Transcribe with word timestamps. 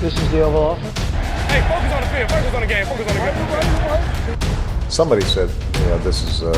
This 0.00 0.14
is 0.20 0.30
the 0.30 0.42
Oval 0.42 0.62
Office. 0.62 0.98
Hey, 1.48 1.60
focus 1.68 1.92
on 1.92 2.00
the 2.02 2.08
field. 2.08 2.30
Focus 2.30 2.54
on 2.54 2.60
the 2.60 2.66
game. 2.66 2.86
Focus 2.86 3.06
on 3.08 3.14
the 3.16 4.36
game. 4.36 4.90
Somebody 4.90 5.22
said, 5.22 5.48
you 5.80 5.86
know, 5.86 5.98
this 5.98 6.22
is 6.22 6.42
uh, 6.42 6.52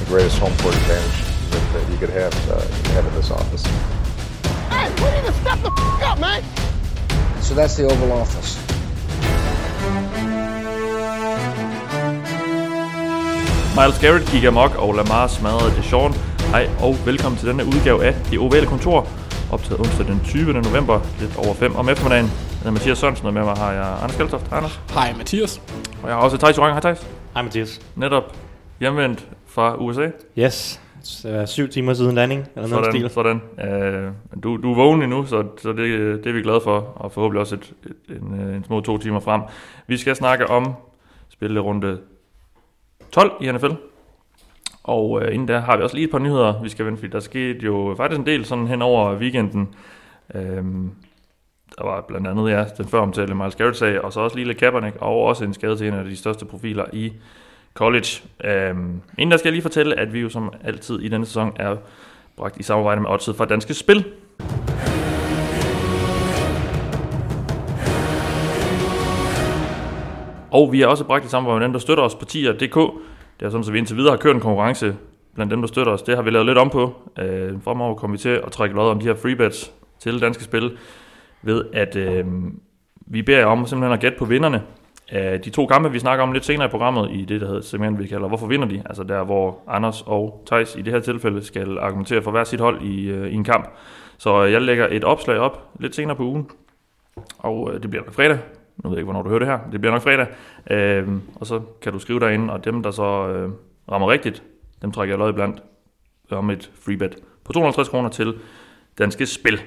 the 0.00 0.04
greatest 0.06 0.38
home 0.38 0.52
court 0.58 0.74
advantage 0.74 1.18
that, 1.50 1.72
that 1.72 1.90
you 1.92 1.96
could 1.98 2.10
have, 2.10 2.34
uh, 2.50 2.60
you 2.76 2.82
could 2.82 2.92
have 2.92 3.06
in 3.06 3.14
this 3.14 3.30
office. 3.30 3.64
Hey, 4.68 4.88
we 5.02 5.10
need 5.16 5.26
to 5.26 5.32
step 5.40 5.58
the 5.62 5.70
f- 5.70 6.02
up, 6.02 6.18
man. 6.20 6.42
So 7.40 7.54
that's 7.54 7.76
the 7.76 7.84
Oval 7.84 8.12
Office. 8.12 8.58
Miles 13.76 13.98
Garrett 13.98 14.30
gik 14.30 14.44
amok, 14.44 14.74
og 14.76 14.94
Lamar 14.94 15.26
smadrede 15.26 15.76
Deshaun. 15.76 16.14
Hej 16.50 16.68
og 16.80 16.96
velkommen 17.06 17.38
til 17.38 17.48
denne 17.48 17.64
udgave 17.64 18.04
af 18.04 18.14
Det 18.30 18.38
Ovale 18.38 18.66
Kontor, 18.66 19.06
optaget 19.52 19.80
onsdag 19.80 20.06
den 20.06 20.20
20. 20.24 20.52
november, 20.52 21.00
lidt 21.20 21.36
over 21.36 21.54
5 21.54 21.76
om 21.76 21.88
eftermiddagen. 21.88 22.30
Hedder 22.62 22.70
Mathias 22.70 22.98
Sørensen, 22.98 23.26
og 23.26 23.34
med 23.34 23.44
mig 23.44 23.56
har 23.56 23.72
jeg 23.72 23.96
Anders 24.02 24.16
Kaltoft. 24.16 24.48
Hej 24.48 24.56
Anders. 24.58 24.80
Hej 24.94 25.12
Mathias. 25.16 25.62
Og 26.02 26.08
jeg 26.08 26.16
har 26.16 26.22
også 26.22 26.36
Thijs 26.36 26.56
Joranger. 26.58 26.74
Hej 26.74 26.80
Thijs. 26.80 27.10
Hej 27.34 27.42
Mathias. 27.42 27.80
Netop 27.96 28.36
hjemvendt 28.80 29.28
fra 29.46 29.76
USA. 29.76 30.10
Yes, 30.38 30.80
så 31.02 31.46
syv 31.46 31.68
timer 31.68 31.94
siden 31.94 32.14
landing, 32.14 32.46
eller 32.56 32.68
noget 32.68 32.84
Sådan, 32.84 33.00
stil. 33.00 33.10
sådan. 33.10 33.40
Øh, 34.04 34.12
du, 34.42 34.56
du 34.56 34.70
er 34.70 34.74
vågen 34.74 35.02
endnu, 35.02 35.26
så, 35.26 35.44
så 35.62 35.68
det, 35.72 35.78
det 36.24 36.26
er 36.30 36.32
vi 36.32 36.42
glade 36.42 36.60
for, 36.64 36.78
og 36.96 37.12
forhåbentlig 37.12 37.40
også 37.40 37.54
et, 37.54 37.72
et, 37.86 38.16
en, 38.22 38.40
øh, 38.40 38.56
en 38.56 38.64
små 38.64 38.80
to 38.80 38.98
timer 38.98 39.20
frem. 39.20 39.40
Vi 39.86 39.96
skal 39.96 40.16
snakke 40.16 40.50
om 40.50 40.74
spillerunde 41.28 41.98
12 43.12 43.32
i 43.40 43.52
NFL. 43.52 43.72
Og 44.82 45.22
øh, 45.22 45.34
inden 45.34 45.48
der 45.48 45.60
har 45.60 45.76
vi 45.76 45.82
også 45.82 45.96
lige 45.96 46.04
et 46.04 46.10
par 46.10 46.18
nyheder, 46.18 46.62
vi 46.62 46.68
skal 46.68 46.86
vende, 46.86 46.98
fordi 46.98 47.12
der 47.12 47.20
skete 47.20 47.58
jo 47.64 47.94
faktisk 47.96 48.20
en 48.20 48.26
del 48.26 48.44
sådan 48.44 48.66
hen 48.66 48.82
over 48.82 49.14
weekenden. 49.16 49.68
Øhm, 50.34 50.90
der 51.78 51.84
var 51.84 52.00
blandt 52.00 52.26
andet 52.26 52.50
ja, 52.50 52.64
den 52.76 52.88
før 52.88 53.00
omtalte 53.00 53.34
Miles 53.34 53.54
Garrett-sag, 53.54 54.04
og 54.04 54.12
så 54.12 54.20
også 54.20 54.36
Lille 54.36 54.54
Kaepernick, 54.54 54.96
og 55.00 55.22
også 55.22 55.44
en 55.44 55.54
skade 55.54 55.76
til 55.76 55.88
en 55.88 55.94
af 55.94 56.04
de 56.04 56.16
største 56.16 56.44
profiler 56.44 56.84
i 56.92 57.12
college. 57.74 58.22
Øhm, 58.44 59.00
inden 59.18 59.30
der 59.30 59.36
skal 59.36 59.48
jeg 59.48 59.52
lige 59.52 59.62
fortælle, 59.62 59.98
at 59.98 60.12
vi 60.12 60.20
jo 60.20 60.28
som 60.28 60.52
altid 60.64 61.00
i 61.00 61.08
denne 61.08 61.26
sæson 61.26 61.52
er 61.56 61.76
bragt 62.36 62.56
i 62.56 62.62
samarbejde 62.62 63.00
med 63.00 63.10
Odset 63.10 63.36
fra 63.36 63.44
Danske 63.44 63.74
Spil. 63.74 64.04
Og 70.50 70.72
vi 70.72 70.82
er 70.82 70.86
også 70.86 71.04
bragt 71.04 71.24
i 71.24 71.28
samarbejde 71.28 71.58
med 71.58 71.64
dem, 71.64 71.72
der 71.72 71.80
støtter 71.80 72.04
os 72.04 72.14
på 72.14 72.24
tier.dk. 72.24 72.76
Det 73.40 73.46
er 73.46 73.50
sådan, 73.50 73.64
at 73.66 73.72
vi 73.72 73.78
indtil 73.78 73.96
videre 73.96 74.10
har 74.10 74.18
kørt 74.18 74.34
en 74.34 74.40
konkurrence 74.40 74.96
blandt 75.34 75.50
dem, 75.50 75.60
der 75.60 75.68
støtter 75.68 75.92
os. 75.92 76.02
Det 76.02 76.16
har 76.16 76.22
vi 76.22 76.30
lavet 76.30 76.46
lidt 76.46 76.58
om 76.58 76.70
på. 76.70 76.94
Øh, 77.18 77.62
fremover 77.64 77.94
kommer 77.94 78.16
vi 78.16 78.18
til 78.18 78.28
at 78.28 78.52
trække 78.52 78.74
lod 78.76 78.90
om 78.90 79.00
de 79.00 79.06
her 79.06 79.14
freebets 79.14 79.72
til 80.00 80.20
danske 80.20 80.44
spil, 80.44 80.78
ved 81.42 81.64
at 81.72 81.96
øh, 81.96 82.26
vi 83.06 83.22
beder 83.22 83.38
jer 83.38 83.46
om 83.46 83.66
simpelthen 83.66 83.92
at 83.92 84.00
gætte 84.00 84.18
på 84.18 84.24
vinderne 84.24 84.62
af 85.12 85.40
de 85.40 85.50
to 85.50 85.66
kampe, 85.66 85.92
vi 85.92 85.98
snakker 85.98 86.22
om 86.22 86.32
lidt 86.32 86.44
senere 86.44 86.66
i 86.66 86.70
programmet, 86.70 87.10
i 87.12 87.24
det, 87.24 87.40
der 87.40 87.46
hedder 87.46 87.60
segment, 87.60 87.98
vi 87.98 88.06
kalder 88.06 88.28
Hvorfor 88.28 88.46
vinder 88.46 88.68
de? 88.68 88.82
Altså 88.86 89.02
der, 89.02 89.24
hvor 89.24 89.58
Anders 89.68 90.02
og 90.06 90.42
Tejs 90.46 90.76
i 90.76 90.82
det 90.82 90.92
her 90.92 91.00
tilfælde 91.00 91.44
skal 91.44 91.78
argumentere 91.78 92.22
for 92.22 92.30
hver 92.30 92.44
sit 92.44 92.60
hold 92.60 92.82
i, 92.82 93.10
øh, 93.10 93.28
i 93.28 93.34
en 93.34 93.44
kamp. 93.44 93.68
Så 94.18 94.44
øh, 94.44 94.52
jeg 94.52 94.62
lægger 94.62 94.88
et 94.90 95.04
opslag 95.04 95.38
op 95.38 95.70
lidt 95.80 95.94
senere 95.94 96.16
på 96.16 96.22
ugen, 96.22 96.50
og 97.38 97.70
øh, 97.74 97.82
det 97.82 97.90
bliver 97.90 98.04
nok 98.04 98.14
fredag. 98.14 98.38
Nu 98.76 98.88
ved 98.88 98.96
jeg 98.96 99.00
ikke, 99.00 99.04
hvornår 99.04 99.22
du 99.22 99.28
hører 99.28 99.38
det 99.38 99.48
her. 99.48 99.58
Det 99.72 99.80
bliver 99.80 99.92
nok 99.92 100.02
fredag. 100.02 100.26
Øh, 100.70 101.08
og 101.34 101.46
så 101.46 101.60
kan 101.82 101.92
du 101.92 101.98
skrive 101.98 102.20
derinde, 102.20 102.52
og 102.52 102.64
dem, 102.64 102.82
der 102.82 102.90
så 102.90 103.28
øh, 103.28 103.50
rammer 103.92 104.10
rigtigt, 104.10 104.42
dem 104.82 104.92
trækker 104.92 105.12
jeg 105.12 105.18
lod 105.18 105.32
blandt 105.32 105.62
om 106.30 106.50
et 106.50 106.70
freebet 106.80 107.16
på 107.44 107.52
250 107.52 107.88
kroner 107.88 108.08
til 108.08 108.34
Danske 108.98 109.26
Spil. 109.26 109.60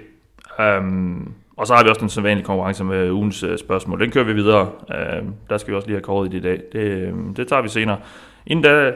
Um, 0.59 1.33
og 1.57 1.67
så 1.67 1.75
har 1.75 1.83
vi 1.83 1.89
også 1.89 2.01
den 2.01 2.09
sædvanlige 2.09 2.45
konkurrence 2.45 2.83
med 2.83 3.11
ugens 3.11 3.43
uh, 3.43 3.57
spørgsmål. 3.57 3.99
Den 3.99 4.11
kører 4.11 4.25
vi 4.25 4.33
videre. 4.33 4.71
Uh, 4.89 5.27
der 5.49 5.57
skal 5.57 5.71
vi 5.71 5.75
også 5.75 5.87
lige 5.87 5.95
have 5.95 6.03
kåret 6.03 6.27
i 6.27 6.31
det 6.31 6.37
i 6.37 6.41
dag. 6.41 6.61
Det, 6.73 7.13
uh, 7.13 7.35
det 7.35 7.47
tager 7.47 7.61
vi 7.61 7.69
senere. 7.69 7.99
Inden, 8.47 8.63
da, 8.63 8.91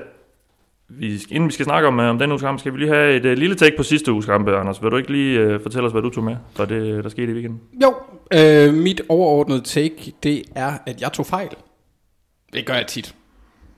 vi, 0.89 1.21
inden 1.29 1.47
vi 1.47 1.53
skal 1.53 1.65
snakke 1.65 1.87
om, 1.87 1.99
uh, 1.99 2.05
om 2.05 2.19
den 2.19 2.31
uges 2.31 2.41
kamp, 2.41 2.59
skal 2.59 2.73
vi 2.73 2.77
lige 2.77 2.89
have 2.89 3.15
et 3.15 3.25
uh, 3.25 3.31
lille 3.31 3.55
take 3.55 3.77
på 3.77 3.83
sidste 3.83 4.11
uges 4.11 4.25
kampe, 4.25 4.57
Anders. 4.57 4.83
Vil 4.83 4.91
du 4.91 4.97
ikke 4.97 5.11
lige 5.11 5.55
uh, 5.55 5.61
fortælle 5.61 5.85
os, 5.87 5.91
hvad 5.91 6.01
du 6.01 6.09
tog 6.09 6.23
med 6.23 6.35
for 6.55 6.65
det, 6.65 7.03
der 7.03 7.09
skete 7.09 7.31
i 7.31 7.33
weekenden? 7.33 7.61
Jo, 7.83 7.95
øh, 8.33 8.73
mit 8.73 9.01
overordnede 9.09 9.61
take, 9.61 10.13
det 10.23 10.43
er, 10.55 10.73
at 10.85 11.01
jeg 11.01 11.13
tog 11.13 11.25
fejl. 11.25 11.49
Det 12.53 12.65
gør 12.65 12.73
jeg 12.73 12.87
tit. 12.87 13.15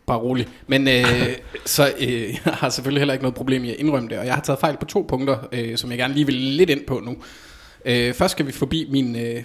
Bare 0.05 0.17
rolig. 0.17 0.47
Men 0.67 0.87
øh, 0.87 1.35
så 1.65 1.93
øh, 1.99 2.29
jeg 2.45 2.53
har 2.53 2.69
selvfølgelig 2.69 3.01
heller 3.01 3.13
ikke 3.13 3.23
noget 3.23 3.35
problem 3.35 3.63
i 3.63 3.69
at 3.69 3.75
indrømme 3.75 4.09
det, 4.09 4.17
og 4.17 4.25
jeg 4.25 4.33
har 4.33 4.41
taget 4.41 4.59
fejl 4.59 4.77
på 4.77 4.85
to 4.85 5.05
punkter, 5.09 5.37
øh, 5.51 5.77
som 5.77 5.89
jeg 5.89 5.97
gerne 5.97 6.13
lige 6.13 6.25
vil 6.25 6.35
lidt 6.35 6.69
ind 6.69 6.85
på 6.87 7.01
nu. 7.03 7.15
Øh, 7.85 8.13
først 8.13 8.31
skal 8.31 8.47
vi 8.47 8.51
forbi 8.51 8.87
min 8.89 9.15
øh, 9.15 9.43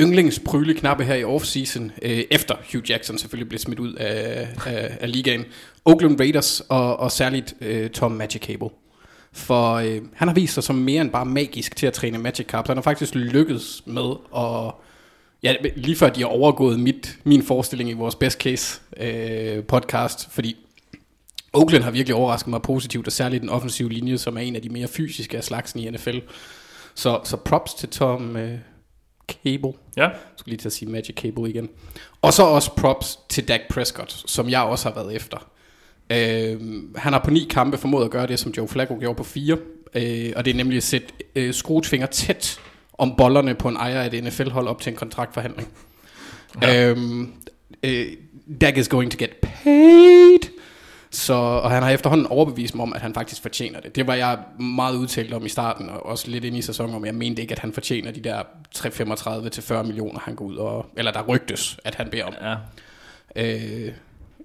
yndlingsprygleknappe 0.00 1.04
her 1.04 1.14
i 1.14 1.24
offseason, 1.24 1.92
øh, 2.02 2.24
efter 2.30 2.54
Hugh 2.72 2.90
Jackson 2.90 3.18
selvfølgelig 3.18 3.48
blev 3.48 3.58
smidt 3.58 3.78
ud 3.78 3.94
af, 3.94 4.48
af, 4.66 4.96
af 5.00 5.12
ligaen. 5.12 5.44
Oakland 5.84 6.20
Raiders 6.20 6.60
og, 6.60 6.96
og 6.96 7.12
særligt 7.12 7.54
øh, 7.60 7.90
Tom 7.90 8.12
Magic 8.12 8.42
Cable. 8.42 8.68
For 9.32 9.74
øh, 9.74 10.00
han 10.14 10.28
har 10.28 10.34
vist 10.34 10.54
sig 10.54 10.62
som 10.62 10.76
mere 10.76 11.00
end 11.00 11.10
bare 11.10 11.26
magisk 11.26 11.76
til 11.76 11.86
at 11.86 11.92
træne 11.92 12.18
Magic 12.18 12.46
Cup. 12.46 12.66
Han 12.66 12.76
har 12.76 12.82
faktisk 12.82 13.14
lykkedes 13.14 13.82
med 13.86 14.14
at... 14.36 14.74
Ja, 15.42 15.54
lige 15.76 15.96
før 15.96 16.08
de 16.08 16.20
har 16.20 16.28
overgået 16.28 16.80
mit, 16.80 17.18
min 17.24 17.42
forestilling 17.42 17.90
i 17.90 17.92
vores 17.92 18.14
best 18.14 18.40
case 18.40 18.80
øh, 19.00 19.64
podcast, 19.64 20.28
fordi 20.30 20.56
Oakland 21.52 21.84
har 21.84 21.90
virkelig 21.90 22.14
overrasket 22.14 22.48
mig 22.48 22.62
positivt, 22.62 23.06
og 23.06 23.12
særligt 23.12 23.40
den 23.40 23.48
offensive 23.48 23.88
linje, 23.88 24.18
som 24.18 24.36
er 24.36 24.40
en 24.40 24.56
af 24.56 24.62
de 24.62 24.68
mere 24.68 24.88
fysiske 24.88 25.36
af 25.36 25.44
slagsen 25.44 25.80
i 25.80 25.90
NFL. 25.90 26.18
Så, 26.96 27.20
så 27.24 27.36
props 27.36 27.74
til 27.74 27.88
Tom 27.88 28.36
øh, 28.36 28.58
Cable. 29.28 29.72
Ja, 29.96 30.02
Jeg 30.02 30.12
skulle 30.36 30.52
lige 30.52 30.60
til 30.60 30.68
at 30.68 30.72
sige 30.72 30.90
Magic 30.90 31.16
Cable 31.16 31.50
igen. 31.50 31.68
Og 32.22 32.32
så 32.32 32.42
også 32.42 32.70
props 32.76 33.18
til 33.28 33.48
Dak 33.48 33.60
Prescott, 33.70 34.22
som 34.26 34.48
jeg 34.48 34.60
også 34.60 34.88
har 34.88 34.94
været 34.94 35.16
efter. 35.16 35.50
Øh, 36.10 36.60
han 36.96 37.12
har 37.12 37.20
på 37.24 37.30
ni 37.30 37.46
kampe 37.50 37.78
formået 37.78 38.04
at 38.04 38.10
gøre 38.10 38.26
det, 38.26 38.38
som 38.38 38.52
Joe 38.52 38.68
Flacco 38.68 38.96
gjorde 39.00 39.16
på 39.16 39.24
fire. 39.24 39.58
Øh, 39.94 40.32
og 40.36 40.44
det 40.44 40.50
er 40.50 40.54
nemlig 40.54 40.76
at 40.76 40.82
sætte 40.82 41.08
øh, 41.36 41.54
skruetfinger 41.54 42.06
tæt 42.06 42.60
om 42.98 43.14
bollerne 43.16 43.54
på 43.54 43.68
en 43.68 43.76
ejer 43.76 44.02
af 44.02 44.06
et 44.14 44.24
NFL-hold 44.24 44.68
op 44.68 44.80
til 44.80 44.90
en 44.90 44.96
kontraktforhandling. 44.96 45.68
Ja. 46.62 46.90
Øhm, 46.90 47.32
øh, 47.82 48.06
Dak 48.60 48.76
is 48.76 48.88
going 48.88 49.10
to 49.12 49.16
get 49.24 49.30
paid. 49.42 50.55
Så, 51.16 51.34
og 51.34 51.70
han 51.70 51.82
har 51.82 51.90
efterhånden 51.90 52.26
overbevist 52.26 52.74
mig 52.74 52.82
om, 52.82 52.92
at 52.92 53.00
han 53.00 53.14
faktisk 53.14 53.42
fortjener 53.42 53.80
det. 53.80 53.96
Det 53.96 54.06
var 54.06 54.14
jeg 54.14 54.38
meget 54.60 54.96
udtalt 54.96 55.32
om 55.34 55.46
i 55.46 55.48
starten, 55.48 55.88
og 55.88 56.06
også 56.06 56.30
lidt 56.30 56.44
ind 56.44 56.56
i 56.56 56.62
sæsonen, 56.62 56.94
om 56.94 57.04
jeg 57.04 57.14
mente 57.14 57.42
ikke, 57.42 57.52
at 57.52 57.58
han 57.58 57.72
fortjener 57.72 58.10
de 58.10 58.20
der 58.20 58.42
335 58.72 59.48
til 59.50 59.62
40 59.62 59.84
millioner, 59.84 60.20
han 60.20 60.34
går 60.34 60.44
ud 60.44 60.56
og... 60.56 60.86
Eller 60.96 61.12
der 61.12 61.22
rygtes, 61.22 61.78
at 61.84 61.94
han 61.94 62.08
beder 62.10 62.24
om. 62.24 62.34
ja. 62.42 62.54
Øh, 63.36 63.92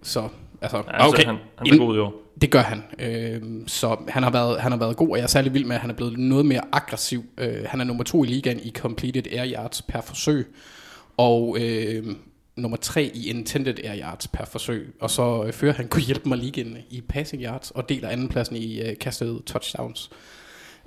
så, 0.04 0.28
altså, 0.62 0.78
ja 0.78 1.08
okay. 1.08 1.26
han, 1.26 1.36
han 1.58 1.74
er 1.74 1.78
god 1.78 1.96
jo. 1.96 2.14
det 2.42 2.52
gør 2.52 2.62
han. 2.62 2.84
Øh, 3.00 3.42
så 3.68 3.98
han 4.08 4.24
har, 4.24 4.32
været, 4.32 4.62
han 4.62 4.72
har 4.72 4.80
været 4.80 4.96
god, 4.96 5.10
og 5.10 5.18
jeg 5.18 5.24
er 5.24 5.28
særlig 5.28 5.54
vild 5.54 5.66
med, 5.66 5.76
at 5.76 5.82
han 5.82 5.90
er 5.90 5.96
blevet 5.96 6.18
noget 6.18 6.46
mere 6.46 6.62
aggressiv. 6.72 7.24
Øh, 7.38 7.66
han 7.66 7.82
er 7.82 7.86
nummer 7.86 8.04
to 8.04 8.24
i 8.24 8.28
ligaen 8.28 8.60
i 8.60 8.72
completed 8.72 9.28
air 9.32 9.54
yards 9.56 9.82
per 9.82 10.02
forsøg, 10.02 10.48
og 11.18 11.58
øh, 11.60 12.06
nummer 12.56 12.78
tre 12.78 13.12
i 13.14 13.30
intended 13.30 13.76
air 13.84 14.02
yards 14.04 14.28
per 14.28 14.46
forsøg. 14.46 14.94
Og 15.02 15.10
så 15.12 15.44
øh, 15.48 15.54
fører 15.54 15.74
han 15.74 15.88
kunne 15.88 16.02
hjælpe 16.04 16.30
mig 16.30 16.38
ligaen 16.38 16.78
i 16.90 17.02
passing 17.10 17.44
yards, 17.44 17.72
og 17.72 17.90
deler 17.90 18.10
andenpladsen 18.10 18.56
i 18.56 18.82
øh, 18.82 18.98
kastede 18.98 19.42
touchdowns. 19.46 20.10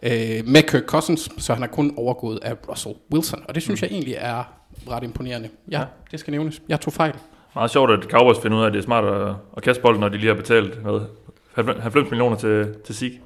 Øh, 0.03 0.11
med 0.47 0.63
Kirk 0.63 0.83
Cousins, 0.87 1.29
så 1.39 1.55
han 1.55 1.63
er 1.63 1.67
kun 1.67 1.95
overgået 1.97 2.39
af 2.43 2.55
Russell 2.69 2.95
Wilson, 3.13 3.43
og 3.49 3.55
det 3.55 3.63
synes 3.63 3.83
jeg 3.83 3.91
egentlig 3.91 4.15
er 4.19 4.45
ret 4.91 5.03
imponerende. 5.05 5.49
Ja, 5.71 5.79
Ja. 5.81 5.85
det 6.11 6.21
skal 6.21 6.31
nævnes. 6.31 6.63
Jeg 6.69 6.81
tog 6.81 6.93
fejl. 6.93 7.15
Meget 7.55 7.71
sjovt, 7.71 7.91
at 7.91 8.03
Cowboys 8.11 8.37
finder 8.43 8.59
ud 8.59 8.63
af, 8.63 8.67
at 8.67 8.73
det 8.73 8.79
er 8.79 8.83
smart 8.85 9.05
at, 9.05 9.35
at 9.57 9.63
kaste 9.63 9.83
bolden, 9.83 10.01
når 10.01 10.09
de 10.09 10.17
lige 10.19 10.29
har 10.29 10.35
betalt 10.35 10.75
hvad, 10.75 11.01
90 11.81 12.11
millioner 12.11 12.37
til, 12.37 12.75
til 12.87 12.95
SIG. 12.95 13.21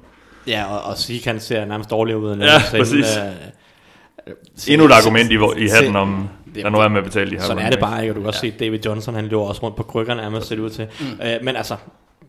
Ja, 0.47 0.65
og, 0.65 0.81
og 0.91 0.97
Sik 0.97 1.25
han 1.25 1.39
ser 1.39 1.65
nærmest 1.65 1.89
dårligere 1.89 2.19
ud 2.19 2.33
end 2.33 2.43
Ja, 2.43 2.61
præcis. 2.71 3.05
Øh, 3.17 4.33
Endnu 4.67 4.85
et 4.85 4.91
argument 4.91 5.31
i, 5.31 5.35
hvor- 5.35 5.53
i 5.57 5.67
hatten 5.67 5.95
om, 5.95 6.29
det- 6.55 6.63
der 6.63 6.69
nu 6.69 6.77
er 6.77 6.87
med 6.87 6.97
at 6.97 7.03
betale 7.03 7.31
de 7.31 7.35
her. 7.35 7.43
Sådan 7.43 7.65
er 7.65 7.69
det 7.69 7.79
bare 7.79 8.01
ikke, 8.01 8.11
og 8.11 8.15
du 8.15 8.21
kan 8.21 8.27
også 8.27 8.39
se 8.39 8.51
David 8.51 8.79
Johnson, 8.85 9.15
han 9.15 9.25
løber 9.25 9.43
også 9.43 9.63
rundt 9.63 9.75
på 9.77 9.83
krykkerne, 9.83 10.21
nærmest 10.21 10.47
ser 10.47 10.55
det 10.55 10.61
ud 10.63 10.69
til. 10.69 10.87
Mm. 10.99 11.05
Øh, 11.25 11.33
men 11.43 11.55
altså, 11.55 11.75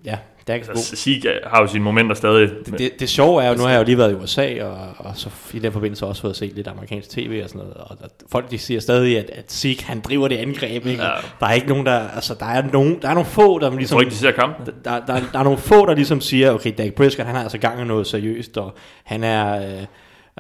ja, 0.05 0.17
det 0.41 0.50
er 0.50 0.55
ikke 0.55 0.67
Altså, 0.71 0.97
SIG 0.97 1.23
har 1.47 1.61
jo 1.61 1.67
sine 1.67 1.85
momenter 1.85 2.15
stadig. 2.15 2.50
det, 2.67 2.79
det, 2.79 3.00
det 3.00 3.09
sjove 3.09 3.43
er 3.43 3.49
jo, 3.49 3.55
nu 3.55 3.62
har 3.62 3.71
jeg 3.71 3.79
jo 3.79 3.85
lige 3.85 3.99
været 3.99 4.11
i 4.12 4.15
USA, 4.15 4.65
og, 4.65 4.79
og 4.99 5.12
så 5.15 5.29
i 5.53 5.59
den 5.59 5.73
forbindelse 5.73 6.06
også 6.06 6.23
fået 6.23 6.37
set 6.37 6.53
lidt 6.53 6.69
amerikansk 6.69 7.11
tv 7.11 7.41
og 7.44 7.49
sådan 7.49 7.59
noget, 7.59 7.75
og 7.77 7.99
der, 7.99 8.06
folk 8.33 8.50
de 8.50 8.59
siger 8.59 8.81
stadig, 8.81 9.19
at, 9.19 9.31
at 9.31 9.53
Zeke, 9.53 9.85
han 9.87 10.00
driver 10.00 10.29
det 10.29 10.37
angreb, 10.37 10.87
ikke? 10.87 11.03
Ja. 11.03 11.09
Der 11.41 11.47
er 11.47 11.53
ikke 11.53 11.69
nogen, 11.69 11.87
der, 11.87 12.09
altså 12.15 12.35
der 12.41 12.47
er 12.47 12.62
nogen, 12.73 12.99
der 13.03 13.09
er 13.09 13.15
nogle 13.15 13.27
få, 13.29 13.59
der 13.59 13.67
Jeg 13.67 13.77
ligesom... 13.77 13.97
tror 13.97 14.00
ikke, 14.00 14.11
de 14.11 14.17
ser 14.17 14.31
kampen. 14.31 14.67
der, 14.85 15.00
der, 15.06 15.21
der 15.33 15.39
er 15.39 15.43
nogle 15.44 15.59
få, 15.59 15.87
der 15.87 15.94
ligesom 15.94 16.21
siger, 16.21 16.53
okay, 16.53 16.73
Dak 16.79 16.93
Prescott, 16.93 17.27
han 17.27 17.35
har 17.37 17.43
altså 17.43 17.59
gang 17.59 17.81
i 17.81 17.85
noget 17.85 18.06
seriøst, 18.06 18.59
og 18.59 18.75
han 19.05 19.25
er... 19.25 19.67
Øh, 19.81 19.85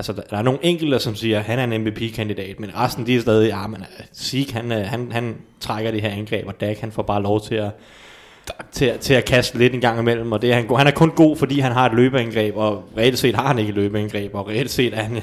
altså, 0.00 0.12
der, 0.12 0.22
der 0.30 0.36
er 0.36 0.42
nogle 0.42 0.58
enkelte, 0.62 0.98
som 0.98 1.14
siger, 1.14 1.38
at 1.38 1.44
han 1.44 1.58
er 1.58 1.64
en 1.64 1.82
MVP-kandidat, 1.82 2.60
men 2.60 2.70
resten, 2.76 3.06
de 3.06 3.16
er 3.16 3.20
stadig, 3.20 3.48
ja, 3.48 3.66
men 3.66 3.80
øh, 3.80 4.04
Sieg, 4.12 4.46
han, 4.52 4.72
øh, 4.72 4.86
han, 4.86 5.12
han 5.12 5.36
trækker 5.60 5.90
det 5.90 6.02
her 6.02 6.10
angreb, 6.10 6.46
og 6.46 6.60
Dak, 6.60 6.78
han 6.78 6.92
får 6.92 7.02
bare 7.02 7.22
lov 7.22 7.40
til 7.40 7.54
at 7.54 7.70
til, 8.72 8.98
til 8.98 9.14
at 9.14 9.24
kaste 9.24 9.58
lidt 9.58 9.74
en 9.74 9.80
gang 9.80 10.00
imellem, 10.00 10.32
og 10.32 10.42
det 10.42 10.50
er 10.50 10.54
han, 10.54 10.66
god. 10.66 10.78
han 10.78 10.86
er 10.86 10.90
kun 10.90 11.10
god, 11.10 11.36
fordi 11.36 11.60
han 11.60 11.72
har 11.72 11.86
et 11.86 11.94
løbeangreb, 11.94 12.56
og 12.56 12.84
reelt 12.96 13.18
set 13.18 13.34
har 13.34 13.46
han 13.46 13.58
ikke 13.58 13.68
et 13.68 13.74
løbeangreb, 13.74 14.34
og 14.34 14.48
reelt 14.48 14.70
set 14.70 14.94
er 14.94 15.02
han, 15.02 15.16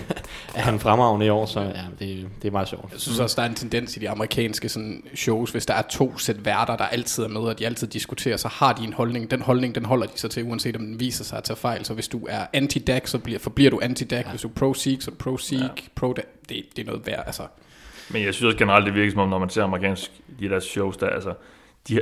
er 0.56 0.62
han 0.62 0.80
fremragende 0.80 1.26
i 1.26 1.30
år, 1.30 1.46
så 1.46 1.60
ja, 1.60 1.68
det, 2.00 2.28
det 2.42 2.48
er 2.48 2.52
meget 2.52 2.68
sjovt. 2.68 2.92
Jeg 2.92 3.00
synes 3.00 3.20
også, 3.20 3.36
der 3.36 3.42
er 3.42 3.50
en 3.50 3.56
tendens 3.56 3.98
i 3.98 4.00
de 4.00 4.10
amerikanske 4.10 4.70
sådan, 4.70 5.04
shows, 5.16 5.52
hvis 5.52 5.66
der 5.66 5.74
er 5.74 5.82
to 5.82 6.18
sæt 6.18 6.46
værter, 6.46 6.76
der 6.76 6.86
altid 6.86 7.24
er 7.24 7.28
med, 7.28 7.42
og 7.42 7.60
de 7.60 7.66
altid 7.66 7.88
diskuterer, 7.88 8.38
så 8.38 8.48
har 8.48 8.74
de 8.74 8.84
en 8.84 8.94
holdning. 8.94 9.32
Den 9.32 9.42
holdning, 9.42 9.76
den 9.76 9.86
holder 9.86 10.06
de 10.06 10.20
sig 10.20 10.30
til, 10.30 10.44
uanset 10.44 10.76
om 10.76 10.86
den 10.86 11.00
viser 11.00 11.24
sig 11.24 11.38
at 11.38 11.44
tage 11.44 11.58
fejl. 11.58 11.86
Så 11.86 11.94
hvis 11.94 12.08
du 12.08 12.28
er 12.30 12.46
anti-DAC, 12.54 13.02
så 13.06 13.18
bliver, 13.20 13.40
forbliver 13.40 13.70
du 13.70 13.80
anti-DAC. 13.84 14.26
Ja. 14.26 14.30
Hvis 14.30 14.42
du 14.42 14.48
er 14.48 14.52
pro-Seek, 14.60 15.02
så 15.02 15.12
er 15.12 15.16
du 15.16 15.32
pro-Seek. 15.32 15.62
Ja. 15.62 15.68
Pro 15.96 16.14
det, 16.14 16.26
det 16.50 16.82
er 16.82 16.86
noget 16.86 17.08
værd, 17.08 17.24
altså. 17.26 17.44
Men 18.10 18.24
jeg 18.24 18.34
synes 18.34 18.46
også 18.46 18.58
generelt, 18.58 18.86
det 18.86 18.94
virker 18.94 19.12
som 19.12 19.20
om, 19.20 19.30
når 19.30 19.40
man 19.40 19.50
ser 19.50 19.64
amerikansk 19.64 20.12
de 20.40 20.50
der 20.50 20.60
shows 20.60 20.98
der, 20.98 21.10
altså, 21.10 21.34
de, 21.89 22.01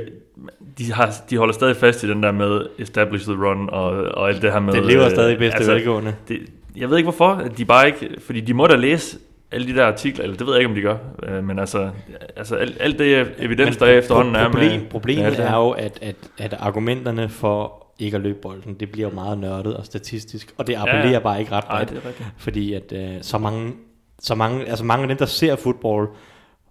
de, 0.78 0.92
har, 0.92 1.14
de 1.30 1.36
holder 1.36 1.54
stadig 1.54 1.76
fast 1.76 2.02
i 2.02 2.08
den 2.08 2.22
der 2.22 2.32
med 2.32 2.66
establish 2.78 3.24
the 3.24 3.34
run 3.34 3.70
og, 3.70 3.90
og 3.90 4.28
alt 4.28 4.42
det 4.42 4.52
her 4.52 4.60
med... 4.60 4.72
Det 4.72 4.86
lever 4.86 5.08
stadig 5.08 5.38
bedste 5.38 5.56
altså, 5.56 5.72
velgående. 5.72 6.14
Det, 6.28 6.38
jeg 6.76 6.90
ved 6.90 6.96
ikke 6.96 7.10
hvorfor, 7.10 7.42
de 7.58 7.64
bare 7.64 7.86
ikke... 7.86 8.10
Fordi 8.20 8.40
de 8.40 8.54
må 8.54 8.66
da 8.66 8.76
læse 8.76 9.18
alle 9.52 9.66
de 9.66 9.74
der 9.74 9.86
artikler, 9.86 10.24
eller 10.24 10.36
det 10.36 10.46
ved 10.46 10.54
jeg 10.54 10.60
ikke, 10.60 10.68
om 10.68 10.74
de 10.74 10.82
gør, 10.82 10.96
øh, 11.22 11.44
men 11.44 11.58
altså, 11.58 11.90
altså 12.36 12.54
alt, 12.54 12.76
alt 12.80 12.98
det 12.98 13.34
evidens, 13.38 13.76
der 13.76 13.86
er 13.86 13.98
efterhånden 13.98 14.36
er 14.36 14.44
problem, 14.44 14.80
med... 14.80 14.88
Problemet 14.90 15.38
er 15.38 15.56
jo, 15.56 15.70
at, 15.70 15.98
at, 16.02 16.16
at 16.38 16.54
argumenterne 16.58 17.28
for 17.28 17.86
ikke 17.98 18.16
at 18.16 18.22
løbe 18.22 18.38
bolden, 18.42 18.74
det 18.74 18.90
bliver 18.90 19.08
jo 19.08 19.14
meget 19.14 19.38
nørdet 19.38 19.76
og 19.76 19.84
statistisk, 19.84 20.54
og 20.58 20.66
det 20.66 20.74
appellerer 20.74 21.10
ja, 21.10 21.18
bare 21.18 21.40
ikke 21.40 21.52
ret 21.52 21.64
bredt, 21.64 21.92
fordi 22.36 22.72
at 22.72 22.92
øh, 22.92 23.10
så 23.22 23.38
mange, 23.38 23.72
så 24.18 24.34
mange, 24.34 24.66
altså 24.66 24.84
mange 24.84 25.02
af 25.02 25.08
dem, 25.08 25.16
der 25.16 25.26
ser 25.26 25.56
fodbold, 25.56 26.08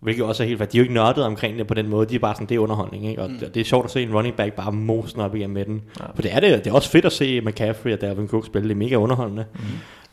Hvilket 0.06 0.26
også 0.26 0.44
er 0.44 0.48
helt 0.48 0.60
de 0.60 0.64
er 0.64 0.68
jo 0.76 0.82
ikke 0.82 0.94
nørdet 0.94 1.24
omkring 1.24 1.58
det 1.58 1.68
på 1.68 1.74
den 1.74 1.90
måde, 1.90 2.06
de 2.06 2.16
er 2.16 2.20
bare 2.20 2.36
sådan, 2.36 2.48
det 2.48 2.56
er 2.56 2.60
underholdning, 2.60 3.08
ikke? 3.08 3.22
Og 3.22 3.30
mm. 3.30 3.38
det 3.38 3.58
er 3.58 3.64
sjovt 3.64 3.86
at 3.86 3.92
se 3.92 4.04
en 4.04 4.14
running 4.14 4.36
back 4.36 4.54
bare 4.54 4.72
mosen 4.72 5.22
op 5.22 5.36
igen 5.36 5.52
med 5.52 5.66
den. 5.66 5.82
Ja. 6.00 6.06
For 6.16 6.22
det 6.22 6.34
er 6.34 6.40
det, 6.40 6.64
det 6.64 6.72
er 6.72 6.76
også 6.76 6.90
fedt 6.90 7.06
at 7.06 7.12
se 7.12 7.42
McCaffrey 7.42 7.94
og 7.94 8.02
Dalvin 8.02 8.28
Cook 8.28 8.46
spille, 8.46 8.70
det 8.70 8.76
er 8.76 8.80
mega 8.80 8.96
underholdende. 8.96 9.46
Mm. 9.54 9.60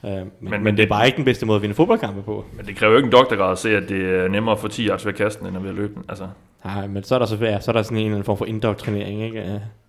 Uh, 0.03 0.11
men, 0.11 0.31
men, 0.41 0.51
men, 0.51 0.65
men, 0.65 0.77
det 0.77 0.83
er 0.83 0.89
bare 0.89 1.07
ikke 1.07 1.17
den 1.17 1.25
bedste 1.25 1.47
måde 1.47 1.57
at 1.57 1.63
vinde 1.63 1.75
fodboldkampe 1.75 2.23
på. 2.23 2.45
Men 2.57 2.67
det 2.67 2.77
kræver 2.77 2.93
jo 2.93 2.97
ikke 2.97 3.07
en 3.07 3.13
doktorgrad 3.13 3.53
at 3.53 3.59
se, 3.59 3.77
at 3.77 3.89
det 3.89 4.15
er 4.15 4.29
nemmere 4.29 4.53
at 4.55 4.61
få 4.61 4.69
10 4.69 4.87
yards 4.87 5.07
ved 5.07 5.13
kasten, 5.13 5.47
end 5.47 5.57
at 5.57 5.77
ved 5.77 5.89
den. 5.89 6.05
Altså. 6.09 6.27
Nej, 6.65 6.87
men 6.87 7.03
så 7.03 7.15
er 7.15 7.19
der, 7.19 7.27
så, 7.27 7.37
ja, 7.41 7.61
så 7.61 7.71
er 7.71 7.73
der 7.73 7.83
sådan 7.83 7.99
en 7.99 8.05
eller 8.05 8.15
anden 8.15 8.25
form 8.25 8.39
for 8.39 8.45
indoktrinering, 8.45 9.23
ikke? 9.23 9.39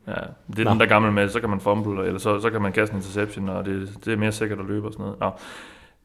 Ja, 0.08 0.14
det 0.48 0.60
er 0.60 0.64
Nå. 0.64 0.72
den 0.72 0.80
der 0.80 0.86
gamle 0.86 1.12
med, 1.12 1.30
så 1.30 1.40
kan 1.40 1.50
man 1.50 1.60
fumble, 1.60 2.06
eller 2.06 2.20
så, 2.20 2.40
så 2.40 2.50
kan 2.50 2.62
man 2.62 2.72
kaste 2.72 2.94
en 2.94 2.98
interception, 2.98 3.50
og 3.50 3.66
det, 3.66 3.90
det 4.06 4.14
er 4.14 4.18
mere 4.18 4.32
sikkert 4.32 4.60
at 4.60 4.66
løbe 4.66 4.88
og 4.88 4.94
sådan 4.94 5.04
noget. 5.04 5.20
Nå. 5.20 5.30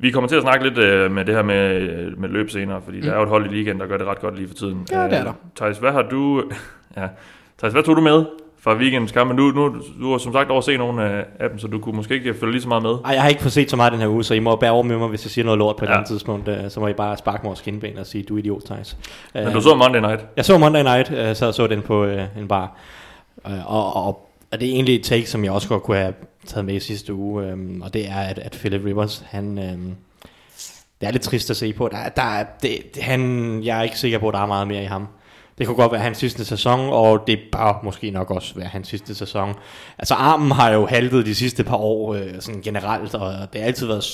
Vi 0.01 0.11
kommer 0.11 0.29
til 0.29 0.37
at 0.37 0.43
snakke 0.43 0.69
lidt 0.69 0.79
øh, 0.79 1.11
med 1.11 1.25
det 1.25 1.35
her 1.35 1.43
med, 1.43 1.81
øh, 1.81 2.21
med 2.21 2.29
løb 2.29 2.51
senere, 2.51 2.81
fordi 2.85 2.97
mm. 2.97 3.03
der 3.03 3.13
er 3.13 3.17
jo 3.17 3.23
et 3.23 3.29
hold 3.29 3.47
i 3.47 3.57
ligaen, 3.57 3.81
der 3.81 3.87
gør 3.87 3.97
det 3.97 4.07
ret 4.07 4.21
godt 4.21 4.37
lige 4.37 4.49
for 4.49 4.55
tiden. 4.55 4.87
Ja, 4.93 5.05
det 5.05 5.13
er 5.13 5.23
der. 5.23 5.29
Øh, 5.29 5.35
Thijs, 5.57 5.79
hvad 5.79 5.93
har 5.93 6.03
du... 6.03 6.43
ja, 6.97 7.07
Thijs, 7.59 7.73
hvad 7.73 7.83
tog 7.83 7.97
du 7.97 8.01
med 8.01 8.25
fra 8.61 8.77
weekendens 8.77 9.13
kamp? 9.13 9.35
Nu, 9.35 9.51
nu, 9.51 9.75
du 10.01 10.11
har 10.11 10.19
som 10.19 10.33
sagt 10.33 10.51
overset 10.51 10.79
nogle 10.79 11.05
af 11.39 11.49
dem, 11.49 11.59
så 11.59 11.67
du 11.67 11.79
kunne 11.79 11.97
måske 11.97 12.15
ikke 12.15 12.35
følge 12.35 12.53
lige 12.53 12.63
så 12.63 12.69
meget 12.69 12.83
med. 12.83 12.91
Nej, 13.03 13.13
jeg 13.13 13.23
har 13.23 13.29
ikke 13.29 13.43
fået 13.43 13.53
set 13.53 13.71
så 13.71 13.77
meget 13.77 13.93
den 13.93 14.01
her 14.01 14.09
uge, 14.09 14.25
så 14.25 14.35
I 14.35 14.39
må 14.39 14.57
bære 14.57 14.71
over 14.71 14.83
med 14.83 14.99
mig, 14.99 15.09
hvis 15.09 15.25
jeg 15.25 15.31
siger 15.31 15.45
noget 15.45 15.59
lort 15.59 15.77
på 15.77 15.85
et 15.85 15.89
ja. 15.89 15.95
andet 15.95 16.09
tidspunkt. 16.09 16.49
Øh, 16.49 16.57
så 16.69 16.81
må 16.81 16.89
I 16.89 16.93
bare 16.93 17.17
sparke 17.17 17.43
mig 17.43 17.49
over 17.49 17.55
skinben 17.55 17.99
og 17.99 18.07
sige, 18.07 18.25
du 18.25 18.35
er 18.35 18.39
idiot, 18.39 18.63
Thijs. 18.65 18.97
Men 19.35 19.53
du 19.53 19.61
så 19.61 19.75
Monday 19.75 20.01
Night? 20.01 20.27
Jeg 20.37 20.45
så 20.45 20.59
Monday 20.59 20.83
Night, 20.83 21.37
så 21.37 21.53
så 21.53 21.67
den 21.67 21.83
på 21.83 22.05
en 22.05 22.49
bar. 22.49 22.77
Og, 23.45 24.07
og 24.07 24.29
og 24.51 24.61
det 24.61 24.69
er 24.69 24.73
egentlig 24.73 24.95
et 24.95 25.05
take, 25.05 25.31
som 25.31 25.45
jeg 25.45 25.53
også 25.53 25.69
godt 25.69 25.83
kunne 25.83 25.97
have 25.97 26.15
taget 26.49 26.65
med 26.65 26.75
i 26.75 26.81
sidste 26.81 27.15
uge, 27.15 27.45
øhm, 27.45 27.83
og 27.83 27.95
det 27.95 28.09
er, 28.09 28.21
at, 28.21 28.39
at 28.39 28.53
Philip 28.53 28.85
Rivers, 28.85 29.25
han, 29.27 29.59
øhm, 29.59 29.95
det 31.01 31.07
er 31.07 31.11
lidt 31.11 31.23
trist 31.23 31.51
at 31.51 31.57
se 31.57 31.73
på. 31.73 31.89
Der, 31.89 32.09
der, 32.09 32.45
det, 32.63 32.99
han, 33.01 33.63
jeg 33.65 33.79
er 33.79 33.83
ikke 33.83 33.99
sikker 33.99 34.19
på, 34.19 34.29
at 34.29 34.35
der 34.35 34.41
er 34.41 34.47
meget 34.47 34.69
mere 34.69 34.83
i 34.83 34.87
ham. 34.87 35.09
Det 35.59 35.67
kunne 35.67 35.77
godt 35.77 35.93
være 35.93 36.01
hans 36.01 36.19
sidste 36.19 36.45
sæson, 36.45 36.81
og 36.81 37.25
det 37.27 37.39
bør 37.53 37.81
måske 37.83 38.11
nok 38.11 38.31
også 38.31 38.55
være 38.55 38.69
hans 38.69 38.89
sidste 38.89 39.15
sæson. 39.15 39.55
Altså 39.99 40.15
armen 40.15 40.51
har 40.51 40.71
jo 40.71 40.87
haltet 40.87 41.27
de 41.27 41.35
sidste 41.35 41.65
par 41.65 41.77
år 41.77 42.15
øh, 42.15 42.41
sådan 42.41 42.61
generelt, 42.61 43.15
og 43.15 43.33
det 43.53 43.61
har 43.61 43.67
altid 43.67 43.87
været 43.87 44.05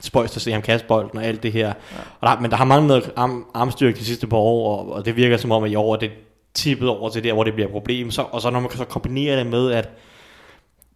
spøjst 0.00 0.36
at 0.36 0.42
se 0.42 0.52
ham 0.52 0.62
kaste 0.62 0.86
bolden 0.88 1.18
og 1.18 1.24
alt 1.24 1.42
det 1.42 1.52
her. 1.52 1.66
Ja. 1.66 1.72
Og 2.20 2.28
der, 2.28 2.40
men 2.40 2.50
der 2.50 2.56
har 2.56 2.64
manglet 2.64 3.10
arm, 3.16 3.46
armstyrke 3.54 3.98
de 3.98 4.04
sidste 4.04 4.26
par 4.26 4.36
år, 4.36 4.78
og, 4.78 4.92
og 4.92 5.04
det 5.04 5.16
virker 5.16 5.36
som 5.36 5.52
om, 5.52 5.64
at 5.64 5.70
i 5.70 5.74
år 5.74 5.96
det 5.96 6.10
tippet 6.54 6.88
over 6.88 7.10
til 7.10 7.24
der, 7.24 7.32
hvor 7.32 7.44
det 7.44 7.54
bliver 7.54 7.66
et 7.66 7.72
problem. 7.72 8.10
Så, 8.10 8.22
og 8.22 8.42
så 8.42 8.50
når 8.50 8.60
man 8.60 8.70
så 8.70 8.84
kombinerer 8.84 9.36
det 9.36 9.46
med, 9.46 9.72
at 9.72 9.88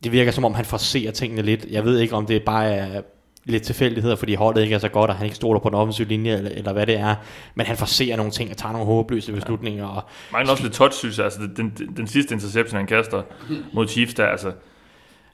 det 0.05 0.12
virker 0.12 0.32
som 0.32 0.44
om, 0.44 0.55
han 0.55 0.64
forser 0.64 1.11
tingene 1.11 1.43
lidt. 1.43 1.67
Jeg 1.70 1.85
ved 1.85 1.99
ikke, 1.99 2.14
om 2.14 2.26
det 2.26 2.43
bare 2.43 2.75
er 2.75 3.00
lidt 3.44 3.62
tilfældigheder, 3.62 4.17
fordi 4.17 4.35
holdet 4.35 4.62
ikke 4.62 4.75
er 4.75 4.79
så 4.79 4.88
godt, 4.88 5.11
og 5.11 5.17
han 5.17 5.25
ikke 5.25 5.37
stoler 5.37 5.61
på 5.61 5.69
den 5.69 5.76
offensive 5.76 6.08
linje, 6.08 6.37
eller, 6.37 6.50
eller 6.50 6.73
hvad 6.73 6.87
det 6.87 6.99
er. 6.99 7.14
Men 7.55 7.67
han 7.67 7.76
forser 7.76 8.17
nogle 8.17 8.32
ting 8.32 8.50
og 8.50 8.56
tager 8.56 8.73
nogle 8.73 8.87
håbløse 8.87 9.32
beslutninger. 9.32 9.87
Og, 9.87 10.02
Mangler 10.32 10.52
også 10.52 10.62
lidt 10.62 10.75
touch, 10.75 10.99
synes 10.99 11.19
jeg. 11.19 11.25
Altså, 11.25 11.41
den, 11.56 11.73
den, 11.79 11.96
den 11.96 12.06
sidste 12.06 12.35
interception, 12.35 12.76
han 12.76 12.87
kaster 12.87 13.23
mod 13.75 13.88
Chiefs, 13.88 14.14
der 14.14 14.26
altså... 14.26 14.52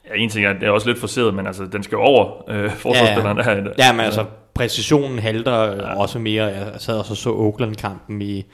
Ja, 0.09 0.15
en 0.15 0.29
ting 0.29 0.45
er, 0.45 0.53
det 0.53 0.63
er 0.63 0.69
også 0.71 0.87
lidt 0.87 0.99
forseret, 0.99 1.33
men 1.33 1.47
altså, 1.47 1.65
den 1.65 1.83
skal 1.83 1.95
jo 1.95 2.01
over 2.01 2.49
øh, 2.49 2.71
forsvarsspilleren. 2.71 3.37
Ja, 3.37 3.51
ja. 3.51 3.61
ja, 3.77 3.91
men 3.91 4.01
altså, 4.01 4.25
præcisionen 4.53 5.19
halter 5.19 5.63
ja. 5.63 5.95
også 5.95 6.19
mere. 6.19 6.45
Jeg 6.45 6.71
sad 6.77 6.97
og 6.97 7.05
så, 7.05 7.15
så 7.15 7.29
Oakland-kampen 7.29 8.21
i, 8.21 8.45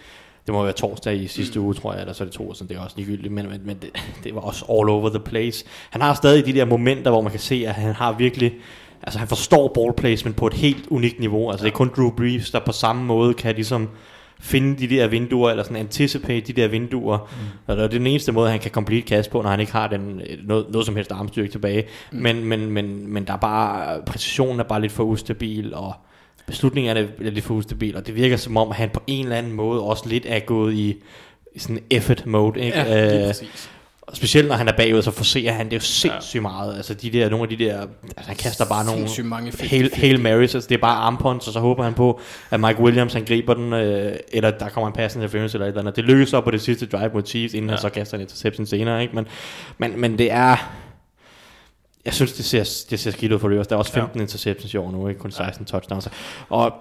det 0.48 0.54
må 0.54 0.64
være 0.64 0.74
torsdag 0.74 1.16
i 1.16 1.28
sidste 1.28 1.60
mm. 1.60 1.66
uge, 1.66 1.74
tror 1.74 1.94
jeg, 1.94 2.02
eller 2.02 2.14
så 2.14 2.24
er 2.24 2.26
det 2.26 2.34
to, 2.34 2.54
så 2.54 2.64
det 2.64 2.78
er 2.78 2.82
også 2.82 2.96
ligegyldigt, 2.98 3.34
men, 3.34 3.50
men, 3.50 3.62
men 3.66 3.78
det, 3.82 3.90
det 4.24 4.36
var 4.36 4.42
også 4.42 4.66
all 4.70 4.90
over 4.90 5.10
the 5.10 5.20
place. 5.20 5.66
Han 5.90 6.02
har 6.02 6.14
stadig 6.14 6.46
de 6.46 6.54
der 6.54 6.66
momenter, 6.66 7.12
hvor 7.12 7.22
man 7.22 7.32
kan 7.32 7.40
se, 7.40 7.64
at 7.68 7.74
han 7.74 7.94
har 7.94 8.12
virkelig 8.12 8.54
altså 9.04 9.20
han 9.20 9.28
forstår 9.28 9.72
ball 9.74 9.94
placement 9.94 10.36
på 10.36 10.48
et 10.48 10.54
helt 10.54 10.88
unikt 10.88 11.20
niveau. 11.20 11.50
Altså 11.52 11.66
det 11.66 11.72
er 11.72 11.76
kun 11.76 11.92
Drew 11.98 12.12
Brees, 12.12 12.52
der 12.52 12.60
på 12.60 12.72
samme 12.72 13.06
måde 13.06 13.34
kan 13.34 13.56
ligesom 13.56 13.90
finde 14.40 14.80
de 14.80 14.96
der 14.96 15.08
vinduer, 15.08 15.50
eller 15.50 15.64
sådan 15.64 15.78
anticipate 15.78 16.54
de 16.54 16.62
der 16.62 16.68
vinduer. 16.68 17.18
Mm. 17.18 17.48
Og 17.68 17.78
det 17.78 17.84
er 17.84 17.88
den 17.88 18.08
eneste 18.08 18.32
måde, 18.32 18.50
han 18.50 18.60
kan 18.60 18.72
complete 18.72 19.08
cast 19.08 19.32
på, 19.32 19.42
når 19.42 19.50
han 19.50 19.60
ikke 19.60 19.72
har 19.72 19.88
den, 19.88 20.22
noget, 20.44 20.66
noget 20.70 20.86
som 20.86 20.96
helst 20.96 21.12
armstyrke 21.12 21.52
tilbage. 21.52 21.86
Mm. 22.12 22.18
Men, 22.20 22.46
men, 22.46 22.72
men, 22.72 23.14
men 23.14 23.26
der 23.26 23.34
er 23.34 23.38
bare, 23.38 24.02
præcisionen 24.06 24.60
er 24.60 24.64
bare 24.64 24.82
lidt 24.82 24.92
for 24.92 25.04
ustabil, 25.04 25.74
og 25.74 25.94
beslutningerne 26.48 27.00
er 27.00 27.30
lidt 27.30 27.46
for 27.46 27.54
ustabil, 27.54 27.96
og 27.96 28.08
det 28.08 28.16
virker 28.16 28.38
som 28.38 28.58
om, 28.58 28.72
han 28.72 28.90
på 28.90 29.02
en 29.08 29.26
eller 29.26 29.38
anden 29.38 29.54
måde 29.54 29.82
også 29.82 30.10
lidt 30.10 30.26
er 30.28 30.40
gået 30.40 30.74
i, 30.74 30.96
i 31.56 31.60
sådan 31.60 31.80
effort 31.90 32.26
mode. 32.26 32.60
Ikke? 32.60 32.80
Ja, 32.80 33.28
øh. 33.28 33.34
Og 34.02 34.16
specielt 34.16 34.48
når 34.48 34.56
han 34.56 34.68
er 34.68 34.74
bagud, 34.78 35.02
så 35.02 35.12
forser 35.12 35.52
han 35.52 35.70
det 35.70 35.76
jo 35.76 35.80
sindssygt 35.80 36.36
ja. 36.36 36.42
meget. 36.42 36.76
Altså 36.76 36.94
de 36.94 37.12
der, 37.12 37.30
nogle 37.30 37.44
af 37.44 37.58
de 37.58 37.66
der, 37.66 37.82
altså 37.82 38.28
han 38.28 38.36
kaster 38.36 38.66
bare 38.66 38.86
nogle 38.86 39.08
mange 39.24 39.54
Hail, 39.60 39.92
Hail 39.94 40.20
Marys, 40.20 40.56
altså 40.56 40.70
det 40.70 40.76
er 40.76 40.82
bare 40.82 40.96
armpunts, 40.98 41.48
og 41.48 41.54
så 41.54 41.60
håber 41.60 41.84
han 41.84 41.94
på, 41.94 42.20
at 42.52 42.60
Mike 42.60 42.80
Williams 42.80 43.14
han 43.14 43.26
griber 43.26 43.54
den, 43.54 43.74
øh, 43.74 44.16
eller 44.32 44.52
der 44.52 44.70
kommer 44.70 44.88
en 44.88 44.94
passende 44.94 45.24
interference 45.24 45.56
eller 45.56 45.66
et 45.66 45.70
eller 45.70 45.82
andet. 45.82 45.96
Det 45.96 46.04
lykkes 46.04 46.30
så 46.30 46.42
på 46.42 46.52
det 46.52 46.62
sidste 46.62 46.86
drive 46.86 47.10
mod 47.14 47.24
Chiefs, 47.26 47.54
inden 47.54 47.70
ja. 47.70 47.76
han 47.76 47.82
så 47.82 47.90
kaster 47.90 48.18
en 48.18 48.22
interception 48.22 48.66
senere, 48.66 49.02
ikke? 49.02 49.16
Men, 49.16 49.28
men, 49.78 50.02
men 50.02 50.18
det 50.18 50.32
er, 50.32 50.72
jeg 52.08 52.14
synes 52.14 52.34
det 52.34 52.46
ser, 52.46 52.86
det 52.90 53.00
ser 53.00 53.12
skidt 53.12 53.32
ud 53.32 53.40
for 53.40 53.50
Rivers. 53.50 53.68
Der 53.68 53.76
er 53.76 53.80
også 53.80 53.92
15 53.92 54.20
ja. 54.20 54.22
interceptions 54.22 54.74
i 54.74 54.78
år 54.78 54.92
nu, 54.92 55.08
ikke 55.08 55.20
kun 55.20 55.32
16 55.32 55.66
ja. 55.66 55.72
touchdowns. 55.72 56.10
Og 56.50 56.74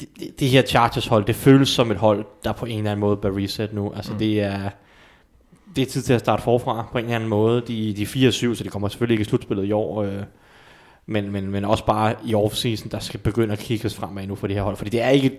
det, 0.00 0.08
det, 0.20 0.40
det 0.40 0.48
her 0.48 0.62
Chargers 0.62 1.06
hold, 1.06 1.24
det 1.24 1.36
føles 1.36 1.68
som 1.68 1.90
et 1.90 1.96
hold, 1.96 2.26
der 2.44 2.52
på 2.52 2.66
en 2.66 2.78
eller 2.78 2.90
anden 2.90 3.00
måde 3.00 3.16
bør 3.16 3.36
reset 3.36 3.72
nu. 3.72 3.92
Altså 3.96 4.12
mm. 4.12 4.18
det 4.18 4.40
er 4.40 4.70
det 5.76 5.82
er 5.82 5.86
tid 5.86 6.02
til 6.02 6.12
at 6.12 6.20
starte 6.20 6.42
forfra 6.42 6.88
på 6.92 6.98
en 6.98 7.04
eller 7.04 7.16
anden 7.16 7.28
måde. 7.28 7.62
De, 7.68 7.94
de 7.96 8.28
4-7, 8.28 8.54
så 8.54 8.64
de 8.64 8.68
kommer 8.68 8.88
selvfølgelig 8.88 9.14
ikke 9.14 9.22
i 9.22 9.24
slutspillet 9.24 9.64
i 9.64 9.72
år. 9.72 10.02
Øh, 10.02 10.22
men, 11.06 11.32
men, 11.32 11.50
men 11.50 11.64
også 11.64 11.84
bare 11.84 12.14
i 12.26 12.34
offseason, 12.34 12.90
der 12.90 12.98
skal 12.98 13.20
begynde 13.20 13.52
at 13.52 13.58
kigges 13.58 13.94
fremad 13.94 14.26
nu 14.26 14.34
for 14.34 14.46
det 14.46 14.56
her 14.56 14.62
hold. 14.62 14.76
Fordi 14.76 14.90
det 14.90 15.02
er 15.02 15.08
ikke 15.08 15.38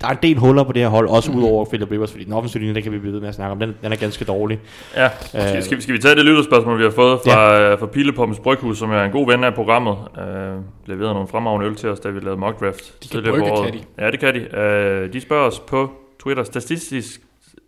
der 0.00 0.06
er 0.06 0.10
en 0.10 0.18
del 0.22 0.36
huller 0.36 0.64
på 0.64 0.72
det 0.72 0.82
her 0.82 0.88
hold, 0.88 1.08
også 1.08 1.32
mm. 1.32 1.38
udover 1.38 1.64
Philip 1.64 1.90
Rivers, 1.90 2.10
fordi 2.10 2.24
den 2.24 2.32
offensive 2.32 2.60
linje, 2.60 2.74
den 2.74 2.82
kan 2.82 2.92
vi 2.92 2.98
blive 2.98 3.12
ved 3.12 3.20
med 3.20 3.28
at 3.28 3.34
snakke 3.34 3.52
om, 3.52 3.58
den, 3.58 3.76
den 3.82 3.92
er 3.92 3.96
ganske 3.96 4.24
dårlig. 4.24 4.60
Ja, 4.96 5.10
skal, 5.20 5.56
øh, 5.56 5.62
skal, 5.62 5.76
vi, 5.76 5.82
skal 5.82 5.94
vi 5.94 5.98
tage 5.98 6.14
det 6.14 6.24
lytterspørgsmål, 6.24 6.78
vi 6.78 6.84
har 6.84 6.90
fået 6.90 7.20
fra, 7.24 7.54
ja. 7.54 7.74
fra 7.74 7.86
Pilepommens 7.86 8.38
Bryghus, 8.38 8.78
som 8.78 8.90
er 8.90 9.02
en 9.02 9.10
god 9.10 9.26
ven 9.26 9.44
af 9.44 9.54
programmet, 9.54 9.96
øh, 10.18 10.56
leverede 10.86 11.14
nogle 11.14 11.28
fremragende 11.28 11.66
øl 11.66 11.76
til 11.76 11.88
os, 11.88 12.00
da 12.00 12.08
vi 12.08 12.20
lavede 12.20 12.40
mock 12.40 12.60
draft. 12.60 13.02
De 13.02 13.08
kan 13.08 13.22
brygge, 13.22 13.50
kan 13.64 13.72
de. 13.72 14.04
Ja, 14.04 14.10
det 14.10 14.20
kan 14.20 14.34
de. 14.34 14.56
Øh, 14.58 15.12
de 15.12 15.20
spørger 15.20 15.46
os 15.46 15.60
på 15.60 15.92
Twitter, 16.18 16.44
statistisk 16.44 17.20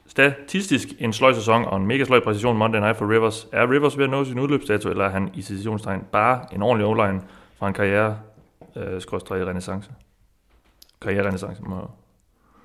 Statistisk 0.07 0.89
en 0.99 1.13
sløj 1.13 1.33
sæson 1.33 1.65
og 1.65 1.77
en 1.77 1.87
mega 1.87 2.05
sløj 2.05 2.21
præcision 2.21 2.57
Monday 2.57 2.81
Night 2.81 2.99
for 2.99 3.11
Rivers. 3.11 3.49
Er 3.53 3.71
Rivers 3.71 3.99
ved 3.99 4.05
at 4.05 4.11
nå 4.11 4.25
sin 4.25 4.39
udløbsdato, 4.39 4.89
eller 4.89 5.05
er 5.05 5.09
han 5.09 5.31
i 5.35 5.43
situationstegn 5.43 6.05
bare 6.13 6.41
en 6.53 6.63
ordentlig 6.63 6.87
o 6.87 6.95
fra 7.59 7.69
en 7.69 7.75
karriere, 7.75 8.19
øh, 8.77 8.83
renaissance? 8.83 9.91
Karriere 11.03 11.27
renaissance, 11.27 11.63
må 11.63 11.91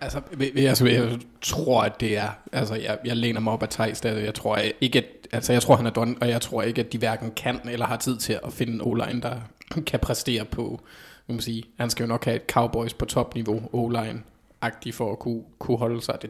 Altså, 0.06 0.22
altså, 0.58 0.86
jeg 0.86 1.20
tror, 1.42 1.82
at 1.82 2.00
det 2.00 2.18
er, 2.18 2.30
altså, 2.52 2.76
jeg, 2.76 2.98
jeg 3.06 3.18
læner 3.18 3.40
mig 3.40 3.54
op 3.54 3.64
af 3.64 3.70
Thijs, 3.70 4.02
der, 4.02 4.18
jeg 4.18 4.34
tror 4.34 4.58
ikke, 4.82 5.00
at, 5.00 5.06
altså, 5.32 5.54
jeg 5.54 5.62
tror, 5.62 5.76
han 5.76 5.86
er 5.86 5.90
done, 5.90 6.16
og 6.22 6.30
jeg 6.30 6.42
tror 6.42 6.62
ikke, 6.62 6.82
at 6.82 6.94
de 6.94 6.98
hverken 6.98 7.32
kan 7.32 7.60
eller 7.70 7.86
har 7.86 7.98
tid 7.98 8.18
til 8.18 8.40
at 8.44 8.54
finde 8.54 8.74
en 8.74 8.82
o-line, 8.82 9.22
der 9.22 9.36
kan 9.88 10.00
præstere 10.00 10.46
på, 10.46 10.82
man 11.28 11.40
sige, 11.40 11.64
han 11.78 11.90
skal 11.90 12.04
jo 12.04 12.08
nok 12.08 12.26
have 12.26 12.36
et 12.36 12.44
Cowboys 12.50 12.94
på 12.94 13.06
topniveau 13.06 13.62
o-line-agtigt 13.74 14.96
for 14.96 15.12
at 15.12 15.20
kunne, 15.20 15.44
kunne 15.60 15.78
holde 15.78 16.02
sig. 16.02 16.18
Det 16.22 16.30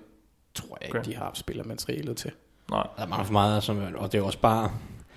tror 0.54 0.78
jeg 0.82 0.90
okay. 0.90 1.00
ikke, 1.00 1.12
de 1.12 1.16
har 1.16 1.32
spillermaterialet 1.34 2.18
til. 2.18 2.32
Nej. 2.72 2.88
Der 2.98 3.04
er 3.04 3.08
meget 3.08 3.26
for 3.26 3.34
meget, 3.34 3.64
som, 3.64 3.82
og 3.96 4.12
det 4.12 4.18
er 4.18 4.22
også 4.22 4.40
bare... 4.40 4.72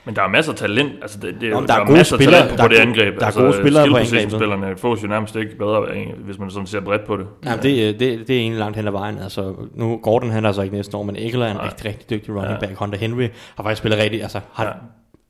Men 0.08 0.16
der 0.16 0.22
er 0.22 0.28
masser 0.28 0.52
af 0.52 0.58
talent. 0.58 0.92
Altså, 1.02 1.18
det, 1.22 1.34
det, 1.40 1.50
Nå, 1.52 1.60
der, 1.60 1.66
der 1.66 1.74
er 1.74 1.80
er 1.80 1.84
masser 1.90 2.16
af 2.16 2.22
spillere. 2.22 2.40
talent 2.42 2.58
Der 2.58 2.62
på 2.62 2.64
er 2.64 2.68
det 2.68 2.76
angreb. 2.78 3.14
der 3.14 3.20
er 3.20 3.26
altså, 3.26 3.40
gode 3.40 3.52
spillere 3.54 3.82
på 3.88 3.96
angrebet. 3.96 4.08
position-spillerne 4.10 4.76
fås 4.76 5.02
jo 5.02 5.08
nærmest 5.08 5.36
ikke 5.36 5.58
bedre, 5.58 5.86
hvis 6.24 6.38
man 6.38 6.50
sådan 6.50 6.66
ser 6.66 6.80
bredt 6.80 7.04
på 7.06 7.16
det. 7.16 7.26
Ja, 7.44 7.56
det, 7.56 7.70
øh, 7.94 8.00
det, 8.00 8.00
det 8.28 8.30
er 8.36 8.40
egentlig 8.40 8.58
langt 8.58 8.76
hen 8.76 8.86
ad 8.86 8.92
vejen. 8.92 9.18
Altså, 9.18 9.54
nu 9.74 10.00
Gordon 10.02 10.30
han 10.30 10.44
er 10.44 10.52
så 10.52 10.62
ikke 10.62 10.74
næste 10.76 10.96
år, 10.96 11.02
men 11.02 11.16
Eckler 11.18 11.46
er 11.46 11.50
en 11.50 11.62
rigtig, 11.62 11.84
rigtig 11.86 12.10
dygtig 12.10 12.34
running 12.34 12.52
Ja. 12.52 12.66
back. 12.66 12.78
Hunter 12.78 12.98
Henry 12.98 13.28
har 13.56 13.62
faktisk 13.62 13.78
spillet 13.78 13.98
rigtig, 13.98 14.22
altså 14.22 14.40
har, 14.52 14.64
Ja. 14.64 14.70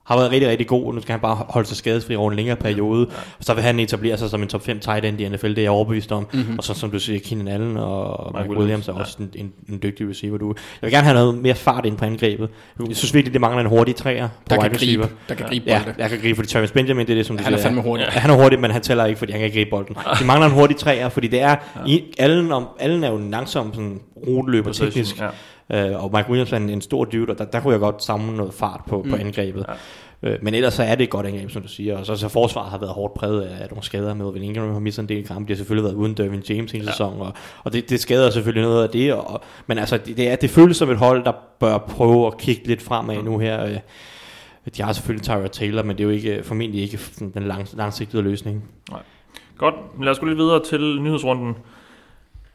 Har 0.08 0.16
været 0.16 0.30
rigtig, 0.30 0.48
rigtig 0.50 0.66
god. 0.66 0.94
Nu 0.94 1.00
skal 1.00 1.12
han 1.12 1.20
bare 1.20 1.34
holde 1.48 1.68
sig 1.68 1.76
skadesfri 1.76 2.16
over 2.16 2.30
en 2.30 2.36
længere 2.36 2.56
periode. 2.56 3.06
Ja. 3.10 3.16
Og 3.38 3.44
så 3.44 3.54
vil 3.54 3.62
han 3.62 3.80
etablere 3.80 4.16
sig 4.18 4.30
som 4.30 4.42
en 4.42 4.48
top 4.48 4.62
5 4.64 4.80
tight 4.80 5.04
end 5.04 5.20
i 5.20 5.28
NFL, 5.28 5.48
det 5.48 5.58
er 5.58 5.62
jeg 5.62 5.70
overbevist 5.70 6.12
om. 6.12 6.26
Mm-hmm. 6.32 6.58
Og 6.58 6.64
så 6.64 6.74
som 6.74 6.90
du 6.90 6.98
siger, 6.98 7.18
Keenan 7.24 7.48
Allen 7.48 7.76
og 7.76 8.32
Mike, 8.34 8.48
Williams, 8.50 8.58
Williams, 8.58 8.88
er 8.88 8.92
også 8.92 9.16
en, 9.20 9.30
en, 9.34 9.52
en, 9.68 9.78
dygtig 9.82 10.08
receiver. 10.08 10.38
Du, 10.38 10.46
jeg 10.48 10.86
vil 10.86 10.90
gerne 10.90 11.04
have 11.04 11.14
noget 11.14 11.38
mere 11.38 11.54
fart 11.54 11.86
ind 11.86 11.96
på 11.96 12.04
angrebet. 12.04 12.48
Jeg 12.88 12.96
synes 12.96 13.14
virkelig, 13.14 13.32
det 13.32 13.40
mangler 13.40 13.60
en 13.60 13.66
hurtig 13.68 13.96
træer 13.96 14.28
på 14.28 14.34
Der 14.50 14.62
wide 14.62 14.74
receiver. 14.74 15.02
gribe, 15.02 15.14
der 15.28 15.34
kan 15.34 15.46
gribe 15.46 15.64
Ja, 15.66 15.80
bolde. 15.84 15.94
jeg 15.98 16.10
kan 16.10 16.18
gribe, 16.20 16.36
fordi 16.36 16.48
Travis 16.48 16.70
Benjamin, 16.72 17.06
det 17.06 17.12
er 17.12 17.16
det, 17.16 17.26
som 17.26 17.36
du 17.36 17.44
Han 17.44 17.52
er 17.52 17.56
siger, 17.56 17.66
fandme 17.68 17.82
hurtig. 17.82 18.06
Ja, 18.14 18.20
han 18.20 18.30
er 18.30 18.34
hurtig, 18.42 18.60
men 18.60 18.70
han 18.70 18.82
tæller 18.82 19.04
ikke, 19.04 19.18
fordi 19.18 19.32
han 19.32 19.38
kan 19.38 19.44
ikke 19.46 19.58
gribe 19.58 19.70
bolden. 19.70 19.96
De 20.20 20.24
mangler 20.24 20.46
en 20.46 20.52
hurtig 20.52 20.76
træer, 20.76 21.08
fordi 21.08 21.26
det 21.26 21.40
er, 21.42 21.56
i, 21.86 22.02
Allen, 22.18 22.52
om, 22.52 22.68
Allen 22.80 23.04
er 23.04 23.08
jo 23.10 23.16
en 23.16 23.30
langsom 23.30 23.74
sådan, 23.74 24.00
ruteløber 24.26 24.72
teknisk, 24.72 25.20
ja. 25.20 25.26
Øh, 25.72 26.04
og 26.04 26.10
Mike 26.14 26.28
Williams 26.28 26.52
er 26.52 26.56
en, 26.56 26.70
en 26.70 26.80
stor 26.80 27.04
dude, 27.04 27.30
og 27.30 27.38
der, 27.38 27.44
der 27.44 27.60
kunne 27.60 27.72
jeg 27.72 27.80
godt 27.80 28.04
samle 28.04 28.36
noget 28.36 28.54
fart 28.54 28.80
på, 28.86 29.02
mm. 29.02 29.10
på 29.10 29.16
angrebet. 29.16 29.64
Ja. 29.68 29.74
Øh, 30.22 30.38
men 30.42 30.54
ellers 30.54 30.74
så 30.74 30.82
er 30.82 30.94
det 30.94 31.04
et 31.04 31.10
godt 31.10 31.26
angreb, 31.26 31.50
som 31.50 31.62
du 31.62 31.68
siger. 31.68 31.98
Og 31.98 32.06
så, 32.06 32.16
så 32.16 32.28
forsvaret 32.28 32.70
har 32.70 32.78
været 32.78 32.92
hårdt 32.92 33.14
præget 33.14 33.42
af, 33.42 33.62
af 33.62 33.68
nogle 33.70 33.82
skader 33.82 34.14
med. 34.14 34.32
Vil 34.32 34.42
Ingram 34.42 34.72
har 34.72 34.78
mistet 34.78 35.02
en 35.02 35.08
del 35.08 35.26
kampe. 35.26 35.48
De 35.48 35.52
har 35.52 35.56
selvfølgelig 35.56 35.84
været 35.84 35.94
uden 35.94 36.14
Dervin 36.14 36.42
James 36.48 36.72
hele 36.72 36.84
ja. 36.84 36.90
sæsonen. 36.90 37.20
Og, 37.20 37.32
og 37.64 37.72
det, 37.72 37.90
det 37.90 38.00
skader 38.00 38.30
selvfølgelig 38.30 38.62
noget 38.62 38.82
af 38.82 38.90
det. 38.90 39.12
Og, 39.12 39.40
men 39.66 39.78
altså, 39.78 39.96
det, 39.98 40.16
det, 40.16 40.28
er, 40.28 40.36
det 40.36 40.50
føles 40.50 40.76
som 40.76 40.90
et 40.90 40.96
hold, 40.96 41.24
der 41.24 41.32
bør 41.60 41.78
prøve 41.78 42.26
at 42.26 42.38
kigge 42.38 42.66
lidt 42.66 42.82
fremad 42.82 43.22
nu 43.22 43.38
her. 43.38 43.64
Øh, 43.64 43.78
de 44.76 44.82
har 44.82 44.92
selvfølgelig 44.92 45.24
Tyra 45.24 45.48
Taylor, 45.48 45.82
men 45.82 45.96
det 45.96 46.00
er 46.00 46.04
jo 46.04 46.10
ikke, 46.10 46.42
formentlig 46.42 46.82
ikke 46.82 46.98
den 47.34 47.42
lang, 47.42 47.68
langsigtede 47.72 48.22
løsning. 48.22 48.64
Godt, 49.58 49.74
men 49.96 50.04
lad 50.04 50.12
os 50.12 50.18
gå 50.18 50.26
lidt 50.26 50.38
videre 50.38 50.64
til 50.64 51.00
nyhedsrunden. 51.00 51.56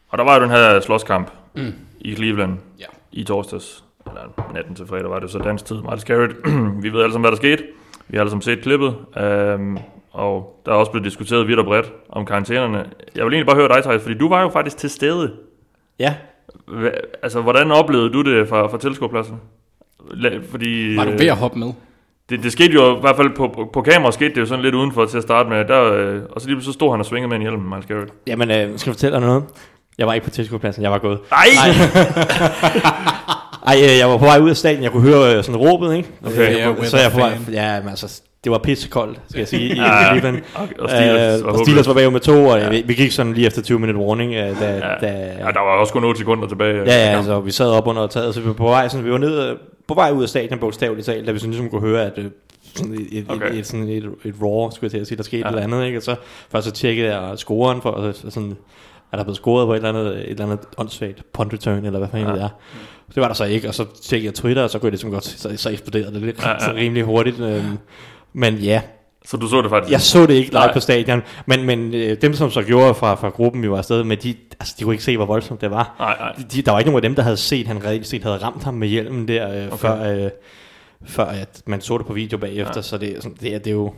Og 0.10 0.17
der 0.17 0.24
var 0.24 0.36
jo 0.36 0.41
den 0.41 0.50
her 0.50 0.79
slåskamp 0.79 1.32
mm. 1.55 1.74
i 2.00 2.15
Cleveland 2.15 2.58
Ja. 2.79 2.86
I 3.13 3.24
torsdags. 3.24 3.84
Eller 4.08 4.51
natten 4.53 4.75
til 4.75 4.88
fredag 4.88 5.10
var 5.10 5.20
det 5.20 5.29
så 5.29 5.39
dansk 5.39 5.65
tid. 5.65 5.75
Miles 5.89 6.03
Garrett. 6.05 6.34
vi 6.84 6.93
ved 6.93 7.01
alle 7.01 7.13
sammen, 7.13 7.22
hvad 7.24 7.32
der 7.32 7.38
skete. 7.38 7.63
Vi 8.08 8.17
har 8.17 8.22
alle 8.22 8.29
sammen 8.29 8.41
set 8.41 8.62
klippet. 8.62 8.96
Um, 9.58 9.77
og 10.12 10.62
der 10.65 10.72
er 10.72 10.75
også 10.75 10.91
blevet 10.91 11.05
diskuteret 11.05 11.48
vidt 11.48 11.60
og 11.60 11.65
bredt 11.65 11.91
om 12.10 12.25
karantænerne. 12.25 12.77
Jeg 13.15 13.25
vil 13.25 13.34
egentlig 13.34 13.46
bare 13.48 13.55
høre 13.55 13.67
dig, 13.67 13.84
Thijs, 13.84 14.01
fordi 14.01 14.17
du 14.17 14.29
var 14.29 14.41
jo 14.41 14.50
faktisk 14.50 14.77
til 14.77 14.89
stede. 14.89 15.32
Ja, 16.00 16.15
Hva, 16.67 16.89
altså, 17.24 17.41
hvordan 17.41 17.72
oplevede 17.72 18.10
du 18.13 18.22
det 18.22 18.48
fra, 18.50 18.67
fra 18.67 18.77
tilskuerpladsen? 18.77 19.36
La- 20.03 20.51
Fordi, 20.51 20.96
Var 20.98 21.05
du 21.05 21.12
ved 21.12 21.25
at 21.27 21.38
hoppe 21.38 21.60
med? 21.60 21.74
det, 22.29 22.43
det 22.43 22.51
skete 22.51 22.74
jo 22.74 22.98
i 22.98 23.00
hvert 23.01 23.15
fald 23.15 23.29
på, 23.36 23.48
på, 23.48 23.70
på 23.74 23.82
kamera 23.82 24.12
skete 24.12 24.29
det 24.36 24.41
jo 24.41 24.46
sådan 24.46 24.63
lidt 24.63 24.75
udenfor 24.75 25.05
til 25.05 25.17
at 25.17 25.24
starte 25.24 25.50
med. 25.50 25.65
Der, 25.65 25.93
øh, 25.93 26.22
og 26.32 26.41
så 26.41 26.50
lige 26.50 26.62
så 26.62 26.72
stod 26.74 26.91
han 26.91 27.00
og 27.00 27.05
svingede 27.05 27.27
med 27.29 27.36
en 27.36 27.41
hjelm, 27.41 27.60
Miles 27.62 27.86
Garrett. 27.86 28.13
jamen 28.27 28.51
øh, 28.51 28.55
skal 28.58 28.89
jeg 28.89 28.96
fortælle 28.96 29.17
dig 29.17 29.25
noget? 29.27 29.43
Jeg 29.97 30.07
var 30.07 30.13
ikke 30.13 30.23
på 30.23 30.29
tilskuerpladsen, 30.29 30.83
jeg 30.83 30.91
var 30.91 30.97
gået. 30.97 31.19
Nej! 31.31 31.47
Ej, 33.67 33.75
øh, 33.83 33.97
jeg 34.00 34.09
var 34.09 34.17
på 34.17 34.25
vej 34.25 34.39
ud 34.39 34.50
af 34.50 34.57
stadion, 34.57 34.83
jeg 34.83 34.91
kunne 34.91 35.03
høre 35.09 35.35
øh, 35.38 35.43
sådan 35.43 35.55
råbet, 35.62 35.95
ikke? 35.97 36.09
Okay. 36.25 36.51
Øh, 36.51 36.57
Ja, 36.81 36.85
så 36.85 36.97
jeg 36.97 37.12
på 37.12 37.17
vej, 37.17 37.38
ja, 37.51 37.79
men 37.79 37.89
altså, 37.89 38.21
det 38.43 38.51
var 38.51 38.57
pissekoldt, 38.57 39.19
skal 39.29 39.39
jeg 39.39 39.47
sige, 39.47 39.75
i 39.75 39.79
Ja, 39.79 40.05
Cleveland. 40.12 40.41
og- 40.55 40.67
og 40.79 40.89
Steelers 40.89 41.39
Øh, 41.41 41.45
var 41.45 41.51
og 41.51 41.59
Steelers 41.59 41.88
var 41.88 41.93
bagud 41.93 42.12
med 42.12 42.19
to, 42.19 42.45
og 42.45 42.59
vi, 42.71 42.83
vi 42.85 42.93
gik 42.93 43.12
sådan 43.12 43.33
lige 43.33 43.47
efter 43.47 43.62
20 43.62 43.79
minutter 43.79 44.01
warning, 44.01 44.33
øh, 44.33 44.59
da, 44.59 44.71
Ja. 44.73 44.79
da, 45.07 45.07
ja, 45.39 45.45
der 45.45 45.59
var 45.59 45.79
også 45.79 45.93
kun 45.93 46.03
8 46.03 46.17
sekunder 46.19 46.47
tilbage. 46.47 46.77
Ja, 46.77 46.83
ja, 47.12 47.17
altså, 47.17 47.39
vi 47.39 47.51
sad 47.51 47.69
op 47.69 47.88
under 47.88 48.07
taget, 48.07 48.33
så 48.33 48.39
vi 48.41 48.47
var 48.47 48.53
på 48.53 48.63
vej, 48.67 48.88
sådan, 48.88 49.05
vi 49.05 49.12
var 49.12 49.17
nede, 49.17 49.50
øh, 49.50 49.55
på 49.88 49.93
vej 49.93 50.12
ud 50.12 50.23
af 50.23 50.29
stadion, 50.29 50.59
bogstaveligt 50.59 51.05
talt, 51.05 51.27
da 51.27 51.31
vi 51.31 51.39
sådan 51.39 51.51
ligesom 51.51 51.69
kunne 51.69 51.81
høre, 51.81 52.01
at 52.05 52.13
øh, 52.17 52.25
sådan 52.75 52.93
et, 52.93 53.07
et, 53.12 53.25
Okay. 53.29 53.35
okay. 53.45 53.53
et, 53.53 53.59
et, 53.59 53.67
sådan 53.67 53.88
et, 53.89 54.03
et 54.25 54.35
raw, 54.41 54.69
skulle 54.69 54.83
jeg 54.83 54.91
til 54.91 54.97
at 55.00 55.07
sige, 55.07 55.17
der 55.17 55.23
skete 55.23 55.38
Ja. 55.39 55.47
ja. 55.47 55.57
et 55.57 55.63
eller 55.63 55.75
andet, 55.77 55.88
ikke? 55.88 56.00
Og 56.00 56.03
så 56.03 56.15
først 56.51 56.65
så 56.65 56.71
tjekkede 56.71 57.15
jeg 57.17 57.38
scoren 57.38 57.81
for, 57.81 57.89
og 57.89 58.13
så 58.15 58.29
sådan, 58.29 58.57
er 59.13 59.17
der 59.17 59.24
blevet 59.24 59.38
scoret 59.38 59.65
på 59.67 59.74
et 59.74 59.77
eller 59.77 59.89
andet, 59.89 60.08
et 60.17 60.29
eller 60.29 60.43
andet 60.46 60.60
åndssvagt 60.77 61.24
punt 61.34 61.53
return, 61.53 61.86
eller 61.86 62.00
hvad 62.00 62.08
fanden 62.12 62.27
Ja. 62.27 62.34
det 62.36 62.41
er. 62.43 62.50
Det 63.15 63.22
var 63.22 63.27
der 63.27 63.36
så 63.36 63.43
ikke, 63.46 63.67
og 63.67 63.74
så 63.75 63.86
tjekkede 64.03 64.25
jeg 64.27 64.34
Twitter, 64.34 64.63
og 64.63 64.70
så 64.70 64.79
kunne 64.79 64.88
jeg 64.88 64.91
ligesom 64.91 65.12
godt, 65.12 65.24
så, 65.25 65.53
så 65.58 65.70
eksploderede 65.70 66.13
det 66.13 66.22
lidt, 66.22 66.43
Ja, 66.43 66.50
ja, 66.51 66.60
så 66.60 66.72
rimelig 66.75 67.03
hurtigt. 67.03 67.39
Øhm, 67.39 67.77
men 68.34 68.55
ja, 68.55 68.82
Så 69.25 69.38
du 69.38 69.48
så 69.48 69.62
det 69.62 69.70
faktisk? 69.70 69.91
jeg 69.91 70.01
så 70.01 70.25
det 70.25 70.34
ikke 70.34 70.50
live 70.50 70.60
Nej. 70.60 70.74
på 70.74 70.79
stadion, 70.79 71.22
men, 71.46 71.63
men 71.63 71.93
øh, 71.93 72.17
dem 72.22 72.34
som 72.34 72.51
så 72.51 72.62
gjorde 72.63 72.93
fra, 72.93 73.15
fra 73.15 73.29
gruppen, 73.29 73.62
vi 73.63 73.70
var 73.70 73.77
afsted 73.77 74.03
med, 74.03 74.17
de, 74.17 74.36
altså, 74.60 74.75
de 74.79 74.84
kunne 74.84 74.93
ikke 74.93 75.03
se, 75.03 75.17
hvor 75.17 75.25
voldsomt 75.25 75.62
det 75.62 75.72
var. 75.72 75.96
Nej, 76.00 76.15
nej. 76.20 76.46
De, 76.53 76.62
der 76.62 76.72
var 76.72 76.79
ikke 76.79 76.91
nogen 76.91 77.03
af 77.03 77.10
dem, 77.10 77.15
der 77.15 77.24
havde 77.24 77.38
set, 77.38 77.67
han 77.67 77.86
reelt 77.86 78.08
set 78.08 78.24
havde 78.24 78.38
ramt 78.38 78.63
ham 78.63 78.74
med 78.74 78.88
hjelmen 78.88 79.27
der, 79.27 79.50
øh, 79.58 79.67
okay. 79.67 79.77
før, 79.77 80.13
øh, 80.25 80.29
før 81.05 81.25
at 81.25 81.62
man 81.65 81.82
så 81.82 81.98
det 81.98 82.05
på 82.05 82.13
video 82.13 82.38
bagefter, 82.38 82.74
Ja. 82.75 82.82
så 82.82 82.98
det, 82.98 83.17
er 83.17 83.22
sådan- 83.22 83.38
det, 83.41 83.53
er, 83.55 83.58
det 83.60 83.67
er 83.67 83.72
jo... 83.75 83.93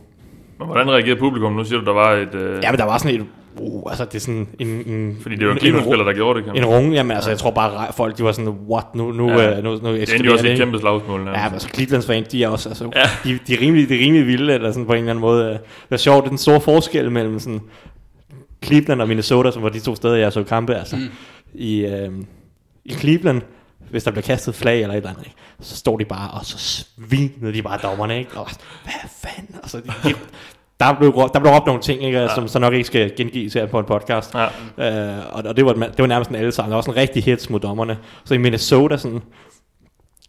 Men 0.58 0.66
hvordan 0.66 0.90
reagerede 0.90 1.18
publikum? 1.20 1.52
Nu 1.52 1.64
siger 1.64 1.78
du, 1.78 1.84
der 1.84 1.92
var 1.92 2.12
et... 2.12 2.34
Øh, 2.34 2.62
Ja, 2.62 2.70
men 2.70 2.78
der 2.78 2.84
var 2.84 2.98
sådan 2.98 3.20
et... 3.20 3.26
Uh, 3.60 3.90
altså 3.90 4.04
det 4.04 4.14
er 4.14 4.18
sådan 4.20 4.48
en... 4.58 4.68
en 4.68 5.18
fordi 5.22 5.36
det 5.36 5.46
var 5.46 5.52
en- 5.52 5.58
Cleveland-spiller, 5.58 6.04
der 6.04 6.12
gjorde 6.12 6.36
det. 6.38 6.44
Kan 6.44 6.54
man. 6.54 6.62
En 6.62 6.68
runge, 6.68 6.92
jamen 6.92 7.10
altså, 7.16 7.30
jeg 7.30 7.38
tror 7.38 7.50
bare, 7.50 7.86
folk, 7.96 8.18
de 8.18 8.24
var 8.24 8.32
sådan, 8.32 8.48
what, 8.70 8.84
nu, 8.94 9.12
nu, 9.12 9.30
Ja. 9.30 9.50
ja. 9.50 9.60
nu, 9.60 9.70
nu, 9.70 9.74
det 9.76 9.86
endte 9.88 10.02
eskalerer 10.02 10.24
jo 10.26 10.32
også 10.32 10.46
et 10.48 10.58
kæmpe 10.58 10.78
slagsmål. 10.78 11.20
Ja, 11.20 11.24
nærmest. 11.24 11.44
men 11.44 11.52
altså 11.52 11.68
Clevelands 11.74 12.06
fans, 12.06 12.28
de 12.28 12.44
er 12.44 12.48
også, 12.48 12.68
altså, 12.68 12.84
Ja. 12.94 13.00
ja. 13.00 13.30
de, 13.30 13.38
de, 13.46 13.54
er 13.54 13.60
rimelig, 13.60 13.88
de 13.88 13.94
er 13.94 13.98
rimelig 14.06 14.26
vilde, 14.26 14.52
eller 14.54 14.72
sådan 14.72 14.86
på 14.86 14.92
en 14.92 14.98
eller 14.98 15.10
anden 15.10 15.20
måde. 15.20 15.48
Det 15.48 15.58
er 15.90 15.96
sjovt, 15.96 16.22
det 16.24 16.26
er 16.26 16.28
den 16.30 16.38
store 16.38 16.60
forskel 16.60 17.12
mellem 17.12 17.38
sådan 17.38 17.60
Cleveland 18.64 19.00
og 19.02 19.08
Minnesota, 19.08 19.50
som 19.50 19.62
var 19.62 19.68
de 19.68 19.80
to 19.80 19.94
steder, 19.94 20.16
jeg 20.16 20.32
så 20.32 20.42
kampe, 20.42 20.74
altså. 20.74 20.96
Mm. 20.96 21.02
I, 21.54 21.84
øh, 21.86 22.08
I 22.84 22.92
Cleveland, 22.94 23.42
hvis 23.90 24.04
der 24.04 24.10
bliver 24.10 24.22
kastet 24.22 24.54
flag 24.54 24.82
eller 24.82 24.92
et 24.92 24.96
eller 24.96 25.10
andet, 25.10 25.24
ikke? 25.24 25.36
så 25.60 25.76
står 25.76 25.96
de 25.96 26.04
bare, 26.04 26.30
og 26.30 26.44
så 26.44 26.58
svinede 26.58 27.52
de 27.52 27.62
bare 27.62 27.78
dommerne, 27.82 28.18
ikke? 28.18 28.30
Og, 28.36 28.48
hvad 28.82 29.10
fanden? 29.22 29.56
Altså, 29.62 29.78
de, 29.78 30.08
de, 30.08 30.14
der 30.80 30.94
blev, 30.98 31.12
der 31.34 31.40
blev 31.40 31.52
råbt 31.52 31.66
nogle 31.66 31.82
ting, 31.82 32.02
ikke, 32.02 32.28
som 32.34 32.48
så 32.48 32.58
nok 32.58 32.72
ikke 32.72 32.84
skal 32.84 33.12
gengives 33.16 33.54
her 33.54 33.66
på 33.66 33.78
en 33.78 33.84
podcast. 33.84 34.34
Ja. 34.34 35.18
Øh, 35.18 35.24
og, 35.32 35.44
og 35.46 35.56
det 35.56 35.66
var, 35.66 35.72
det 35.72 35.98
var 35.98 36.06
nærmest 36.06 36.30
en 36.30 36.36
alle 36.36 36.52
sammen. 36.52 36.70
Der 36.70 36.76
var 36.76 36.82
sådan 36.82 36.94
en 36.94 37.00
rigtig 37.00 37.24
hits 37.24 37.50
mod 37.50 37.60
dommerne. 37.60 37.98
Så 38.24 38.34
i 38.34 38.38
Minnesota, 38.38 38.96
sådan, 38.96 39.22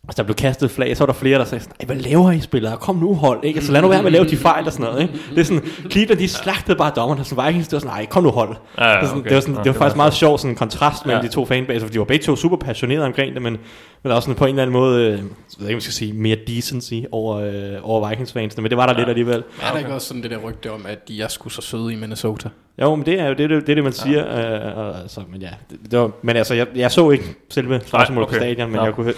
altså 0.07 0.17
der 0.17 0.23
blev 0.23 0.35
kastet 0.35 0.71
flag, 0.71 0.97
så 0.97 1.03
var 1.05 1.13
der 1.13 1.19
flere, 1.19 1.39
der 1.39 1.45
sagde 1.45 1.63
sådan, 1.63 1.75
"Ej, 1.79 1.85
hvad 1.85 1.95
laver 1.95 2.31
I 2.31 2.39
spillere? 2.39 2.77
Kom 2.77 2.95
nu 2.95 3.13
hold, 3.15 3.39
ikke? 3.43 3.57
Altså 3.57 3.71
lad 3.71 3.81
nu 3.81 3.87
være 3.87 3.99
med 4.01 4.05
at 4.07 4.11
lave 4.11 4.25
de 4.25 4.37
fejl 4.37 4.65
og 4.65 4.71
sådan 4.73 4.85
noget, 4.85 5.01
ikke? 5.01 5.13
Det 5.29 5.39
er 5.39 5.43
sådan, 5.43 5.63
Cleveland, 5.91 6.19
de 6.19 6.27
slagtede 6.27 6.77
bare 6.77 6.91
dommerne, 6.95 7.23
så 7.23 7.43
Vikings, 7.45 7.67
det 7.67 7.73
var 7.73 7.79
sådan, 7.79 7.93
nej, 7.93 8.05
kom 8.05 8.23
nu 8.23 8.29
hold. 8.29 8.55
Ja, 8.77 8.87
ja, 8.87 8.93
det, 8.93 9.01
var 9.01 9.07
sådan, 9.07 9.19
okay. 9.19 9.29
det 9.29 9.35
var, 9.35 9.41
sådan, 9.41 9.55
Ja, 9.55 9.59
det 9.59 9.65
var 9.67 9.71
det 9.73 9.79
faktisk 9.79 9.97
var 9.97 10.03
meget 10.03 10.13
sjov 10.13 10.37
sådan 10.37 10.51
en 10.51 10.55
kontrast 10.55 11.05
mellem 11.05 11.21
Ja. 11.23 11.27
de 11.27 11.33
to 11.33 11.45
fanbaser, 11.45 11.85
for 11.85 11.91
de 11.93 11.99
var 11.99 12.05
begge 12.05 12.23
to 12.25 12.35
super 12.35 12.57
passionerede 12.57 13.05
omkring 13.05 13.33
det, 13.33 13.41
men, 13.41 13.53
men 13.53 13.59
der 14.03 14.09
var 14.09 14.15
også 14.15 14.25
sådan 14.25 14.37
på 14.37 14.45
en 14.45 14.49
eller 14.49 14.61
anden 14.63 14.73
måde, 14.73 15.01
øh, 15.05 15.11
jeg 15.11 15.17
ved 15.59 15.67
ikke, 15.67 15.73
jeg 15.75 15.81
skal 15.81 15.93
sige, 15.93 16.13
mere 16.13 16.37
decency 16.47 16.93
over, 17.11 17.37
øh, 17.37 17.53
over 17.81 18.09
Vikings 18.09 18.33
fansene, 18.33 18.61
men 18.61 18.69
det 18.69 18.77
var 18.77 18.85
der 18.85 18.93
ja. 18.93 18.99
lidt 18.99 19.09
alligevel. 19.09 19.43
Er 19.61 19.71
der 19.71 19.79
ikke 19.79 19.93
også 19.93 20.07
sådan 20.07 20.23
det 20.23 20.31
der 20.31 20.37
rygte 20.37 20.71
om, 20.71 20.85
at 20.89 21.07
de 21.07 21.21
er 21.21 21.27
sgu 21.27 21.49
så 21.49 21.61
søde 21.61 21.93
i 21.93 21.95
Minnesota? 21.95 22.49
Jo, 22.81 22.95
men 22.95 23.05
det 23.05 23.19
er 23.19 23.25
jo 23.27 23.33
det, 23.33 23.49
det, 23.49 23.61
det, 23.61 23.69
er 23.69 23.75
det 23.75 23.83
man 23.83 23.93
siger. 23.93 24.27
Øh, 24.27 24.77
og, 24.77 24.99
altså, 25.01 25.21
men 25.31 25.41
ja, 25.41 25.49
det, 25.69 25.91
det 25.91 25.99
var, 25.99 26.11
men 26.21 26.35
altså, 26.35 26.53
jeg, 26.53 26.67
jeg 26.75 26.91
så 26.91 27.09
ikke 27.09 27.35
selve 27.49 27.81
slagsmålet 27.85 28.23
okay. 28.27 28.37
på 28.37 28.39
stadion, 28.43 28.69
men 28.71 28.77
Nå. 28.79 28.85
jeg 28.85 28.93
kunne. 28.93 29.13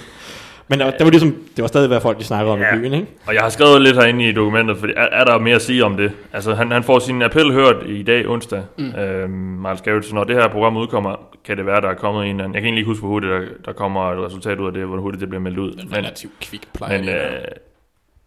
Men 0.69 0.79
der, 0.79 0.91
det 0.91 1.03
var 1.03 1.09
ligesom, 1.09 1.35
det 1.55 1.61
var 1.61 1.67
stadig, 1.67 1.87
hvad 1.87 2.01
folk 2.01 2.19
de 2.19 2.23
snakkede 2.23 2.53
om 2.53 2.59
Ja. 2.59 2.75
i 2.75 2.79
byen, 2.79 2.93
ikke? 2.93 3.07
Og 3.27 3.33
jeg 3.33 3.41
har 3.41 3.49
skrevet 3.49 3.81
lidt 3.81 3.95
herinde 3.95 4.29
i 4.29 4.31
dokumentet, 4.31 4.77
fordi 4.77 4.93
er, 4.97 5.01
er 5.01 5.23
der 5.23 5.39
mere 5.39 5.55
at 5.55 5.61
sige 5.61 5.85
om 5.85 5.97
det? 5.97 6.11
Altså, 6.33 6.53
han, 6.53 6.71
han 6.71 6.83
får 6.83 6.99
sin 6.99 7.21
appel 7.21 7.51
hørt 7.53 7.75
i 7.85 8.03
dag, 8.03 8.27
onsdag, 8.27 8.63
mm. 8.77 8.85
øhm, 8.95 9.31
Miles 9.31 9.81
Garrett. 9.81 10.05
Så 10.05 10.15
når 10.15 10.23
det 10.23 10.35
her 10.35 10.47
program 10.47 10.77
udkommer, 10.77 11.15
kan 11.45 11.57
det 11.57 11.65
være, 11.65 11.81
der 11.81 11.89
er 11.89 11.93
kommet 11.93 12.23
en 12.23 12.29
eller 12.29 12.43
anden... 12.43 12.53
Jeg 12.55 12.61
kan 12.61 12.67
egentlig 12.67 12.81
ikke 12.81 12.89
huske, 12.89 13.01
hvor 13.01 13.09
hurtigt 13.09 13.31
der, 13.31 13.41
der 13.65 13.73
kommer 13.73 14.11
et 14.11 14.25
resultat 14.25 14.59
ud 14.59 14.67
af 14.67 14.73
det, 14.73 14.85
hvor 14.85 14.97
hurtigt 14.97 15.21
det 15.21 15.29
bliver 15.29 15.41
meldt 15.41 15.57
ud. 15.57 15.73
Men, 15.75 15.93
Relativt 15.95 16.33
kvik 16.41 16.61
plejer 16.73 16.97
men 16.99 17.09
øh, 17.09 17.15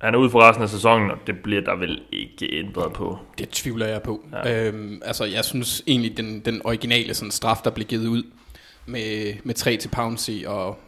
han 0.01 0.15
er 0.15 0.19
ude 0.19 0.31
for 0.31 0.41
resten 0.41 0.63
af 0.63 0.69
sæsonen, 0.69 1.11
og 1.11 1.17
det 1.27 1.35
bliver 1.39 1.61
der 1.61 1.77
vel 1.77 2.01
ikke 2.13 2.59
ændret 2.59 2.93
på. 2.93 3.19
Det 3.39 3.49
tvivler 3.49 3.87
jeg 3.87 4.03
på. 4.03 4.21
Ja. 4.45 4.69
Øhm, 4.69 5.03
altså, 5.05 5.25
jeg 5.25 5.45
synes 5.45 5.83
egentlig, 5.87 6.17
den, 6.17 6.41
den 6.41 6.61
originale 6.65 7.15
sådan, 7.15 7.31
straf, 7.31 7.57
der 7.65 7.71
blev 7.71 7.87
givet 7.87 8.07
ud 8.07 8.23
med, 8.87 9.33
med 9.45 9.55
3 9.55 9.77
til 9.77 9.89
Pouncy 9.89 10.31
og 10.47 10.79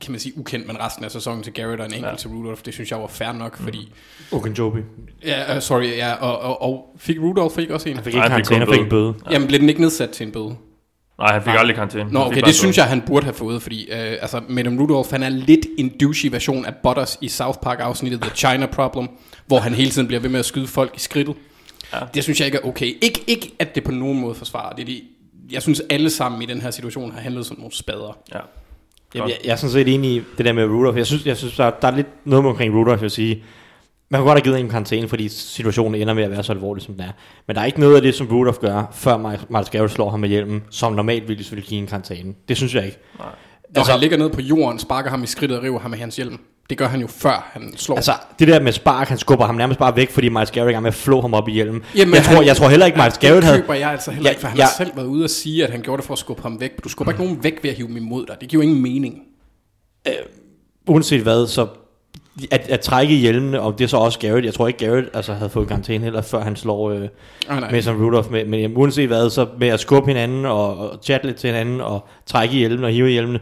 kan 0.00 0.12
man 0.12 0.20
sige 0.20 0.38
ukendt, 0.38 0.66
men 0.66 0.80
resten 0.80 1.04
af 1.04 1.10
sæsonen 1.10 1.42
til 1.42 1.52
Garrett 1.52 1.80
og 1.80 1.86
en 1.86 1.94
enkelt 1.94 2.10
ja. 2.10 2.16
til 2.16 2.30
Rudolph, 2.30 2.60
det 2.64 2.74
synes 2.74 2.90
jeg 2.90 3.00
var 3.00 3.06
fair 3.06 3.32
nok, 3.32 3.56
fordi... 3.56 3.92
Ogunjobi. 4.32 4.80
Ja, 5.24 5.56
uh, 5.56 5.62
sorry, 5.62 5.96
ja, 5.96 6.12
og, 6.14 6.38
og, 6.38 6.62
og 6.62 6.96
fik 6.98 7.18
Rudolph 7.20 7.58
ikke 7.58 7.74
også 7.74 7.88
en? 7.88 7.94
Han 7.94 8.04
fik 8.04 8.14
Nej, 8.14 8.24
ikke 8.24 8.32
han 8.32 8.40
fik 8.40 8.44
karantæne, 8.44 8.66
kun 8.66 8.72
han 8.72 8.78
fik 8.78 8.84
en 8.84 8.90
bøde. 8.90 9.14
Jamen, 9.30 9.48
blev 9.48 9.60
den 9.60 9.68
ikke 9.68 9.80
nedsat 9.80 10.10
til 10.10 10.26
en 10.26 10.32
bøde? 10.32 10.56
Nej, 11.18 11.32
han 11.32 11.42
fik 11.42 11.46
Nej. 11.46 11.56
aldrig 11.56 11.74
karantæne. 11.74 12.12
Nå, 12.12 12.20
okay, 12.20 12.42
det 12.42 12.54
synes 12.54 12.76
jeg, 12.76 12.84
han 12.84 13.00
burde 13.00 13.24
have 13.24 13.34
fået, 13.34 13.62
fordi 13.62 13.90
øh, 13.90 13.98
altså, 13.98 14.40
Madam 14.48 14.78
Rudolph, 14.78 15.10
han 15.10 15.22
er 15.22 15.28
lidt 15.28 15.66
en 15.78 15.88
douchey 15.88 16.30
version 16.30 16.64
af 16.64 16.74
Butters 16.82 17.18
i 17.20 17.28
South 17.28 17.58
Park-afsnittet 17.58 18.20
The 18.20 18.30
China 18.34 18.66
Problem, 18.66 19.08
hvor 19.46 19.58
han 19.58 19.74
hele 19.74 19.90
tiden 19.90 20.06
bliver 20.08 20.20
ved 20.20 20.30
med 20.30 20.38
at 20.38 20.46
skyde 20.46 20.66
folk 20.66 20.96
i 20.96 21.00
skridtet. 21.00 21.34
Ja. 21.92 21.98
Det 22.14 22.22
synes 22.22 22.40
jeg 22.40 22.46
ikke 22.46 22.58
er 22.58 22.66
okay. 22.66 22.86
Ikke, 23.02 23.24
ikke 23.26 23.54
at 23.58 23.74
det 23.74 23.84
på 23.84 23.92
nogen 23.92 24.20
måde 24.20 24.34
forsvarer. 24.34 24.72
Det 24.72 24.82
er 24.82 24.86
de, 24.86 25.02
jeg 25.50 25.62
synes, 25.62 25.82
alle 25.90 26.10
sammen 26.10 26.42
i 26.42 26.46
den 26.46 26.60
her 26.60 26.70
situation 26.70 27.12
har 27.12 27.20
handlet 27.20 27.46
som 27.46 27.56
nogle 27.58 27.72
spader. 27.72 28.18
Ja. 28.34 28.38
Jamen, 29.14 29.30
jeg, 29.30 29.38
jeg 29.44 29.52
er 29.52 29.56
sådan 29.56 29.72
set 29.72 29.94
enig 29.94 30.10
i 30.10 30.22
det 30.38 30.44
der 30.44 30.52
med 30.52 30.64
Rudolph. 30.64 30.98
Jeg 30.98 31.06
synes, 31.06 31.26
jeg 31.26 31.36
synes 31.36 31.56
der, 31.56 31.70
der 31.70 31.88
er 31.88 31.96
lidt 31.96 32.06
noget 32.24 32.46
omkring 32.46 32.74
Rudolph, 32.74 32.98
jeg 32.98 33.02
vil 33.02 33.10
sige. 33.10 33.44
Man 34.10 34.20
kan 34.20 34.26
godt 34.26 34.38
have 34.38 34.44
givet 34.44 34.60
en 34.60 34.68
karantæne, 34.68 35.08
fordi 35.08 35.28
situationen 35.28 36.00
ender 36.00 36.14
med 36.14 36.22
at 36.22 36.30
være 36.30 36.42
så 36.42 36.52
alvorlig, 36.52 36.82
som 36.82 36.94
den 36.94 37.02
er. 37.02 37.12
Men 37.46 37.56
der 37.56 37.62
er 37.62 37.66
ikke 37.66 37.80
noget 37.80 37.96
af 37.96 38.02
det, 38.02 38.14
som 38.14 38.26
Rudolph 38.26 38.58
gør, 38.58 38.84
før 38.92 39.16
Miles 39.50 39.70
Garrett 39.70 39.92
slår 39.92 40.10
ham 40.10 40.20
med 40.20 40.28
hjelmen, 40.28 40.62
som 40.70 40.92
normalt 40.92 41.28
ville 41.28 41.44
selvfølgelig 41.44 41.68
give 41.68 41.80
en 41.80 41.86
karantæne. 41.86 42.34
Det 42.48 42.56
synes 42.56 42.74
jeg 42.74 42.84
ikke. 42.86 42.98
Når 43.18 43.34
altså, 43.76 43.92
han 43.92 44.00
ligger 44.00 44.16
ned 44.16 44.30
på 44.30 44.40
jorden, 44.40 44.78
sparker 44.78 45.10
ham 45.10 45.22
i 45.22 45.26
skridtet 45.26 45.58
og 45.58 45.64
river 45.64 45.78
ham 45.78 45.90
med 45.90 45.98
hans 45.98 46.16
hjelm. 46.16 46.38
Det 46.70 46.78
gør 46.78 46.86
han 46.88 47.00
jo 47.00 47.06
før 47.06 47.50
han 47.52 47.72
slår. 47.76 47.96
Altså, 47.96 48.12
det 48.38 48.48
der 48.48 48.60
med 48.60 48.72
spark, 48.72 49.08
han 49.08 49.18
skubber 49.18 49.46
ham 49.46 49.54
nærmest 49.54 49.78
bare 49.80 49.96
væk, 49.96 50.10
fordi 50.10 50.28
Miles 50.28 50.50
Garrett 50.50 50.76
er 50.76 50.80
med 50.80 50.88
at 50.88 50.94
flå 50.94 51.20
ham 51.20 51.34
op 51.34 51.48
i 51.48 51.52
hjelmen. 51.52 51.82
Jamen, 51.96 52.14
jeg, 52.14 52.22
tror, 52.24 52.34
han- 52.34 52.46
jeg 52.46 52.56
tror 52.56 52.68
heller 52.68 52.86
ikke, 52.86 52.98
Miles 52.98 53.12
det 53.12 53.20
Garrett 53.20 53.44
havde... 53.44 53.60
køber 53.60 53.74
jeg 53.74 53.90
altså 53.90 54.10
heller 54.10 54.30
ikke, 54.30 54.40
for 54.40 54.48
han 54.48 54.56
ja. 54.58 54.62
har 54.64 54.70
selv 54.76 54.90
været 54.96 55.06
ude 55.06 55.24
og 55.24 55.30
sige, 55.30 55.64
at 55.64 55.70
han 55.70 55.80
gjorde 55.82 56.00
det 56.00 56.06
for 56.06 56.12
at 56.12 56.18
skubbe 56.18 56.42
ham 56.42 56.60
væk. 56.60 56.84
Du 56.84 56.88
skubber 56.88 57.12
ikke 57.12 57.24
nogen 57.24 57.44
væk 57.44 57.58
ved 57.62 57.70
at 57.70 57.76
hive 57.76 57.88
dem 57.88 57.96
imod 57.96 58.26
dig. 58.26 58.36
Det 58.40 58.48
giver 58.48 58.62
jo 58.64 58.68
ingen 58.68 58.82
mening. 58.82 59.18
uanset 60.88 61.22
hvad, 61.22 61.46
så 61.46 61.66
at, 62.50 62.60
at 62.68 62.80
trække 62.80 63.14
hjelmene, 63.14 63.60
og 63.60 63.78
det 63.78 63.84
er 63.84 63.88
så 63.88 63.96
også 63.96 64.18
Garrett. 64.18 64.46
Jeg 64.46 64.54
tror 64.54 64.66
ikke, 64.68 64.86
Garrett 64.86 65.08
altså, 65.14 65.32
havde 65.34 65.50
fået 65.50 65.68
karantæne 65.68 66.04
heller, 66.04 66.22
før 66.22 66.40
han 66.40 66.56
slår 66.56 66.90
øh, 66.90 67.08
Ah, 67.48 67.60
nej. 67.60 67.70
Mason 67.72 68.04
Rudolph. 68.04 68.32
Men, 68.32 68.50
men 68.50 68.76
uanset 68.76 69.06
hvad, 69.08 69.30
så 69.30 69.46
med 69.58 69.68
at 69.68 69.80
skubbe 69.80 70.08
hinanden 70.08 70.44
og, 70.46 70.78
og 70.78 70.98
chatte 71.02 71.26
lidt 71.26 71.36
til 71.38 71.50
hinanden 71.50 71.80
og 71.80 72.08
trække 72.26 72.54
i 72.54 72.58
hjelmene 72.58 72.86
og 72.86 72.92
hive 72.92 73.08
hjelmene, 73.08 73.38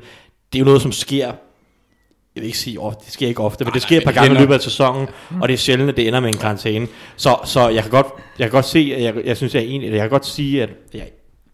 det 0.53 0.59
er 0.59 0.61
jo 0.61 0.65
noget, 0.65 0.83
som 0.83 0.93
sker 0.93 1.33
jeg 2.37 2.43
vil 2.43 2.47
ikke 2.47 2.59
sige 2.59 2.81
ofte, 2.81 3.05
det 3.05 3.13
sker 3.13 3.29
ikke 3.29 3.41
ofte, 3.41 3.65
men 3.65 3.75
det 3.75 3.83
sker 3.83 3.97
et 3.97 4.05
par 4.05 4.11
men 4.11 4.15
gange 4.15 4.35
i 4.37 4.39
løbet 4.39 4.55
af 4.55 4.61
sæsonen, 4.61 5.09
og 5.41 5.49
det 5.49 5.55
er 5.55 5.59
sjældent, 5.59 5.91
at 5.91 5.97
det 5.97 6.09
ender 6.09 6.21
med 6.21 6.29
en 6.29 6.41
karantæne. 6.41 6.89
Så, 7.17 7.37
så 7.45 7.69
jeg, 7.69 7.83
kan 7.83 7.91
godt, 7.91 8.07
jeg 8.39 8.47
kan 8.47 8.51
godt 8.51 8.65
se, 8.65 8.93
at 8.97 9.03
jeg, 9.03 9.15
jeg 9.25 9.37
synes, 9.37 9.55
jeg 9.55 9.63
er 9.63 9.67
enig, 9.67 9.91
jeg 9.91 10.01
kan 10.01 10.11
godt 10.11 10.27
sige, 10.27 10.63
at 10.63 10.71
jeg 10.95 11.09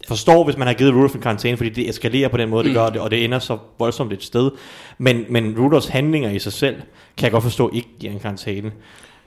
forstår, 0.08 0.44
hvis 0.44 0.56
man 0.56 0.66
har 0.66 0.74
givet 0.74 0.94
Rudolph 0.94 1.14
en 1.14 1.20
karantæne, 1.20 1.56
fordi 1.56 1.70
det 1.70 1.88
eskalerer 1.88 2.28
på 2.28 2.36
den 2.36 2.48
måde, 2.48 2.64
det 2.64 2.74
gør 2.74 2.88
det, 2.88 3.00
og 3.00 3.10
det 3.10 3.24
ender 3.24 3.38
så 3.38 3.58
voldsomt 3.78 4.12
et 4.12 4.22
sted. 4.22 4.50
Men, 4.98 5.24
men 5.28 5.58
Rudolphs 5.58 5.88
handlinger 5.88 6.30
i 6.30 6.38
sig 6.38 6.52
selv, 6.52 6.76
kan 7.16 7.24
jeg 7.24 7.32
godt 7.32 7.42
forstå, 7.42 7.70
ikke 7.74 7.88
giver 8.00 8.12
en 8.12 8.20
karantæne. 8.20 8.72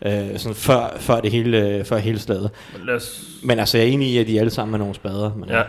Øh, 0.06 0.38
sådan 0.38 0.56
før, 0.56 0.98
før, 1.00 1.20
det 1.20 1.32
hele, 1.32 1.70
øh, 1.70 1.86
før 1.86 1.98
hele 1.98 2.20
slaget. 2.20 2.52
Lad 2.84 2.96
os, 2.96 3.22
Men 3.44 3.60
altså, 3.60 3.78
jeg 3.78 3.88
er 3.88 3.92
enig 3.92 4.08
i, 4.08 4.18
at 4.18 4.28
de 4.28 4.40
alle 4.40 4.50
sammen 4.50 4.74
er 4.74 4.78
nogle 4.78 4.96
spader. 4.96 5.32
Men, 5.36 5.50
ja. 5.50 5.62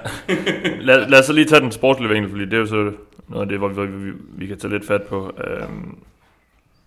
lad, 0.88 1.08
lad 1.08 1.18
os 1.18 1.26
så 1.26 1.32
lige 1.32 1.44
tage 1.44 1.60
den 1.60 1.72
sportslige 1.72 2.12
vinkel, 2.12 2.30
fordi 2.30 2.44
det 2.44 2.52
er 2.52 2.58
jo 2.58 2.66
så 2.66 2.90
noget 3.28 3.42
af 3.42 3.48
det, 3.48 3.58
hvor 3.58 3.68
vi, 3.68 3.86
vi, 3.86 4.12
vi 4.28 4.46
kan 4.46 4.58
tage 4.58 4.72
lidt 4.72 4.86
fat 4.86 5.02
på. 5.02 5.32
Øhm, 5.46 5.98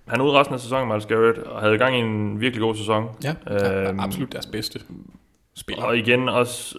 han 0.08 0.20
er 0.20 0.26
ude 0.26 0.34
resten 0.34 0.54
af 0.54 0.60
sæsonen, 0.60 0.88
Miles 0.88 1.06
Garrett, 1.06 1.38
og 1.38 1.62
havde 1.62 1.78
gang 1.78 1.96
i 1.96 2.00
en 2.00 2.42
virkelig 2.42 2.62
god 2.62 2.76
sæson. 2.76 3.06
Ja, 3.24 3.36
Øhm, 3.90 4.00
absolut 4.00 4.32
deres 4.34 4.46
bedste 4.46 4.80
spiller. 5.56 5.84
Og 5.84 5.98
igen 5.98 6.30
også, 6.30 6.78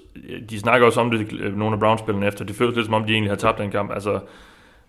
de 0.50 0.59
snakker 0.61 0.87
også 0.87 1.00
om 1.00 1.11
det, 1.11 1.57
nogle 1.57 1.75
af 1.75 1.81
Browns-spillerne 1.81 2.26
efter, 2.26 2.45
det 2.45 2.57
føles 2.57 2.75
lidt 2.76 2.85
som 2.87 2.95
om, 2.95 3.05
de 3.05 3.12
egentlig 3.12 3.31
har 3.31 3.37
tabt 3.37 3.59
den 3.59 3.71
kamp. 3.71 3.90
Altså, 3.93 4.21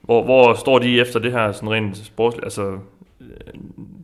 hvor, 0.02 0.24
hvor 0.24 0.54
står 0.54 0.80
de 0.80 1.00
efter 1.02 1.20
det 1.20 1.32
her 1.32 1.52
sådan 1.52 1.70
rent 1.72 1.98
sportsligt? 1.98 2.44
Altså, 2.46 2.72
øh, 3.22 3.28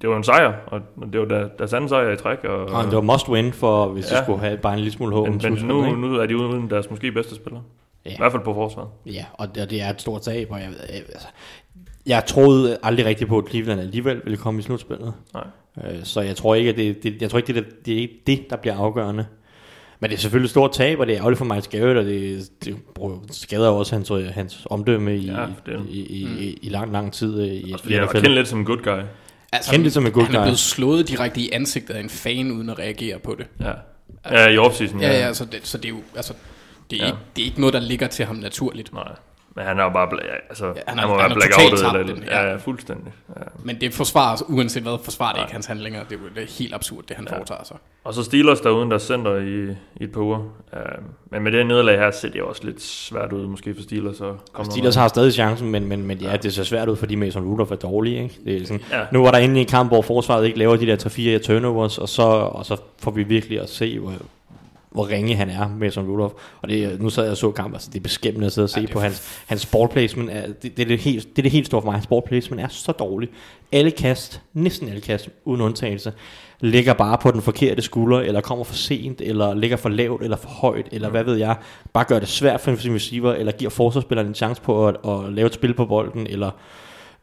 det 0.01 0.09
var 0.09 0.13
jo 0.15 0.17
en 0.17 0.23
sejr, 0.23 0.53
og 0.67 0.81
det 1.13 1.19
var 1.19 1.25
der, 1.25 1.47
deres 1.47 1.73
anden 1.73 1.89
sejr 1.89 2.11
i 2.11 2.17
træk. 2.17 2.43
Og, 2.43 2.59
Og 2.65 2.83
det 2.83 2.93
var 2.95 3.01
must 3.01 3.29
win, 3.29 3.53
for 3.53 3.87
hvis 3.87 4.11
ja. 4.11 4.17
De 4.17 4.23
skulle 4.23 4.39
have 4.39 4.57
bare 4.57 4.73
en 4.73 4.79
lille 4.79 4.91
smule 4.93 5.15
håb. 5.15 5.27
men, 5.27 5.39
men 5.43 5.53
nu, 5.65 5.95
nu 5.95 6.15
er 6.15 6.25
de 6.25 6.37
uden 6.37 6.69
deres 6.69 6.89
måske 6.89 7.11
bedste 7.11 7.35
spiller. 7.35 7.59
Ja. 8.07 8.13
I 8.13 8.17
hvert 8.17 8.31
fald 8.31 8.43
på 8.43 8.53
forsvaret. 8.53 8.89
Ja, 9.05 9.25
og 9.33 9.55
det, 9.55 9.63
og 9.63 9.69
det 9.69 9.81
er 9.81 9.89
et 9.89 10.01
stort 10.01 10.21
tab, 10.21 10.47
og 10.51 10.59
jeg, 10.59 10.69
jeg, 10.89 10.95
altså, 11.13 11.27
jeg 12.05 12.23
troede 12.25 12.77
aldrig 12.83 13.05
rigtigt 13.05 13.29
på, 13.29 13.37
at 13.37 13.49
Cleveland 13.49 13.81
alligevel 13.81 14.21
ville 14.23 14.37
komme 14.37 14.59
i 14.59 14.63
slutspillet. 14.63 15.13
Nej. 15.33 15.43
Øh, 15.91 15.99
så 16.03 16.21
jeg 16.21 16.35
tror 16.35 16.55
ikke, 16.55 16.69
at 16.69 16.77
det, 16.77 17.03
det, 17.03 17.21
jeg 17.21 17.29
tror 17.29 17.37
ikke, 17.39 17.53
det, 17.53 17.61
er- 17.61 17.69
det 17.85 17.93
er 17.93 17.97
ikke 18.01 18.19
det, 18.27 18.49
der 18.49 18.55
bliver 18.55 18.75
afgørende. 18.77 19.25
Men 19.99 20.09
det 20.09 20.15
er 20.15 20.19
selvfølgelig 20.19 20.45
et 20.45 20.49
stort 20.51 20.71
tab, 20.71 20.99
og 20.99 21.07
det 21.07 21.13
er 21.13 21.17
ærgerligt 21.19 21.37
for 21.37 21.45
Miles 21.45 21.67
Garrett, 21.67 21.97
og 21.99 22.05
det, 22.05 22.49
det 22.65 22.75
bro- 22.95 23.21
skader 23.31 23.67
jo 23.67 23.75
også 23.77 23.95
hans, 23.95 24.11
øh, 24.11 24.25
hans 24.27 24.67
omdømme 24.69 25.17
i, 25.17 25.25
Ja, 25.25 25.41
ja, 25.41 25.47
er 25.73 25.79
i, 25.89 25.99
i, 25.99 26.27
i, 26.39 26.59
i 26.61 26.69
lang, 26.69 26.91
lang 26.91 27.13
tid 27.13 27.41
øh, 27.41 27.47
i, 27.47 27.73
Også 27.73 27.83
i 27.83 27.83
fordi 27.83 27.95
han 27.95 28.07
kendt 28.07 28.31
lidt 28.35 28.47
som 28.47 28.59
en 28.59 28.65
good 28.65 28.77
guy. 28.83 28.99
Altså, 29.53 29.71
Kendt 29.71 29.85
det 29.85 29.93
som 29.93 30.05
en 30.05 30.11
good 30.11 30.25
han 30.25 30.35
er 30.35 30.39
guy. 30.39 30.45
blevet 30.45 30.59
slået 30.59 31.07
direkte 31.09 31.41
i 31.41 31.49
ansigtet 31.53 31.93
af 31.93 31.99
en 31.99 32.09
fan, 32.09 32.51
uden 32.51 32.69
at 32.69 32.79
reagere 32.79 33.19
på 33.19 33.35
det. 33.37 33.47
Ja, 33.59 33.71
ja 34.31 34.47
i 34.49 34.57
offseason. 34.57 35.01
Ja, 35.01 35.19
ja, 35.27 35.33
så 35.33 35.45
det, 35.45 35.59
så 35.63 35.77
det 35.77 35.85
er 35.85 35.89
jo, 35.89 35.99
altså, 36.15 36.33
det 36.91 37.01
er, 37.01 37.05
Ja. 37.05 37.11
ikke, 37.11 37.17
det 37.35 37.41
er 37.41 37.45
ikke 37.45 37.59
noget, 37.59 37.73
der 37.73 37.79
ligger 37.79 38.07
til 38.07 38.25
ham 38.25 38.35
naturligt. 38.35 38.93
Nej. 38.93 39.03
Men 39.55 39.65
han 39.65 39.79
er 39.79 39.83
jo 39.83 39.89
bare, 39.89 40.09
ja, 40.23 40.33
altså, 40.49 40.65
ja, 40.65 40.71
han 40.87 40.97
er- 40.97 41.01
han 41.01 41.09
må 41.09 41.15
han 41.19 41.29
være 41.29 41.35
blackoutet. 41.35 41.85
Eller, 41.99 42.15
den, 42.15 42.23
ja. 42.27 42.41
ja. 42.41 42.49
ja, 42.51 42.55
fuldstændig. 42.55 43.13
Ja. 43.37 43.41
Men 43.63 43.81
det 43.81 43.93
forsvarer, 43.93 44.37
uanset 44.47 44.83
hvad, 44.83 44.97
forsvarer 45.03 45.33
det 45.33 45.41
ikke 45.41 45.51
hans 45.53 45.65
handlinger. 45.65 46.03
Det 46.03 46.15
er, 46.15 46.19
jo- 46.23 46.29
det 46.35 46.43
er 46.43 46.47
helt 46.59 46.73
absurd, 46.73 47.03
det 47.07 47.15
han 47.15 47.27
ja. 47.31 47.35
foretager 47.37 47.63
sig. 47.63 47.77
Og 48.03 48.13
så 48.13 48.23
Steelers 48.23 48.59
der 48.61 48.69
uden 48.69 48.91
deres 48.91 49.01
center 49.03 49.35
i, 49.35 49.71
i 49.95 50.03
et 50.03 50.11
par 50.11 50.21
uger. 50.21 50.37
Uh, 50.37 50.79
men 51.31 51.43
med 51.43 51.51
det 51.51 51.65
nederlag 51.67 51.99
her, 51.99 52.11
ser 52.11 52.29
det 52.29 52.41
også 52.41 52.61
lidt 52.65 52.81
svært 52.81 53.33
ud, 53.33 53.47
måske 53.47 53.75
for 53.75 53.81
Steelers. 53.81 54.21
at 54.21 54.27
komme 54.53 54.71
Steelers 54.71 54.95
har 54.95 55.07
stadig 55.07 55.33
chancen, 55.33 55.71
men, 55.71 55.87
men, 55.87 56.03
men 56.07 56.17
ja, 56.17 56.37
det 56.37 56.53
ser 56.53 56.63
svært 56.63 56.89
ud, 56.89 56.95
fordi 56.95 57.15
Mason 57.15 57.43
Rudolph 57.45 57.71
er 57.71 57.75
dårlig. 57.75 58.13
Ikke? 58.23 58.35
Det 58.45 58.61
er 58.61 58.65
sådan, 58.65 58.81
Ja. 58.91 59.05
Nu 59.11 59.23
var 59.23 59.31
der 59.31 59.37
endelig 59.37 59.61
en 59.61 59.67
kamp, 59.67 59.89
hvor 59.89 60.01
forsvaret 60.01 60.45
ikke 60.45 60.57
laver 60.59 60.75
de 60.75 60.85
der 60.87 61.37
3-4 61.39 61.43
turnovers, 61.47 61.97
og 61.97 62.09
så, 62.09 62.21
og 62.23 62.65
så 62.65 62.77
får 62.99 63.11
vi 63.11 63.23
virkelig 63.23 63.61
at 63.61 63.69
se, 63.69 63.99
hvor, 63.99 64.13
hvor 64.97 65.09
ringe 65.09 65.35
han 65.35 65.49
er, 65.49 65.69
Mason 65.79 66.07
Rudolph. 66.09 66.35
Og 66.61 66.69
det, 66.69 67.01
nu 67.01 67.09
sad 67.09 67.23
jeg 67.23 67.31
og 67.31 67.37
så 67.37 67.51
kamp, 67.51 67.73
altså 67.73 67.89
det 67.93 67.99
er 67.99 68.03
beskæmmende 68.03 68.45
at 68.45 68.53
sidde 68.53 68.65
og 68.65 68.69
se 68.69 68.83
er 68.83 68.87
på 68.87 68.99
hans, 68.99 69.43
hans 69.47 69.61
sport 69.61 69.89
placement. 69.89 70.29
Er, 70.31 70.47
det, 70.47 70.77
det, 70.77 70.79
er 70.79 70.87
det, 70.87 70.99
helt, 70.99 71.27
det 71.29 71.37
er 71.37 71.41
det 71.41 71.51
helt 71.51 71.65
store 71.65 71.81
for 71.81 71.85
mig. 71.85 71.93
Hans 71.93 72.03
sport 72.03 72.23
placement 72.23 72.61
er 72.61 72.67
så 72.67 72.91
dårlig. 72.91 73.29
Alle 73.71 73.91
kast, 73.91 74.41
næsten 74.53 74.89
alle 74.89 75.01
kast, 75.01 75.29
uden 75.45 75.61
undtagelse, 75.61 76.13
ligger 76.59 76.93
bare 76.93 77.17
på 77.17 77.31
den 77.31 77.41
forkerte 77.41 77.81
skulder, 77.81 78.19
eller 78.19 78.41
kommer 78.41 78.63
for 78.63 78.75
sent, 78.75 79.21
eller 79.21 79.53
ligger 79.53 79.77
for 79.77 79.89
lavt, 79.89 80.23
eller 80.23 80.37
for 80.37 80.49
højt, 80.49 80.87
eller 80.91 81.09
hvad 81.09 81.23
ved 81.23 81.35
jeg. 81.35 81.55
Bare 81.93 82.05
gør 82.05 82.19
det 82.19 82.27
svært 82.27 82.61
for 82.61 82.71
en 82.71 82.95
receiver, 82.95 83.33
eller 83.33 83.51
giver 83.51 83.69
forsvarsspilleren 83.69 84.27
en 84.27 84.35
chance 84.35 84.61
på 84.61 84.87
at, 84.87 84.95
at 85.07 85.33
lave 85.33 85.45
et 85.45 85.53
spil 85.53 85.73
på 85.73 85.85
bolden, 85.85 86.27
eller 86.27 86.51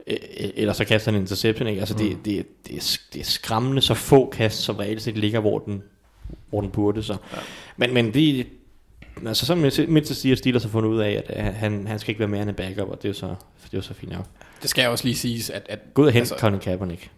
øh, 0.06 0.16
eller 0.36 0.72
så 0.72 0.84
kaster 0.84 1.10
han 1.10 1.18
en 1.18 1.22
interception. 1.22 1.68
Ikke? 1.68 1.80
Altså, 1.80 1.94
mm. 1.94 2.00
det, 2.00 2.16
det, 2.24 2.46
det, 2.66 2.76
er, 2.76 2.98
det 3.12 3.20
er 3.20 3.24
skræmmende 3.24 3.82
så 3.82 3.94
få 3.94 4.30
kast, 4.30 4.58
som 4.62 4.76
reelt 4.76 5.02
set 5.02 5.18
ligger, 5.18 5.40
hvor 5.40 5.58
den, 5.58 5.82
hvor 6.54 6.60
den 6.60 6.70
burde. 6.70 7.02
Så. 7.02 7.12
Ja. 7.12 7.38
Men, 7.76 7.94
men 7.94 8.14
det, 8.14 8.46
altså, 9.26 9.46
så 9.46 9.54
mindst 9.54 9.80
mindst 9.88 10.10
at 10.10 10.16
sige, 10.16 10.32
at 10.32 10.38
Steelers 10.38 10.62
har 10.62 10.70
fundet 10.70 10.90
ud 10.90 11.00
af, 11.00 11.22
at 11.28 11.46
øh, 11.46 11.54
han, 11.54 11.86
han 11.86 11.98
skal 11.98 12.10
ikke 12.10 12.18
være 12.18 12.28
mere 12.28 12.40
end 12.40 12.50
en 12.50 12.56
backup, 12.56 12.88
og 12.88 12.96
det 12.96 13.04
er 13.04 13.08
jo 13.08 13.14
så, 13.14 13.26
det 13.26 13.72
er 13.72 13.78
jo 13.78 13.82
så 13.82 13.94
fint 13.94 14.12
nok. 14.12 14.24
Det 14.62 14.70
skal 14.70 14.88
også 14.88 15.04
lige 15.04 15.16
siges, 15.16 15.50
at... 15.50 15.62
at 15.68 15.78
Gå 15.94 16.02
ud 16.02 16.06
og 16.06 16.12
hente 16.12 16.22
altså, 16.22 16.34
Colin 16.38 16.58
Kaepernick. 16.58 17.10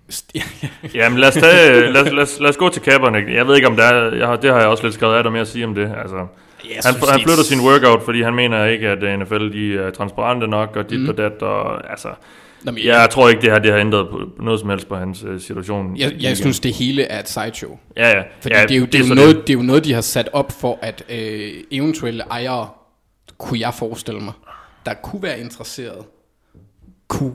Jamen 0.94 1.18
lad 1.18 1.28
os, 1.28 1.34
tage, 1.34 1.92
lad, 1.92 2.02
os, 2.02 2.12
lad, 2.12 2.22
os, 2.22 2.40
lad 2.40 2.48
os 2.48 2.56
gå 2.56 2.68
til 2.68 2.82
Kaepernick. 2.82 3.28
Jeg 3.34 3.46
ved 3.46 3.56
ikke 3.56 3.68
om 3.68 3.76
der 3.76 3.84
er, 3.84 4.14
jeg 4.14 4.26
har, 4.26 4.36
det 4.36 4.50
har 4.50 4.58
jeg 4.58 4.68
også 4.68 4.82
lidt 4.82 4.94
skrevet 4.94 5.14
af 5.14 5.22
der 5.22 5.30
med 5.30 5.40
at 5.40 5.48
sige 5.48 5.64
om 5.64 5.74
det. 5.74 5.92
Altså, 6.02 6.16
han, 6.16 6.82
synes, 6.82 7.10
han 7.10 7.20
er- 7.20 7.24
flytter 7.24 7.44
sin 7.44 7.60
workout, 7.60 8.02
fordi 8.02 8.22
han 8.22 8.34
mener 8.34 8.64
ikke, 8.64 8.88
at 8.88 9.18
NFL 9.18 9.52
de 9.52 9.78
er 9.78 9.90
transparente 9.90 10.46
nok, 10.46 10.76
og 10.76 10.90
dit 10.90 11.00
mm. 11.00 11.08
og 11.08 11.18
dat, 11.18 11.42
og 11.42 11.90
altså... 11.90 12.08
Nå, 12.66 12.72
men 12.72 12.84
Jeg 12.84 13.08
tror 13.10 13.28
ikke, 13.28 13.42
det 13.42 13.50
her 13.50 13.58
det 13.58 13.72
har 13.72 13.78
ændret 13.78 14.08
på, 14.08 14.20
noget 14.40 14.60
som 14.60 14.68
helst 14.68 14.88
på 14.88 14.96
hans 14.96 15.24
uh, 15.24 15.40
situation. 15.40 15.96
jeg, 15.96 16.12
jeg 16.20 16.36
synes, 16.36 16.60
det 16.60 16.74
hele 16.74 17.02
er 17.02 17.20
et 17.20 17.28
sideshow. 17.28 17.78
Ja, 17.96 18.08
ja. 18.08 18.22
Fordi 18.40 18.54
ja, 18.54 18.62
det, 18.62 18.70
er 18.70 18.78
jo, 18.78 18.84
det, 18.84 18.94
er 18.94 19.08
jo 19.08 19.14
noget, 19.14 19.36
det 19.46 19.50
er 19.50 19.58
jo 19.58 19.62
noget, 19.62 19.84
de 19.84 19.92
har 19.92 20.00
sat 20.00 20.28
op 20.32 20.52
for, 20.52 20.78
at 20.82 21.04
øh, 21.08 21.50
eventuelle 21.70 22.22
ejere, 22.30 22.68
kunne 23.38 23.60
jeg 23.60 23.74
forestille 23.74 24.20
mig, 24.20 24.32
der 24.86 24.94
kunne 24.94 25.22
være 25.22 25.40
interesseret, 25.40 26.04
kunne 27.08 27.34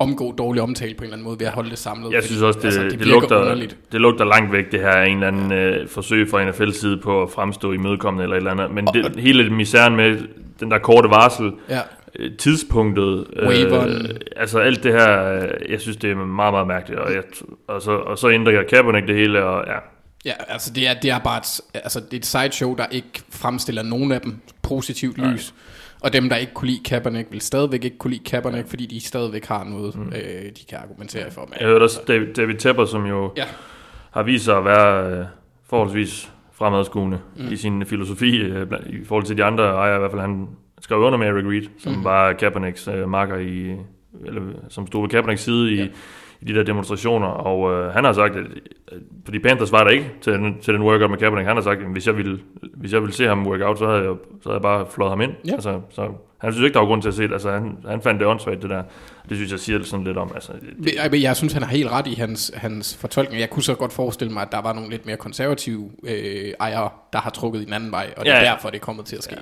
omgå 0.00 0.32
dårlig 0.32 0.62
omtale 0.62 0.94
på 0.94 0.98
en 0.98 1.04
eller 1.04 1.14
anden 1.14 1.24
måde 1.24 1.40
ved 1.40 1.46
at 1.46 1.52
holde 1.52 1.70
det 1.70 1.78
samlet. 1.78 2.12
Jeg 2.12 2.22
synes 2.22 2.42
også, 2.42 2.58
det, 2.58 2.64
altså, 2.64 2.82
det, 2.82 2.90
det, 2.90 2.98
det, 2.98 3.06
lugter, 3.06 3.40
underligt. 3.40 3.76
det 3.92 4.00
lugter 4.00 4.24
langt 4.24 4.52
væk, 4.52 4.72
det 4.72 4.80
her 4.80 4.88
er 4.88 5.04
en 5.04 5.14
eller 5.14 5.26
anden 5.26 5.52
øh, 5.52 5.88
forsøg 5.88 6.30
fra 6.30 6.50
NFL's 6.50 6.80
side 6.80 6.96
på 6.96 7.22
at 7.22 7.30
fremstå 7.30 7.72
i 7.72 7.76
mødekommende 7.76 8.22
eller 8.22 8.36
et 8.36 8.40
eller 8.40 8.50
andet. 8.50 8.70
Men 8.70 8.86
det, 8.86 9.20
hele 9.20 9.50
misæren 9.50 9.96
med 9.96 10.18
den 10.60 10.70
der 10.70 10.78
korte 10.78 11.10
varsel, 11.10 11.52
Ja. 11.68 11.80
Øh, 12.18 12.36
tidspunktet, 12.36 13.26
Waveren. 13.42 14.18
altså 14.36 14.58
alt 14.58 14.82
det 14.82 14.92
her, 14.92 15.32
øh, 15.32 15.70
jeg 15.70 15.80
synes, 15.80 15.96
det 15.96 16.10
er 16.10 16.14
meget, 16.14 16.52
meget 16.54 16.66
mærkeligt. 16.66 17.00
Og, 17.00 17.12
jeg, 17.14 17.22
og, 17.68 17.82
så, 17.82 17.92
og 17.92 18.18
så 18.18 18.30
ændrer 18.30 18.62
Kaepernick 18.62 19.06
det 19.08 19.16
hele, 19.16 19.44
og 19.44 19.64
ja, 19.66 19.78
Ja, 20.24 20.32
altså 20.48 20.72
det 20.72 20.88
er, 20.88 20.94
det 21.02 21.10
er 21.10 21.18
bare 21.18 21.38
et, 21.38 21.60
altså 21.74 22.00
det 22.00 22.12
er 22.12 22.16
et 22.16 22.26
sideshow, 22.26 22.74
der 22.74 22.86
ikke 22.90 23.08
fremstiller 23.30 23.82
nogen 23.82 24.12
af 24.12 24.20
dem 24.20 24.34
positivt 24.62 25.18
lys. 25.18 25.54
Og 26.00 26.12
dem, 26.12 26.28
der 26.28 26.36
ikke 26.36 26.54
kunne 26.54 26.68
lide 26.68 26.80
Kaepernick, 26.84 27.28
vil 27.32 27.40
stadigvæk 27.40 27.84
ikke 27.84 27.98
kunne 27.98 28.10
lide 28.10 28.24
Kaepernick, 28.24 28.68
fordi 28.68 28.86
de 28.86 29.00
stadigvæk 29.00 29.44
har 29.46 29.64
noget, 29.64 29.94
mm. 29.96 30.02
øh, 30.06 30.44
de 30.44 30.64
kan 30.68 30.78
argumentere 30.78 31.30
for. 31.30 31.48
Jeg 31.60 31.68
hørte 31.68 31.82
også 31.82 32.00
David, 32.08 32.34
David 32.34 32.54
Tepper, 32.54 32.84
som 32.84 33.06
jo 33.06 33.32
Ja. 33.36 33.44
har 34.10 34.22
vist 34.22 34.44
sig 34.44 34.56
at 34.56 34.64
være 34.64 35.10
øh, 35.18 35.24
forholdsvis 35.70 36.30
fremadskuende 36.52 37.18
mm. 37.36 37.52
i 37.52 37.56
sin 37.56 37.86
filosofi, 37.86 38.36
øh, 38.36 38.66
i 38.86 39.04
forhold 39.04 39.24
til 39.24 39.36
de 39.36 39.44
andre 39.44 39.64
ejere, 39.64 39.96
i 39.96 39.98
hvert 39.98 40.10
fald 40.10 40.20
han 40.20 40.48
skrev 40.86 40.98
under 40.98 41.18
med 41.18 41.26
Eric 41.26 41.44
Reed, 41.46 41.62
som 41.78 41.92
mm. 41.92 42.04
var 42.04 42.32
Kaepernicks 42.32 42.88
øh, 42.88 43.08
marker 43.08 43.36
i, 43.36 43.74
eller 44.26 44.42
som 44.68 44.86
stod 44.86 45.02
ved 45.02 45.08
Kaepernicks 45.10 45.42
side 45.42 45.72
i, 45.72 45.76
Ja. 45.76 45.86
i 46.40 46.44
de 46.44 46.54
der 46.54 46.62
demonstrationer, 46.62 47.26
og 47.28 47.72
øh, 47.72 47.92
han 47.92 48.04
har 48.04 48.12
sagt, 48.12 48.36
at 48.36 48.42
øh, 48.92 49.00
fordi 49.24 49.38
Panthers 49.38 49.72
var 49.72 49.84
der 49.84 49.90
ikke 49.90 50.10
til, 50.20 50.32
den- 50.32 50.60
til 50.60 50.74
den 50.74 50.82
workout 50.82 51.10
med 51.10 51.18
Kaepernick, 51.18 51.46
han 51.46 51.56
har 51.56 51.62
sagt, 51.62 51.80
at 51.80 51.86
hvis 51.92 52.06
jeg 52.06 52.16
ville, 52.16 52.38
hvis 52.74 52.92
jeg 52.92 53.00
ville 53.00 53.14
se 53.14 53.24
ham 53.26 53.46
workout, 53.46 53.78
så 53.78 53.86
havde 53.86 53.98
jeg, 54.02 54.14
så 54.42 54.48
havde 54.48 54.54
jeg 54.54 54.62
bare 54.62 54.86
flået 54.90 55.10
ham 55.10 55.20
ind. 55.20 55.32
Ja. 55.46 55.52
Altså, 55.52 55.80
så 55.90 56.08
han 56.38 56.52
synes 56.52 56.64
ikke, 56.64 56.74
der 56.74 56.80
var 56.80 56.86
grund 56.86 57.02
til 57.02 57.08
at 57.08 57.14
se 57.14 57.22
det. 57.22 57.32
Altså, 57.32 57.50
han, 57.50 57.76
han 57.88 58.02
fandt 58.02 58.20
det 58.20 58.28
åndssvagt, 58.28 58.62
det 58.62 58.70
der. 58.70 58.82
Det 59.28 59.36
synes 59.36 59.50
jeg 59.52 59.60
siger 59.60 59.82
sådan 59.82 60.04
lidt 60.06 60.16
om. 60.18 60.30
Altså, 60.34 60.52
det, 60.84 60.94
Jeg, 61.12 61.22
jeg, 61.22 61.36
synes, 61.36 61.52
han 61.52 61.62
har 61.62 61.70
helt 61.70 61.90
ret 61.90 62.06
i 62.06 62.14
hans, 62.14 62.52
hans 62.54 62.96
fortolkning. 62.96 63.40
Jeg 63.40 63.50
kunne 63.50 63.62
så 63.62 63.74
godt 63.74 63.92
forestille 63.92 64.32
mig, 64.32 64.42
at 64.42 64.52
der 64.52 64.62
var 64.62 64.72
nogle 64.72 64.90
lidt 64.90 65.06
mere 65.06 65.16
konservative 65.16 65.90
øh, 66.08 66.52
ejere, 66.60 66.88
der 67.12 67.18
har 67.18 67.30
trukket 67.30 67.60
i 67.60 67.64
den 67.64 67.72
anden 67.72 67.90
vej, 67.90 68.14
og 68.16 68.24
det 68.24 68.32
er 68.32 68.36
Ja, 68.36 68.44
ja. 68.44 68.50
derfor, 68.50 68.70
det 68.70 68.76
er 68.76 68.80
kommet 68.84 69.04
til 69.06 69.16
at 69.16 69.22
ske. 69.24 69.36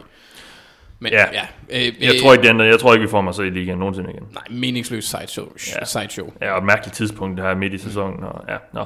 Men 1.04 1.12
Ja. 1.12 1.24
ja, 1.32 1.86
øh, 1.88 2.02
jeg 2.02 2.12
tror 2.22 2.32
ikke, 2.32 2.48
ændrer. 2.48 2.66
Jeg 2.66 2.78
tror 2.78 2.92
ikke, 2.94 3.02
vi 3.02 3.10
får 3.10 3.20
mig 3.20 3.34
så 3.34 3.42
i 3.42 3.50
ligaen 3.50 3.78
nogensinde 3.78 4.10
igen. 4.10 4.22
Nej, 4.34 4.42
meningsløs 4.60 5.04
sideshow. 5.04 5.46
Ja. 5.80 5.84
Sideshow. 5.84 6.32
Ja, 6.40 6.52
og 6.52 6.58
et 6.58 6.64
mærkeligt 6.64 6.96
tidspunkt, 6.96 7.36
det 7.36 7.46
her 7.46 7.54
midt 7.54 7.72
i 7.72 7.78
sæsonen. 7.78 8.24
Og, 8.24 8.44
ja, 8.48 8.56
nå. 8.72 8.84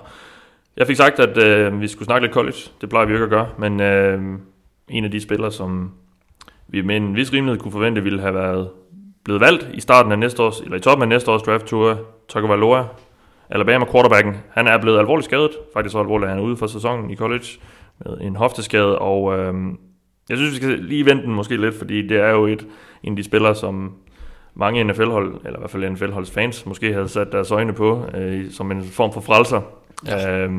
Jeg 0.77 0.87
fik 0.87 0.97
sagt, 0.97 1.21
at 1.21 1.39
øh, 1.39 1.81
vi 1.81 1.89
skulle 1.89 2.07
snakke 2.07 2.27
lidt 2.27 2.35
college. 2.35 2.57
Det 2.81 2.89
plejer 2.89 3.07
vi 3.07 3.13
ikke 3.13 3.25
at 3.25 3.31
gøre. 3.31 3.49
Men 3.59 3.81
øh, 3.81 4.21
en 4.89 5.05
af 5.05 5.11
de 5.11 5.21
spillere, 5.21 5.53
som 5.53 5.93
vi 6.69 6.83
med 6.83 6.97
en 6.97 7.17
vis 7.17 7.33
rimelighed 7.33 7.61
kunne 7.61 7.73
forvente, 7.73 8.03
ville 8.03 8.21
have 8.21 8.35
været 8.35 8.69
blevet 9.25 9.41
valgt 9.41 9.69
i 9.75 9.81
starten 9.81 10.13
af 10.13 10.19
næste 10.19 10.43
års, 10.43 10.61
eller 10.61 10.77
i 10.77 10.81
toppen 10.81 11.03
af 11.03 11.09
næste 11.09 11.31
års 11.31 11.43
draft 11.43 11.67
tour, 11.67 11.99
Tagovailoa, 12.29 12.85
Alabama 13.51 13.85
quarterbacken, 13.93 14.37
han 14.51 14.67
er 14.67 14.79
blevet 14.79 14.99
alvorligt 14.99 15.25
skadet. 15.25 15.51
Faktisk 15.75 15.93
så 15.93 15.99
alvorligt, 15.99 16.25
at 16.25 16.31
han 16.37 16.45
er 16.45 16.47
ude 16.47 16.57
for 16.57 16.67
sæsonen 16.67 17.11
i 17.11 17.17
college 17.17 17.47
med 17.99 18.19
en 18.21 18.37
hofteskade. 18.37 18.99
Og 18.99 19.39
øh, 19.39 19.55
jeg 20.29 20.37
synes, 20.37 20.53
vi 20.53 20.57
skal 20.57 20.79
lige 20.79 21.07
vente 21.07 21.25
den 21.25 21.35
måske 21.35 21.57
lidt, 21.57 21.75
fordi 21.75 22.07
det 22.07 22.17
er 22.17 22.31
jo 22.31 22.47
et, 22.47 22.67
en 23.03 23.13
af 23.13 23.17
de 23.17 23.25
spillere, 23.25 23.55
som 23.55 23.93
mange 24.55 24.85
NFL-hold, 24.85 25.35
eller 25.45 25.59
i 25.59 25.61
hvert 25.61 25.71
fald 25.71 25.91
NFL-holds 25.91 26.31
fans, 26.31 26.67
måske 26.67 26.93
havde 26.93 27.09
sat 27.09 27.33
deres 27.33 27.51
øjne 27.51 27.73
på, 27.73 28.05
øh, 28.15 28.51
som 28.51 28.71
en 28.71 28.85
form 28.85 29.13
for 29.13 29.21
frelser. 29.21 29.61
Ja. 30.07 30.39
Øh, 30.39 30.51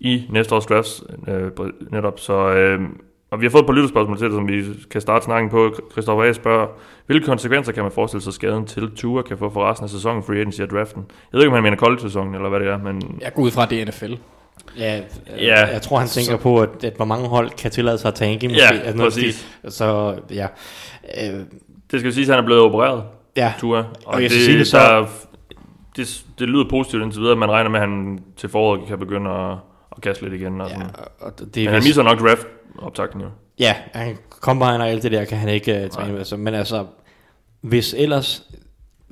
i 0.00 0.26
næste 0.30 0.54
års 0.54 0.66
drafts 0.66 1.04
øh, 1.28 1.50
netop. 1.90 2.18
Så, 2.18 2.54
øh, 2.54 2.80
og 3.30 3.40
vi 3.40 3.46
har 3.46 3.50
fået 3.50 3.62
et 3.62 3.66
par 3.66 3.72
lytterspørgsmål 3.72 4.18
til 4.18 4.26
det, 4.26 4.34
som 4.34 4.48
vi 4.48 4.64
kan 4.90 5.00
starte 5.00 5.24
snakken 5.24 5.50
på. 5.50 5.74
Christoffer 5.92 6.24
A. 6.24 6.32
spørger, 6.32 6.66
hvilke 7.06 7.26
konsekvenser 7.26 7.72
kan 7.72 7.82
man 7.82 7.92
forestille 7.92 8.22
sig 8.22 8.32
skaden 8.32 8.66
til 8.66 8.90
Tua 8.96 9.22
kan 9.22 9.38
få 9.38 9.50
for 9.50 9.70
resten 9.70 9.84
af 9.84 9.90
sæsonen 9.90 10.22
free 10.22 10.38
agency 10.38 10.60
og 10.60 10.70
draften? 10.70 11.04
Jeg 11.08 11.38
ved 11.38 11.40
ikke, 11.40 11.48
om 11.48 11.54
han 11.54 11.62
mener 11.62 11.76
college-sæsonen, 11.76 12.34
eller 12.34 12.48
hvad 12.48 12.60
det 12.60 12.68
er, 12.68 12.78
men... 12.78 13.18
Jeg 13.20 13.32
går 13.34 13.42
ud 13.42 13.50
fra, 13.50 13.66
det 13.66 13.82
er 13.82 13.86
NFL. 13.86 14.14
Ja, 14.78 15.00
ja, 15.38 15.66
jeg 15.66 15.82
tror, 15.82 15.98
han 15.98 16.08
tænker 16.08 16.32
så, 16.32 16.36
på, 16.36 16.60
at, 16.60 16.84
at 16.84 16.92
hvor 16.96 17.04
mange 17.04 17.28
hold 17.28 17.50
kan 17.50 17.70
tillade 17.70 17.98
sig 17.98 18.08
at 18.08 18.14
tanke. 18.14 18.48
Måske, 18.48 18.62
Ja, 18.62 18.80
at 18.84 18.96
noget 18.96 19.12
præcis. 19.12 19.48
Så 19.68 20.14
ja, 20.30 20.46
øh, 21.22 21.34
Det 21.90 22.00
skal 22.00 22.04
jo 22.04 22.12
siges, 22.12 22.28
at 22.28 22.34
han 22.34 22.44
er 22.44 22.46
blevet 22.46 22.62
opereret, 22.62 23.04
ja. 23.36 23.52
Tua. 23.58 23.78
Og, 23.78 23.86
Og 24.04 24.22
jeg 24.22 24.30
det, 24.30 24.40
sige 24.40 24.58
det 24.58 24.66
så- 24.66 24.78
der, 24.78 25.06
det, 25.96 26.24
det 26.38 26.48
lyder 26.48 26.64
positivt 26.70 27.02
indtil 27.02 27.20
videre. 27.22 27.36
Man 27.36 27.50
regner 27.50 27.70
med, 27.70 27.80
at 27.80 27.88
han 27.88 28.18
til 28.36 28.48
foråret 28.48 28.80
kan 28.88 28.98
begynde 28.98 29.30
at, 29.30 29.56
at 29.96 30.02
kaste 30.02 30.22
lidt 30.22 30.34
igen. 30.34 30.60
Og 30.60 30.68
ja 30.68 30.74
sådan. 30.74 30.88
og 31.20 31.38
det 31.38 31.56
Men 31.56 31.66
er 31.66 31.70
han 31.70 31.82
misser 31.84 32.02
nok 32.02 32.20
draft 32.20 32.46
optakten 32.78 33.20
jo. 33.20 33.26
Ja, 33.58 33.76
han 33.92 34.16
combine 34.30 34.70
og 34.78 34.88
alt 34.90 35.02
det 35.02 35.12
der 35.12 35.24
kan 35.24 35.38
han 35.38 35.48
ikke 35.48 35.82
uh, 35.84 35.90
træne 35.90 36.12
med. 36.12 36.24
Så, 36.24 36.36
men 36.36 36.54
altså, 36.54 36.86
hvis 37.60 37.94
ellers, 37.98 38.42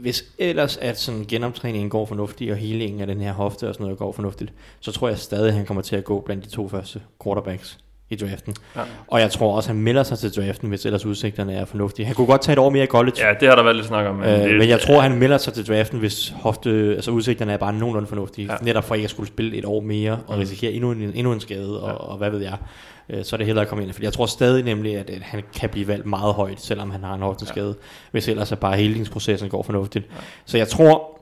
hvis 0.00 0.24
ellers 0.38 0.76
at 0.76 0.98
sådan 0.98 1.24
genoptræningen 1.24 1.90
går 1.90 2.06
fornuftigt, 2.06 2.50
og 2.50 2.56
healingen 2.56 3.00
af 3.00 3.06
den 3.06 3.20
her 3.20 3.32
hofte 3.32 3.68
og 3.68 3.74
sådan 3.74 3.84
noget 3.84 3.98
går 3.98 4.12
fornuftigt, 4.12 4.52
så 4.80 4.92
tror 4.92 5.08
jeg 5.08 5.18
stadig, 5.18 5.48
at 5.48 5.54
han 5.54 5.66
kommer 5.66 5.82
til 5.82 5.96
at 5.96 6.04
gå 6.04 6.20
blandt 6.20 6.44
de 6.44 6.50
to 6.50 6.68
første 6.68 7.02
quarterbacks 7.24 7.78
i 8.10 8.16
draften. 8.16 8.54
Ja. 8.76 8.80
Og 9.08 9.20
jeg 9.20 9.30
tror 9.30 9.56
også, 9.56 9.70
at 9.70 9.74
han 9.76 9.82
melder 9.84 10.02
sig 10.02 10.18
til 10.18 10.36
draften, 10.36 10.68
hvis 10.68 10.86
ellers 10.86 11.06
udsigterne 11.06 11.54
er 11.54 11.64
fornuftige. 11.64 12.06
Han 12.06 12.14
kunne 12.14 12.26
godt 12.26 12.40
tage 12.42 12.52
et 12.52 12.58
år 12.58 12.70
mere 12.70 12.84
i 12.84 12.86
college, 12.86 13.26
Ja, 13.28 13.34
det 13.40 13.48
har 13.48 13.56
der 13.56 13.62
været 13.62 13.76
lidt 13.76 13.86
snak 13.86 14.06
om. 14.06 14.14
Men, 14.14 14.24
Øh, 14.24 14.40
det, 14.40 14.58
men 14.58 14.68
jeg 14.68 14.80
tror, 14.80 15.00
han 15.00 15.18
melder 15.18 15.38
sig 15.38 15.52
til 15.52 15.68
draften, 15.68 15.98
hvis 15.98 16.34
hofte, 16.36 16.70
altså 16.70 17.10
udsigterne 17.10 17.52
er 17.52 17.56
bare 17.56 17.72
nogenlunde 17.72 18.08
fornuftige. 18.08 18.46
Ja. 18.46 18.52
Ja. 18.52 18.58
Netop 18.64 18.84
for 18.84 18.94
ikke 18.94 19.04
at 19.04 19.10
skulle 19.10 19.26
spille 19.26 19.56
et 19.56 19.64
år 19.64 19.80
mere 19.80 20.12
og 20.26 20.34
Mm. 20.34 20.40
risikere 20.40 20.72
endnu 20.72 20.92
en, 20.92 21.12
endnu 21.14 21.32
en 21.32 21.40
skade, 21.40 21.82
og, 21.82 22.10
og 22.10 22.16
hvad 22.18 22.30
ved 22.30 22.40
jeg. 22.40 22.56
Øh, 23.08 23.24
så 23.24 23.36
er 23.36 23.38
det 23.38 23.46
hellere 23.46 23.62
at 23.62 23.68
komme 23.68 23.84
ind. 23.84 23.92
Fordi 23.92 24.04
jeg 24.04 24.12
tror 24.12 24.26
stadig 24.26 24.64
nemlig, 24.64 24.96
at, 24.96 25.10
at 25.10 25.22
han 25.22 25.42
kan 25.54 25.68
blive 25.68 25.88
valgt 25.88 26.06
meget 26.06 26.34
højt, 26.34 26.60
selvom 26.60 26.90
han 26.90 27.04
har 27.04 27.14
en 27.14 27.20
hofteskade. 27.22 27.68
Ja. 27.68 27.72
Hvis 28.10 28.28
ellers 28.28 28.52
er 28.52 28.56
bare 28.56 28.76
helingsprocessen 28.76 29.48
går 29.48 29.62
fornuftigt. 29.62 30.04
Ja. 30.10 30.16
Så 30.44 30.56
jeg 30.58 30.68
tror, 30.68 31.19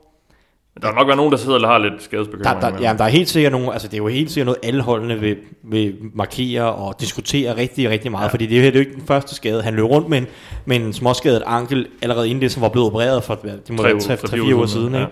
der 0.81 0.87
har 0.87 0.95
nok 0.95 1.07
været 1.07 1.17
nogen, 1.17 1.31
der 1.31 1.37
sidder 1.37 1.59
og 1.59 1.67
har 1.67 1.77
lidt 1.77 1.93
der, 1.93 1.99
skadesbekymring. 1.99 2.61
der, 2.61 2.71
men- 2.71 2.81
ja, 2.81 2.93
der 2.97 3.03
er 3.03 3.09
helt 3.09 3.29
sikkert 3.29 3.51
nogle, 3.51 3.71
altså 3.73 3.87
det 3.87 3.93
er 3.93 3.97
jo 3.97 4.07
helt 4.07 4.31
sikkert 4.31 4.45
noget, 4.45 4.59
alle 4.63 4.81
holdene 4.81 5.19
vil, 5.19 5.37
vil 5.63 5.95
markere 6.13 6.73
og 6.73 6.95
diskutere 7.01 7.55
rigtig, 7.57 7.89
rigtig 7.89 8.11
meget, 8.11 8.27
ja. 8.27 8.31
fordi 8.31 8.45
det 8.45 8.61
her 8.61 8.71
det 8.71 8.79
er 8.79 8.83
jo 8.83 8.87
ikke 8.87 8.93
den 8.99 9.07
første 9.07 9.35
skade. 9.35 9.61
Han 9.61 9.73
løb 9.75 9.85
rundt 9.85 10.09
med 10.09 10.17
en, 10.17 10.27
med 10.65 10.77
en 10.77 10.93
småskadet 10.93 11.43
ankel, 11.45 11.87
allerede 12.01 12.29
inden 12.29 12.41
det, 12.41 12.51
som 12.51 12.61
var 12.61 12.69
blevet 12.69 12.87
opereret 12.87 13.23
for, 13.23 13.35
det 13.35 13.69
må 13.69 13.77
Tre 13.77 13.83
være 13.83 13.93
uger- 13.95 14.01
3 14.07 14.15
tre, 14.15 14.27
4 14.27 14.29
fire 14.29 14.41
uger 14.43 14.55
uger 14.55 14.65
siden. 14.65 14.95
Ikke? 14.95 15.07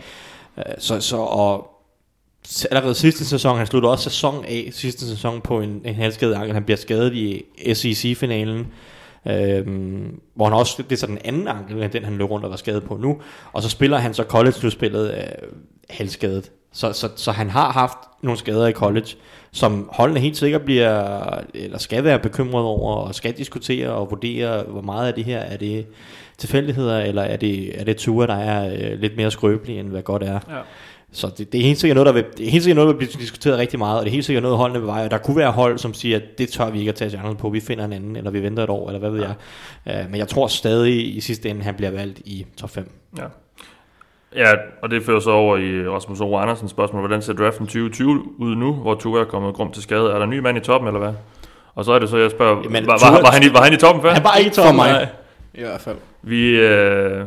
Øh, 0.58 0.64
Så, 0.80 1.00
så 1.00 1.18
og 1.18 1.68
allerede 2.72 2.96
sidste 2.96 3.26
sæson, 3.26 3.58
han 3.58 3.68
sluttede 3.68 3.92
også 3.92 4.04
sæson 4.04 4.46
af 4.46 4.70
sidste 4.72 5.08
sæson 5.10 5.42
på 5.42 5.60
en, 5.62 5.82
en 5.86 5.96
halvskadet 5.96 6.34
ankel. 6.34 6.54
Han 6.54 6.64
bliver 6.64 6.78
skadet 6.78 7.14
i 7.14 7.44
SEC-finalen, 7.74 8.68
øhm, 9.30 10.20
hvor 10.36 10.46
han 10.46 10.54
også, 10.54 10.84
det 10.84 10.92
er 10.92 11.00
så 11.00 11.08
den 11.08 11.18
anden 11.26 11.48
ankel, 11.48 11.84
end 11.84 11.92
den 11.92 12.04
han 12.04 12.18
løb 12.18 12.30
rundt 12.30 12.46
og 12.46 12.52
var 12.52 12.58
skadet 12.58 12.84
på 12.84 12.98
nu. 12.98 13.18
Og 13.54 13.64
så 13.64 13.70
spiller 13.70 13.98
han 13.98 14.14
så 14.14 14.24
college-slutspillet 14.24 15.14
øh, 15.14 15.50
halvskadet. 15.90 16.52
Så, 16.72 16.94
så, 16.94 17.10
så 17.16 17.32
han 17.32 17.50
har 17.50 17.72
haft 17.72 17.98
nogle 18.22 18.40
skader 18.40 18.68
i 18.68 18.72
college, 18.72 19.08
som 19.52 19.90
holdene 19.92 20.20
helt 20.20 20.38
sikkert 20.38 20.62
bliver, 20.62 21.30
eller 21.54 21.78
skal 21.78 22.04
være 22.04 22.20
bekymret 22.20 22.66
over, 22.66 22.96
og 22.96 23.16
skal 23.16 23.38
diskutere 23.38 23.90
og 23.90 24.10
vurdere, 24.10 24.64
hvor 24.64 24.82
meget 24.82 25.08
af 25.08 25.14
det 25.14 25.26
her 25.26 25.40
er 25.40 25.58
det 25.58 25.86
tilfældigheder, 26.38 27.00
eller 27.00 27.22
er 27.22 27.38
det, 27.38 27.80
er 27.80 27.84
det 27.84 27.98
ture, 27.98 28.28
der 28.28 28.36
er 28.36 28.74
øh, 28.74 29.00
lidt 29.00 29.18
mere 29.18 29.32
skrøbelige, 29.32 29.80
end 29.80 29.90
hvad 29.90 30.02
godt 30.02 30.24
er. 30.24 30.40
Ja. 30.50 30.62
Så 31.12 31.30
det, 31.38 31.52
det, 31.52 31.60
er 31.60 31.64
helt 31.64 31.80
sikkert 31.80 31.96
noget, 31.96 32.06
der 32.06 32.14
vil, 32.14 32.26
det 32.38 32.48
er 32.48 32.52
helt 32.52 32.64
sikkert 32.64 32.76
noget, 32.76 32.94
der 32.94 32.98
bliver 32.98 33.12
diskuteret 33.20 33.58
rigtig 33.58 33.80
meget, 33.80 34.00
og 34.00 34.06
det 34.06 34.10
er 34.10 34.14
helt 34.14 34.26
sikkert 34.26 34.44
noget, 34.44 34.58
holdene 34.58 34.80
vil 34.80 34.88
veje. 34.88 35.06
Og 35.06 35.12
der 35.12 35.18
kunne 35.18 35.38
være 35.38 35.52
hold, 35.52 35.78
som 35.78 35.94
siger, 35.94 36.18
at 36.18 36.24
det 36.38 36.50
tør 36.50 36.70
vi 36.70 36.80
ikke 36.80 36.90
at 36.90 36.96
tage 36.96 37.10
chancen 37.10 37.36
på, 37.36 37.50
vi 37.50 37.60
finder 37.60 37.86
en 37.86 37.94
anden, 37.94 38.16
eller 38.16 38.32
vi 38.32 38.44
venter 38.44 38.64
et 38.64 38.70
år, 38.70 38.88
eller 38.88 39.00
hvad 39.00 39.10
ved 39.10 39.22
ja. 39.22 39.32
jeg. 39.86 40.06
Uh, 40.06 40.12
men 40.12 40.20
jeg 40.20 40.28
tror 40.28 40.48
stadig 40.48 41.18
i 41.18 41.20
sidste 41.20 41.50
ende, 41.50 41.64
han 41.64 41.76
bliver 41.76 41.92
valgt 41.92 42.20
i 42.20 42.46
top 42.58 42.70
5. 42.70 42.92
Ja. 43.18 43.24
Ja, 44.36 44.54
og 44.82 44.90
det 44.92 45.04
fører 45.04 45.20
så 45.20 45.32
over 45.32 45.58
i 45.58 45.90
Rasmus 45.90 46.22
Ove 46.22 46.40
Andersens 46.40 46.72
spørgsmål. 46.72 47.02
Hvordan 47.02 47.22
ser 47.22 47.34
draften 47.34 47.66
2020 47.66 48.40
ud 48.40 48.56
nu, 48.56 48.74
hvor 48.74 48.96
Tua 48.96 49.22
er 49.22 49.26
kommet 49.26 49.56
grum 49.56 49.72
til 49.72 49.84
skade? 49.84 50.12
Er 50.12 50.16
der 50.16 50.24
en 50.24 50.30
ny 50.30 50.40
mand 50.40 50.58
i 50.58 50.60
toppen, 50.60 50.88
eller 50.88 51.00
hvad? 51.00 51.14
Og 51.76 51.86
så 51.86 51.92
er 51.92 52.00
det 52.00 52.10
så, 52.10 52.18
jeg 52.18 52.32
spørger, 52.32 52.62
Jamen, 52.64 52.88
var, 52.88 53.12
var, 53.12 53.22
var, 53.22 53.32
han 53.32 53.44
i, 53.44 53.54
var 53.54 53.64
han 53.64 53.74
i 53.74 53.78
toppen 53.78 54.02
før? 54.02 54.12
Han 54.12 54.24
var 54.24 54.36
ikke 54.36 54.50
i 54.50 54.54
For 54.54 54.62
toppen. 54.62 54.76
mig. 54.76 54.92
Nej. 54.92 55.08
I 55.54 55.62
hvert 55.62 55.82
fald. 55.82 55.98
Vi, 56.22 56.50
øh, 56.50 57.26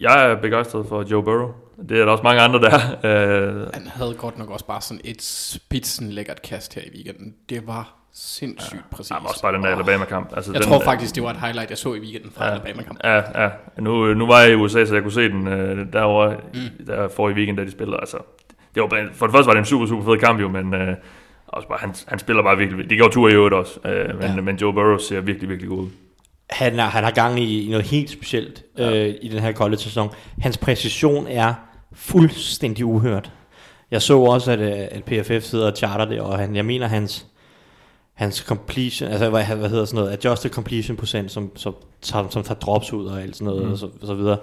jeg 0.00 0.30
er 0.30 0.34
begejstret 0.34 0.86
for 0.88 1.04
Joe 1.10 1.22
Burrow. 1.22 1.50
Det 1.88 2.00
er 2.00 2.04
der 2.04 2.12
også 2.12 2.22
mange 2.24 2.40
andre, 2.40 2.60
der 2.60 2.70
er. 3.02 3.56
Øh, 3.60 3.66
Han 3.74 3.86
havde 3.86 4.14
godt 4.14 4.38
nok 4.38 4.50
også 4.50 4.64
bare 4.66 4.80
sådan 4.80 5.00
et 5.04 5.22
spidsen 5.22 6.10
lækkert 6.10 6.42
kast 6.42 6.74
her 6.74 6.82
i 6.82 6.90
weekenden. 6.94 7.34
Det 7.48 7.66
var 7.66 7.94
sindssygt 8.14 8.74
ja, 8.74 8.96
præcis. 8.96 9.10
jamen, 9.10 9.26
også 9.28 9.42
bare 9.42 9.52
den 9.54 9.62
der. 9.62 9.68
Alabama-kamp. 9.68 10.32
Altså, 10.36 10.52
Jeg 10.52 10.60
den, 10.62 10.68
tror 10.68 10.80
faktisk, 10.80 11.14
det 11.14 11.22
var 11.22 11.30
et 11.30 11.40
highlight, 11.40 11.70
jeg 11.70 11.78
så 11.78 11.94
i 11.94 11.98
weekenden 12.00 12.30
fra 12.36 12.44
Ja. 12.46 12.50
Alabama-kamp. 12.52 12.98
Ja, 13.04 13.42
ja. 13.42 13.48
Nu, 13.78 14.14
nu 14.14 14.26
var 14.26 14.40
jeg 14.40 14.50
i 14.50 14.54
USA, 14.54 14.84
så 14.84 14.94
jeg 14.94 15.02
kunne 15.02 15.12
se 15.12 15.28
den 15.28 15.48
øh, 15.48 15.92
derovre, 15.92 16.36
mm. 16.54 16.86
der 16.86 17.08
for 17.08 17.28
i 17.28 17.32
weekend, 17.32 17.56
da 17.56 17.64
de 17.64 17.70
spillede. 17.70 17.96
Altså, 18.00 18.16
det 18.74 18.82
var, 18.82 19.08
for 19.12 19.26
det 19.26 19.34
første 19.34 19.46
var 19.46 19.52
det 19.52 19.58
en 19.58 19.64
super, 19.66 19.86
super 19.86 20.04
fed 20.04 20.18
kamp 20.18 20.40
jo, 20.40 20.48
men 20.48 20.74
øh, 20.74 20.96
også 21.46 21.68
bare, 21.68 21.78
han, 21.80 21.94
han 22.08 22.18
spiller 22.18 22.42
bare 22.42 22.56
virkelig. 22.56 22.90
Det 22.90 22.98
gjorde 22.98 23.14
tur 23.14 23.28
i 23.28 23.32
øvrigt 23.32 23.54
også, 23.54 23.78
øh, 23.84 24.08
men, 24.08 24.22
Ja. 24.22 24.34
ja. 24.34 24.40
men 24.40 24.56
Joe 24.56 24.72
Burrow 24.72 24.98
ser 24.98 25.20
virkelig, 25.20 25.48
virkelig 25.48 25.68
god 25.70 25.78
ud. 25.78 25.88
Han, 26.50 26.78
er, 26.80 26.84
han 26.84 27.04
har 27.04 27.10
gang 27.10 27.40
i, 27.40 27.66
i 27.66 27.70
noget 27.70 27.86
helt 27.86 28.10
specielt 28.10 28.62
ja. 28.78 29.06
øh, 29.08 29.14
i 29.22 29.28
den 29.28 29.38
her 29.38 29.52
college-sæson. 29.52 30.10
Hans 30.40 30.58
præcision 30.58 31.26
er 31.28 31.54
fuldstændig 31.94 32.84
uhørt. 32.84 33.32
Jeg 33.90 34.02
så 34.02 34.18
også, 34.18 34.52
at, 34.52 34.58
øh, 34.58 34.88
at 34.90 35.04
PFF 35.04 35.44
sidder 35.44 35.70
og 35.70 35.76
charter 35.76 36.04
det, 36.04 36.20
og 36.20 36.38
han, 36.38 36.56
jeg 36.56 36.64
mener, 36.64 36.86
hans, 36.86 37.26
hans 38.14 38.36
completion, 38.36 39.10
altså 39.10 39.30
hvad, 39.30 39.44
hvad 39.44 39.68
hedder 39.68 39.84
sådan 39.84 39.98
noget, 39.98 40.12
adjusted 40.12 40.50
completion 40.50 40.96
procent, 40.96 41.30
som, 41.30 41.56
som, 41.56 41.74
som, 42.00 42.30
som 42.30 42.42
tager 42.42 42.60
drops 42.60 42.92
ud 42.92 43.06
og 43.06 43.22
alt 43.22 43.36
sådan 43.36 43.46
noget, 43.46 43.66
mm. 43.66 43.72
og, 43.72 43.78
så, 43.78 43.86
og 44.00 44.06
så 44.06 44.14
videre, 44.14 44.38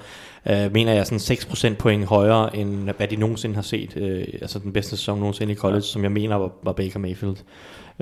øh, 0.50 0.74
mener 0.74 0.94
jeg 0.94 1.06
sådan 1.06 1.20
6 1.20 1.46
procent 1.46 1.78
point 1.78 2.06
højere, 2.06 2.56
end 2.56 2.90
hvad 2.98 3.08
de 3.08 3.16
nogensinde 3.16 3.56
har 3.56 3.62
set, 3.62 3.98
øh, 3.98 4.28
altså 4.42 4.60
den 4.60 4.74
bedste 4.74 4.98
sæson 4.98 5.20
nogensinde 5.20 5.54
i 5.54 5.56
college, 5.56 5.76
ja. 5.76 5.82
som 5.82 6.04
jeg 6.04 6.12
mener 6.12 6.36
var, 6.36 6.52
var 6.64 6.72
Baker 6.72 7.00
Mayfield. 7.00 7.38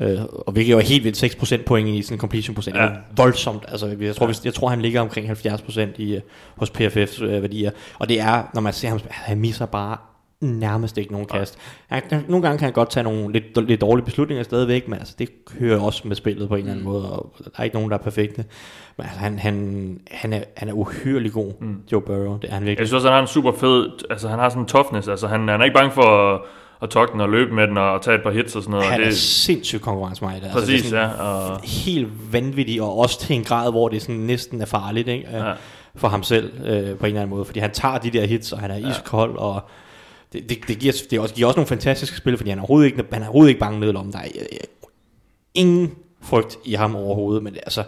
Øh, 0.02 0.20
og 0.32 0.54
hvilket 0.54 0.72
jo 0.72 0.78
er 0.78 0.82
helt 0.82 1.04
vildt 1.04 1.18
6 1.18 1.36
procent 1.36 1.66
point 1.66 1.88
i 1.88 2.02
sådan 2.02 2.20
completion 2.20 2.56
procent. 2.56 2.78
Ja. 2.78 2.90
Voldsomt. 3.16 3.66
Altså, 3.68 3.96
jeg, 4.00 4.16
tror, 4.16 4.28
ja. 4.28 4.34
jeg 4.46 4.54
tror, 4.54 4.70
han 4.70 4.82
ligger 4.82 5.02
omkring 5.02 5.28
70 5.28 5.62
procent 5.62 6.00
i, 6.00 6.16
øh, 6.16 6.22
hos 6.56 6.70
PFF's 6.70 7.24
øh, 7.24 7.42
værdier. 7.42 7.72
Og 8.00 8.10
det 8.10 8.20
er, 8.20 8.44
når 8.54 8.62
man 8.62 8.74
ser 8.74 8.90
ham, 8.90 9.00
han 9.10 9.40
misser 9.40 9.66
bare 9.66 9.98
nærmest 10.42 10.98
ikke 10.98 11.12
nogen 11.12 11.28
kast. 11.28 11.58
Han, 11.88 12.04
han, 12.10 12.24
nogle 12.28 12.44
gange 12.44 12.58
kan 12.58 12.66
han 12.66 12.74
godt 12.74 12.90
tage 12.90 13.04
nogle 13.04 13.32
lidt, 13.32 13.68
lidt 13.68 13.82
dårlige 13.82 14.06
beslutninger 14.06 14.44
stadigvæk, 14.44 14.88
men 14.88 15.00
altså, 15.00 15.16
det 15.20 15.30
hører 15.60 15.80
også 15.80 16.08
med 16.08 16.16
spillet 16.16 16.50
på 16.50 16.56
en 16.56 16.60
eller 16.60 16.72
anden 16.72 16.86
måde, 16.86 17.12
og 17.12 17.36
der 17.44 17.50
er 17.58 17.64
ikke 17.64 17.76
nogen, 17.76 17.92
der 17.92 17.98
er 17.98 18.02
perfekte. 18.02 18.46
Men 18.98 19.06
altså, 19.06 19.20
han, 19.20 19.40
han, 19.40 20.00
han, 20.12 20.34
er, 20.34 20.44
han 20.58 20.70
er 20.70 20.74
uhyrelig 20.74 21.32
god, 21.32 21.54
mm. 21.62 21.76
Joe 21.92 22.02
Burrow. 22.02 22.38
Det 22.38 22.50
er 22.50 22.54
han 22.54 22.64
virkelig. 22.64 22.80
Jeg 22.80 22.88
synes 22.88 22.94
også, 22.94 23.08
han 23.08 23.14
har 23.14 23.22
en 23.22 23.28
super 23.28 23.52
fed, 23.52 23.90
altså 24.10 24.28
han 24.28 24.40
har 24.40 24.50
sådan 24.50 24.64
en 24.64 24.68
toughness, 24.68 25.08
altså 25.08 25.28
han, 25.28 25.48
han 25.48 25.62
er 25.62 25.66
ikke 25.66 25.78
bange 25.78 25.92
for 25.92 26.34
at, 26.34 26.42
at 26.82 26.90
tokke 26.90 27.12
den 27.14 27.22
og 27.22 27.30
løbe 27.30 27.56
med 27.56 27.68
den 27.68 27.78
og 27.78 28.02
tage 28.02 28.16
et 28.18 28.24
par 28.24 28.32
hits 28.32 28.56
og 28.56 28.64
sådan 28.64 28.72
noget. 28.72 28.86
Han 28.86 29.02
er 29.02 29.06
det, 29.06 29.18
sindssygt 29.18 29.82
konkurrencemejdet. 29.82 30.44
Altså, 30.44 30.60
præcis, 30.60 30.82
det 30.82 30.94
er 31.00 31.10
sådan 31.10 31.26
ja. 31.26 31.52
Og, 31.52 31.62
helt 31.64 32.34
vanvittig, 32.34 32.82
og 32.82 32.98
også 32.98 33.20
til 33.20 33.36
en 33.36 33.44
grad, 33.44 33.72
hvor 33.72 33.90
det 33.90 34.02
sådan 34.02 34.16
næsten 34.16 34.62
er 34.62 34.66
farligt 34.66 35.08
ikke? 35.08 35.28
Ja. 35.32 35.48
Ja. 35.48 35.54
for 35.96 36.08
ham 36.08 36.24
selv 36.24 36.54
øh, 36.66 36.66
på 36.66 36.70
en 36.70 36.82
eller 36.82 36.98
anden 37.06 37.30
måde. 37.30 37.46
Fordi 37.46 37.60
han 37.60 37.72
tager 37.72 37.98
de 37.98 38.10
der 38.10 38.26
hits, 38.26 38.52
og 38.52 38.60
han 38.60 38.72
er 38.72 38.90
iskold, 38.90 39.38
og 39.38 39.62
det, 40.34 40.50
det, 40.50 40.58
det, 40.68 40.80
giver, 40.80 40.94
det 41.12 41.20
også, 41.20 41.36
giver 41.36 41.48
også 41.48 41.58
nogle 41.58 41.68
fantastiske 41.68 42.18
spil, 42.18 42.38
fordi 42.38 42.50
han 42.50 42.60
er 42.60 42.62
overhovedet 42.62 42.86
ikke, 42.86 43.04
han 43.12 43.22
er 43.22 43.26
overhovedet 43.28 43.50
ikke 43.50 43.60
bange 43.60 43.80
ned 43.80 43.94
lommen. 43.94 44.14
Der 44.14 44.20
er 44.20 44.28
øh, 44.36 44.58
ingen 45.54 45.92
frygt 46.22 46.58
i 46.66 46.74
ham 46.74 46.96
overhovedet, 46.96 47.44
men 47.44 47.54
det, 47.54 47.60
altså, 47.66 47.84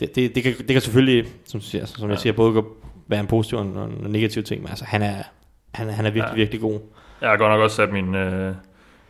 det, 0.00 0.14
det, 0.14 0.34
det, 0.34 0.42
kan, 0.42 0.54
det 0.58 0.66
kan 0.68 0.80
selvfølgelig, 0.80 1.24
som, 1.46 1.60
siger, 1.60 1.86
som 1.86 2.10
jeg 2.10 2.18
siger, 2.18 2.32
både 2.32 2.62
være 3.08 3.20
en 3.20 3.26
positiv 3.26 3.58
og 3.58 3.64
en, 3.64 3.76
og 3.76 3.84
en 3.84 4.10
negativ 4.12 4.42
ting, 4.42 4.62
men 4.62 4.68
altså, 4.70 4.84
han 4.84 5.02
er, 5.02 5.14
han, 5.74 5.88
han 5.88 6.06
er 6.06 6.10
virkelig, 6.10 6.22
Ja. 6.22 6.30
ja. 6.30 6.34
virkelig 6.36 6.60
god 6.60 6.78
jeg 7.24 7.32
har 7.32 7.36
godt 7.36 7.50
nok 7.52 7.60
også 7.60 7.76
sat 7.76 7.92
min, 7.92 8.14
øh, 8.14 8.54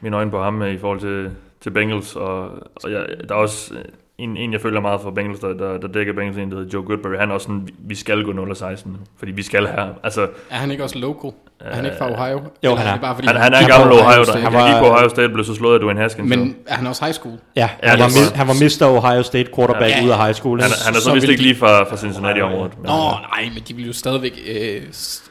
mine 0.01 0.17
øjne 0.17 0.31
på 0.31 0.43
ham 0.43 0.63
øh, 0.63 0.75
i 0.75 0.79
forhold 0.79 1.01
til, 1.01 1.31
til 1.61 1.71
Bengals, 1.71 2.17
og, 2.17 2.51
og 2.85 2.93
jeg, 2.93 3.07
der 3.29 3.35
er 3.35 3.39
også, 3.39 3.75
øh, 3.75 3.85
en, 4.19 4.37
en, 4.37 4.53
jeg 4.53 4.61
føler 4.61 4.81
meget 4.81 5.01
for 5.01 5.11
Bengals, 5.11 5.41
der, 5.41 5.53
der, 5.53 5.79
der 5.79 5.89
dækker 5.89 6.13
Bengals, 6.13 6.37
en, 6.37 6.51
der 6.51 6.57
hedder 6.57 6.71
Joe 6.75 6.85
Goodberry, 6.85 7.17
han 7.17 7.31
er 7.31 7.35
også 7.35 7.45
sådan, 7.45 7.69
vi 7.79 7.95
skal 7.95 8.25
gå 8.25 8.33
0-16 8.33 8.89
fordi 9.17 9.33
vi 9.33 9.43
skal 9.43 9.67
have, 9.67 9.95
altså, 10.03 10.29
Er 10.51 10.57
han 10.57 10.71
ikke 10.71 10.85
også 10.85 10.99
local? 10.99 11.31
Er 11.61 11.75
han 11.75 11.85
ikke 11.85 11.97
fra 11.99 12.07
Ohio? 12.13 12.37
Jo, 12.39 12.43
Eller 12.63 12.77
han 12.77 12.87
er. 12.87 12.93
det 12.93 13.01
bare, 13.01 13.15
fordi 13.15 13.27
han, 13.29 13.37
han 13.37 13.53
er 13.55 13.59
en 13.59 13.65
på 13.65 13.69
gammel 13.71 13.93
Ohio, 13.93 14.25
State? 14.25 14.39
der, 14.39 14.45
han, 14.45 14.53
Han 14.53 14.67
gik 14.67 14.75
var- 14.75 14.81
på 14.89 14.95
Ohio 14.95 15.09
State, 15.09 15.29
blev 15.29 15.45
så 15.45 15.55
slået 15.55 15.75
af 15.75 15.81
Dwayne 15.81 16.01
Haskins. 16.01 16.33
så. 16.33 16.39
Men 16.39 16.57
er 16.67 16.75
han 16.75 16.87
også 16.87 17.05
high 17.05 17.15
school? 17.15 17.39
Ja, 17.57 17.69
Ja, 17.83 17.89
han, 17.89 17.99
var, 17.99 18.05
er 18.05 18.37
han 18.37 18.47
var 18.49 18.55
Mr. 18.55 18.97
Ohio 18.99 19.23
State 19.23 19.51
quarterback 19.57 19.91
Ja. 19.97 20.05
ud 20.05 20.11
af 20.11 20.19
high 20.25 20.35
school. 20.35 20.61
han, 20.61 20.71
er- 20.71 20.85
han 20.85 20.95
er 20.95 20.99
så 20.99 21.05
så 21.05 21.15
vist 21.15 21.29
ikke 21.29 21.39
de- 21.39 21.43
lige 21.43 21.57
fra, 21.57 21.83
fra 21.85 21.97
Cincinnati-området. 21.97 22.73
Nå, 22.83 22.87
nej, 23.33 23.51
men 23.55 23.63
de 23.69 23.75
vil 23.75 23.87
jo 23.87 23.93
stadigvæk, 23.93 24.33
øh, 24.47 24.83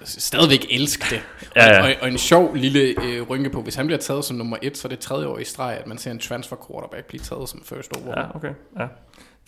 stadigvæk 0.04 0.66
elske 0.72 1.06
det. 1.16 1.22
Ja, 1.56 1.66
ja. 1.70 1.80
Og, 1.82 1.86
og, 1.86 1.92
og 2.02 2.08
en 2.08 2.18
sjov 2.18 2.56
lille 2.56 2.80
øh, 3.04 3.22
rynke 3.30 3.50
på, 3.50 3.62
hvis 3.62 3.76
han 3.76 3.86
bliver 3.88 4.00
taget 4.00 4.26
som 4.26 4.38
nummer 4.38 4.58
et, 4.62 4.78
så 4.78 4.88
er 4.88 4.90
det 4.90 5.00
tredje 5.00 5.28
år 5.28 5.38
i 5.38 5.44
streg, 5.44 5.78
at 5.80 5.88
man 5.88 5.98
ser 5.98 6.12
en 6.12 6.20
transfer 6.20 6.56
quarterback 6.72 7.06
blive 7.08 7.20
taget 7.22 7.50
som 7.50 7.62
first 7.66 7.92
overall. 7.98 8.22
Ja, 8.22 8.36
okay. 8.36 8.54
Ja. 8.80 8.84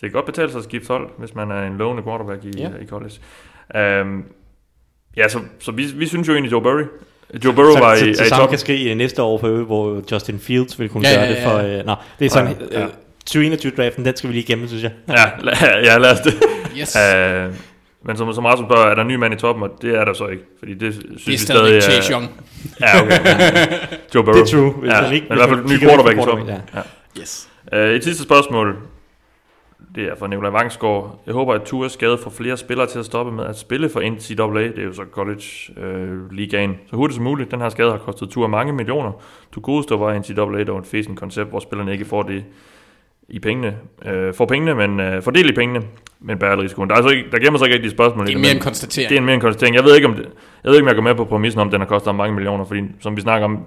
kan 0.00 0.10
godt 0.10 0.26
betale 0.26 0.50
sig 0.50 0.58
at 0.58 0.64
skifte 0.64 0.88
hold, 0.88 1.10
hvis 1.18 1.34
man 1.34 1.50
er 1.50 1.62
en 1.66 1.76
lovende 1.76 2.02
quarterback 2.02 2.44
i, 2.44 2.50
Ja. 2.58 2.62
ja. 2.62 2.68
i 2.82 2.86
college. 2.86 3.14
Um, 4.02 4.24
ja, 5.16 5.28
så, 5.28 5.38
så 5.60 5.72
vi, 5.72 5.86
vi 5.96 6.06
synes 6.06 6.28
jo 6.28 6.32
egentlig, 6.32 6.52
Joe 6.52 6.62
Burry. 6.62 6.82
Joe 7.44 7.52
Burrow 7.52 7.72
så, 7.72 7.78
var 7.78 7.94
i, 7.94 7.98
så, 7.98 8.04
er 8.10 8.14
så 8.14 8.22
i 8.24 8.28
samme 8.28 8.42
top. 8.42 8.48
kan 8.50 8.58
ske 8.58 8.90
øh, 8.90 8.96
næste 8.96 9.22
år 9.22 9.38
for 9.38 9.48
hvor 9.48 10.02
Justin 10.12 10.38
Fields 10.38 10.78
vil 10.80 10.88
kunne 10.88 11.08
Ja, 11.08 11.14
gøre 11.14 11.24
ja, 11.24 11.30
det 11.34 11.42
for... 11.44 11.58
ja. 11.58 11.78
Øh, 11.78 11.86
nå, 11.86 11.94
det 12.18 12.24
er 12.24 12.30
sådan... 12.30 12.56
Ja, 12.72 12.78
ja. 12.80 12.84
Øh, 12.84 12.90
2021-draften, 13.30 14.04
den 14.04 14.16
skal 14.16 14.28
vi 14.28 14.34
lige 14.34 14.42
igennem, 14.42 14.68
synes 14.68 14.82
jeg. 14.82 14.92
Ja, 15.08 15.24
ja, 15.84 15.98
lad 15.98 16.10
os 16.12 16.20
det. 16.20 16.34
Yes. 16.80 16.96
Uh, 16.96 17.54
men 18.06 18.16
som, 18.16 18.32
som 18.32 18.44
Rasmus 18.44 18.66
spørger, 18.68 18.90
er 18.90 18.94
der 18.94 19.02
en 19.02 19.08
ny 19.08 19.14
mand 19.14 19.34
i 19.34 19.36
toppen, 19.36 19.62
og 19.64 19.70
det 19.82 19.94
er 19.98 20.04
der 20.04 20.12
så 20.12 20.26
ikke. 20.26 20.42
Fordi 20.58 20.74
det 20.74 20.94
synes 20.94 21.22
det 21.24 21.26
er 21.26 21.30
vi 21.30 21.36
stadig 21.36 21.82
Chase 21.82 22.12
Young. 22.12 22.30
Ja, 22.80 23.02
okay. 23.02 23.16
Joe 24.14 24.24
Burrow. 24.24 24.32
Det 24.44 24.52
er 24.52 24.56
true, 24.56 24.70
hvis 24.72 24.90
Ja, 24.92 25.10
ikke- 25.10 25.26
men 25.28 25.38
i 25.38 25.40
hvert 25.40 25.48
fald 25.48 25.60
hvis 25.60 25.72
ny 25.80 25.86
quarterback 25.86 26.16
i 26.18 26.20
toppen. 26.20 26.46
quarterback, 26.46 26.76
Ja. 27.16 27.20
Yes. 27.20 27.48
Uh, 27.72 27.78
et 27.78 28.04
sidste 28.04 28.22
spørgsmål. 28.22 28.76
Det 29.94 30.04
er 30.04 30.14
fra 30.18 30.26
Nikolaj 30.26 30.50
Vangsgaard. 30.50 31.22
Jeg 31.26 31.34
håber, 31.34 31.54
at 31.54 31.62
Tours 31.62 31.92
skade 31.92 32.18
får 32.18 32.30
flere 32.30 32.56
spillere 32.56 32.86
til 32.86 32.98
at 32.98 33.04
stoppe 33.04 33.32
med 33.32 33.44
at 33.44 33.58
spille 33.58 33.88
for 33.88 34.00
NCAA. 34.00 34.62
Det 34.62 34.78
er 34.78 34.84
jo 34.84 34.92
så 34.92 35.02
college 35.12 35.42
øh, 35.76 36.32
ligaen. 36.32 36.76
Så 36.90 36.96
hurtigt 36.96 37.14
som 37.14 37.24
muligt. 37.24 37.50
Den 37.50 37.60
her 37.60 37.68
skade 37.68 37.90
har 37.90 37.98
kostet 37.98 38.28
Tour 38.30 38.46
mange 38.46 38.72
millioner. 38.72 39.12
Du 39.54 39.60
godeste 39.60 39.94
var 39.94 40.18
NCAA, 40.18 40.64
der 40.64 40.72
var 40.72 40.80
et 40.80 40.86
fæsende 40.86 41.16
koncept, 41.16 41.50
hvor 41.50 41.60
spillerne 41.60 41.92
ikke 41.92 42.04
får 42.04 42.22
det 42.22 42.44
i 43.28 43.38
pengene. 43.38 43.76
Øh, 44.04 44.34
får 44.34 44.46
pengene, 44.46 44.74
men 44.74 45.00
øh, 45.00 45.22
får 45.22 45.30
del 45.30 45.50
i 45.50 45.52
pengene, 45.52 45.82
men 46.20 46.38
bærer 46.38 46.62
risikoen. 46.62 46.88
Der, 46.88 46.94
er 46.94 46.96
altså 46.96 47.16
ikke, 47.16 47.30
der 47.30 47.38
gemmer 47.38 47.58
sig 47.58 47.66
ikke 47.66 47.74
rigtig 47.74 47.90
spørgsmål. 47.90 48.26
Det 48.26 48.34
er 48.34 48.38
mere 48.38 48.54
en 48.54 48.60
konstatering. 48.60 49.08
Det 49.08 49.16
er 49.16 49.20
en 49.20 49.26
mere 49.26 49.34
en 49.34 49.40
konstatering. 49.40 49.76
Jeg 49.76 49.84
ved 49.84 49.94
ikke, 49.94 50.08
om 50.08 50.14
det, 50.14 50.28
jeg 50.64 50.70
ved 50.70 50.78
ikke, 50.78 50.84
om 50.84 50.88
jeg 50.88 50.96
går 50.96 51.02
med 51.02 51.14
på 51.14 51.24
præmissen 51.24 51.60
om, 51.60 51.70
den 51.70 51.80
har 51.80 51.88
kostet 51.88 52.14
mange 52.14 52.34
millioner, 52.34 52.64
fordi 52.64 52.82
som 53.00 53.16
vi 53.16 53.20
snakker 53.20 53.44
om, 53.44 53.66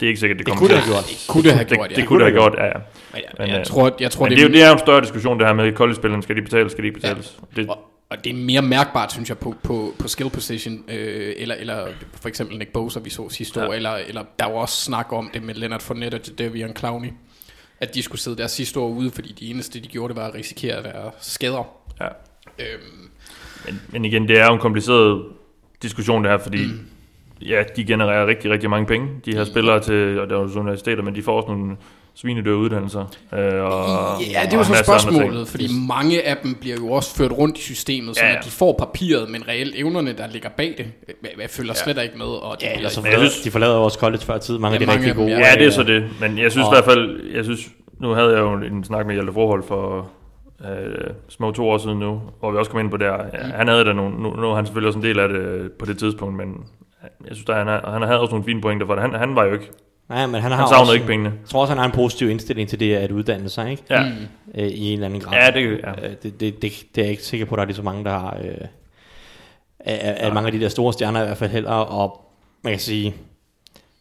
det 0.00 0.06
er 0.06 0.08
ikke 0.08 0.20
sikkert, 0.20 0.38
det, 0.38 0.46
Det 0.46 0.52
kommer 0.52 0.68
kunne 0.68 0.76
det 0.76 0.84
til. 0.84 0.92
have 0.92 1.02
gjort. 1.02 1.08
Det 1.10 1.28
kunne 1.28 1.42
det 1.44 1.52
have 1.52 1.64
Det, 1.68 1.76
gjort, 1.78 1.90
ja. 1.90 1.96
det 1.96 2.06
kunne 2.08 2.24
det 2.24 2.32
have 2.32 2.40
gjort, 2.40 2.54
ja, 2.58 2.64
ja. 2.66 2.72
Men 3.12 3.22
jeg, 3.22 3.24
Men, 3.38 3.48
jeg, 3.48 3.58
øh, 3.58 3.64
tror, 3.66 3.96
jeg 4.00 4.10
tror, 4.10 4.24
Men 4.24 4.30
det, 4.30 4.38
det, 4.38 4.44
er, 4.44 4.48
jo- 4.48 4.52
det 4.54 4.62
er 4.62 4.66
jo 4.68 4.72
en 4.72 4.78
større 4.78 5.00
diskussion, 5.00 5.38
det 5.38 5.46
her 5.46 5.54
med 5.54 5.72
college-spillerne. 5.72 6.22
Skal 6.22 6.36
de 6.36 6.42
betale, 6.42 6.70
skal 6.70 6.82
de 6.82 6.88
ikke 6.88 7.00
betales? 7.00 7.38
Ja. 7.56 7.60
Det, 7.62 7.68
og, 7.70 7.78
og 8.10 8.24
det 8.24 8.30
er 8.30 8.34
mere 8.36 8.62
mærkbart, 8.62 9.12
synes 9.12 9.28
jeg, 9.28 9.38
på, 9.38 9.54
på, 9.62 9.94
på 9.98 10.08
skill 10.08 10.30
position, 10.30 10.84
øh, 10.88 11.34
eller, 11.36 11.54
eller 11.54 11.86
for 12.20 12.28
eksempel 12.28 12.58
Nick 12.58 12.72
Bosa, 12.72 13.00
vi 13.00 13.10
så 13.10 13.28
sidste 13.30 13.60
Ja. 13.60 13.68
år, 13.68 13.72
eller, 13.72 13.90
eller 13.90 14.22
der 14.38 14.44
var 14.44 14.52
også 14.54 14.76
snak 14.84 15.12
om 15.12 15.30
det 15.34 15.42
med 15.42 15.54
Leonard 15.54 15.80
Fournette 15.80 16.14
og 16.14 16.38
Devian 16.38 16.76
Clowney, 16.76 17.08
at 17.80 17.94
de 17.94 18.02
skulle 18.02 18.20
sidde 18.20 18.36
der 18.36 18.46
sidste 18.46 18.80
år 18.80 18.88
ude, 18.88 19.10
fordi 19.10 19.32
de 19.40 19.50
eneste, 19.50 19.80
de 19.80 19.88
gjorde, 19.88 20.14
det 20.14 20.22
var 20.22 20.28
at 20.28 20.34
risikere 20.34 20.82
deres 20.82 21.12
skader. 21.20 21.68
ja. 22.00 22.06
Øhm, 22.58 23.08
Men, 23.66 23.80
men 23.88 24.04
igen, 24.04 24.28
det 24.28 24.38
er 24.38 24.46
jo 24.46 24.52
en 24.54 24.60
kompliceret 24.60 25.22
diskussion 25.82 26.22
det 26.24 26.30
her, 26.30 26.38
fordi 26.38 26.66
mm. 26.66 26.80
Ja, 27.48 27.62
de 27.76 27.84
genererer 27.84 28.26
rigtig, 28.26 28.50
rigtig 28.50 28.70
mange 28.70 28.86
penge. 28.86 29.08
De 29.24 29.34
her 29.34 29.44
spillere 29.44 29.80
til, 29.80 30.20
og 30.20 30.30
der 30.30 30.36
er 30.38 30.40
jo 30.54 30.60
universiteter, 30.60 31.02
men 31.02 31.14
de 31.14 31.22
får 31.22 31.36
også 31.36 31.48
nogle 31.48 31.76
svinedøre 32.14 32.56
uddannelser. 32.56 33.00
Øh, 33.34 33.38
og, 33.64 34.22
ja, 34.32 34.40
det 34.44 34.52
er 34.52 34.58
jo 34.58 34.64
så 34.64 34.74
spørgsmålet, 34.84 35.48
fordi 35.48 35.68
mange 35.88 36.22
af 36.28 36.36
dem 36.42 36.54
bliver 36.60 36.76
jo 36.76 36.88
også 36.92 37.16
ført 37.16 37.32
rundt 37.32 37.58
i 37.58 37.62
systemet, 37.62 38.16
så 38.16 38.24
Ja, 38.24 38.30
ja. 38.32 38.38
de 38.44 38.50
får 38.50 38.72
papiret, 38.78 39.30
men 39.30 39.48
reelt 39.48 39.74
evnerne, 39.76 40.12
der 40.12 40.26
ligger 40.26 40.48
bag 40.56 40.74
det, 40.78 40.86
øh, 41.08 41.14
jeg 41.40 41.50
følger 41.50 41.74
slet 41.74 42.02
ikke 42.02 42.18
med. 42.18 42.26
Og 42.26 42.56
det 42.60 42.66
Ja, 42.66 42.76
eller 42.76 42.88
så 42.90 43.00
jeg 43.00 43.12
forlader, 43.12 43.30
synes- 43.30 43.44
de 43.44 43.50
forlader 43.50 43.74
også 43.74 43.98
college 43.98 44.22
før 44.22 44.38
tid. 44.38 44.58
Mange 44.58 44.68
Ja, 44.68 44.74
af 44.74 44.80
de 44.80 44.86
mange 44.86 44.98
rigtig 45.00 45.14
dem, 45.16 45.22
gode. 45.24 45.30
ja. 45.38 45.48
Ja, 45.50 45.54
det 45.58 45.66
er 45.66 45.70
så 45.70 45.82
det. 45.82 46.04
Men 46.20 46.38
jeg 46.38 46.50
synes 46.52 46.66
Og- 46.66 46.72
i 46.72 46.74
hvert 46.76 46.84
fald, 46.84 47.20
jeg 47.34 47.44
synes, 47.44 47.60
nu 48.00 48.08
havde 48.10 48.30
jeg 48.30 48.38
jo 48.40 48.52
en 48.52 48.84
snak 48.84 49.06
med 49.06 49.14
Hjalte 49.14 49.32
Forhold 49.32 49.62
for 49.68 50.10
øh, 50.64 51.10
små 51.28 51.50
to 51.52 51.68
år 51.68 51.78
siden 51.78 51.98
nu, 51.98 52.20
hvor 52.40 52.50
vi 52.50 52.56
også 52.58 52.70
kom 52.70 52.80
ind 52.80 52.90
på 52.90 52.96
det 52.96 53.06
her. 53.06 53.12
Ja, 53.34 53.44
han 53.56 53.68
havde 53.68 53.84
da 53.84 53.92
nogle, 53.92 54.22
nu, 54.22 54.36
nu 54.36 54.50
er 54.50 54.54
han 54.54 54.66
selvfølgelig 54.66 54.88
også 54.88 54.98
en 54.98 55.04
del 55.04 55.18
af 55.18 55.28
det 55.28 55.36
øh, 55.38 55.70
på 55.78 55.86
det 55.86 55.98
tidspunkt, 55.98 56.36
men 56.36 56.46
jeg 57.02 57.10
synes, 57.36 57.44
der, 57.44 57.54
han, 57.54 57.66
har- 57.66 57.90
han 57.92 58.02
havde 58.02 58.20
også 58.20 58.30
nogle 58.32 58.44
fine 58.44 58.60
pointer 58.60 58.86
for 58.86 58.94
det. 58.94 59.02
Han, 59.02 59.14
han 59.14 59.36
var 59.36 59.44
jo 59.44 59.52
ikke, 59.52 59.70
Ja, 60.10 60.26
men 60.26 60.40
han 60.42 60.50
har 60.52 60.58
han 60.58 60.68
savnede 60.68 60.82
også, 60.82 60.92
ikke 60.92 61.06
pengene. 61.06 61.30
Jeg 61.40 61.48
tror 61.48 61.60
også, 61.60 61.70
han 61.70 61.78
har 61.78 61.84
en 61.86 61.92
positiv 61.92 62.30
indstilling 62.30 62.68
til 62.68 62.80
det 62.80 62.94
at 62.94 63.10
uddanne 63.10 63.48
sig, 63.48 63.70
ikke? 63.70 63.82
Ja, 63.90 64.02
Øh, 64.54 64.66
I 64.68 64.86
en 64.86 64.92
eller 64.92 65.06
anden 65.06 65.20
grad. 65.20 65.38
ja 65.38 65.50
det 65.60 65.80
ja. 65.84 66.06
Øh, 66.08 66.14
det, 66.22 66.40
det, 66.40 66.62
det, 66.62 66.72
det 66.94 67.00
er 67.00 67.02
jeg 67.02 67.10
ikke 67.10 67.22
sikker 67.22 67.46
på, 67.46 67.54
at 67.54 67.56
der 67.56 67.62
er 67.62 67.66
lige 67.66 67.76
så 67.76 67.82
mange, 67.82 68.04
der 68.04 68.10
har... 68.10 68.36
Øh, 68.44 68.54
af, 69.80 70.16
af 70.26 70.34
mange 70.34 70.46
af 70.46 70.52
de 70.52 70.60
der 70.60 70.68
store 70.68 70.92
stjerner 70.92 71.22
i 71.22 71.26
hvert 71.26 71.36
fald 71.36 71.50
heller, 71.50 71.70
og 71.70 72.20
man 72.62 72.72
kan 72.72 72.80
sige, 72.80 73.14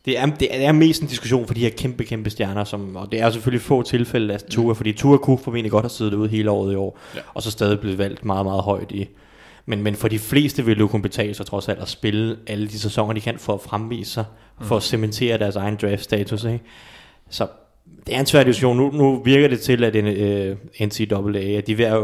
det 0.05 0.19
er, 0.19 0.25
det 0.25 0.65
er 0.65 0.71
mest 0.71 1.01
en 1.01 1.07
diskussion 1.07 1.47
for 1.47 1.53
de 1.53 1.59
her 1.59 1.69
kæmpe, 1.69 2.03
kæmpe 2.03 2.29
stjerner, 2.29 2.63
som, 2.63 2.95
og 2.95 3.11
det 3.11 3.21
er 3.21 3.29
selvfølgelig 3.29 3.61
få 3.61 3.81
tilfælde 3.81 4.33
af 4.33 4.39
Tua, 4.41 4.73
fordi 4.73 4.93
Tua 4.93 5.17
kunne 5.17 5.37
formentlig 5.37 5.71
godt 5.71 5.83
have 5.83 5.89
siddet 5.89 6.13
ude 6.13 6.29
hele 6.29 6.51
året 6.51 6.73
i 6.73 6.75
år, 6.75 6.97
Ja. 7.15 7.19
og 7.33 7.41
så 7.43 7.51
stadig 7.51 7.79
blevet 7.79 7.97
valgt 7.97 8.25
meget, 8.25 8.45
meget 8.45 8.63
højt 8.63 8.91
i. 8.91 9.07
Men, 9.71 9.83
men 9.83 9.95
for 9.95 10.07
de 10.07 10.19
fleste 10.19 10.65
vil 10.65 10.87
kunne 10.87 11.01
betale 11.01 11.33
sig 11.33 11.45
trods 11.45 11.69
alt 11.69 11.79
at 11.79 11.87
spille 11.87 12.37
alle 12.47 12.67
de 12.67 12.79
sæsoner, 12.79 13.13
de 13.13 13.21
kan 13.21 13.37
for 13.37 13.53
at 13.53 13.61
fremvise 13.61 14.11
sig, 14.11 14.25
for 14.61 14.77
at 14.77 14.83
cementere 14.83 15.37
deres 15.37 15.55
egen 15.55 15.77
draft 15.81 16.03
status. 16.03 16.43
Ikke? 16.43 16.59
Så 17.29 17.47
det 18.07 18.15
er 18.15 18.19
en 18.19 18.25
svær 18.25 18.43
diskussion. 18.43 18.77
Nu, 18.77 18.91
nu 18.91 19.21
virker 19.23 19.47
det 19.47 19.59
til, 19.59 19.83
at 19.83 19.95
en, 19.95 20.07
øh, 20.07 20.57
NCAA, 20.79 21.57
at 21.57 21.67
de 21.67 21.71
er 21.71 21.75
ved 21.75 21.85
at 21.85 21.99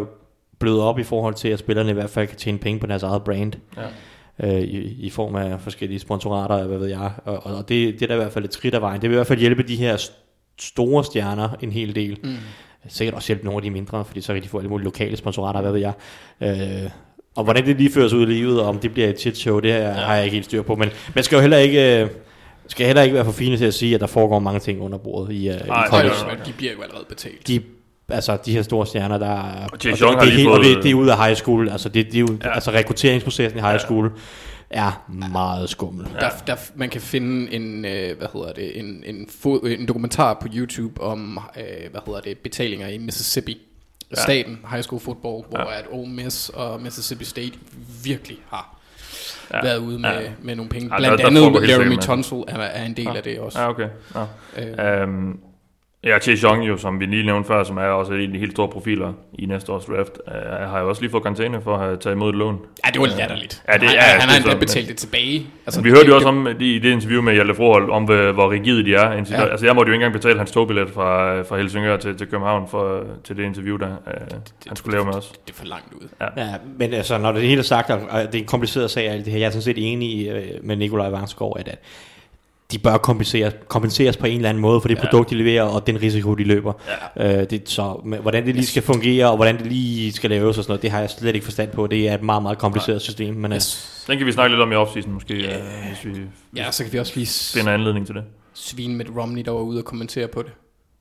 bløde 0.59 0.83
op 0.83 0.99
i 0.99 1.03
forhold 1.03 1.33
til, 1.33 1.47
at 1.47 1.59
spillerne 1.59 1.89
i 1.89 1.93
hvert 1.93 2.09
fald 2.09 2.27
kan 2.27 2.37
tjene 2.37 2.57
penge 2.57 2.79
på 2.79 2.87
deres 2.87 3.03
eget 3.03 3.23
brand. 3.23 3.53
Ja. 3.77 4.57
Øh, 4.57 4.61
i, 4.61 5.05
I 5.05 5.09
form 5.09 5.35
af 5.35 5.61
forskellige 5.61 5.99
sponsorater, 5.99 6.67
hvad 6.67 6.77
ved 6.77 6.87
jeg. 6.87 7.11
Og, 7.25 7.45
og 7.45 7.69
det, 7.69 7.93
det 7.93 8.01
er 8.01 8.07
da 8.07 8.13
i 8.13 8.17
hvert 8.17 8.31
fald 8.31 8.45
et 8.45 8.53
skridt 8.53 8.75
af 8.75 8.81
vejen. 8.81 9.01
Det 9.01 9.09
vil 9.09 9.15
i 9.15 9.17
hvert 9.17 9.27
fald 9.27 9.39
hjælpe 9.39 9.63
de 9.63 9.75
her 9.75 9.97
st- 9.97 10.13
store 10.59 11.03
stjerner 11.03 11.49
en 11.61 11.71
hel 11.71 11.95
del. 11.95 12.19
Mm. 12.23 12.35
Sikkert 12.87 13.15
også 13.15 13.27
hjælpe 13.27 13.45
nogle 13.45 13.57
af 13.57 13.61
de 13.61 13.71
mindre, 13.71 14.05
fordi 14.05 14.21
så 14.21 14.33
kan 14.33 14.43
de 14.43 14.47
få 14.47 14.57
alle 14.57 14.69
mulige 14.69 14.85
lokale 14.85 15.17
sponsorater, 15.17 15.61
hvad 15.61 15.71
ved 15.71 15.79
jeg. 15.79 15.93
Øh, 16.41 16.89
og 17.37 17.43
hvordan 17.43 17.65
det 17.65 17.77
lige 17.77 17.91
føres 17.91 18.13
ud 18.13 18.21
i 18.21 18.25
livet, 18.25 18.61
og 18.61 18.67
om 18.67 18.79
det 18.79 18.93
bliver 18.93 19.09
et 19.09 19.19
shit 19.19 19.37
show, 19.37 19.59
det 19.59 19.71
her, 19.73 19.79
ja. 19.79 19.91
har 19.93 20.15
jeg 20.15 20.23
ikke 20.23 20.33
helt 20.35 20.45
styr 20.45 20.61
på. 20.61 20.75
Men 20.75 20.89
man 21.15 21.23
skal 21.23 21.35
jo 21.35 21.41
heller 21.41 21.57
ikke... 21.57 22.01
øh, 22.01 22.09
skal 22.67 22.85
heller 22.85 23.01
ikke 23.01 23.15
være 23.15 23.25
for 23.25 23.31
fine 23.31 23.57
til 23.57 23.65
at 23.65 23.73
sige, 23.73 23.95
at 23.95 24.01
der 24.01 24.07
foregår 24.07 24.39
mange 24.39 24.59
ting 24.59 24.81
under 24.81 24.97
bordet 24.97 25.33
i, 25.33 25.49
uh, 25.49 25.55
i 25.55 25.57
Nej, 25.67 25.87
college. 25.89 26.13
nej, 26.27 26.37
de 26.45 26.53
bliver 26.57 26.73
jo 26.73 26.81
allerede 26.81 27.05
betalt. 27.09 27.47
De, 27.47 27.61
altså, 28.09 28.37
de 28.45 28.51
her 28.51 28.61
store 28.61 28.85
stjerner, 28.87 29.17
der 29.17 29.25
er... 29.29 29.67
Og 29.73 29.77
Chase 29.79 30.05
det, 30.05 30.13
det, 30.21 30.27
er 30.27 30.31
helt- 30.31 30.47
og 30.49 30.55
fået- 30.55 30.75
det, 30.75 30.83
det 30.83 30.91
er 30.91 30.95
ud 30.95 31.07
af 31.09 31.17
high 31.25 31.35
school. 31.35 31.69
Altså, 31.69 31.89
det, 31.89 32.05
det 32.05 32.15
er 32.15 32.19
jo, 32.19 32.27
Ja. 32.43 32.47
ja. 32.47 32.53
altså 32.53 32.71
rekrutteringsprocessen 32.71 33.59
i 33.59 33.61
high 33.61 33.79
school 33.79 34.11
er 34.69 35.05
meget 35.31 35.69
skummel. 35.69 36.07
Der, 36.19 36.29
der, 36.47 36.55
man 36.75 36.89
kan 36.89 37.01
finde 37.01 37.53
en, 37.53 37.85
øh, 37.85 38.17
hvad 38.17 38.27
hedder 38.33 38.51
det, 38.53 38.79
en, 38.79 39.03
en, 39.05 39.27
fo, 39.41 39.55
en 39.57 39.87
dokumentar 39.87 40.37
på 40.41 40.47
YouTube 40.55 41.01
om, 41.01 41.39
øh, 41.57 41.63
hvad 41.91 42.01
hedder 42.05 42.19
det, 42.21 42.37
betalinger 42.37 42.87
i 42.87 42.97
Mississippi. 42.97 43.57
Ja. 44.11 44.21
Staten, 44.21 44.59
high 44.71 44.83
school 44.83 44.99
football, 45.01 45.43
hvor 45.49 45.59
Ja. 45.59 45.71
ja. 45.71 45.79
at 45.79 45.85
Ole 45.91 46.09
Miss 46.11 46.49
og 46.49 46.81
Mississippi 46.81 47.25
State 47.25 47.53
virkelig 48.03 48.37
har 48.49 48.77
Ja. 49.51 49.57
ja. 49.57 49.63
været 49.63 49.77
ude 49.77 49.99
med, 49.99 50.09
Ja. 50.09 50.19
ja. 50.21 50.29
med 50.41 50.55
nogle 50.55 50.69
penge. 50.69 50.89
Ja, 50.93 50.97
Blandt 50.97 51.19
der- 51.19 51.29
der 51.29 51.47
andet 51.49 51.69
Jeremy 51.69 51.97
Tunsil 51.97 52.37
er, 52.47 52.57
er 52.57 52.85
en 52.85 52.93
del 52.97 53.07
af 53.07 53.23
det 53.23 53.39
også. 53.39 53.59
Ja, 53.61 53.69
okay. 53.69 53.89
Ja. 54.57 55.01
Øh, 55.03 55.07
Um, 55.09 55.39
ja, 56.03 56.19
Chase 56.19 56.47
Young 56.47 56.67
jo, 56.67 56.77
som 56.77 56.99
vi 56.99 57.05
lige 57.05 57.25
nævnte 57.25 57.47
før, 57.47 57.63
som 57.63 57.77
er 57.77 57.81
også 57.83 58.13
en 58.13 58.21
af 58.21 58.27
de 58.33 58.39
helt 58.39 58.51
store 58.51 58.67
profiler 58.69 59.13
i 59.39 59.45
næste 59.45 59.71
års 59.71 59.85
draft, 59.85 60.11
uh, 60.27 60.33
har 60.71 60.79
jo 60.79 60.89
også 60.89 61.01
lige 61.01 61.11
fået 61.11 61.23
karantæne 61.23 61.61
for 61.61 61.73
at 61.73 61.79
have 61.79 61.97
taget 61.97 62.15
imod 62.15 62.29
et 62.29 62.35
lån. 62.35 62.59
ja, 62.85 62.91
det 62.91 63.01
var 63.01 63.07
latterligt. 63.07 63.63
Ja, 63.67 63.73
det- 63.77 63.81
han, 63.89 63.95
ja, 63.95 64.01
han, 64.01 64.13
det 64.13 64.21
han 64.21 64.29
er 64.29 64.33
har 64.33 64.37
endda 64.51 64.59
betalt 64.65 64.87
det 64.87 64.97
tilbage. 64.97 65.47
Altså, 65.65 65.81
Vi 65.81 65.89
hørte 65.89 66.01
det- 66.01 66.07
jo 66.09 66.15
også 66.15 66.27
om 66.27 66.47
i 66.59 66.79
det 66.79 66.91
interview 66.91 67.21
med 67.21 67.33
Hjalte 67.33 67.55
Froholt, 67.55 67.89
om 67.89 68.03
hvor 68.03 68.31
hvor 68.31 68.51
rigide 68.51 68.85
de 68.85 68.93
er. 68.95 69.11
Ja. 69.11 69.23
Ja. 69.31 69.45
Altså 69.45 69.65
jeg 69.65 69.75
måtte 69.75 69.89
jo 69.89 69.93
ikke 69.93 70.05
engang 70.05 70.13
betale 70.21 70.37
hans 70.37 70.51
togbillet 70.51 70.89
fra, 70.89 71.41
fra 71.41 71.57
Helsingør 71.57 71.97
til, 71.97 72.17
til 72.17 72.27
København 72.27 72.67
for, 72.69 73.03
til 73.23 73.37
det 73.37 73.43
interview, 73.43 73.77
der 73.77 73.87
uh, 73.87 74.37
han 74.67 74.75
skulle 74.75 74.93
lave 74.97 75.05
med 75.05 75.13
os. 75.15 75.33
Det 75.47 75.53
er 75.53 75.57
for 75.57 75.65
langt 75.65 75.93
ud. 75.93 76.07
Ja, 76.37 76.53
men 76.79 76.93
altså, 76.93 77.17
når 77.17 77.31
det 77.31 77.41
hele 77.41 77.59
er 77.59 77.63
sagt, 77.63 77.89
og 77.89 77.99
det 78.31 78.35
er 78.35 78.39
en 78.39 78.45
kompliceret 78.45 78.91
sag, 78.91 79.07
alt 79.09 79.25
det 79.25 79.33
her, 79.33 79.39
jeg 79.39 79.45
er 79.45 79.51
sådan 79.51 79.61
set 79.61 79.91
enig 79.91 80.09
i, 80.09 80.29
øh, 80.29 80.43
med 80.63 80.75
Nikolaj 80.75 81.09
Vangsgaard, 81.09 81.57
at, 81.59 81.67
at 81.67 81.79
de 82.71 82.79
bør 82.79 82.97
kompenseres, 82.97 83.53
kompenseres 83.67 84.17
på 84.17 84.25
en 84.25 84.35
eller 84.35 84.49
anden 84.49 84.61
måde 84.61 84.81
for 84.81 84.87
det 84.87 84.95
ja. 84.95 85.01
produkt, 85.01 85.29
de 85.29 85.35
leverer, 85.35 85.63
og 85.63 85.87
den 85.87 86.01
risiko, 86.01 86.35
de 86.35 86.43
løber. 86.43 86.73
Ja. 87.17 87.41
Øh, 87.41 87.49
det, 87.49 87.69
så 87.69 88.01
men, 88.05 88.19
hvordan 88.19 88.45
det 88.45 88.55
lige 88.55 88.65
skal 88.65 88.83
fungere, 88.83 89.29
og 89.29 89.35
hvordan 89.35 89.57
det 89.57 89.67
lige 89.67 90.11
skal 90.11 90.29
laves 90.29 90.57
og 90.57 90.63
sådan 90.63 90.71
noget, 90.71 90.81
det 90.81 90.91
har 90.91 90.99
jeg 90.99 91.09
slet 91.09 91.35
ikke 91.35 91.45
forstand 91.45 91.71
på. 91.71 91.87
Det 91.87 92.09
er 92.09 92.13
et 92.13 92.23
meget, 92.23 92.41
meget 92.43 92.57
kompliceret 92.57 93.01
system. 93.01 93.35
Men, 93.35 93.51
yes. 93.51 93.55
Yes. 93.55 94.03
Den 94.07 94.17
kan 94.17 94.27
vi 94.27 94.31
snakke 94.31 94.55
lidt 94.55 94.61
om 94.61 94.71
i 94.71 94.75
offseason 94.75 95.13
måske, 95.13 95.33
yeah. 95.33 95.61
uh, 95.61 95.87
hvis 95.87 96.05
vi 96.05 96.21
Ja, 96.55 96.71
så 96.71 96.83
kan 96.83 96.93
vi 96.93 96.99
også 96.99 97.13
lige 97.15 97.27
finder 97.59 97.73
anledning 97.73 98.05
til 98.05 98.15
det. 98.15 98.23
svine 98.53 98.95
med 98.95 99.05
Romney, 99.17 99.41
der 99.45 99.51
var 99.51 99.59
ude 99.59 99.79
og 99.79 99.85
kommentere 99.85 100.27
på 100.27 100.41
det. 100.41 100.51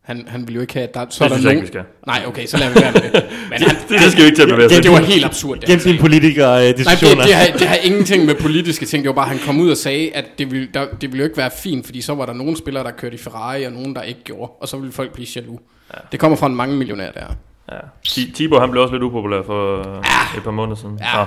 Han, 0.06 0.24
han 0.28 0.40
ville 0.40 0.54
jo 0.54 0.60
ikke 0.60 0.72
have, 0.74 0.88
at 0.88 0.94
der, 0.94 1.06
så 1.10 1.24
Det 1.24 1.24
er 1.24 1.28
der 1.28 1.34
synes 1.34 1.44
jeg 1.44 1.50
ikke, 1.52 1.60
nogen... 1.60 1.62
vi 1.62 1.66
skal. 1.66 1.84
Nej, 2.06 2.22
okay, 2.26 2.46
så 2.46 2.56
lader 2.56 2.74
vi 2.74 2.80
være 2.80 2.92
med 2.92 3.00
det. 3.02 3.24
Men 3.50 3.58
han, 3.68 3.76
Det, 3.88 3.88
det 4.02 4.12
skal 4.12 4.22
vi 4.22 4.26
ikke 4.26 4.36
til 4.36 4.42
at 4.42 4.48
bevæge 4.48 4.68
det, 4.68 4.82
det 4.82 4.90
var 4.92 4.98
helt 5.00 5.24
absurd. 5.24 5.56
Det, 5.58 5.66
Gennem 5.68 5.82
dine 5.84 5.92
Nej, 5.94 6.00
politikerdiskussioner. 6.00 7.14
det, 7.14 7.24
det, 7.26 7.34
har, 7.34 7.46
det 7.58 7.68
har 7.68 7.76
ingenting 7.76 8.24
med 8.26 8.34
politiske 8.34 8.86
ting. 8.86 9.04
Det 9.04 9.08
var 9.08 9.14
bare, 9.14 9.24
at 9.24 9.30
han 9.30 9.38
kom 9.46 9.60
ud 9.60 9.70
og 9.70 9.76
sagde, 9.76 10.10
at 10.14 10.24
det 10.38 10.50
ville, 10.50 10.68
der, 10.74 10.84
det 11.00 11.02
ville 11.12 11.18
jo 11.18 11.24
ikke 11.24 11.36
være 11.36 11.50
fint, 11.58 11.86
fordi 11.86 12.00
så 12.00 12.14
var 12.14 12.26
der 12.26 12.32
nogle 12.32 12.56
spillere, 12.56 12.84
der 12.84 12.90
kørte 12.90 13.14
i 13.14 13.18
Ferrari, 13.18 13.64
og 13.64 13.72
nogen, 13.72 13.94
der 13.94 14.02
ikke 14.02 14.20
gjorde. 14.24 14.52
Og 14.60 14.68
så 14.68 14.76
ville 14.76 14.92
folk 14.92 15.12
blive 15.12 15.26
jaloux. 15.36 15.60
Ja. 15.94 15.98
Det 16.12 16.20
kommer 16.20 16.36
fra 16.36 16.46
en 16.46 16.56
mange 16.56 16.76
millionær 16.76 17.10
der. 17.10 17.24
Ja. 17.72 17.76
Ti- 18.08 18.32
Tibo, 18.32 18.58
han 18.58 18.70
blev 18.70 18.82
også 18.82 18.94
lidt 18.94 19.02
upopulær 19.02 19.42
for 19.46 19.78
ja. 19.88 20.38
et 20.38 20.44
par 20.44 20.50
måneder 20.50 20.76
siden. 20.76 20.98
Ja. 21.00 21.04
Så, 21.12 21.24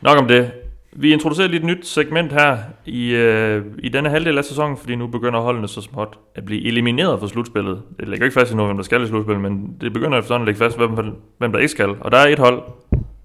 nok 0.00 0.18
om 0.18 0.28
det. 0.28 0.50
Vi 0.96 1.12
introducerer 1.12 1.48
lige 1.48 1.58
et 1.58 1.64
nyt 1.64 1.86
segment 1.86 2.32
her 2.32 2.58
i, 2.86 3.14
øh, 3.14 3.64
i 3.78 3.88
denne 3.88 4.08
halvdel 4.10 4.38
af 4.38 4.44
sæsonen, 4.44 4.76
fordi 4.76 4.94
nu 4.96 5.06
begynder 5.06 5.40
holdene 5.40 5.68
så 5.68 5.80
småt 5.80 6.18
at 6.34 6.44
blive 6.44 6.66
elimineret 6.66 7.20
fra 7.20 7.28
slutspillet. 7.28 7.82
Det 8.00 8.08
ligger 8.08 8.26
ikke 8.26 8.34
fast 8.34 8.52
i 8.52 8.56
nu, 8.56 8.64
hvem 8.64 8.76
der 8.76 8.84
skal 8.84 9.02
i 9.02 9.06
slutspillet, 9.06 9.42
men 9.42 9.76
det 9.80 9.92
begynder 9.92 10.18
efterhånden 10.18 10.48
at 10.48 10.52
ligge 10.54 10.64
fast, 10.64 10.76
hvem, 10.76 10.90
hvem 11.38 11.52
der 11.52 11.58
ikke 11.58 11.68
skal. 11.70 11.88
Og 12.00 12.12
der 12.12 12.18
er 12.18 12.26
et 12.28 12.38
hold 12.38 12.62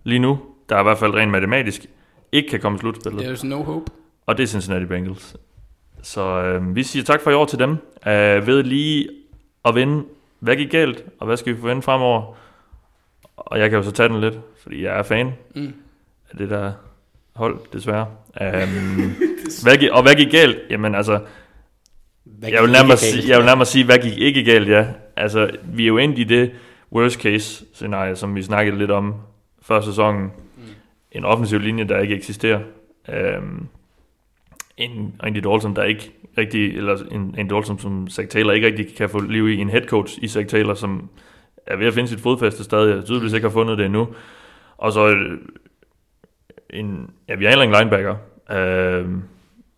lige 0.03 0.19
nu, 0.19 0.39
der 0.69 0.79
i 0.79 0.84
hvert 0.84 0.97
fald 0.97 1.13
rent 1.13 1.32
matematisk 1.32 1.86
ikke 2.32 2.49
kan 2.49 2.60
komme 2.60 2.75
i 2.75 2.79
slutspillet. 2.79 3.21
There's 3.21 3.47
no 3.47 3.63
hope. 3.63 3.91
Og 4.25 4.38
det 4.38 4.43
er 4.43 4.47
Cincinnati 4.47 4.86
Bengals. 4.86 5.36
Så 6.01 6.21
øh, 6.43 6.75
vi 6.75 6.84
siger 6.84 7.03
tak 7.03 7.21
for 7.21 7.32
i 7.32 7.34
år 7.34 7.45
til 7.45 7.60
dem. 7.60 7.71
Øh, 8.08 8.47
ved 8.47 8.63
lige 8.63 9.10
at 9.65 9.75
vinde, 9.75 10.03
hvad 10.39 10.55
gik 10.55 10.71
galt, 10.71 11.03
og 11.19 11.25
hvad 11.27 11.38
skal 11.38 11.55
vi 11.55 11.60
forvente 11.60 11.82
fremover. 11.86 12.36
Og 13.38 13.60
jeg 13.60 13.69
kan 13.69 13.77
jo 13.77 13.84
så 13.84 13.91
tage 13.91 14.10
den 14.10 14.21
lidt, 14.21 14.39
fordi 14.63 14.84
jeg 14.84 14.99
er 14.99 15.03
fan 15.03 15.34
Mm. 15.55 15.73
af 16.32 16.38
det 16.38 16.49
der 16.49 16.71
hold, 17.39 17.60
desværre. 17.73 18.06
Um, 18.41 19.15
hvad 19.63 19.78
gik, 19.78 19.89
og 19.91 20.02
hvad 20.02 20.15
gik 20.15 20.32
galt? 20.32 20.58
Jamen 20.69 20.95
altså, 20.95 21.19
Hvad 22.23 22.49
jeg 22.49 22.63
vil, 22.63 22.71
nærmere 22.71 22.97
sige, 22.97 23.30
jeg 23.30 23.38
vil 23.38 23.45
nærmere 23.45 23.65
sige, 23.65 23.86
hvad 23.86 23.97
gik 23.97 24.17
ikke 24.17 24.43
galt, 24.43 24.69
ja. 24.69 24.86
Altså, 25.15 25.49
vi 25.63 25.84
er 25.84 25.88
jo 25.88 25.97
endt 25.97 26.19
i 26.19 26.23
det 26.23 26.52
worst 26.91 27.21
case 27.21 27.65
scenarie, 27.73 28.15
som 28.15 28.36
vi 28.36 28.41
snakkede 28.43 28.78
lidt 28.78 28.91
om 28.91 29.13
før 29.62 29.82
sæsonen. 29.82 30.23
Mm. 30.23 30.63
En 31.12 31.25
offensiv 31.25 31.60
linje, 31.60 31.84
der 31.84 31.99
ikke 31.99 32.15
eksisterer. 32.15 32.60
Um, 33.38 33.67
en 34.78 35.15
Andy 35.19 35.38
Dalton, 35.38 35.75
der 35.75 35.84
ikke 35.84 36.12
rigtig, 36.38 36.78
eller 36.78 36.97
en, 37.12 37.36
en 37.38 37.47
Dalton, 37.47 37.80
som 37.80 38.10
Zach 38.10 38.30
Taylor 38.30 38.52
ikke 38.52 38.67
rigtig 38.67 38.95
kan 38.95 39.10
få 39.10 39.19
liv 39.19 39.49
i. 39.49 39.58
En 39.58 39.69
head 39.69 39.86
coach 39.86 40.19
i 40.21 40.28
Zach 40.28 40.47
Taylor, 40.47 40.73
som 40.73 41.10
er 41.67 41.75
ved 41.75 41.88
at 41.88 41.93
finde 41.93 42.10
sit 42.10 42.19
fodfæste 42.19 42.63
stadig, 42.63 42.97
og 42.97 43.06
tydeligvis 43.06 43.34
ikke 43.34 43.47
har 43.47 43.54
fundet 43.54 43.78
det 43.78 43.86
endnu. 43.86 44.08
Og 44.78 44.91
så 44.93 45.28
en, 46.69 47.10
ja, 47.29 47.36
vi 47.36 47.43
har 47.45 47.49
heller 47.51 47.79
linebacker, 47.79 48.15
øh, 48.51 49.05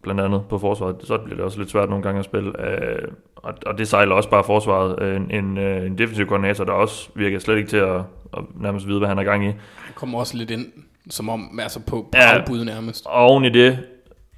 blandt 0.03 0.21
andet 0.21 0.41
på 0.49 0.57
forsvaret. 0.59 0.95
Så 1.03 1.17
bliver 1.17 1.35
det 1.35 1.45
også 1.45 1.59
lidt 1.59 1.69
svært 1.71 1.89
nogle 1.89 2.03
gange 2.03 2.19
at 2.19 2.25
spille. 2.25 2.67
Øh, 2.71 3.07
og, 3.35 3.53
og 3.65 3.77
det 3.77 3.87
sejler 3.87 4.15
også 4.15 4.29
bare 4.29 4.43
forsvaret. 4.43 5.01
Øh, 5.01 5.15
En, 5.15 5.31
en, 5.31 5.57
øh, 5.57 5.85
en 5.85 5.97
defensiv 5.97 6.25
koordinator, 6.27 6.63
der 6.63 6.71
også 6.71 7.09
virker 7.15 7.39
slet 7.39 7.57
ikke 7.57 7.69
til 7.69 7.77
at, 7.77 7.95
at 8.37 8.43
nærmest 8.55 8.87
vide, 8.87 8.97
hvad 8.99 9.07
han 9.07 9.19
er 9.19 9.23
gang 9.23 9.43
i. 9.45 9.47
Han 9.47 9.93
kommer 9.95 10.19
også 10.19 10.37
lidt 10.37 10.51
ind, 10.51 10.65
som 11.09 11.29
om, 11.29 11.59
altså 11.61 11.79
på, 11.79 11.95
på 12.01 12.09
Ja. 12.13 12.21
ja. 12.33 12.39
afbud 12.39 12.65
nærmest. 12.65 13.05
Og 13.05 13.13
oven 13.13 13.45
i 13.45 13.49
det, 13.49 13.79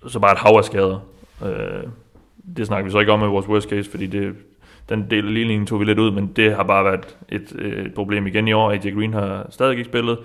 så 0.08 0.20
bare 0.20 0.32
et 0.32 0.38
hav 0.40 0.56
af 0.58 0.66
skader. 0.66 1.00
Øh, 1.46 1.84
det 2.58 2.68
snakker 2.68 2.86
vi 2.86 2.92
så 2.92 3.00
ikke 3.00 3.12
om 3.12 3.22
i 3.24 3.26
vores 3.26 3.48
worst 3.48 3.70
case, 3.70 3.92
fordi 3.92 4.08
det, 4.08 4.34
den 4.90 5.08
del 5.10 5.28
af 5.28 5.34
ligningen 5.34 5.68
tog 5.68 5.80
vi 5.80 5.86
lidt 5.86 6.00
ud, 6.00 6.12
men 6.12 6.28
det 6.36 6.56
har 6.56 6.64
bare 6.64 6.86
været 6.86 7.18
et, 7.30 7.54
øh, 7.56 7.86
et 7.86 7.94
problem 7.94 8.28
igen 8.28 8.48
i 8.48 8.54
år. 8.54 8.72
AJ 8.72 8.92
Green 8.94 9.14
har 9.14 9.48
stadig 9.50 9.72
ikke 9.72 9.84
spillet, 9.84 10.18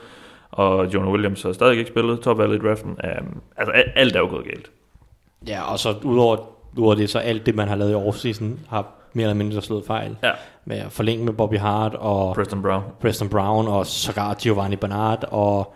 og 0.51 0.95
Jonah 0.95 1.13
Williams 1.13 1.43
har 1.43 1.53
stadig 1.53 1.79
ikke 1.79 1.91
spillet 1.91 2.21
topvalget 2.21 2.57
i 2.57 2.67
draften. 2.67 2.91
Um, 2.91 3.41
altså 3.57 3.73
alt 3.97 4.17
er 4.17 4.21
jo 4.21 4.27
gået 4.27 4.45
galt. 4.45 4.71
Ja, 5.47 5.73
og 5.73 5.79
så 5.79 5.95
udover, 6.03 6.37
udover 6.77 6.95
det, 6.95 7.11
så 7.11 7.19
alt 7.19 7.47
det, 7.47 7.55
man 7.55 7.69
har 7.69 7.77
lavet 7.77 7.93
i 7.93 7.95
offseason, 7.95 8.61
har 8.69 8.87
mere 9.13 9.25
eller 9.25 9.35
mindre 9.35 9.63
slået 9.63 9.85
fejl. 9.87 10.17
Ja. 10.23 10.31
Med 10.65 10.77
at 10.77 10.93
forlænge 10.93 11.25
med 11.25 11.33
Bobby 11.33 11.59
Hart 11.59 11.95
og 11.95 12.35
Preston 12.35 12.63
Brown. 12.63 12.83
Preston 13.01 13.29
Brown 13.29 13.69
og 13.69 13.87
sågar 13.87 14.35
Giovanni 14.35 14.77
Bernard 14.77 15.25
og... 15.31 15.75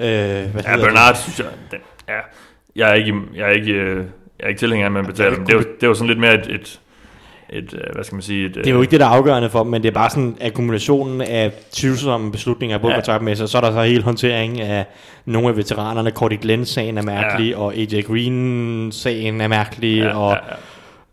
Øh, 0.00 0.06
hvad 0.06 0.62
Ja, 0.62 0.76
Bernard, 0.76 1.14
synes 1.14 1.38
jeg, 1.38 1.46
den, 1.70 1.80
ja, 2.08 2.18
jeg 2.76 2.90
er 2.90 2.94
ikke, 2.94 3.14
jeg 3.34 3.48
er 3.48 3.52
ikke, 3.52 3.72
øh, 3.72 3.96
jeg 4.38 4.44
er 4.44 4.48
ikke 4.48 4.58
tilhænger 4.58 4.86
af, 4.86 4.88
at 4.88 4.92
man 4.92 5.06
betaler 5.06 5.36
dem. 5.36 5.46
Det 5.46 5.52
er 5.52 5.58
jo, 5.58 5.62
det 5.62 5.82
er 5.82 5.86
jo 5.86 5.94
sådan 5.94 6.08
lidt 6.08 6.18
mere 6.18 6.34
et, 6.34 6.46
et, 6.46 6.80
et, 7.52 7.74
øh, 7.74 7.80
hvad 7.94 8.04
skal 8.04 8.16
man 8.16 8.22
sige, 8.22 8.46
et, 8.46 8.54
Det 8.54 8.66
er 8.66 8.70
jo 8.70 8.80
ikke 8.82 8.90
det, 8.90 9.00
der 9.00 9.06
er 9.06 9.10
afgørende 9.10 9.50
for 9.50 9.62
dem, 9.62 9.70
men 9.70 9.82
det 9.82 9.88
er 9.88 9.92
bare 9.92 10.10
sådan 10.10 10.36
akkumulationen 10.40 11.20
af 11.20 11.52
tvivlsomme 11.72 12.32
beslutninger, 12.32 12.78
både 12.78 12.92
Ja. 12.92 12.98
kontaktmæssigt, 12.98 13.42
og 13.44 13.48
så 13.48 13.58
er 13.58 13.62
der 13.62 13.72
så 13.72 13.82
hele 13.82 14.02
håndtering 14.02 14.60
af 14.60 14.86
nogle 15.24 15.48
af 15.48 15.56
veteranerne. 15.56 16.10
Cordy 16.10 16.40
Glenn-sagen 16.40 16.98
er 16.98 17.02
mærkelig, 17.02 17.50
ja. 17.50 17.58
og 17.58 17.74
AJ 17.74 18.02
Green-sagen 18.02 19.40
er 19.40 19.48
mærkelig, 19.48 19.98
ja, 19.98 20.16
og 20.18 20.36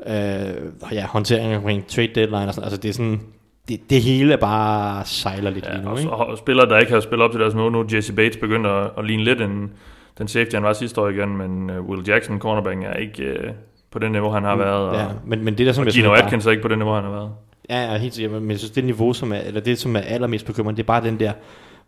ja, 0.08 0.14
ja. 0.14 0.48
øh, 0.50 0.72
ja, 0.92 1.06
håndtering 1.06 1.56
omkring 1.56 1.88
trade 1.88 2.08
deadline 2.16 2.48
og 2.48 2.54
sådan. 2.54 2.64
Altså 2.64 2.78
det 2.82 2.90
er 2.90 2.94
sådan, 2.94 3.20
det, 3.68 3.80
det 3.90 4.02
hele 4.02 4.38
bare 4.38 5.06
sejler 5.06 5.50
lidt 5.50 5.66
lige 5.66 5.76
Ja, 5.78 5.82
nu, 5.84 5.90
og, 5.90 6.00
ikke? 6.00 6.12
og 6.12 6.38
spillere, 6.38 6.70
der 6.70 6.78
ikke 6.80 6.94
har 6.94 7.00
spillet 7.00 7.26
op 7.26 7.32
til 7.32 7.40
deres 7.40 7.54
niveau 7.54 7.70
nu, 7.70 7.86
Jesse 7.94 8.14
Bates 8.14 8.38
begynder 8.38 8.70
at, 8.70 8.92
at 8.98 9.06
ligne 9.06 9.24
lidt 9.24 9.42
en, 9.42 9.72
den 10.18 10.28
safety, 10.28 10.54
han 10.56 10.64
var 10.64 10.74
sidste 10.74 11.02
år 11.02 11.10
igen, 11.10 11.38
men 11.38 11.70
uh, 11.80 11.90
Will 11.90 12.08
Jackson, 12.08 12.40
cornerback, 12.40 12.84
er 12.84 12.94
ikke 12.94 13.24
uh, 13.24 13.50
på 13.96 14.00
det 14.00 14.12
niveau, 14.12 14.30
han 14.30 14.44
har 14.44 14.56
været, 14.56 14.90
og, 14.90 14.96
Ja, 14.96 15.06
men, 15.26 15.44
men 15.46 15.58
det 15.58 15.66
der, 15.68 15.74
som 15.74 15.82
og 15.82 15.86
jeg 15.86 15.94
Gino 15.94 16.04
synes 16.06 16.20
bare- 16.20 16.26
Atkins 16.26 16.46
er 16.46 16.52
ikke 16.52 16.62
på 16.64 16.68
det 16.68 16.78
niveau, 16.78 16.94
han 16.94 17.04
har 17.04 17.12
været. 17.12 17.30
Ja, 17.70 17.92
ja, 17.92 17.98
helt 17.98 18.14
sikkert, 18.14 18.42
men 18.42 18.52
jeg 18.52 18.58
synes, 18.60 18.72
det 18.72 18.84
niveau, 18.84 19.14
som 19.14 19.32
er, 19.32 19.38
eller 19.38 19.62
det, 19.62 19.78
som 19.78 19.96
er 19.96 20.00
allermest 20.00 20.46
bekymrende, 20.46 20.78
det 20.78 20.84
er 20.84 20.88
bare 20.88 21.04
den 21.04 21.20
der 21.20 21.32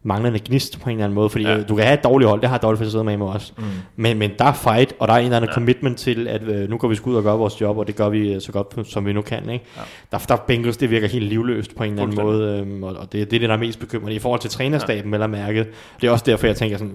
manglende 0.03 0.39
gnist 0.45 0.81
på 0.81 0.89
en 0.89 0.95
eller 0.95 1.05
anden 1.05 1.15
måde, 1.15 1.29
fordi 1.29 1.43
Ja. 1.47 1.63
du 1.63 1.75
kan 1.75 1.85
have 1.85 1.93
et 1.97 2.03
dårligt 2.03 2.29
hold, 2.29 2.41
det 2.41 2.49
har 2.49 2.57
Dolphins 2.57 2.91
siddet 2.91 3.05
med 3.05 3.17
mig 3.17 3.27
også, 3.27 3.53
Mm. 3.57 3.63
men, 3.95 4.17
men 4.19 4.31
der 4.39 4.45
er 4.45 4.53
fight, 4.53 4.93
og 4.99 5.07
der 5.07 5.13
er 5.13 5.17
en 5.17 5.23
eller 5.23 5.37
anden 5.37 5.49
ja. 5.49 5.53
commitment 5.53 5.97
til, 5.97 6.27
at 6.27 6.43
øh, 6.43 6.69
nu 6.69 6.77
går 6.77 6.87
vi 6.87 6.95
sgu 6.95 7.09
ud 7.11 7.15
og 7.15 7.23
gør 7.23 7.33
vores 7.33 7.61
job, 7.61 7.77
og 7.77 7.87
det 7.87 7.95
gør 7.95 8.09
vi 8.09 8.33
øh, 8.33 8.41
så 8.41 8.51
godt, 8.51 8.87
som 8.87 9.05
vi 9.05 9.13
nu 9.13 9.21
kan, 9.21 9.49
ikke? 9.49 9.65
Ja. 9.77 9.81
Der, 10.11 10.17
der 10.29 10.35
Bengals, 10.35 10.77
det 10.77 10.91
virker 10.91 11.07
helt 11.07 11.25
livløst 11.25 11.75
på 11.75 11.83
en 11.83 11.89
eller 11.91 12.03
anden 12.03 12.23
måde, 12.25 12.59
øhm, 12.59 12.83
og, 12.83 12.89
og 12.89 13.03
det, 13.03 13.11
det 13.13 13.21
er 13.21 13.25
det, 13.25 13.41
der 13.41 13.55
er 13.55 13.59
mest 13.59 13.79
bekymrende 13.79 14.15
i 14.15 14.19
forhold 14.19 14.39
til 14.41 14.49
trænerstaben, 14.49 15.11
ja. 15.11 15.15
eller 15.15 15.27
mærket. 15.27 15.67
Det 16.01 16.07
er 16.07 16.11
også 16.11 16.23
derfor, 16.27 16.47
jeg 16.47 16.55
tænker 16.55 16.77
sådan, 16.77 16.93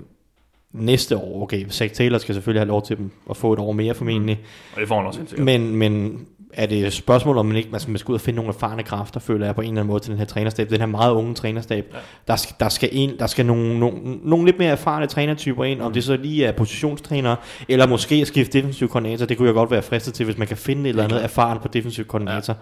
næste 0.73 1.17
år, 1.17 1.43
okay, 1.43 1.67
Zach 1.71 1.95
Taylor 1.95 2.19
skal 2.19 2.35
selvfølgelig 2.35 2.61
have 2.61 2.69
lov 2.69 2.83
til 2.83 2.97
dem 2.97 3.11
at 3.31 3.37
få 3.37 3.53
et 3.53 3.59
år 3.59 3.73
mere 3.73 3.95
formentlig, 3.95 4.41
Og 4.75 4.81
det 4.81 4.89
får 4.89 4.97
han 4.97 5.07
også 5.07 5.21
helt 5.21 5.31
sikkert. 5.31 5.45
men, 5.45 5.77
men 5.77 6.27
er 6.53 6.67
det 6.67 6.87
et 6.87 6.93
spørgsmål, 6.93 7.39
om 7.39 7.47
man 7.47 7.57
ikke 7.57 7.69
man 7.71 7.81
skal, 7.99 8.11
ud 8.11 8.15
og 8.15 8.21
finde 8.21 8.37
nogle 8.37 8.49
erfarne 8.49 8.83
kræfter, 8.83 9.21
føler 9.21 9.47
jeg 9.47 9.55
på 9.55 9.61
en 9.61 9.69
eller 9.69 9.81
anden 9.81 9.91
måde 9.93 10.03
til 10.03 10.11
den 10.11 10.19
her 10.19 10.27
trænerstab, 10.27 10.71
den 10.71 10.79
her 10.79 10.87
meget 10.87 11.13
unge 11.13 11.35
trænerstab. 11.35 11.87
Ja. 11.93 11.99
Der, 12.29 12.37
skal, 12.37 12.57
der 12.61 12.69
skal, 12.69 12.89
en, 12.93 13.19
der 13.19 13.27
skal 13.27 13.47
nogle, 13.47 13.79
nogle, 13.79 13.99
nogle 14.23 14.45
lidt 14.45 14.59
mere 14.59 14.71
erfarne 14.71 15.07
trænertyper 15.07 15.65
ind, 15.65 15.83
om 15.83 15.93
det 15.93 16.05
så 16.05 16.17
lige 16.17 16.45
er 16.45 16.53
positionstrænere, 16.53 17.37
eller 17.69 17.87
måske 17.87 18.15
at 18.15 18.27
skifte 18.27 18.59
defensiv 18.59 18.89
koordinator, 18.89 19.27
det 19.27 19.37
kunne 19.37 19.47
jeg 19.47 19.55
godt 19.55 19.71
være 19.71 19.83
fristet 19.83 20.15
til, 20.15 20.25
hvis 20.25 20.39
man 20.39 20.47
kan 20.47 20.57
finde 20.57 20.83
et 20.83 20.89
eller 20.89 21.05
andet 21.05 21.25
erfaren 21.25 21.59
på 21.59 21.69
defensiv 21.69 22.05
koordinator, 22.05 22.53
ja. 22.53 22.59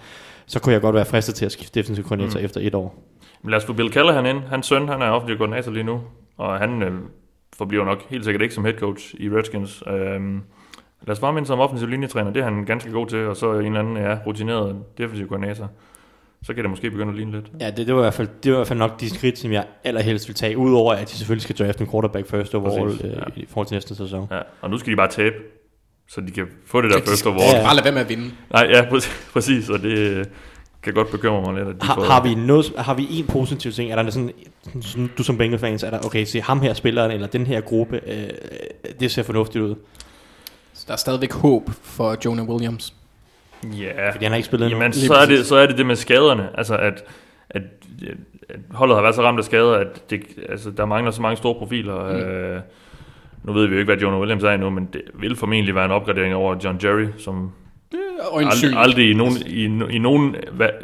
så 0.46 0.60
kunne 0.60 0.72
jeg 0.72 0.80
godt 0.80 0.94
være 0.94 1.04
fristet 1.04 1.34
til 1.34 1.44
at 1.44 1.52
skifte 1.52 1.80
defensiv 1.80 2.04
koordinator 2.04 2.38
mm. 2.38 2.44
efter 2.44 2.60
et 2.60 2.74
år. 2.74 3.02
Men 3.42 3.50
lad 3.50 3.58
os 3.58 3.64
få 3.64 3.72
Bill 3.72 3.92
Callahan 3.92 4.26
ind. 4.26 4.38
Hans 4.48 4.66
søn, 4.66 4.88
han 4.88 5.02
er 5.02 5.06
offentlig 5.06 5.38
koordinator 5.38 5.72
lige 5.72 5.84
nu, 5.84 6.00
og 6.38 6.58
han 6.58 6.82
øh, 6.82 6.92
forbliver 7.60 7.84
nok 7.84 8.02
helt 8.10 8.24
sikkert 8.24 8.42
ikke 8.42 8.54
som 8.54 8.64
head 8.64 8.74
coach 8.78 9.14
i 9.18 9.28
Redskins. 9.30 9.82
Øhm, 9.86 10.42
lad 11.06 11.12
os 11.16 11.18
ham 11.18 11.38
ind 11.38 11.46
som 11.46 11.60
offensiv 11.60 11.88
linjetræner. 11.88 12.30
Det 12.30 12.40
er 12.40 12.44
han 12.44 12.64
ganske 12.64 12.90
god 12.90 13.06
til, 13.06 13.18
og 13.26 13.36
så 13.36 13.52
en 13.52 13.66
eller 13.66 13.80
anden 13.80 13.96
ja, 13.96 14.18
rutineret 14.26 14.82
defensiv 14.98 15.28
koordinator. 15.28 15.70
Så 16.42 16.54
kan 16.54 16.62
det 16.64 16.70
måske 16.70 16.90
begynde 16.90 17.10
at 17.10 17.16
ligne 17.16 17.32
lidt. 17.32 17.46
Ja, 17.60 17.70
det, 17.70 17.86
det, 17.86 17.94
var 17.94 18.00
i 18.00 18.04
hvert 18.04 18.14
fald, 18.14 18.28
det 18.42 18.52
var 18.52 18.56
i 18.56 18.58
hvert 18.58 18.68
fald 18.68 18.78
nok 18.78 19.00
de 19.00 19.10
skridt, 19.10 19.38
som 19.38 19.52
jeg 19.52 19.64
allerhelst 19.84 20.28
vil 20.28 20.34
tage, 20.34 20.58
udover 20.58 20.94
at 20.94 21.08
de 21.10 21.16
selvfølgelig 21.16 21.42
skal 21.42 21.56
drafte 21.56 21.84
en 21.84 21.90
quarterback 21.90 22.26
first 22.30 22.54
overall 22.54 22.86
Præcis, 22.90 23.04
øh, 23.04 23.10
ja. 23.10 23.40
i 23.42 23.46
forhold 23.48 23.66
til 23.66 23.74
næste 23.74 23.94
sæson. 23.94 24.28
Ja, 24.30 24.40
og 24.60 24.70
nu 24.70 24.78
skal 24.78 24.90
de 24.90 24.96
bare 24.96 25.08
tabe, 25.08 25.34
så 26.08 26.20
de 26.20 26.30
kan 26.30 26.46
få 26.66 26.80
det 26.82 26.90
der 26.90 26.96
Ja, 26.96 27.02
de 27.02 27.08
first 27.08 27.26
overall. 27.26 27.56
Ja. 27.56 27.62
Bare 27.64 27.74
lad 27.74 27.82
være 27.82 27.92
med 27.92 28.00
at 28.00 28.08
vinde. 28.08 28.30
Nej, 28.52 28.66
ja, 28.70 28.82
præ- 28.82 29.30
præcis, 29.34 29.68
og 29.70 29.78
det 29.78 29.98
øh, 29.98 30.24
kan 30.82 30.94
godt 30.94 31.10
bekymre 31.10 31.42
mig 31.42 31.54
lidt. 31.54 31.68
At 31.68 31.82
de 31.82 31.86
Har, 31.86 31.94
får, 31.94 32.04
har, 32.04 32.22
vi 32.22 32.34
noget, 32.34 32.72
har 32.78 32.94
vi 32.94 33.06
en 33.10 33.26
positiv 33.26 33.72
ting? 33.72 33.90
Er 33.90 34.02
der 34.02 34.10
sådan, 34.10 34.32
sådan 34.80 35.10
du 35.18 35.22
som 35.22 35.38
Bengals-fans, 35.38 35.82
er 35.82 35.90
der, 35.90 35.98
okay, 36.06 36.24
se 36.24 36.40
ham 36.40 36.60
her 36.60 36.74
spilleren, 36.74 37.10
eller 37.10 37.26
den 37.26 37.46
her 37.46 37.60
gruppe, 37.60 38.00
øh, 38.06 38.28
det 39.00 39.10
ser 39.10 39.22
fornuftigt 39.22 39.64
ud. 39.64 39.74
Så 40.72 40.84
der 40.86 40.92
er 40.92 40.96
stadigvæk 40.96 41.32
håb 41.32 41.70
for 41.82 42.16
Jonah 42.24 42.48
Williams. 42.48 42.94
Ja, 43.64 44.10
Fordi 44.10 44.24
han 44.24 44.32
har 44.32 44.36
ikke 44.36 44.46
spillet. 44.46 44.70
Jamen, 44.70 44.92
så 44.92 45.14
er, 45.14 45.26
det, 45.26 45.46
så 45.46 45.56
er 45.56 45.66
det 45.66 45.78
det 45.78 45.86
med 45.86 45.96
skaderne. 45.96 46.48
Altså, 46.58 46.76
at, 46.76 47.04
at, 47.50 47.62
at 48.48 48.60
holdet 48.70 48.96
har 48.96 49.02
været 49.02 49.14
så 49.14 49.22
ramt 49.22 49.38
af 49.38 49.44
skader, 49.44 49.72
at 49.72 50.10
det, 50.10 50.22
altså, 50.48 50.70
der 50.70 50.84
mangler 50.84 51.10
så 51.10 51.22
mange 51.22 51.36
store 51.36 51.54
profiler. 51.54 52.12
Mm. 52.12 52.18
Øh, 52.18 52.60
nu 53.42 53.52
ved 53.52 53.66
vi 53.66 53.74
jo 53.74 53.78
ikke, 53.80 53.92
hvad 53.92 54.02
Jonah 54.02 54.20
Williams 54.20 54.44
er 54.44 54.50
endnu, 54.50 54.70
men 54.70 54.88
det 54.92 55.02
vil 55.14 55.36
formentlig 55.36 55.74
være 55.74 55.84
en 55.84 55.90
opgradering 55.90 56.34
over 56.34 56.56
John 56.64 56.80
Jerry, 56.84 57.06
som 57.18 57.52
En 58.40 58.78
aldrig, 58.78 59.10
i 59.10 59.14
nogen, 59.14 59.34
i, 59.46 59.94
i 59.94 59.98
nogen 59.98 60.36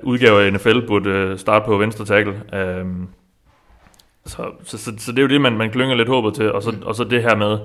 udgave 0.03 0.42
af 0.42 0.53
NFL 0.53 0.87
burde 0.87 1.11
øh, 1.11 1.38
starte 1.38 1.64
på 1.64 1.77
venstre 1.77 2.05
tackle. 2.05 2.42
Um, 2.81 3.09
så, 4.27 4.51
så, 4.64 4.79
så, 4.79 4.92
så 4.99 5.12
det 5.12 5.18
er 5.18 5.22
jo 5.22 5.29
det, 5.29 5.40
man, 5.40 5.57
man 5.57 5.70
klynger 5.70 5.96
lidt 5.96 6.09
håbet 6.09 6.35
til. 6.35 6.53
Og 6.53 6.62
så, 6.62 6.70
mm. 6.70 6.83
og 6.83 6.94
så 6.94 7.05
det 7.05 7.22
her 7.22 7.37
med, 7.37 7.59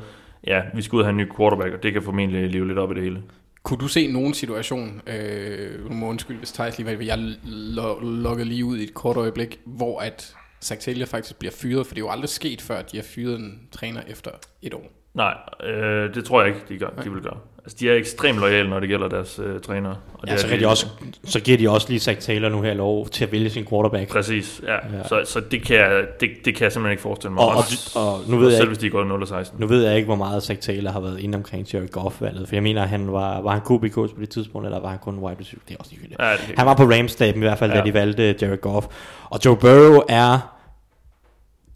ja, 0.48 0.62
vi 0.74 0.82
skal 0.82 0.96
ud 0.96 1.02
og 1.02 1.06
have 1.06 1.12
en 1.12 1.18
ny 1.18 1.36
quarterback, 1.38 1.74
og 1.74 1.84
det 1.84 1.94
kan 1.94 2.02
formentlig 2.02 2.50
leve 2.50 2.68
lidt 2.68 2.78
op 2.78 2.92
i 2.92 2.96
det 2.96 3.04
hele. 3.04 3.22
Kunne 3.64 3.80
du 3.80 3.88
se 3.88 4.12
nogen 4.12 4.34
situation, 4.34 5.02
øh, 5.08 5.90
nu 5.90 5.96
må 5.96 6.08
undskylde, 6.08 6.38
hvis 6.38 6.52
Thijs 6.52 6.78
lige 6.78 6.98
var, 6.98 7.04
jeg 7.06 7.18
lo- 7.44 8.00
lukkede 8.00 8.50
lige 8.50 8.66
ud 8.66 8.78
i 8.78 8.84
et 8.84 8.94
kort 8.94 9.18
øjeblik, 9.18 9.60
hvor 9.66 10.00
at 10.00 10.36
Taylor 10.62 11.06
faktisk 11.06 11.40
bliver 11.40 11.52
fyret, 11.62 11.88
for 11.88 11.94
det 11.94 12.02
er 12.02 12.06
jo 12.06 12.12
aldrig 12.12 12.30
sket 12.30 12.62
før, 12.62 12.76
at 12.76 12.92
de 12.92 12.98
har 12.98 13.04
fyret 13.04 13.40
en 13.40 13.60
træner 13.72 14.02
efter 14.08 14.32
et 14.62 14.74
år. 14.74 14.92
Nej, 15.14 15.34
øh, 15.64 16.16
det 16.16 16.26
tror 16.26 16.42
jeg 16.42 16.48
ikke, 16.48 16.62
de, 16.70 16.78
gør, 16.78 16.90
de 17.04 17.12
vil 17.12 17.22
gøre. 17.22 17.38
Altså, 17.66 17.78
de 17.80 17.90
er 17.90 17.96
ekstremt 17.96 18.40
lojale, 18.40 18.70
når 18.70 18.80
det 18.80 18.90
gælder 18.90 19.08
deres 19.08 19.40
øh, 19.44 19.60
trænere. 19.62 19.96
Og 20.14 20.28
Ja, 20.28 20.38
så, 20.38 20.48
kan 20.48 20.60
de 20.60 20.68
også, 20.68 20.86
så 21.26 21.40
giver 21.40 21.58
de 21.58 21.70
også 21.70 21.90
lige 21.90 22.00
Zach 22.00 22.20
Taylor 22.22 22.50
nu 22.50 22.62
her 22.62 22.74
lov 22.74 23.08
til 23.10 23.24
at 23.26 23.32
vælge 23.32 23.50
sin 23.50 23.66
quarterback. 23.66 24.12
Præcis, 24.12 24.62
ja. 24.68 24.74
Ja. 24.74 25.08
Så, 25.08 25.22
så 25.26 25.40
det, 25.52 25.64
kan 25.66 25.76
jeg, 25.78 26.04
det, 26.20 26.30
det 26.46 26.56
kan 26.56 26.64
jeg 26.64 26.72
simpelthen 26.72 26.92
ikke 26.92 27.02
forestille 27.02 27.34
mig. 27.34 27.44
Og- 27.44 27.50
og- 27.50 27.58
Også- 27.58 28.00
og 28.00 28.20
nu 28.28 28.38
ved 28.38 28.48
jeg 28.48 28.58
selv 28.58 28.64
ikke- 28.64 28.70
hvis 28.70 28.78
de 28.78 28.90
går 28.90 29.04
0 29.04 29.28
16. 29.28 29.60
Nu 29.60 29.68
ved 29.68 29.86
jeg 29.86 29.96
ikke, 29.96 30.06
hvor 30.06 30.16
meget 30.16 30.44
Zach 30.44 30.60
Taylor 30.62 30.92
har 30.92 31.00
været 31.00 31.20
inde 31.20 31.36
omkring 31.36 31.74
Jared 31.74 31.88
Goff-valget, 31.88 32.48
for 32.48 32.56
jeg 32.56 32.64
mener, 32.64 32.86
han 32.86 33.12
var, 33.12 33.42
var 33.42 33.52
han 33.52 33.62
QB-coach 33.62 34.16
på 34.16 34.22
det 34.22 34.30
tidspunkt, 34.30 34.68
eller 34.68 34.80
var 34.80 34.90
han 34.90 35.00
kun 35.00 35.18
wide 35.20 35.38
receiver? 35.40 35.62
Det 35.68 35.74
er 35.74 35.78
også 35.80 35.92
ligegyldigt. 35.92 36.20
Ja, 36.22 36.32
det 36.32 36.40
Han 36.58 36.66
var 36.66 36.74
på 36.74 36.84
Rams-staben 36.84 37.42
i 37.42 37.46
hvert 37.46 37.58
fald, 37.60 37.72
ja. 37.72 37.78
da 37.80 37.84
de 37.86 37.94
valgte 37.94 38.36
Jared 38.42 38.58
Goff. 38.62 38.88
Og 39.30 39.40
Joe 39.46 39.58
Burrow 39.58 40.02
er 40.10 40.58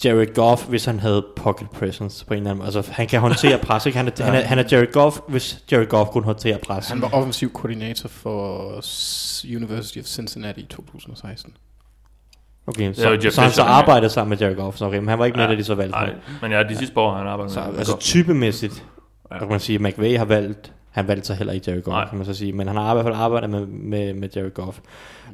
Jared 0.04 0.34
Goff, 0.34 0.66
hvis 0.68 0.86
han 0.86 1.00
havde 1.00 1.26
pocket 1.36 1.70
presence 1.70 2.26
på 2.26 2.34
en 2.34 2.38
eller 2.38 2.50
anden 2.52 2.66
måde. 2.66 2.78
Altså, 2.78 2.92
han 2.94 3.08
kan 3.08 3.20
håndtere 3.20 3.58
pres, 3.58 3.86
ikke? 3.86 3.98
Han 3.98 4.08
er, 4.08 4.24
han 4.24 4.36
er, 4.36 4.42
han 4.42 4.60
er 4.60 4.64
Jared 4.72 4.92
Goff, 4.92 5.18
hvis 5.28 5.64
Jared 5.72 5.88
Goff 5.88 6.10
kunne 6.12 6.24
håndtere 6.24 6.58
pres. 6.58 6.88
Han 6.90 7.02
var 7.02 7.10
offensiv 7.14 7.52
koordinator 7.54 8.10
for 8.10 8.62
University 9.56 10.00
of 10.00 10.06
Cincinnati 10.06 10.62
i 10.62 10.66
2016. 10.66 11.54
Okay, 12.68 12.94
så, 12.94 13.18
så 13.32 13.42
han 13.42 13.52
så 13.52 13.62
arbejdede 13.64 14.10
sammen 14.10 14.30
med 14.30 14.38
Jared 14.38 14.56
Goff, 14.56 14.78
så 14.78 14.86
okay, 14.86 14.98
men 15.00 15.08
han 15.08 15.20
var 15.20 15.26
ikke 15.26 15.38
med, 15.38 15.48
da 15.48 15.56
de 15.56 15.64
så 15.64 15.76
valgte 15.76 15.92
Nej, 15.92 16.14
men 16.42 16.52
ja, 16.52 16.64
de 16.64 16.78
sidste 16.78 16.98
år 17.00 17.12
har 17.12 17.18
han 17.18 17.28
arbejdet 17.28 17.54
Så, 17.54 17.64
med. 17.70 17.78
altså 17.78 17.98
typemæssigt, 18.00 18.86
Ja. 19.30 19.36
ja. 19.36 19.40
kan 19.40 19.50
man 19.50 19.60
sige, 19.60 19.80
McVay 19.80 20.18
har 20.18 20.26
valgt, 20.26 20.74
han 20.92 21.08
valgte 21.08 21.28
sig 21.28 21.36
heller 21.36 21.54
ikke 21.54 21.72
Jared 21.72 21.82
Goff, 21.84 21.94
Nej. 21.94 22.10
kan 22.10 22.18
man 22.18 22.26
så 22.26 22.34
sige, 22.34 22.54
men 22.54 22.68
han 22.68 22.76
har 22.78 22.92
i 22.92 22.94
hvert 22.96 23.06
fald 23.06 23.16
arbejdet 23.16 23.50
med, 23.50 23.66
med, 23.66 24.14
med 24.14 24.30
Jared 24.36 24.52
Goff. 24.52 24.80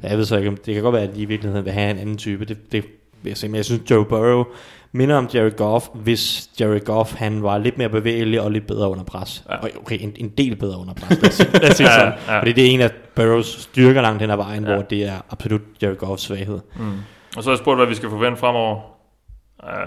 Jeg 0.04 0.18
ved 0.18 0.26
så 0.26 0.38
ikke, 0.38 0.50
det 0.66 0.74
kan 0.74 0.84
godt 0.84 0.94
være, 0.94 1.04
at 1.04 1.16
de 1.16 1.22
i 1.22 1.26
virkeligheden 1.26 1.66
vil 1.66 1.74
have 1.74 1.92
en 1.92 1.98
anden 1.98 2.18
type, 2.18 2.46
det, 2.46 2.72
det 2.72 2.86
vil 3.24 3.30
jeg 3.30 3.38
se, 3.38 3.48
men 3.48 3.56
jeg 3.56 3.66
synes, 3.66 3.92
Joe 3.92 4.06
Burrow 4.06 4.44
minder 4.92 5.16
om 5.16 5.30
Jared 5.34 5.52
Goff, 5.52 5.86
hvis 5.94 6.50
Jared 6.60 6.80
Goff, 6.80 7.14
han 7.16 7.44
var 7.44 7.58
lidt 7.58 7.78
mere 7.78 7.90
bevægelig 7.90 8.42
og 8.42 8.52
lidt 8.52 8.68
bedre 8.68 8.90
under 8.90 9.04
pres. 9.04 9.44
Ja. 9.50 9.56
Okay, 9.82 9.98
en, 10.02 10.14
en 10.18 10.30
del 10.30 10.56
bedre 10.56 10.80
under 10.80 10.94
pres, 10.94 11.22
lad 11.22 11.30
os 11.30 11.34
sige, 11.36 11.50
lad 11.62 11.70
os 11.72 11.78
sige 11.78 11.88
sådan. 11.90 12.14
ja. 12.28 12.40
Fordi 12.40 12.52
det 12.52 12.66
er 12.66 12.70
en 12.70 12.82
af 12.82 12.92
Burrows 13.16 13.48
styrker 13.62 14.02
langt 14.02 14.22
hen 14.22 14.30
ad 14.32 14.36
vejen, 14.38 14.64
Ja. 14.66 14.74
hvor 14.74 14.82
det 14.82 15.04
er 15.04 15.22
absolut 15.30 15.62
Jared 15.82 15.96
Goffs 15.96 16.24
svaghed. 16.24 16.60
Mm. 16.80 16.92
Og 17.38 17.44
så 17.44 17.50
har 17.50 17.54
jeg 17.54 17.58
spurgt, 17.60 17.80
hvad 17.80 17.88
vi 17.88 17.96
skal 17.96 18.10
forvente 18.10 18.40
fremover. 18.40 18.80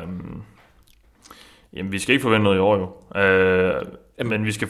Um, 0.05 0.43
jamen, 1.77 1.93
vi 1.93 1.99
skal 1.99 2.13
ikke 2.13 2.23
forvente 2.23 2.45
noget 2.45 2.57
i 2.57 2.61
år 2.61 2.77
jo. 2.77 2.85
Uh, 4.21 4.27
men 4.31 4.45
vi 4.45 4.53
skal, 4.53 4.69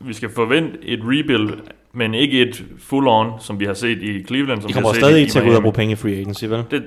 vi 0.00 0.12
skal 0.12 0.30
forvente 0.30 0.78
et 0.82 1.00
rebuild, 1.02 1.58
men 1.92 2.14
ikke 2.14 2.42
et 2.42 2.64
full-on, 2.78 3.40
som 3.44 3.60
vi 3.60 3.64
har 3.64 3.74
set 3.74 4.02
i 4.02 4.24
Cleveland. 4.24 4.60
Som 4.60 4.68
De 4.68 4.72
vi 4.72 4.72
har 4.72 4.80
kommer 4.80 4.92
set 4.94 5.00
stadig 5.02 5.16
i- 5.16 5.20
ikke 5.20 5.28
i 5.28 5.32
til 5.32 5.38
at 5.38 5.44
gå 5.44 5.50
ud 5.50 5.56
og 5.56 5.62
bruge 5.62 5.72
penge 5.74 5.92
i 5.92 5.96
free 5.96 6.12
agency, 6.12 6.44
vel? 6.44 6.64
det, 6.70 6.82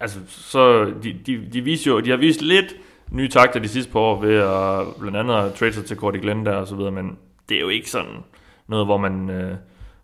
altså, 0.00 0.18
så 0.28 0.84
de, 0.84 1.12
de, 1.26 1.48
de, 1.52 1.60
viser 1.60 1.90
jo, 1.90 2.00
de 2.00 2.10
har 2.10 2.16
vist 2.16 2.42
lidt 2.42 2.76
nye 3.10 3.28
takter 3.28 3.60
de 3.60 3.68
sidste 3.68 3.92
par 3.92 4.00
år 4.00 4.20
ved 4.20 4.34
at 4.34 4.86
blandt 5.00 5.16
andet 5.16 5.34
at 5.34 5.54
trade 5.54 5.72
sig 5.72 5.84
til 5.84 5.96
Cordy 5.96 6.20
Glenn 6.20 6.46
der 6.46 6.54
og 6.54 6.66
så 6.66 6.76
videre, 6.76 6.92
men 6.92 7.18
det 7.48 7.56
er 7.56 7.60
jo 7.60 7.68
ikke 7.68 7.90
sådan 7.90 8.24
noget, 8.66 8.86
hvor 8.86 8.96
man, 8.96 9.30
øh, 9.30 9.54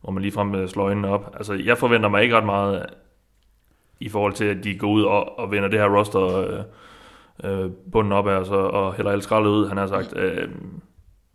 hvor 0.00 0.12
man 0.12 0.22
ligefrem 0.22 0.54
øh, 0.54 0.68
slår 0.68 0.84
øjnene 0.84 1.08
op. 1.08 1.34
Altså, 1.36 1.54
jeg 1.54 1.78
forventer 1.78 2.08
mig 2.08 2.22
ikke 2.22 2.36
ret 2.36 2.46
meget 2.46 2.86
i 4.00 4.08
forhold 4.08 4.32
til, 4.32 4.44
at 4.44 4.64
de 4.64 4.78
går 4.78 4.88
ud 4.88 5.02
og, 5.02 5.38
og 5.38 5.50
vender 5.50 5.68
det 5.68 5.78
her 5.78 5.96
roster 5.96 6.20
øh, 6.20 6.64
øh, 7.44 7.70
bunden 7.92 8.12
op 8.12 8.26
af 8.28 8.36
os 8.36 8.48
og, 8.48 8.94
hælder 8.94 9.10
alt 9.10 9.24
skraldet 9.24 9.50
ud, 9.50 9.68
han 9.68 9.76
har 9.76 9.86
sagt. 9.86 10.16
Øh, 10.16 10.48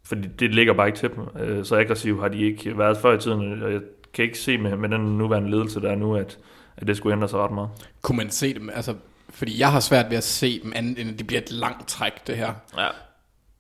fordi 0.06 0.28
det 0.28 0.56
ligger 0.56 0.74
bare 0.74 0.88
ikke 0.88 1.00
til 1.00 1.10
dem. 1.16 1.24
Øh, 1.42 1.66
så 1.66 1.76
aggressiv 1.76 2.22
har 2.22 2.28
de 2.28 2.42
ikke 2.42 2.78
været 2.78 2.98
før 2.98 3.14
i 3.14 3.18
tiden, 3.18 3.64
og 3.64 3.72
jeg 3.72 3.82
kan 4.14 4.26
ikke 4.26 4.38
se 4.38 4.58
med, 4.58 4.76
med 4.76 4.90
den 4.90 5.18
nuværende 5.18 5.50
ledelse, 5.52 5.82
der 5.82 5.92
er 5.92 5.96
nu, 5.96 6.16
at, 6.16 6.40
at 6.82 6.88
det 6.88 6.98
skulle 6.98 7.16
ændre 7.16 7.30
sig 7.30 7.40
ret 7.40 7.52
meget. 7.52 7.70
Kunne 8.02 8.18
man 8.18 8.30
se 8.30 8.54
dem, 8.54 8.70
altså, 8.76 8.94
fordi 9.30 9.60
jeg 9.60 9.72
har 9.72 9.80
svært 9.80 10.10
ved 10.10 10.18
at 10.18 10.24
se 10.24 10.60
dem 10.64 10.72
andet, 10.76 11.00
end 11.00 11.18
det 11.18 11.28
bliver 11.28 11.42
et 11.42 11.52
langt 11.52 11.88
træk, 11.88 12.28
det 12.28 12.38
her. 12.38 12.54
Ja. 12.78 12.88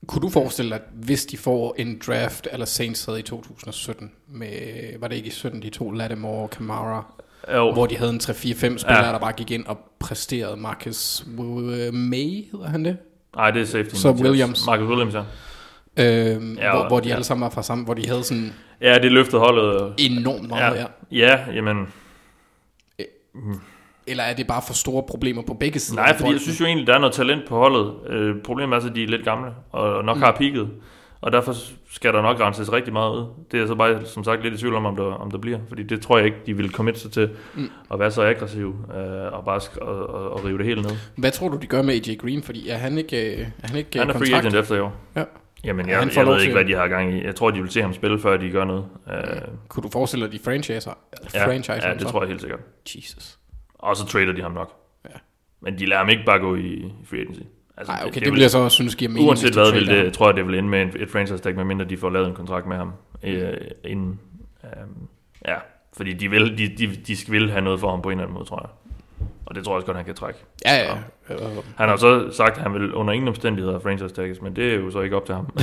Kunne 0.07 0.21
du 0.21 0.29
forestille 0.29 0.69
dig, 0.71 0.75
at 0.77 0.83
hvis 0.93 1.25
de 1.25 1.37
får 1.37 1.75
en 1.77 2.01
draft, 2.07 2.47
eller 2.51 2.65
Saints 2.65 3.05
havde 3.05 3.19
i 3.19 3.23
2017, 3.23 4.11
med, 4.27 4.49
var 4.99 5.07
det 5.07 5.15
ikke 5.15 5.27
i 5.27 5.31
17, 5.31 5.61
de 5.61 5.69
to 5.69 5.91
Lattimore 5.91 6.43
og 6.43 6.49
Kamara, 6.49 7.05
Jo, 7.53 7.71
hvor 7.73 7.85
de 7.85 7.97
havde 7.97 8.11
en 8.11 8.19
3-4-5 8.23 8.33
spillere, 8.77 9.05
Ja. 9.05 9.11
der 9.11 9.19
bare 9.19 9.33
gik 9.33 9.51
ind 9.51 9.65
og 9.65 9.77
præsterede 9.99 10.57
Marcus 10.57 11.23
May, 11.93 12.51
hedder 12.51 12.67
han 12.67 12.85
det? 12.85 12.97
Nej, 13.35 13.51
det 13.51 13.61
er 13.61 13.65
safety. 13.65 13.95
Så 13.95 14.11
Williams. 14.11 14.65
Marcus 14.65 14.87
Williams, 14.87 15.13
ja. 15.13 15.23
Øhm, 15.97 16.55
Ja, 16.57 16.65
ja, 16.65 16.75
hvor, 16.75 16.87
hvor 16.87 16.99
de 16.99 17.07
ja. 17.09 17.13
alle 17.15 17.23
sammen 17.23 17.41
var 17.43 17.49
fra 17.49 17.63
sammen, 17.63 17.85
hvor 17.85 17.93
de 17.93 18.07
havde 18.07 18.23
sådan 18.23 18.53
Ja, 18.81 18.99
det 18.99 19.11
løftede 19.11 19.39
holdet. 19.41 19.93
enormt 19.97 20.47
meget, 20.47 20.75
ja. 20.75 20.85
Ja, 21.11 21.37
ja 21.45 21.51
jamen... 21.53 21.87
Eller 24.07 24.23
er 24.23 24.33
det 24.33 24.47
bare 24.47 24.61
for 24.67 24.73
store 24.73 25.03
problemer 25.09 25.41
på 25.47 25.53
begge 25.53 25.79
sider? 25.79 26.01
Nej, 26.01 26.17
fordi 26.17 26.31
jeg 26.31 26.39
synes 26.39 26.59
jo 26.59 26.65
egentlig, 26.65 26.87
der 26.87 26.93
er 26.93 26.99
noget 26.99 27.13
talent 27.13 27.47
på 27.47 27.57
holdet. 27.57 27.93
Øh, 28.07 28.35
problemet 28.43 28.75
er 28.75 28.79
så, 28.79 28.87
at 28.87 28.95
de 28.95 29.03
er 29.03 29.07
lidt 29.07 29.23
gamle, 29.23 29.51
og 29.71 30.05
nok 30.05 30.17
mm. 30.17 30.23
har 30.23 30.31
peaked. 30.31 30.65
Og 31.21 31.31
derfor 31.31 31.55
skal 31.91 32.13
der 32.13 32.21
nok 32.21 32.39
renses 32.39 32.71
rigtig 32.71 32.93
meget 32.93 33.11
ud. 33.11 33.25
Det 33.51 33.57
er 33.57 33.61
jeg 33.61 33.67
så 33.67 33.75
bare, 33.75 34.05
som 34.05 34.23
sagt, 34.23 34.43
lidt 34.43 34.53
i 34.53 34.57
tvivl 34.57 34.75
om, 34.75 34.85
om 34.85 34.95
der, 34.95 35.03
om 35.03 35.31
der 35.31 35.37
bliver. 35.37 35.59
Fordi 35.67 35.83
det 35.83 36.01
tror 36.01 36.17
jeg 36.17 36.25
ikke, 36.25 36.37
de 36.45 36.57
vil 36.57 36.71
commit 36.71 36.99
sig 36.99 37.11
til 37.11 37.29
mm. 37.55 37.69
at 37.91 37.99
være 37.99 38.11
så 38.11 38.21
aggressiv 38.21 38.75
øh, 38.95 39.33
og 39.33 39.45
bare 39.45 39.57
sk- 39.57 39.81
og, 39.81 40.09
og, 40.09 40.31
og 40.31 40.45
rive 40.45 40.57
det 40.57 40.65
hele 40.65 40.81
ned. 40.81 40.91
Hvad 41.15 41.31
tror 41.31 41.49
du, 41.49 41.57
de 41.57 41.67
gør 41.67 41.81
med 41.81 41.93
AJ 41.93 42.15
Green? 42.15 42.43
Fordi 42.43 42.69
er 42.69 42.77
han 42.77 42.97
ikke, 42.97 43.35
øh, 43.35 43.47
er 43.63 43.67
han 43.67 43.77
ikke 43.77 43.99
Han 43.99 44.09
er 44.09 44.13
free 44.13 44.35
agent 44.35 44.55
efter 44.55 44.75
i 44.75 44.79
år. 44.79 44.95
Ja. 45.15 45.23
Jamen, 45.63 45.89
jeg, 45.89 46.09
jeg 46.15 46.25
ved 46.27 46.41
ikke, 46.41 46.53
hvad 46.53 46.65
de 46.65 46.73
har 46.75 46.87
gang 46.87 47.13
i. 47.13 47.23
Jeg 47.25 47.35
tror, 47.35 47.51
de 47.51 47.61
vil 47.61 47.71
se 47.71 47.81
ham 47.81 47.93
spille, 47.93 48.19
før 48.19 48.37
de 48.37 48.49
gør 48.51 48.65
noget. 48.65 48.85
Øh, 49.13 49.23
Kunne 49.67 49.83
du 49.83 49.89
forestille 49.89 50.25
dig, 50.25 50.33
de 50.33 50.39
franchiser? 50.43 50.91
ja, 51.33 51.45
franchise 51.47 51.87
ja, 51.87 51.93
det 51.93 52.07
tror 52.07 52.21
jeg 52.21 52.27
helt 52.29 52.41
sikkert. 52.41 52.59
Jesus. 52.95 53.39
Og 53.73 53.97
så 53.97 54.05
trader 54.05 54.31
de 54.33 54.41
ham 54.41 54.51
nok. 54.51 54.73
Ja. 55.05 55.09
Men 55.61 55.79
de 55.79 55.85
lader 55.85 55.99
ham 55.99 56.09
ikke 56.09 56.23
bare 56.25 56.39
gå 56.39 56.55
i, 56.55 56.61
i 56.67 56.93
free 57.05 57.19
agency. 57.21 57.41
Altså, 57.77 57.93
Nej, 57.93 58.01
okay, 58.05 58.13
det, 58.15 58.25
vil- 58.25 58.31
bliver 58.31 58.47
så 58.47 58.57
også 58.59 58.75
synes 58.75 58.95
giver 58.95 59.09
mening. 59.11 59.27
Uanset 59.27 59.53
hvad, 59.53 59.71
vil 59.71 59.87
det, 59.87 60.13
tror 60.13 60.27
jeg, 60.27 60.35
det 60.35 60.47
vil 60.47 60.55
ende 60.57 60.69
med 60.69 60.81
en- 60.81 60.93
et 61.01 61.09
franchise 61.09 61.43
tag, 61.43 61.55
medmindre 61.55 61.85
de 61.85 61.97
får 61.97 62.09
lavet 62.09 62.27
en 62.27 62.35
kontrakt 62.35 62.67
med 62.67 62.77
ham. 62.77 62.91
Øh, 63.23 63.53
inden, 63.83 64.19
øh, 64.63 64.69
ja, 65.47 65.55
fordi 65.97 66.13
de 66.13 66.29
vil, 66.29 66.57
de, 66.57 66.67
de, 66.77 66.95
de 67.07 67.15
skal 67.15 67.33
vil 67.33 67.51
have 67.51 67.61
noget 67.61 67.79
for 67.79 67.89
ham 67.89 68.01
på 68.01 68.09
en 68.09 68.13
eller 68.13 68.23
anden 68.23 68.33
måde, 68.33 68.45
tror 68.45 68.59
jeg. 68.61 68.88
Og 69.45 69.55
det 69.55 69.63
tror 69.63 69.73
jeg 69.73 69.75
også 69.75 69.85
godt, 69.85 69.97
han 69.97 70.05
kan 70.05 70.15
trække. 70.15 70.39
Ja, 70.65 70.75
ja. 70.83 70.97
Han 71.77 71.89
har 71.89 71.95
så 71.95 72.31
sagt, 72.31 72.57
at 72.57 72.63
han 72.63 72.73
vil 72.73 72.93
under 72.93 73.13
ingen 73.13 73.27
omstændigheder 73.27 73.79
franchise 73.79 74.15
tages, 74.15 74.41
men 74.41 74.55
det 74.55 74.73
er 74.73 74.75
jo 74.75 74.91
så 74.91 75.01
ikke 75.01 75.15
op 75.15 75.25
til 75.25 75.35
ham. 75.35 75.45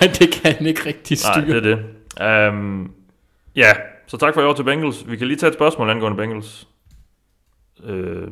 Nej, 0.00 0.12
det 0.18 0.32
kan 0.32 0.52
han 0.56 0.66
ikke 0.66 0.86
rigtig 0.86 1.18
Nej, 1.24 1.40
styre. 1.42 1.60
det 1.60 1.66
er 1.66 1.76
det. 2.18 2.52
Um, 2.52 2.92
ja, 3.56 3.72
så 4.06 4.16
tak 4.16 4.34
for 4.34 4.40
i 4.40 4.44
år 4.44 4.52
til 4.52 4.62
Bengals. 4.64 5.10
Vi 5.10 5.16
kan 5.16 5.26
lige 5.26 5.36
tage 5.36 5.48
et 5.48 5.54
spørgsmål 5.54 5.90
angående 5.90 6.16
Bengals. 6.16 6.68
Øh, 7.84 8.28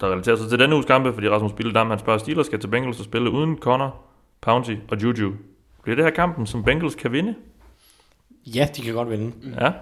der 0.00 0.10
relaterer 0.12 0.36
sig 0.36 0.48
til 0.48 0.58
denne 0.58 0.74
uges 0.74 0.86
kampe, 0.86 1.12
fordi 1.12 1.28
Rasmus 1.28 1.52
Bildam, 1.52 1.90
han 1.90 1.98
spørger, 1.98 2.18
Steelers 2.18 2.46
skal 2.46 2.60
til 2.60 2.68
Bengals 2.68 2.98
og 2.98 3.04
spille 3.04 3.30
uden 3.30 3.56
Connor, 3.58 4.00
Pouncy 4.40 4.72
og 4.88 5.02
Juju. 5.02 5.32
Bliver 5.82 5.96
det 5.96 6.04
her 6.04 6.12
kampen, 6.12 6.46
som 6.46 6.64
Bengals 6.64 6.94
kan 6.94 7.12
vinde? 7.12 7.34
Ja, 8.46 8.68
de 8.76 8.82
kan 8.82 8.94
godt 8.94 9.10
vinde. 9.10 9.32
Ja. 9.60 9.72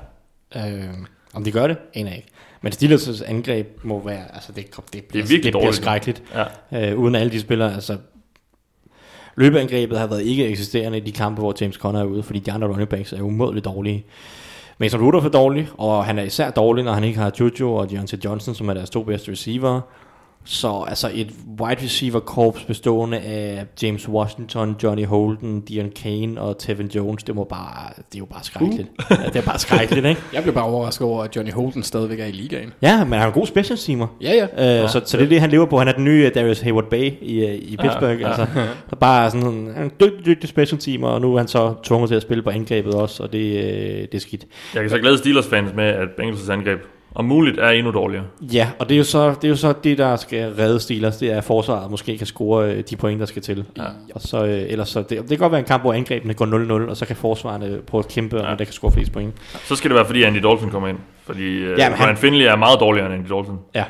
Øh, 0.56 0.94
om 1.34 1.44
de 1.44 1.52
gør 1.52 1.66
det, 1.66 1.76
aner 1.94 2.10
jeg 2.10 2.16
ikke. 2.16 2.28
Men 2.62 2.72
Steelers' 2.72 3.24
angreb 3.24 3.84
må 3.84 4.02
være, 4.04 4.34
altså 4.34 4.52
det, 4.52 4.76
det, 4.92 5.04
bliver, 5.04 5.26
virkelig 5.26 5.52
det 5.52 5.60
bliver 5.60 5.72
skrækkeligt. 5.72 6.22
ja. 6.72 6.90
Øh, 6.90 6.98
uden 6.98 7.14
alle 7.14 7.32
de 7.32 7.40
spillere, 7.40 7.74
altså 7.74 7.96
løbeangrebet 9.36 9.98
har 9.98 10.06
været 10.06 10.22
ikke 10.22 10.48
eksisterende 10.48 10.98
i 10.98 11.00
de 11.00 11.12
kampe, 11.12 11.40
hvor 11.40 11.54
James 11.60 11.76
Conner 11.76 12.00
er 12.00 12.04
ude, 12.04 12.22
fordi 12.22 12.38
de 12.38 12.52
andre 12.52 12.68
running 12.68 12.88
backs 12.88 13.12
er 13.12 13.22
umådeligt 13.22 13.64
dårlige. 13.64 14.04
Mason 14.78 15.00
Rudolph 15.02 15.26
er 15.26 15.30
dårlig, 15.30 15.68
og 15.78 16.04
han 16.04 16.18
er 16.18 16.22
især 16.22 16.50
dårlig, 16.50 16.84
når 16.84 16.92
han 16.92 17.04
ikke 17.04 17.18
har 17.18 17.32
Juju 17.40 17.76
og 17.76 17.90
Deontay 17.90 18.18
Johnson, 18.24 18.54
som 18.54 18.68
er 18.68 18.74
deres 18.74 18.90
to 18.90 19.02
bedste 19.02 19.30
receiver. 19.30 19.80
Så 20.44 20.84
altså 20.88 21.10
et 21.14 21.30
wide 21.60 21.84
receiver 21.84 22.20
korps 22.20 22.64
bestående 22.64 23.18
af 23.18 23.64
James 23.82 24.08
Washington, 24.08 24.76
Johnny 24.82 25.06
Holden, 25.06 25.60
Dion 25.60 25.90
Kane 25.90 26.40
og 26.40 26.58
Tevin 26.58 26.86
Jones, 26.86 27.22
det, 27.22 27.34
må 27.34 27.44
bare, 27.44 27.92
det 27.96 28.14
er 28.14 28.18
jo 28.18 28.24
bare 28.24 28.44
skrækkeligt. 28.44 28.88
Uh. 28.88 29.04
Ja, 29.10 29.26
det 29.26 29.36
er 29.36 29.42
bare 29.42 29.58
skrækkeligt, 29.58 30.06
ikke? 30.06 30.20
Jeg 30.34 30.42
blev 30.42 30.54
bare 30.54 30.64
overrasket 30.64 31.06
over, 31.06 31.24
at 31.24 31.36
Johnny 31.36 31.52
Holden 31.52 31.82
stadigvæk 31.82 32.20
er 32.20 32.26
i 32.26 32.30
ligaen. 32.30 32.72
Ja, 32.82 33.04
men 33.04 33.12
han 33.12 33.22
er 33.22 33.26
en 33.26 33.32
god 33.32 33.46
special 33.46 33.78
teamer. 33.78 34.06
Ja, 34.20 34.32
ja. 34.32 34.44
Øh, 34.44 34.82
ja, 34.82 34.88
så, 34.88 35.00
så 35.04 35.16
det 35.16 35.24
er 35.24 35.28
det, 35.28 35.40
han 35.40 35.50
lever 35.50 35.66
på. 35.66 35.78
Han 35.78 35.88
er 35.88 35.92
den 35.92 36.04
nye 36.04 36.30
Darius 36.34 36.60
Hayward 36.60 36.90
Bay 36.90 37.12
i, 37.20 37.44
øh, 37.44 37.54
i 37.54 37.76
Pittsburgh. 37.80 38.20
ja. 38.20 38.28
Ja, 38.28 38.28
altså, 38.28 38.46
der 38.90 38.96
bare 38.96 39.30
sådan 39.30 39.46
en, 39.46 39.68
en 39.68 39.92
dygtig, 40.00 40.26
dygtig 40.26 40.48
special 40.48 40.80
teamer, 40.80 41.08
og 41.08 41.20
nu 41.20 41.34
er 41.34 41.38
han 41.38 41.48
så 41.48 41.74
tvunget 41.82 42.08
til 42.08 42.16
at 42.16 42.22
spille 42.22 42.42
på 42.42 42.50
angrebet 42.50 42.94
også, 42.94 43.22
og 43.22 43.32
det, 43.32 43.56
øh, 43.56 44.00
det 44.00 44.14
er 44.14 44.18
skidt. 44.18 44.46
Jeg 44.74 44.82
kan 44.82 44.90
så 44.90 44.98
glæde 44.98 45.18
Steelers-fans 45.18 45.74
med, 45.74 45.84
at 45.84 46.08
Bengals' 46.20 46.52
angreb 46.52 46.80
om 47.14 47.24
muligt 47.24 47.58
er 47.58 47.68
endnu 47.68 47.92
dårligere. 47.92 48.24
Ja, 48.40 48.68
og 48.78 48.88
det 48.88 48.94
er, 48.94 48.98
jo 48.98 49.04
så, 49.04 49.28
det 49.30 49.44
er 49.44 49.48
jo 49.48 49.56
så 49.56 49.74
det, 49.84 49.98
der 49.98 50.16
skal 50.16 50.52
redde 50.58 50.80
Steelers, 50.80 51.16
det 51.16 51.32
er, 51.32 51.38
at 51.38 51.44
forsvaret 51.44 51.90
måske 51.90 52.18
kan 52.18 52.26
score 52.26 52.70
øh, 52.72 52.82
de 52.90 52.96
point, 52.96 53.20
der 53.20 53.26
skal 53.26 53.42
til. 53.42 53.64
Ja. 53.78 53.82
Og 54.14 54.20
så, 54.20 54.44
øh, 54.44 54.62
ellers 54.68 54.88
så, 54.88 54.98
det, 55.02 55.08
det 55.10 55.28
kan 55.28 55.38
godt 55.38 55.52
være 55.52 55.58
en 55.60 55.66
kamp, 55.66 55.82
hvor 55.82 55.92
angrebene 55.92 56.34
går 56.34 56.46
0-0, 56.86 56.90
og 56.90 56.96
så 56.96 57.06
kan 57.06 57.16
forsvarerne 57.16 57.78
prøve 57.86 57.98
at 58.04 58.08
kæmpe, 58.08 58.36
ja. 58.36 58.42
Ja. 58.42 58.52
og 58.52 58.58
der 58.58 58.64
kan 58.64 58.72
score 58.74 58.92
flest 58.92 59.12
point. 59.12 59.34
Så 59.64 59.76
skal 59.76 59.90
det 59.90 59.94
være, 59.96 60.06
fordi 60.06 60.22
Andy 60.22 60.36
Dalton 60.36 60.70
kommer 60.70 60.88
ind. 60.88 60.98
Fordi 61.26 61.42
øh, 61.58 61.76
Ryan 61.78 61.92
han- 61.92 62.16
Finley 62.16 62.44
er 62.44 62.56
meget 62.56 62.80
dårligere 62.80 63.06
end 63.06 63.14
Andy 63.14 63.28
Dalton. 63.34 63.58
Ja. 63.74 63.84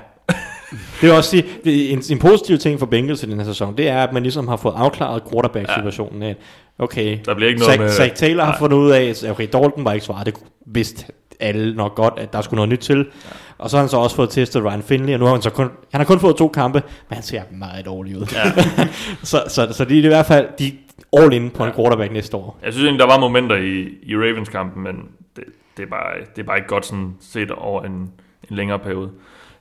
Det 1.00 1.10
er 1.10 1.14
også 1.14 1.42
det 1.64 1.92
en, 1.92 2.02
en 2.10 2.18
positiv 2.18 2.58
ting 2.58 2.78
for 2.78 2.86
Bengals 2.86 3.22
i 3.22 3.26
den 3.30 3.38
her 3.38 3.44
sæson, 3.46 3.76
det 3.76 3.88
er, 3.88 4.02
at 4.02 4.12
man 4.12 4.22
ligesom 4.22 4.48
har 4.48 4.56
fået 4.56 4.74
afklaret 4.76 5.22
quarterback-situationen. 5.32 6.22
Ja. 6.22 6.34
Okay, 6.78 7.18
Der 7.24 7.34
bliver 7.34 7.48
ikke 7.48 7.60
noget 7.60 7.72
Zach, 7.72 7.80
med- 7.82 7.90
Zach 7.90 8.14
Taylor 8.14 8.44
har 8.44 8.56
fundet 8.58 8.76
ud 8.76 8.90
af, 8.90 9.02
at 9.02 9.24
okay, 9.30 9.48
Dalton 9.52 9.84
var 9.84 9.92
ikke 9.92 10.06
svaret, 10.06 10.26
det 10.26 10.34
vidste 10.66 11.04
alle 11.40 11.74
nok 11.74 11.94
godt, 11.94 12.14
at 12.16 12.32
der 12.32 12.40
skulle 12.40 12.56
noget 12.56 12.68
nyt 12.68 12.78
til. 12.78 12.96
Ja. 12.98 13.30
Og 13.58 13.70
så 13.70 13.76
har 13.76 13.82
han 13.82 13.88
så 13.88 13.96
også 13.96 14.16
fået 14.16 14.30
testet 14.30 14.64
Ryan 14.64 14.82
Finley, 14.82 15.14
og 15.14 15.20
nu 15.20 15.24
har 15.26 15.32
han 15.32 15.42
så 15.42 15.50
kun, 15.50 15.70
han 15.92 16.00
har 16.00 16.04
kun 16.04 16.20
fået 16.20 16.36
to 16.36 16.48
kampe, 16.48 16.82
men 17.08 17.14
han 17.14 17.22
ser 17.22 17.42
meget 17.50 17.86
dårlig 17.86 18.16
ud. 18.16 18.26
Ja. 18.32 18.52
så, 19.30 19.42
så, 19.48 19.72
så 19.72 19.84
det 19.84 19.98
er 19.98 20.04
i 20.04 20.06
hvert 20.06 20.26
fald, 20.26 20.48
de 20.58 20.72
all 21.12 21.32
in 21.32 21.50
på 21.50 21.64
en 21.64 21.72
quarterback 21.72 22.12
næste 22.12 22.36
år. 22.36 22.58
Jeg 22.64 22.72
synes 22.72 22.84
egentlig, 22.84 23.00
der 23.00 23.06
var 23.14 23.20
momenter 23.20 23.56
i, 23.56 23.88
i 24.02 24.16
Ravens-kampen, 24.16 24.82
men 24.82 24.96
det, 25.36 25.44
det, 25.76 25.82
er 25.82 25.86
bare, 25.86 26.20
det 26.36 26.42
er 26.42 26.46
bare 26.46 26.56
ikke 26.56 26.68
godt 26.68 26.86
sådan 26.86 27.14
set 27.20 27.50
over 27.50 27.82
en, 27.82 27.92
en 28.50 28.56
længere 28.56 28.78
periode. 28.78 29.10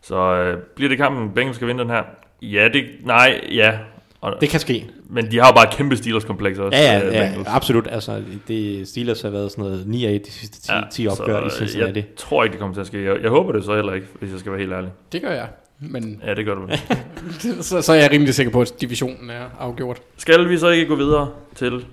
Så 0.01 0.34
øh, 0.36 0.57
bliver 0.75 0.89
det 0.89 0.97
kampen, 0.97 1.30
Bengals 1.30 1.55
skal 1.55 1.67
vinde 1.67 1.82
den 1.84 1.89
her? 1.89 2.03
Ja, 2.41 2.69
det, 2.73 2.86
nej, 3.03 3.41
ja. 3.51 3.77
Og, 4.21 4.36
Det 4.41 4.49
kan 4.49 4.59
ske. 4.59 4.89
Men 5.12 5.32
de 5.32 5.39
har 5.39 5.47
jo 5.47 5.53
bare 5.53 5.64
et 5.68 5.74
kæmpe 5.74 5.97
Steelers-kompleks 5.97 6.60
også. 6.60 6.78
Ja, 6.78 7.01
øh, 7.07 7.14
ja, 7.14 7.22
ja 7.22 7.28
Bengals. 7.30 7.47
absolut. 7.47 7.88
Altså, 7.91 8.24
det 8.47 8.88
Steelers 8.88 9.22
har 9.22 9.30
været 9.30 9.51
sådan 9.51 9.64
noget 9.64 9.88
9 9.88 10.05
af 10.05 10.22
de 10.26 10.32
sidste 10.32 10.62
10, 10.62 10.72
ja, 10.72 10.82
10 10.91 11.07
opgør 11.07 11.45
i 11.45 11.49
så, 11.49 11.57
Cincinnati. 11.57 11.99
Jeg 11.99 12.05
tror 12.18 12.43
ikke, 12.43 12.51
det 12.51 12.60
kommer 12.60 12.74
til 12.74 12.82
at 12.82 12.88
ske. 12.88 13.03
Jeg, 13.03 13.22
jeg 13.22 13.30
håber 13.30 13.51
det 13.51 13.64
så 13.64 13.76
heller 13.76 13.93
ikke, 13.93 14.07
hvis 14.20 14.32
jeg 14.32 14.39
skal 14.39 14.51
være 14.51 14.60
helt 14.60 14.74
ærlig. 14.74 14.91
Det 15.12 15.22
gør 15.22 15.32
jeg. 15.32 15.47
Men 15.80 16.22
Ja, 16.26 16.34
det 16.34 16.45
gør 16.45 16.55
du 16.55 16.68
så, 17.62 17.82
så 17.82 17.93
er 17.93 17.95
jeg 17.95 18.12
rimelig 18.12 18.34
sikker 18.34 18.51
på, 18.51 18.62
at 18.62 18.74
divisionen 18.82 19.30
er 19.30 19.45
afgjort. 19.60 20.01
Skal 20.18 20.49
vi 20.49 20.57
så 20.57 20.70
ikke 20.70 20.86
gå 20.86 20.95
videre 20.95 21.30
til 21.55 21.86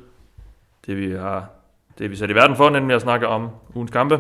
det, 0.87 0.97
vi 0.97 1.11
har 1.11 1.51
det, 1.99 2.11
vi 2.11 2.15
er 2.15 2.19
sat 2.19 2.31
i 2.31 2.35
verden 2.35 2.57
for, 2.57 2.71
nemlig 2.71 2.97
at 2.97 3.03
snakke 3.03 3.27
om 3.29 3.49
ugens 3.75 3.91
kampe. 3.91 4.19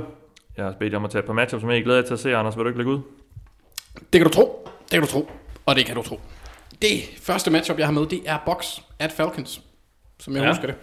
Jeg 0.56 0.64
har 0.64 0.74
bedt 0.78 0.92
jer 0.92 0.98
om 0.98 1.04
at 1.04 1.10
tage 1.10 1.20
et 1.20 1.26
par 1.26 1.32
matchups, 1.32 1.60
som 1.60 1.70
jeg 1.70 1.84
glæder 1.84 2.00
jer 2.00 2.06
til 2.06 2.14
at 2.14 2.20
se. 2.20 2.36
Anders, 2.36 2.56
vil 2.56 2.64
du 2.64 2.68
ikke 2.68 2.78
lægge 2.78 2.92
ud? 2.92 3.00
Det 4.12 4.20
kan 4.20 4.22
du 4.22 4.28
tro. 4.28 4.68
Det 4.82 4.90
kan 4.90 5.00
du 5.00 5.06
tro. 5.06 5.30
Og 5.66 5.76
det 5.76 5.86
kan 5.86 5.96
du 5.96 6.02
tro. 6.02 6.20
Det 6.82 7.00
første 7.20 7.50
matchup, 7.50 7.78
jeg 7.78 7.86
har 7.86 7.92
med, 7.92 8.06
det 8.06 8.20
er 8.26 8.38
Box 8.46 8.66
at 8.98 9.12
Falcons. 9.12 9.60
Som 10.20 10.34
jeg 10.36 10.42
Ja. 10.42 10.48
husker 10.48 10.66
det. 10.66 10.76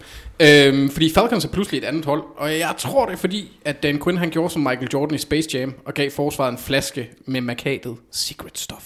Øhm, 0.74 0.90
fordi 0.90 1.12
Falcons 1.14 1.44
er 1.44 1.48
pludselig 1.48 1.78
et 1.78 1.84
andet 1.84 2.04
hold. 2.04 2.22
Og 2.36 2.58
jeg 2.58 2.74
tror 2.78 3.06
det 3.06 3.12
er 3.12 3.16
fordi, 3.16 3.52
at 3.64 3.82
Dan 3.82 4.00
Quinn 4.02 4.18
han 4.18 4.30
gjorde 4.30 4.50
som 4.52 4.62
Michael 4.62 4.88
Jordan 4.92 5.14
i 5.14 5.18
Space 5.18 5.48
Jam. 5.58 5.74
Og 5.84 5.94
gav 5.94 6.10
forsvaret 6.10 6.52
en 6.52 6.58
flaske 6.58 7.10
med 7.26 7.40
markatet 7.40 7.96
Secret 8.10 8.58
Stuff. 8.58 8.84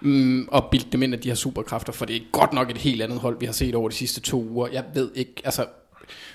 Mm, 0.00 0.48
og 0.52 0.68
bildte 0.70 0.88
dem 0.92 1.02
ind 1.02 1.14
af 1.14 1.20
de 1.20 1.28
her 1.28 1.34
superkræfter. 1.34 1.92
For 1.92 2.04
det 2.04 2.16
er 2.16 2.20
godt 2.32 2.52
nok 2.52 2.70
et 2.70 2.78
helt 2.78 3.02
andet 3.02 3.18
hold, 3.18 3.36
vi 3.40 3.46
har 3.46 3.52
set 3.52 3.74
over 3.74 3.88
de 3.88 3.94
sidste 3.94 4.20
to 4.20 4.42
uger. 4.42 4.68
Jeg 4.72 4.84
ved 4.94 5.10
ikke, 5.14 5.32
altså... 5.44 5.66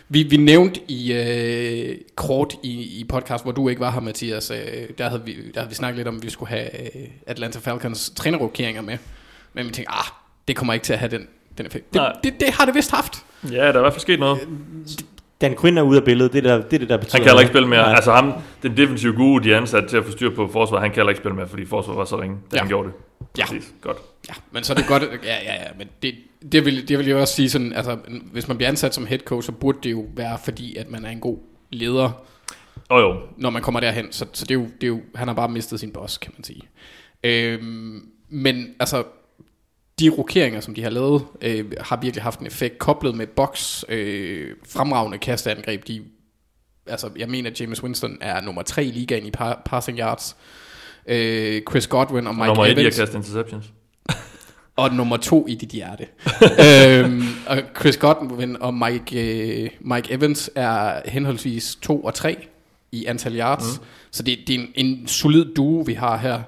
Vi, 0.09 0.23
vi 0.23 0.37
nævnte 0.37 0.81
i 0.87 1.13
øh, 1.13 1.97
kort 2.15 2.53
i, 2.63 2.99
i 2.99 3.03
podcast, 3.09 3.43
hvor 3.43 3.51
du 3.51 3.69
ikke 3.69 3.79
var 3.81 3.91
her, 3.91 3.99
Mathias, 3.99 4.51
øh, 4.51 4.57
der, 4.97 5.09
havde 5.09 5.25
vi, 5.25 5.51
der 5.53 5.59
havde 5.59 5.69
vi 5.69 5.75
snakket 5.75 5.97
lidt 5.97 6.07
om, 6.07 6.15
at 6.17 6.23
vi 6.23 6.29
skulle 6.29 6.49
have 6.49 6.95
øh, 6.97 7.07
Atlanta 7.27 7.59
Falcons 7.59 8.09
trænerrokeringer 8.15 8.81
med. 8.81 8.97
Men 9.57 9.67
vi 9.67 9.71
tænkte, 9.71 9.91
ah, 9.91 10.05
det 10.47 10.55
kommer 10.55 10.73
ikke 10.73 10.83
til 10.83 10.93
at 10.93 10.99
have 10.99 11.11
den, 11.11 11.27
den 11.57 11.65
effekt. 11.65 11.93
Det, 11.93 12.01
Nej. 12.01 12.13
det, 12.23 12.33
det 12.39 12.49
har 12.53 12.65
det 12.65 12.75
vist 12.75 12.91
haft. 12.91 13.25
Ja, 13.51 13.55
der 13.57 13.61
er 13.63 13.77
i 13.77 13.79
hvert 13.79 13.93
fald 13.93 14.01
sket 14.01 14.19
noget. 14.19 14.39
Dan 15.41 15.55
Quinn 15.61 15.77
er 15.77 15.81
ude 15.81 15.97
af 15.99 16.03
billedet, 16.05 16.33
det, 16.33 16.43
der, 16.43 16.55
det 16.61 16.73
er 16.73 16.77
det, 16.79 16.89
der 16.89 16.97
betyder 16.97 17.17
Han 17.17 17.21
kan 17.21 17.29
heller 17.29 17.39
ikke 17.41 17.51
spille 17.51 17.67
mere. 17.67 17.81
Nej. 17.81 17.93
Altså 17.95 18.11
ham, 18.11 18.33
den 18.63 18.77
defensive 18.77 19.13
guru, 19.13 19.37
de 19.37 19.53
er 19.53 19.57
ansat 19.57 19.87
til 19.89 19.97
at 19.97 20.05
få 20.05 20.11
styr 20.11 20.35
på 20.35 20.47
forsvaret, 20.51 20.81
han 20.81 20.91
kan 20.91 20.95
heller 20.95 21.09
ikke 21.09 21.19
spille 21.19 21.35
mere, 21.35 21.47
fordi 21.47 21.65
forsvaret 21.65 21.97
var 21.97 22.05
så 22.05 22.21
ringe, 22.21 22.37
da 22.51 22.55
Ja. 22.55 22.59
han 22.59 22.67
gjorde 22.67 22.87
det. 22.87 22.95
Ja. 23.37 23.45
Præcis. 23.45 23.73
Godt. 23.81 23.97
Ja, 24.29 24.33
men 24.51 24.63
så 24.63 24.73
er 24.73 24.77
det 24.77 24.87
godt, 24.87 25.03
ja, 25.03 25.35
ja, 25.43 25.53
ja, 25.53 25.67
men 25.77 25.87
det, 26.03 26.15
det, 26.51 26.65
vil, 26.65 26.87
det 26.87 26.97
vil 26.97 27.07
jeg 27.07 27.15
også 27.17 27.33
sige 27.35 27.49
sådan, 27.49 27.73
altså, 27.73 27.97
hvis 28.31 28.47
man 28.47 28.57
bliver 28.57 28.69
ansat 28.69 28.93
som 28.95 29.05
head 29.05 29.19
coach, 29.19 29.45
så 29.45 29.51
burde 29.51 29.77
det 29.83 29.91
jo 29.91 30.05
være 30.15 30.37
fordi, 30.43 30.75
at 30.75 30.89
man 30.89 31.05
er 31.05 31.09
en 31.09 31.19
god 31.19 31.37
leder, 31.71 32.23
Og 32.89 33.01
jo, 33.01 33.15
når 33.37 33.49
man 33.49 33.61
kommer 33.61 33.79
derhen. 33.79 34.11
Så, 34.11 34.25
så 34.33 34.45
det, 34.45 34.51
er 34.51 34.59
jo, 34.59 34.65
det 34.65 34.83
er 34.83 34.87
jo, 34.87 34.99
han 35.15 35.27
har 35.27 35.35
bare 35.35 35.49
mistet 35.49 35.79
sin 35.79 35.91
boss, 35.91 36.17
kan 36.17 36.31
man 36.37 36.43
sige. 36.43 36.61
Øhm, 37.23 38.05
men 38.29 38.67
altså, 38.79 39.03
de 39.99 40.09
rokeringer, 40.09 40.61
som 40.61 40.73
de 40.73 40.83
har 40.83 40.89
lavet, 40.89 41.25
øh, 41.41 41.65
har 41.81 41.99
virkelig 42.01 42.23
haft 42.23 42.39
en 42.39 42.47
effekt, 42.47 42.77
koblet 42.77 43.15
med 43.15 43.27
box, 43.27 43.83
øh, 43.89 44.51
fremragende 44.69 45.17
kasteangreb. 45.17 45.87
De, 45.87 46.01
altså, 46.87 47.09
jeg 47.17 47.29
mener, 47.29 47.49
at 47.49 47.61
James 47.61 47.83
Winston 47.83 48.17
er 48.21 48.41
nummer 48.41 48.61
tre 48.61 48.85
i 48.85 48.91
ligaen 48.91 49.25
i 49.25 49.31
par, 49.31 49.61
passing 49.65 49.99
yards. 49.99 50.35
Øh, 51.07 51.61
Chris 51.69 51.87
Godwin 51.87 52.27
og 52.27 52.35
Mike 52.35 52.47
nummer 52.47 52.65
i 52.65 52.71
at 52.71 52.79
Evans. 52.79 52.97
kaste 52.97 53.17
interceptions. 53.17 53.65
Og 54.75 54.93
nummer 54.93 55.17
to 55.17 55.47
i 55.47 55.55
dit 55.55 55.69
hjerte. 55.69 56.07
øhm, 56.65 57.21
og 57.47 57.57
Chris 57.79 57.97
Godwin 57.97 58.57
og 58.61 58.73
Mike, 58.73 59.21
øh, 59.63 59.69
Mike 59.81 60.13
Evans 60.13 60.49
er 60.55 61.01
henholdsvis 61.05 61.77
to 61.81 62.01
og 62.01 62.13
tre 62.13 62.47
i 62.91 63.05
antal 63.05 63.39
yards. 63.39 63.79
Mm. 63.79 63.85
Så 64.11 64.23
det, 64.23 64.39
det 64.47 64.55
er 64.55 64.59
en, 64.59 64.67
en 64.75 65.07
solid 65.07 65.45
duo, 65.45 65.81
vi 65.81 65.93
har 65.93 66.17
her. 66.17 66.41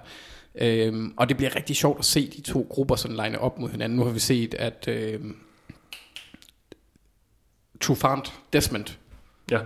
Øhm, 0.62 1.14
og 1.18 1.30
det 1.30 1.38
bliver 1.38 1.56
rigtig 1.56 1.76
sjovt 1.76 2.00
at 2.00 2.06
se 2.06 2.28
de 2.28 2.42
to 2.42 2.68
grupper 2.70 2.96
sådan 2.96 3.18
line 3.18 3.40
op 3.40 3.60
mod 3.60 3.70
hinanden. 3.70 3.98
Nu 3.98 4.04
har 4.04 4.12
vi 4.12 4.20
set, 4.20 4.54
at 4.54 4.88
øhm, 4.88 5.38
Trufant, 7.82 8.34
Desmond, 8.54 8.86
Ja, 9.52 9.60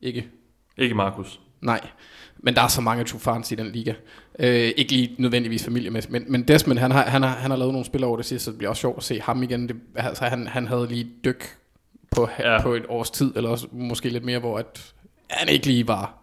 ikke 0.00 0.28
ikke 0.78 0.94
Markus. 0.94 1.40
Nej, 1.60 1.80
men 2.38 2.54
der 2.54 2.62
er 2.62 2.68
så 2.68 2.80
mange 2.80 3.04
Trufants 3.04 3.52
i 3.52 3.54
den 3.54 3.66
liga. 3.72 3.94
Øh, 4.38 4.72
ikke 4.76 4.92
lige 4.92 5.14
nødvendigvis 5.18 5.64
familiemæssigt, 5.64 6.12
men, 6.12 6.24
men 6.28 6.48
Desmond, 6.48 6.78
han 6.78 6.90
har, 6.90 7.02
han, 7.02 7.22
har, 7.22 7.30
han 7.30 7.50
har 7.50 7.58
lavet 7.58 7.72
nogle 7.72 7.86
spil 7.86 8.04
over 8.04 8.16
det 8.16 8.26
sidste, 8.26 8.44
så 8.44 8.50
det 8.50 8.58
bliver 8.58 8.70
også 8.70 8.80
sjovt 8.80 8.98
at 8.98 9.04
se 9.04 9.20
ham 9.20 9.42
igen. 9.42 9.68
Det, 9.68 9.76
altså, 9.96 10.24
han, 10.24 10.46
han 10.46 10.66
havde 10.66 10.86
lige 10.86 11.08
dyk 11.24 11.56
på, 12.10 12.28
ja. 12.38 12.62
på 12.62 12.74
et 12.74 12.84
års 12.88 13.10
tid, 13.10 13.32
eller 13.36 13.50
også 13.50 13.66
måske 13.72 14.08
lidt 14.08 14.24
mere, 14.24 14.38
hvor 14.38 14.58
at 14.58 14.94
han 15.30 15.48
ikke 15.48 15.66
lige 15.66 15.88
var, 15.88 16.14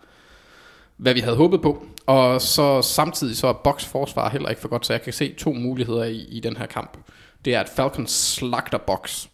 hvad 0.97 1.13
vi 1.13 1.19
havde 1.19 1.35
håbet 1.35 1.61
på. 1.61 1.85
Og 2.09 2.41
så 2.41 2.81
samtidig 2.81 3.37
så 3.37 3.47
er 3.47 3.53
Box 3.53 3.85
forsvar 3.85 4.29
heller 4.29 4.49
ikke 4.49 4.61
for 4.61 4.67
godt, 4.69 4.85
så 4.85 4.93
jeg 4.93 5.01
kan 5.01 5.13
se 5.13 5.33
to 5.33 5.53
muligheder 5.53 6.03
i, 6.03 6.17
i 6.17 6.39
den 6.39 6.57
her 6.57 6.65
kamp. 6.65 6.97
Det 7.45 7.55
er, 7.55 7.59
at 7.59 7.69
Falcons 7.75 8.11
slagter 8.11 8.77
Box, 8.77 9.27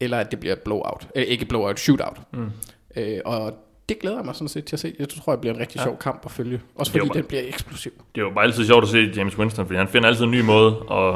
eller 0.00 0.18
at 0.18 0.30
det 0.30 0.40
bliver 0.40 0.54
blowout. 0.64 1.08
Øh, 1.14 1.22
ikke 1.22 1.44
blowout, 1.44 1.80
shootout. 1.80 2.18
Mm. 2.32 2.50
Øh, 2.96 3.18
og 3.24 3.52
det 3.88 3.98
glæder 3.98 4.16
jeg 4.16 4.24
mig 4.24 4.34
sådan 4.34 4.48
set 4.48 4.64
til 4.64 4.76
at 4.76 4.80
se. 4.80 4.94
Jeg 4.98 5.08
tror, 5.08 5.32
det 5.32 5.40
bliver 5.40 5.54
en 5.54 5.60
rigtig 5.60 5.76
ja. 5.78 5.82
sjov 5.82 5.98
kamp 5.98 6.22
at 6.24 6.30
følge. 6.30 6.60
Også 6.74 6.92
fordi 6.92 7.08
bare- 7.08 7.18
den 7.18 7.24
bliver 7.24 7.42
eksplosiv. 7.46 7.90
Det 8.14 8.20
er 8.20 8.24
jo 8.24 8.30
bare 8.34 8.44
altid 8.44 8.66
sjovt 8.66 8.82
at 8.84 8.88
se 8.90 9.12
James 9.16 9.38
Winston, 9.38 9.66
fordi 9.66 9.78
han 9.78 9.88
finder 9.88 10.08
altid 10.08 10.24
en 10.24 10.30
ny 10.30 10.40
måde 10.40 10.76
at, 10.90 11.14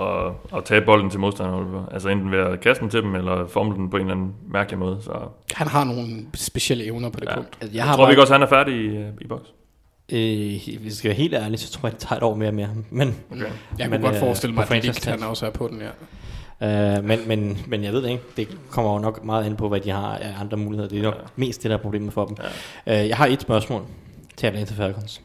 at, 0.00 0.32
at 0.58 0.64
tage 0.64 0.80
bolden 0.80 1.10
til 1.10 1.20
modstanderne. 1.20 1.86
Altså 1.92 2.08
enten 2.08 2.30
ved 2.32 2.38
at 2.38 2.60
kaste 2.60 2.80
den 2.82 2.90
til 2.90 3.02
dem, 3.02 3.14
eller 3.14 3.46
formle 3.48 3.76
den 3.76 3.90
på 3.90 3.96
en 3.96 4.00
eller 4.02 4.14
anden 4.14 4.34
mærkelig 4.48 4.78
måde. 4.78 4.98
Så 5.02 5.10
jeg, 5.12 5.20
Han 5.56 5.66
har 5.66 5.84
nogle 5.84 6.26
specielle 6.34 6.84
evner 6.84 7.10
på 7.10 7.20
det 7.20 7.26
ja. 7.26 7.34
punkt. 7.34 7.58
Altså, 7.60 7.76
jeg 7.76 7.84
har 7.84 7.94
tror 7.96 8.02
vi 8.02 8.04
bare- 8.04 8.12
ikke 8.12 8.22
også, 8.22 8.32
han 8.34 8.42
er 8.42 8.46
færdig 8.48 8.74
i, 8.74 8.86
øh, 8.86 9.06
i 9.20 9.26
boks. 9.26 9.48
Øh, 10.12 10.20
hvis 10.80 10.84
jeg 10.84 10.92
skal 10.92 11.08
være 11.08 11.16
helt 11.16 11.34
ærlig, 11.34 11.58
så 11.58 11.70
tror 11.70 11.88
jeg, 11.88 11.92
det 11.92 12.00
tager 12.00 12.16
et 12.16 12.22
år 12.22 12.34
mere 12.34 12.52
med 12.52 12.64
ham. 12.64 12.84
Men, 12.90 13.16
Okay. 13.30 13.42
Jeg 13.42 13.50
kunne 13.78 13.88
Men, 13.90 14.00
godt 14.00 14.14
øh, 14.14 14.20
forestille 14.20 14.54
mig, 14.54 14.62
at 14.62 14.68
franchise 14.68 15.10
han 15.10 15.22
også 15.22 15.46
er 15.46 15.50
på 15.50 15.68
den, 15.68 15.82
ja. 16.60 16.96
øh, 16.98 17.04
men, 17.04 17.18
men, 17.26 17.58
men 17.66 17.84
jeg 17.84 17.92
ved 17.92 18.02
det 18.02 18.10
ikke. 18.10 18.22
Det 18.36 18.48
kommer 18.70 18.92
jo 18.92 18.98
nok 18.98 19.24
meget 19.24 19.46
ind 19.46 19.56
på, 19.56 19.68
hvad 19.68 19.80
de 19.80 19.90
har 19.90 20.16
af 20.16 20.32
andre 20.40 20.56
muligheder. 20.56 20.88
Det 20.88 20.98
er 20.98 21.02
nok 21.02 21.14
Ja. 21.14 21.20
mest 21.36 21.62
det, 21.62 21.70
der 21.70 21.76
er 21.76 21.80
problemet 21.80 22.12
for 22.12 22.24
dem. 22.26 22.36
Øh, 22.86 23.08
jeg 23.08 23.16
har 23.16 23.26
et 23.26 23.40
spørgsmål 23.42 23.82
til 24.36 24.46
Atlanta 24.46 24.74
Falcons. 24.74 25.20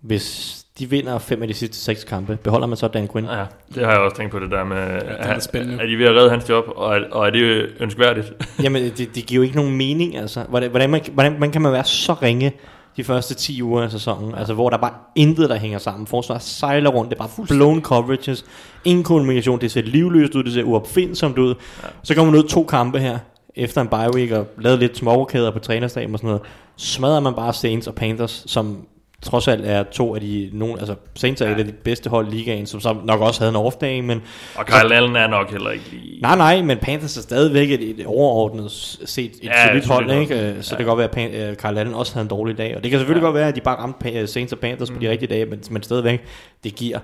Hvis 0.00 0.58
de 0.78 0.90
vinder 0.90 1.18
fem 1.18 1.42
af 1.42 1.48
de 1.48 1.54
sidste 1.54 1.76
seks 1.76 2.04
kampe, 2.04 2.36
beholder 2.42 2.66
man 2.66 2.76
så 2.76 2.88
Dan 2.88 3.08
Quinn? 3.08 3.26
Ja, 3.26 3.44
det 3.74 3.84
har 3.84 3.90
jeg 3.92 4.00
også 4.00 4.16
tænkt 4.16 4.32
på 4.32 4.38
det 4.38 4.50
der 4.50 4.64
med, 4.64 4.76
er 4.76 5.00
er, 5.02 5.38
spændende. 5.38 5.82
er 5.82 5.86
de 5.86 5.98
ved 5.98 6.06
at 6.06 6.14
redde 6.14 6.30
hans 6.30 6.48
job, 6.48 6.64
og 6.76 6.96
er, 6.96 7.00
og 7.10 7.26
er 7.26 7.30
det 7.30 7.68
ønskværdigt? 7.80 8.32
Jamen, 8.62 8.82
det, 8.82 9.14
det 9.14 9.26
giver 9.26 9.36
jo 9.36 9.42
ikke 9.42 9.56
nogen 9.56 9.76
mening, 9.76 10.16
altså. 10.16 10.42
Hvordan, 10.48 10.70
hvordan, 10.70 10.90
man, 10.90 11.00
hvordan 11.12 11.40
man 11.40 11.50
kan 11.50 11.62
man 11.62 11.72
være 11.72 11.84
så 11.84 12.12
ringe 12.12 12.52
de 12.96 13.04
første 13.04 13.34
10 13.34 13.62
uger 13.62 13.82
af 13.82 13.90
sæsonen, 13.90 14.34
altså 14.34 14.54
hvor 14.54 14.70
der 14.70 14.76
bare 14.76 14.92
intet, 15.14 15.50
der 15.50 15.56
hænger 15.56 15.78
sammen. 15.78 16.06
Forsvaret 16.06 16.42
sejler 16.42 16.90
rundt, 16.90 17.10
det 17.10 17.18
er 17.18 17.26
bare 17.26 17.46
blown 17.46 17.82
coverages, 17.82 18.44
ingen 18.84 19.04
kommunikation, 19.04 19.60
det 19.60 19.70
ser 19.70 19.82
livløst 19.82 20.34
ud, 20.34 20.44
det 20.44 20.52
ser 20.52 20.62
uopfindsomt 20.62 21.38
ud. 21.38 21.54
Ja. 21.82 21.88
Så 22.02 22.14
kommer 22.14 22.32
man 22.32 22.42
ud 22.42 22.48
to 22.48 22.64
kampe 22.64 22.98
her, 22.98 23.18
efter 23.54 23.80
en 23.80 23.88
bye 23.88 24.14
week, 24.14 24.30
og 24.30 24.46
lavet 24.58 24.78
lidt 24.78 24.96
småkæder 24.96 25.50
på 25.50 25.58
trænerstaben 25.58 26.14
og 26.14 26.18
sådan 26.18 26.28
noget. 26.28 26.42
Smadrer 26.76 27.20
man 27.20 27.34
bare 27.34 27.52
Saints 27.52 27.86
og 27.86 27.94
Panthers, 27.94 28.44
som 28.46 28.86
trods 29.22 29.48
alt 29.48 29.66
er 29.66 29.82
to 29.82 30.14
af 30.14 30.20
de, 30.20 30.50
nogen, 30.52 30.78
altså 30.78 30.94
Saints 31.14 31.40
er 31.40 31.46
ja. 31.46 31.54
et 31.54 31.58
af 31.58 31.64
de 31.64 31.72
bedste 31.72 32.10
hold 32.10 32.28
i 32.28 32.30
ligaen, 32.30 32.66
som 32.66 32.80
så 32.80 32.96
nok 33.04 33.20
også 33.20 33.40
havde 33.40 33.50
en 33.50 33.56
off 33.56 33.76
day, 33.76 34.00
men 34.00 34.22
Og 34.54 34.66
Kyle 34.66 34.94
Allen 34.94 35.16
er 35.16 35.26
nok 35.26 35.50
heller 35.50 35.70
ikke 35.70 35.84
lige... 35.90 36.20
Nej, 36.20 36.36
nej, 36.36 36.62
men 36.62 36.78
Panthers 36.78 37.16
er 37.16 37.22
stadigvæk 37.22 37.70
et, 37.70 38.00
et 38.00 38.06
overordnet 38.06 38.70
set 39.04 39.30
et 39.30 39.44
Ja, 39.44 39.60
ja, 39.60 39.66
solidt 39.66 39.86
hold, 39.86 40.08
solidt 40.08 40.30
ikke? 40.30 40.48
Øh, 40.56 40.62
Så 40.62 40.70
det 40.70 40.78
kan 40.78 40.86
godt 40.86 40.98
være, 40.98 41.08
at 41.08 41.10
Pan, 41.10 41.50
uh, 41.50 41.56
Carl 41.56 41.78
Allen 41.78 41.94
også 41.94 42.12
havde 42.14 42.22
en 42.22 42.30
dårlig 42.30 42.58
dag. 42.58 42.76
Og 42.76 42.82
det 42.82 42.90
kan 42.90 43.00
selvfølgelig 43.00 43.22
ja. 43.22 43.26
godt 43.26 43.34
være, 43.34 43.48
at 43.48 43.56
de 43.56 43.60
bare 43.60 43.76
ramte 43.76 44.12
øh, 44.12 44.28
Saints 44.28 44.52
og 44.52 44.58
Panthers 44.58 44.90
mm. 44.90 44.96
på 44.96 45.02
de 45.02 45.10
rigtige 45.10 45.28
dage, 45.28 45.46
men, 45.46 45.62
men 45.70 45.82
stadigvæk, 45.82 46.24
det 46.64 46.74
giver 46.74 46.98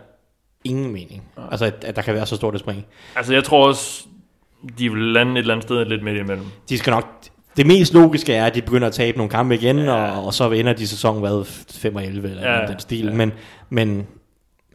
ingen 0.64 0.93
mening. 0.93 1.23
Ja. 1.37 1.43
Altså, 1.51 1.64
at, 1.64 1.85
at 1.85 1.97
der 1.97 2.03
kan 2.03 2.14
være 2.14 2.27
så 2.27 2.37
stort 2.37 2.55
et 2.55 2.61
spring. 2.61 2.87
Altså, 3.16 3.33
jeg 3.33 3.45
tror 3.45 3.66
også, 3.66 4.07
de 4.79 4.93
vil 4.93 5.03
lande 5.03 5.33
et 5.33 5.39
eller 5.39 5.55
andet 5.55 5.64
sted 5.64 5.85
lidt 5.85 6.03
midt 6.03 6.16
imellem. 6.19 6.47
De 6.69 6.79
skal 6.79 6.91
nok... 6.91 7.05
Det 7.59 7.67
mest 7.67 7.95
logiske 7.95 8.35
er, 8.35 8.47
at 8.47 8.55
de 8.55 8.63
begynder 8.63 8.87
at 8.87 8.95
tabe 8.95 9.17
nogle 9.17 9.31
kampe 9.31 9.55
igen, 9.55 9.79
ja. 9.79 9.93
og, 9.93 10.27
og 10.27 10.35
så 10.35 10.51
ender 10.51 10.73
de 10.73 10.87
sæsonen 10.87 11.21
hvad, 11.21 11.45
5 11.71 11.97
og 11.97 12.05
11 12.05 12.31
eller 12.31 12.53
Ja, 12.53 12.67
den 12.67 12.79
stil. 12.79 13.05
Ja. 13.05 13.13
Men, 13.13 13.33
men 13.71 14.07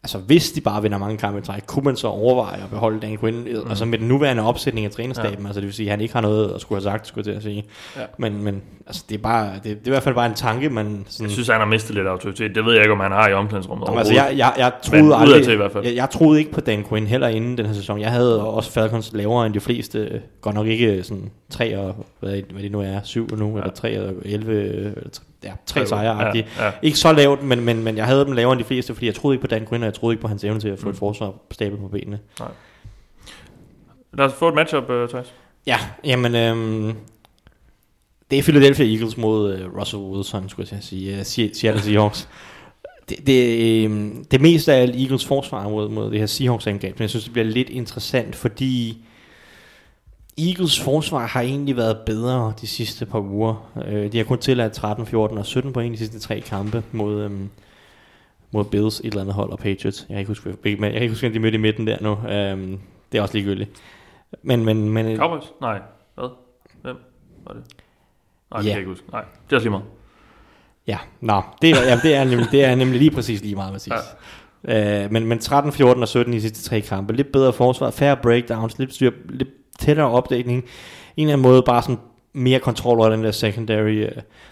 altså, 0.03 0.17
hvis 0.17 0.51
de 0.51 0.61
bare 0.61 0.81
vinder 0.81 0.97
mange 0.97 1.17
kampe 1.17 1.39
i 1.39 1.41
træk, 1.41 1.63
kunne 1.67 1.83
man 1.83 1.95
så 1.95 2.07
overveje 2.07 2.63
at 2.63 2.69
beholde 2.69 2.99
Dan 2.99 3.17
Quinn, 3.17 3.43
mm. 3.43 3.69
altså 3.69 3.85
med 3.85 3.99
den 3.99 4.07
nuværende 4.07 4.43
opsætning 4.43 4.85
af 4.85 4.91
trænerstaben, 4.91 5.39
ja. 5.39 5.45
altså 5.45 5.59
det 5.59 5.67
vil 5.67 5.73
sige, 5.73 5.87
at 5.87 5.91
han 5.91 6.01
ikke 6.01 6.13
har 6.13 6.21
noget 6.21 6.51
at 6.55 6.61
skulle 6.61 6.81
have 6.81 6.91
sagt, 6.91 7.07
skulle 7.07 7.27
jeg 7.27 7.41
til 7.41 7.49
at 7.49 7.53
sige. 7.53 7.65
Ja. 7.97 8.01
Men, 8.17 8.43
men 8.43 8.61
altså, 8.87 9.03
det 9.09 9.15
er 9.15 9.21
bare, 9.21 9.53
det, 9.53 9.63
det 9.63 9.71
er 9.71 9.75
i 9.85 9.89
hvert 9.89 10.03
fald 10.03 10.15
bare 10.15 10.25
en 10.25 10.33
tanke, 10.33 10.69
man 10.69 11.05
sådan, 11.07 11.25
Jeg 11.25 11.31
synes, 11.31 11.47
han 11.47 11.59
har 11.59 11.65
mistet 11.65 11.95
lidt 11.95 12.07
autoritet. 12.07 12.55
Det 12.55 12.65
ved 12.65 12.73
jeg 12.73 12.81
ikke, 12.81 12.93
om 12.93 12.99
han 12.99 13.11
har 13.11 13.29
i 13.29 13.33
omklædningsrummet 13.33 13.87
Jamen, 13.87 13.99
altså, 13.99 14.13
jeg, 14.13 14.33
jeg, 14.37 14.53
jeg 14.57 14.71
troede 14.81 15.03
Men 15.03 15.13
aldrig, 15.13 15.29
udadtil 15.29 15.53
i 15.53 15.57
hvert 15.57 15.71
fald. 15.71 15.85
Jeg, 15.85 15.95
jeg 15.95 16.09
troede 16.09 16.39
ikke 16.39 16.51
på 16.51 16.61
Dan 16.61 16.85
Quinn 16.89 17.07
heller 17.07 17.27
inden 17.27 17.57
den 17.57 17.65
her 17.65 17.73
sæson. 17.73 17.99
Jeg 17.99 18.11
havde 18.11 18.43
også 18.47 18.71
Falcons 18.71 19.13
lavere 19.13 19.45
end 19.45 19.53
de 19.53 19.59
fleste. 19.59 20.21
Godt 20.41 20.55
nok 20.55 20.67
ikke 20.67 21.03
sådan 21.03 21.31
3 21.49 21.77
og, 21.77 22.05
hvad, 22.19 22.41
hvad 22.51 22.63
det 22.63 22.71
nu 22.71 22.81
er, 22.81 22.99
7 23.03 23.27
nu, 23.37 23.49
ja. 23.49 23.57
eller 23.57 23.73
3 23.73 24.01
og 24.01 24.13
11, 24.25 24.63
eller 24.63 25.09
tre- 25.09 25.23
ja, 25.43 25.51
3 25.65 25.85
sejre 25.87 26.25
Ja, 26.35 26.43
ja. 26.59 26.71
Ikke 26.81 26.97
så 26.97 27.11
lavt, 27.11 27.43
men, 27.43 27.65
men, 27.65 27.83
men 27.83 27.97
jeg 27.97 28.05
havde 28.05 28.25
dem 28.25 28.33
lavere 28.33 28.53
end 28.53 28.59
de 28.59 28.65
fleste, 28.65 28.93
fordi 28.93 29.05
jeg 29.05 29.15
troede 29.15 29.35
ikke 29.35 29.41
på 29.41 29.47
Dan 29.47 29.67
Quinn, 29.67 29.83
og 29.83 29.85
jeg 29.85 29.93
troede 29.93 30.13
ikke 30.13 30.21
på 30.21 30.27
hans 30.27 30.43
evne 30.43 30.59
til 30.59 30.67
at 30.67 30.79
få 30.79 30.85
mm. 30.85 30.91
et 30.91 30.97
forsvar 30.97 31.33
stablet 31.51 31.79
på 31.79 31.87
benene. 31.87 32.19
Lad 34.13 34.25
os 34.25 34.33
få 34.33 34.47
et 34.47 34.55
matchup, 34.55 34.89
uh, 34.89 35.09
Thijs. 35.09 35.33
Ja, 35.67 35.77
jamen, 36.03 36.35
øhm, 36.35 36.95
det 38.31 38.39
er 38.39 38.43
Philadelphia 38.43 38.85
Eagles 38.85 39.17
mod 39.17 39.53
øh, 39.53 39.77
Russell 39.79 40.01
Wilson, 40.01 40.49
skulle 40.49 40.67
jeg 40.71 40.83
sige, 40.83 41.17
uh, 41.19 41.23
Seattle 41.23 41.81
Seahawks. 41.91 42.29
Det, 43.09 43.27
det, 43.27 43.57
øh, 43.85 44.11
det 44.31 44.41
meste 44.41 44.73
af 44.73 44.87
Eagles 44.87 45.25
forsvar 45.25 45.69
mod, 45.69 45.89
mod 45.89 46.11
det 46.11 46.19
her 46.19 46.25
Seahawks 46.25 46.67
angreb, 46.67 46.99
men 46.99 47.01
jeg 47.01 47.09
synes, 47.09 47.23
det 47.23 47.33
bliver 47.33 47.45
lidt 47.45 47.69
interessant, 47.69 48.35
fordi 48.35 48.97
Eagles 50.37 50.79
forsvar 50.79 51.25
har 51.27 51.41
egentlig 51.41 51.77
været 51.77 51.97
bedre 52.05 52.53
de 52.61 52.67
sidste 52.67 53.05
par 53.05 53.19
uger. 53.19 53.71
Øh, 53.87 54.11
de 54.11 54.17
har 54.17 54.23
kun 54.23 54.37
tilladt 54.37 54.73
13, 54.73 55.05
14 55.05 55.37
og 55.37 55.45
17 55.45 55.73
point 55.73 55.93
de 55.93 55.97
sidste 55.97 56.19
tre 56.19 56.39
kampe 56.39 56.83
mod, 56.91 57.21
øhm, 57.21 57.49
mod 58.51 58.65
Bills, 58.65 58.99
et 58.99 59.05
eller 59.05 59.21
andet 59.21 59.35
hold 59.35 59.51
og 59.51 59.59
Patriots. 59.59 60.05
Jeg 60.09 60.15
kan 60.15 60.19
ikke 60.19 60.27
huske, 60.29 60.49
jeg 60.65 60.77
kan 60.77 60.93
ikke 60.93 61.09
huske, 61.09 61.27
at 61.27 61.33
de 61.33 61.39
mødte 61.39 61.55
i 61.55 61.61
midten 61.61 61.87
der 61.87 61.97
nu. 62.01 62.11
Øhm, 62.29 62.79
det 63.11 63.17
er 63.17 63.21
også 63.21 63.33
ligegyldigt. 63.33 63.69
Men, 64.43 64.65
men, 64.65 64.89
men, 64.89 65.17
Cowboys? 65.17 65.43
Nej. 65.61 65.79
Hvad? 66.15 66.29
Hvem 66.81 66.95
var 67.45 67.53
det? 67.53 67.63
Nej, 68.51 68.59
det 68.61 68.67
Ja. 68.67 68.69
kan 68.69 68.69
jeg 68.71 68.77
ikke 68.77 68.89
huske. 68.89 69.05
Nej, 69.11 69.21
det 69.21 69.51
er 69.51 69.55
også 69.57 69.65
lige 69.65 69.71
meget. 69.71 69.85
Ja, 70.87 70.97
nå, 71.21 71.41
det 71.61 71.69
er, 71.69 71.83
ja, 71.83 71.99
det, 72.03 72.15
er 72.15 72.23
nemlig, 72.23 72.47
det 72.51 72.63
er 72.65 72.75
nemlig 72.75 72.99
lige 72.99 73.11
præcis 73.11 73.41
lige 73.41 73.55
meget 73.55 73.73
præcis. 73.73 73.93
Ja. 74.67 75.03
Øh, 75.03 75.11
men, 75.11 75.25
men 75.25 75.39
13, 75.39 75.71
14 75.71 76.03
og 76.03 76.07
17 76.09 76.33
i 76.33 76.37
de 76.37 76.41
sidste 76.41 76.63
tre 76.69 76.81
kampe. 76.81 77.13
Lidt 77.13 77.31
bedre 77.31 77.53
forsvar, 77.53 77.91
færre 77.91 78.17
breakdowns, 78.17 78.79
lidt, 78.79 78.93
styr, 78.93 79.11
lidt 79.29 79.49
tættere 79.79 80.09
opdækning. 80.09 80.63
En 81.17 81.27
eller 81.27 81.33
anden 81.33 81.43
måde 81.47 81.63
bare 81.63 81.81
sådan 81.81 81.97
mere 82.33 82.59
kontrol 82.59 82.99
over 82.99 83.09
den 83.09 83.23
der 83.23 83.31
secondary. 83.31 83.91
Øh, 83.91 84.11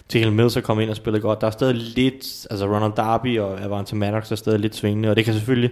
til 0.10 0.20
Jalen 0.20 0.36
Mills 0.36 0.58
er 0.58 0.62
kommet 0.62 0.84
ind 0.84 0.90
og 0.90 0.96
spillet 0.96 1.22
godt. 1.22 1.42
Der 1.42 1.48
er 1.48 1.52
stadig 1.52 1.76
lidt, 1.76 2.48
altså 2.50 2.66
Ronald 2.66 2.94
Darby 2.94 3.40
og 3.40 3.62
Avante 3.62 3.96
Maddox 3.96 4.32
er 4.32 4.36
stadig 4.36 4.60
lidt 4.60 4.76
svingende, 4.76 5.10
og 5.10 5.16
det 5.16 5.26
kan 5.26 5.34
selvfølgelig, 5.34 5.72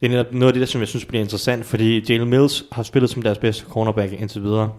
det 0.00 0.06
er 0.06 0.10
netop 0.10 0.32
noget 0.32 0.46
af 0.46 0.52
det, 0.52 0.60
der, 0.60 0.66
som 0.66 0.80
jeg 0.80 0.88
synes 0.88 1.04
bliver 1.04 1.22
interessant, 1.22 1.66
fordi 1.66 2.12
Jalen 2.12 2.28
Mills 2.28 2.64
har 2.72 2.82
spillet 2.82 3.10
som 3.10 3.22
deres 3.22 3.38
bedste 3.38 3.64
cornerback 3.64 4.12
indtil 4.12 4.42
videre, 4.42 4.72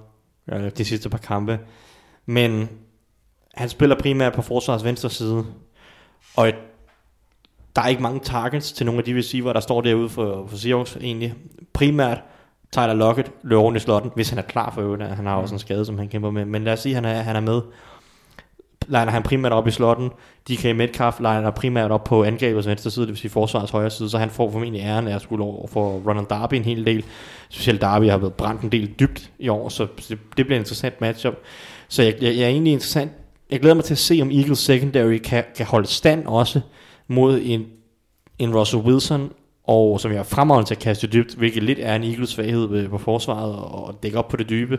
øh, 0.52 0.72
de 0.78 0.86
sidste 0.86 1.10
par 1.10 1.18
kampe. 1.18 1.60
Men 2.26 2.70
han 3.54 3.70
spiller 3.70 3.95
primært 3.95 4.34
på 4.34 4.41
forsvarets 4.41 4.84
venstre 4.84 5.10
side, 5.10 5.45
og 6.36 6.52
der 7.76 7.82
er 7.82 7.88
ikke 7.88 8.02
mange 8.02 8.20
targets 8.20 8.72
til 8.72 8.86
nogle 8.86 9.00
af 9.00 9.06
de 9.06 9.18
receiver, 9.18 9.54
der 9.54 9.60
står 9.60 9.82
derude 9.82 10.10
for, 10.10 10.47
for 10.47 10.58
Seahawks 10.58 10.95
egentlig. 10.95 11.34
Primært 11.74 12.22
Tyler 12.72 12.93
Lockett 12.93 13.32
løber 13.43 13.61
rundt 13.61 13.78
i 13.78 13.80
slotten, 13.80 14.11
hvis 14.15 14.30
han 14.30 14.38
er 14.38 14.43
klar 14.43 14.72
for 14.72 14.82
øvrigt. 14.82 15.03
Han 15.03 15.26
har 15.26 15.36
også 15.36 15.55
en 15.55 15.59
skade, 15.59 15.86
som 15.86 15.97
han 15.97 16.07
kæmper 16.07 16.32
med. 16.32 16.45
Men 16.45 16.63
lad 16.63 16.74
os 16.74 16.80
sige, 16.80 16.97
at 16.97 17.05
han 17.05 17.15
er, 17.15 17.22
han 17.22 17.36
er 17.36 17.39
med. 17.39 17.61
Liner 18.88 19.11
han 19.11 19.24
primært 19.24 19.51
op 19.51 19.67
i 19.67 19.72
slotten. 19.72 20.09
DK 20.49 20.76
Metcalf 20.76 21.20
liner 21.20 21.51
primært 21.51 21.91
op 21.91 22.03
på 22.03 22.24
angrebets 22.24 22.67
venstre 22.67 22.91
side, 22.91 23.05
det 23.05 23.11
vil 23.11 23.17
sige 23.17 23.32
forsvarets 23.32 23.72
højre 23.72 23.89
side, 23.89 24.09
så 24.09 24.17
han 24.17 24.30
får 24.30 24.51
formentlig 24.51 24.82
æren 24.82 25.07
af 25.07 25.15
at 25.15 25.22
skulle 25.22 25.43
over 25.43 25.67
for 25.67 26.01
Ronald 26.07 26.28
Darby 26.28 26.53
en 26.53 26.63
hel 26.63 26.86
del. 26.86 27.03
Specielt 27.49 27.82
Darby 27.82 28.09
har 28.09 28.17
været 28.17 28.34
brændt 28.34 28.61
en 28.61 28.72
del 28.72 28.93
dybt 28.99 29.32
i 29.39 29.49
år, 29.49 29.70
så 29.70 29.88
det, 29.97 30.07
det 30.09 30.45
bliver 30.45 30.55
en 30.55 30.61
interessant 30.61 31.01
matchup. 31.01 31.34
Så 31.88 32.03
jeg, 32.03 32.15
jeg, 32.22 32.36
jeg 32.36 32.43
er 32.43 32.47
egentlig 32.47 32.74
interessant. 32.74 33.11
Jeg 33.51 33.59
glæder 33.59 33.76
mig 33.76 33.84
til 33.84 33.93
at 33.93 33.97
se, 33.97 34.20
om 34.22 34.32
Eagles 34.32 34.59
secondary 34.59 35.17
kan, 35.17 35.43
kan 35.55 35.65
holde 35.65 35.88
stand 35.88 36.26
også 36.26 36.61
mod 37.07 37.39
en, 37.43 37.65
en 38.39 38.55
Russell 38.57 38.84
Wilson, 38.84 39.32
og 39.70 39.99
som 39.99 40.11
jeg 40.11 40.26
fremragende 40.26 40.70
til 40.70 40.76
at 40.76 40.82
kaste 40.82 41.07
dybt, 41.07 41.36
hvilket 41.36 41.63
lidt 41.63 41.80
er 41.82 41.95
en 41.95 42.03
Eagles 42.03 42.30
svaghed 42.30 42.89
på 42.89 42.97
forsvaret, 42.97 43.55
og, 43.55 43.86
og 43.86 44.03
dække 44.03 44.17
op 44.17 44.28
på 44.28 44.38
det 44.38 44.49
dybe. 44.49 44.78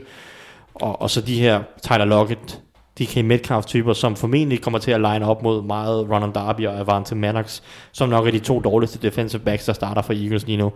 Og, 0.75 1.03
og 1.03 1.11
så 1.11 1.21
de 1.21 1.41
her 1.41 1.63
Tyler 1.83 2.05
Lockett, 2.05 2.61
DK 3.01 3.25
Metcalf-typer, 3.25 3.93
som 3.93 4.17
formentlig 4.17 4.61
kommer 4.61 4.79
til 4.79 4.91
at 4.91 5.01
line 5.01 5.27
op 5.27 5.43
mod 5.43 5.63
meget 5.63 6.11
Ronald 6.11 6.33
Darby 6.33 6.67
og 6.67 6.79
Avante 6.79 7.15
Maddox, 7.15 7.61
som 7.93 8.09
nok 8.09 8.27
er 8.27 8.31
de 8.31 8.39
to 8.39 8.61
dårligste 8.61 8.99
defensive 8.99 9.43
backs, 9.43 9.65
der 9.65 9.73
starter 9.73 10.03
for 10.03 10.13
Eagles 10.13 10.47
lige 10.47 10.59
nu. 10.59 10.73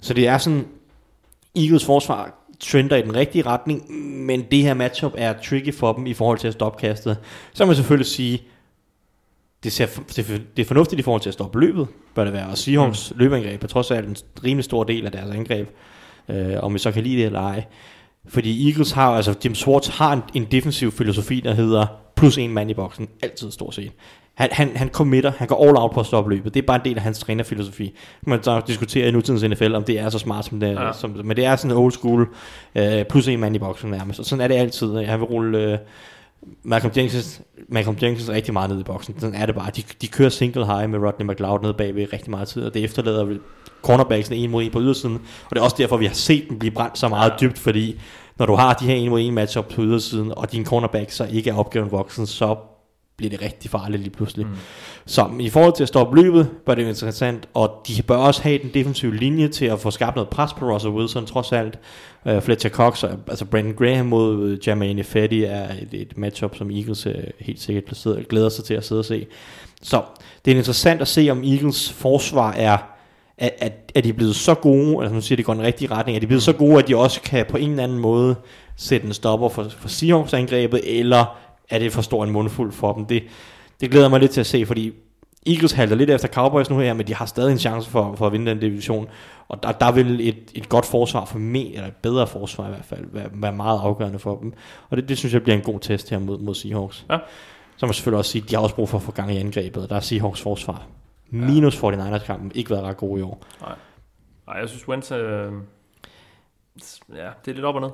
Så 0.00 0.14
det 0.14 0.28
er 0.28 0.38
sådan, 0.38 0.64
Eagles 1.56 1.84
forsvar 1.84 2.34
trender 2.60 2.96
i 2.96 3.02
den 3.02 3.16
rigtige 3.16 3.46
retning, 3.46 3.92
men 4.26 4.44
det 4.50 4.62
her 4.62 4.74
matchup 4.74 5.12
er 5.16 5.34
tricky 5.44 5.74
for 5.74 5.92
dem 5.92 6.06
i 6.06 6.14
forhold 6.14 6.38
til 6.38 6.48
at 6.48 6.54
stoppe 6.54 6.86
kastet. 6.86 7.16
Så 7.52 7.58
kan 7.58 7.66
man 7.66 7.76
selvfølgelig 7.76 8.06
sige, 8.06 8.42
det, 9.66 9.72
ser, 9.72 9.86
det, 10.16 10.42
det 10.56 10.62
er 10.62 10.66
fornuftigt 10.66 11.00
i 11.00 11.02
forhold 11.02 11.22
til 11.22 11.30
at 11.30 11.34
stoppe 11.34 11.60
løbet, 11.60 11.86
bør 12.14 12.24
det 12.24 12.32
være. 12.32 12.46
Og 12.46 12.58
Seahawks 12.58 13.10
mm. 13.10 13.20
løbeangreb 13.20 13.64
er 13.64 13.68
trods 13.68 13.90
alt 13.90 14.08
en 14.08 14.16
rimelig 14.44 14.64
stor 14.64 14.84
del 14.84 15.06
af 15.06 15.12
deres 15.12 15.30
angreb, 15.30 15.68
øh, 16.28 16.54
om 16.62 16.74
vi 16.74 16.78
så 16.78 16.92
kan 16.92 17.02
lide 17.02 17.16
det 17.16 17.26
eller 17.26 17.40
ej. 17.40 17.64
Fordi 18.28 18.68
Eagles 18.68 18.92
har, 18.92 19.10
altså 19.10 19.34
Jim 19.44 19.54
Schwartz 19.54 19.88
har 19.88 20.12
en, 20.12 20.22
en 20.34 20.44
defensiv 20.44 20.92
filosofi, 20.92 21.40
der 21.40 21.54
hedder 21.54 21.86
plus 22.16 22.38
en 22.38 22.52
mand 22.52 22.70
i 22.70 22.74
boksen, 22.74 23.08
altid 23.22 23.50
stort 23.50 23.74
set. 23.74 23.92
Han, 24.34 24.48
han, 24.52 24.76
han 24.76 24.88
committer, 24.88 25.32
han 25.38 25.48
går 25.48 25.68
all 25.68 25.76
out 25.78 25.90
på 25.90 26.00
at 26.00 26.06
stoppe 26.06 26.30
løbet. 26.30 26.54
Det 26.54 26.62
er 26.62 26.66
bare 26.66 26.76
en 26.76 26.84
del 26.84 26.96
af 26.96 27.02
hans 27.02 27.18
trænerfilosofi. 27.18 27.96
Man 28.22 28.42
så 28.42 28.62
diskuterer 28.66 29.08
i 29.08 29.10
nutidens 29.10 29.42
NFL, 29.42 29.74
om 29.74 29.84
det 29.84 29.98
er 29.98 30.08
så 30.08 30.18
smart 30.18 30.44
som 30.44 30.60
det. 30.60 30.74
Ja. 30.74 30.86
Ja. 30.86 30.92
Som, 30.92 31.20
men 31.24 31.36
det 31.36 31.44
er 31.44 31.56
sådan 31.56 31.76
old 31.76 31.92
school, 31.92 32.28
øh, 32.74 33.04
plus 33.04 33.28
en 33.28 33.40
mand 33.40 33.56
i 33.56 33.58
boksen 33.58 33.90
nærmest. 33.90 34.20
Og 34.20 34.26
sådan 34.26 34.42
er 34.42 34.48
det 34.48 34.54
altid. 34.54 34.96
Han 34.96 35.20
vil 35.20 35.26
rulle 35.26 35.58
øh, 35.58 35.78
Malcolm 36.62 36.92
Jenkins, 36.96 37.40
Malcolm 37.68 37.96
Jenkins 38.02 38.28
rigtig 38.28 38.52
meget 38.52 38.70
ned 38.70 38.80
i 38.80 38.82
boksen. 38.82 39.20
Sådan 39.20 39.34
er 39.34 39.46
det 39.46 39.54
bare. 39.54 39.70
De, 39.76 39.82
de 40.02 40.08
kører 40.08 40.28
single 40.28 40.66
high 40.66 40.90
med 40.90 40.98
Rodney 40.98 41.26
McLeod 41.26 41.62
nede 41.62 41.74
bagved 41.74 42.12
rigtig 42.12 42.30
meget 42.30 42.48
tid, 42.48 42.64
og 42.64 42.74
det 42.74 42.84
efterlader 42.84 43.24
vel 43.24 43.40
cornerbacksene 43.82 44.36
en 44.36 44.50
mod 44.50 44.62
en 44.62 44.70
på 44.70 44.80
ydersiden. 44.80 45.14
Og 45.44 45.50
det 45.50 45.58
er 45.58 45.62
også 45.62 45.76
derfor, 45.78 45.96
vi 45.96 46.06
har 46.06 46.14
set 46.14 46.48
dem 46.48 46.58
blive 46.58 46.70
brændt 46.70 46.98
så 46.98 47.08
meget 47.08 47.32
dybt, 47.40 47.58
fordi 47.58 48.00
når 48.38 48.46
du 48.46 48.54
har 48.54 48.74
de 48.74 48.84
her 48.84 48.94
en 48.94 49.10
mod 49.10 49.20
en 49.20 49.34
matchup 49.34 49.68
på 49.74 49.82
ydersiden, 49.82 50.32
og 50.36 50.52
din 50.52 50.64
cornerback 50.64 51.10
så 51.10 51.24
ikke 51.24 51.50
er 51.50 51.54
opgaven 51.54 51.90
voksen, 51.90 52.26
så 52.26 52.56
bliver 53.16 53.30
det 53.30 53.42
rigtig 53.42 53.70
farligt 53.70 54.02
lige 54.02 54.12
pludselig. 54.12 54.46
Mm. 54.46 54.52
Så 55.06 55.30
i 55.40 55.48
forhold 55.48 55.72
til 55.76 55.82
at 55.82 55.88
stoppe 55.88 56.22
løbet, 56.22 56.50
bør 56.66 56.74
det 56.74 56.82
jo 56.82 56.88
interessant, 56.88 57.48
og 57.54 57.82
de 57.88 58.02
bør 58.02 58.16
også 58.16 58.42
have 58.42 58.58
den 58.58 58.70
defensive 58.74 59.16
linje 59.16 59.48
til 59.48 59.64
at 59.64 59.80
få 59.80 59.90
skabt 59.90 60.16
noget 60.16 60.28
pres 60.28 60.52
på 60.52 60.72
Russell 60.72 60.94
Wilson, 60.94 61.26
trods 61.26 61.52
alt. 61.52 61.78
Uh, 62.24 62.40
Fletcher 62.40 62.70
Cox, 62.70 63.04
og, 63.04 63.10
altså 63.28 63.44
Brandon 63.44 63.74
Graham 63.74 64.06
mod 64.06 64.36
uh, 64.36 64.68
Jermaine 64.68 65.04
Fetty 65.04 65.42
er 65.46 65.68
et, 65.82 66.00
et 66.00 66.18
matchup, 66.18 66.56
som 66.56 66.70
Eagles 66.70 67.06
uh, 67.06 67.12
helt 67.40 67.60
sikkert 67.60 67.84
placeret, 67.84 68.28
glæder 68.28 68.48
sig 68.48 68.64
til 68.64 68.74
at 68.74 68.84
sidde 68.84 68.98
og 68.98 69.04
se. 69.04 69.26
Så 69.82 70.02
det 70.44 70.52
er 70.52 70.56
interessant 70.56 71.00
at 71.00 71.08
se, 71.08 71.28
om 71.30 71.44
Eagles 71.44 71.92
forsvar 71.92 72.52
er 72.52 72.78
at, 73.38 73.54
at, 73.58 73.92
at 73.94 74.04
de 74.04 74.08
er 74.08 74.12
blevet 74.12 74.36
så 74.36 74.54
gode, 74.54 75.02
altså 75.02 75.14
nu 75.14 75.20
siger 75.20 75.36
de 75.36 75.42
går 75.42 75.52
i 75.52 75.56
den 75.56 75.64
rigtige 75.64 75.90
retning, 75.90 76.16
at 76.16 76.22
de 76.22 76.24
er 76.24 76.28
blevet 76.28 76.42
så 76.42 76.52
gode, 76.52 76.78
at 76.78 76.88
de 76.88 76.96
også 76.96 77.20
kan 77.20 77.46
på 77.48 77.56
en 77.56 77.70
eller 77.70 77.84
anden 77.84 77.98
måde 77.98 78.34
sætte 78.76 79.06
en 79.06 79.12
stopper 79.12 79.48
for, 79.48 79.66
for 79.78 79.88
Seahawks 79.88 80.34
angrebet, 80.34 81.00
eller 81.00 81.38
er 81.70 81.78
det 81.78 81.92
for 81.92 82.02
stor 82.02 82.24
en 82.24 82.30
mundfuld 82.30 82.72
for 82.72 82.92
dem? 82.92 83.06
Det, 83.06 83.22
det 83.80 83.90
glæder 83.90 84.08
mig 84.08 84.20
lidt 84.20 84.30
til 84.30 84.40
at 84.40 84.46
se, 84.46 84.66
fordi 84.66 84.92
Eagles 85.46 85.72
halter 85.72 85.96
lidt 85.96 86.10
efter 86.10 86.28
Cowboys 86.28 86.70
nu 86.70 86.78
her, 86.78 86.92
men 86.92 87.06
de 87.06 87.14
har 87.14 87.26
stadig 87.26 87.52
en 87.52 87.58
chance 87.58 87.90
for, 87.90 88.14
for 88.14 88.26
at 88.26 88.32
vinde 88.32 88.50
den 88.50 88.60
division. 88.60 89.08
Og 89.48 89.62
der, 89.62 89.72
der 89.72 89.92
vil 89.92 90.28
et, 90.28 90.50
et 90.54 90.68
godt 90.68 90.86
forsvar 90.86 91.24
for 91.24 91.38
mig, 91.38 91.74
eller 91.74 91.86
et 91.86 91.96
bedre 91.96 92.26
forsvar 92.26 92.66
i 92.66 92.70
hvert 92.70 92.84
fald, 92.84 93.04
være, 93.12 93.28
være 93.32 93.52
meget 93.52 93.80
afgørende 93.80 94.18
for 94.18 94.38
dem. 94.38 94.52
Og 94.90 94.96
det, 94.96 95.08
det 95.08 95.18
synes 95.18 95.34
jeg 95.34 95.42
bliver 95.42 95.56
en 95.56 95.62
god 95.62 95.80
test 95.80 96.10
her 96.10 96.18
mod, 96.18 96.38
mod 96.38 96.54
Seahawks. 96.54 97.06
Ja. 97.10 97.18
Så 97.76 97.86
må 97.86 97.88
man 97.88 97.94
selvfølgelig 97.94 98.18
også 98.18 98.30
sige, 98.30 98.42
at 98.42 98.50
de 98.50 98.54
har 98.54 98.62
også 98.62 98.74
brug 98.74 98.88
for 98.88 98.98
at 98.98 99.02
få 99.02 99.12
gang 99.12 99.34
i 99.34 99.36
angrebet. 99.36 99.82
og 99.82 99.90
Der 99.90 99.96
er 99.96 100.00
Seahawks 100.00 100.40
forsvar. 100.40 100.86
Minus 101.30 101.76
49ers-kampen 101.76 102.52
ikke 102.54 102.70
været 102.70 102.82
ret 102.82 102.96
god 102.96 103.18
i 103.18 103.22
år. 103.22 103.44
Nej, 104.46 104.56
jeg 104.60 104.68
synes 104.68 104.88
Wentz, 104.88 105.12
øh, 105.12 105.52
ja, 107.14 107.28
det 107.44 107.50
er 107.50 107.54
lidt 107.54 107.64
op 107.64 107.74
og 107.74 107.80
ned. 107.80 107.90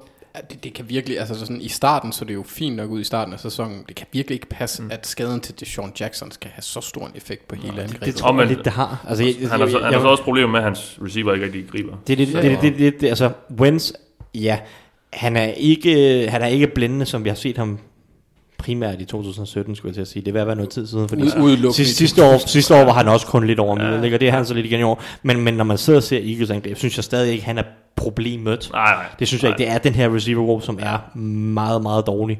Det, 0.51 0.65
det 0.65 0.75
kan 0.75 0.89
virkelig, 0.89 1.19
altså 1.19 1.39
sådan 1.39 1.61
i 1.61 1.69
starten, 1.69 2.13
så 2.13 2.25
det 2.25 2.31
er 2.31 2.35
jo 2.35 2.43
fint 2.47 2.77
nok 2.77 2.91
ud 2.91 3.01
i 3.01 3.05
starten 3.05 3.35
af 3.35 3.41
sæsonen. 3.41 3.85
Det 3.89 3.97
kan 3.97 4.07
virkelig 4.13 4.35
ikke 4.35 4.49
passe, 4.49 4.83
mm. 4.83 4.91
at 4.91 5.07
skaden 5.07 5.41
til 5.41 5.61
Deshaun 5.61 5.93
Jackson 6.01 6.31
skal 6.31 6.51
have 6.51 6.63
så 6.63 6.81
stor 6.81 7.07
en 7.07 7.13
effekt 7.15 7.49
på 7.49 7.55
hele 7.55 7.83
angrebet. 7.83 8.07
Det 8.07 8.15
tror 8.15 8.29
jeg 8.29 8.37
men- 8.37 8.49
lidt, 8.49 8.65
det 8.65 8.73
har. 8.73 9.05
Altså, 9.09 9.25
jeg, 9.25 9.35
Han 9.51 9.61
har, 9.61 9.69
så, 9.69 9.79
han 9.79 9.93
har 9.93 10.01
så 10.01 10.07
også 10.07 10.23
problemer 10.23 10.49
med, 10.49 10.59
at 10.59 10.65
hans 10.65 10.99
receiver 11.05 11.33
ikke 11.35 11.47
rigtig 11.47 11.65
griber. 11.69 11.97
Det 12.07 12.13
er 12.13 12.17
det, 12.17 12.35
det, 12.35 12.43
det, 12.43 12.63
det, 12.63 12.79
det, 12.79 13.01
det, 13.01 13.09
altså 13.09 13.31
Wentz, 13.59 13.93
ja, 14.35 14.59
han 15.13 15.37
er 15.37 15.45
ikke, 15.47 16.27
han 16.31 16.43
er 16.43 16.47
ikke 16.47 16.67
blændende, 16.67 17.07
som 17.07 17.25
vi 17.25 17.29
har 17.29 17.37
set 17.37 17.59
ham 17.59 17.79
primært 18.63 19.01
i 19.01 19.05
2017, 19.05 19.77
skulle 19.77 19.89
jeg 19.91 19.95
til 19.95 20.01
at 20.01 20.09
sige. 20.09 20.23
Det 20.23 20.29
er 20.29 20.33
ved 20.33 20.41
at 20.41 20.47
være 20.47 20.57
noget 20.57 20.71
tid 20.71 20.87
siden, 20.87 21.09
fordi 21.09 21.23
Ud- 21.23 21.43
udelukkende 21.43 21.73
sidste, 21.75 21.95
sidste, 21.95 22.25
år, 22.25 22.39
sidste 22.47 22.75
år 22.75 22.85
var 22.85 22.93
han 22.93 23.09
også 23.09 23.27
kun 23.27 23.47
lidt 23.47 23.59
over 23.59 23.75
middel, 23.77 24.05
ikke? 24.05 24.17
og 24.17 24.21
det 24.21 24.29
er 24.29 24.33
han 24.33 24.47
så 24.47 24.55
lidt 24.55 24.67
igen 24.67 24.81
i 24.81 24.83
år. 24.83 25.03
Men, 25.23 25.41
men 25.41 25.55
når 25.55 25.65
man 25.65 25.79
sidder 25.79 25.99
og 25.99 26.03
ser 26.03 26.19
Eagles 26.19 26.51
angreb, 26.51 26.77
synes 26.77 26.97
jeg 26.97 27.05
stadig 27.05 27.33
ikke, 27.33 27.45
han 27.45 27.59
er 27.59 27.63
problemet. 27.97 28.71
Nej, 28.73 28.95
nej. 28.95 29.05
Det 29.19 29.29
synes 29.29 29.43
jeg 29.43 29.49
nej. 29.51 29.57
ikke. 29.59 29.69
Det 29.71 29.75
er 29.75 29.79
den 29.79 29.95
her 29.95 30.15
receiver 30.15 30.45
group, 30.45 30.63
som 30.63 30.79
er 30.83 31.17
meget, 31.19 31.83
meget 31.83 32.07
dårlig. 32.07 32.39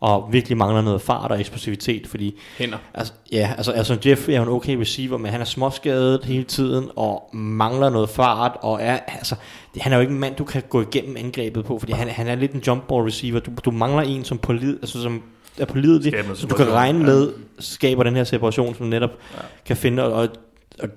Og 0.00 0.28
virkelig 0.32 0.58
mangler 0.58 0.82
noget 0.82 1.02
fart 1.02 1.30
og 1.30 1.40
eksplosivitet, 1.40 2.06
fordi 2.06 2.38
Hænder. 2.58 2.78
Altså, 2.94 3.12
ja, 3.32 3.54
altså, 3.56 3.72
altså 3.72 3.98
Jeff 4.06 4.28
er 4.28 4.36
jo 4.36 4.42
en 4.42 4.48
okay 4.48 4.76
receiver, 4.76 5.18
men 5.18 5.30
han 5.30 5.40
er 5.40 5.44
småskadet 5.44 6.24
hele 6.24 6.44
tiden, 6.44 6.88
og 6.96 7.30
mangler 7.34 7.90
noget 7.90 8.08
fart, 8.08 8.52
og 8.60 8.78
er, 8.82 8.98
altså, 9.08 9.34
det, 9.74 9.82
han 9.82 9.92
er 9.92 9.96
jo 9.96 10.00
ikke 10.00 10.12
en 10.12 10.18
mand, 10.18 10.34
du 10.34 10.44
kan 10.44 10.62
gå 10.68 10.80
igennem 10.82 11.16
angrebet 11.16 11.64
på, 11.64 11.78
fordi 11.78 11.92
han, 11.92 12.08
han 12.08 12.28
er 12.28 12.34
lidt 12.34 12.52
en 12.52 12.60
jump 12.66 12.88
ball 12.88 13.02
receiver. 13.02 13.40
Du, 13.40 13.50
du 13.64 13.70
mangler 13.70 14.02
en, 14.02 14.24
som, 14.24 14.38
polid, 14.38 14.76
altså, 14.82 15.02
som 15.02 15.22
er 15.58 15.64
pålidelig, 15.64 16.12
Skaber 16.12 16.46
du 16.50 16.54
kan 16.54 16.72
regne 16.72 16.98
Ja. 16.98 17.04
med, 17.04 17.32
skaber 17.58 18.02
den 18.02 18.16
her 18.16 18.24
separation, 18.24 18.74
som 18.74 18.86
netop 18.86 19.10
ja. 19.34 19.38
kan 19.64 19.76
finde, 19.76 20.04
og, 20.04 20.12
og, 20.12 20.88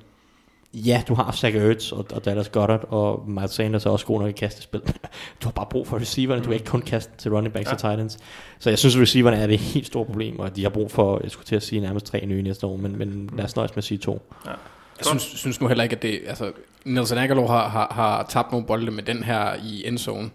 ja, 0.74 1.04
du 1.08 1.14
har 1.14 1.32
Zach 1.32 1.56
Ertz 1.58 1.92
og, 1.92 2.06
og 2.14 2.26
Dallas 2.26 2.50
Goddard, 2.50 2.86
og 2.90 3.30
Miles 3.30 3.52
Sanders 3.52 3.86
er 3.86 3.90
også 3.90 4.06
god 4.06 4.20
nok 4.20 4.30
i 4.30 4.32
kastespil. 4.32 4.82
Du 5.42 5.48
har 5.48 5.52
bare 5.52 5.68
brug 5.70 5.88
for 5.88 5.98
receiverne, 6.00 6.42
du 6.42 6.46
kan 6.46 6.54
ikke 6.54 6.66
kun 6.66 6.82
kaste 6.82 7.12
til 7.18 7.32
running 7.32 7.54
backs 7.54 7.68
ja. 7.68 7.74
og 7.74 7.80
tight 7.80 8.00
ends. 8.02 8.18
Så 8.60 8.70
jeg 8.70 8.80
synes, 8.80 8.96
at 8.96 9.02
receiverne 9.02 9.38
er 9.38 9.48
det 9.48 9.60
helt 9.60 9.88
store 9.88 10.06
problem, 10.06 10.40
og 10.40 10.56
de 10.56 10.64
har 10.64 10.70
brug 10.70 10.92
for, 10.92 11.20
jeg 11.24 11.32
skulle 11.32 11.46
til 11.46 11.56
at 11.56 11.64
sige 11.64 11.82
nærmest 11.82 12.06
tre 12.06 12.26
nye 12.26 12.42
næste 12.42 12.68
år, 12.68 12.78
men, 12.78 12.98
men 12.98 13.30
lad 13.38 13.46
os 13.46 13.56
nøjes 13.56 13.72
med 13.72 13.78
at 13.78 13.84
sige 13.84 13.98
to. 13.98 14.32
Jeg 14.46 15.06
synes, 15.06 15.24
synes 15.24 15.62
nu 15.62 15.68
heller 15.68 15.84
ikke, 15.84 15.96
at 15.96 16.02
det... 16.02 16.20
Altså, 16.28 16.52
Nelson 16.86 17.18
Aguilar 17.18 17.48
har, 17.48 17.70
har, 17.70 17.94
har 17.94 18.26
tabt 18.30 18.52
nogle 18.52 18.68
bolde 18.68 18.92
med 18.92 19.04
den 19.04 19.24
her 19.24 19.54
i 19.64 19.88
endzone. 19.88 20.30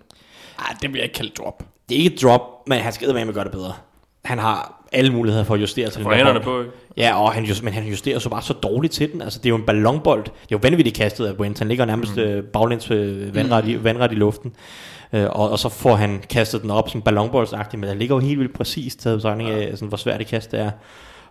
Ah, 0.58 0.76
det 0.82 0.92
bliver 0.92 1.04
ikke 1.04 1.14
kaldt 1.14 1.38
drop. 1.38 1.64
Det 1.88 1.94
er 1.94 1.98
ikke 1.98 2.14
et 2.14 2.22
drop, 2.22 2.68
men 2.68 2.78
han 2.78 2.92
skal 2.92 3.14
med 3.14 3.28
at 3.28 3.34
gøre 3.34 3.44
det 3.44 3.52
bedre. 3.52 3.72
Han 4.30 4.38
har 4.38 4.84
alle 4.92 5.12
muligheder 5.12 5.44
for 5.44 5.54
at 5.54 5.60
justere 5.60 5.90
til 5.90 6.02
den 6.02 6.10
der 6.10 6.16
hænderne 6.16 6.40
på, 6.40 6.60
ikke? 6.60 6.72
Ja, 6.96 7.22
og 7.22 7.32
han, 7.32 7.44
just, 7.44 7.62
men 7.62 7.72
han 7.72 7.84
justerer 7.84 8.18
så 8.18 8.28
bare 8.28 8.42
så 8.42 8.52
dårligt 8.52 8.92
til 8.92 9.12
den. 9.12 9.22
Altså, 9.22 9.38
det 9.38 9.46
er 9.46 9.50
jo 9.50 9.56
en 9.56 9.66
ballonbold. 9.66 10.24
Det 10.24 10.30
er 10.30 10.46
jo 10.52 10.58
vanvittigt 10.62 10.96
kastet 10.96 11.26
af 11.26 11.32
Wentz. 11.32 11.58
Han 11.58 11.68
ligger 11.68 11.84
nærmest 11.84 12.16
mm. 12.16 12.22
øh, 12.22 12.44
baglæns 12.44 12.90
øh, 12.90 13.34
vandret, 13.34 13.68
i, 13.68 13.84
vandret 13.84 14.12
i 14.12 14.14
luften. 14.14 14.52
Øh, 15.12 15.26
og, 15.30 15.50
og, 15.50 15.58
så 15.58 15.68
får 15.68 15.94
han 15.94 16.22
kastet 16.30 16.62
den 16.62 16.70
op 16.70 16.90
som 16.90 17.02
ballonboldsagtigt, 17.02 17.80
men 17.80 17.90
den 17.90 17.98
ligger 17.98 18.14
jo 18.14 18.20
helt 18.20 18.38
vildt 18.38 18.54
præcis 18.54 18.96
taget 18.96 19.18
betragtning 19.18 19.50
af, 19.50 19.70
sådan, 19.72 19.88
hvor 19.88 19.96
svært 19.96 20.18
det 20.18 20.26
kast 20.26 20.54
er. 20.54 20.70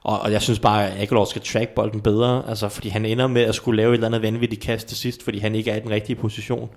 Og, 0.04 0.20
og 0.20 0.32
jeg 0.32 0.42
synes 0.42 0.60
bare, 0.60 0.88
at 0.88 1.02
Aguilar 1.02 1.26
skal 1.26 1.42
track 1.42 1.70
bolden 1.70 2.02
bedre, 2.02 2.44
altså, 2.48 2.70
fordi 2.70 2.90
han 2.90 3.06
ender 3.06 3.28
med 3.28 3.42
at 3.42 3.56
skulle 3.56 3.78
lave 3.78 3.90
et 3.90 3.94
eller 3.94 4.08
andet 4.08 4.22
vanvittigt 4.22 4.62
kast 4.62 4.88
til 4.88 4.98
sidst, 4.98 5.24
fordi 5.24 5.40
han 5.40 5.56
ikke 5.56 5.72
er 5.72 5.76
i 5.76 5.80
den 5.80 5.90
rigtige 5.90 6.16
position. 6.16 6.70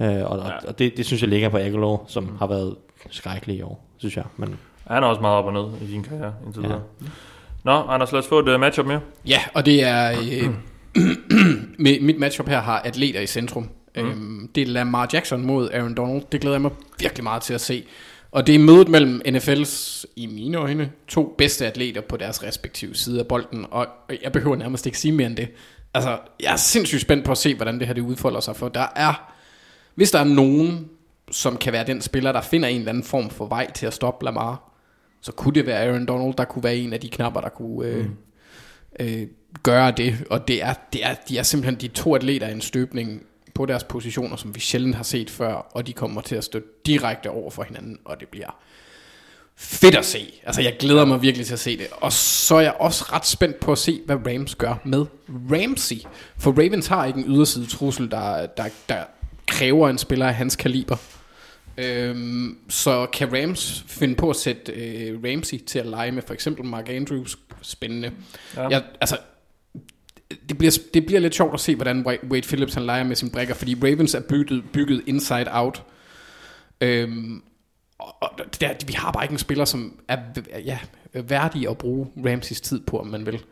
Øh, 0.00 0.22
og, 0.24 0.38
og, 0.38 0.52
og 0.68 0.78
det, 0.78 0.96
det 0.96 1.06
synes 1.06 1.22
jeg 1.22 1.30
ligger 1.30 1.48
på 1.48 1.56
Aguilar, 1.56 2.04
som 2.06 2.22
mm. 2.22 2.36
har 2.38 2.46
været 2.46 2.74
skrækkelig 3.10 3.56
i 3.56 3.62
år, 3.62 3.84
synes 3.96 4.16
jeg. 4.16 4.24
Men 4.36 4.58
Han 4.86 5.02
er 5.02 5.06
også 5.06 5.20
meget 5.20 5.36
op 5.36 5.44
og 5.44 5.52
ned 5.52 5.88
i 5.88 5.90
sin 5.90 6.02
karriere 6.02 6.34
indtil 6.46 6.62
videre. 6.62 6.82
Nå, 7.64 7.72
Anders, 7.72 8.12
lad 8.12 8.20
os 8.20 8.28
få 8.28 8.38
et 8.38 8.48
uh, 8.48 8.60
matchup 8.60 8.86
mere. 8.86 9.00
Ja, 9.26 9.40
og 9.54 9.66
det 9.66 9.82
er... 9.84 10.10
Øh, 10.10 10.50
med, 11.84 12.00
mit 12.00 12.18
matchup 12.18 12.48
her 12.48 12.60
har 12.60 12.78
atleter 12.78 13.20
i 13.20 13.26
centrum. 13.26 13.68
Mm. 13.96 14.02
Øhm, 14.02 14.50
det 14.54 14.62
er 14.62 14.66
Lamar 14.66 15.08
Jackson 15.12 15.46
mod 15.46 15.70
Aaron 15.72 15.94
Donald. 15.94 16.22
Det 16.32 16.40
glæder 16.40 16.54
jeg 16.54 16.62
mig 16.62 16.70
virkelig 17.00 17.24
meget 17.24 17.42
til 17.42 17.54
at 17.54 17.60
se. 17.60 17.84
Og 18.30 18.46
det 18.46 18.54
er 18.54 18.58
mødet 18.58 18.88
mellem 18.88 19.22
NFL's, 19.28 20.04
i 20.16 20.26
mine 20.26 20.58
øjne, 20.58 20.90
to 21.08 21.34
bedste 21.38 21.66
atleter 21.66 22.00
på 22.00 22.16
deres 22.16 22.42
respektive 22.42 22.94
side 22.94 23.20
af 23.20 23.26
bolden. 23.26 23.66
Og 23.70 23.86
jeg 24.22 24.32
behøver 24.32 24.56
nærmest 24.56 24.86
ikke 24.86 24.98
sige 24.98 25.12
mere 25.12 25.26
end 25.26 25.36
det. 25.36 25.48
Altså, 25.94 26.18
jeg 26.40 26.52
er 26.52 26.56
sindssygt 26.56 27.02
spændt 27.02 27.24
på 27.24 27.32
at 27.32 27.38
se, 27.38 27.54
hvordan 27.54 27.78
det 27.78 27.86
her 27.86 27.94
det 27.94 28.02
udfolder 28.02 28.40
sig. 28.40 28.56
For 28.56 28.68
der 28.68 28.86
er... 28.96 29.32
Hvis 29.94 30.10
der 30.10 30.18
er 30.18 30.24
nogen, 30.24 30.88
som 31.30 31.56
kan 31.56 31.72
være 31.72 31.86
den 31.86 32.00
spiller, 32.00 32.32
der 32.32 32.40
finder 32.40 32.68
en 32.68 32.78
eller 32.78 32.88
anden 32.88 33.04
form 33.04 33.30
for 33.30 33.46
vej 33.46 33.70
til 33.70 33.86
at 33.86 33.94
stoppe 33.94 34.24
Lamar, 34.24 34.75
så 35.20 35.32
kunne 35.32 35.54
det 35.54 35.66
være 35.66 35.86
Aaron 35.86 36.06
Donald, 36.06 36.34
der 36.34 36.44
kunne 36.44 36.64
være 36.64 36.76
en 36.76 36.92
af 36.92 37.00
de 37.00 37.08
knapper, 37.08 37.40
der 37.40 37.48
kunne 37.48 37.88
øh, 37.88 38.06
øh, 39.00 39.26
gøre 39.62 39.90
det. 39.90 40.24
Og 40.30 40.48
det 40.48 40.62
er, 40.62 40.74
det 40.92 41.04
er, 41.04 41.14
de 41.28 41.38
er 41.38 41.42
simpelthen 41.42 41.80
de 41.80 41.88
to 41.88 42.14
atleter 42.14 42.48
i 42.48 42.52
en 42.52 42.60
støbning 42.60 43.22
på 43.54 43.66
deres 43.66 43.84
positioner, 43.84 44.36
som 44.36 44.54
vi 44.54 44.60
sjældent 44.60 44.94
har 44.94 45.02
set 45.02 45.30
før, 45.30 45.52
og 45.54 45.86
de 45.86 45.92
kommer 45.92 46.20
til 46.20 46.36
at 46.36 46.44
stå 46.44 46.60
direkte 46.86 47.30
over 47.30 47.50
for 47.50 47.62
hinanden, 47.62 47.98
og 48.04 48.20
det 48.20 48.28
bliver 48.28 48.56
fedt 49.56 49.94
at 49.94 50.04
se. 50.04 50.32
Altså, 50.44 50.62
jeg 50.62 50.76
glæder 50.78 51.04
mig 51.04 51.22
virkelig 51.22 51.46
til 51.46 51.52
at 51.52 51.58
se 51.60 51.78
det. 51.78 51.86
Og 51.92 52.12
så 52.12 52.54
er 52.54 52.60
jeg 52.60 52.74
også 52.78 53.04
ret 53.12 53.26
spændt 53.26 53.60
på 53.60 53.72
at 53.72 53.78
se, 53.78 54.00
hvad 54.06 54.16
Rams 54.16 54.54
gør 54.54 54.74
med 54.84 55.06
Ramsey. 55.28 55.96
For 56.38 56.50
Ravens 56.50 56.86
har 56.86 57.06
ikke 57.06 57.18
en 57.18 57.24
yderside 57.28 57.66
trussel, 57.66 58.10
der, 58.10 58.46
der, 58.46 58.64
der 58.88 59.04
kræver 59.46 59.88
en 59.88 59.98
spiller 59.98 60.26
af 60.26 60.34
hans 60.34 60.56
kaliber. 60.56 60.96
Øhm, 61.78 62.58
så 62.68 63.06
kan 63.12 63.32
Rams 63.32 63.84
finde 63.88 64.14
på 64.14 64.30
at 64.30 64.36
sætte 64.36 64.72
øh, 64.72 65.20
Ramsey 65.24 65.58
til 65.58 65.78
at 65.78 65.86
lege 65.86 66.12
med 66.12 66.22
for 66.26 66.34
eksempel 66.34 66.64
Mark 66.64 66.88
Andrews. 66.88 67.38
Spændende. 67.62 68.12
Ja. 68.56 68.68
Jeg, 68.68 68.84
altså, 69.00 69.18
det 70.48 70.58
bliver, 70.58 70.78
det 70.94 71.06
bliver 71.06 71.20
lidt 71.20 71.34
sjovt 71.34 71.54
at 71.54 71.60
se, 71.60 71.74
hvordan 71.74 72.06
Wa- 72.06 72.26
Wade 72.28 72.42
Phillips 72.46 72.74
han 72.74 72.82
leger 72.82 73.04
med 73.04 73.16
sin 73.16 73.30
brækker, 73.30 73.54
fordi 73.54 73.74
Ravens 73.74 74.14
er 74.14 74.20
bygget, 74.20 74.64
bygget 74.72 75.02
inside 75.06 75.46
out. 75.50 75.82
Øhm, 76.80 77.42
og, 77.98 78.22
og 78.22 78.30
der, 78.60 78.74
vi 78.86 78.92
har 78.92 79.12
bare 79.12 79.24
ikke 79.24 79.32
en 79.32 79.38
spiller, 79.38 79.64
som 79.64 80.00
er 80.08 80.18
ja, 80.64 80.78
værdig 81.14 81.68
at 81.70 81.78
bruge 81.78 82.06
Ramseys 82.26 82.60
tid 82.60 82.80
på, 82.80 83.00
om 83.00 83.06
man 83.06 83.26
vil. 83.26 83.42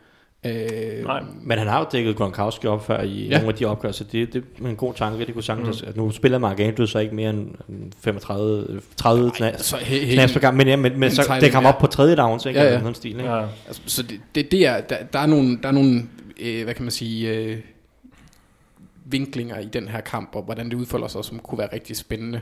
Øh, 0.45 1.03
Nej. 1.03 1.23
Men 1.41 1.57
han 1.57 1.67
har 1.67 1.79
jo 1.79 1.85
dækket 1.91 2.15
Gronkowski 2.15 2.67
op 2.67 2.85
før 2.85 3.01
i 3.01 3.27
Ja. 3.27 3.37
nogle 3.37 3.47
af 3.47 3.55
de 3.55 3.65
opgør, 3.65 3.91
så 3.91 4.03
det, 4.03 4.33
det 4.33 4.43
er 4.63 4.67
en 4.67 4.75
god 4.75 4.93
tanke. 4.93 5.25
Det 5.25 5.33
kunne 5.33 5.43
sagtens, 5.43 5.81
mm. 5.81 5.89
at 5.89 5.97
nu 5.97 6.11
spiller 6.11 6.37
Mark 6.37 6.59
Andrews 6.59 6.89
så 6.91 6.99
ikke 6.99 7.15
mere 7.15 7.29
end 7.29 7.91
35, 8.01 8.81
30 8.97 9.31
knas, 9.31 9.61
så 9.65 9.77
he, 9.77 9.99
he, 9.99 10.13
knas 10.13 10.33
per 10.33 10.39
gang, 10.39 10.57
men, 10.57 10.67
ja, 10.67 10.75
men, 10.75 10.99
men 10.99 11.11
så 11.11 11.21
det 11.35 11.43
end, 11.43 11.53
kom 11.53 11.63
ja. 11.63 11.69
op 11.69 11.77
på 11.77 11.87
tredje 11.87 12.15
downs, 12.15 12.45
ikke? 12.45 12.59
Ja, 12.59 12.71
ja. 12.73 12.79
Sådan 12.79 12.95
stil, 12.95 13.11
ikke? 13.11 13.31
Ja. 13.31 13.45
Altså, 13.67 13.81
så 13.85 14.03
det, 14.03 14.19
det, 14.35 14.51
det 14.51 14.67
er, 14.67 14.81
der, 14.81 14.97
der 15.13 15.19
er 15.19 15.25
nogle, 15.25 15.59
der 15.63 15.67
er 15.67 15.73
nogle 15.73 16.03
øh, 16.39 16.63
hvad 16.63 16.73
kan 16.73 16.83
man 16.83 16.91
sige, 16.91 17.29
øh, 17.29 17.57
vinklinger 19.05 19.59
i 19.59 19.65
den 19.65 19.87
her 19.87 20.01
kamp, 20.01 20.35
og 20.35 20.43
hvordan 20.43 20.69
det 20.69 20.73
udfolder 20.73 21.07
sig, 21.07 21.25
som 21.25 21.39
kunne 21.39 21.59
være 21.59 21.73
rigtig 21.73 21.97
spændende. 21.97 22.41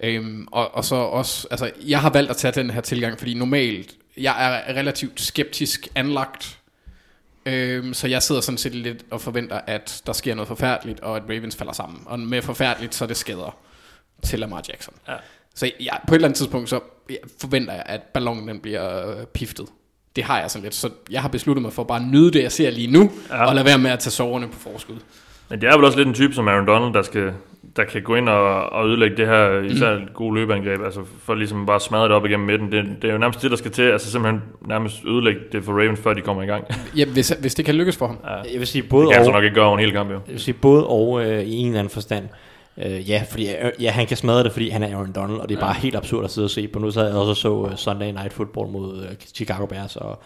Øhm, 0.00 0.48
og, 0.52 0.74
og 0.74 0.84
så 0.84 0.94
også, 0.94 1.48
altså, 1.50 1.70
jeg 1.86 2.00
har 2.00 2.10
valgt 2.10 2.30
at 2.30 2.36
tage 2.36 2.52
den 2.52 2.70
her 2.70 2.80
tilgang, 2.80 3.18
fordi 3.18 3.34
normalt, 3.34 3.94
jeg 4.16 4.34
er 4.68 4.74
relativt 4.74 5.20
skeptisk 5.20 5.88
anlagt, 5.94 6.58
øhm, 7.46 7.94
så 7.94 8.08
jeg 8.08 8.22
sidder 8.22 8.40
sådan 8.40 8.58
set 8.58 8.74
lidt 8.74 9.04
og 9.10 9.20
forventer, 9.20 9.60
at 9.66 10.02
der 10.06 10.12
sker 10.12 10.34
noget 10.34 10.48
forfærdeligt, 10.48 11.00
og 11.00 11.16
at 11.16 11.22
Ravens 11.28 11.56
falder 11.56 11.72
sammen. 11.72 12.02
Og 12.06 12.18
med 12.20 12.42
forfærdeligt, 12.42 12.94
så 12.94 13.04
er 13.04 13.08
det 13.08 13.16
skader 13.16 13.56
til 14.22 14.38
Lamar 14.38 14.62
Jackson. 14.68 14.94
Ja. 15.08 15.14
Så 15.54 15.70
jeg, 15.80 15.98
på 16.08 16.14
et 16.14 16.16
eller 16.16 16.28
andet 16.28 16.36
tidspunkt, 16.36 16.68
så 16.68 16.80
forventer 17.40 17.72
jeg, 17.72 17.82
at 17.86 18.00
ballonen 18.02 18.48
den 18.48 18.60
bliver 18.60 19.10
øh, 19.10 19.26
piftet. 19.26 19.66
Det 20.16 20.24
har 20.24 20.40
jeg 20.40 20.50
sådan 20.50 20.62
lidt, 20.62 20.74
så 20.74 20.90
jeg 21.10 21.22
har 21.22 21.28
besluttet 21.28 21.62
mig 21.62 21.72
for 21.72 21.84
bare 21.84 22.00
at 22.00 22.06
nyde 22.06 22.30
det, 22.32 22.42
jeg 22.42 22.52
ser 22.52 22.70
lige 22.70 22.90
nu, 22.92 23.12
Ja. 23.30 23.36
ja. 23.36 23.46
og 23.46 23.54
lade 23.54 23.64
være 23.66 23.78
med 23.78 23.90
at 23.90 23.98
tage 23.98 24.10
soverne 24.10 24.48
på 24.48 24.58
forskud. 24.58 24.96
Men 25.48 25.60
det 25.60 25.68
er 25.68 25.76
vel 25.76 25.84
også 25.84 25.98
lidt 25.98 26.08
en 26.08 26.14
type 26.14 26.34
som 26.34 26.48
Aaron 26.48 26.66
Donald, 26.66 26.94
der, 26.94 27.02
skal, 27.02 27.32
der 27.76 27.84
kan 27.84 28.02
gå 28.02 28.14
ind 28.14 28.28
og, 28.28 28.72
og 28.72 28.88
ødelægge 28.88 29.16
det 29.16 29.26
her, 29.26 29.60
især 29.60 29.98
mm. 29.98 30.08
gode 30.14 30.34
løbeangreb, 30.34 30.80
altså 30.84 31.00
for 31.22 31.34
ligesom 31.34 31.66
bare 31.66 31.80
smadre 31.80 32.04
det 32.04 32.12
op 32.12 32.26
igennem 32.26 32.46
midten. 32.46 32.72
Det, 32.72 32.84
det 33.02 33.08
er 33.08 33.12
jo 33.12 33.18
nærmest 33.18 33.42
det, 33.42 33.50
der 33.50 33.56
skal 33.56 33.70
til, 33.70 33.82
altså 33.82 34.10
simpelthen 34.10 34.42
nærmest 34.68 35.04
ødelægge 35.06 35.40
det 35.52 35.64
for 35.64 35.72
Ravens, 35.72 36.00
før 36.00 36.14
de 36.14 36.20
kommer 36.20 36.42
i 36.42 36.46
gang. 36.46 36.68
Det 36.68 36.76
Ja, 36.96 37.04
hvis, 37.04 37.28
hvis 37.40 37.54
det 37.54 37.64
kan 37.64 37.74
lykkes 37.74 37.96
for 37.96 38.06
ham. 38.06 38.18
Jeg 38.52 38.58
vil 38.58 38.66
sige 38.66 38.82
både 38.82 39.06
kan 39.06 39.16
han 39.16 39.24
så 39.24 39.30
og, 39.30 39.34
nok 39.34 39.44
ikke 39.44 39.54
gøre 39.54 39.66
over 39.66 39.78
en 39.78 39.84
hel 39.84 39.92
kamp, 39.92 40.10
jo. 40.10 40.14
jeg 40.14 40.32
vil 40.32 40.40
sige 40.40 40.54
både 40.54 40.86
og 40.86 41.24
øh, 41.24 41.42
i 41.42 41.56
en 41.56 41.66
eller 41.66 41.78
anden 41.78 41.90
forstand. 41.90 42.28
Øh, 42.78 43.10
ja, 43.10 43.24
fordi 43.30 43.48
øh, 43.48 43.70
ja, 43.80 43.90
han 43.90 44.06
kan 44.06 44.16
smadre 44.16 44.44
det, 44.44 44.52
fordi 44.52 44.68
han 44.68 44.82
er 44.82 44.96
Aaron 44.96 45.12
Donald, 45.12 45.38
og 45.38 45.48
det 45.48 45.56
er 45.56 45.60
bare 45.60 45.74
helt 45.74 45.96
absurd 45.96 46.24
at 46.24 46.30
sidde 46.30 46.46
og 46.46 46.50
se 46.50 46.68
på. 46.68 46.78
Nu 46.78 46.90
så 46.90 47.04
jeg 47.04 47.14
også 47.14 47.34
så 47.34 47.52
uh, 47.52 47.74
Sunday 47.74 48.10
Night 48.10 48.32
Football 48.32 48.68
mod 48.68 48.98
uh, 48.98 49.06
Chicago 49.34 49.66
Bears, 49.66 49.96
og 49.96 50.22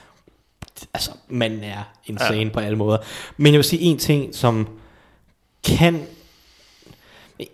altså, 0.95 1.11
manden 1.29 1.65
er 1.65 1.93
insane 2.07 2.43
ja. 2.43 2.49
på 2.49 2.61
alle 2.61 2.79
måder. 2.79 2.99
Men 3.37 3.53
jeg 3.53 3.59
vil 3.59 3.65
sige 3.65 3.83
en 3.83 3.99
ting, 3.99 4.35
som 4.35 4.69
kan 5.67 6.01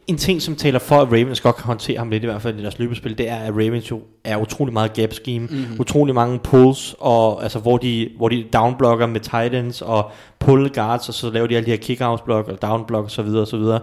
en 0.06 0.16
ting, 0.16 0.42
som 0.42 0.56
taler 0.56 0.78
for, 0.78 0.96
at 0.96 1.08
Ravens 1.08 1.40
godt 1.40 1.56
kan 1.56 1.64
håndtere 1.64 1.98
ham 1.98 2.10
lidt, 2.10 2.22
i 2.22 2.26
hvert 2.26 2.42
fald 2.42 2.58
i 2.58 2.62
deres 2.62 2.78
løbespil, 2.78 3.18
det 3.18 3.28
er, 3.28 3.36
at 3.36 3.52
Ravens 3.52 3.90
jo 3.90 4.00
er 4.24 4.36
utrolig 4.36 4.72
meget 4.72 4.92
gap 4.92 5.12
scheme, 5.12 5.46
mm-hmm. 5.46 5.80
utrolig 5.80 6.14
mange 6.14 6.38
pulls, 6.38 6.94
og, 6.98 7.42
altså, 7.42 7.58
hvor, 7.58 7.78
de, 7.78 8.10
hvor 8.16 8.28
de 8.28 8.44
downblocker 8.52 9.06
med 9.06 9.20
tight 9.20 9.54
ends 9.54 9.82
og 9.82 10.10
pull 10.38 10.70
guards, 10.74 11.08
og 11.08 11.14
så 11.14 11.30
laver 11.30 11.46
de 11.46 11.56
alle 11.56 11.66
de 11.66 11.70
her 11.70 11.78
kick-outs 11.78 12.24
block 12.24 12.48
og 12.48 12.62
downblock 12.62 13.04
og 13.04 13.10
så 13.10 13.22
videre 13.22 13.40
og 13.40 13.48
så 13.48 13.56
videre. 13.56 13.80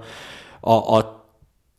Og, 0.62 0.90
og 0.90 1.04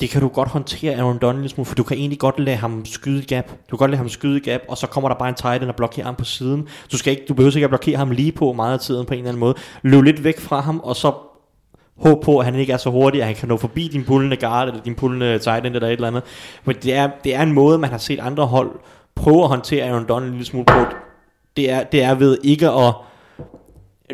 det 0.01 0.11
kan 0.11 0.21
du 0.21 0.29
godt 0.29 0.49
håndtere 0.49 0.95
Aaron 0.95 1.19
Donald 1.19 1.39
lille 1.39 1.49
smule, 1.49 1.67
for 1.67 1.75
du 1.75 1.83
kan 1.83 1.97
egentlig 1.97 2.19
godt 2.19 2.39
lade 2.39 2.57
ham 2.57 2.85
skyde 2.85 3.23
gap. 3.23 3.49
Du 3.49 3.77
kan 3.77 3.79
godt 3.79 3.91
lade 3.91 3.99
ham 3.99 4.09
skyde 4.09 4.41
gap, 4.41 4.61
og 4.69 4.79
så 4.79 4.87
kommer 4.87 5.09
der 5.09 5.17
bare 5.17 5.29
en 5.29 5.35
tight 5.35 5.63
end 5.63 5.71
og 5.71 5.77
blokerer 5.77 6.07
ham 6.07 6.15
på 6.15 6.25
siden. 6.25 6.69
Du, 6.93 6.99
skal 6.99 7.11
ikke, 7.11 7.25
du 7.29 7.35
behøver 7.35 7.57
ikke 7.57 7.65
at 7.65 7.71
blokere 7.71 7.97
ham 7.97 8.11
lige 8.11 8.33
på 8.33 8.53
meget 8.53 8.73
af 8.73 8.81
tiden 8.81 9.07
på 9.07 9.15
en 9.15 9.19
eller 9.19 9.29
anden 9.29 9.41
måde. 9.41 9.55
Løb 9.83 10.03
lidt 10.03 10.25
væk 10.25 10.41
fra 10.41 10.61
ham, 10.61 10.81
og 10.81 10.97
så 10.97 11.13
håb 11.99 12.25
på, 12.25 12.39
at 12.39 12.45
han 12.45 12.55
ikke 12.55 12.73
er 12.73 12.77
så 12.77 12.91
hurtig, 12.91 13.21
at 13.21 13.27
han 13.27 13.37
kan 13.37 13.49
nå 13.49 13.57
forbi 13.57 13.89
din 13.89 14.05
pullende 14.05 14.37
guard, 14.37 14.69
eller 14.69 14.83
din 14.83 14.95
pullende 14.95 15.39
tight 15.39 15.67
end, 15.67 15.75
eller 15.75 15.89
et 15.89 15.93
eller 15.93 16.09
andet. 16.09 16.23
Men 16.65 16.77
det 16.83 16.95
er, 16.95 17.11
det 17.25 17.35
er 17.35 17.43
en 17.43 17.53
måde, 17.53 17.79
man 17.79 17.91
har 17.91 17.99
set 17.99 18.21
andre 18.21 18.47
hold 18.47 18.71
prøve 19.15 19.43
at 19.43 19.49
håndtere 19.49 19.85
Aaron 19.85 20.05
Donald 20.09 20.27
en 20.29 20.33
lille 20.33 20.47
smule 20.47 20.65
på. 20.65 20.85
Det 21.57 21.71
er, 21.71 21.83
det 21.83 22.03
er 22.03 22.15
ved 22.15 22.39
ikke 22.43 22.71
at 22.71 22.95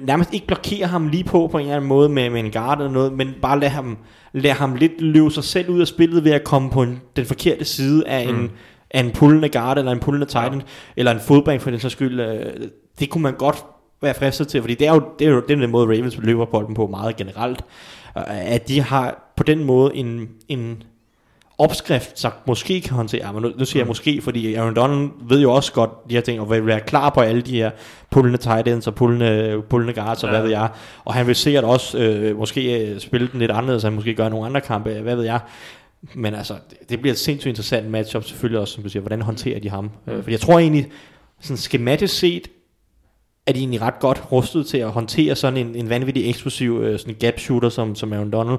nærmest 0.03 0.35
ikke 0.35 0.47
blokere 0.47 0.87
ham 0.87 1.09
lige 1.09 1.25
på 1.25 1.47
på 1.53 1.59
en 1.59 1.63
eller 1.65 1.77
anden 1.77 1.89
måde 1.89 2.09
med, 2.09 2.31
med 2.31 2.41
en 2.41 2.51
guard 2.51 2.79
eller 2.79 2.93
noget, 2.93 3.13
men 3.13 3.35
bare 3.43 3.61
lade 3.61 3.71
ham, 3.71 3.99
lade 4.33 4.55
ham 4.55 4.75
lidt 4.75 5.01
løbe 5.01 5.31
sig 5.31 5.45
selv 5.45 5.69
ud 5.71 5.81
af 5.81 5.87
spillet 5.87 6.25
ved 6.25 6.33
at 6.33 6.45
komme 6.45 6.71
på 6.71 6.83
en, 6.83 7.01
den 7.17 7.25
forkerte 7.27 7.65
side 7.65 8.09
af 8.09 8.21
en, 8.21 8.37
Mm. 8.37 8.51
af 8.91 9.01
en 9.01 9.11
pullende 9.11 9.49
guard 9.49 9.79
eller 9.79 9.93
en 9.93 10.01
pullende 10.01 10.27
tight 10.27 10.53
end, 10.55 10.63
eller 10.97 11.13
en 11.13 11.21
fodbank 11.21 11.61
for 11.61 11.71
den 11.71 11.81
sags 11.81 11.93
skyld. 11.93 12.21
øh, 12.21 12.47
Det 13.01 13.11
kunne 13.11 13.23
man 13.23 13.35
godt 13.35 13.65
være 14.03 14.15
fristet 14.15 14.49
til, 14.49 14.61
fordi 14.61 14.75
det 14.75 14.87
er 14.87 14.95
jo, 14.95 15.03
det 15.19 15.27
er 15.27 15.31
jo 15.31 15.43
den 15.49 15.71
måde, 15.71 15.87
Ravens 15.87 16.19
løber 16.19 16.45
bolden 16.45 16.75
på 16.75 16.87
meget 16.87 17.17
generelt, 17.17 17.63
øh, 18.19 18.23
at 18.55 18.69
de 18.69 18.81
har 18.81 19.33
på 19.37 19.43
den 19.43 19.65
måde 19.65 19.97
en, 19.97 20.29
en 20.49 20.83
opskrift, 21.59 22.19
så 22.19 22.31
måske 22.47 22.81
kan 22.81 22.93
håndtere, 22.97 23.33
men 23.33 23.43
nu, 23.43 23.53
nu 23.59 23.65
siger 23.65 23.81
jeg 23.81 23.87
måske, 23.87 24.21
fordi 24.23 24.55
Aaron 24.55 24.77
Donald 24.77 25.09
ved 25.29 25.41
jo 25.41 25.53
også 25.53 25.73
godt 25.73 25.91
de 26.11 26.15
her 26.15 26.21
ting, 26.21 26.41
og 26.41 26.51
vil 26.51 26.67
være 26.67 26.81
klar 26.81 27.11
på 27.11 27.21
alle 27.21 27.43
de 27.43 27.57
her 27.57 27.71
pullende 28.11 28.39
tight 28.39 28.69
ends 28.69 28.87
og 28.87 28.95
pullende, 28.95 29.63
pullende 29.71 29.95
guards, 29.95 30.25
og 30.25 30.29
Ja. 30.29 30.35
hvad 30.35 30.43
ved 30.43 30.51
jeg, 30.51 30.69
og 31.05 31.15
han 31.15 31.27
vil 31.27 31.35
sikkert 31.37 31.65
også 31.65 31.99
øh, 31.99 32.39
måske 32.39 32.87
øh, 32.89 33.01
spille 33.01 33.29
den 33.33 33.41
lidt 33.41 33.51
anderledes, 33.51 33.83
han 33.83 33.93
måske 33.93 34.15
gøre 34.15 34.31
nogle 34.31 34.47
andre 34.47 34.61
kampe, 34.61 34.91
hvad 34.91 35.17
ved 35.17 35.25
jeg, 35.25 35.41
men 36.15 36.35
altså, 36.35 36.55
det- 36.71 36.91
det 36.91 37.01
bliver 37.01 37.13
et 37.13 37.19
sindssygt 37.19 37.49
interessant 37.51 37.91
matchup, 37.91 38.25
selvfølgelig 38.25 38.61
også, 38.61 38.75
som 38.75 38.83
du 38.83 38.89
siger, 38.89 39.01
hvordan 39.01 39.23
håndterer 39.23 39.61
de 39.61 39.71
ham, 39.71 39.85
mm. 40.07 40.13
fordi 40.23 40.31
jeg 40.33 40.41
tror 40.41 40.59
egentlig, 40.59 40.87
sådan 41.41 41.57
skematisk 41.57 42.19
set, 42.19 42.49
er 43.49 43.53
de 43.53 43.59
egentlig 43.59 43.83
ret 43.83 43.99
godt 44.01 44.33
rustet 44.33 44.67
til 44.67 44.79
at 44.79 44.91
håndtere 44.91 45.37
sådan 45.37 45.57
en, 45.57 45.75
en 45.75 45.89
vanvittig 45.89 46.31
eksplosiv 46.31 46.81
øh, 46.83 46.99
sådan 46.99 47.15
gap 47.15 47.39
shooter 47.39 47.69
som, 47.69 47.95
som 47.95 48.13
Aaron 48.13 48.31
Donald, 48.31 48.59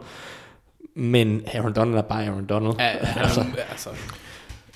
men 0.95 1.43
Aaron 1.53 1.73
Donald 1.73 1.97
er 1.97 2.01
bare 2.01 2.25
Aaron 2.25 2.45
Donald. 2.45 2.73
Ja, 2.79 2.89
altså, 3.23 3.45
altså, 3.69 3.89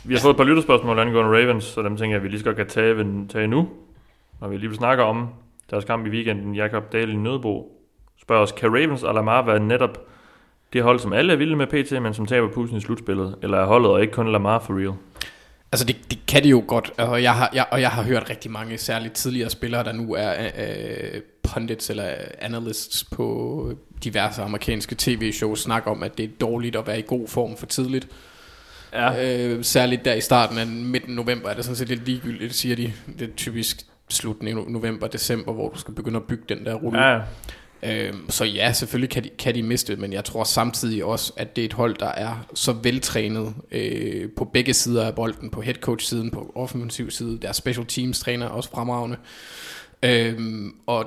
Vi 0.03 0.13
har 0.13 0.21
fået 0.21 0.33
et 0.33 0.37
par 0.37 0.43
lytterspørgsmål 0.43 0.99
angående 0.99 1.41
Ravens, 1.41 1.63
så 1.63 1.81
dem 1.81 1.97
tænker 1.97 2.15
jeg, 2.15 2.17
at 2.17 2.23
vi 2.23 2.29
lige 2.29 2.39
så 2.39 2.45
godt 2.45 2.55
kan 2.55 2.67
tage, 2.67 3.25
tage 3.29 3.47
nu. 3.47 3.69
Når 4.41 4.47
vi 4.47 4.57
lige 4.57 4.67
vil 4.67 4.77
snakke 4.77 5.03
om 5.03 5.27
deres 5.71 5.85
kamp 5.85 6.07
i 6.07 6.09
weekenden. 6.09 6.55
Jakob 6.55 6.93
Dahl 6.93 7.11
i 7.11 7.15
Nødbo 7.15 7.71
spørger 8.21 8.43
os, 8.43 8.51
kan 8.51 8.69
Ravens 8.69 9.03
og 9.03 9.13
Lamar 9.13 9.41
være 9.41 9.59
netop 9.59 9.97
det 10.73 10.83
hold, 10.83 10.99
som 10.99 11.13
alle 11.13 11.33
er 11.33 11.37
vilde 11.37 11.55
med 11.55 11.67
PT, 11.67 12.01
men 12.01 12.13
som 12.13 12.25
taber 12.25 12.47
pusen 12.47 12.77
i 12.77 12.81
slutspillet? 12.81 13.35
Eller 13.41 13.57
er 13.57 13.65
holdet 13.65 13.91
og 13.91 14.01
ikke 14.01 14.13
kun 14.13 14.31
Lamar 14.31 14.59
for 14.59 14.73
real? 14.73 14.93
Altså 15.73 15.85
det, 15.85 15.95
det 16.11 16.25
kan 16.27 16.43
de 16.43 16.49
jo 16.49 16.63
godt, 16.67 16.91
og 16.97 17.23
jeg, 17.23 17.33
har, 17.33 17.49
jeg, 17.53 17.65
og 17.71 17.81
jeg 17.81 17.89
har 17.89 18.03
hørt 18.03 18.29
rigtig 18.29 18.51
mange 18.51 18.77
særligt 18.77 19.13
tidligere 19.13 19.49
spillere, 19.49 19.83
der 19.83 19.91
nu 19.91 20.13
er 20.13 20.49
øh, 20.57 21.21
pundits 21.43 21.89
eller 21.89 22.11
analysts 22.39 23.03
på 23.03 23.77
diverse 24.03 24.41
amerikanske 24.41 24.95
tv-shows, 24.97 25.61
snakke 25.61 25.89
om, 25.89 26.03
at 26.03 26.17
det 26.17 26.23
er 26.23 26.29
dårligt 26.41 26.75
at 26.75 26.87
være 26.87 26.99
i 26.99 27.03
god 27.07 27.27
form 27.27 27.57
for 27.57 27.65
tidligt. 27.65 28.07
Ja. 28.93 29.37
Øh, 29.47 29.63
særligt 29.63 30.05
der 30.05 30.13
i 30.13 30.21
starten 30.21 30.57
af 30.57 30.67
midten 30.67 31.15
november 31.15 31.49
er 31.49 31.53
det 31.53 31.65
sådan 31.65 31.75
set 31.75 31.89
lidt 31.89 32.05
ligegyldigt, 32.05 32.55
siger 32.55 32.75
de. 32.75 32.93
Det 33.19 33.29
er 33.29 33.35
typisk 33.37 33.77
slutningen 34.09 34.73
november, 34.73 35.07
december, 35.07 35.53
hvor 35.53 35.69
du 35.69 35.79
skal 35.79 35.93
begynde 35.93 36.17
at 36.17 36.23
bygge 36.23 36.43
den 36.49 36.65
der 36.65 36.73
rulle. 36.73 37.07
Ja, 37.07 37.19
Øhm, 37.85 38.29
så 38.29 38.45
ja, 38.45 38.73
selvfølgelig 38.73 39.09
kan 39.09 39.23
de, 39.23 39.29
kan 39.39 39.55
de 39.55 39.63
miste, 39.63 39.95
men 39.95 40.13
jeg 40.13 40.25
tror 40.25 40.43
samtidig 40.43 41.03
også, 41.03 41.33
at 41.37 41.55
det 41.55 41.61
er 41.61 41.65
et 41.65 41.73
hold, 41.73 41.95
der 41.97 42.07
er 42.07 42.45
så 42.53 42.71
veltrænet 42.71 43.53
øh, 43.71 44.29
på 44.37 44.45
begge 44.45 44.73
sider 44.73 45.07
af 45.07 45.15
bolden, 45.15 45.49
på 45.49 45.61
headcoach-siden, 45.61 46.31
på 46.31 46.51
offensiv 46.55 47.11
side, 47.11 47.39
deres 47.41 47.57
special 47.57 47.85
teams 47.85 48.19
træner 48.19 48.45
er 48.45 48.49
også 48.49 48.69
fremragende. 48.69 49.17
Øhm, 50.03 50.75
og 50.87 51.05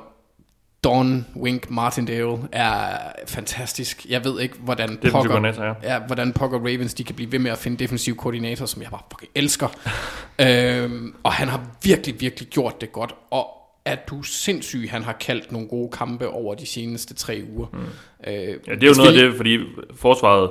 Don 0.85 1.27
Wink 1.37 1.71
Martindale 1.71 2.39
er 2.53 2.99
fantastisk. 3.27 4.07
Jeg 4.09 4.25
ved 4.25 4.41
ikke, 4.41 4.55
hvordan 4.59 4.99
pokker, 5.11 5.31
koordinator, 5.31 5.65
ja. 5.65 5.75
ja, 5.83 5.99
hvordan 5.99 6.33
pokker 6.33 6.59
Ravens 6.59 6.95
de 6.95 7.05
kan 7.05 7.15
blive 7.15 7.33
ved 7.33 7.39
med 7.39 7.51
at 7.51 7.59
finde 7.59 7.77
defensiv 7.77 8.17
koordinator, 8.17 8.67
som 8.67 8.83
jeg 8.83 8.91
bare 8.91 9.01
fucking 9.13 9.31
elsker. 9.35 9.69
øhm, 10.47 11.15
og 11.23 11.33
han 11.33 11.49
har 11.49 11.61
virkelig, 11.83 12.21
virkelig 12.21 12.49
gjort 12.49 12.81
det 12.81 12.93
godt. 12.93 13.15
Og 13.31 13.47
er 13.87 13.97
du 14.11 14.23
sindssyg, 14.23 14.89
han 14.91 15.03
har 15.03 15.13
kaldt 15.13 15.53
nogle 15.53 15.69
gode 15.69 15.91
kampe 15.91 16.29
over 16.29 16.55
de 16.55 16.67
seneste 16.67 17.15
tre 17.15 17.43
uger. 17.57 17.67
Mm. 17.73 17.79
Øh, 18.27 18.35
Ja, 18.67 18.75
det 18.75 18.83
er 18.83 18.87
jo 18.89 18.95
noget 18.97 19.19
af 19.21 19.23
det, 19.29 19.37
fordi 19.37 19.59
forsvaret 19.95 20.51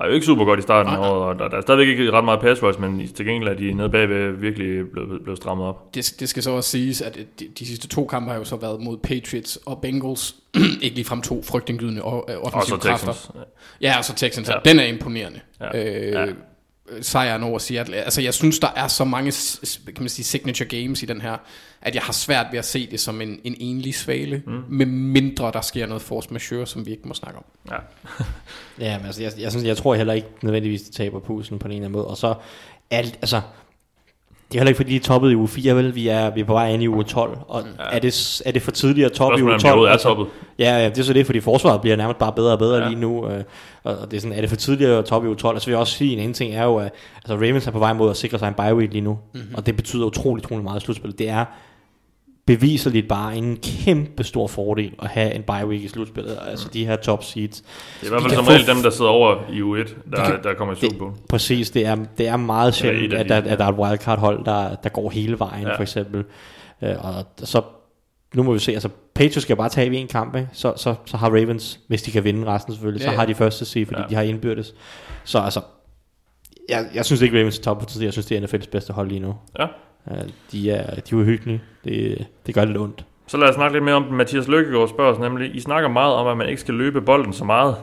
var 0.00 0.06
jo 0.06 0.12
ikke 0.12 0.26
super 0.26 0.44
godt 0.44 0.58
i 0.58 0.62
starten 0.62 0.92
året, 0.96 1.22
og 1.22 1.38
der, 1.38 1.48
der 1.48 1.56
er 1.56 1.60
stadigvæk 1.60 1.88
ikke 1.88 2.12
ret 2.12 2.24
meget 2.24 2.40
pass 2.40 2.62
rush, 2.62 2.80
men 2.80 3.08
til 3.08 3.26
gengæld 3.26 3.48
er 3.50 3.54
de 3.54 3.72
nede 3.72 3.90
bagved 3.90 4.32
virkelig 4.32 4.90
blevet, 4.92 5.22
blevet 5.22 5.38
strammet 5.38 5.66
op. 5.66 5.94
det, 5.94 6.14
det 6.20 6.28
skal 6.28 6.42
så 6.42 6.50
også 6.50 6.70
siges, 6.70 7.00
at 7.02 7.18
de, 7.40 7.48
de 7.58 7.66
sidste 7.66 7.88
to 7.88 8.06
kampe 8.06 8.30
har 8.30 8.38
jo 8.38 8.44
så 8.44 8.56
været 8.56 8.80
mod 8.80 8.98
Patriots 8.98 9.58
og 9.66 9.78
Bengals. 9.82 10.34
ikke 10.82 10.96
ligefrem 10.96 11.22
to 11.22 11.42
frygtindgydende 11.42 12.02
og, 12.02 12.26
øh, 12.30 12.36
Og 12.40 12.50
så 12.50 12.56
offensive 12.56 12.78
kræfter. 12.78 13.12
Texans. 13.12 13.30
Ja, 13.80 13.98
og 13.98 14.04
så 14.04 14.14
Texans. 14.14 14.48
Ja. 14.48 14.54
Den 14.64 14.78
er 14.80 14.84
imponerende. 14.84 15.40
Ja. 15.60 15.96
Øh, 16.06 16.12
Ja. 16.12 16.26
Sejren 17.00 17.42
over 17.42 17.58
Seattle. 17.58 17.96
Altså, 17.96 18.20
jeg 18.20 18.34
synes, 18.34 18.58
der 18.58 18.68
er 18.76 18.88
så 18.88 19.04
mange 19.04 19.32
kan 19.86 19.94
man 20.02 20.08
sige, 20.08 20.24
signature 20.24 20.68
games 20.68 21.02
i 21.02 21.06
den 21.06 21.20
her, 21.20 21.36
at 21.82 21.94
jeg 21.94 22.02
har 22.02 22.12
svært 22.12 22.46
ved 22.50 22.58
at 22.58 22.64
se 22.64 22.90
det 22.90 23.00
som 23.00 23.20
en, 23.20 23.40
en 23.44 23.56
enlig 23.60 23.94
svale, 23.94 24.42
mm. 24.46 24.64
med 24.68 24.86
mindre 24.86 25.50
der 25.52 25.60
sker 25.60 25.86
noget 25.86 26.02
force 26.02 26.28
majeure, 26.32 26.66
som 26.66 26.86
vi 26.86 26.90
ikke 26.90 27.08
må 27.08 27.14
snakke 27.14 27.38
om. 27.38 27.44
Ja. 27.70 27.76
Ja, 28.78 28.98
men 28.98 29.06
altså, 29.06 29.22
jeg, 29.22 29.32
jeg, 29.38 29.50
synes, 29.50 29.66
jeg 29.66 29.76
tror 29.76 29.94
heller 29.94 30.12
ikke 30.12 30.28
nødvendigvis, 30.42 30.82
de 30.82 30.92
taber 30.92 31.20
pusen 31.20 31.58
på 31.58 31.68
en 31.68 31.72
eller 31.72 31.80
anden 31.80 31.92
måde. 31.92 32.06
Og 32.06 32.16
så, 32.16 32.34
alt, 32.90 33.18
altså, 33.22 33.40
det 34.52 34.58
er 34.58 34.60
heller 34.60 34.68
ikke 34.70 34.76
fordi, 34.76 34.90
de 34.90 34.96
er 34.96 35.00
toppet 35.00 35.30
i 35.30 35.36
uge 35.36 35.48
4, 35.48 35.76
vel? 35.76 35.94
Vi 35.94 36.08
er, 36.08 36.30
vi 36.30 36.40
er 36.40 36.44
på 36.44 36.52
vej 36.52 36.68
ind 36.72 36.82
i 36.82 36.88
uge 36.88 37.04
12. 37.04 37.38
Og 37.48 37.62
ja. 37.78 37.96
er, 37.96 37.98
det, 37.98 38.42
er 38.46 38.52
det 38.52 38.62
for 38.62 38.70
tidligt 38.70 39.06
at 39.06 39.12
toppe 39.12 39.38
i 39.38 39.42
uge 39.42 39.50
er, 39.50 39.54
om 39.54 39.60
12? 39.60 39.68
de 39.68 39.72
overhovedet 39.72 39.88
er 39.90 39.92
Altså, 39.92 40.08
toppet. 40.08 40.26
Ja, 40.58 40.78
ja, 40.78 40.88
det 40.88 40.98
er 40.98 41.02
så 41.02 41.12
det, 41.12 41.26
fordi 41.26 41.40
forsvaret 41.40 41.80
bliver 41.80 41.96
nærmest 41.96 42.18
bare 42.18 42.32
bedre 42.32 42.52
og 42.52 42.58
bedre 42.58 42.76
Ja. 42.82 42.88
lige 42.88 43.00
nu. 43.00 43.28
Øh, 43.28 43.42
og 43.84 43.96
og 43.98 44.10
det 44.10 44.16
er 44.16 44.20
sådan, 44.20 44.36
er 44.36 44.40
det 44.40 44.48
for 44.50 44.56
tidligt 44.56 44.90
at 44.90 45.04
toppe 45.04 45.26
i 45.26 45.28
uge 45.28 45.36
12? 45.36 45.54
Og 45.54 45.60
så 45.62 45.66
vil 45.66 45.72
jeg 45.72 45.80
også 45.80 45.92
sige, 45.96 46.12
en 46.12 46.18
anden 46.18 46.34
ting 46.34 46.54
er 46.54 46.64
jo, 46.64 46.76
at 46.76 46.90
altså, 47.16 47.34
Ravens 47.34 47.66
er 47.66 47.70
på 47.70 47.78
vej 47.78 47.92
mod 47.92 48.10
at 48.10 48.16
sikre 48.16 48.38
sig 48.38 48.48
en 48.48 48.54
bye 48.54 48.74
week 48.74 48.92
lige 48.92 49.00
nu. 49.02 49.18
Mm-hmm. 49.34 49.54
Og 49.54 49.66
det 49.66 49.76
betyder 49.76 50.06
utroligt, 50.06 50.46
utroligt 50.46 50.64
meget 50.64 50.80
i 50.82 50.84
slutspillet. 50.84 51.18
Det 51.18 51.28
er 51.28 51.44
beviseligt 52.46 53.08
bare 53.08 53.36
en 53.36 53.56
kæmpe 53.56 54.24
stor 54.24 54.46
fordel 54.46 54.92
at 55.02 55.08
have 55.08 55.34
en 55.34 55.42
bye 55.42 55.66
week 55.66 55.82
i 55.82 55.88
slutspillet. 55.88 56.38
Altså 56.50 56.68
de 56.68 56.86
her 56.86 56.96
top 56.96 57.24
seeds. 57.24 57.60
Det 57.60 57.66
er 58.02 58.06
i 58.06 58.08
hvert 58.08 58.22
fald 58.22 58.32
som 58.34 58.44
regel 58.44 58.66
dem, 58.66 58.76
der 58.82 58.90
sidder 58.90 59.10
over 59.10 59.36
i 59.50 59.60
U1, 59.60 59.94
der, 60.10 60.24
kan- 60.24 60.42
der 60.42 60.54
kommer 60.54 60.74
i 60.74 60.78
Super 60.80 61.10
præcis, 61.28 61.70
det 61.70 61.86
er, 61.86 61.96
det 62.18 62.28
er 62.28 62.36
meget 62.36 62.74
sjældent, 62.74 63.12
at, 63.12 63.24
de, 63.24 63.28
der, 63.28 63.36
at 63.52 63.58
der 63.58 63.64
er 63.64 63.68
et 63.68 63.74
wildcard 63.78 64.18
hold, 64.18 64.44
der, 64.44 64.74
der 64.74 64.88
går 64.88 65.10
hele 65.10 65.38
vejen, 65.38 65.66
Ja. 65.66 65.76
for 65.76 65.82
eksempel. 65.82 66.24
Øh, 66.82 66.94
og 67.04 67.24
så, 67.38 67.62
nu 68.34 68.42
må 68.42 68.52
vi 68.52 68.58
se, 68.58 68.72
altså 68.72 68.88
Patriots 69.14 69.42
skal 69.42 69.56
bare 69.56 69.68
tage 69.68 69.96
en 69.96 70.08
kamp, 70.08 70.36
ikke? 70.36 70.48
Så, 70.52 70.72
så, 70.76 70.94
så 71.06 71.16
har 71.16 71.28
Ravens, 71.28 71.80
hvis 71.88 72.02
de 72.02 72.10
kan 72.10 72.24
vinde 72.24 72.46
resten 72.46 72.72
selvfølgelig, 72.74 73.00
Ja, 73.00 73.06
så 73.06 73.10
ja. 73.12 73.18
har 73.18 73.26
de 73.26 73.34
første 73.34 73.64
seed, 73.64 73.86
fordi 73.86 73.98
Ja. 74.00 74.02
ja. 74.04 74.08
de 74.10 74.14
har 74.14 74.22
indbyrdes. 74.22 74.74
Så 75.24 75.38
altså, 75.38 75.60
jeg, 76.68 76.86
jeg 76.94 77.04
synes 77.04 77.22
ikke 77.22 77.38
Ravens 77.38 77.58
er 77.58 77.62
top 77.62 77.78
på 77.78 77.84
tid, 77.84 78.02
jeg 78.02 78.12
synes 78.12 78.26
det 78.26 78.36
er 78.38 78.46
NFL's 78.46 78.70
bedste 78.70 78.92
hold 78.92 79.08
lige 79.08 79.20
nu. 79.20 79.34
Ja. 79.58 79.66
Øh, 80.10 80.16
de 80.52 80.70
er, 80.70 80.94
de 81.00 81.14
er 81.14 81.20
uhyggelige, 81.20 81.62
det, 81.84 82.26
det 82.46 82.54
gør 82.54 82.64
lidt 82.64 82.78
ondt. 82.78 83.04
Så 83.26 83.36
lad 83.36 83.48
os 83.48 83.54
snakke 83.54 83.74
lidt 83.74 83.84
mere 83.84 83.94
om 83.94 84.04
den. 84.04 84.16
Mathias 84.16 84.48
Lykkegaard 84.48 84.88
spørger 84.88 85.12
os 85.12 85.18
nemlig, 85.18 85.56
I 85.56 85.60
snakker 85.60 85.88
meget 85.88 86.14
om, 86.14 86.26
at 86.26 86.36
man 86.36 86.48
ikke 86.48 86.60
skal 86.60 86.74
løbe 86.74 87.00
bolden 87.00 87.32
så 87.32 87.44
meget, 87.44 87.76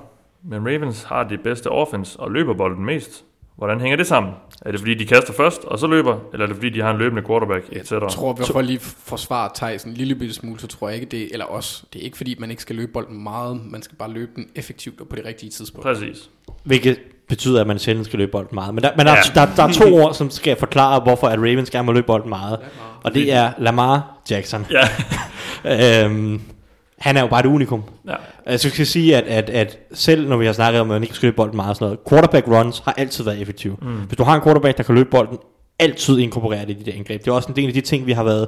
men 0.44 0.68
Ravens 0.68 1.04
har 1.04 1.24
det 1.24 1.42
bedste 1.42 1.70
offense 1.70 2.20
og 2.20 2.32
løber 2.32 2.54
bolden 2.54 2.86
mest. 2.86 3.26
Hvordan 3.56 3.82
hænger 3.82 3.98
det 3.98 4.08
sammen? 4.08 4.34
Er 4.62 4.72
det 4.72 4.80
fordi, 4.80 4.94
de 4.94 5.06
kaster 5.06 5.34
først, 5.34 5.66
og 5.66 5.80
så 5.80 5.88
løber, 5.88 6.20
eller 6.34 6.44
er 6.46 6.48
det 6.48 6.56
fordi, 6.56 6.70
de 6.70 6.82
har 6.82 6.92
en 6.92 6.98
løbende 6.98 7.24
quarterback, 7.24 7.66
etc.? 7.72 7.92
Jeg 7.92 8.02
tror, 8.10 8.34
vi 8.34 8.44
for 8.52 8.62
lige 8.62 8.80
forsvare 8.80 9.50
Thijs 9.56 9.84
en 9.84 9.94
lille 9.94 10.16
bitte 10.16 10.34
smule, 10.34 10.60
så 10.60 10.68
tror 10.68 10.90
jeg 10.90 10.96
ikke 10.96 11.12
det, 11.12 11.30
eller 11.32 11.46
også, 11.46 11.84
det 11.94 12.00
er 12.00 12.04
ikke 12.04 12.18
fordi, 12.18 12.36
man 12.40 12.50
ikke 12.50 12.62
skal 12.62 12.76
løbe 12.76 12.92
bolden 12.92 13.24
meget, 13.24 13.62
man 13.72 13.82
skal 13.82 13.98
bare 13.98 14.12
løbe 14.12 14.32
den 14.36 14.50
effektivt 14.56 15.02
og 15.02 15.08
på 15.08 15.16
det 15.16 15.26
rigtige 15.26 15.50
tidspunkt. 15.50 15.84
Præcis. 15.84 16.30
Hvilket 16.64 16.98
betyder, 17.30 17.62
at 17.62 17.68
man 17.68 17.80
sjældent 17.80 18.06
skal 18.08 18.20
løbe 18.20 18.32
bolden 18.32 18.56
meget. 18.56 18.74
Men 18.76 18.84
der, 18.84 18.90
men 18.98 19.06
der, 19.06 19.12
Ja. 19.12 19.18
ja. 19.36 19.46
der, 19.46 19.56
der 19.56 19.64
er 19.64 19.72
to 19.72 19.96
ord, 20.04 20.14
som 20.14 20.30
skal 20.30 20.56
forklare, 20.60 21.00
hvorfor 21.00 21.28
at 21.28 21.40
Ravens 21.40 21.70
gerne 21.70 21.86
må 21.86 21.92
løbe 21.92 22.08
bolden 22.08 22.30
meget. 22.30 22.58
Og 23.04 23.14
det 23.14 23.34
er 23.34 23.52
Lamar 23.58 24.22
Jackson. 24.30 24.66
Ja. 24.72 26.04
øhm, 26.06 26.42
han 27.00 27.18
er 27.18 27.22
jo 27.22 27.28
bare 27.28 27.40
et 27.40 27.46
unikum. 27.46 27.84
ja. 28.08 28.14
Altså 28.46 28.68
jeg 28.68 28.74
skal 28.74 28.86
sige, 28.88 29.16
at, 29.18 29.24
at, 29.24 29.50
at 29.50 29.78
selv 29.94 30.30
når 30.30 30.38
vi 30.38 30.46
har 30.46 30.54
snakket 30.54 30.82
om, 30.82 30.92
at 30.92 30.96
man 30.96 31.04
ikke 31.04 31.16
skal 31.16 31.28
løbe 31.28 31.36
bolden 31.36 31.56
meget 31.56 31.70
og 31.70 31.76
sådan 31.76 31.86
noget, 31.86 32.00
quarterback 32.10 32.48
runs 32.48 32.82
har 32.86 32.94
altid 32.98 33.24
været 33.24 33.42
effektive. 33.42 33.76
Mm. 33.82 33.88
Hvis 34.08 34.18
du 34.18 34.24
har 34.24 34.36
en 34.36 34.42
quarterback, 34.42 34.78
der 34.78 34.84
kan 34.84 34.96
løbe 34.96 35.10
bolden, 35.10 35.38
altid 35.80 36.18
inkorporere 36.20 36.62
det 36.62 36.70
i 36.70 36.74
de 36.74 36.92
der 36.92 36.98
angreb. 36.98 37.22
Det 37.26 37.28
er 37.32 37.36
også 37.36 37.50
en 37.50 37.56
del 37.56 37.68
af 37.68 37.74
de 37.74 37.82
ting, 37.82 38.06
vi 38.06 38.12
har 38.12 38.24
været 38.24 38.48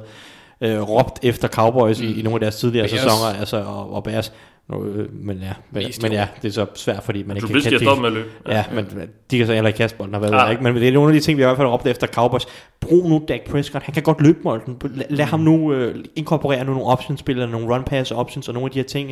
øh, 0.60 0.80
råbt 0.88 1.18
efter 1.22 1.48
Cowboys 1.48 2.00
mm. 2.00 2.06
i, 2.08 2.12
i 2.18 2.22
nogle 2.22 2.34
af 2.36 2.40
deres 2.40 2.56
tidligere 2.56 2.88
Bears. 2.88 3.00
sæsoner, 3.00 3.38
altså, 3.40 3.56
og, 3.56 3.94
og 3.94 4.04
Bears. 4.04 4.32
Nu, 4.72 4.84
øh, 4.84 5.08
men 5.12 5.38
ja, 5.38 5.52
men, 5.70 5.82
men 6.02 6.12
ja, 6.12 6.26
det 6.42 6.48
er 6.48 6.52
så 6.52 6.66
svært, 6.74 7.02
fordi 7.02 7.22
man 7.22 7.36
ikke 7.36 7.48
Du 7.48 7.52
kan 7.52 7.78
stoppe 7.80 8.00
med 8.00 8.08
at 8.08 8.12
løbe. 8.12 8.28
Ja, 8.48 8.64
men 8.74 8.86
men 8.94 9.08
de 9.30 9.38
kan 9.38 9.46
så 9.46 9.52
heller 9.54 9.68
ikke 9.68 9.76
kaste 9.78 9.98
bolden, 9.98 10.14
og 10.14 10.20
hvad 10.20 10.30
ved 10.30 10.38
Ah. 10.38 10.44
jeg 10.44 10.50
ikke. 10.52 10.62
Men 10.62 10.74
det 10.74 10.88
er 10.88 10.92
nogle 10.92 11.14
af 11.14 11.20
de 11.20 11.20
ting, 11.20 11.38
vi 11.38 11.42
har 11.42 11.48
i 11.48 11.50
hvert 11.50 11.58
fald 11.58 11.68
råbt 11.68 11.86
efter 11.86 12.06
Cowboys. 12.06 12.46
Brug 12.80 13.08
nu 13.08 13.22
Dak 13.28 13.40
Prescott. 13.50 13.84
Han 13.84 13.94
kan 13.94 14.02
godt 14.02 14.20
løbe 14.20 14.38
bolden. 14.42 14.76
Lad, 14.94 15.04
lad 15.10 15.24
ham 15.24 15.40
nu 15.40 15.72
øh, 15.72 16.04
inkorporere 16.16 16.64
nogle 16.64 16.82
optionsspil, 16.82 17.36
eller 17.36 17.50
nogle 17.50 17.74
run 17.74 17.84
pass 17.84 18.10
options, 18.10 18.48
og 18.48 18.54
nogle 18.54 18.66
af 18.66 18.70
de 18.70 18.78
her 18.78 18.84
ting 18.84 19.10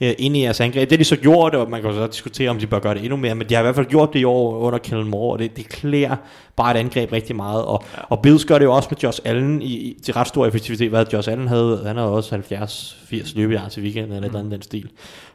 øh, 0.00 0.12
ind 0.18 0.36
i 0.36 0.42
jeres 0.42 0.60
angreb. 0.60 0.90
Det 0.90 0.96
har 0.96 0.98
de 0.98 1.04
så 1.04 1.16
gjort, 1.16 1.54
og 1.54 1.70
man 1.70 1.82
kan 1.82 1.92
så 1.94 2.06
diskutere, 2.06 2.50
om 2.50 2.58
de 2.58 2.66
bør 2.66 2.78
gøre 2.78 2.94
det 2.94 3.02
endnu 3.02 3.16
mere, 3.16 3.34
men 3.34 3.48
de 3.48 3.54
har 3.54 3.60
i 3.60 3.64
hvert 3.64 3.74
fald 3.74 3.86
gjort 3.86 4.12
det 4.12 4.20
i 4.20 4.24
år 4.24 4.58
under 4.58 4.78
Kellen 4.78 5.08
Moore, 5.08 5.32
og 5.32 5.38
det, 5.38 5.56
det 5.56 5.68
klæder 5.68 6.16
bare 6.56 6.70
et 6.70 6.76
angreb 6.76 7.12
rigtig 7.12 7.36
meget. 7.36 7.64
Og, 7.64 7.84
ja. 7.96 8.02
og 8.08 8.22
Bills 8.22 8.44
gør 8.44 8.58
det 8.58 8.64
jo 8.64 8.72
også 8.72 8.88
med 8.90 8.98
Josh 8.98 9.20
Allen 9.24 9.62
i, 9.62 9.66
i, 9.66 9.96
til 10.04 10.14
ret 10.14 10.28
stor 10.28 10.46
effektivitet. 10.46 10.88
Hvad 10.90 11.06
Josh 11.12 11.30
Allen 11.32 11.48
havde, 11.48 11.82
han 11.86 11.96
havde 11.96 12.10
også 12.10 12.36
70-80 12.36 13.32
løbeyards 13.36 13.76
i 13.76 13.80
weekenden, 13.80 14.12
eller 14.12 14.20
et 14.20 14.26
eller 14.26 14.38
andet 14.38 14.52
den 14.52 14.62
stil. 14.62 14.88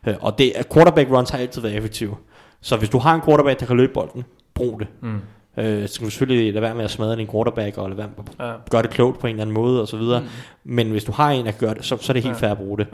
Øh, 0.08 0.14
og 0.22 0.38
det, 0.38 0.54
quarterback 0.74 1.12
runs 1.12 1.30
har 1.30 1.38
altid 1.38 1.62
været 1.62 1.76
effektive. 1.78 2.16
Så 2.62 2.78
hvis 2.78 2.90
du 2.90 2.98
har 2.98 3.16
en 3.16 3.22
quarterback, 3.22 3.60
der 3.60 3.66
kan 3.66 3.78
løbe 3.78 3.94
bolden, 3.94 4.24
brug 4.54 4.80
det. 4.80 4.88
Mm. 5.02 5.20
Øh, 5.58 5.88
så 5.88 5.94
skal 5.94 6.06
du 6.06 6.12
selvfølgelig 6.12 6.54
lade 6.54 6.62
være 6.62 6.76
med 6.76 6.84
at 6.84 6.92
smadre 6.92 7.16
din 7.16 7.28
quarterback, 7.32 7.78
og 7.78 7.90
lade 7.90 7.98
være 7.98 8.10
med 8.18 8.26
at 8.40 8.46
Ja. 8.48 8.54
gøre 8.72 8.82
det 8.82 8.90
klogt 8.90 9.20
på 9.20 9.28
en 9.28 9.32
eller 9.32 9.42
anden 9.42 9.54
måde, 9.54 9.82
og 9.82 9.88
så 9.88 9.98
videre. 9.98 10.20
Mm. 10.20 10.26
Men 10.64 10.90
hvis 10.92 11.04
du 11.04 11.12
har 11.12 11.32
en, 11.32 11.46
der 11.46 11.52
kan 11.52 11.60
gøre 11.60 11.74
det, 11.74 11.86
så, 11.86 11.98
så 12.02 12.12
er 12.12 12.14
det 12.14 12.24
helt 12.24 12.42
Ja. 12.42 12.48
fair 12.48 12.52
at 12.52 12.58
bruge 12.58 12.78
det. 12.78 12.88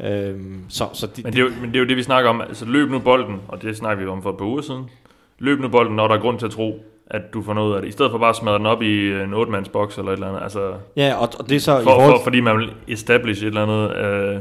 Ja. 0.00 0.28
Øhm, 0.28 0.64
så, 0.68 0.88
så 0.92 1.06
de, 1.06 1.22
Men 1.22 1.32
det, 1.32 1.38
er 1.38 1.42
jo, 1.44 1.50
men 1.60 1.68
det 1.70 1.76
er 1.76 1.80
jo 1.80 1.86
det, 1.86 1.96
vi 1.96 2.02
snakker 2.02 2.30
om. 2.30 2.40
Altså 2.40 2.64
løb 2.64 2.90
nu 2.90 2.98
bolden, 2.98 3.36
og 3.48 3.62
det 3.62 3.76
snakker 3.76 4.04
vi 4.04 4.10
om 4.10 4.22
for 4.22 4.30
et 4.30 4.36
par 4.36 4.44
uger 4.44 4.62
siden. 4.62 4.84
Løb 5.38 5.60
nu 5.60 5.68
bolden, 5.68 5.96
når 5.96 6.08
der 6.08 6.14
er 6.14 6.20
grund 6.20 6.38
til 6.38 6.46
at 6.46 6.52
tro, 6.52 6.84
at 7.06 7.22
du 7.34 7.42
får 7.42 7.54
noget 7.54 7.68
ud 7.70 7.74
af 7.74 7.82
det. 7.82 7.88
I 7.88 7.92
stedet 7.92 8.10
for 8.10 8.18
bare 8.18 8.28
at 8.28 8.36
smadre 8.36 8.58
den 8.58 8.66
op 8.66 8.82
i 8.82 9.12
en 9.12 9.34
8 9.34 9.52
boks 9.72 9.98
eller 9.98 10.10
et 10.10 10.16
eller 10.16 10.28
andet. 10.28 10.42
Altså, 10.42 10.72
ja, 10.96 11.14
og, 11.14 11.28
og 11.38 11.48
det 11.48 11.56
er 11.56 11.60
så 11.60 11.78
i 11.78 11.82
for, 11.82 11.90
forhold 11.90 12.18
for, 12.18 12.24
fordi 12.24 12.40
man 12.40 12.58
vil 12.58 12.72
establish 12.88 13.42
et 13.42 13.46
eller 13.46 13.62
andet. 13.62 13.96
Øh, 13.96 14.40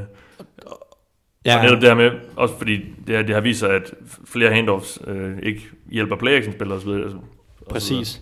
ja. 1.46 1.58
Og 1.58 1.64
netop 1.64 1.82
det 1.82 1.90
her 1.90 1.96
med, 1.96 2.12
også 2.36 2.58
fordi 2.58 2.78
det, 3.08 3.16
her, 3.16 3.22
det 3.22 3.36
har 3.36 3.42
vist 3.42 3.60
sig, 3.60 3.70
at 3.70 3.94
flere 4.26 4.54
handoffs 4.54 5.00
øh, 5.08 5.38
ikke 5.44 5.62
hjælper 5.92 6.16
play-action-spillere 6.16 6.78
osv. 6.78 6.90
Altså, 6.90 7.18
Præcis. 7.70 8.22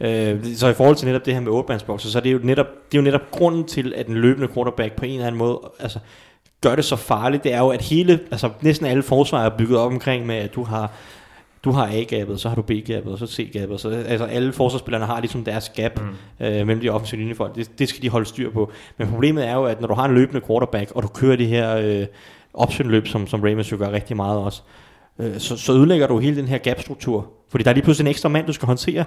Øh, 0.00 0.44
så 0.44 0.68
i 0.68 0.74
forhold 0.74 0.96
til 0.96 1.06
netop 1.06 1.26
det 1.26 1.34
her 1.34 1.40
med 1.40 1.52
8 1.52 1.78
så 1.78 2.18
er 2.18 2.22
det 2.22 2.32
jo 2.32 2.40
netop, 2.42 2.66
det 2.92 2.98
er 2.98 3.02
jo 3.02 3.04
netop 3.04 3.30
grunden 3.30 3.64
til, 3.64 3.94
at 3.96 4.06
en 4.06 4.14
løbende 4.14 4.48
quarterback 4.48 4.92
på 4.96 5.04
en 5.04 5.12
eller 5.12 5.26
anden 5.26 5.38
måde 5.38 5.60
altså, 5.80 5.98
gør 6.60 6.76
det 6.76 6.84
så 6.84 6.96
farligt. 6.96 7.44
Det 7.44 7.52
er 7.52 7.58
jo, 7.58 7.68
at 7.68 7.82
hele, 7.82 8.20
altså 8.30 8.50
næsten 8.60 8.86
alle 8.86 9.02
forsvar 9.02 9.44
er 9.44 9.50
bygget 9.58 9.78
op 9.78 9.92
omkring 9.92 10.26
med, 10.26 10.36
at 10.36 10.54
du 10.54 10.62
har 10.62 10.92
du 11.64 11.70
har 11.70 11.88
A-gabet, 11.92 12.40
så 12.40 12.48
har 12.48 12.56
du 12.56 12.62
B-gabet, 12.62 13.12
og 13.12 13.18
så 13.18 13.26
C-gabet. 13.26 13.80
Så 13.80 13.88
altså 13.88 14.24
alle 14.24 14.52
forsvarsspillerne 14.52 15.06
har 15.06 15.20
ligesom 15.20 15.44
deres 15.44 15.68
gap 15.68 16.00
mm. 16.00 16.46
øh, 16.46 16.66
mellem 16.66 16.80
de 16.80 16.88
offensive 16.88 17.18
linjefolk. 17.18 17.54
Det, 17.54 17.78
det 17.78 17.88
skal 17.88 18.02
de 18.02 18.08
holde 18.08 18.26
styr 18.26 18.50
på. 18.50 18.72
Men 18.96 19.08
problemet 19.08 19.48
er 19.48 19.54
jo, 19.54 19.64
at 19.64 19.80
når 19.80 19.88
du 19.88 19.94
har 19.94 20.04
en 20.04 20.14
løbende 20.14 20.40
quarterback, 20.46 20.92
og 20.94 21.02
du 21.02 21.08
kører 21.08 21.36
det 21.36 21.46
her 21.46 21.76
øh, 21.76 22.06
option-løb, 22.54 23.06
som, 23.06 23.26
som 23.26 23.40
Ravens 23.40 23.72
jo 23.72 23.76
gør 23.76 23.90
rigtig 23.92 24.16
meget 24.16 24.38
også, 24.38 24.62
øh, 25.18 25.38
så, 25.38 25.56
så 25.56 25.72
ødelægger 25.72 26.06
du 26.06 26.18
hele 26.18 26.36
den 26.36 26.48
her 26.48 26.58
gap-struktur. 26.58 27.26
Fordi 27.50 27.64
der 27.64 27.70
er 27.70 27.74
lige 27.74 27.84
pludselig 27.84 28.06
en 28.06 28.10
ekstra 28.10 28.28
mand, 28.28 28.46
du 28.46 28.52
skal 28.52 28.66
håndtere. 28.66 29.04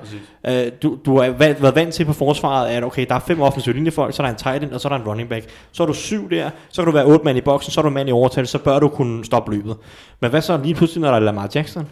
Øh, 0.48 0.72
du, 0.84 0.98
du 1.06 1.20
har 1.20 1.30
været, 1.30 1.62
været 1.62 1.76
vant 1.76 1.94
til 1.94 2.06
på 2.06 2.14
forsvaret, 2.14 2.70
at 2.70 2.84
okay, 2.84 3.06
der 3.10 3.16
er 3.16 3.20
fem 3.20 3.42
offensive 3.42 3.76
linjefolk, 3.76 4.16
så 4.16 4.24
er 4.24 4.26
der 4.26 4.32
en 4.32 4.38
tight 4.38 4.64
end, 4.64 4.72
og 4.72 4.82
så 4.82 4.88
er 4.88 4.90
der 4.90 5.00
en 5.00 5.08
running 5.08 5.30
back. 5.30 5.46
Så 5.72 5.84
er 5.84 5.88
du 5.88 5.94
syv 5.94 6.30
der, 6.30 6.50
så 6.70 6.82
kan 6.82 6.86
du 6.86 6.92
være 6.92 7.06
otte 7.06 7.26
mand 7.26 7.38
i 7.38 7.42
boksen, 7.42 7.72
så 7.72 7.82
er 7.82 7.84
du 7.84 7.90
mand 7.90 8.10
i 8.10 8.12
overtal, 8.12 8.48
så 8.48 8.58
bør 8.58 8.80
du 8.80 8.88
kunne 8.88 9.26
stoppe 9.26 9.52
løbet. 9.52 9.78
Men 10.20 10.30
hvad 10.30 10.42
så 10.42 10.58
lige 10.58 10.76
pludselig, 10.76 11.02
når 11.02 11.10
der 11.10 11.16
er 11.16 11.20
Lamar 11.20 11.50
Jackson? 11.56 11.88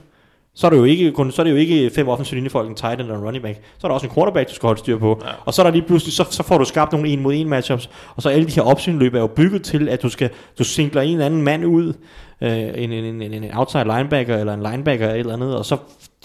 Så 0.55 0.67
er, 0.67 0.69
det 0.69 0.77
jo 0.77 0.83
ikke, 0.83 1.11
kun, 1.11 1.31
så 1.31 1.41
er 1.41 1.43
det 1.43 1.51
jo 1.51 1.57
ikke 1.57 1.91
fem 1.95 2.07
offensive 2.07 2.35
linjefolk, 2.35 2.69
en 2.69 2.75
tight 2.75 3.01
end 3.01 3.11
og 3.11 3.17
en 3.17 3.23
running 3.23 3.43
back. 3.43 3.59
Så 3.77 3.87
er 3.87 3.89
der 3.89 3.93
også 3.93 4.07
en 4.07 4.13
quarterback, 4.13 4.49
du 4.49 4.55
skal 4.55 4.67
holde 4.67 4.79
styr 4.79 4.97
på. 4.97 5.21
Ja. 5.25 5.29
Og 5.45 5.53
så 5.53 5.61
er 5.61 5.63
der 5.63 5.71
lige 5.71 5.87
pludselig, 5.87 6.13
så, 6.13 6.25
så 6.29 6.43
får 6.43 6.57
du 6.57 6.65
skabt 6.65 6.91
nogle 6.91 7.09
en 7.09 7.21
mod 7.21 7.33
en 7.33 7.49
matchups. 7.49 7.89
Og 8.15 8.21
så 8.21 8.29
alle 8.29 8.47
de 8.47 8.51
her 8.51 8.61
opsynløb 8.61 9.13
er 9.13 9.19
jo 9.19 9.27
bygget 9.27 9.63
til, 9.63 9.89
at 9.89 10.01
du 10.01 10.09
skal 10.09 10.29
du 10.59 10.63
singler 10.63 11.01
en 11.01 11.11
eller 11.11 11.25
anden 11.25 11.41
mand 11.41 11.65
ud, 11.65 11.93
øh, 12.41 12.51
en, 12.51 12.91
en, 12.91 13.21
en, 13.21 13.33
en, 13.33 13.45
outside 13.53 13.83
linebacker 13.83 14.37
eller 14.37 14.53
en 14.53 14.63
linebacker 14.63 15.05
eller 15.05 15.15
et 15.15 15.19
eller 15.19 15.33
andet, 15.33 15.57
og 15.57 15.65
så 15.65 15.77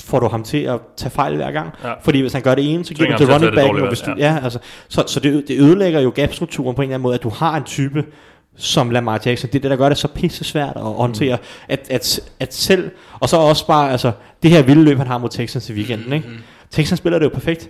får 0.04 0.20
du 0.20 0.28
ham 0.28 0.42
til 0.42 0.58
at 0.58 0.80
tage 0.96 1.10
fejl 1.10 1.36
hver 1.36 1.50
gang. 1.50 1.70
Ja. 1.84 1.92
Fordi 2.02 2.20
hvis 2.20 2.32
han 2.32 2.42
gør 2.42 2.54
det 2.54 2.74
ene, 2.74 2.84
så 2.84 2.94
giver 2.94 3.10
du 3.10 3.16
til 3.16 3.32
running 3.32 3.54
back. 3.54 3.88
hvis 3.88 4.00
du, 4.00 4.10
valg, 4.10 4.20
ja. 4.20 4.38
altså, 4.42 4.58
så, 4.88 5.04
så 5.06 5.20
det, 5.20 5.48
det 5.48 5.60
ødelægger 5.60 6.00
jo 6.00 6.12
gap-strukturen 6.14 6.74
på 6.76 6.82
en 6.82 6.88
eller 6.88 6.94
anden 6.94 7.02
måde, 7.02 7.14
at 7.14 7.22
du 7.22 7.28
har 7.28 7.56
en 7.56 7.64
type, 7.64 8.04
som 8.56 8.90
Lamar 8.90 9.20
Jackson. 9.26 9.50
Det 9.50 9.58
er 9.58 9.60
det, 9.62 9.70
der 9.70 9.76
gør 9.76 9.88
det 9.88 9.98
så 9.98 10.08
pisse 10.08 10.44
svært 10.44 10.72
at 10.76 10.82
håndtere. 10.82 11.36
Mm. 11.36 11.42
At, 11.68 11.86
at, 11.90 12.20
at 12.40 12.54
selv, 12.54 12.90
og 13.20 13.28
så 13.28 13.36
også 13.36 13.66
bare, 13.66 13.90
altså, 13.92 14.12
det 14.42 14.50
her 14.50 14.62
vilde 14.62 14.84
løb, 14.84 14.98
han 14.98 15.06
har 15.06 15.18
mod 15.18 15.28
Texans 15.28 15.70
i 15.70 15.72
weekenden, 15.72 16.12
ikke? 16.12 16.28
Texans 16.70 16.98
spiller 16.98 17.18
det 17.18 17.24
jo 17.26 17.30
perfekt. 17.30 17.68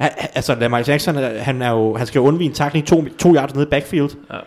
Han, 0.00 0.10
altså, 0.34 0.54
Lamar 0.54 0.84
Jackson, 0.88 1.14
han, 1.16 1.62
er 1.62 1.70
jo, 1.70 1.96
han 1.96 2.06
skal 2.06 2.18
jo 2.18 2.24
undvige 2.26 2.48
en 2.48 2.54
takling 2.54 2.86
to, 2.86 3.04
to 3.18 3.34
yards 3.34 3.54
nede 3.54 3.66
i 3.66 3.70
backfield. 3.70 4.10
Ja. 4.32 4.38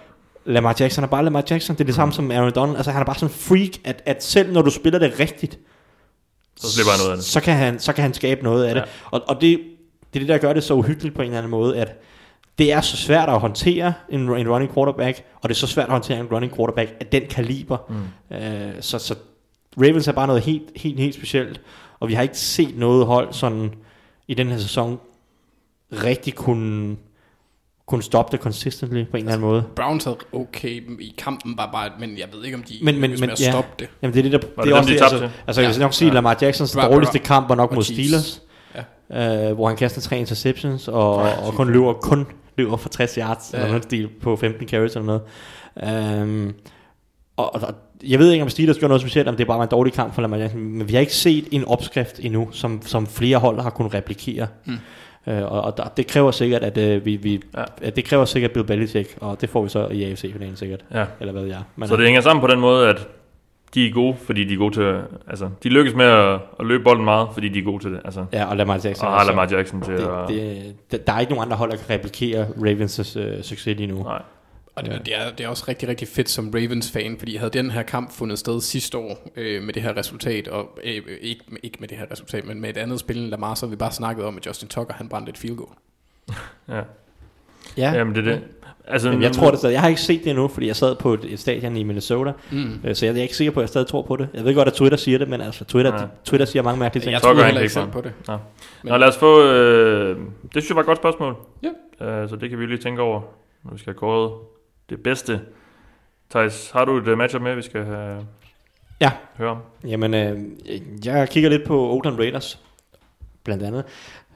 Lamar 0.46 0.76
Jackson 0.80 1.04
er 1.04 1.08
bare 1.08 1.24
Lamar 1.24 1.44
Jackson. 1.50 1.76
Det 1.76 1.82
er 1.82 1.86
det 1.86 1.96
samme 1.96 2.14
som 2.14 2.32
Aaron 2.32 2.52
Donald. 2.56 2.76
Altså, 2.76 2.92
han 2.92 3.02
er 3.02 3.06
bare 3.06 3.16
sådan 3.16 3.28
en 3.28 3.34
freak, 3.40 3.70
at, 3.84 4.02
at 4.06 4.24
selv 4.24 4.54
når 4.54 4.62
du 4.62 4.70
spiller 4.70 5.00
det 5.00 5.20
rigtigt, 5.20 5.60
Så 6.58 6.72
slipper 6.72 6.92
han 6.92 7.00
noget 7.00 7.12
af 7.12 7.18
det. 7.18 7.26
så 7.26 7.40
kan 7.42 7.56
han, 7.56 7.80
så 7.80 7.94
kan 7.94 8.02
han 8.02 8.14
skabe 8.14 8.44
noget 8.44 8.66
af 8.66 8.74
det. 8.76 8.82
Ja. 8.82 8.86
Og, 9.12 9.22
og 9.28 9.42
det, 9.42 9.60
det 10.14 10.20
er 10.20 10.20
det, 10.20 10.28
der 10.28 10.38
gør 10.38 10.54
det 10.54 10.64
så 10.64 10.74
uhyggeligt 10.74 11.16
på 11.16 11.22
en 11.22 11.26
eller 11.28 11.38
anden 11.38 11.52
måde, 11.52 11.78
at 11.78 12.02
det 12.58 12.72
er 12.74 12.82
så 12.82 12.98
svært 12.98 13.30
at 13.30 13.40
håndtere 13.40 13.94
en, 14.10 14.20
en 14.22 14.50
running 14.50 14.74
quarterback, 14.74 15.24
og 15.42 15.50
det 15.50 15.56
er 15.56 15.60
så 15.60 15.68
svært 15.68 15.86
at 15.86 15.92
håndtere 15.92 16.20
en 16.20 16.26
running 16.26 16.56
quarterback 16.56 16.94
af 17.00 17.06
den 17.06 17.24
kaliber. 17.30 17.78
Mm. 18.30 18.36
Øh, 18.38 18.72
så, 18.82 19.00
så 19.00 19.16
Ravens 19.78 20.08
er 20.08 20.12
bare 20.12 20.28
noget 20.28 20.42
helt, 20.42 20.64
helt, 20.76 21.00
helt 21.00 21.16
specielt, 21.16 21.62
og 22.00 22.08
vi 22.08 22.14
har 22.14 22.22
ikke 22.24 22.38
set 22.38 22.78
noget 22.78 23.06
hold 23.06 23.34
sådan 23.34 23.74
i 24.28 24.34
den 24.34 24.48
her 24.48 24.58
sæson 24.58 25.00
rigtig 25.92 26.36
kunne, 26.36 26.96
kunne 27.88 28.04
stoppe 28.04 28.32
det 28.32 28.40
consistently 28.44 29.04
på 29.06 29.18
en 29.18 29.24
eller 29.24 29.32
anden 29.34 29.48
måde. 29.48 29.64
Browns 29.76 30.04
havde 30.04 30.18
okay 30.34 31.00
i 31.02 31.16
kampen, 31.18 31.56
bare, 31.56 31.70
bare, 31.74 31.90
men 32.00 32.18
jeg 32.18 32.28
ved 32.34 32.44
ikke, 32.46 32.58
om 32.58 32.64
de 32.64 32.74
Men, 32.82 33.00
men, 33.02 33.12
men 33.20 33.30
ja. 33.40 33.52
stoppe 33.52 33.70
det. 33.80 33.90
Jamen 34.02 34.14
det 34.14 34.26
er 34.26 34.30
det, 34.30 34.42
der, 34.42 34.48
Var 34.56 34.64
det, 34.64 34.72
det 34.72 34.72
er 34.72 34.76
dem, 34.76 35.04
også 35.04 35.16
de 35.18 35.24
altså, 35.24 35.30
altså 35.48 35.62
jeg 35.62 35.70
vil 35.72 35.80
nok 35.80 35.94
sige, 35.94 36.08
Ja. 36.08 36.14
Lamar 36.14 36.38
Jacksons 36.42 36.76
Bra- 36.76 36.88
dårligste 36.94 37.20
kamp 37.20 37.50
var 37.50 37.56
nok 37.56 37.72
mod. 37.76 37.84
Steelers, 37.84 38.42
øh, 39.14 39.52
hvor 39.56 39.68
han 39.68 39.78
kaster 39.78 40.02
tre 40.02 40.20
interceptions, 40.20 40.88
og, 40.88 41.16
og 41.16 41.54
kun 41.54 41.72
løber, 41.72 41.94
kun 41.94 42.26
løber 42.58 42.78
for 42.78 42.90
60 42.90 43.16
yards, 43.16 43.50
Ja. 43.54 43.58
eller 43.58 43.68
noget 43.70 43.84
stil 43.84 44.10
på 44.22 44.36
15 44.36 44.68
carries 44.68 44.96
eller 44.96 45.06
noget. 45.06 45.22
Um, 46.22 46.54
og, 47.38 47.56
og, 47.56 47.76
jeg 48.08 48.20
ved 48.20 48.32
ikke, 48.32 48.44
om 48.44 48.50
Steelers 48.50 48.80
gør 48.80 48.88
noget 48.88 49.02
specielt, 49.02 49.28
om 49.28 49.36
det 49.36 49.48
bare 49.48 49.58
var 49.58 49.64
en 49.64 49.70
dårlig 49.72 49.94
kamp 49.94 50.14
for 50.16 50.22
Lamar 50.22 50.38
Jackson, 50.38 50.62
men 50.62 50.88
vi 50.88 50.94
har 50.94 51.00
ikke 51.00 51.16
set 51.16 51.46
en 51.52 51.66
opskrift 51.66 52.20
endnu, 52.20 52.50
som, 52.52 52.82
som 52.86 53.08
flere 53.08 53.38
hold 53.38 53.60
har 53.60 53.70
kunnet 53.70 53.94
replikere. 53.94 54.48
Mm. 54.66 54.74
Uh, 55.28 55.34
og, 55.34 55.62
og 55.62 55.78
der, 55.78 55.84
det 55.98 56.08
kræver 56.08 56.32
sikkert, 56.32 56.64
at 56.64 56.98
uh, 56.98 57.06
vi, 57.06 57.16
vi 57.16 57.42
Ja. 57.58 57.64
at 57.82 57.96
det 57.96 58.06
kræver 58.06 58.26
sikkert 58.26 58.52
Bill 58.52 58.66
Belichick, 58.66 59.18
og 59.22 59.42
det 59.42 59.50
får 59.50 59.64
vi 59.64 59.70
så 59.70 59.88
i 59.88 60.04
AFC-finalen 60.04 60.56
sikkert. 60.56 60.86
Ja. 60.94 61.06
Eller 61.20 61.34
hvad 61.34 61.44
jeg. 61.44 61.60
Men, 61.76 61.88
Så 61.88 61.96
det 61.96 62.06
hænger 62.06 62.22
sammen 62.22 62.42
på 62.42 62.48
den 62.48 62.60
måde, 62.60 62.90
at 62.90 63.08
de 63.74 63.88
er 63.88 63.92
gode, 63.94 64.18
fordi 64.26 64.44
de 64.44 64.54
er 64.54 64.58
gode 64.58 64.74
til... 64.76 65.02
Altså, 65.28 65.50
de 65.64 65.70
lykkes 65.70 65.96
med 65.96 66.06
at, 66.06 66.40
at 66.60 66.66
løbe 66.66 66.84
bolden 66.84 67.06
meget, 67.06 67.30
fordi 67.34 67.50
de 67.50 67.60
er 67.60 67.64
gode 67.64 67.84
til 67.84 67.92
det. 67.92 68.02
Altså, 68.06 68.26
Ja, 68.34 68.46
og 68.46 68.58
Lamar 68.58 68.80
Jackson. 68.84 69.08
og 69.08 69.14
har 69.14 69.26
Lamar 69.26 69.48
Jackson 69.52 69.82
til 69.82 69.94
det, 69.94 70.08
at... 70.08 70.28
det, 70.28 70.76
det, 70.92 71.08
der 71.08 71.14
er 71.14 71.20
ikke 71.20 71.32
nogen 71.34 71.46
andre 71.46 71.58
hold, 71.58 71.72
der 71.72 71.78
kan 71.78 71.90
replikere 71.90 72.46
Ravens' 72.46 73.20
øh, 73.20 73.44
succes 73.44 73.78
lige 73.78 73.88
nu. 73.88 74.04
Nej. 74.04 74.22
Og 74.76 74.86
det, 74.86 75.02
det, 75.06 75.18
er, 75.18 75.32
det 75.38 75.44
er 75.44 75.48
også 75.50 75.66
rigtig, 75.68 75.90
rigtig 75.90 76.08
fedt 76.08 76.30
som 76.30 76.52
Ravens-fan, 76.56 77.16
fordi 77.20 77.36
havde 77.36 77.52
den 77.52 77.72
her 77.72 77.84
kamp 77.84 78.12
fundet 78.12 78.40
sted 78.40 78.62
sidste 78.62 78.98
år 78.98 79.30
øh, 79.36 79.64
med 79.64 79.74
det 79.74 79.82
her 79.84 79.98
resultat, 79.98 80.48
og 80.48 80.80
øh, 80.84 80.92
ikke, 81.22 81.42
ikke 81.64 81.78
med 81.80 81.88
det 81.88 81.98
her 81.98 82.06
resultat, 82.12 82.46
men 82.46 82.62
med 82.62 82.70
et 82.70 82.78
andet 82.78 83.00
spil 83.00 83.18
end 83.18 83.28
Lamar, 83.30 83.54
så 83.56 83.68
vi 83.68 83.76
bare 83.76 83.92
snakket 83.92 84.26
om, 84.26 84.38
at 84.38 84.46
Justin 84.48 84.68
Tucker, 84.68 84.94
han 84.94 85.10
brændte 85.10 85.30
et 85.30 85.38
field 85.38 85.56
goal. 85.56 85.70
Ja. 86.70 86.82
Ja, 87.78 87.92
Jamen, 87.92 88.16
det 88.16 88.28
er 88.28 88.32
det. 88.34 88.44
Altså, 88.88 89.08
Jamen, 89.10 89.24
jeg 89.24 89.32
tror 89.32 89.50
det 89.50 89.60
stadig. 89.60 89.74
Jeg 89.74 89.82
har 89.82 89.88
ikke 89.90 90.02
set 90.02 90.24
det 90.24 90.30
endnu, 90.30 90.48
fordi 90.48 90.68
jeg 90.68 90.76
sad 90.76 90.96
på 90.96 91.14
et, 91.14 91.26
et 91.34 91.40
stadion 91.40 91.78
i 91.78 91.84
Minnesota, 91.84 92.32
Mm. 92.52 92.80
øh, 92.84 92.96
så 92.96 93.06
jeg, 93.06 93.14
jeg 93.16 93.20
er 93.20 93.24
ikke 93.24 93.36
sikker 93.36 93.52
på, 93.52 93.60
at 93.60 93.62
jeg 93.62 93.70
stadig 93.70 93.88
tror 93.88 94.02
på 94.02 94.16
det. 94.16 94.28
Jeg 94.34 94.46
ved 94.46 94.56
godt, 94.56 94.68
at 94.68 94.74
Twitter 94.74 94.98
siger 94.98 95.18
det, 95.18 95.30
men 95.30 95.42
altså 95.42 95.66
Twitter, 95.66 95.94
Ja. 96.02 96.06
Twitter 96.26 96.46
siger 96.46 96.64
mange 96.64 96.80
mærkelige 96.80 97.04
ting. 97.04 97.14
Jeg 97.14 97.22
tror 97.22 97.34
er 97.34 97.44
heller 97.46 97.62
ikke 97.62 97.74
selv 97.74 97.88
på 97.88 98.02
det. 98.02 98.14
Nå. 98.28 98.38
Nå, 98.84 98.98
lad 98.98 99.08
os 99.08 99.18
få... 99.18 99.44
Øh, 99.46 100.18
det 100.44 100.52
synes 100.52 100.70
jeg 100.70 100.76
var 100.76 100.82
et 100.82 100.86
godt 100.88 100.98
spørgsmål. 100.98 101.36
Ja. 102.00 102.06
Øh, 102.08 102.30
så 102.30 102.36
det 102.36 102.50
kan 102.50 102.60
vi 102.60 102.66
lige 102.66 102.78
tænke 102.78 103.02
over, 103.02 103.22
når 103.64 103.74
vi 103.74 103.80
skal 103.80 103.94
have 103.94 103.98
kåret 104.00 104.32
det 104.90 105.04
bedste. 105.04 105.42
Thijs, 106.32 106.72
har 106.74 106.86
du 106.86 106.98
et 106.98 107.08
uh, 107.08 107.18
matchup 107.18 107.42
med, 107.42 107.56
vi 107.56 107.62
skal 107.62 107.86
have, 107.86 108.26
Ja. 109.02 109.12
høre 109.38 109.50
om? 109.50 109.58
Jamen, 109.88 110.14
øh, 110.14 110.40
jeg 111.06 111.30
kigger 111.30 111.50
lidt 111.50 111.64
på 111.64 111.90
Oakland 111.92 112.20
Raiders, 112.20 112.60
blandt 113.44 113.64
andet, 113.64 113.84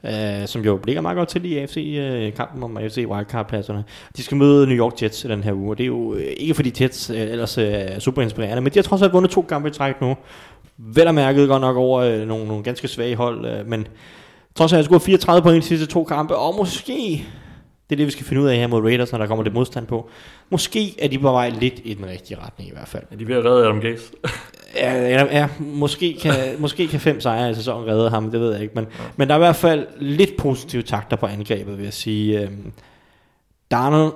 øh, 0.04 0.46
som 0.46 0.62
jo 0.62 0.80
ligger 0.84 1.02
meget 1.02 1.16
godt 1.16 1.28
til 1.28 1.44
i 1.44 1.58
AFC-kampen 1.58 2.58
øh, 2.58 2.64
om 2.64 2.76
AFC 2.76 3.04
wildcard-pladserne. 3.08 3.84
De 4.16 4.22
skal 4.22 4.36
møde 4.36 4.66
New 4.66 4.76
York 4.76 5.02
Jets 5.02 5.24
i 5.24 5.28
den 5.28 5.44
her 5.44 5.52
uge, 5.52 5.70
og 5.70 5.78
det 5.78 5.84
er 5.84 5.88
jo 5.88 6.14
øh, 6.14 6.32
ikke 6.36 6.54
fordi 6.54 6.82
Jets 6.82 7.10
øh, 7.10 7.20
ellers 7.20 7.58
øh, 7.58 7.64
er 7.64 7.98
super 7.98 8.22
inspirerende, 8.22 8.60
men 8.62 8.72
de 8.72 8.78
har 8.78 8.82
trods 8.82 9.02
alt 9.02 9.12
vundet 9.12 9.30
to 9.30 9.42
kampe 9.42 9.68
i 9.68 9.72
træk 9.72 10.00
nu. 10.00 10.16
Vel 10.78 11.08
og 11.08 11.14
mærket 11.14 11.48
godt 11.48 11.60
nok 11.60 11.76
over 11.76 12.00
øh, 12.00 12.28
nogle, 12.28 12.46
nogle 12.46 12.62
ganske 12.62 12.88
svage 12.88 13.16
hold, 13.16 13.46
øh, 13.46 13.66
men 13.66 13.86
trods 14.54 14.72
alt 14.72 14.76
har 14.76 14.78
jeg 14.78 14.84
scoret 14.84 15.02
34 15.02 15.42
point 15.42 15.56
i 15.56 15.60
de 15.60 15.66
sidste 15.66 15.86
to 15.86 16.04
kampe, 16.04 16.36
og 16.36 16.54
måske, 16.56 16.92
det 17.90 17.94
er 17.94 17.96
det 17.96 18.06
vi 18.06 18.10
skal 18.10 18.26
finde 18.26 18.42
ud 18.42 18.48
af 18.48 18.56
her 18.56 18.66
mod 18.66 18.82
Raiders, 18.82 19.12
når 19.12 19.18
der 19.18 19.26
kommer 19.26 19.44
lidt 19.44 19.54
modstand 19.54 19.86
på, 19.86 20.10
måske 20.50 20.94
er 20.98 21.08
de 21.08 21.18
på 21.18 21.30
vej 21.30 21.48
lidt 21.48 21.80
i 21.84 21.94
den 21.94 22.06
rigtige 22.06 22.38
retning 22.46 22.70
i 22.70 22.72
hvert 22.72 22.88
fald. 22.88 23.02
Er 23.10 23.16
de 23.16 23.28
ved 23.28 23.36
at 23.36 23.44
redde 23.44 23.64
Adam 23.64 23.80
Gaze? 23.80 24.12
Ja, 24.74 25.08
ja, 25.08 25.38
ja 25.38 25.48
måske, 25.58 26.18
kan, 26.22 26.34
måske 26.58 26.88
kan 26.88 27.00
fem 27.00 27.20
sejre 27.20 27.50
i 27.50 27.54
sæsonen 27.54 27.88
redde 27.88 28.10
ham, 28.10 28.30
det 28.30 28.40
ved 28.40 28.52
jeg 28.52 28.62
ikke. 28.62 28.74
Men, 28.74 28.84
ja. 28.84 29.04
men 29.16 29.28
der 29.28 29.34
er 29.34 29.38
i 29.38 29.40
hvert 29.40 29.56
fald 29.56 29.86
lidt 29.98 30.36
positive 30.38 30.82
takter 30.82 31.16
på 31.16 31.26
angrebet, 31.26 31.78
vil 31.78 31.84
jeg 31.84 31.92
sige. 31.92 32.40
Øhm, 32.40 32.72
Darnold 33.70 34.12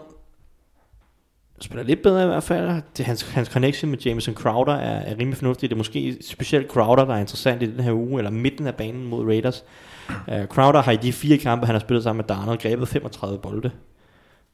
spiller 1.61 1.85
lidt 1.85 2.03
bedre 2.03 2.23
i 2.23 2.27
hvert 2.27 2.43
fald. 2.43 2.83
Det, 2.97 3.07
hans, 3.07 3.23
hans 3.23 3.49
connection 3.49 3.91
med 3.91 3.99
Jameson 3.99 4.35
Crowder 4.35 4.75
er, 4.75 5.01
er 5.01 5.19
rimelig 5.19 5.37
fornuftig. 5.37 5.71
Det 5.71 5.75
er 5.75 5.79
måske 5.79 6.19
specielt 6.21 6.71
Crowder, 6.71 7.05
der 7.05 7.15
er 7.15 7.19
interessant 7.19 7.63
i 7.63 7.73
den 7.73 7.81
her 7.81 7.93
uge, 7.93 8.19
eller 8.19 8.31
midten 8.31 8.67
af 8.67 8.75
banen 8.75 9.07
mod 9.07 9.27
Raiders. 9.27 9.65
Uh, 10.09 10.45
Crowder 10.47 10.83
har 10.83 10.93
i 10.93 10.97
de 10.97 11.13
fire 11.13 11.39
kampe, 11.39 11.67
han 11.67 11.75
har 11.75 11.81
spillet 11.81 12.05
sammen 12.05 12.19
med 12.29 12.37
Darnold, 12.37 12.59
grebet 12.59 12.89
35 12.89 13.39
bolde 13.39 13.71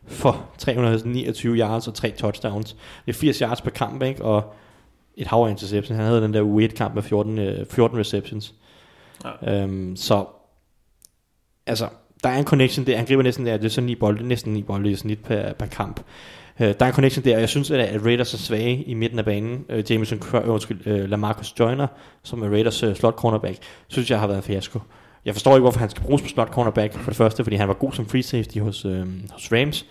for 0.06 0.44
329 0.58 1.56
yards 1.56 1.88
og 1.88 1.94
tre 1.94 2.10
touchdowns. 2.10 2.76
Det 3.06 3.12
er 3.14 3.18
80 3.18 3.38
yards 3.38 3.60
per 3.60 3.70
kamp, 3.70 4.02
ikke? 4.02 4.24
Og 4.24 4.54
et 5.16 5.26
hav 5.26 5.44
af 5.46 5.50
interceptions. 5.50 5.96
Han 5.96 6.06
havde 6.06 6.22
den 6.22 6.34
der 6.34 6.40
u 6.40 6.60
1 6.60 6.74
kamp 6.74 6.94
med 6.94 7.02
14, 7.02 7.38
øh, 7.38 7.66
14 7.66 7.98
receptions. 7.98 8.54
Ja. 9.24 9.62
Øhm, 9.62 9.96
så 9.96 10.24
altså, 11.66 11.88
der 12.24 12.28
er 12.28 12.38
en 12.38 12.44
connection 12.44 12.86
der. 12.86 12.96
Han 12.96 13.06
griber 13.06 13.22
næsten 13.22 13.46
der, 13.46 13.56
det 13.56 13.64
er 13.64 13.68
sådan 13.68 13.86
ni 13.86 13.94
bolde, 13.94 14.28
næsten 14.28 14.52
ni 14.52 14.62
bolde 14.62 14.90
i 14.90 14.96
snit 14.96 15.18
per, 15.18 15.52
per 15.52 15.66
kamp. 15.66 16.00
Øh, 16.60 16.66
der 16.66 16.84
er 16.84 16.86
en 16.86 16.94
connection 16.94 17.24
der, 17.24 17.34
og 17.34 17.40
jeg 17.40 17.48
synes, 17.48 17.70
at, 17.70 18.04
Raiders 18.04 18.34
er 18.34 18.38
svage 18.38 18.82
i 18.82 18.94
midten 18.94 19.18
af 19.18 19.24
banen. 19.24 19.64
Øh, 19.68 19.84
Jameson, 19.90 20.20
øh, 20.34 20.50
undskyld, 20.50 20.86
øh, 20.86 21.10
Lamarcus 21.10 21.54
Joyner, 21.60 21.86
som 22.22 22.42
er 22.42 22.48
Raiders 22.48 22.82
øh, 22.82 22.96
slot 22.96 23.14
cornerback, 23.14 23.58
synes 23.88 24.10
jeg 24.10 24.20
har 24.20 24.26
været 24.26 24.38
en 24.38 24.42
fiasko. 24.42 24.80
Jeg 25.24 25.34
forstår 25.34 25.52
ikke, 25.52 25.62
hvorfor 25.62 25.80
han 25.80 25.90
skal 25.90 26.02
bruges 26.02 26.22
på 26.22 26.28
slot 26.28 26.48
cornerback, 26.48 26.94
for 26.94 27.10
det 27.10 27.16
første, 27.16 27.44
fordi 27.44 27.56
han 27.56 27.68
var 27.68 27.74
god 27.74 27.92
som 27.92 28.06
free 28.06 28.22
safety 28.22 28.58
hos, 28.58 28.84
øh, 28.84 29.06
hos 29.32 29.52
Rams. 29.52 29.86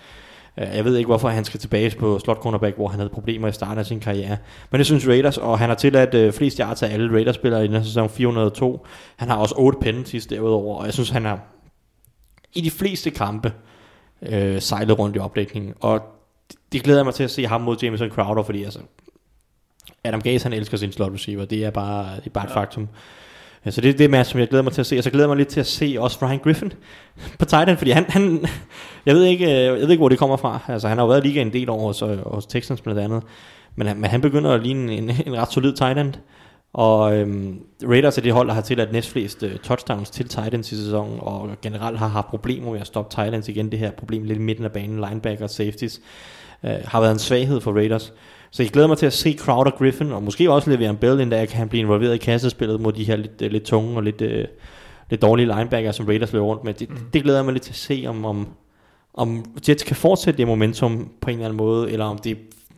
Øh, 0.57 0.67
Jeg 0.75 0.85
ved 0.85 0.97
ikke, 0.97 1.07
hvorfor 1.07 1.29
han 1.29 1.45
skal 1.45 1.59
tilbage 1.59 1.95
på 1.99 2.19
slot 2.19 2.37
cornerback, 2.37 2.75
hvor 2.75 2.87
han 2.87 2.99
havde 2.99 3.09
problemer 3.09 3.47
i 3.47 3.51
starten 3.51 3.77
af 3.77 3.85
sin 3.85 3.99
karriere. 3.99 4.37
Men 4.71 4.77
det 4.79 4.85
synes 4.85 5.07
Raiders, 5.07 5.37
og 5.37 5.59
han 5.59 5.69
har 5.69 5.75
tilladt 5.75 6.13
øh, 6.13 6.33
flest 6.33 6.57
yards 6.57 6.83
af 6.83 6.93
alle 6.93 7.13
Raiders-spillere 7.13 7.63
i 7.63 7.67
den 7.67 7.75
her 7.75 7.83
sæson, 7.83 8.09
402. 8.09 8.85
Han 9.15 9.29
har 9.29 9.37
også 9.37 9.55
8 9.57 9.79
penalties 9.81 10.25
derudover, 10.25 10.77
og 10.79 10.85
jeg 10.85 10.93
synes, 10.93 11.09
han 11.09 11.25
har 11.25 11.39
i 12.53 12.61
de 12.61 12.71
fleste 12.71 13.09
kampe 13.11 13.53
øh, 14.21 14.61
sejlet 14.61 14.99
rundt 14.99 15.15
i 15.15 15.19
opdækningen. 15.19 15.73
Og 15.79 16.01
det, 16.51 16.57
det 16.71 16.83
glæder 16.83 16.99
jeg 16.99 17.05
mig 17.05 17.13
til 17.13 17.23
at 17.23 17.31
se 17.31 17.45
ham 17.47 17.61
mod 17.61 17.77
Jameson 17.81 18.09
Crowder, 18.09 18.43
fordi 18.43 18.63
altså, 18.63 18.79
Adam 20.03 20.21
Gaze, 20.21 20.43
han 20.45 20.53
elsker 20.53 20.77
sin 20.77 20.91
slot 20.91 21.13
receiver. 21.13 21.45
Det 21.45 21.65
er 21.65 21.69
bare, 21.69 22.15
det 22.15 22.25
er 22.25 22.29
bare 22.29 22.45
et 22.45 22.51
faktum. 22.51 22.87
Ja, 23.65 23.71
så 23.71 23.81
det 23.81 23.89
er 23.89 23.93
det 23.97 24.09
match, 24.09 24.31
som 24.31 24.39
jeg 24.39 24.47
glæder 24.47 24.63
mig 24.63 24.73
til 24.73 24.81
at 24.81 24.85
se. 24.85 24.97
Og 24.97 25.03
så 25.03 25.09
glæder 25.09 25.23
jeg 25.25 25.29
mig 25.29 25.37
lidt 25.37 25.47
til 25.49 25.59
at 25.59 25.65
se 25.65 25.95
også 25.99 26.25
Ryan 26.25 26.39
Griffin 26.39 26.73
på 27.39 27.45
Titan, 27.45 27.77
fordi 27.77 27.91
han, 27.91 28.05
han 28.09 28.45
jeg, 29.05 29.15
ved 29.15 29.23
ikke, 29.23 29.45
øh, 29.45 29.51
jeg 29.51 29.73
ved 29.73 29.89
ikke, 29.89 30.01
hvor 30.01 30.09
det 30.09 30.19
kommer 30.19 30.37
fra. 30.37 30.59
Altså, 30.67 30.87
han 30.87 30.97
har 30.97 31.05
jo 31.05 31.09
været 31.09 31.23
i 31.25 31.27
ligaen 31.27 31.47
en 31.47 31.53
del 31.53 31.69
år 31.69 31.79
hos, 31.87 32.01
øh, 32.01 32.17
hos 32.33 32.45
Texans 32.45 32.81
blandt 32.81 33.01
andet. 33.01 33.23
Men, 33.75 33.87
han- 33.87 33.97
men 33.97 34.09
han 34.09 34.21
begynder 34.21 34.51
at 34.51 34.61
ligne 34.63 34.93
en, 34.93 35.09
en 35.27 35.37
ret 35.37 35.51
solid 35.51 35.73
tight 35.73 35.99
end. 35.99 36.13
Og 36.73 37.15
øhm, 37.17 37.59
Raiders 37.89 38.17
er 38.17 38.21
det 38.21 38.33
hold, 38.33 38.47
der 38.47 38.53
har 38.53 38.61
tilladt 38.61 38.91
næstflest 38.91 39.43
øh, 39.43 39.57
touchdowns 39.63 40.09
til 40.09 40.27
Titans 40.27 40.71
i 40.71 40.75
sæsonen, 40.83 41.17
og 41.21 41.49
generelt 41.61 41.99
har 41.99 42.07
haft 42.07 42.27
problemer 42.27 42.71
med 42.71 42.79
at 42.81 42.87
stoppe 42.87 43.11
Titans 43.15 43.49
igen. 43.49 43.71
Det 43.71 43.79
her 43.79 43.91
problem 43.91 44.23
lidt 44.23 44.39
i 44.39 44.41
midten 44.41 44.65
af 44.65 44.71
banen, 44.71 45.05
linebacker, 45.09 45.47
safeties, 45.47 46.01
øh, 46.63 46.71
har 46.85 46.99
været 47.01 47.11
en 47.11 47.19
svaghed 47.19 47.61
for 47.61 47.71
Raiders. 47.73 48.13
Så 48.55 48.63
jeg 48.63 48.71
glæder 48.71 48.87
mig 48.87 48.97
til 48.97 49.05
at 49.05 49.13
se 49.13 49.35
Crowder 49.39 49.71
Griffin, 49.71 50.11
og 50.11 50.23
måske 50.23 50.51
også 50.51 50.71
Le'Veon 50.71 50.95
Bell, 50.95 51.13
inden 51.13 51.31
der 51.31 51.45
kan 51.45 51.57
han 51.57 51.69
blive 51.69 51.81
involveret 51.81 52.15
i 52.15 52.17
kassespillet 52.17 52.81
mod 52.81 52.93
de 52.93 53.03
her 53.03 53.15
lidt, 53.15 53.41
øh, 53.41 53.51
lidt 53.51 53.63
tunge 53.63 53.95
og 53.95 54.03
lidt, 54.03 54.21
øh, 54.21 54.45
lidt 55.09 55.21
dårlige 55.21 55.55
linebacker, 55.55 55.91
som 55.91 56.05
Raiders 56.05 56.33
løber 56.33 56.45
rundt 56.45 56.63
med. 56.63 56.73
Det, 56.73 56.89
mm. 56.89 56.97
det 57.13 57.23
glæder 57.23 57.37
jeg 57.37 57.45
mig 57.45 57.53
lidt 57.53 57.63
til 57.63 57.71
at 57.71 57.75
se, 57.75 58.05
om, 58.07 58.25
om, 58.25 58.47
om 59.13 59.45
Jets 59.69 59.83
kan 59.83 59.95
fortsætte 59.95 60.37
det 60.37 60.47
momentum 60.47 61.11
på 61.21 61.29
en 61.29 61.35
eller 61.35 61.45
anden 61.45 61.57
måde, 61.57 61.91
eller 61.91 62.05
om 62.05 62.17
det 62.17 62.37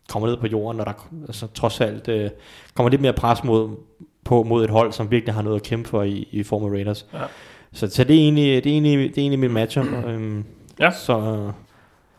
kommer 0.10 0.30
ned 0.30 0.38
på 0.38 0.48
jorden, 0.48 0.78
når 0.78 0.84
der 0.84 1.08
altså, 1.28 1.48
trods 1.54 1.82
alt 1.82 2.08
øh, 2.08 2.30
kommer 2.74 2.90
lidt 2.90 3.02
mere 3.02 3.14
pres 3.14 3.44
mod, 3.44 3.70
på 4.24 4.44
mod 4.44 4.64
et 4.64 4.70
hold, 4.70 4.92
som 4.92 5.12
virkelig 5.12 5.34
har 5.34 5.42
noget 5.42 5.56
at 5.56 5.64
kæmpe 5.64 5.90
for 5.90 6.04
i, 6.04 6.28
i 6.32 6.44
form 6.44 6.64
af 6.64 6.70
Raiders. 6.70 7.06
Ja. 7.14 7.20
Så, 7.74 7.88
så 7.88 8.04
det, 8.04 8.16
er 8.16 8.20
egentlig, 8.20 8.64
det, 8.64 8.70
er 8.70 8.74
egentlig, 8.74 8.98
det 8.98 9.18
er 9.18 9.22
egentlig 9.22 9.40
min 9.40 9.54
matchup. 9.54 9.86
Øhm, 10.08 10.46
Ja. 10.80 10.92
Så, 10.92 11.52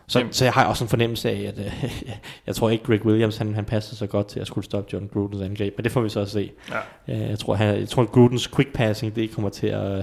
så, 0.08 0.24
så 0.30 0.44
jeg 0.44 0.52
har 0.52 0.64
også 0.64 0.84
en 0.84 0.88
fornemmelse 0.88 1.30
af, 1.30 1.52
at 1.56 1.58
øh, 1.58 1.84
jeg 2.46 2.54
tror 2.54 2.70
ikke, 2.70 2.84
Greg 2.84 3.06
Williams 3.06 3.36
han, 3.36 3.54
han 3.54 3.64
passer 3.64 3.96
så 3.96 4.06
godt 4.06 4.26
til 4.26 4.40
at 4.40 4.46
skulle 4.46 4.64
stoppe 4.64 4.90
John 4.92 5.08
Grudens 5.12 5.42
angreb, 5.42 5.74
men 5.76 5.84
det 5.84 5.92
får 5.92 6.00
vi 6.00 6.08
så 6.08 6.20
at 6.20 6.28
se. 6.28 6.50
Ja. 7.08 7.14
Øh, 7.14 7.30
jeg 7.30 7.38
tror, 7.38 7.54
han, 7.54 7.78
jeg 7.78 7.88
tror 7.88 8.04
Grudens 8.04 8.48
quick 8.48 8.72
passing, 8.72 9.16
det 9.16 9.30
kommer 9.30 9.50
til 9.50 9.66
at... 9.66 9.96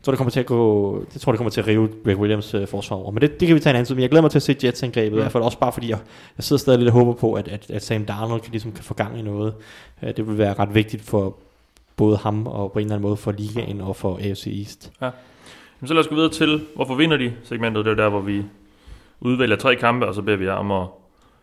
Jeg 0.00 0.04
tror, 0.04 0.12
det 0.12 0.18
kommer 0.18 0.30
til 0.30 0.40
at 0.40 0.46
gå, 0.46 1.04
det 1.14 1.20
tror, 1.20 1.32
det 1.32 1.38
kommer 1.38 1.50
til 1.50 1.60
at 1.60 1.66
rive 1.66 1.88
Greg 2.04 2.16
Williams 2.18 2.54
øh, 2.54 2.66
forsvar 2.68 2.96
over. 2.96 3.10
Men 3.10 3.20
det, 3.20 3.40
det 3.40 3.48
kan 3.48 3.54
vi 3.54 3.60
tage 3.60 3.70
en 3.70 3.76
anden 3.76 3.86
tid. 3.86 3.94
Men 3.94 4.02
jeg 4.02 4.10
glæder 4.10 4.22
mig 4.22 4.30
til 4.30 4.38
at 4.38 4.42
se 4.42 4.56
Jets 4.64 4.82
angrebet, 4.82 5.12
mm. 5.12 5.18
i 5.18 5.20
hvert 5.20 5.32
fald 5.32 5.42
også 5.42 5.58
bare 5.58 5.72
fordi, 5.72 5.90
jeg, 5.90 5.98
jeg 6.36 6.44
sidder 6.44 6.60
stadig 6.60 6.78
lidt 6.78 6.88
og 6.88 6.94
håber 6.94 7.12
på, 7.12 7.34
at, 7.34 7.48
at, 7.48 7.70
at 7.70 7.84
Sam 7.84 8.04
Darnold 8.04 8.40
kan, 8.40 8.50
ligesom, 8.50 8.72
kan 8.72 8.84
få 8.84 8.94
gang 8.94 9.18
i 9.18 9.22
noget. 9.22 9.54
Øh, 10.02 10.16
det 10.16 10.28
vil 10.28 10.38
være 10.38 10.54
ret 10.54 10.74
vigtigt 10.74 11.02
for 11.02 11.36
både 11.96 12.16
ham 12.16 12.46
og 12.46 12.72
på 12.72 12.78
en 12.78 12.84
eller 12.84 12.94
anden 12.94 13.08
måde 13.08 13.16
for 13.16 13.32
ligaen 13.32 13.80
og 13.80 13.96
for 13.96 14.16
AFC 14.16 14.46
East. 14.46 14.92
Jamen, 15.00 15.12
så 15.88 15.94
lad 15.94 16.00
os 16.00 16.08
gå 16.08 16.14
videre 16.14 16.30
til, 16.30 16.66
hvorfor 16.74 16.94
vinder 16.94 17.16
de 17.16 17.32
segmentet. 17.44 17.84
Det 17.84 17.90
er 17.90 17.96
der, 17.96 18.08
hvor 18.08 18.20
vi 18.20 18.42
udvælger 19.22 19.56
tre 19.56 19.76
kampe, 19.76 20.06
og 20.06 20.14
så 20.14 20.22
beder 20.22 20.36
vi 20.36 20.44
jer 20.44 20.52
om 20.52 20.70
at 20.70 20.86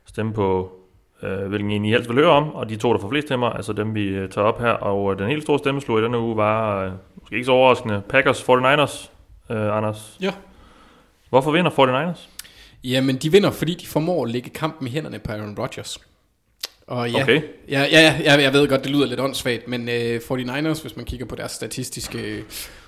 stemme 0.06 0.34
på, 0.34 0.72
øh, 1.24 1.48
hvilken 1.48 1.72
en 1.72 1.86
I 1.86 1.90
helst 1.90 2.10
vil 2.10 2.18
høre 2.18 2.30
om. 2.32 2.56
Og 2.56 2.70
de 2.70 2.76
to, 2.76 2.94
der 2.94 3.00
får 3.00 3.10
flest 3.10 3.28
stemmer, 3.28 3.50
altså 3.50 3.74
dem, 3.74 3.96
vi 3.96 4.04
øh, 4.08 4.30
tager 4.30 4.48
op 4.48 4.62
her. 4.62 4.70
Og 4.72 5.12
øh, 5.14 5.20
den 5.20 5.28
helt 5.28 5.44
store 5.44 5.60
stemmeslå 5.60 6.00
i 6.00 6.04
denne 6.04 6.20
uge 6.20 6.38
var, 6.38 6.86
øh, 6.86 6.92
måske 7.22 7.36
ikke 7.36 7.46
så 7.46 7.52
overraskende, 7.52 8.02
Packers 8.10 8.42
49ers, 8.42 9.10
øh, 9.50 9.78
Anders. 9.78 10.18
Ja. 10.22 10.32
Hvorfor 11.30 11.52
vinder 11.52 11.72
49ers? 11.72 12.30
Jamen, 12.84 13.18
de 13.18 13.32
vinder, 13.32 13.52
fordi 13.52 13.74
de 13.74 13.88
formår 13.88 14.26
at 14.26 14.32
lægge 14.32 14.50
kampen 14.50 14.88
i 14.88 14.92
hænderne 14.92 15.20
på 15.20 15.32
Aaron 15.32 15.56
Rodgers. 15.60 16.00
Og 16.88 17.12
ja, 17.12 17.22
Okay. 17.24 17.42
ja, 17.70 17.86
ja, 17.92 18.16
ja, 18.24 18.42
jeg 18.42 18.54
ved 18.54 18.68
godt, 18.68 18.84
det 18.84 18.92
lyder 18.92 19.06
lidt 19.06 19.20
åndssvagt, 19.20 19.68
men 19.68 19.90
øh, 19.90 20.22
49ers, 20.32 20.82
hvis 20.82 20.96
man 20.96 21.06
kigger 21.06 21.26
på 21.26 21.36
deres 21.36 21.52
statistiske 21.52 22.44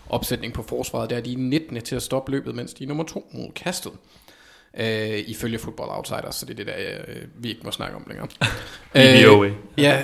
opsætning 0.10 0.54
på 0.54 0.64
forsvaret, 0.64 1.10
der 1.10 1.18
er 1.18 1.22
de 1.22 1.36
19. 1.36 1.82
til 1.82 1.96
at 1.96 2.02
stoppe 2.02 2.32
løbet, 2.32 2.56
mens 2.56 2.74
de 2.74 2.84
er 2.84 2.88
nummer 2.88 3.04
2 3.04 3.30
mod 3.34 3.52
kastet. 3.56 3.92
Øh, 4.78 5.24
ifølge 5.28 5.60
Football 5.60 5.90
Outsiders, 5.90 6.36
så 6.36 6.46
det 6.46 6.52
er 6.52 6.56
det 6.56 6.68
der, 6.68 6.76
øh, 7.08 7.24
vi 7.38 7.50
ikke 7.50 7.62
må 7.64 7.72
snakke 7.72 7.96
om 7.96 8.06
længere. 8.08 8.28
Ja, 9.78 10.04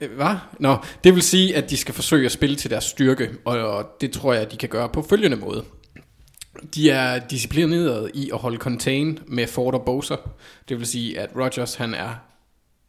øh, 0.00 0.10
hvad? 0.16 0.36
Nå, 0.60 0.76
det 1.04 1.14
vil 1.14 1.22
sige, 1.22 1.56
at 1.56 1.70
de 1.70 1.76
skal 1.76 1.94
forsøge 1.94 2.26
at 2.26 2.32
spille 2.32 2.56
til 2.56 2.70
deres 2.70 2.84
styrke, 2.84 3.30
og, 3.44 3.58
og 3.58 3.86
det 4.00 4.12
tror 4.12 4.32
jeg, 4.32 4.52
de 4.52 4.56
kan 4.56 4.68
gøre 4.68 4.88
på 4.88 5.02
følgende 5.02 5.36
måde. 5.36 5.64
De 6.74 6.90
er 6.90 7.18
disciplineret 7.18 8.10
i 8.14 8.30
at 8.32 8.38
holde 8.38 8.58
contain 8.58 9.18
med 9.26 9.46
Ford 9.46 9.74
og 9.74 9.82
Bosa. 9.84 10.14
Det 10.68 10.78
vil 10.78 10.86
sige, 10.86 11.20
at 11.20 11.30
Rodgers 11.36 11.74
han 11.74 11.94
er 11.94 12.14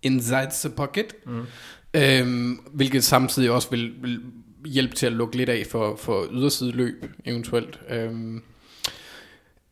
inside 0.01 0.49
the 0.51 0.69
pocket, 0.69 1.15
mm. 1.25 1.45
øhm, 1.93 2.59
hvilket 2.73 3.03
samtidig 3.03 3.51
også 3.51 3.69
vil, 3.69 3.93
vil 4.01 4.21
hjælpe 4.65 4.95
til 4.95 5.05
at 5.05 5.11
lukke 5.11 5.37
lidt 5.37 5.49
af 5.49 5.65
for, 5.69 5.95
for 5.95 6.27
ydersideløb 6.31 7.05
eventuelt. 7.25 7.79
Øhm, 7.89 8.43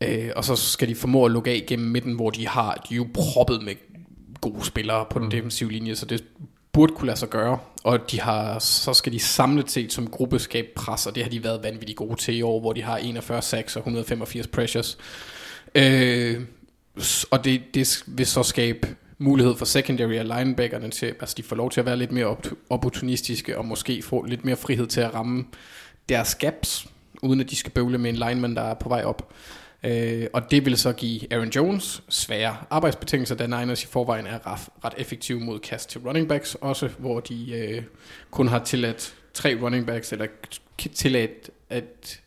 øh, 0.02 0.30
og 0.36 0.43
så 0.43 0.56
skal 0.56 0.88
de 0.88 0.96
formå 0.96 1.26
at 1.26 1.32
lukke 1.32 1.52
af 1.52 1.64
gennem 1.68 1.91
midten, 1.91 2.14
hvor 2.14 2.30
de 2.30 2.48
har 2.48 2.86
de 2.89 2.93
er 2.93 2.98
jo 2.98 3.08
proppet 3.14 3.64
med 3.64 3.76
gode 4.41 4.66
spillere 4.66 5.06
på 5.10 5.20
den 5.20 5.32
defensive 5.32 5.72
linje, 5.72 5.96
så 5.96 6.06
det 6.06 6.24
burde 6.74 6.93
kunne 6.93 7.06
lade 7.06 7.20
sig 7.20 7.30
gøre. 7.30 7.60
Og 7.84 8.12
de 8.12 8.22
har, 8.22 8.60
så 8.60 8.93
skal 8.93 9.14
de 9.14 9.20
samlet 9.20 9.72
set 9.72 9.93
som 9.93 10.08
gruppe 10.10 10.39
skabe 10.39 10.68
pres, 10.76 11.08
og 11.08 11.16
det 11.16 11.24
har 11.24 11.30
de 11.30 11.43
været 11.43 11.64
vanvittigt 11.64 11.98
gode 11.98 12.16
til 12.16 12.38
i 12.38 12.41
år, 12.41 12.60
hvor 12.60 12.74
de 12.74 12.82
har 12.82 12.98
41 12.98 13.41
sacks 13.41 13.76
og 13.76 13.80
185 13.80 14.48
pressures. 14.48 14.98
Øh, 15.76 16.41
og 17.32 17.46
det, 17.46 17.62
det 17.74 18.04
vil 18.08 18.26
så 18.26 18.43
skabe 18.43 18.96
mulighed 19.18 19.56
for 19.56 19.66
secondary 19.66 20.20
og 20.20 20.26
linebackerne 20.26 20.89
til, 20.89 21.06
altså 21.06 21.36
de 21.38 21.43
får 21.43 21.56
lov 21.56 21.72
til 21.72 21.80
at 21.80 21.86
være 21.86 21.98
lidt 21.98 22.12
mere 22.12 22.26
op- 22.26 22.54
opportunistiske, 22.70 23.58
og 23.58 23.66
måske 23.66 24.02
få 24.02 24.26
lidt 24.26 24.46
mere 24.46 24.56
frihed 24.56 24.88
til 24.88 25.02
at 25.02 25.14
ramme 25.14 25.46
deres 26.10 26.36
gaps, 26.36 26.88
uden 27.22 27.39
at 27.39 27.50
de 27.50 27.56
skal 27.56 27.72
bøvle 27.72 27.98
med 27.98 28.10
en 28.10 28.16
lineman, 28.16 28.56
der 28.56 28.62
er 28.62 28.74
på 28.74 28.89
vej 28.89 29.04
op. 29.04 29.34
Øh, 29.86 30.28
og 30.34 30.52
det 30.52 30.66
vil 30.66 30.78
så 30.78 30.94
give 30.94 31.34
Aaron 31.34 31.50
Jones 31.50 32.04
svære 32.10 32.58
arbejdsbetingelser, 32.70 33.36
da 33.36 33.48
Niners 33.48 33.84
i 33.84 33.88
forvejen 33.88 34.28
er 34.28 34.48
ret, 34.48 34.60
ret 34.86 34.94
effektive 34.98 35.40
mod 35.40 35.60
kast 35.60 35.90
til 35.90 36.02
running 36.02 36.28
backs, 36.28 36.56
også 36.56 36.88
hvor 36.98 37.20
de 37.20 37.54
øh, 37.54 37.84
kun 38.32 38.48
har 38.48 38.60
tilladt 38.60 39.16
tre 39.34 39.58
running 39.62 39.88
backs, 39.88 40.12
eller 40.12 40.28
tilladt 40.94 41.50
at 41.70 42.22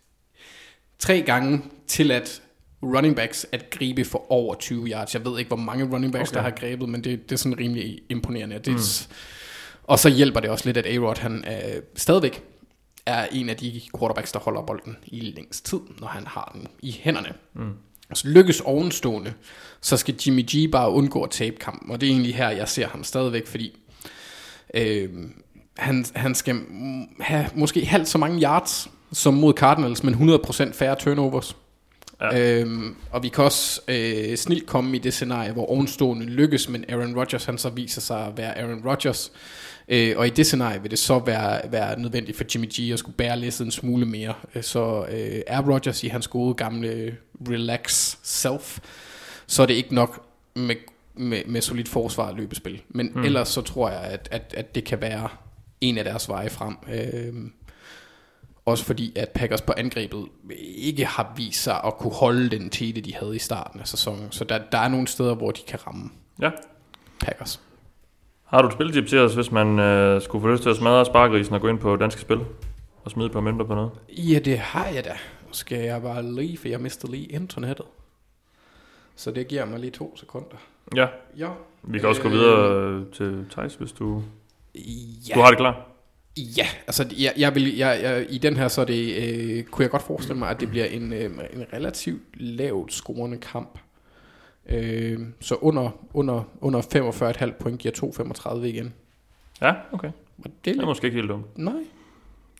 tre 0.98 1.22
gange 1.22 1.62
tilladt 1.86 2.42
running 2.82 3.16
backs 3.16 3.46
at 3.52 3.70
gribe 3.70 4.04
for 4.04 4.32
over 4.32 4.54
20 4.54 4.86
yards. 4.86 5.14
Jeg 5.14 5.24
ved 5.24 5.38
ikke, 5.38 5.48
hvor 5.48 5.56
mange 5.56 5.84
running 5.92 6.12
backs. 6.12 6.30
Okay. 6.30 6.36
der 6.36 6.42
har 6.42 6.50
grebet, 6.50 6.88
men 6.88 7.04
det, 7.04 7.22
det 7.22 7.32
er 7.32 7.36
sådan 7.36 7.58
rimelig 7.58 8.00
imponerende. 8.08 8.58
Det, 8.58 8.72
mm. 8.72 9.14
Og 9.84 9.98
så 9.98 10.08
hjælper 10.08 10.40
det 10.40 10.50
også 10.50 10.66
lidt, 10.66 10.76
at 10.76 10.86
A-Rod 10.86 11.18
han 11.18 11.44
øh, 11.48 11.82
stadigvæk 11.96 12.42
er 13.08 13.26
en 13.32 13.48
af 13.48 13.56
de 13.56 13.80
quarterbacks, 13.98 14.32
der 14.32 14.38
holder 14.38 14.62
bolden 14.62 14.96
i 15.06 15.20
længst 15.20 15.66
tid, 15.66 15.80
når 16.00 16.08
han 16.08 16.26
har 16.26 16.50
den 16.54 16.66
i 16.82 16.92
hænderne. 17.00 17.32
Mm. 17.54 17.72
Så 18.14 18.28
lykkes 18.28 18.60
ovenstående, 18.60 19.32
så 19.80 19.96
skal 19.96 20.14
Jimmy 20.26 20.44
G 20.54 20.70
bare 20.70 20.90
undgå 20.90 21.22
at 21.22 21.30
tabe 21.30 21.56
kampen, 21.56 21.90
og 21.90 22.00
det 22.00 22.06
er 22.06 22.10
egentlig 22.10 22.34
her, 22.34 22.50
jeg 22.50 22.68
ser 22.68 22.88
ham 22.88 23.04
stadigvæk, 23.04 23.46
fordi 23.46 23.78
øh, 24.74 25.08
han, 25.76 26.04
han 26.14 26.34
skal 26.34 26.60
have 27.20 27.46
måske 27.54 27.86
halvt 27.86 28.08
så 28.08 28.18
mange 28.18 28.42
yards 28.42 28.90
som 29.12 29.34
mod 29.34 29.54
Cardinals, 29.54 30.04
men 30.04 30.14
100% 30.14 30.72
færre 30.72 30.96
turnovers. 30.96 31.56
Ja. 32.20 32.60
Øhm, 32.60 32.96
og 33.10 33.22
vi 33.22 33.28
kan 33.28 33.44
også 33.44 33.80
øh, 33.88 34.36
snilt 34.36 34.66
komme 34.66 34.96
i 34.96 34.98
det 34.98 35.14
scenarie, 35.14 35.52
hvor 35.52 35.66
ovenstående 35.66 36.26
lykkes, 36.26 36.68
men 36.68 36.84
Aaron 36.88 37.16
Rodgers 37.16 37.44
han 37.44 37.58
så 37.58 37.68
viser 37.68 38.00
sig 38.00 38.26
at 38.26 38.36
være 38.36 38.58
Aaron 38.58 38.82
Rodgers. 38.86 39.32
Øh, 39.88 40.18
og 40.18 40.26
i 40.26 40.30
det 40.30 40.46
scenarie 40.46 40.82
vil 40.82 40.90
det 40.90 40.98
så 40.98 41.18
være, 41.18 41.72
være 41.72 42.00
nødvendigt 42.00 42.36
for 42.36 42.44
Jimmy 42.54 42.66
G 42.66 42.92
at 42.92 42.98
skulle 42.98 43.16
bære 43.16 43.38
læsset 43.38 43.64
en 43.64 43.70
smule 43.70 44.06
mere. 44.06 44.34
Øh, 44.54 44.62
Så 44.62 45.06
øh, 45.10 45.40
er 45.46 45.70
Rodgers 45.70 46.04
i 46.04 46.08
hans 46.08 46.28
gode 46.28 46.54
gamle 46.54 47.16
relax 47.48 48.16
self, 48.22 48.78
så 49.46 49.62
er 49.62 49.66
det 49.66 49.74
ikke 49.74 49.94
nok 49.94 50.26
med, 50.54 50.76
med, 51.14 51.42
med 51.46 51.60
solidt 51.60 51.88
forsvar 51.88 52.28
og 52.28 52.36
løbespil. 52.36 52.82
Men 52.88 53.12
mm. 53.14 53.24
ellers 53.24 53.48
så 53.48 53.60
tror 53.60 53.90
jeg, 53.90 54.00
at, 54.00 54.28
at, 54.30 54.54
at 54.56 54.74
det 54.74 54.84
kan 54.84 55.00
være 55.00 55.28
en 55.80 55.98
af 55.98 56.04
deres 56.04 56.28
veje 56.28 56.50
frem. 56.50 56.76
Øh, 56.92 57.34
også 58.64 58.84
fordi, 58.84 59.12
at 59.16 59.28
Packers 59.28 59.60
på 59.60 59.72
angrebet 59.76 60.26
ikke 60.76 61.04
har 61.06 61.32
vist 61.36 61.62
sig 61.62 61.80
at 61.84 61.98
kunne 61.98 62.12
holde 62.12 62.48
den 62.50 62.70
tete, 62.70 63.00
de 63.00 63.14
havde 63.14 63.36
i 63.36 63.38
starten 63.38 63.80
af 63.80 63.88
sæsonen. 63.88 64.26
Så 64.30 64.44
der, 64.44 64.58
der 64.72 64.78
er 64.78 64.88
nogle 64.88 65.08
steder, 65.08 65.34
hvor 65.34 65.50
de 65.50 65.60
kan 65.68 65.86
ramme 65.86 66.10
Ja. 66.42 66.50
Packers. 67.20 67.60
Har 68.48 68.62
du 68.62 68.68
et 68.68 68.72
spiltip 68.74 69.06
til 69.06 69.18
os, 69.18 69.34
hvis 69.34 69.52
man 69.52 69.78
øh, 69.78 70.22
skulle 70.22 70.42
få 70.42 70.48
lyst 70.48 70.62
til 70.62 70.70
at 70.70 70.76
smadre 70.76 71.04
spargrisen 71.06 71.54
og 71.54 71.60
gå 71.60 71.68
ind 71.68 71.78
på 71.78 71.96
danske 71.96 72.20
spil? 72.20 72.38
Og 73.04 73.10
smide 73.10 73.26
et 73.26 73.32
par 73.32 73.40
mønter 73.40 73.64
på 73.64 73.74
noget? 73.74 73.90
Ja, 74.18 74.38
det 74.38 74.58
har 74.58 74.86
jeg 74.86 75.04
da. 75.04 75.12
Skal 75.52 75.78
jeg 75.78 76.02
bare 76.02 76.22
lige, 76.34 76.58
for 76.58 76.68
jeg 76.68 76.80
mistede 76.80 77.12
lige 77.12 77.26
internettet. 77.26 77.86
Så 79.16 79.30
det 79.30 79.48
giver 79.48 79.64
mig 79.64 79.78
lige 79.80 79.90
to 79.90 80.16
sekunder. 80.16 80.56
Ja, 80.96 81.06
Ja. 81.38 81.48
vi 81.82 81.98
kan 81.98 82.08
også 82.08 82.22
gå 82.22 82.28
videre 82.28 82.80
øh, 82.82 83.02
til 83.12 83.46
Thijs, 83.50 83.74
hvis 83.74 83.92
du, 83.92 84.22
Ja, 85.28 85.34
du 85.34 85.40
har 85.40 85.48
det 85.48 85.58
klar. 85.58 85.86
ja 86.36 86.66
altså 86.86 87.06
jeg, 87.18 87.32
jeg 87.36 87.54
vil, 87.54 87.76
jeg, 87.76 88.00
jeg, 88.02 88.26
i 88.30 88.38
den 88.38 88.56
her 88.56 88.68
så 88.68 88.84
det, 88.84 89.16
øh, 89.16 89.64
kunne 89.64 89.82
jeg 89.82 89.90
godt 89.90 90.02
forestille 90.02 90.38
mig, 90.38 90.50
at 90.50 90.60
det 90.60 90.70
bliver 90.70 90.84
en, 90.84 91.12
øh, 91.12 91.24
en 91.24 91.64
relativt 91.72 92.22
lavt 92.34 92.92
scorende 92.92 93.38
kamp. 93.38 93.78
Øh, 94.68 95.18
så 95.40 95.54
under, 95.54 95.90
under, 96.14 96.42
under 96.60 96.80
45,5 97.50 97.50
point 97.60 97.78
giver 97.78 97.94
2,35 98.54 98.64
igen. 98.64 98.94
Ja, 99.60 99.74
okay. 99.92 100.08
Og 100.38 100.44
det 100.64 100.70
er 100.70 100.74
Det 100.74 100.82
er 100.82 100.86
måske 100.86 101.04
ikke 101.06 101.16
helt 101.16 101.30
dumt, 101.30 101.58
nej. 101.58 101.82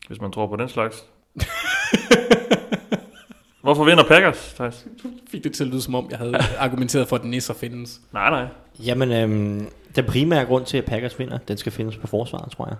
hvis 0.08 0.20
man 0.20 0.32
tror 0.32 0.46
på 0.46 0.56
den 0.56 0.68
slags. 0.68 1.04
Hvorfor 3.62 3.84
vinder 3.84 4.04
Packers, 4.04 4.52
Thijs? 4.54 4.86
Fik 5.30 5.44
det 5.44 5.52
til 5.52 5.64
at 5.64 5.70
lyde 5.70 5.82
som 5.82 5.94
om, 5.94 6.06
jeg 6.10 6.18
havde 6.18 6.38
argumenteret 6.58 7.08
for, 7.08 7.16
at 7.16 7.24
nisser 7.24 7.54
findes. 7.54 8.00
Nej, 8.12 8.30
nej. 8.30 8.46
Jamen, 8.86 9.12
øhm, 9.12 9.68
den 9.96 10.04
primære 10.04 10.44
grund 10.44 10.64
til, 10.64 10.78
at 10.78 10.84
Packers 10.84 11.18
vinder, 11.18 11.38
den 11.38 11.56
skal 11.56 11.72
findes 11.72 11.96
på 11.96 12.06
forsvaret, 12.06 12.52
tror 12.52 12.66
jeg. 12.66 12.76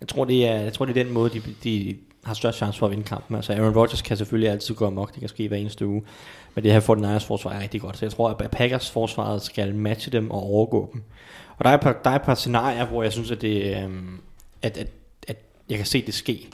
Jeg 0.00 0.08
tror, 0.08 0.24
det 0.24 0.46
er, 0.46 0.54
jeg 0.54 0.72
tror, 0.72 0.84
det 0.84 0.96
er 0.96 1.04
den 1.04 1.12
måde, 1.12 1.30
de, 1.30 1.42
de 1.64 1.96
har 2.24 2.34
størst 2.34 2.56
chance 2.56 2.78
for 2.78 2.86
at 2.86 2.90
vinde 2.90 3.04
kampen. 3.04 3.36
Altså, 3.36 3.52
Aaron 3.52 3.76
Rodgers 3.76 4.02
kan 4.02 4.16
selvfølgelig 4.16 4.50
altid 4.50 4.74
gå 4.74 4.86
amok, 4.86 5.12
det 5.12 5.20
kan 5.20 5.28
ske 5.28 5.48
hver 5.48 5.56
eneste 5.56 5.86
uge. 5.86 6.02
Men 6.58 6.64
det 6.64 6.72
her 6.72 6.80
49ers 6.80 7.26
forsvar 7.26 7.52
er 7.52 7.60
rigtig 7.60 7.80
godt, 7.80 7.96
så 7.96 8.04
jeg 8.04 8.12
tror, 8.12 8.28
at 8.28 8.50
Packers 8.50 8.90
forsvaret 8.90 9.42
skal 9.42 9.74
matche 9.74 10.12
dem 10.12 10.30
og 10.30 10.42
overgå 10.42 10.90
dem. 10.92 11.02
Og 11.56 11.64
der 11.64 11.70
er 11.70 11.74
et 11.74 11.80
par, 11.80 12.00
der 12.04 12.10
er 12.10 12.14
et 12.14 12.22
par 12.22 12.34
scenarier, 12.34 12.86
hvor 12.86 13.02
jeg 13.02 13.12
synes, 13.12 13.30
at, 13.30 13.42
det, 13.42 13.82
øhm, 13.82 14.20
at, 14.62 14.78
at, 14.78 14.88
at 15.28 15.36
jeg 15.68 15.76
kan 15.76 15.86
se 15.86 16.06
det 16.06 16.14
ske. 16.14 16.48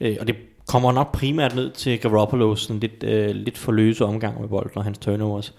Øh, 0.00 0.16
og 0.20 0.26
det 0.26 0.36
kommer 0.66 0.92
nok 0.92 1.12
primært 1.12 1.54
ned 1.54 1.70
til 1.70 2.00
Garoppolo, 2.00 2.54
sådan 2.54 2.80
lidt, 2.80 3.04
øh, 3.04 3.30
lidt 3.30 3.58
for 3.58 3.72
løse 3.72 4.04
omgang 4.04 4.40
med 4.40 4.48
bolden 4.48 4.78
og 4.78 4.84
hans 4.84 4.98
turnovers. 4.98 5.54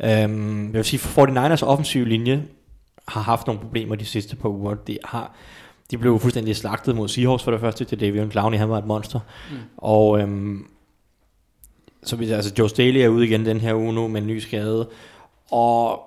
Øhm, 0.00 0.66
jeg 0.66 0.74
vil 0.74 0.84
sige, 0.84 1.00
for 1.00 1.26
49ers 1.26 1.64
offensiv 1.64 2.04
linje 2.04 2.44
har 3.08 3.20
haft 3.20 3.46
nogle 3.46 3.60
problemer 3.60 3.94
de 3.94 4.04
sidste 4.04 4.36
par 4.36 4.48
uger. 4.48 4.74
De, 4.74 4.98
har, 5.04 5.34
de 5.90 5.98
blev 5.98 6.18
fuldstændig 6.18 6.56
slagtet 6.56 6.96
mod 6.96 7.08
Seahawks 7.08 7.42
for 7.42 7.50
det 7.50 7.60
første 7.60 7.84
til 7.84 8.00
Davion 8.00 8.30
Clowney, 8.30 8.58
han 8.58 8.70
var 8.70 8.78
et 8.78 8.86
monster. 8.86 9.20
Mm. 9.50 9.56
Og 9.76 10.20
øhm, 10.20 10.66
så 12.02 12.16
vi, 12.16 12.30
altså 12.30 12.52
Joe 12.58 12.68
Staley 12.68 13.00
er 13.00 13.08
ude 13.08 13.26
igen 13.26 13.46
den 13.46 13.60
her 13.60 13.74
uge 13.74 13.92
nu 13.92 14.08
med 14.08 14.20
en 14.20 14.26
ny 14.26 14.38
skade. 14.38 14.88
Og 15.50 16.02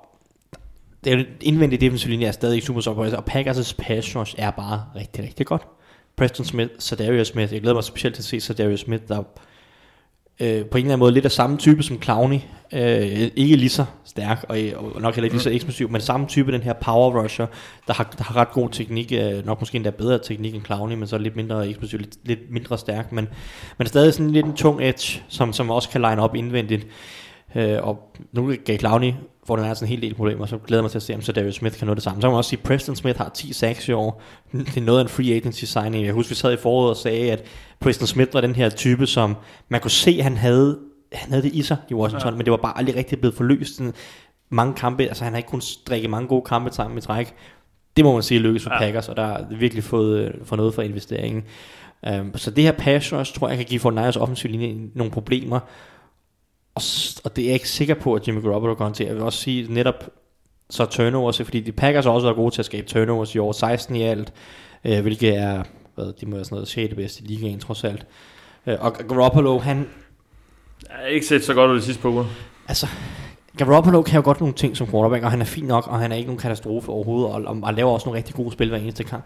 det 1.03 1.27
indvendige 1.41 1.81
defensive 1.81 2.11
linje 2.11 2.27
er 2.27 2.31
stadig 2.31 2.55
ikke 2.55 2.67
super 2.67 2.81
solid, 2.81 3.13
og 3.13 3.23
Packers' 3.29 3.75
pass 3.77 4.15
rush 4.15 4.35
er 4.37 4.51
bare 4.51 4.85
rigtig, 4.95 5.23
rigtig 5.23 5.45
godt. 5.45 5.67
Preston 6.15 6.45
Smith, 6.45 6.69
Sadarius 6.79 7.27
Smith, 7.27 7.53
jeg 7.53 7.61
glæder 7.61 7.75
mig 7.75 7.83
specielt 7.83 8.15
til 8.15 8.21
at 8.21 8.25
se 8.25 8.39
Sadarius 8.39 8.79
Smith, 8.79 9.03
der 9.07 9.23
øh, 10.39 10.65
på 10.65 10.77
en 10.77 10.83
eller 10.83 10.93
anden 10.93 10.99
måde 10.99 11.11
lidt 11.11 11.25
af 11.25 11.31
samme 11.31 11.57
type 11.57 11.83
som 11.83 12.01
Clowney. 12.01 12.39
Øh, 12.73 13.31
ikke 13.35 13.55
lige 13.55 13.69
så 13.69 13.85
stærk, 14.05 14.45
og, 14.49 14.57
og 14.75 15.01
nok 15.01 15.15
heller 15.15 15.25
ikke 15.25 15.35
lige 15.35 15.43
så 15.43 15.49
eksplosiv, 15.49 15.89
men 15.89 16.01
samme 16.01 16.27
type, 16.27 16.51
den 16.51 16.61
her 16.61 16.73
power 16.73 17.23
rusher, 17.23 17.45
der 17.87 17.93
har, 17.93 18.13
der 18.17 18.23
har 18.23 18.35
ret 18.35 18.51
god 18.51 18.69
teknik, 18.69 19.11
øh, 19.11 19.45
nok 19.45 19.59
måske 19.59 19.75
endda 19.75 19.89
bedre 19.89 20.19
teknik 20.19 20.55
end 20.55 20.65
Clowney, 20.65 20.95
men 20.95 21.07
så 21.07 21.17
lidt 21.17 21.35
mindre 21.35 21.67
eksplosiv, 21.67 21.99
lidt, 21.99 22.15
lidt 22.23 22.39
mindre 22.51 22.77
stærk, 22.77 23.11
men, 23.11 23.27
men 23.77 23.87
stadig 23.87 24.13
sådan 24.13 24.31
lidt 24.31 24.45
en 24.45 24.53
tung 24.53 24.83
edge, 24.83 25.23
som, 25.27 25.53
som 25.53 25.69
også 25.69 25.89
kan 25.89 26.01
line 26.01 26.21
op 26.21 26.35
indvendigt. 26.35 26.87
Øh, 27.55 27.77
og 27.81 27.99
nu 28.31 28.53
gav 28.65 28.77
Clowney 28.77 29.13
hvor 29.45 29.55
den 29.55 29.65
er 29.65 29.73
sådan 29.73 29.85
en 29.85 29.89
hel 29.89 30.01
del 30.01 30.13
problemer, 30.15 30.45
så 30.45 30.57
glæder 30.57 30.79
jeg 30.79 30.83
mig 30.83 30.91
til 30.91 30.97
at 30.97 31.03
se, 31.03 31.15
om 31.15 31.21
så 31.21 31.31
Darius 31.31 31.55
Smith 31.55 31.77
kan 31.77 31.87
nå 31.87 31.93
det 31.93 32.03
samme. 32.03 32.21
Så 32.21 32.25
kan 32.25 32.31
man 32.31 32.37
også 32.37 32.49
sige, 32.49 32.59
at 32.59 32.63
Preston 32.63 32.95
Smith 32.95 33.17
har 33.17 33.29
10 33.29 33.53
sacks 33.53 33.87
i 33.87 33.91
år. 33.91 34.21
Det 34.51 34.77
er 34.77 34.81
noget 34.81 34.99
af 34.99 35.03
en 35.03 35.09
free 35.09 35.33
agency 35.33 35.63
signing. 35.65 36.05
Jeg 36.05 36.13
husker, 36.13 36.31
vi 36.31 36.35
sad 36.35 36.53
i 36.53 36.57
foråret 36.57 36.89
og 36.89 36.97
sagde, 36.97 37.31
at 37.31 37.43
Preston 37.79 38.07
Smith 38.07 38.33
var 38.33 38.41
den 38.41 38.55
her 38.55 38.69
type, 38.69 39.07
som 39.07 39.35
man 39.69 39.81
kunne 39.81 39.91
se, 39.91 40.15
at 40.17 40.23
han 40.23 40.37
havde, 40.37 40.79
han 41.13 41.29
havde 41.29 41.43
det 41.43 41.53
i 41.53 41.61
sig 41.61 41.77
i 41.89 41.93
Washington, 41.93 42.29
ja. 42.29 42.37
men 42.37 42.45
det 42.45 42.51
var 42.51 42.57
bare 42.57 42.77
aldrig 42.77 42.95
rigtig 42.95 43.19
blevet 43.19 43.35
forløst. 43.35 43.75
Sådan 43.75 43.93
mange 44.49 44.73
kampe, 44.73 45.03
altså 45.03 45.23
han 45.23 45.33
har 45.33 45.37
ikke 45.37 45.49
kun 45.49 45.61
strikket 45.61 46.09
mange 46.09 46.27
gode 46.27 46.41
kampe 46.41 46.71
sammen 46.71 46.97
i 46.97 47.01
træk. 47.01 47.33
Det 47.97 48.05
må 48.05 48.13
man 48.13 48.23
sige 48.23 48.39
lykkes 48.39 48.63
for 48.63 48.73
ja. 48.73 48.79
Packers, 48.79 49.09
og 49.09 49.17
der 49.17 49.23
er 49.23 49.45
virkelig 49.59 49.83
fået, 49.83 50.35
fået 50.43 50.57
noget 50.57 50.73
for 50.73 50.81
investeringen. 50.81 51.43
Um, 52.11 52.31
så 52.35 52.51
det 52.51 52.63
her 52.63 52.71
pass 52.71 53.13
rush, 53.13 53.33
tror 53.33 53.47
jeg, 53.47 53.57
kan 53.57 53.65
give 53.65 53.79
for 53.79 53.91
Niners 53.91 54.17
offensiv 54.17 54.51
linje 54.51 54.89
nogle 54.93 55.11
problemer. 55.11 55.59
Og, 56.75 56.81
og 57.23 57.35
det 57.35 57.41
er 57.41 57.45
jeg 57.45 57.53
ikke 57.53 57.69
sikker 57.69 57.93
på, 57.93 58.13
at 58.13 58.27
Jimmy 58.27 58.41
Garoppolo 58.41 58.75
kan 58.75 58.83
håndtere. 58.83 59.07
Jeg 59.07 59.15
vil 59.15 59.23
også 59.23 59.39
sige 59.39 59.73
netop 59.73 60.09
så 60.69 60.85
turnovers, 60.85 61.41
fordi 61.43 61.59
de 61.59 61.71
Packers 61.71 62.05
også 62.05 62.27
er 62.27 62.33
gode 62.33 62.55
til 62.55 62.61
at 62.61 62.65
skabe 62.65 62.87
turnovers 62.87 63.35
i 63.35 63.37
år, 63.37 63.51
16 63.51 63.95
i 63.95 64.01
alt, 64.01 64.33
øh, 64.85 65.01
hvilket 65.01 65.37
er, 65.37 65.63
hvad, 65.95 66.13
de 66.21 66.25
må 66.25 66.35
være 66.35 66.45
sådan 66.45 66.55
noget 66.55 66.67
6. 66.67 66.95
bedste 66.95 67.23
i 67.23 67.27
ligaen 67.27 67.59
trods 67.59 67.83
alt. 67.83 68.05
Øh, 68.67 68.75
og 68.79 68.93
Garoppolo, 68.93 69.59
han... 69.59 69.89
Jeg 70.89 70.97
har 70.99 71.05
ikke 71.05 71.25
set 71.25 71.43
så 71.43 71.53
godt 71.53 71.71
ud 71.71 71.77
de 71.77 71.81
sidste 71.81 72.01
par 72.01 72.09
uger. 72.09 72.25
Altså, 72.67 72.87
Garoppolo 73.57 74.01
kan 74.01 74.15
jo 74.15 74.21
godt 74.23 74.39
nogle 74.39 74.55
ting 74.55 74.77
som 74.77 74.87
quarterback, 74.87 75.23
og 75.23 75.31
han 75.31 75.41
er 75.41 75.45
fin 75.45 75.65
nok, 75.65 75.87
og 75.87 75.99
han 75.99 76.11
er 76.11 76.15
ikke 76.15 76.27
nogen 76.27 76.39
katastrofe 76.39 76.89
overhovedet, 76.89 77.31
og, 77.31 77.43
og, 77.45 77.59
og 77.63 77.73
laver 77.73 77.91
også 77.91 78.05
nogle 78.05 78.17
rigtig 78.17 78.35
gode 78.35 78.51
spil 78.51 78.69
hver 78.69 78.77
eneste 78.77 79.03
kamp. 79.03 79.25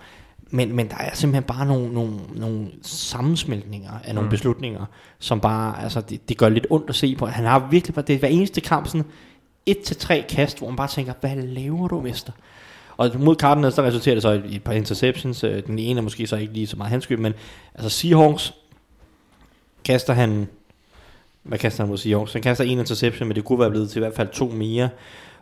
Men, 0.52 0.76
men 0.76 0.90
der 0.90 0.98
er 0.98 1.16
simpelthen 1.16 1.44
bare 1.44 1.66
nogle, 1.66 1.94
nogle, 1.94 2.20
nogle 2.36 2.68
sammensmeltninger 2.82 3.92
af 4.04 4.16
nogle 4.16 4.28
mm. 4.28 4.32
beslutninger, 4.32 4.86
som 5.20 5.40
bare, 5.40 5.84
altså 5.84 6.02
det, 6.02 6.30
det 6.30 6.38
gør 6.38 6.50
lidt 6.50 6.68
ondt 6.70 6.90
at 6.90 6.96
se 6.96 7.16
på. 7.16 7.26
Han 7.26 7.46
har 7.46 7.68
virkelig 7.72 7.96
bare, 7.96 8.06
det 8.08 8.16
er 8.16 8.20
hver 8.20 8.28
eneste 8.28 8.62
kamp 8.62 8.88
sådan 8.88 9.06
et 9.66 9.80
til 9.80 9.98
tre 9.98 10.26
kast, 10.30 10.58
hvor 10.58 10.68
man 10.68 10.76
bare 10.76 10.88
tænker, 10.88 11.14
hvad 11.22 11.36
laver 11.36 11.88
du, 11.88 12.02
mester? 12.02 12.32
Og 12.98 13.12
mod 13.20 13.36
Cardinals, 13.36 13.76
der 13.76 13.84
resulterer 13.84 14.16
det 14.16 14.22
så 14.22 14.42
i 14.46 14.56
et 14.56 14.64
par 14.64 14.74
interceptions. 14.74 15.44
Øh, 15.44 15.64
den 15.68 15.80
ene 15.80 16.00
er 16.00 16.04
måske 16.04 16.28
så 16.28 16.36
ikke 16.36 16.54
lige 16.54 16.68
så 16.68 16.78
meget 16.78 16.90
handskyld, 16.90 17.18
men 17.18 17.34
altså 17.76 17.90
Seahawks 17.90 18.54
kaster 19.84 20.14
han, 20.14 20.48
hvad 21.44 21.58
kaster 21.58 21.84
han 21.84 21.90
mod 21.90 21.98
Seahawks? 21.98 22.34
Han 22.34 22.42
kaster 22.42 22.64
en 22.64 22.80
interception, 22.80 23.28
men 23.28 23.36
det 23.36 23.46
kunne 23.46 23.60
være 23.60 23.70
blevet 23.70 23.90
til 23.90 23.98
i 23.98 24.00
hvert 24.00 24.16
fald 24.16 24.30
to 24.30 24.48
mere. 24.48 24.90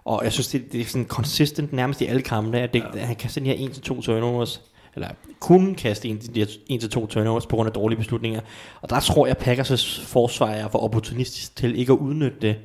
Og 0.05 0.23
jeg 0.23 0.31
synes, 0.31 0.47
det, 0.47 0.71
det 0.71 0.81
er 0.81 0.85
sådan 0.85 1.07
consistent 1.07 1.73
nærmest 1.73 2.01
i 2.01 2.05
alle 2.05 2.21
kampe, 2.21 2.57
at 2.57 2.73
det, 2.73 2.83
ja. 2.95 2.99
han 2.99 3.15
kaster 3.15 3.41
den 3.41 3.47
her 3.47 3.53
en 3.53 3.71
til 3.71 3.83
to 3.83 4.01
turnovers 4.01 4.61
eller 4.95 5.07
kunne 5.39 5.75
kaste 5.75 6.07
en, 6.07 6.21
en 6.67 6.79
til 6.79 6.89
to 6.89 7.07
turnovers 7.07 7.45
på 7.45 7.55
grund 7.55 7.67
af 7.67 7.73
dårlige 7.73 7.97
beslutninger. 7.97 8.39
Og 8.81 8.89
der 8.89 8.99
tror 8.99 9.27
jeg, 9.27 9.35
Packers' 9.39 10.05
forsvar 10.05 10.49
er 10.49 10.67
for 10.67 10.79
opportunistisk 10.79 11.55
til 11.55 11.79
ikke 11.79 11.93
at 11.93 11.97
udnytte 11.97 12.37
det. 12.41 12.55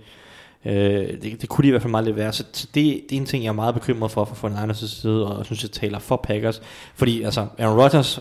Øh, 0.64 1.22
det, 1.22 1.40
det 1.40 1.48
kunne 1.48 1.62
de 1.62 1.68
i 1.68 1.70
hvert 1.70 1.82
fald 1.82 1.90
meget 1.90 2.04
lidt 2.04 2.16
være. 2.16 2.32
Så, 2.32 2.44
så 2.52 2.68
det, 2.74 3.02
det 3.10 3.16
er 3.16 3.20
en 3.20 3.26
ting, 3.26 3.44
jeg 3.44 3.48
er 3.48 3.54
meget 3.54 3.74
bekymret 3.74 4.10
for, 4.10 4.24
for, 4.24 4.34
for 4.34 4.48
Niners 4.48 4.78
side, 4.78 5.26
og 5.26 5.38
jeg 5.38 5.46
synes, 5.46 5.62
jeg 5.62 5.70
taler 5.70 5.98
for 5.98 6.16
Packers. 6.16 6.62
Fordi 6.94 7.22
altså, 7.22 7.46
Aaron 7.58 7.80
Rodgers, 7.80 8.20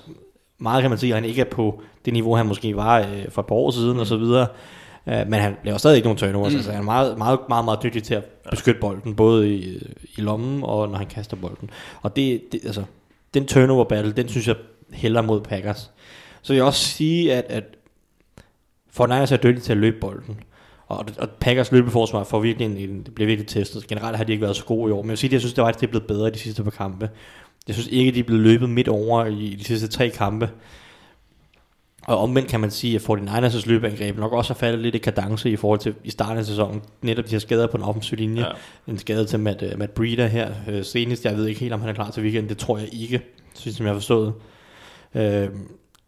meget 0.57 0.81
kan 0.81 0.91
man 0.91 0.99
sige, 0.99 1.09
at 1.09 1.15
han 1.15 1.25
ikke 1.25 1.41
er 1.41 1.45
på 1.45 1.81
det 2.05 2.13
niveau, 2.13 2.35
han 2.35 2.45
måske 2.45 2.75
var 2.75 2.99
øh, 2.99 3.29
for 3.29 3.41
et 3.41 3.45
par 3.47 3.55
år 3.55 3.71
siden, 3.71 3.93
mm. 3.93 3.99
og 3.99 4.07
så 4.07 4.17
videre. 4.17 4.47
Uh, 5.05 5.13
men 5.27 5.33
han 5.33 5.55
laver 5.63 5.77
stadig 5.77 5.95
ikke 5.95 6.05
nogen 6.05 6.17
turnovers. 6.17 6.51
Mm. 6.51 6.57
Altså, 6.57 6.71
han 6.71 6.81
er 6.81 6.85
meget, 6.85 7.17
meget, 7.17 7.39
meget, 7.49 7.65
meget 7.65 7.83
dygtig 7.83 8.03
til 8.03 8.13
at 8.13 8.23
beskytte 8.49 8.81
bolden, 8.81 9.15
både 9.15 9.55
i, 9.55 9.77
i 10.17 10.21
lommen 10.21 10.63
og 10.63 10.89
når 10.89 10.97
han 10.97 11.07
kaster 11.07 11.37
bolden. 11.37 11.69
Og 12.01 12.15
det, 12.15 12.41
det 12.51 12.59
altså, 12.65 12.83
den 13.33 13.45
turnover 13.45 13.83
battle, 13.83 14.11
den 14.11 14.29
synes 14.29 14.47
jeg 14.47 14.55
hælder 14.93 15.21
mod 15.21 15.41
Packers. 15.41 15.91
Så 16.41 16.53
jeg 16.53 16.61
vil 16.61 16.67
også 16.67 16.85
sige, 16.85 17.33
at, 17.33 17.45
at 17.49 17.63
Fortnite 18.91 19.33
er 19.33 19.37
dygtig 19.37 19.63
til 19.63 19.71
at 19.71 19.77
løbe 19.77 19.97
bolden. 20.01 20.39
Og, 20.87 21.05
og 21.19 21.29
Packers 21.29 21.71
løbeforsvar 21.71 22.23
får 22.23 22.39
virkelig 22.39 22.65
en, 22.65 22.77
en, 22.89 23.03
det 23.03 23.15
bliver 23.15 23.25
virkelig 23.25 23.47
testet. 23.47 23.87
Generelt 23.87 24.17
har 24.17 24.23
de 24.23 24.31
ikke 24.31 24.41
været 24.41 24.55
så 24.55 24.65
gode 24.65 24.89
i 24.89 24.93
år, 24.93 25.01
men 25.01 25.05
jeg 25.05 25.09
vil 25.09 25.17
sige, 25.17 25.27
at 25.29 25.33
jeg 25.33 25.41
synes, 25.41 25.53
det 25.53 25.61
var, 25.61 25.67
at 25.67 25.75
det 25.75 25.87
er 25.87 25.91
blevet 25.91 26.07
bedre 26.07 26.29
de 26.29 26.39
sidste 26.39 26.63
par 26.63 26.71
kampe. 26.71 27.09
Jeg 27.67 27.75
synes 27.75 27.87
ikke, 27.87 28.09
at 28.09 28.15
de 28.15 28.19
er 28.19 28.23
blevet 28.23 28.43
løbet 28.43 28.69
midt 28.69 28.87
over 28.87 29.25
i 29.25 29.55
de 29.59 29.63
sidste 29.63 29.87
tre 29.87 30.09
kampe. 30.09 30.49
Og 32.09 32.17
omvendt 32.17 32.49
kan 32.49 32.59
man 32.59 32.71
sige, 32.71 32.95
at 32.95 33.01
49ers' 33.01 33.69
løbeangreb 33.69 34.17
nok 34.17 34.33
også 34.33 34.53
har 34.53 34.57
faldet 34.57 34.79
lidt 34.79 34.95
i 34.95 34.97
kadence 34.97 35.51
i 35.51 35.55
forhold 35.55 35.79
til 35.79 35.93
i 36.03 36.09
starten 36.09 36.37
af 36.37 36.45
sæsonen. 36.45 36.81
Netop 37.01 37.25
de 37.25 37.31
her 37.31 37.39
skader 37.39 37.67
på 37.67 37.77
den 37.77 37.85
offensive 37.85 38.19
linje. 38.19 38.41
Ja. 38.41 38.51
En 38.91 38.97
skade 38.97 39.25
til 39.25 39.39
Matt, 39.39 39.61
uh, 39.61 39.79
Matt 39.79 39.93
Breeder 39.93 40.27
her 40.27 40.49
uh, 40.67 40.83
senest. 40.83 41.25
Jeg 41.25 41.37
ved 41.37 41.47
ikke 41.47 41.59
helt, 41.59 41.73
om 41.73 41.79
han 41.79 41.89
er 41.89 41.93
klar 41.93 42.11
til 42.11 42.23
weekenden. 42.23 42.49
Det 42.49 42.57
tror 42.57 42.77
jeg 42.77 42.87
ikke, 42.91 43.21
synes 43.53 43.77
som 43.77 43.85
jeg 43.85 43.93
har 43.93 43.99
forstået. 43.99 44.33
Uh, 45.15 45.21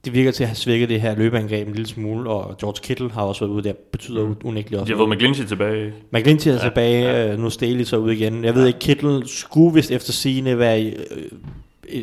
det 0.05 0.13
virker 0.13 0.31
til 0.31 0.43
at 0.43 0.47
have 0.47 0.55
svækket 0.55 0.89
det 0.89 1.01
her 1.01 1.15
løbeangreb 1.15 1.67
en 1.67 1.73
lille 1.73 1.87
smule, 1.87 2.29
og 2.29 2.57
George 2.57 2.79
Kittle 2.83 3.11
har 3.11 3.21
også 3.21 3.45
været 3.45 3.51
ude, 3.51 3.63
det 3.63 3.77
betyder 3.77 4.27
mm. 4.27 4.35
unægteligt 4.43 4.81
også. 4.81 4.93
Jeg 4.93 4.99
ved, 4.99 5.07
McGlinchey 5.07 5.45
tilbage. 5.45 5.93
McGlinchey 6.11 6.51
er 6.51 6.55
ja, 6.55 6.59
tilbage, 6.59 7.25
ja. 7.25 7.35
nu 7.35 7.49
Staley 7.49 7.83
så 7.83 7.97
ud 7.97 8.11
igen. 8.11 8.43
Jeg 8.43 8.55
ved 8.55 8.67
ikke, 8.67 8.79
Kittle 8.79 9.27
skulle 9.27 9.73
vist 9.73 9.91
efter 9.91 10.11
sigende 10.11 10.59
være 10.59 10.93
øh, 11.89 12.01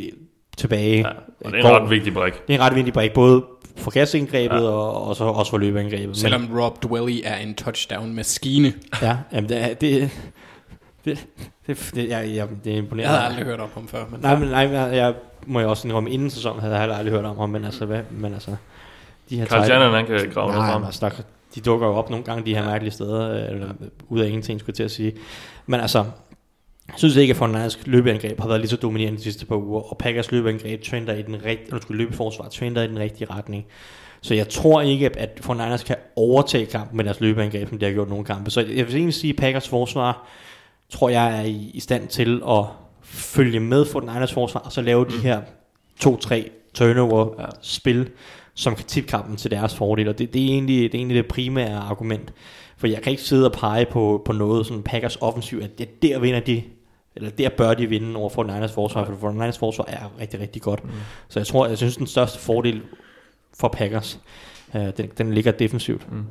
tilbage. 0.57 0.99
Ja, 0.99 1.09
og 1.45 1.53
det 1.53 1.65
er 1.65 1.69
en 1.69 1.83
ret 1.83 1.91
vigtig 1.91 2.13
brik. 2.13 2.33
Det 2.33 2.55
er 2.55 2.59
en 2.59 2.65
ret 2.65 2.75
vigtig 2.75 2.95
brik, 2.95 3.13
både 3.13 3.45
for 3.79 3.91
kastindgrebet 3.91 4.57
ja. 4.57 4.61
og, 4.61 5.09
og 5.09 5.17
så 5.17 5.25
også 5.25 5.51
for 5.51 5.59
løbeangrebet. 5.59 6.17
Selvom 6.17 6.41
Men, 6.41 6.61
Rob 6.61 6.83
Dwelly 6.83 7.21
er 7.25 7.37
en 7.37 7.55
touchdown-maskine. 7.55 8.73
Ja, 9.03 9.17
jamen 9.33 9.49
det, 9.49 9.63
er, 9.63 9.75
det, 9.75 10.11
det, 11.05 11.27
det, 11.67 11.91
det, 11.95 12.09
jeg, 12.09 12.35
jeg, 12.35 12.49
det 12.65 12.73
er 12.73 12.77
imponerende. 12.77 13.13
Jeg 13.13 13.21
har 13.21 13.29
aldrig 13.29 13.45
hørt 13.45 13.61
om 13.61 13.69
ham 13.75 13.89
før. 13.89 14.05
Men 14.11 14.21
nej, 14.21 14.39
men, 14.39 14.49
nej, 14.49 14.61
jeg, 14.61 14.97
jeg 14.97 15.15
må 15.47 15.61
jeg 15.61 15.69
også 15.69 15.89
indrømme, 15.89 16.11
inden 16.11 16.31
sæsonen 16.31 16.61
havde 16.61 16.77
jeg 16.77 16.97
aldrig 16.97 17.15
hørt 17.15 17.25
om 17.25 17.39
ham, 17.39 17.49
men 17.49 17.65
altså, 17.65 17.87
hvad, 17.87 18.01
men 18.11 18.35
altså 18.35 18.57
de 19.31 19.39
her 19.39 19.47
Carl 19.47 19.65
Shannon, 19.65 19.95
han 19.95 20.07
kan 20.07 20.31
grave 20.35 20.53
noget 20.53 20.73
frem. 20.73 20.85
Altså, 20.85 21.09
der, 21.09 21.23
de 21.55 21.61
dukker 21.61 21.87
jo 21.87 21.95
op 21.95 22.11
nogle 22.11 22.25
gange, 22.25 22.47
de 22.47 22.55
her 22.55 22.65
mærkelige 22.65 22.93
steder, 22.93 23.49
eller 23.51 23.69
ud 24.09 24.21
af 24.21 24.27
ingenting, 24.27 24.61
skulle 24.61 24.71
jeg 24.71 24.77
til 24.77 24.83
at 24.83 24.91
sige. 24.91 25.13
Men 25.67 25.81
altså, 25.81 26.05
jeg 26.89 26.97
synes 26.97 27.17
ikke, 27.17 27.35
at 27.35 27.41
Fortnite's 27.41 27.83
løbeangreb 27.85 28.41
har 28.41 28.49
været 28.49 28.61
lige 28.61 28.71
så 28.71 28.77
dominerende 28.77 29.19
de 29.19 29.23
sidste 29.23 29.47
par 29.47 29.57
uger, 29.57 29.81
og 29.81 29.99
Packers 29.99 30.33
løbeangreb 30.33 30.83
trender 30.83 31.15
i 31.15 31.23
den 31.23 31.45
rigtige, 31.45 31.81
skulle 31.83 32.05
løbeforsvar 32.05 32.49
trender 32.49 32.83
i 32.83 32.87
den 32.87 32.99
rigtige 32.99 33.31
retning. 33.31 33.67
Så 34.21 34.35
jeg 34.35 34.49
tror 34.49 34.81
ikke, 34.81 35.19
at 35.19 35.41
Fortnite 35.41 35.85
kan 35.87 35.97
overtage 36.17 36.67
kampen 36.67 36.97
med 36.97 37.05
deres 37.05 37.21
løbeangreb, 37.21 37.69
som 37.69 37.79
de 37.79 37.87
har 37.87 37.93
gjort 37.93 38.09
nogle 38.09 38.25
kampe. 38.25 38.51
Så 38.51 38.61
jeg 38.61 38.87
vil 38.87 38.95
egentlig 38.95 39.15
sige, 39.15 39.33
at 39.33 39.37
Packers 39.37 39.69
forsvar, 39.69 40.29
tror 40.91 41.09
jeg 41.09 41.41
er 41.41 41.45
i, 41.45 41.81
stand 41.81 42.09
til 42.09 42.43
at 42.49 42.65
følge 43.03 43.61
med 43.61 43.83
Fortnite's 43.83 44.35
forsvar, 44.35 44.61
og 44.61 44.73
så 44.73 44.83
lave 44.83 45.05
de 45.05 45.19
her 45.23 45.41
to-tre 46.01 46.51
turnover-spil, 46.75 47.99
ja. 47.99 48.05
som 48.55 48.75
kan 48.75 48.85
tippe 48.85 49.11
kampen 49.11 49.37
til 49.37 49.51
deres 49.51 49.75
fordel. 49.75 50.09
Og 50.09 50.19
det, 50.19 50.35
det, 50.35 50.43
er 50.43 50.47
egentlig, 50.47 50.77
det 50.77 50.95
er 50.95 50.99
egentlig 50.99 51.17
det 51.17 51.27
primære 51.27 51.79
argument. 51.79 52.33
For 52.77 52.87
jeg 52.87 53.03
kan 53.03 53.11
ikke 53.11 53.23
sidde 53.23 53.47
og 53.47 53.53
pege 53.53 53.87
på, 53.87 54.23
på 54.25 54.33
noget, 54.33 54.67
sådan 54.67 54.83
Packers 54.83 55.17
offensiv, 55.21 55.61
at 55.63 55.79
det, 55.79 56.03
der 56.03 56.19
vinder 56.19 56.41
de 56.41 56.63
eller 57.19 57.31
der 57.31 57.49
bør 57.49 57.75
de 57.75 57.87
vinde 57.87 58.17
over 58.17 58.31
for 58.31 58.45
Niners 58.45 58.73
forsvar, 58.73 59.05
for 59.05 59.17
for 59.21 59.31
Niners 59.31 59.59
forsvar 59.59 59.85
er 59.89 60.21
rigtig, 60.21 60.41
rigtig 60.41 60.63
godt. 60.63 60.85
Mm. 60.85 60.91
Så 61.29 61.39
jeg 61.39 61.47
tror, 61.47 61.67
jeg 61.67 61.79
synes, 61.79 61.97
den 61.97 62.07
største 62.07 62.39
fordel 62.39 62.83
for 63.61 63.69
Packers, 63.69 64.21
uh, 64.75 64.81
den, 64.97 65.11
den 65.19 65.35
ligger 65.35 65.53
defensivt. 65.53 66.13
Mm. 66.13 66.25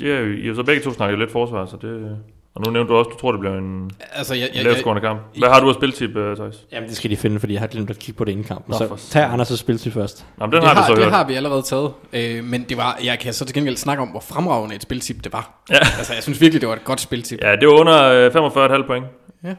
Ja, 0.00 0.20
I 0.20 0.46
har 0.46 0.54
så 0.54 0.62
begge 0.62 0.82
to 0.82 0.92
snakket 0.92 1.18
lidt 1.18 1.32
forsvar, 1.32 1.66
så 1.66 1.76
det... 1.82 2.18
Og 2.54 2.62
nu 2.66 2.70
nævnte 2.70 2.92
du 2.92 2.98
også, 2.98 3.08
du 3.08 3.18
tror, 3.18 3.32
det 3.32 3.40
bliver 3.40 3.58
en 3.58 3.90
altså, 4.12 4.34
jeg, 4.34 4.48
jeg, 4.54 4.64
lavskårende 4.64 5.02
kamp. 5.02 5.20
Hvad 5.38 5.48
har 5.48 5.60
du 5.60 5.68
at 5.68 5.74
spiltip, 5.74 6.16
uh, 6.16 6.36
Thijs? 6.36 6.66
Jamen, 6.72 6.88
det 6.88 6.96
skal 6.96 7.10
de 7.10 7.16
finde, 7.16 7.40
fordi 7.40 7.52
jeg 7.52 7.60
har 7.60 7.66
glemt 7.66 7.90
at 7.90 7.98
kigge 7.98 8.18
på 8.18 8.24
det 8.24 8.32
inden 8.32 8.44
kamp. 8.44 8.72
Så 8.72 9.08
tag 9.10 9.34
Anders' 9.34 9.56
spiltip 9.56 9.92
først. 9.92 10.26
Jamen, 10.40 10.52
den 10.52 10.62
det 10.62 10.68
har, 10.68 10.74
har, 10.74 10.86
så 10.86 10.94
det 10.94 11.10
har 11.10 11.26
vi 11.26 11.34
allerede 11.34 11.62
taget. 11.62 11.92
Øh, 12.12 12.44
men 12.44 12.62
det 12.68 12.76
var, 12.76 12.98
jeg 13.04 13.18
kan 13.18 13.32
så 13.32 13.44
til 13.44 13.54
gengæld 13.54 13.76
snakke 13.76 14.02
om, 14.02 14.08
hvor 14.08 14.20
fremragende 14.20 14.74
et 14.76 14.82
spiltip 14.82 15.24
det 15.24 15.32
var. 15.32 15.62
Ja. 15.70 15.74
altså, 15.74 16.14
jeg 16.14 16.22
synes 16.22 16.40
virkelig, 16.40 16.60
det 16.60 16.68
var 16.68 16.74
et 16.74 16.84
godt 16.84 17.00
spiltip. 17.00 17.38
Ja, 17.42 17.56
det 17.56 17.68
var 17.68 17.80
under 17.80 18.78
45,5 18.80 18.86
point. 18.86 19.04
Ja 19.44 19.54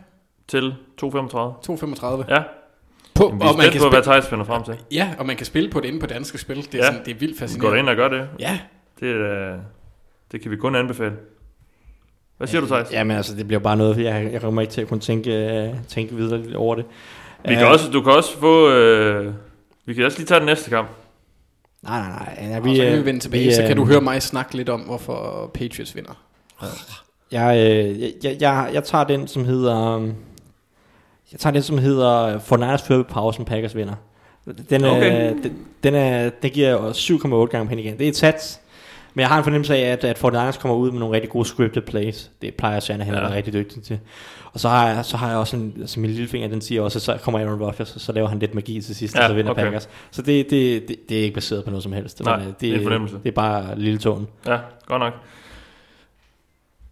til 0.52 0.76
2,35. 1.03 1.07
2,35. 1.07 2.34
Ja. 2.34 2.44
På, 3.14 3.23
Jamen, 3.23 3.40
vi 3.40 3.45
er 3.45 3.49
og 3.49 3.57
man 3.57 3.72
kan 3.72 3.82
på, 3.82 3.90
hvad 3.90 4.03
Thijs 4.03 4.28
finder 4.28 4.45
frem 4.45 4.64
til. 4.64 4.78
Ja, 4.91 5.14
og 5.18 5.26
man 5.26 5.36
kan 5.36 5.45
spille 5.45 5.69
på 5.69 5.80
det 5.80 5.88
inde 5.88 5.99
på 5.99 6.06
danske 6.06 6.38
spil. 6.38 6.57
Det 6.57 6.76
er, 6.76 6.78
ja. 6.78 6.86
sådan, 6.86 7.06
det 7.06 7.11
er 7.11 7.19
vildt 7.19 7.40
fascinerende. 7.40 7.69
Går 7.72 7.80
ind 7.80 7.90
og 7.90 7.95
gør 7.95 8.07
det. 8.07 8.30
Ja. 8.40 8.60
Det, 8.99 9.15
uh, 9.15 9.60
det 10.32 10.41
kan 10.41 10.52
vi 10.52 10.56
kun 10.56 10.76
anbefale. 10.76 11.14
Hvad 12.38 12.48
siger 12.48 12.61
du, 12.61 12.68
Thijs? 12.68 12.91
Jamen 12.91 13.18
altså, 13.18 13.36
det 13.36 13.48
bliver 13.48 13.60
bare 13.60 13.78
noget, 13.78 13.98
jeg, 13.98 14.30
jeg 14.32 14.41
kommer 14.41 14.61
ikke 14.61 14.73
til 14.73 14.82
at 14.82 14.88
kunne 14.88 14.99
tænke, 14.99 15.32
øh, 15.32 15.73
tænke 15.88 16.15
videre 16.15 16.56
over 16.56 16.76
det. 16.76 16.86
Vi 17.48 17.53
kan 17.53 17.64
Øh, 17.64 17.72
også, 17.72 17.91
du 17.91 18.02
kan 18.02 18.11
også 18.11 18.38
få... 18.38 18.69
Øh, 18.69 19.34
vi 19.86 19.94
kan 19.94 20.06
også 20.06 20.18
lige 20.18 20.28
tage 20.28 20.40
den 20.40 20.45
næste 20.45 20.69
kamp. 20.69 20.88
Nej, 21.82 21.99
nej, 21.99 22.10
nej. 22.10 22.49
Ja, 22.49 22.60
Vi, 22.60 22.69
og 22.69 22.76
så 22.76 22.84
kan 22.84 22.94
øh, 22.94 22.99
vi 22.99 23.06
vende 23.06 23.19
tilbage, 23.19 23.45
vi, 23.45 23.53
så 23.53 23.61
kan 23.61 23.72
øh, 23.72 23.78
du 23.78 23.86
høre 23.86 24.02
mig 24.02 24.22
snakke 24.22 24.56
lidt 24.56 24.69
om, 24.69 24.82
hvorfor 24.82 25.52
Patriots 25.53 25.95
vinder. 25.95 26.23
Jeg, 27.32 27.57
øh, 27.57 28.02
jeg, 28.02 28.11
jeg, 28.23 28.38
jeg, 28.40 28.69
jeg 28.73 28.84
tager 28.84 29.03
den, 29.03 29.28
som 29.28 29.45
hedder... 29.45 30.07
Jeg 31.32 31.40
tager 31.40 31.53
den, 31.53 31.62
som 31.62 31.78
hedder 31.78 32.40
For 32.40 32.58
Niners 32.58 32.82
fører 32.82 33.03
pausen, 33.03 33.45
Packers 33.45 33.76
vinder. 33.76 33.94
Den, 34.70 34.86
Okay. 34.86 34.98
okay. 34.98 35.44
den, 35.44 35.58
den, 35.84 35.95
er, 35.95 36.30
den 36.30 36.52
giver 36.52 36.91
7,8 37.45 37.52
gange 37.52 37.68
penge 37.68 37.84
igen. 37.84 37.98
Det 37.98 38.06
er 38.06 38.10
et 38.10 38.16
sats. 38.16 38.60
Men 39.14 39.22
jeg 39.22 39.30
har 39.30 39.38
en 39.38 39.44
fornemmelse 39.44 39.76
af, 39.76 39.91
at, 39.91 40.03
at 40.03 40.18
49ers 40.24 40.60
kommer 40.62 40.78
ud 40.78 40.91
med 40.91 40.99
nogle 40.99 41.16
rigtig 41.16 41.30
gode 41.30 41.45
scripted 41.45 41.82
plays. 41.82 42.32
Det 42.41 42.53
plejer 42.56 42.80
Shanahan 42.80 43.14
ja. 43.14 43.20
at 43.20 43.26
være 43.26 43.36
rigtig 43.36 43.53
dygtig 43.53 43.84
til. 43.84 43.99
Og 44.53 44.60
så 44.60 44.70
har 44.70 44.88
jeg, 44.88 45.06
så 45.06 45.18
har 45.18 45.30
jeg 45.30 45.38
også 45.38 45.56
en, 45.58 45.74
altså 45.80 45.99
min 45.99 46.10
lillefinger, 46.10 46.48
den 46.48 46.62
siger 46.62 46.82
også, 46.82 46.98
at 46.98 47.02
så 47.02 47.18
kommer 47.24 47.40
Aaron 47.40 47.62
Rodgers, 47.62 47.95
så 47.98 48.12
laver 48.12 48.28
han 48.28 48.40
lidt 48.40 48.53
magi 48.56 48.82
til 48.82 48.95
sidst, 48.95 49.16
Ja, 49.16 49.24
og 49.24 49.30
så 49.30 49.34
vinder 49.34 49.52
okay. 49.52 49.64
Packers. 49.64 49.90
Så 50.12 50.22
det, 50.22 50.49
det, 50.49 50.88
det, 50.88 51.10
det, 51.10 51.20
er 51.20 51.24
ikke 51.24 51.34
baseret 51.34 51.64
på 51.64 51.70
noget 51.70 51.84
som 51.84 51.94
helst. 51.94 52.24
Nej, 52.24 52.38
Men, 52.40 52.48
øh, 52.48 52.53
det 52.62 52.76
er 52.76 52.84
fornemmelse. 52.84 53.16
Det 53.24 53.28
er 53.30 53.32
bare 53.36 53.80
lille 53.80 53.99
tåen. 53.99 54.28
Ja, 54.48 54.58
godt 54.86 54.99
nok. 54.99 55.14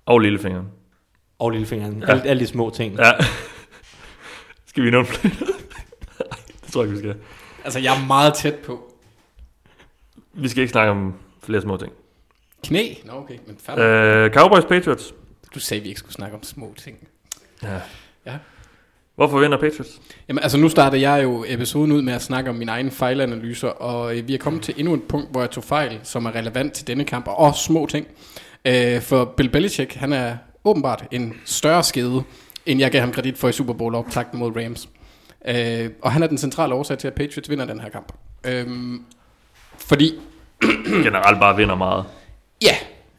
Og 0.06 0.20
lillefingeren. 0.20 0.68
Og 1.40 1.52
lillefingeren. 1.52 2.04
Ja. 2.08 2.12
Alle, 2.12 2.24
alle 2.24 2.40
de 2.40 2.48
små 2.48 2.70
ting. 2.70 2.96
Ja. 3.00 3.12
Skal 4.70 4.84
vi 4.84 4.90
flere? 4.90 5.04
Nej, 6.20 6.40
det 6.64 6.74
tror 6.74 6.84
jeg 6.84 6.92
ikke, 6.92 7.02
vi 7.02 7.10
skal. 7.10 7.22
Altså, 7.64 7.80
jeg 7.80 8.02
er 8.02 8.08
meget 8.08 8.34
tæt 8.34 8.56
på. 8.56 8.94
Vi 10.34 10.48
skal 10.48 10.62
ikke 10.62 10.72
snakke 10.72 10.92
om 10.92 11.14
flere 11.44 11.62
små 11.62 11.78
ting. 11.78 11.92
Knæ? 12.64 12.94
Nå, 13.06 13.14
okay, 13.14 13.38
men 13.48 13.58
færdig. 13.60 13.82
Øh, 13.82 14.34
Cowboys 14.34 14.66
Patriots. 14.66 15.14
Du 15.56 15.60
sagde, 15.60 15.84
vi 15.84 15.88
ikke 15.88 16.00
skulle 16.00 16.14
snakke 16.14 16.38
om 16.38 16.44
små 16.44 16.74
ting. 16.78 16.98
Ja. 17.64 17.80
Ja. 18.26 18.38
Hvorfor 19.16 19.40
vinder 19.40 19.58
Patriots? 19.58 20.02
Jamen, 20.28 20.44
altså 20.44 20.58
nu 20.58 20.70
starter 20.70 20.98
jeg 20.98 21.24
jo 21.24 21.46
episoden 21.48 21.92
ud 21.92 22.02
med 22.02 22.14
at 22.14 22.22
snakke 22.22 22.50
om 22.50 22.56
mine 22.56 22.72
egne 22.72 22.92
fejlanalyser, 22.92 23.68
og 23.68 24.18
øh, 24.18 24.28
vi 24.28 24.34
er 24.34 24.38
kommet 24.38 24.62
til 24.62 24.74
endnu 24.78 24.94
et 24.94 25.04
punkt, 25.04 25.32
hvor 25.32 25.42
jeg 25.42 25.52
tog 25.52 25.64
fejl, 25.64 26.00
som 26.04 26.26
er 26.26 26.36
relevant 26.36 26.74
til 26.74 26.88
denne 26.88 27.04
kamp, 27.04 27.28
og 27.28 27.38
også 27.40 27.64
små 27.64 27.86
ting. 27.86 28.08
Øh, 28.66 29.02
for 29.02 29.26
Bill 29.26 29.50
Belichick, 29.50 29.94
han 29.94 30.14
er 30.14 30.38
åbenbart 30.64 31.06
en 31.12 31.34
større 31.46 31.84
skede, 31.84 32.24
end 32.72 32.80
jeg 32.80 32.92
gav 32.92 33.02
ham 33.02 33.12
kredit 33.12 33.38
for 33.38 33.50
i 33.50 33.52
Super 33.52 33.74
Bowl 33.74 33.96
optakten 33.96 34.40
mod 34.40 34.52
Rams. 34.56 34.90
Øh, 35.48 35.90
og 36.02 36.12
han 36.12 36.24
er 36.24 36.28
den 36.28 36.38
centrale 36.38 36.74
årsag 36.74 36.98
til, 36.98 37.08
at 37.08 37.14
Patriots 37.14 37.50
vinder 37.50 37.66
den 37.66 37.80
her 37.80 37.90
kamp. 37.90 38.12
Øh, 38.48 38.66
fordi 39.80 40.14
Generelt 41.06 41.40
bare 41.40 41.56
vinder 41.58 41.76
meget. 41.76 42.04
Ja, 42.64 42.76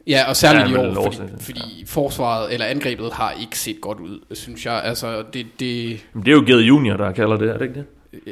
ja 0.07 0.29
og 0.29 0.35
særligt 0.35 0.71
Ja, 0.71 0.81
ja, 0.81 0.85
i 0.85 0.87
men 0.87 0.97
år, 0.97 1.07
årsag 1.07 1.25
fordi, 1.29 1.43
fordi 1.43 1.83
forsvaret 1.87 2.53
eller 2.53 2.65
angrebet 2.65 3.13
har 3.13 3.33
ikke 3.41 3.59
set 3.59 3.77
godt 3.81 3.99
ud, 3.99 4.19
synes 4.31 4.65
jeg. 4.65 4.81
Altså, 4.83 5.23
det, 5.33 5.45
det, 5.59 6.05
Men 6.13 6.25
det 6.25 6.31
er 6.31 6.35
jo 6.35 6.43
Gede 6.47 6.61
Junior, 6.61 6.97
der 6.97 7.11
kalder 7.11 7.37
det, 7.37 7.49
er 7.49 7.57
det 7.57 7.61
ikke 7.61 7.73
det? 7.75 7.85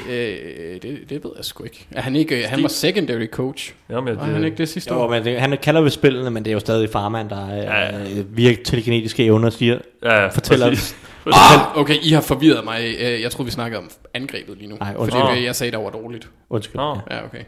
øh, 0.10 0.82
det, 0.82 1.00
det 1.10 1.24
ved 1.24 1.32
jeg 1.38 1.46
sgu 1.46 1.64
ikke. 1.64 1.88
Er 1.92 2.02
han 2.02 2.16
ikke, 2.16 2.48
han 2.48 2.62
var 2.64 2.68
secondary 2.70 3.28
coach. 3.28 3.74
Jamen, 3.90 4.14
ja, 4.14 4.20
Var 4.20 4.26
han 4.26 4.44
ikke 4.44 4.58
det 4.58 4.70
sidste 4.70 4.94
Jo, 4.94 5.00
år? 5.00 5.10
men 5.10 5.24
det, 5.26 5.40
han 5.42 5.58
kalder 5.64 5.82
ved 5.82 5.90
spillene, 5.92 6.30
men 6.32 6.46
det 6.46 6.52
er 6.52 6.54
jo 6.54 6.60
stadig 6.60 6.90
farmand, 6.90 7.30
der 7.30 7.50
Ja, 7.50 7.56
ja, 7.56 7.86
ja. 7.86 8.04
ja. 8.04 8.22
virker 8.30 8.64
telekinetiske 8.64 9.26
evner, 9.26 9.50
siger, 9.50 9.78
Ja, 10.04 10.22
ja, 10.22 10.28
fortæller. 10.28 10.94
Ah, 11.34 11.78
okay, 11.78 11.96
I 12.02 12.10
har 12.12 12.22
forvirret 12.22 12.64
mig. 12.64 12.96
Øh, 13.00 13.22
Jeg 13.22 13.32
tror 13.32 13.44
vi 13.44 13.52
snakkede 13.52 13.78
om 13.80 13.90
angrebet 14.14 14.58
lige 14.58 14.70
nu. 14.70 14.76
Nej, 14.76 14.94
for 14.94 15.00
undskyld. 15.02 15.22
det, 15.28 15.38
det, 15.38 15.44
jeg 15.44 15.56
sagde, 15.56 15.72
der 15.72 15.78
var 15.78 15.90
dårligt. 15.90 16.30
Undskyld. 16.50 16.76
Nå, 16.76 16.98
Ja, 17.12 17.26
okay. 17.26 17.44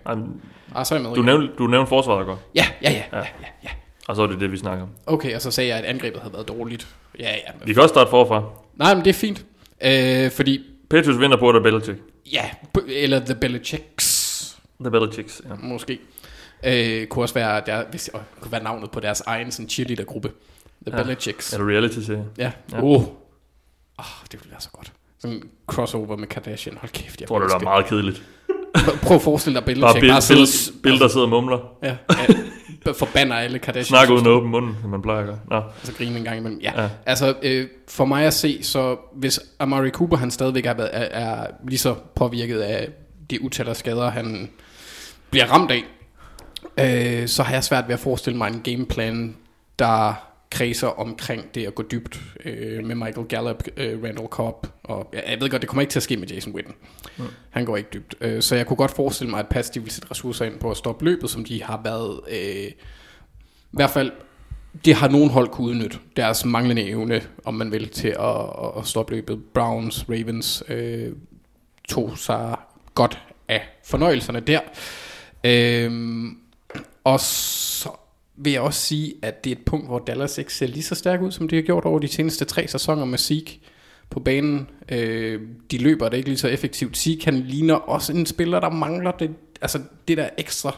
Ah, 0.76 0.86
så 0.86 0.96
er 0.96 1.00
jeg 1.00 1.08
med 1.10 1.16
du, 1.16 1.22
nævnte, 1.22 1.54
du 1.58 1.68
nævnte 1.68 1.90
forsvaret 1.90 2.26
godt, 2.26 2.40
Ja, 2.56 2.66
ja, 2.82 2.92
ja, 2.92 3.04
ja, 3.14 3.18
ja, 3.18 3.24
ja. 3.64 3.70
og 4.08 4.16
så 4.16 4.22
er 4.22 4.28
det 4.28 4.40
det, 4.40 4.52
vi 4.52 4.58
snakker 4.58 4.84
om. 4.84 4.90
Okay, 5.06 5.36
og 5.36 5.42
så 5.42 5.52
sagde 5.52 5.70
jeg, 5.70 5.78
at 5.78 5.86
angrebet 5.86 6.22
havde 6.22 6.34
været 6.34 6.48
dårligt. 6.48 6.88
Ja, 7.20 7.24
ja. 7.32 7.52
Men, 7.60 7.68
Vi 7.68 7.74
kan 7.74 7.84
også 7.84 7.94
starte 7.94 8.10
forfra. 8.10 8.44
nej, 8.76 8.94
men 8.96 9.04
det 9.06 9.10
er 9.10 9.14
fint. 9.14 9.46
Øh, 9.84 10.32
fordi, 10.32 10.60
Patriots 10.90 11.20
vinder 11.20 11.38
på 11.38 11.52
det 11.52 11.64
Belichick. 11.64 12.00
ja, 12.32 12.42
eller 12.88 13.20
The 13.26 13.36
Belichicks, 13.36 14.58
The 14.82 14.92
Belichicks, 14.92 15.42
ja. 15.50 15.54
måske. 15.62 16.00
Øh, 16.66 17.08
kunne 17.08 17.24
også 17.24 17.34
være, 17.36 17.62
der, 17.66 17.84
hvis, 17.90 18.10
øh, 18.16 18.22
kunne 18.42 18.52
være 18.52 18.64
navnet 18.64 18.92
på 18.92 19.00
deres 19.00 19.22
egen 19.22 19.52
sådan 19.52 19.70
cheerleader-gruppe. 19.70 20.32
The 20.88 20.98
Ja. 20.98 21.04
Belichicks. 21.04 21.54
Er 21.54 21.58
det 21.58 21.68
reality-serie? 21.68 22.26
Ja. 22.38 22.52
Ja. 22.74 22.80
Åh. 24.02 24.06
Oh. 24.22 24.26
det 24.32 24.40
ville 24.40 24.52
være 24.52 24.62
så 24.62 24.70
godt. 24.74 24.92
Sådan 25.20 25.38
en 25.38 25.44
crossover 25.68 26.18
med 26.18 26.28
Kardashian. 26.28 26.78
Hold 26.78 26.92
kæft, 26.92 27.20
jeg 27.22 27.28
tror, 27.28 27.40
det 27.40 27.50
var 27.52 27.60
meget 27.60 27.86
kedeligt. 27.86 28.24
Prøv 29.04 29.16
at 29.16 29.22
forestille 29.22 29.56
dig 29.60 29.66
Belichick. 29.66 29.94
Bare 29.94 30.00
bil, 30.02 30.10
bare 30.10 30.22
sidder 30.22 30.40
bil, 30.40 30.44
og 30.44 30.48
s- 30.48 30.72
bil, 30.84 31.00
der 31.00 31.08
sidder 31.08 31.26
og 31.26 31.30
mumler. 31.30 31.58
Ja, 31.84 31.96
ja, 32.86 32.92
forbander 32.92 33.36
alle 33.36 33.60
Kardashian. 33.60 33.98
Snak 34.00 34.10
uden 34.10 34.26
at 34.26 34.32
åbne 34.32 34.50
munden, 34.50 34.78
som 34.82 34.90
man 34.90 35.02
plejer 35.02 35.20
at 35.20 35.26
gøre. 35.26 35.40
Nå. 35.50 35.62
Så 35.84 35.94
grine 35.94 36.18
en 36.18 36.24
gang 36.24 36.38
imellem. 36.38 36.60
Ja. 36.62 36.82
Ja. 36.82 36.90
Altså, 37.06 37.36
øh, 37.44 37.68
for 37.88 38.06
mig 38.06 38.26
at 38.26 38.34
se, 38.34 38.64
så 38.64 38.98
hvis 39.16 39.40
Amari 39.60 39.90
Cooper, 39.90 40.18
han 40.18 40.32
stadigvæk 40.32 40.66
er, 40.66 40.74
er, 40.74 40.86
er 41.22 41.48
lige 41.68 41.80
så 41.80 41.96
påvirket 42.16 42.60
af 42.60 42.90
de 43.30 43.42
utal 43.44 43.68
af 43.70 43.76
skader, 43.76 44.10
han 44.10 44.50
bliver 45.30 45.46
ramt 45.46 45.72
af, 45.72 45.84
øh, 47.22 47.28
så 47.28 47.44
har 47.44 47.54
jeg 47.54 47.64
svært 47.64 47.88
ved 47.88 47.94
at 47.94 48.00
forestille 48.00 48.38
mig 48.38 48.48
en 48.48 48.62
gameplan, 48.64 49.36
der 49.80 50.14
kredser 50.52 50.88
omkring 50.88 51.56
det 51.56 51.66
at 51.68 51.76
gå 51.76 51.84
dybt 51.84 52.22
øh, 52.46 52.86
med 52.86 52.96
Michael 52.96 53.28
Gallup, 53.28 53.64
øh, 53.78 54.04
Randall 54.04 54.28
Cobb, 54.28 54.68
og 54.84 55.10
jeg, 55.14 55.24
jeg 55.28 55.42
ved 55.42 55.50
godt, 55.50 55.62
det 55.62 55.70
kommer 55.70 55.82
ikke 55.82 55.92
til 55.92 56.00
at 56.00 56.04
ske 56.04 56.18
med 56.18 56.28
Jason 56.28 56.54
Witten. 56.54 56.74
Mm. 57.18 57.24
Han 57.50 57.66
går 57.66 57.78
ikke 57.78 57.90
dybt. 57.94 58.16
Øh, 58.22 58.42
så 58.42 58.56
jeg 58.56 58.66
kunne 58.68 58.78
godt 58.78 58.92
forestille 58.92 59.30
mig, 59.30 59.40
at 59.40 59.48
Pats 59.48 59.70
de 59.70 59.80
vil 59.80 59.92
sætte 59.92 60.12
ressourcer 60.12 60.46
ind 60.46 60.60
på 60.60 60.72
at 60.72 60.78
stoppe 60.78 61.06
løbet, 61.06 61.30
som 61.30 61.46
de 61.46 61.64
har 61.64 61.82
været... 61.84 62.20
Øh, 62.32 62.72
i 63.74 63.78
hvert 63.78 63.90
fald 63.90 64.12
det 64.86 64.96
har 64.96 65.08
nogen 65.08 65.30
hold 65.30 65.48
kunne 65.50 65.68
udnytte. 65.68 65.98
Deres 66.16 66.46
manglende 66.46 66.84
evne, 66.90 67.22
om 67.46 67.54
man 67.54 67.72
vil, 67.72 67.90
til 67.90 68.08
at, 68.08 68.46
at- 68.78 68.88
stoppe 68.88 69.14
løbet. 69.14 69.44
Browns, 69.54 70.06
Ravens 70.10 70.64
øh, 70.68 71.12
tog 71.90 72.18
sig 72.18 72.56
godt 72.96 73.20
af 73.48 73.62
fornøjelserne 73.86 74.40
der. 74.40 74.60
Øhm, 75.44 76.38
og 77.04 77.20
så 77.20 77.90
vil 78.44 78.54
jeg 78.54 78.62
også 78.62 78.80
sige, 78.80 79.14
at 79.22 79.44
det 79.44 79.52
er 79.52 79.56
et 79.56 79.66
punkt, 79.66 79.88
hvor 79.88 80.00
Dallas 80.00 80.38
ikke 80.38 80.54
ser 80.54 80.68
lige 80.68 80.84
så 80.84 80.96
stærk 80.96 81.22
ud, 81.22 81.32
som 81.32 81.48
de 81.48 81.56
har 81.56 81.64
gjort 81.64 81.86
over 81.86 82.00
de 82.00 82.08
seneste 82.08 82.46
tre 82.46 82.68
sæsoner 82.68 83.06
med 83.06 83.18
Zeke 83.18 83.60
på 84.10 84.20
banen. 84.20 84.68
Øh, 84.92 85.42
de 85.72 85.78
løber 85.78 86.10
det 86.10 86.18
ikke 86.18 86.30
lige 86.30 86.40
så 86.40 86.48
effektivt. 86.48 86.98
Zeke 86.98 87.26
han 87.26 87.40
ligner 87.40 87.76
også 87.76 88.14
en 88.14 88.26
spiller, 88.26 88.60
der 88.60 88.70
mangler 88.70 89.12
det, 89.12 89.32
altså 89.62 89.80
det 90.08 90.18
der 90.18 90.30
ekstra 90.38 90.76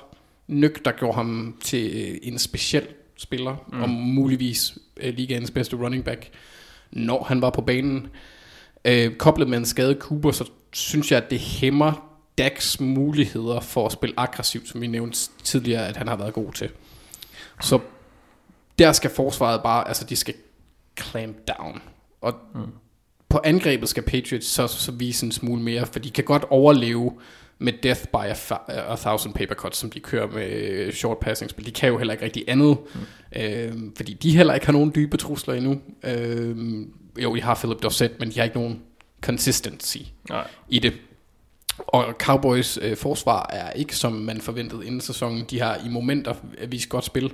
nyk, 0.47 0.85
der 0.85 0.91
gjorde 0.91 1.15
ham 1.15 1.57
til 1.63 1.91
øh, 1.95 2.17
en 2.23 2.39
speciel 2.39 2.87
spiller, 3.17 3.55
mm. 3.71 3.81
og 3.81 3.89
muligvis 3.89 4.77
øh, 4.97 5.13
ligaens 5.13 5.51
bedste 5.51 5.75
running 5.75 6.03
back, 6.03 6.29
når 6.91 7.23
han 7.23 7.41
var 7.41 7.49
på 7.49 7.61
banen. 7.61 8.07
Øh, 8.85 9.15
koblet 9.15 9.49
med 9.49 9.57
en 9.57 9.65
skadet 9.65 9.97
Cooper, 9.99 10.31
så 10.31 10.49
synes 10.73 11.11
jeg, 11.11 11.23
at 11.23 11.29
det 11.29 11.39
hæmmer 11.39 12.09
Dax 12.37 12.79
muligheder 12.79 13.59
for 13.59 13.85
at 13.85 13.91
spille 13.91 14.13
aggressivt, 14.17 14.67
som 14.67 14.81
vi 14.81 14.87
nævnte 14.87 15.29
tidligere, 15.43 15.87
at 15.87 15.97
han 15.97 16.07
har 16.07 16.15
været 16.15 16.33
god 16.33 16.51
til. 16.53 16.69
Så 17.63 17.79
der 18.79 18.91
skal 18.91 19.09
forsvaret 19.09 19.63
bare, 19.63 19.87
altså 19.87 20.05
de 20.05 20.15
skal 20.15 20.33
clamp 20.99 21.37
down. 21.47 21.81
Og 22.21 22.33
mm. 22.55 22.61
på 23.29 23.39
angrebet 23.43 23.89
skal 23.89 24.03
Patriots 24.03 24.47
så, 24.47 24.67
så 24.67 24.91
vise 24.91 25.25
en 25.25 25.31
smule 25.31 25.61
mere, 25.61 25.85
for 25.85 25.99
de 25.99 26.11
kan 26.11 26.23
godt 26.23 26.43
overleve 26.49 27.11
med 27.59 27.73
death 27.83 28.01
by 28.01 28.15
a, 28.15 28.35
a 28.67 28.95
thousand 28.95 29.33
paper 29.33 29.55
cuts, 29.55 29.77
som 29.77 29.89
de 29.89 29.99
kører 29.99 30.27
med 30.27 30.51
øh, 30.51 30.93
short 30.93 31.19
passing 31.19 31.49
spil. 31.49 31.65
De 31.65 31.71
kan 31.71 31.89
jo 31.89 31.97
heller 31.97 32.13
ikke 32.13 32.25
rigtig 32.25 32.43
andet, 32.47 32.77
mm. 32.93 33.41
øh, 33.41 33.73
fordi 33.97 34.13
de 34.13 34.37
heller 34.37 34.53
ikke 34.53 34.65
har 34.65 34.73
nogen 34.73 34.91
dybe 34.95 35.17
trusler 35.17 35.53
endnu. 35.53 35.81
Øh, 36.03 36.57
jo, 37.23 37.35
de 37.35 37.41
har 37.41 37.55
Philip 37.55 37.83
Dorsett, 37.83 38.19
men 38.19 38.29
de 38.29 38.35
har 38.35 38.43
ikke 38.43 38.57
nogen 38.57 38.81
consistency 39.21 39.97
Nej. 40.29 40.47
i 40.69 40.79
det. 40.79 40.93
Og 41.77 42.13
Cowboys 42.19 42.77
øh, 42.81 42.97
forsvar 42.97 43.49
er 43.49 43.71
ikke, 43.71 43.95
som 43.95 44.13
man 44.13 44.41
forventede 44.41 44.85
inden 44.85 45.01
sæsonen. 45.01 45.45
De 45.49 45.59
har 45.59 45.75
i 45.85 45.89
momenter 45.89 46.35
vist 46.67 46.89
godt 46.89 47.05
spil, 47.05 47.33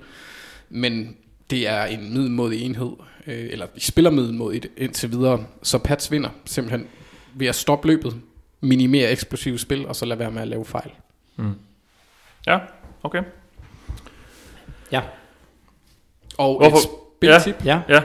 men 0.70 1.18
det 1.50 1.68
er 1.68 1.84
en 1.86 2.14
middelmodig 2.14 2.62
enhed, 2.62 2.92
øh, 3.28 3.50
eller 3.52 3.66
de 3.66 3.80
spiller 3.82 4.12
middelmodigt 4.12 4.68
indtil 4.78 5.12
videre. 5.12 5.46
Så 5.64 5.78
Pats 5.78 6.12
vinder 6.12 6.30
simpelthen 6.46 6.88
ved 7.34 7.48
at 7.48 7.56
stoppe 7.56 7.88
løbet, 7.88 8.16
minimere 8.62 9.12
eksplosive 9.12 9.60
spil, 9.60 9.88
og 9.88 9.96
så 9.96 10.06
lade 10.06 10.20
være 10.20 10.32
med 10.32 10.42
at 10.42 10.48
lave 10.48 10.66
fejl. 10.66 10.92
Ja, 12.48 12.60
okay. 13.04 13.24
Ja. 14.92 15.02
Og 16.38 16.58
Hvorfor- 16.58 16.78
et 16.78 16.90
spiltip. 17.44 17.66
Ja. 17.66 17.82
Ja, 17.90 18.02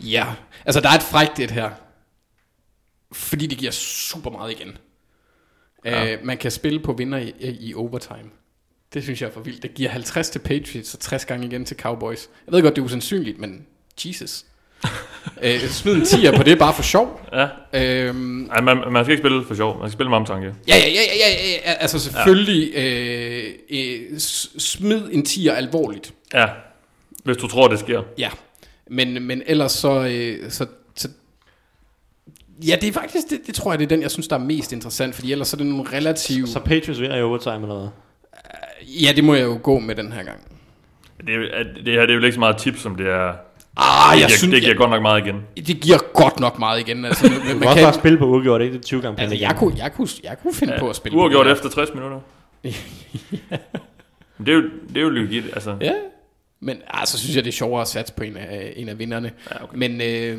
Ja, 0.00 0.26
altså 0.64 0.80
der 0.80 0.88
er 0.88 0.92
et 0.94 1.02
frækt 1.02 1.40
et 1.40 1.50
her. 1.50 1.70
Fordi 3.12 3.46
det 3.46 3.58
giver 3.58 3.72
super 3.72 4.30
meget 4.30 4.52
igen. 4.52 4.78
Ja. 5.84 6.04
Ja. 6.04 6.16
Uh, 6.16 6.26
man 6.26 6.36
kan 6.36 6.50
spille 6.50 6.80
på 6.80 6.92
vinder 6.92 7.18
i, 7.18 7.32
i 7.40 7.74
overtime. 7.74 8.30
Det 8.94 9.02
synes 9.02 9.20
jeg 9.22 9.28
er 9.28 9.32
for 9.32 9.40
vildt. 9.40 9.62
Det 9.62 9.74
giver 9.74 9.90
50 9.90 10.30
til 10.30 10.38
Patriots 10.38 10.94
og 10.94 11.00
60 11.00 11.24
gange 11.24 11.46
igen 11.46 11.64
til 11.64 11.76
Cowboys. 11.76 12.28
Jeg 12.46 12.52
ved 12.54 12.62
godt, 12.62 12.76
det 12.76 12.82
er 12.82 12.86
usandsynligt, 12.86 13.38
men 13.38 13.66
Jesus. 14.06 14.44
uh, 14.84 15.58
smid 15.80 15.94
en 15.94 16.02
10'er 16.02 16.36
på 16.36 16.42
det 16.42 16.58
bare 16.58 16.74
for 16.74 16.82
sjov. 16.82 17.20
ja. 17.32 17.44
Uh, 17.44 18.48
Ej, 18.50 18.60
man, 18.60 18.92
man 18.92 19.04
skal 19.04 19.12
ikke 19.12 19.20
spille 19.22 19.44
for 19.46 19.54
sjov. 19.54 19.78
Man 19.80 19.88
skal 19.88 19.92
spille 19.96 20.10
med 20.10 20.16
omtanke. 20.16 20.46
ja, 20.68 20.76
ja, 20.76 20.88
ja, 20.88 21.02
ja, 21.18 21.30
ja, 21.30 21.52
ja, 21.66 21.72
altså 21.72 21.98
selvfølgelig 21.98 22.72
øh, 22.76 23.52
øh, 23.70 24.18
s- 24.18 24.62
smid 24.62 25.02
en 25.12 25.22
10'er 25.28 25.50
alvorligt. 25.52 26.14
Ja, 26.34 26.46
hvis 27.24 27.36
du 27.36 27.48
tror, 27.48 27.68
det 27.68 27.78
sker. 27.78 28.02
Ja. 28.18 28.30
Men, 28.90 29.22
men 29.22 29.42
ellers 29.46 29.72
så, 29.72 30.04
øh, 30.04 30.50
så, 30.50 30.58
så 30.58 30.66
Ja, 32.62 32.76
det 32.80 32.88
er 32.88 32.92
faktisk, 32.92 33.30
det, 33.30 33.40
det 33.46 33.54
tror 33.54 33.72
jeg, 33.72 33.78
det 33.78 33.84
er 33.84 33.88
den, 33.88 34.02
jeg 34.02 34.10
synes, 34.10 34.28
der 34.28 34.36
er 34.36 34.40
mest 34.40 34.72
interessant, 34.72 35.14
fordi 35.14 35.32
ellers 35.32 35.48
så 35.48 35.56
er 35.56 35.58
det 35.58 35.66
nogle 35.66 35.92
relativt... 35.92 36.48
Så 36.48 36.60
Patriots 36.60 37.00
vinder 37.00 37.16
i 37.16 37.22
overtime 37.22 37.54
eller 37.54 37.78
hvad? 37.78 37.88
Ja, 38.86 39.12
det 39.12 39.24
må 39.24 39.34
jeg 39.34 39.44
jo 39.44 39.58
gå 39.62 39.78
med 39.78 39.94
den 39.94 40.12
her 40.12 40.22
gang. 40.22 40.40
Det, 41.26 41.34
er, 41.34 41.60
at 41.60 41.66
det 41.84 41.92
her 41.92 42.00
det 42.00 42.10
er 42.10 42.14
jo 42.14 42.20
ikke 42.20 42.32
så 42.32 42.40
meget 42.40 42.56
tips, 42.56 42.80
som 42.80 42.94
det 42.96 43.06
er... 43.06 43.32
Ah, 43.76 44.14
det, 44.14 44.20
jeg 44.20 44.28
giver, 44.28 44.38
synes, 44.38 44.52
det 44.52 44.62
giver 44.62 44.70
jeg, 44.70 44.76
godt 44.76 44.90
nok 44.90 45.02
meget 45.02 45.26
igen. 45.26 45.42
det 45.56 45.80
giver 45.80 45.98
godt 46.12 46.40
nok 46.40 46.58
meget 46.58 46.80
igen. 46.80 47.04
Altså, 47.04 47.30
man, 47.30 47.40
Du 47.40 47.46
man 47.46 47.58
kan 47.58 47.68
også 47.68 47.82
bare 47.82 47.94
spille 47.94 48.18
på 48.18 48.26
uafgjort, 48.26 48.62
ikke? 48.62 48.72
Det 48.72 48.78
er 48.78 48.84
20 48.84 49.02
gange 49.02 49.20
altså, 49.20 49.36
jeg, 49.36 49.56
kunne, 49.58 49.74
jeg, 49.78 49.92
kunne, 49.92 50.08
jeg 50.24 50.36
kunne 50.42 50.54
finde 50.54 50.72
ja, 50.72 50.80
på 50.80 50.90
at 50.90 50.96
spille 50.96 51.18
Uafgjort 51.18 51.46
efter 51.46 51.68
60 51.68 51.94
minutter. 51.94 52.20
Men 52.62 52.72
det 54.46 54.48
er 54.48 54.52
jo, 54.56 54.62
det 54.88 54.96
er 54.96 55.00
jo 55.00 55.08
legit, 55.08 55.44
altså. 55.44 55.76
Ja, 55.80 55.92
men 56.60 56.76
altså, 56.88 57.18
synes 57.18 57.36
jeg, 57.36 57.44
det 57.44 57.50
er 57.50 57.54
sjovere 57.54 57.82
at 57.82 57.88
satse 57.88 58.14
på 58.14 58.24
en 58.24 58.36
af, 58.36 58.72
en 58.76 58.88
af 58.88 58.98
vinderne. 58.98 59.32
Ja, 59.50 59.64
okay. 59.64 59.76
Men 59.76 60.00
øh, 60.00 60.38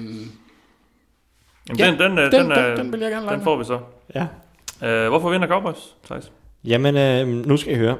Jamen, 1.69 1.80
Ja, 1.80 2.03
den, 2.03 2.11
den, 2.11 2.19
øh, 2.19 2.31
den- 2.31 2.41
den, 2.41 2.52
øh, 2.52 2.57
den- 2.57 2.77
den 2.77 2.91
vil 2.94 2.99
jeg 2.99 3.11
gerne 3.11 3.26
lege 3.26 3.35
Den 3.35 3.44
får 3.44 3.56
vi 3.57 3.64
så. 3.64 3.80
Ja. 4.15 4.27
Uh, 4.81 5.10
hvorfor 5.10 5.30
vinder 5.30 5.48
Cowboys, 5.48 5.95
Thijs? 6.06 6.31
Jamen, 6.64 6.98
øh, 6.98 7.27
nu 7.48 7.57
skal 7.57 7.73
I 7.73 7.77
høre. 7.77 7.98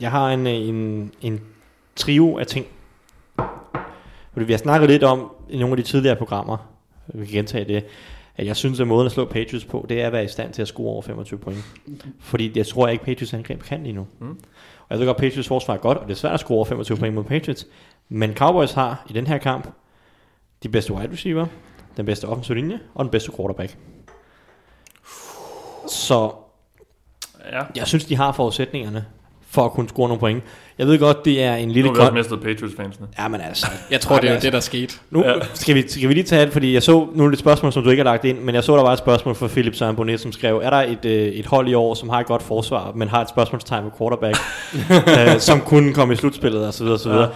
Jeg 0.00 0.10
har 0.10 0.28
en, 0.30 0.46
øh, 0.46 0.52
en, 0.52 1.12
en 1.20 1.40
trio 1.96 2.38
af 2.38 2.46
ting. 2.46 2.66
Fordi 4.32 4.46
vi 4.46 4.52
har 4.52 4.58
snakket 4.58 4.90
lidt 4.90 5.02
om 5.02 5.30
i 5.50 5.58
nogle 5.58 5.72
af 5.72 5.76
de 5.76 5.82
tidligere 5.82 6.16
programmer, 6.16 6.56
vi 7.14 7.26
kan 7.26 7.34
gentage 7.34 7.64
det, 7.74 7.84
at 8.36 8.46
jeg 8.46 8.56
synes, 8.56 8.80
at 8.80 8.86
måden 8.86 9.06
at 9.06 9.12
slå 9.12 9.24
Patriots 9.24 9.64
på, 9.64 9.86
det 9.88 10.02
er 10.02 10.06
at 10.06 10.12
være 10.12 10.24
i 10.24 10.28
stand 10.28 10.52
til 10.52 10.62
at 10.62 10.68
score 10.68 10.88
over 10.92 11.02
25 11.02 11.38
point. 11.40 11.58
Fordi 12.20 12.52
jeg 12.56 12.66
tror 12.66 12.88
ikke, 12.88 13.04
Patriots 13.04 13.34
angreb 13.34 13.62
kan 13.62 13.82
lige 13.82 13.92
nu. 13.92 14.06
Mm. 14.18 14.28
Og 14.78 14.86
jeg 14.90 14.98
ved 14.98 15.06
godt, 15.06 15.16
Patriots 15.16 15.48
forsvar 15.48 15.74
er 15.74 15.78
godt, 15.78 15.98
og 15.98 16.04
det 16.08 16.12
er 16.12 16.16
svært 16.16 16.34
at 16.34 16.40
score 16.40 16.56
over 16.56 16.64
25 16.64 16.98
point 16.98 17.14
mod 17.14 17.24
Patriots. 17.24 17.66
Men 18.08 18.34
Cowboys 18.34 18.72
har 18.72 19.06
i 19.10 19.12
den 19.12 19.26
her 19.26 19.38
kamp 19.38 19.68
de 20.62 20.68
bedste 20.68 20.92
wide 20.92 21.12
receiver, 21.12 21.46
den 21.96 22.06
bedste 22.06 22.24
offensive 22.24 22.56
linje 22.56 22.78
og 22.94 23.04
den 23.04 23.10
bedste 23.10 23.32
quarterback. 23.36 23.76
Så 25.88 26.30
Ja. 27.52 27.60
jeg 27.76 27.86
synes, 27.86 28.04
de 28.04 28.16
har 28.16 28.32
forudsætningerne 28.32 29.04
for 29.50 29.64
at 29.64 29.70
kunne 29.72 29.88
score 29.88 30.08
nogle 30.08 30.20
point. 30.20 30.42
Jeg 30.78 30.86
ved 30.86 30.98
godt, 30.98 31.24
det 31.24 31.42
er 31.42 31.54
en 31.54 31.68
Nu 31.68 31.74
lille 31.74 31.88
har 31.88 31.94
vi 31.94 32.00
også 32.00 32.12
mistet 32.12 32.40
Patriots-fansene. 32.40 33.06
Ja, 33.18 33.28
men 33.28 33.40
altså. 33.40 33.66
jeg 33.90 34.00
tror, 34.00 34.18
det 34.18 34.30
er 34.30 34.34
jo 34.34 34.40
det, 34.40 34.52
der 34.52 34.60
skete. 34.60 34.94
Nu 35.10 35.24
ja. 35.24 35.32
skal, 35.54 35.74
vi, 35.74 35.88
skal 35.88 36.08
vi 36.08 36.14
lige 36.14 36.24
tage 36.24 36.44
det, 36.44 36.52
fordi 36.52 36.74
jeg 36.74 36.82
så 36.82 37.08
nu 37.14 37.24
er 37.24 37.28
det 37.28 37.32
et 37.32 37.38
spørgsmål, 37.38 37.72
som 37.72 37.82
du 37.82 37.90
ikke 37.90 38.00
har 38.02 38.10
lagt 38.10 38.24
ind, 38.24 38.38
men 38.38 38.54
jeg 38.54 38.64
så, 38.64 38.76
der 38.76 38.82
var 38.82 38.92
et 38.92 38.98
spørgsmål 38.98 39.34
fra 39.34 39.46
Philip 39.46 39.74
Søren 39.74 39.96
Bonnet, 39.96 40.20
som 40.20 40.32
skrev, 40.32 40.60
er 40.64 40.70
der 40.70 40.76
et, 40.82 41.04
øh, 41.04 41.28
et 41.28 41.46
hold 41.46 41.68
i 41.68 41.74
år, 41.74 41.94
som 41.94 42.08
har 42.08 42.20
et 42.20 42.26
godt 42.26 42.42
forsvar, 42.42 42.92
men 42.94 43.08
har 43.08 43.20
et 43.22 43.28
spørgsmålstegn 43.28 43.84
med 43.84 43.92
quarterback, 43.98 44.36
øh, 45.34 45.40
som 45.40 45.60
kunne 45.60 45.94
komme 45.94 46.14
i 46.14 46.16
slutspillet, 46.16 46.66
og 46.66 46.74
så 46.74 46.84
videre, 46.84 46.96
og 46.96 47.00
så 47.00 47.08
videre. 47.08 47.22
Ja. 47.24 47.28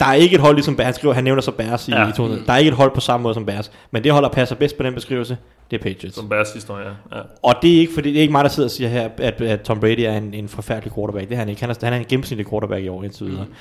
Der 0.00 0.06
er 0.06 0.14
ikke 0.14 0.34
et 0.34 0.40
hold, 0.40 0.54
ligesom 0.54 0.76
Bears, 0.76 0.84
han 0.86 0.94
skriver, 0.94 1.14
han 1.14 1.24
nævner 1.24 1.42
så 1.42 1.50
Bears 1.50 1.88
i, 1.88 1.90
Ja. 1.90 2.08
i 2.08 2.12
2000. 2.12 2.46
Der 2.46 2.52
er 2.52 2.56
ikke 2.58 2.68
et 2.68 2.74
hold 2.76 2.90
på 2.94 3.00
samme 3.00 3.22
måde 3.22 3.34
som 3.34 3.46
Bears, 3.46 3.70
men 3.90 4.04
det 4.04 4.12
hold, 4.12 4.24
der 4.24 4.30
passer 4.30 4.54
bedst 4.56 4.76
på 4.76 4.82
den 4.82 4.94
beskrivelse, 4.94 5.36
det 5.70 5.78
er 5.78 5.82
Patriots. 5.82 6.16
Som 6.16 6.28
Bears 6.28 6.66
år, 6.70 6.78
ja. 6.78 7.16
ja. 7.18 7.22
Og 7.42 7.54
det 7.62 7.74
er 7.74 7.78
ikke, 7.80 7.94
fordi 7.94 8.08
det 8.08 8.16
er 8.16 8.20
ikke 8.22 8.32
mig, 8.32 8.44
der 8.44 8.50
sidder 8.50 8.66
og 8.66 8.70
siger 8.70 8.88
her, 8.88 9.08
at, 9.18 9.40
at 9.40 9.60
Tom 9.60 9.80
Brady 9.80 10.00
er 10.00 10.16
en, 10.16 10.34
en 10.34 10.48
forfærdelig 10.48 10.92
quarterback. 10.94 11.28
Det 11.28 11.34
er 11.34 11.38
han 11.38 11.48
ikke. 11.48 11.60
Han 11.60 11.70
er, 11.70 11.74
han 11.82 11.92
er 11.92 11.96
en 11.96 12.04
gennemsnitlig 12.08 12.48
quarterback 12.50 12.84
i 12.84 12.88
år 12.88 13.02
indtil 13.04 13.26
videre. 13.26 13.44
Mm. 13.44 13.54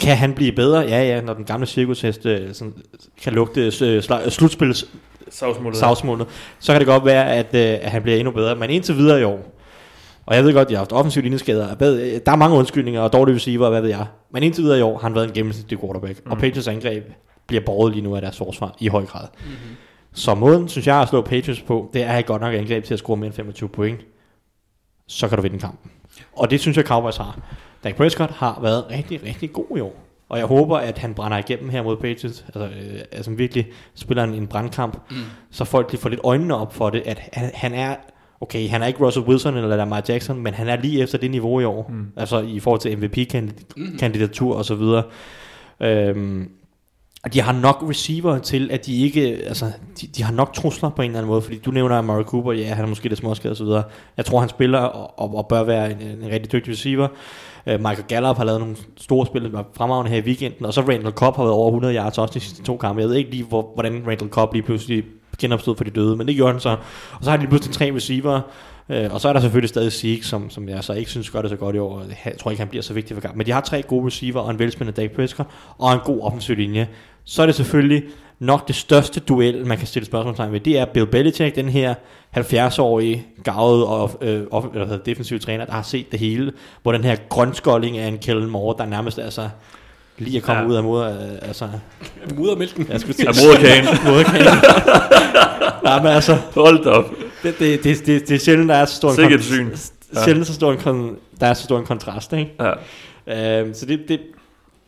Kan 0.00 0.16
han 0.16 0.32
blive 0.34 0.52
bedre? 0.52 0.80
Ja, 0.80 1.02
ja, 1.04 1.20
når 1.20 1.34
den 1.34 1.44
gamle 1.44 1.66
cirkushest 1.66 2.26
øh, 2.26 2.54
sådan, 2.54 2.74
kan 3.22 3.32
lugte 3.32 3.60
øh, 3.82 4.02
slutspillets 4.28 4.86
Savsmålet. 5.30 5.78
savsmålet, 5.78 6.26
så 6.58 6.72
kan 6.72 6.80
det 6.80 6.86
godt 6.86 7.04
være, 7.04 7.34
at, 7.34 7.46
øh, 7.54 7.60
at 7.84 7.90
han 7.90 8.02
bliver 8.02 8.18
endnu 8.18 8.30
bedre. 8.30 8.56
Men 8.56 8.70
indtil 8.70 8.96
videre 8.96 9.20
i 9.20 9.24
år, 9.24 9.53
og 10.26 10.36
jeg 10.36 10.44
ved 10.44 10.52
godt, 10.52 10.66
at 10.66 10.70
jeg 10.70 10.78
har 10.78 10.84
haft 10.84 10.92
offensiv 10.92 11.22
linjeskader, 11.22 11.74
der 11.74 12.32
er 12.32 12.36
mange 12.36 12.56
undskyldninger 12.56 13.00
og 13.00 13.12
dårlige 13.12 13.34
receiver, 13.34 13.70
hvad 13.70 13.80
ved 13.80 13.90
jeg. 13.90 14.06
Men 14.32 14.42
indtil 14.42 14.64
videre 14.64 14.78
i 14.78 14.82
år 14.82 14.98
har 14.98 15.02
han 15.02 15.14
været 15.14 15.26
en 15.26 15.32
gennemsnitlig 15.32 15.80
quarterback. 15.80 16.24
Mm. 16.24 16.30
Og 16.30 16.38
Patriots 16.38 16.68
angreb 16.68 17.04
bliver 17.46 17.62
borget 17.66 17.92
lige 17.92 18.02
nu 18.02 18.14
af 18.14 18.22
deres 18.22 18.38
forsvar 18.38 18.74
i 18.80 18.88
høj 18.88 19.06
grad. 19.06 19.28
Mm-hmm. 19.38 19.76
Så 20.12 20.34
måden, 20.34 20.68
synes 20.68 20.86
jeg, 20.86 20.96
at 20.96 21.08
slå 21.08 21.22
Patriots 21.22 21.62
på, 21.62 21.90
det 21.92 22.02
er 22.02 22.12
at 22.12 22.26
godt 22.26 22.42
nok 22.42 22.54
angreb 22.54 22.84
til 22.84 22.94
at 22.94 22.98
score 22.98 23.16
mere 23.16 23.26
end 23.26 23.34
25 23.34 23.68
point. 23.68 24.00
Så 25.06 25.28
kan 25.28 25.36
du 25.36 25.42
vinde 25.42 25.58
kampen. 25.58 25.90
Og 26.36 26.50
det 26.50 26.60
synes 26.60 26.76
jeg, 26.76 26.84
Cowboys 26.84 27.16
har. 27.16 27.38
Dak 27.84 27.96
Prescott 27.96 28.30
har 28.30 28.58
været 28.62 28.84
rigtig, 28.90 29.20
rigtig 29.24 29.52
god 29.52 29.76
i 29.76 29.80
år. 29.80 30.04
Og 30.28 30.38
jeg 30.38 30.46
håber, 30.46 30.78
at 30.78 30.98
han 30.98 31.14
brænder 31.14 31.38
igennem 31.38 31.68
her 31.70 31.82
mod 31.82 31.96
Patriots. 31.96 32.44
Altså, 32.46 32.64
øh, 32.64 33.00
altså 33.12 33.30
virkelig 33.30 33.66
spiller 33.94 34.24
en, 34.24 34.34
en 34.34 34.46
brandkamp. 34.46 35.10
Mm. 35.10 35.16
Så 35.50 35.64
folk 35.64 35.90
lige 35.92 36.00
får 36.00 36.08
lidt 36.08 36.20
øjnene 36.24 36.56
op 36.56 36.74
for 36.74 36.90
det, 36.90 37.02
at 37.06 37.20
han, 37.32 37.50
han 37.54 37.74
er... 37.74 37.96
Okay, 38.40 38.68
han 38.68 38.82
er 38.82 38.86
ikke 38.86 39.04
Russell 39.04 39.26
Wilson 39.26 39.56
eller 39.56 39.76
Lamar 39.76 40.02
Jackson, 40.08 40.42
men 40.42 40.54
han 40.54 40.68
er 40.68 40.76
lige 40.76 41.02
efter 41.02 41.18
det 41.18 41.30
niveau 41.30 41.60
i 41.60 41.64
år. 41.64 41.90
Mm. 41.92 42.06
Altså 42.16 42.40
i 42.40 42.60
forhold 42.60 42.80
til 42.80 42.98
MVP-kandidatur 42.98 44.56
og 44.56 44.64
så 44.64 44.74
videre. 44.74 45.02
Øhm, 45.80 46.50
og 47.24 47.34
de 47.34 47.40
har 47.40 47.52
nok 47.52 47.84
receiver 47.88 48.38
til, 48.38 48.70
at 48.70 48.86
de 48.86 49.02
ikke, 49.02 49.20
altså, 49.46 49.72
de, 50.00 50.06
de 50.06 50.22
har 50.22 50.32
nok 50.32 50.54
trusler 50.54 50.90
på 50.90 51.02
en 51.02 51.10
eller 51.10 51.18
anden 51.18 51.30
måde, 51.30 51.42
fordi 51.42 51.58
du 51.58 51.70
nævner 51.70 51.98
Amari 51.98 52.22
Cooper, 52.22 52.52
ja, 52.52 52.74
han 52.74 52.84
er 52.84 52.88
måske 52.88 53.08
lidt 53.08 53.18
småskadet 53.18 53.50
og 53.50 53.56
så 53.56 53.64
videre. 53.64 53.82
Jeg 54.16 54.24
tror, 54.24 54.40
han 54.40 54.48
spiller 54.48 54.78
og, 54.78 55.18
og, 55.18 55.36
og 55.36 55.46
bør 55.48 55.62
være 55.62 55.90
en, 55.90 56.00
en 56.00 56.30
rigtig 56.30 56.52
dygtig 56.52 56.72
receiver. 56.72 57.08
Uh, 57.66 57.72
Michael 57.72 58.04
Gallup 58.08 58.36
har 58.36 58.44
lavet 58.44 58.60
nogle 58.60 58.76
store 58.96 59.26
spil, 59.26 59.50
fremragende 59.76 60.10
her 60.10 60.18
i 60.18 60.24
weekenden, 60.24 60.64
og 60.66 60.74
så 60.74 60.80
Randall 60.80 61.12
Cobb 61.12 61.36
har 61.36 61.42
været 61.42 61.54
over 61.54 61.68
100 61.68 61.94
yards 61.94 62.18
også 62.18 62.34
de 62.34 62.40
sidste 62.40 62.62
to 62.62 62.76
kampe. 62.76 63.00
Jeg 63.00 63.08
ved 63.08 63.16
ikke 63.16 63.30
lige, 63.30 63.44
hvor, 63.44 63.70
hvordan 63.74 64.02
Randall 64.06 64.30
Cobb 64.30 64.52
lige 64.52 64.62
pludselig 64.62 65.04
genopstod 65.38 65.76
for 65.76 65.84
de 65.84 65.90
døde, 65.90 66.16
men 66.16 66.28
det 66.28 66.36
gjorde 66.36 66.52
han 66.52 66.60
så. 66.60 66.76
Og 67.12 67.24
så 67.24 67.30
har 67.30 67.36
de 67.36 67.42
lige 67.42 67.50
pludselig 67.50 67.76
tre 67.76 67.92
receiver, 67.94 68.40
øh, 68.88 69.14
og 69.14 69.20
så 69.20 69.28
er 69.28 69.32
der 69.32 69.40
selvfølgelig 69.40 69.68
stadig 69.68 69.92
Zeke, 69.92 70.26
som, 70.26 70.50
som 70.50 70.68
jeg 70.68 70.84
så 70.84 70.92
ikke 70.92 71.10
synes 71.10 71.30
gør 71.30 71.40
det 71.42 71.50
så 71.50 71.56
godt 71.56 71.76
i 71.76 71.78
år. 71.78 72.02
Jeg 72.24 72.38
tror 72.40 72.50
ikke, 72.50 72.60
han 72.60 72.68
bliver 72.68 72.82
så 72.82 72.94
vigtig 72.94 73.16
for 73.16 73.20
gang. 73.20 73.36
Men 73.36 73.46
de 73.46 73.52
har 73.52 73.60
tre 73.60 73.82
gode 73.82 74.06
receiver, 74.06 74.40
og 74.40 74.50
en 74.50 74.58
velspændende 74.58 75.02
Dak 75.02 75.10
Prescott, 75.10 75.48
og 75.78 75.92
en 75.92 76.00
god 76.04 76.20
offensiv 76.22 76.56
linje. 76.56 76.88
Så 77.24 77.42
er 77.42 77.46
det 77.46 77.54
selvfølgelig 77.54 78.02
nok 78.38 78.68
det 78.68 78.76
største 78.76 79.20
duel, 79.20 79.66
man 79.66 79.78
kan 79.78 79.86
stille 79.86 80.06
spørgsmålstegn 80.06 80.52
ved. 80.52 80.60
Det 80.60 80.78
er 80.78 80.84
Bill 80.84 81.06
Belichick, 81.06 81.56
den 81.56 81.68
her 81.68 81.94
70-årige, 82.36 83.26
gavede 83.44 83.86
og 83.86 84.10
øh, 84.20 84.42
off- 84.42 84.68
eller 84.72 84.84
hvad 84.84 84.86
hedder, 84.86 85.04
defensiv 85.04 85.40
træner, 85.40 85.64
der 85.64 85.72
har 85.72 85.82
set 85.82 86.12
det 86.12 86.20
hele. 86.20 86.52
Hvor 86.82 86.92
den 86.92 87.04
her 87.04 87.16
grønskolding 87.28 87.98
af 87.98 88.08
en 88.08 88.18
Kellen 88.18 88.50
Moore, 88.50 88.74
der 88.78 88.86
nærmest 88.86 89.18
altså 89.18 89.48
lige 90.18 90.36
er 90.36 90.40
kommet 90.42 90.62
Ja. 90.64 90.68
ud 90.68 90.74
af 90.74 90.82
moder, 90.82 91.08
øh, 91.32 91.48
altså, 91.48 91.68
Muddermælken. 92.36 92.86
jeg 92.90 93.00
skulle 93.00 93.16
Ja, 93.18 93.30
moderkagen. 93.46 93.84
moderkagen. 94.10 94.46
Nej, 95.84 95.98
men 96.02 96.06
altså, 96.12 96.34
Hold 96.54 96.84
da 96.84 96.90
op. 96.90 97.10
det, 97.42 97.58
det, 97.58 97.84
det, 97.84 98.06
det, 98.06 98.28
det 98.28 98.34
er 98.34 98.38
sjældent, 98.38 98.68
der 98.68 98.74
er 98.74 98.84
så 98.84 98.94
stor 98.96 99.08
en, 99.10 99.14
Sikkert 99.16 99.42
syn. 99.44 99.68
Ja. 100.14 100.24
sjældent 100.24 100.46
så 100.46 100.54
stor 100.54 100.72
en, 100.72 100.78
kon- 100.78 101.38
der 101.40 101.46
er 101.46 101.54
så 101.54 101.62
stor 101.64 101.78
en 101.78 101.84
kontrast, 101.86 102.32
ikke? 102.32 102.52
Ja. 103.26 103.60
Øhm, 103.60 103.74
så 103.74 103.86
det, 103.86 104.00
det, 104.08 104.20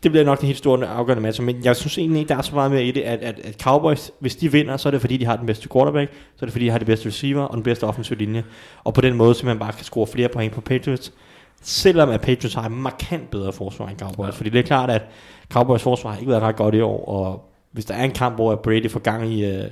det 0.03 0.11
bliver 0.11 0.24
nok 0.24 0.39
den 0.40 0.47
helt 0.47 0.59
store 0.59 0.86
afgørende 0.86 1.23
match. 1.23 1.43
Men 1.43 1.57
jeg 1.65 1.77
synes 1.77 1.98
egentlig 1.98 2.20
ikke, 2.20 2.28
der 2.28 2.36
er 2.36 2.43
så 2.43 2.55
meget 2.55 2.70
mere 2.70 2.85
i 2.85 2.90
det, 2.90 3.01
at, 3.01 3.19
at, 3.19 3.40
at 3.44 3.61
Cowboys, 3.62 4.11
hvis 4.20 4.36
de 4.36 4.53
vinder, 4.53 4.77
så 4.77 4.89
er 4.89 4.90
det 4.90 5.01
fordi, 5.01 5.16
de 5.16 5.24
har 5.24 5.36
den 5.36 5.47
bedste 5.47 5.69
quarterback, 5.73 6.11
så 6.12 6.39
er 6.40 6.47
det 6.47 6.53
fordi, 6.53 6.65
de 6.65 6.70
har 6.70 6.78
det 6.78 6.86
bedste 6.86 7.07
receiver 7.09 7.43
og 7.43 7.55
den 7.55 7.62
bedste 7.62 7.85
offensive 7.85 8.19
linje. 8.19 8.44
Og 8.85 8.94
på 8.94 9.01
den 9.01 9.15
måde 9.15 9.35
simpelthen 9.35 9.59
bare 9.59 9.73
kan 9.73 9.85
score 9.85 10.07
flere 10.07 10.28
point 10.28 10.53
på 10.53 10.61
Patriots. 10.61 11.12
Selvom 11.69 12.11
at 12.11 12.21
Patriots 12.21 12.55
har 12.55 12.63
et 12.63 12.73
markant 12.73 13.31
bedre 13.31 13.53
forsvar 13.53 13.89
end 13.89 13.99
Cowboys. 13.99 14.27
Ja. 14.27 14.31
Fordi 14.31 14.51
det 14.51 14.59
er 14.59 14.63
klart, 14.63 14.91
at 14.91 15.03
Cowboys 15.53 15.83
forsvar 15.83 16.11
har 16.11 16.19
ikke 16.19 16.31
været 16.31 16.43
ret 16.43 16.57
godt 16.57 16.75
i 16.75 16.81
år, 16.81 17.05
og 17.09 17.53
hvis 17.73 17.85
der 17.85 17.95
er 17.95 18.05
en 18.05 18.11
kamp, 18.11 18.35
hvor 18.35 18.57
Brady 18.57 18.91
får 18.91 19.01
gang 19.01 19.33
i, 19.33 19.51
uh, 19.51 19.65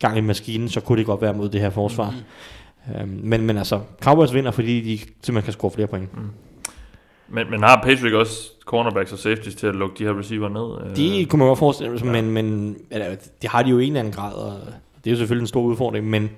gang 0.00 0.18
i 0.18 0.20
maskinen, 0.20 0.68
så 0.68 0.80
kunne 0.80 0.98
det 0.98 1.06
godt 1.06 1.22
være 1.22 1.34
mod 1.34 1.48
det 1.48 1.60
her 1.60 1.70
forsvar. 1.70 2.14
Mm. 2.86 3.02
Um, 3.02 3.08
men, 3.08 3.42
men 3.42 3.58
altså, 3.58 3.80
Cowboys 4.02 4.34
vinder, 4.34 4.50
fordi 4.50 4.80
de 4.80 4.98
simpelthen 4.98 5.42
kan 5.42 5.52
score 5.52 5.70
flere 5.70 5.86
point. 5.86 6.08
Men, 7.28 7.50
men 7.50 7.62
har 7.62 7.80
Patrick 7.82 8.14
også 8.14 8.50
cornerbacks 8.64 9.12
og 9.12 9.18
safeties 9.18 9.54
til 9.54 9.66
at 9.66 9.74
lukke 9.74 9.94
de 9.98 10.04
her 10.04 10.18
receiver 10.18 10.48
ned? 10.48 10.90
Øh, 10.90 10.96
Det 10.96 11.28
kunne 11.28 11.38
man 11.38 11.48
godt 11.48 11.58
forestille 11.58 11.98
sig, 11.98 12.08
men, 12.08 12.30
men 12.30 12.76
eller, 12.90 13.16
det 13.42 13.50
har 13.50 13.62
de 13.62 13.70
jo 13.70 13.78
i 13.78 13.84
en 13.84 13.92
eller 13.92 14.00
anden 14.00 14.14
grad, 14.14 14.32
og 14.32 14.52
det 15.04 15.10
er 15.10 15.14
jo 15.14 15.16
selvfølgelig 15.16 15.42
en 15.42 15.46
stor 15.46 15.62
udfordring, 15.62 16.10
men 16.10 16.30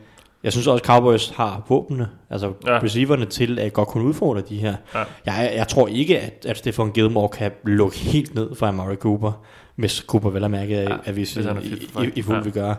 jeg 0.45 0.53
synes 0.53 0.67
også, 0.67 0.85
Cowboys 0.85 1.29
har 1.29 1.63
våbnene, 1.69 2.09
altså 2.31 2.53
Ja. 2.67 2.79
receiverne 2.83 3.25
til 3.27 3.59
at 3.59 3.73
godt 3.73 3.89
kunne 3.89 4.05
udfordre 4.05 4.41
de 4.49 4.57
her. 4.57 4.75
Ja. 4.95 5.03
Jeg, 5.27 5.53
jeg 5.57 5.69
tror 5.69 5.89
ikke, 5.89 6.21
at, 6.21 6.47
at 6.49 6.59
Stefan 6.59 6.91
Gilmore 6.93 7.29
kan 7.29 7.51
lukke 7.65 7.99
helt 7.99 8.35
ned 8.35 8.55
for 8.55 8.67
Amari 8.67 8.97
Cooper, 8.97 9.33
hvis 9.77 10.05
Cooper 10.07 10.31
vel 10.31 10.43
er 10.43 10.49
mærket 10.49 10.77
Ja, 10.77 10.97
at 11.05 11.17
vi 11.17 11.21
i, 11.21 11.25
i, 11.25 11.43
det. 12.07 12.13
i 12.17 12.23
fuld 12.23 12.37
Ja. 12.37 12.43
vi 12.43 12.51
gør. 12.51 12.75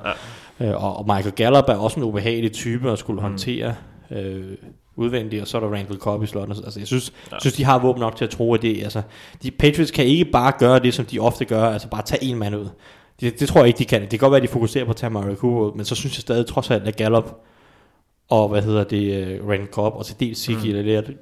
Ja. 0.59 0.67
Øh, 0.69 0.83
og, 0.83 0.97
og 0.97 1.05
Michael 1.15 1.35
Gallup 1.35 1.63
er 1.67 1.75
også 1.75 1.99
en 1.99 2.03
ubehagelig 2.03 2.51
type 2.51 2.91
at 2.91 2.99
skulle 2.99 3.17
Mm. 3.17 3.23
håndtere 3.23 3.75
øh, 4.11 4.43
udvendigt, 4.95 5.41
og 5.41 5.47
så 5.47 5.57
er 5.57 5.61
der 5.61 5.67
Randall 5.67 5.99
Cobb 5.99 6.23
i 6.23 6.27
slotten. 6.27 6.55
Altså, 6.65 6.79
jeg 6.79 6.87
synes, 6.87 7.13
Ja. 7.31 7.37
synes, 7.39 7.53
de 7.53 7.63
har 7.63 7.79
våben 7.79 7.99
nok 7.99 8.15
til 8.15 8.25
at 8.25 8.31
tro, 8.31 8.53
at 8.53 8.61
det 8.61 8.83
altså, 8.83 9.01
de 9.43 9.51
Patriots 9.51 9.91
kan 9.91 10.05
ikke 10.05 10.25
bare 10.25 10.51
gøre 10.59 10.79
det, 10.79 10.93
som 10.93 11.05
de 11.05 11.19
ofte 11.19 11.45
gør, 11.45 11.63
altså 11.69 11.87
bare 11.89 12.01
tage 12.01 12.23
en 12.23 12.37
mand 12.39 12.55
ud. 12.55 12.67
Det, 13.21 13.39
det 13.39 13.47
tror 13.47 13.59
jeg 13.59 13.67
ikke, 13.67 13.77
de 13.79 13.85
kan. 13.85 14.01
Det 14.01 14.09
kan 14.09 14.19
godt 14.19 14.31
være, 14.31 14.41
at 14.41 14.47
de 14.47 14.53
fokuserer 14.53 14.85
på 14.85 14.89
at 14.91 14.95
tage 14.97 15.09
Mario 15.09 15.35
Cooper 15.35 15.59
ud, 15.61 15.71
men 15.75 15.85
så 15.85 15.95
synes 15.95 16.17
jeg 16.17 16.21
stadig 16.21 16.45
trods 16.45 16.71
alt, 16.71 16.87
at 16.87 16.95
Gallup 16.95 17.41
og 18.29 18.49
hvad 18.49 18.61
hedder 18.61 18.83
det, 18.83 19.39
uh, 19.41 19.49
Randall 19.49 19.71
Cobb 19.71 19.95
og 19.95 20.05
til 20.05 20.19
dels 20.19 20.39
Ziggy, 20.39 20.67
Mm. 20.67 20.83
det, 20.83 21.17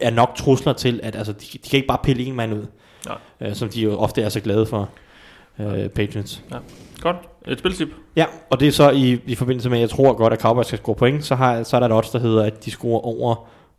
er 0.00 0.10
nok 0.10 0.34
trusler 0.34 0.72
til, 0.72 1.00
at 1.02 1.16
altså, 1.16 1.32
de, 1.32 1.38
de 1.52 1.68
kan 1.68 1.76
ikke 1.76 1.86
bare 1.88 1.98
pille 2.02 2.24
en 2.24 2.34
mand 2.36 2.54
ud, 2.54 2.66
Nej. 3.06 3.16
uh, 3.48 3.54
som 3.54 3.68
de 3.68 3.80
jo 3.80 3.98
ofte 3.98 4.22
er 4.22 4.28
så 4.28 4.40
glade 4.40 4.66
for, 4.66 4.88
uh, 5.58 5.86
Patriots. 5.94 6.42
Godt. 7.00 7.16
Et 7.48 7.58
spiltip. 7.58 7.88
Ja, 8.16 8.24
og 8.50 8.60
det 8.60 8.68
er 8.68 8.72
så 8.72 8.90
i, 8.90 9.20
i 9.26 9.34
forbindelse 9.34 9.70
med, 9.70 9.78
at 9.78 9.80
jeg 9.82 9.90
tror 9.90 10.12
godt, 10.12 10.32
at 10.32 10.40
Cowboys 10.40 10.66
skal 10.66 10.78
score 10.78 10.94
point, 10.96 11.24
så, 11.24 11.34
har, 11.34 11.62
så 11.62 11.76
er 11.76 11.80
der 11.80 11.86
et 11.86 11.92
odds, 11.92 12.10
der 12.10 12.18
hedder, 12.18 12.42
at 12.44 12.64
de 12.64 12.70
scorer 12.70 13.00
over, 13.00 13.34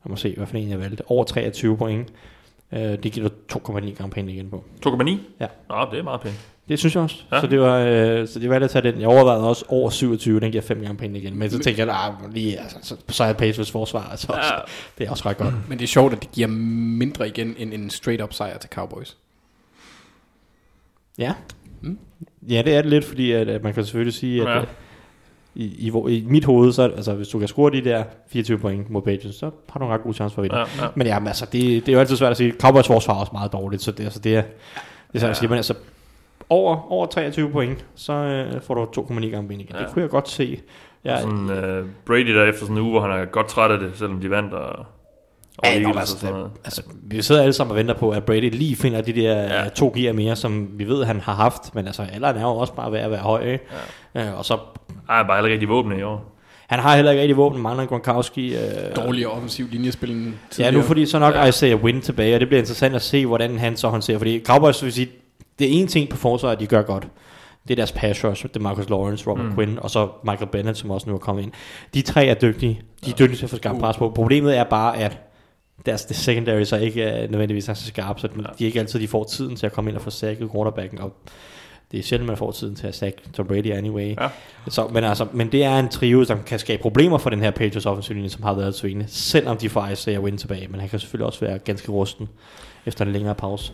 jeg 0.05 0.09
må 0.09 0.15
se, 0.15 0.33
hvad 0.37 0.47
for 0.47 0.57
en 0.57 0.69
jeg 0.69 0.79
valgte, 0.79 1.03
over 1.07 1.23
23 1.23 1.77
point. 1.77 2.13
Uh, 2.71 2.79
det 2.79 3.11
giver 3.11 3.29
du 3.29 3.35
2,9 3.59 3.73
gange 3.93 4.09
penge 4.09 4.33
igen 4.33 4.49
på. 4.49 4.63
2,9? 4.87 5.11
Ja. 5.39 5.47
Nå, 5.69 5.75
det 5.91 5.99
er 5.99 6.03
meget 6.03 6.21
pænt. 6.21 6.35
Det 6.69 6.79
synes 6.79 6.95
jeg 6.95 7.03
også. 7.03 7.15
Ja. 7.31 7.41
Så 7.41 7.47
det 7.47 7.59
var, 7.59 7.77
øh, 7.79 8.27
så 8.27 8.39
det 8.39 8.49
var 8.49 8.55
at 8.55 8.69
tage 8.69 8.91
den. 8.91 9.01
Jeg 9.01 9.07
overvejede 9.07 9.47
også 9.47 9.65
over 9.67 9.89
27, 9.89 10.39
den 10.39 10.51
giver 10.51 10.61
fem 10.63 10.81
gange 10.81 10.97
penge 10.97 11.19
igen. 11.19 11.37
Men 11.39 11.49
så 11.49 11.59
tænkte 11.59 11.85
jeg, 11.85 11.95
at 12.25 12.33
lige, 12.33 12.59
altså, 12.59 12.77
så, 12.81 12.95
så 13.09 13.23
er 13.23 13.33
Patriots 13.33 13.71
forsvar, 13.71 14.07
altså, 14.11 14.27
ja. 14.33 14.37
også, 14.39 14.53
det 14.97 15.07
er 15.07 15.11
også 15.11 15.29
ret 15.29 15.37
godt. 15.37 15.53
Men 15.69 15.77
det 15.77 15.83
er 15.83 15.87
sjovt, 15.87 16.13
at 16.13 16.21
det 16.21 16.31
giver 16.31 16.47
mindre 16.47 17.27
igen 17.27 17.55
end 17.57 17.73
en 17.73 17.89
straight-up 17.89 18.33
sejr 18.33 18.57
til 18.57 18.69
Cowboys. 18.69 19.17
Ja. 21.17 21.33
Ja, 22.49 22.61
det 22.65 22.75
er 22.75 22.81
det 22.81 22.89
lidt, 22.91 23.05
fordi 23.05 23.31
at, 23.31 23.49
at 23.49 23.63
man 23.63 23.73
kan 23.73 23.83
selvfølgelig 23.85 24.13
sige, 24.13 24.41
at 24.41 24.47
Ja. 24.47 24.57
ja. 24.59 24.65
i, 25.55 25.75
i, 25.85 25.89
hvor- 25.89 26.07
i 26.07 26.25
mit 26.27 26.45
hoved, 26.45 26.73
så, 26.73 26.81
altså, 26.83 27.13
hvis 27.13 27.27
du 27.27 27.39
kan 27.39 27.47
score 27.47 27.71
de 27.71 27.83
der 27.83 28.03
24 28.29 28.57
point 28.59 28.89
mod 28.89 29.01
Patriots, 29.01 29.37
så 29.39 29.49
har 29.69 29.79
du 29.79 29.85
en 29.85 29.91
ret 29.91 30.01
god 30.03 30.13
chance 30.13 30.35
for 30.35 30.41
at 30.41 30.43
vinde. 30.43 30.57
Ja, 30.57 30.65
ja. 30.83 30.87
Men 30.95 31.07
ja, 31.07 31.19
men 31.19 31.27
altså, 31.27 31.45
det, 31.45 31.61
det 31.61 31.89
er 31.89 31.93
jo 31.93 31.99
altid 31.99 32.15
svært 32.15 32.31
at 32.31 32.37
sige. 32.37 32.53
Cowboys 32.59 32.87
forsvar 32.87 33.13
er 33.13 33.19
også 33.19 33.31
meget 33.33 33.53
dårligt, 33.53 33.81
så 33.81 33.91
det, 33.91 34.03
altså, 34.03 34.19
det 34.19 34.35
er, 34.35 34.41
det 34.41 34.51
er 35.13 35.19
sådan, 35.19 35.29
ja. 35.29 35.33
siger, 35.33 35.49
men 35.49 35.57
altså, 35.57 35.73
over, 36.49 36.91
over 36.91 37.05
23 37.05 37.49
point, 37.51 37.85
så 37.95 38.13
øh, 38.13 38.61
får 38.61 38.73
du 38.73 39.01
2,9 39.01 39.25
gange 39.25 39.47
ben 39.47 39.59
igen. 39.59 39.75
Ja. 39.75 39.79
Det 39.83 39.87
kunne 39.93 40.01
jeg 40.01 40.09
godt 40.09 40.29
se. 40.29 40.59
Ja, 41.05 41.11
Ja, 41.11 41.21
sådan, 41.21 41.79
uh, 41.79 41.85
Brady 42.05 42.35
der 42.35 42.43
efter 42.45 42.61
sådan 42.61 42.75
en 42.77 42.81
uge, 42.81 42.91
hvor 42.91 43.01
han 43.01 43.11
er 43.21 43.25
godt 43.25 43.47
træt 43.47 43.71
af 43.71 43.79
det, 43.79 43.91
selvom 43.95 44.19
de 44.21 44.29
vandt, 44.29 44.53
og, 44.53 44.69
og 45.57 45.65
Ja, 45.65 45.79
nå, 45.79 45.93
altså, 45.99 46.19
sådan 46.19 46.43
altså, 46.65 46.81
vi 47.03 47.21
sidder 47.21 47.41
alle 47.41 47.53
sammen 47.53 47.71
og 47.71 47.77
venter 47.77 47.93
på, 47.93 48.09
at 48.09 48.23
Brady 48.23 48.49
lige 48.51 48.75
finder 48.75 49.01
de 49.01 49.13
der 49.13 49.33
Ja. 49.33 49.63
ja. 49.63 49.69
to 49.69 49.91
gear 49.95 50.13
mere, 50.13 50.35
som 50.35 50.67
vi 50.79 50.87
ved, 50.87 51.03
han 51.05 51.19
har 51.19 51.33
haft. 51.33 51.75
Men 51.75 51.85
altså, 51.87 52.01
alderen 52.13 52.37
er 52.37 52.41
jo 52.41 52.47
også 52.47 52.73
bare 52.73 52.91
ved 52.91 52.99
at 52.99 53.11
være 53.11 53.19
høj. 53.19 53.41
Ikke? 53.43 53.65
Ja. 54.15 54.27
Øh, 54.27 54.37
og 54.37 54.45
så, 54.45 54.57
Ej, 55.09 55.23
bare 55.23 55.37
alle 55.37 55.49
rigtig 55.49 55.69
våben 55.69 55.99
i 55.99 56.01
år. 56.01 56.35
han 56.67 56.79
har 56.79 56.95
heller 56.95 57.11
ikke 57.11 57.21
rigtig 57.21 57.37
våben, 57.37 57.61
mangler 57.61 57.85
Gronkowski. 57.85 58.55
Øh, 58.55 58.61
Dårligere 58.95 59.31
offensiv 59.31 59.65
linjespil 59.71 60.11
end 60.11 60.33
Ja, 60.59 60.71
nu 60.71 60.81
fordi 60.81 61.05
så 61.05 61.19
nok 61.19 61.33
Ja. 61.33 61.39
ja. 61.41 61.47
Isaiah 61.47 61.83
Wynn 61.83 62.01
tilbage, 62.01 62.35
og 62.35 62.39
det 62.39 62.47
bliver 62.47 62.59
interessant 62.59 62.95
at 62.95 63.01
se, 63.01 63.25
hvordan 63.25 63.57
han 63.57 63.77
så 63.77 63.87
håndterer. 63.87 64.17
Fordi 64.17 64.43
Cowboys 64.45 64.83
vil 64.83 64.93
sige, 64.93 65.09
det 65.59 65.67
er 65.67 65.81
en 65.81 65.87
ting 65.87 66.09
på 66.09 66.17
forsvaret, 66.17 66.59
de 66.59 66.67
gør 66.67 66.81
godt. 66.81 67.07
Det 67.67 67.73
er 67.73 67.75
deres 67.75 67.91
pass 67.91 68.23
rush, 68.25 68.43
det 68.47 68.55
er 68.55 68.59
Marcus 68.59 68.89
Lawrence, 68.89 69.27
Robert 69.29 69.45
Mm. 69.45 69.55
Quinn, 69.55 69.79
og 69.79 69.89
så 69.89 70.09
Michael 70.23 70.49
Bennett, 70.51 70.77
som 70.77 70.91
også 70.91 71.09
nu 71.09 71.15
er 71.15 71.19
kommet 71.19 71.43
ind. 71.43 71.51
De 71.93 72.01
tre 72.01 72.25
er 72.25 72.33
dygtige. 72.33 72.81
De 73.05 73.09
er 73.11 73.15
dygtige 73.15 73.37
til 73.37 73.45
at 73.45 73.49
få 73.49 73.55
skarpt 73.55 73.75
Uh. 73.75 73.81
pres 73.81 73.97
på. 73.97 74.09
Problemet 74.09 74.57
er 74.57 74.63
bare, 74.63 74.97
at 74.97 75.17
deres 75.85 76.05
det 76.05 76.15
secondary 76.15 76.63
så 76.63 76.77
ikke 76.77 77.03
er 77.03 77.27
nødvendigvis 77.27 77.69
er 77.69 77.73
så 77.73 77.87
skarpe, 77.87 78.19
så 78.21 78.27
de 78.27 78.63
er 78.63 78.67
ikke 78.67 78.79
altid, 78.79 78.99
de 78.99 79.07
får 79.07 79.23
tiden 79.23 79.55
til 79.55 79.65
at 79.65 79.73
komme 79.73 79.89
ind 79.89 79.97
og 79.97 80.03
få 80.03 80.09
sækket 80.09 80.51
quarterbacken, 80.51 80.99
og 81.01 81.13
det 81.91 81.99
er 81.99 82.03
sjældent, 82.03 82.27
man 82.27 82.37
får 82.37 82.51
tiden 82.51 82.75
til 82.75 82.87
at 82.87 82.95
sække 82.95 83.21
Tom 83.33 83.47
Brady 83.47 83.71
anyway. 83.71 84.15
Ja. 84.21 84.27
Så, 84.69 84.87
men, 84.87 85.03
altså, 85.03 85.27
men 85.33 85.51
det 85.51 85.63
er 85.63 85.79
en 85.79 85.89
trio, 85.89 86.23
som 86.23 86.39
kan 86.45 86.59
skabe 86.59 86.81
problemer 86.81 87.17
for 87.17 87.29
den 87.29 87.39
her 87.39 87.51
Patriots 87.51 87.85
offensiv 87.85 88.13
linje, 88.15 88.29
som 88.29 88.43
har 88.43 88.53
været 88.53 88.75
svingende, 88.75 89.05
selvom 89.07 89.57
de 89.57 89.69
får 89.69 89.87
Isaiah 89.87 90.23
Wynn 90.23 90.37
tilbage, 90.37 90.67
men 90.67 90.79
han 90.79 90.89
kan 90.89 90.99
selvfølgelig 90.99 91.25
også 91.25 91.39
være 91.39 91.59
ganske 91.59 91.91
rusten 91.91 92.29
efter 92.85 93.05
en 93.05 93.11
længere 93.11 93.35
pause. 93.35 93.73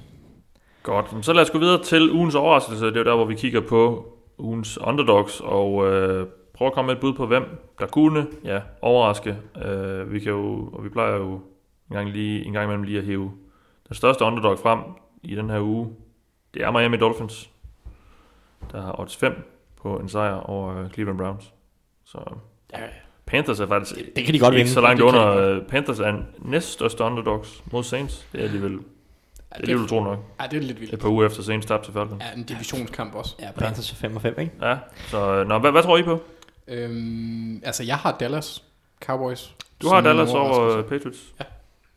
Godt, 0.83 1.25
så 1.25 1.33
lad 1.33 1.41
os 1.43 1.49
gå 1.51 1.57
videre 1.57 1.83
til 1.83 2.11
ugens 2.11 2.35
overraskelse. 2.35 2.85
Det 2.85 2.95
er 2.95 2.99
jo 2.99 3.05
der, 3.05 3.15
hvor 3.15 3.25
vi 3.25 3.35
kigger 3.35 3.61
på 3.61 4.13
ugens 4.37 4.77
underdogs, 4.77 5.41
og 5.45 5.87
øh, 5.87 6.27
prøve 6.53 6.67
at 6.67 6.73
komme 6.73 6.87
med 6.87 6.95
et 6.95 7.01
bud 7.01 7.13
på, 7.13 7.25
hvem 7.27 7.43
der 7.79 7.87
kunne 7.87 8.27
ja, 8.43 8.61
overraske. 8.81 9.37
Øh, 9.65 10.13
vi 10.13 10.19
kan 10.19 10.31
jo, 10.31 10.69
og 10.73 10.83
vi 10.83 10.89
plejer 10.89 11.15
jo 11.15 11.33
en 11.89 11.95
gang, 11.95 12.09
lige, 12.09 12.45
en 12.45 12.53
gang 12.53 12.65
imellem 12.65 12.83
lige 12.83 12.99
at 12.99 13.05
hæve 13.05 13.31
den 13.87 13.95
største 13.95 14.23
underdog 14.25 14.59
frem 14.59 14.79
i 15.23 15.35
den 15.35 15.49
her 15.49 15.59
uge. 15.61 15.89
Det 16.53 16.63
er 16.63 16.71
Miami 16.71 16.97
Dolphins, 16.97 17.49
der 18.71 18.81
har 18.81 18.99
odds 18.99 19.15
5 19.17 19.33
på 19.81 19.97
en 19.97 20.09
sejr 20.09 20.35
over 20.35 20.83
øh, 20.83 20.89
Cleveland 20.89 21.17
Browns. 21.17 21.53
Så 22.05 22.19
Panthers 23.25 23.59
er 23.59 23.67
faktisk 23.67 24.15
Det 24.15 24.25
kan 24.25 24.33
de 24.33 24.39
godt 24.39 24.53
ikke 24.53 24.57
vinde. 24.59 24.71
så 24.71 24.81
langt 24.81 24.97
Det 24.97 25.05
under. 25.05 25.37
Øh, 25.37 25.61
Panthers 25.61 25.99
er 25.99 26.13
næststørste 26.39 27.03
underdogs 27.03 27.63
mod 27.71 27.83
Saints. 27.83 28.27
Det 28.31 28.39
er 28.39 28.43
alligevel, 28.45 28.79
det 29.53 29.59
er 29.59 29.61
alligevel 29.61 29.89
tro 29.89 30.03
nok. 30.03 30.19
Ja, 30.41 30.47
det 30.47 30.57
er 30.57 30.61
lidt 30.61 30.79
vildt. 30.79 30.93
Et 30.93 30.99
par 30.99 31.09
uger 31.09 31.25
efter 31.25 31.43
Saints 31.43 31.65
tabte 31.65 31.87
til 31.87 31.93
Falcons. 31.93 32.23
Ja, 32.23 32.37
en 32.37 32.43
divisionskamp 32.43 33.15
også. 33.15 33.35
Ja, 33.39 33.51
Panthers 33.51 33.91
er 33.91 33.95
5 33.95 34.15
og 34.15 34.21
5, 34.21 34.39
ikke? 34.39 34.51
Ja, 34.61 34.77
så 35.07 35.43
nå, 35.43 35.59
hvad, 35.59 35.71
hvad 35.71 35.83
tror 35.83 35.97
I 35.97 36.03
på? 36.03 36.21
Øhm, 36.67 37.61
altså, 37.65 37.83
jeg 37.83 37.97
har 37.97 38.17
Dallas 38.19 38.63
Cowboys. 39.01 39.55
Du 39.81 39.87
har 39.87 40.01
Dallas 40.01 40.29
over 40.29 40.77
øh, 40.77 40.83
Patriots. 40.83 41.19
Ja. 41.39 41.45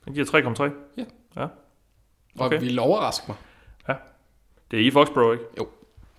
Den 0.04 0.14
giver 0.14 0.26
3,3. 0.26 1.02
Og 2.38 2.46
okay. 2.46 2.60
vil 2.60 2.78
overraske 2.78 3.24
mig. 3.28 3.36
Det 4.70 4.80
er 4.80 4.86
i 4.86 4.90
Foxborough, 4.90 5.32
ikke? 5.32 5.70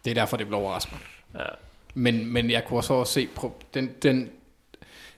Det 0.05 0.11
er 0.11 0.13
derfor, 0.13 0.37
det 0.37 0.45
vil 0.45 0.55
overraske 0.55 0.91
mig. 0.91 1.01
Ja. 1.41 1.49
Men, 1.93 2.33
men 2.33 2.51
jeg 2.51 2.65
kunne 2.65 2.77
også 2.77 3.03
se, 3.05 3.27
den, 3.73 3.91
den, 4.03 4.29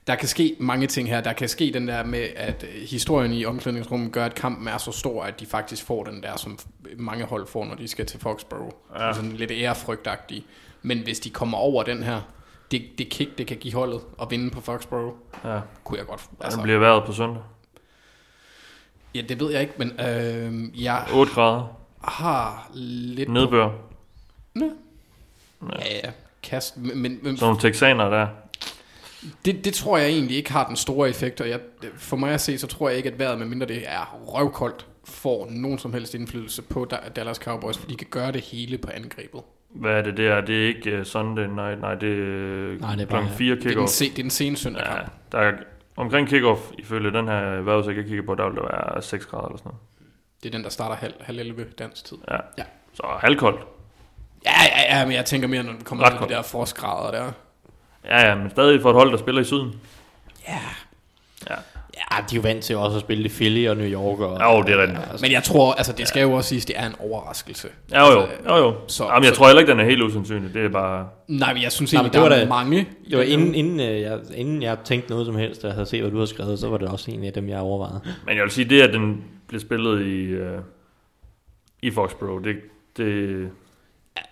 der 0.06 0.14
kan 0.14 0.28
ske 0.28 0.56
mange 0.58 0.86
ting 0.86 1.08
her. 1.08 1.20
Der 1.20 1.32
kan 1.32 1.48
ske 1.48 1.70
den 1.74 1.88
der 1.88 2.04
med, 2.04 2.28
at 2.36 2.64
øh, 2.74 2.82
historien 2.82 3.32
i 3.32 3.44
omklædningsrummet 3.44 4.12
gør, 4.12 4.24
at 4.24 4.34
kampen 4.34 4.68
er 4.68 4.78
så 4.78 4.92
stor, 4.92 5.22
at 5.24 5.40
de 5.40 5.46
faktisk 5.46 5.84
får 5.84 6.04
den 6.04 6.22
der, 6.22 6.36
som 6.36 6.58
mange 6.96 7.24
hold 7.24 7.46
får, 7.46 7.64
når 7.64 7.74
de 7.74 7.88
skal 7.88 8.06
til 8.06 8.20
Foxborough. 8.20 8.72
Ja. 8.94 9.06
Ja. 9.06 9.12
Sådan 9.12 9.32
lidt 9.32 9.50
ærefrygtagtige. 9.50 10.44
Men 10.82 10.98
hvis 10.98 11.20
de 11.20 11.30
kommer 11.30 11.58
over 11.58 11.82
den 11.82 12.02
her, 12.02 12.20
det, 12.70 12.82
det 12.98 13.08
kick, 13.08 13.38
det 13.38 13.46
kan 13.46 13.56
give 13.56 13.74
holdet 13.74 14.00
at 14.22 14.30
vinde 14.30 14.50
på 14.50 14.60
Foxborough, 14.60 15.14
Ja, 15.44 15.60
kunne 15.84 15.98
jeg 15.98 16.06
godt. 16.06 16.24
altså. 16.40 16.56
den 16.56 16.62
bliver 16.62 16.78
været 16.78 17.04
på 17.04 17.12
søndag. 17.12 17.42
ja, 19.14 19.20
det 19.20 19.40
ved 19.40 19.50
jeg 19.52 19.60
ikke, 19.60 19.74
men 19.78 20.00
øh, 20.00 20.82
jeg 20.84 21.06
8 21.14 21.32
grader. 21.32 21.76
har 22.04 22.70
lidt... 22.74 23.26
på- 23.28 23.32
Nedbør. 23.32 23.70
Ja, 24.56 25.94
ja, 26.04 26.10
kast. 26.42 26.76
Men, 26.76 26.98
men, 26.98 27.18
men 27.22 27.36
Sådan 27.36 27.46
nogle 27.46 27.60
texaner 27.60 28.08
der. 28.10 28.26
Det, 29.44 29.64
det 29.64 29.74
tror 29.74 29.98
jeg 29.98 30.08
egentlig 30.08 30.36
ikke 30.36 30.52
har 30.52 30.66
den 30.66 30.76
store 30.76 31.08
effekt, 31.08 31.40
og 31.40 31.48
jeg, 31.48 31.60
for 31.96 32.16
mig 32.16 32.30
at 32.32 32.40
se, 32.40 32.58
så 32.58 32.66
tror 32.66 32.88
jeg 32.88 32.96
ikke, 32.96 33.10
at 33.10 33.18
vejret, 33.18 33.38
medmindre 33.38 33.66
det 33.66 33.82
er 33.86 34.18
røvkoldt, 34.26 34.86
får 35.04 35.46
nogen 35.50 35.78
som 35.78 35.92
helst 35.92 36.14
indflydelse 36.14 36.62
på 36.62 36.84
Da- 36.90 37.08
Dallas 37.16 37.36
Cowboys, 37.36 37.78
for 37.78 37.86
de 37.88 37.96
kan 37.96 38.06
gøre 38.10 38.32
det 38.32 38.40
hele 38.40 38.78
på 38.78 38.90
angrebet. 38.94 39.40
Hvad 39.70 39.90
er 39.92 40.02
det 40.02 40.16
der? 40.16 40.40
Det 40.40 40.62
er 40.64 40.66
ikke 40.68 40.98
uh, 40.98 41.04
Sunday 41.04 41.46
night. 41.46 41.80
Nej, 41.80 41.94
det 41.94 42.08
er, 42.12 42.80
Nej, 42.80 42.94
det 42.94 43.02
er 43.02 43.06
klokken 43.06 43.08
bare- 43.28 43.36
4 43.36 43.54
Det 43.54 43.58
er 43.58 43.62
den, 43.62 43.70
kickoff. 43.70 43.90
se, 43.90 44.04
det 44.10 44.18
er 44.18 44.22
den 44.22 44.30
sene 44.30 44.56
søndag 44.56 44.82
Ja, 44.86 44.96
der 45.32 45.38
er, 45.38 45.52
omkring 45.96 46.28
kickoff, 46.28 46.60
ifølge 46.78 47.12
den 47.12 47.28
her 47.28 47.60
vejrudsigt, 47.60 47.96
jeg 47.96 48.04
kigger 48.04 48.24
på, 48.26 48.34
der 48.34 48.48
vil 48.48 48.56
der 48.56 48.62
være 48.62 49.02
6 49.02 49.26
grader 49.26 49.46
eller 49.46 49.58
sådan 49.58 49.68
noget. 49.68 49.80
Det 50.42 50.48
er 50.48 50.52
den, 50.52 50.62
der 50.64 50.70
starter 50.70 50.94
halv, 50.96 51.14
halv 51.20 51.38
11 51.38 51.64
dansk 51.78 52.04
tid. 52.04 52.16
Ja. 52.30 52.36
Ja. 52.58 52.62
Så 52.94 53.02
halvkoldt. 53.20 53.60
Ja, 54.44 54.50
ja, 54.76 54.98
ja, 54.98 55.04
men 55.06 55.14
jeg 55.14 55.24
tænker 55.24 55.48
mere, 55.48 55.62
når 55.62 55.72
vi 55.72 55.78
kommer 55.84 56.10
til 56.10 56.18
de 56.28 56.34
der 56.34 56.42
frostgrader 56.42 57.10
der. 57.10 57.32
Ja, 58.04 58.28
ja, 58.28 58.34
men 58.34 58.50
stadig 58.50 58.82
for 58.82 58.90
et 58.90 58.94
hold, 58.96 59.10
der 59.10 59.16
spiller 59.16 59.40
i 59.40 59.44
syden. 59.44 59.74
Ja. 60.48 60.58
Ja. 61.50 61.54
Ja, 62.12 62.16
de 62.30 62.36
er 62.36 62.36
jo 62.36 62.40
vant 62.42 62.64
til 62.64 62.76
også 62.76 62.96
at 62.96 63.00
spille 63.00 63.24
i 63.24 63.28
Philly 63.28 63.68
og 63.68 63.76
New 63.76 63.86
York. 63.86 64.20
Og, 64.20 64.40
Jo, 64.40 64.62
det 64.62 64.74
er 64.74 64.82
rigtigt. 64.82 65.00
altså, 65.10 65.24
Men 65.24 65.32
jeg 65.32 65.42
tror, 65.42 65.72
altså 65.74 65.92
det 65.92 66.08
skal 66.08 66.22
jo 66.22 66.32
også 66.32 66.48
siges, 66.48 66.64
det 66.66 66.78
er 66.78 66.86
en 66.86 66.94
overraskelse. 66.98 67.68
Ja, 67.90 68.12
jo, 68.12 68.20
Altså, 68.20 68.36
jo, 68.48 68.56
jo. 68.56 68.74
så- 68.88 69.04
Jamen, 69.04 69.24
jeg 69.24 69.28
så- 69.32 69.36
tror 69.38 69.46
heller 69.46 69.60
ikke, 69.60 69.70
den 69.72 69.80
er 69.80 69.84
helt 69.84 70.02
usandsynlig. 70.02 70.54
Det 70.54 70.64
er 70.64 70.68
bare... 70.68 71.08
Nej, 71.28 71.52
men 71.54 71.62
jeg 71.62 71.72
synes 71.72 71.94
egentlig, 71.94 72.12
der 72.12 72.20
var 72.20 72.28
er 72.30 72.38
da- 72.38 72.48
mange. 72.48 72.88
det 73.10 73.18
var 73.18 73.24
inden, 73.24 73.54
inden, 73.54 73.80
øh, 73.80 74.00
jeg, 74.00 74.18
inden 74.34 74.62
jeg 74.62 74.78
tænkte 74.84 75.10
noget 75.10 75.26
som 75.26 75.36
helst, 75.36 75.64
og 75.64 75.68
jeg 75.68 75.74
havde 75.74 75.86
set, 75.86 76.00
hvad 76.00 76.10
du 76.10 76.16
havde 76.16 76.26
skrevet, 76.26 76.58
så 76.58 76.68
var 76.68 76.76
det 76.76 76.88
også 76.88 77.10
en 77.10 77.24
af 77.24 77.32
dem, 77.32 77.48
jeg 77.48 77.58
overvejede. 77.58 78.00
Men 78.26 78.36
jeg 78.36 78.42
vil 78.42 78.50
sige, 78.50 78.64
det 78.70 78.82
at 78.82 78.92
den 78.94 79.24
bliver 79.48 79.60
spillet 79.60 80.06
i, 80.06 80.34
uh, 80.36 80.60
i 81.82 81.90
Foxborough, 81.90 82.44
det, 82.44 82.56
det, 82.96 83.48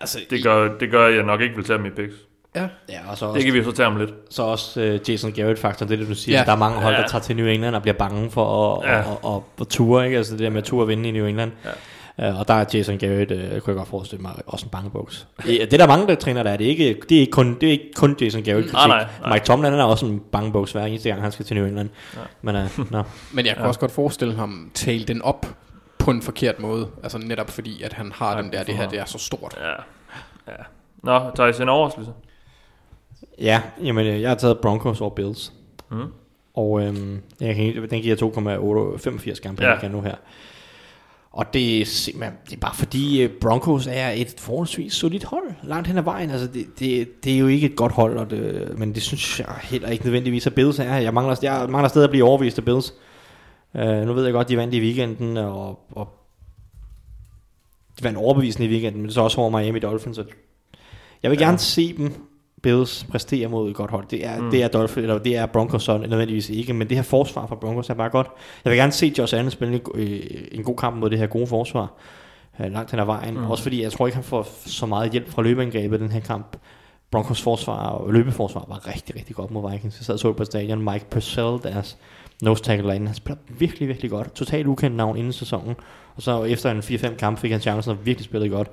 Altså, 0.01 0.19
det, 0.29 0.43
gør, 0.43 0.77
det 0.77 0.91
gør, 0.91 1.07
at 1.07 1.15
jeg 1.15 1.23
nok 1.23 1.41
ikke 1.41 1.55
vil 1.55 1.65
tage 1.65 1.79
mit 1.79 1.93
picks. 1.93 2.15
Ja. 2.55 2.67
Ja, 2.89 2.99
og 3.11 3.17
så 3.17 3.25
også, 3.25 3.37
Det 3.37 3.45
kan 3.45 3.53
vi 3.53 3.63
så 3.63 3.71
tage 3.71 3.87
om 3.87 3.97
lidt. 3.97 4.09
så 4.29 4.43
også 4.43 4.81
uh, 5.03 5.09
Jason 5.09 5.31
Garrett-faktoren, 5.31 5.89
det 5.89 5.95
er 5.95 5.99
det, 5.99 6.07
du 6.09 6.15
siger. 6.15 6.37
Ja. 6.39 6.45
Der 6.45 6.51
er 6.51 6.55
mange 6.55 6.81
hold, 6.81 6.93
der 6.93 7.01
Ja. 7.01 7.07
tager 7.07 7.21
til 7.21 7.35
New 7.35 7.45
England 7.45 7.75
og 7.75 7.81
bliver 7.81 7.95
bange 7.97 8.31
for 8.31 8.75
at, 8.75 8.89
Ja. 8.89 9.01
og, 9.11 9.19
og, 9.35 9.45
og 9.59 9.69
ture, 9.69 10.05
ikke? 10.05 10.17
Altså 10.17 10.31
det 10.33 10.39
der 10.39 10.49
med 10.49 10.57
at 10.57 10.63
ture 10.63 10.83
og 10.83 10.87
vinde 10.87 11.09
i 11.09 11.11
New 11.11 11.25
England. 11.25 11.51
Ja. 11.65 11.69
Uh, 12.31 12.39
og 12.39 12.47
der 12.47 12.53
er 12.53 12.65
Jason 12.73 12.97
Garrett, 12.97 13.31
uh, 13.31 13.37
kunne 13.37 13.51
jeg 13.51 13.61
godt 13.75 13.87
forestille 13.87 14.21
mig, 14.21 14.31
også 14.47 14.65
en 14.65 14.69
bangebuks. 14.69 15.27
det, 15.45 15.73
er 15.73 15.77
der 15.77 15.87
mange, 15.87 16.07
der 16.07 16.15
træner 16.15 16.43
der. 16.43 16.57
Det 16.57 16.65
er 16.65 16.69
ikke, 16.69 17.01
det 17.09 17.15
er 17.17 17.19
ikke, 17.21 17.31
kun, 17.31 17.57
det 17.61 17.67
er 17.67 17.71
ikke 17.71 17.91
kun 17.95 18.15
Jason 18.21 18.43
Garrett. 18.43 18.73
Nej, 18.73 18.87
nej, 18.87 19.05
nej. 19.21 19.33
Mike 19.33 19.45
Tomlin 19.45 19.71
han 19.71 19.79
er 19.79 19.83
også 19.83 20.05
en 20.05 20.19
bangebuks 20.31 20.71
hver 20.71 20.85
eneste 20.85 21.09
gang, 21.09 21.21
han 21.21 21.31
skal 21.31 21.45
til 21.45 21.55
New 21.55 21.65
England. 21.65 21.89
Ja. 22.15 22.19
Men 22.41 22.55
uh, 22.77 22.91
no. 22.91 23.03
Men 23.31 23.45
jeg 23.45 23.53
kan 23.53 23.63
ja. 23.63 23.67
også 23.67 23.79
godt 23.79 23.91
forestille 23.91 24.35
ham 24.35 24.71
tale 24.73 25.03
den 25.03 25.21
op 25.21 25.45
på 25.99 26.11
en 26.11 26.21
forkert 26.21 26.59
måde. 26.59 26.87
Altså 27.03 27.17
netop 27.17 27.49
fordi, 27.49 27.83
at 27.83 27.93
han 27.93 28.11
har 28.15 28.35
Ja, 28.35 28.41
den 28.41 28.51
der, 28.51 28.63
det 28.63 28.75
her 28.75 28.89
det 28.89 28.99
er 28.99 29.05
så 29.05 29.17
stort. 29.17 29.55
Ja. 29.61 29.69
ja. 30.51 30.57
Nå, 31.03 31.31
Thijs, 31.35 31.59
en 31.59 31.69
overraskelse. 31.69 32.11
Ja, 33.41 33.61
jamen 33.83 34.05
øh, 34.07 34.21
jeg 34.21 34.29
har 34.29 34.35
taget 34.35 34.59
Broncos 34.59 35.01
over 35.01 35.15
Bills. 35.15 35.53
Mm. 35.91 35.97
Og 36.53 36.81
øhm, 36.81 37.19
jeg 37.39 37.55
kan, 37.55 37.89
den 37.89 38.01
giver 38.01 38.15
2,85 38.15 39.41
gange 39.41 39.65
Ja. 39.65 39.77
ja. 39.83 39.87
nu 39.87 40.01
her. 40.01 40.15
Og 41.31 41.53
det 41.53 41.81
er 41.81 41.85
simpelthen, 41.85 42.33
det 42.49 42.53
er 42.55 42.59
bare 42.59 42.75
fordi 42.75 43.21
øh, 43.21 43.29
Broncos 43.41 43.87
er 43.87 44.09
et 44.09 44.35
forholdsvis 44.37 44.93
solidt 44.93 45.23
hold 45.23 45.43
langt 45.63 45.87
hen 45.87 45.97
ad 45.97 46.03
vejen. 46.03 46.29
Altså 46.29 46.47
det, 46.47 46.65
det, 46.79 47.23
det 47.23 47.33
er 47.33 47.37
jo 47.39 47.47
ikke 47.47 47.67
et 47.67 47.75
godt 47.75 47.91
hold, 47.91 48.17
og 48.17 48.29
det, 48.29 48.73
men 48.77 48.95
det 48.95 49.03
synes 49.03 49.39
jeg 49.39 49.47
heller 49.63 49.89
ikke 49.89 50.03
nødvendigvis, 50.05 50.47
at 50.47 50.55
Bills 50.55 50.79
er. 50.79 50.95
Jeg 50.95 51.13
mangler, 51.13 51.35
jeg 51.41 51.65
mangler 51.69 51.87
stadig 51.89 52.03
at 52.03 52.09
blive 52.09 52.25
overvist 52.25 52.57
af 52.57 52.65
Bills. 52.65 52.93
Uh, 53.73 53.81
nu 53.81 54.13
ved 54.13 54.23
jeg 54.23 54.33
godt, 54.33 54.49
de 54.49 54.57
vandt 54.57 54.73
i 54.73 54.79
weekenden, 54.81 55.37
og, 55.37 55.79
og 55.91 56.07
de 57.99 58.03
vandt 58.03 58.17
overbevisende 58.17 58.67
i 58.67 58.71
weekenden, 58.71 59.01
men 59.01 59.05
det 59.09 59.11
er 59.11 59.13
så 59.13 59.21
også 59.21 59.41
over 59.41 59.59
Miami 59.59 59.79
Dolphins. 59.79 60.17
Og 60.17 60.25
jeg 61.23 61.31
vil 61.31 61.39
Ja. 61.39 61.45
gerne 61.45 61.57
se 61.57 61.97
dem 61.97 62.13
Bills 62.63 63.05
præstere 63.11 63.47
mod 63.47 63.69
et 63.69 63.75
godt 63.75 63.91
hold. 63.91 64.05
Det 64.11 64.25
er, 64.25 64.41
Mm. 64.41 64.51
det 64.51 64.63
er 64.63 64.67
Dolphins, 64.67 65.03
eller 65.03 65.17
det 65.17 65.37
er 65.37 65.45
Broncos 65.45 65.83
så 65.83 65.97
nødvendigvis 65.97 66.49
ikke, 66.49 66.73
men 66.73 66.89
det 66.89 66.97
her 66.97 67.03
forsvar 67.03 67.47
fra 67.47 67.55
Broncos 67.55 67.89
er 67.89 67.93
bare 67.93 68.09
godt. 68.09 68.27
Jeg 68.65 68.71
vil 68.71 68.77
gerne 68.79 68.91
se 68.91 69.13
Josh 69.17 69.35
Allen 69.37 69.51
spille 69.51 69.73
en, 69.75 69.81
øh, 69.95 70.19
en 70.51 70.63
god 70.63 70.75
kamp 70.75 70.95
mod 70.95 71.09
det 71.09 71.17
her 71.19 71.27
gode 71.27 71.47
forsvar. 71.47 71.93
øh, 72.61 72.71
langt 72.71 72.91
hen 72.91 72.99
ad 72.99 73.05
vejen. 73.05 73.33
Mm. 73.33 73.51
Også 73.51 73.63
fordi 73.63 73.83
jeg 73.83 73.91
tror 73.91 74.07
ikke, 74.07 74.15
han 74.15 74.23
får 74.23 74.47
så 74.65 74.85
meget 74.85 75.11
hjælp 75.11 75.29
fra 75.29 75.41
løbeangrebet 75.41 75.97
i 75.99 76.03
den 76.03 76.11
her 76.11 76.19
kamp. 76.19 76.57
Broncos 77.11 77.41
forsvar 77.41 77.87
og 77.89 78.13
løbeforsvar 78.13 78.65
var 78.67 78.87
rigtig, 78.87 79.15
rigtig 79.15 79.35
godt 79.35 79.51
mod 79.51 79.71
Vikings. 79.71 79.97
Jeg 79.99 80.05
sad 80.05 80.13
og 80.13 80.19
så 80.19 80.33
på 80.33 80.45
stadion. 80.45 80.81
Mike 80.91 81.05
Purcell, 81.09 81.57
deres 81.63 81.97
nose 82.41 82.63
tackle 82.63 82.87
derinde, 82.87 83.07
han 83.07 83.15
spiller 83.15 83.37
virkelig, 83.49 83.87
virkelig 83.87 84.11
godt. 84.11 84.33
Totalt 84.35 84.67
ukendt 84.67 84.95
navn 84.97 85.17
inden 85.17 85.33
sæsonen. 85.33 85.75
Og 86.15 86.21
så 86.21 86.43
efter 86.43 86.71
en 86.71 86.79
4-5 86.79 87.15
kamp 87.15 87.39
fik 87.39 87.51
han 87.51 87.59
chancen 87.61 87.91
og 87.91 88.05
virkelig 88.05 88.25
spillet 88.25 88.51
godt. 88.51 88.69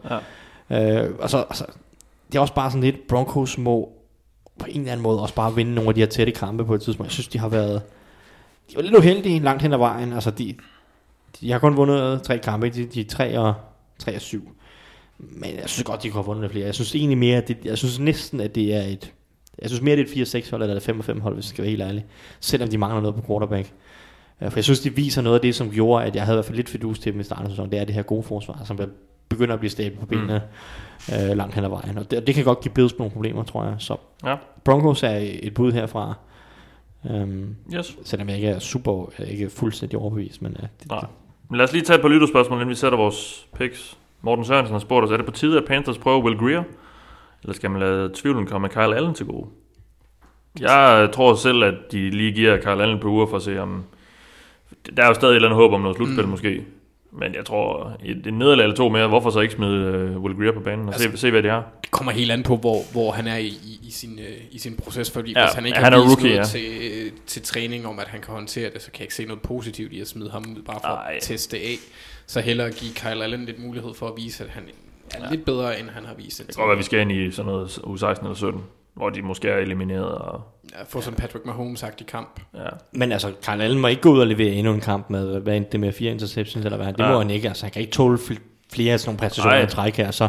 Ja. 0.70 1.04
Øh, 1.04 1.10
og 1.18 1.30
så, 1.30 1.38
altså, 1.38 1.64
det 2.32 2.34
er 2.34 2.40
også 2.40 2.54
bare 2.54 2.70
sådan 2.70 2.82
lidt, 2.82 3.06
Broncos 3.08 3.58
må 3.58 3.92
på 4.58 4.66
en 4.68 4.80
eller 4.80 4.92
anden 4.92 5.02
måde 5.02 5.22
også 5.22 5.34
bare 5.34 5.54
vinde 5.54 5.74
nogle 5.74 5.88
af 5.88 5.94
de 5.94 6.00
her 6.00 6.06
tætte 6.06 6.32
kampe 6.32 6.64
på 6.64 6.74
et 6.74 6.82
tidspunkt. 6.82 7.08
Jeg 7.08 7.12
synes, 7.12 7.28
de 7.28 7.38
har 7.38 7.48
været 7.48 7.82
de 8.70 8.76
var 8.76 8.82
lidt 8.82 8.94
uheldige 8.94 9.40
langt 9.40 9.62
hen 9.62 9.72
ad 9.72 9.78
vejen. 9.78 10.12
Altså, 10.12 10.30
de, 10.30 10.54
de 11.40 11.52
har 11.52 11.58
kun 11.58 11.76
vundet 11.76 12.22
tre 12.22 12.38
kampe. 12.38 12.68
De, 12.68 12.84
de 12.84 13.00
er 13.00 13.04
3 13.04 13.38
og, 13.38 13.54
3 13.98 14.14
og 14.14 14.20
7. 14.20 14.48
Men 15.18 15.50
jeg 15.56 15.68
synes 15.68 15.84
godt, 15.84 16.02
de 16.02 16.10
kunne 16.10 16.22
have 16.24 16.34
vundet 16.34 16.50
flere. 16.50 16.66
Jeg 16.66 16.74
synes 16.74 16.94
egentlig 16.94 17.18
mere, 17.18 17.36
at 17.36 17.48
det, 17.48 17.56
jeg 17.64 17.78
synes 17.78 17.98
næsten, 17.98 18.40
at 18.40 18.54
det 18.54 18.74
er 18.74 18.82
et, 18.82 19.12
jeg 19.62 19.70
synes 19.70 19.82
mere, 19.82 19.96
det 19.96 20.18
er 20.18 20.22
et 20.22 20.44
4-6 20.44 20.50
hold, 20.50 20.62
eller 20.62 20.76
et 20.76 20.88
5-5 20.88 21.20
hold, 21.20 21.34
hvis 21.34 21.44
jeg 21.44 21.48
skal 21.48 21.62
være 21.62 21.70
helt 21.70 21.82
ærlig. 21.82 22.04
Selvom 22.40 22.70
de 22.70 22.78
mangler 22.78 23.00
noget 23.00 23.16
på 23.16 23.22
quarterback. 23.26 23.72
Øh, 24.42 24.50
for 24.50 24.58
jeg 24.58 24.64
synes, 24.64 24.80
de 24.80 24.94
viser 24.94 25.22
noget 25.22 25.36
af 25.36 25.40
det, 25.40 25.54
som 25.54 25.70
gjorde, 25.70 26.04
at 26.04 26.16
jeg 26.16 26.24
havde 26.24 26.36
i 26.36 26.38
hvert 26.38 26.44
fald 26.44 26.56
lidt 26.56 26.68
fidus 26.68 26.98
til 26.98 27.12
dem 27.12 27.20
i 27.20 27.24
starten 27.24 27.44
af 27.44 27.50
sæsonen. 27.50 27.72
Det 27.72 27.78
er 27.78 27.84
det 27.84 27.94
her 27.94 28.02
gode 28.02 28.22
forsvar, 28.22 28.62
som 28.64 28.78
begynder 29.28 29.54
at 29.54 29.60
blive 29.60 29.70
stablet 29.70 30.00
på 30.00 30.06
benene 30.06 30.42
mm. 31.08 31.14
øh, 31.14 31.36
langt 31.36 31.54
hen 31.54 31.64
ad 31.64 31.68
vejen. 31.68 31.98
Og 31.98 32.10
det, 32.10 32.18
og 32.18 32.26
det 32.26 32.34
kan 32.34 32.44
godt 32.44 32.60
give 32.60 32.74
Bills 32.74 32.98
nogle 32.98 33.12
problemer, 33.12 33.42
tror 33.42 33.64
jeg. 33.64 33.74
Så 33.78 33.96
Ja. 34.24 34.36
Broncos 34.64 35.02
er 35.02 35.18
et 35.42 35.54
bud 35.54 35.72
herfra. 35.72 36.14
Um, 37.10 37.56
Yes. 37.74 37.96
selvom 38.04 38.28
jeg 38.28 38.36
ikke 38.36 38.48
er 38.48 38.58
super, 38.58 39.12
jeg 39.18 39.26
er 39.26 39.30
ikke 39.30 39.50
fuldstændig 39.50 39.98
overbevist, 39.98 40.42
men 40.42 40.56
uh, 40.62 40.68
det, 40.82 40.90
Nej. 40.90 41.04
Men 41.48 41.56
lad 41.58 41.64
os 41.64 41.72
lige 41.72 41.82
tage 41.82 41.94
et 41.96 42.02
par 42.02 42.08
lytterspørgsmål, 42.08 42.56
inden 42.58 42.68
vi 42.70 42.74
sætter 42.74 42.98
vores 42.98 43.46
picks. 43.58 43.98
Morten 44.22 44.44
Sørensen 44.44 44.72
har 44.72 44.78
spurgt 44.80 45.04
os, 45.04 45.10
er 45.10 45.16
det 45.16 45.26
på 45.26 45.32
tide, 45.32 45.58
at 45.58 45.64
Panthers 45.64 45.98
prøver 45.98 46.22
Will 46.22 46.38
Greer? 46.38 46.62
Eller 47.42 47.54
skal 47.54 47.70
man 47.70 47.80
lade 47.80 48.10
tvivlen 48.14 48.46
komme 48.46 48.68
Kyle 48.68 48.96
Allen 48.96 49.14
til 49.14 49.26
gode? 49.26 49.46
Jeg 50.60 51.08
tror 51.12 51.34
selv, 51.34 51.64
at 51.64 51.74
de 51.92 52.10
lige 52.10 52.32
giver 52.32 52.56
Kyle 52.60 52.82
Allen 52.82 53.00
på 53.00 53.08
uger 53.08 53.26
for 53.26 53.36
at 53.36 53.42
se, 53.42 53.60
om... 53.60 53.84
Der 54.96 55.02
er 55.02 55.06
jo 55.08 55.14
stadig 55.14 55.32
et 55.32 55.36
eller 55.36 55.48
andet 55.48 55.56
håb 55.62 55.72
om 55.72 55.80
noget 55.80 55.96
slutspil 55.96 56.24
mm. 56.24 56.30
måske. 56.30 56.64
Men 57.18 57.34
jeg 57.34 57.44
tror, 57.44 57.96
et, 58.04 58.26
et 58.26 58.34
nederlag 58.34 58.64
eller 58.64 58.76
to 58.76 58.88
mere, 58.88 59.08
hvorfor 59.08 59.30
så 59.30 59.40
ikke 59.40 59.54
smide 59.54 60.12
uh, 60.16 60.22
Will 60.22 60.36
Greer 60.36 60.52
på 60.52 60.60
banen 60.60 60.88
og 60.88 60.94
altså, 60.94 61.10
se, 61.10 61.16
se, 61.16 61.30
hvad 61.30 61.42
det 61.42 61.50
er? 61.50 61.62
Det 61.82 61.90
kommer 61.90 62.12
helt 62.12 62.30
an 62.30 62.42
på, 62.42 62.56
hvor, 62.56 62.92
hvor 62.92 63.10
han 63.10 63.26
er 63.26 63.36
i, 63.36 63.52
i, 63.82 63.90
sin, 63.90 64.18
øh, 64.18 64.36
i 64.50 64.58
sin 64.58 64.76
proces, 64.76 65.10
fordi 65.10 65.32
Ja, 65.36 65.46
hvis 65.46 65.54
han 65.54 65.66
ikke 65.66 65.78
han 65.78 65.92
har 65.92 66.00
er 66.00 66.04
vist 66.04 66.16
rookie, 66.16 66.36
noget 66.36 66.54
ja. 66.54 66.58
til, 66.58 67.12
til 67.26 67.42
træning 67.42 67.86
om, 67.86 67.98
at 67.98 68.08
han 68.08 68.20
kan 68.20 68.34
håndtere 68.34 68.70
det, 68.70 68.82
så 68.82 68.90
kan 68.90 68.98
jeg 68.98 69.04
ikke 69.04 69.14
se 69.14 69.24
noget 69.24 69.42
positivt 69.42 69.92
i 69.92 70.00
at 70.00 70.08
smide 70.08 70.30
ham 70.30 70.44
ud, 70.56 70.62
bare 70.62 70.80
for 70.80 70.88
Ej. 70.88 71.14
at 71.16 71.22
teste 71.22 71.56
af. 71.56 71.76
Så 72.26 72.40
hellere 72.40 72.70
give 72.70 72.94
Kyle 72.94 73.24
Allen 73.24 73.44
lidt 73.44 73.64
mulighed 73.64 73.94
for 73.94 74.06
at 74.06 74.12
vise, 74.16 74.44
at 74.44 74.50
han 74.50 74.62
er 75.14 75.24
ja. 75.24 75.30
lidt 75.30 75.44
bedre, 75.44 75.80
end 75.80 75.88
han 75.88 76.04
har 76.04 76.14
vist. 76.14 76.38
Det 76.38 76.46
kan 76.46 76.54
godt 76.56 76.68
være, 76.68 76.72
at 76.72 76.78
vi 76.78 76.84
skal 76.84 77.00
ind 77.00 77.12
i 77.12 77.30
sådan 77.30 77.52
noget 77.52 77.78
u 77.84 77.96
16 77.96 78.26
eller 78.26 78.36
17, 78.36 78.60
hvor 78.94 79.10
de 79.10 79.22
måske 79.22 79.48
er 79.48 79.56
elimineret. 79.56 80.14
Og, 80.14 80.42
Ja, 80.72 80.82
få 80.88 81.00
sådan 81.00 81.16
Patrick 81.18 81.44
Mahomes-agtig 81.46 82.06
kamp. 82.06 82.40
ja. 82.54 82.68
Men 82.92 83.12
altså, 83.12 83.32
Kyle 83.42 83.64
Allen 83.64 83.80
må 83.80 83.86
ikke 83.88 84.02
gå 84.02 84.10
ud 84.12 84.20
og 84.20 84.26
levere 84.26 84.52
endnu 84.52 84.72
en 84.72 84.80
kamp 84.80 85.10
med, 85.10 85.40
hvad 85.40 85.56
endte 85.56 85.72
det 85.72 85.80
med, 85.80 85.92
fire 85.92 86.10
interceptions 86.12 86.64
eller 86.64 86.76
hvad? 86.76 86.86
Det 86.92 87.00
Ja. 87.00 87.12
må 87.12 87.18
han 87.18 87.30
ikke, 87.30 87.48
altså 87.48 87.64
han 87.64 87.72
kan 87.72 87.82
ikke 87.82 87.92
tåle 87.92 88.18
fl- 88.18 88.66
flere 88.72 88.92
af 88.92 89.00
sådan 89.00 89.08
nogle 89.08 89.18
præstationer 89.18 89.62
i 89.62 89.66
træk 89.66 89.96
her, 89.96 90.10
så, 90.10 90.28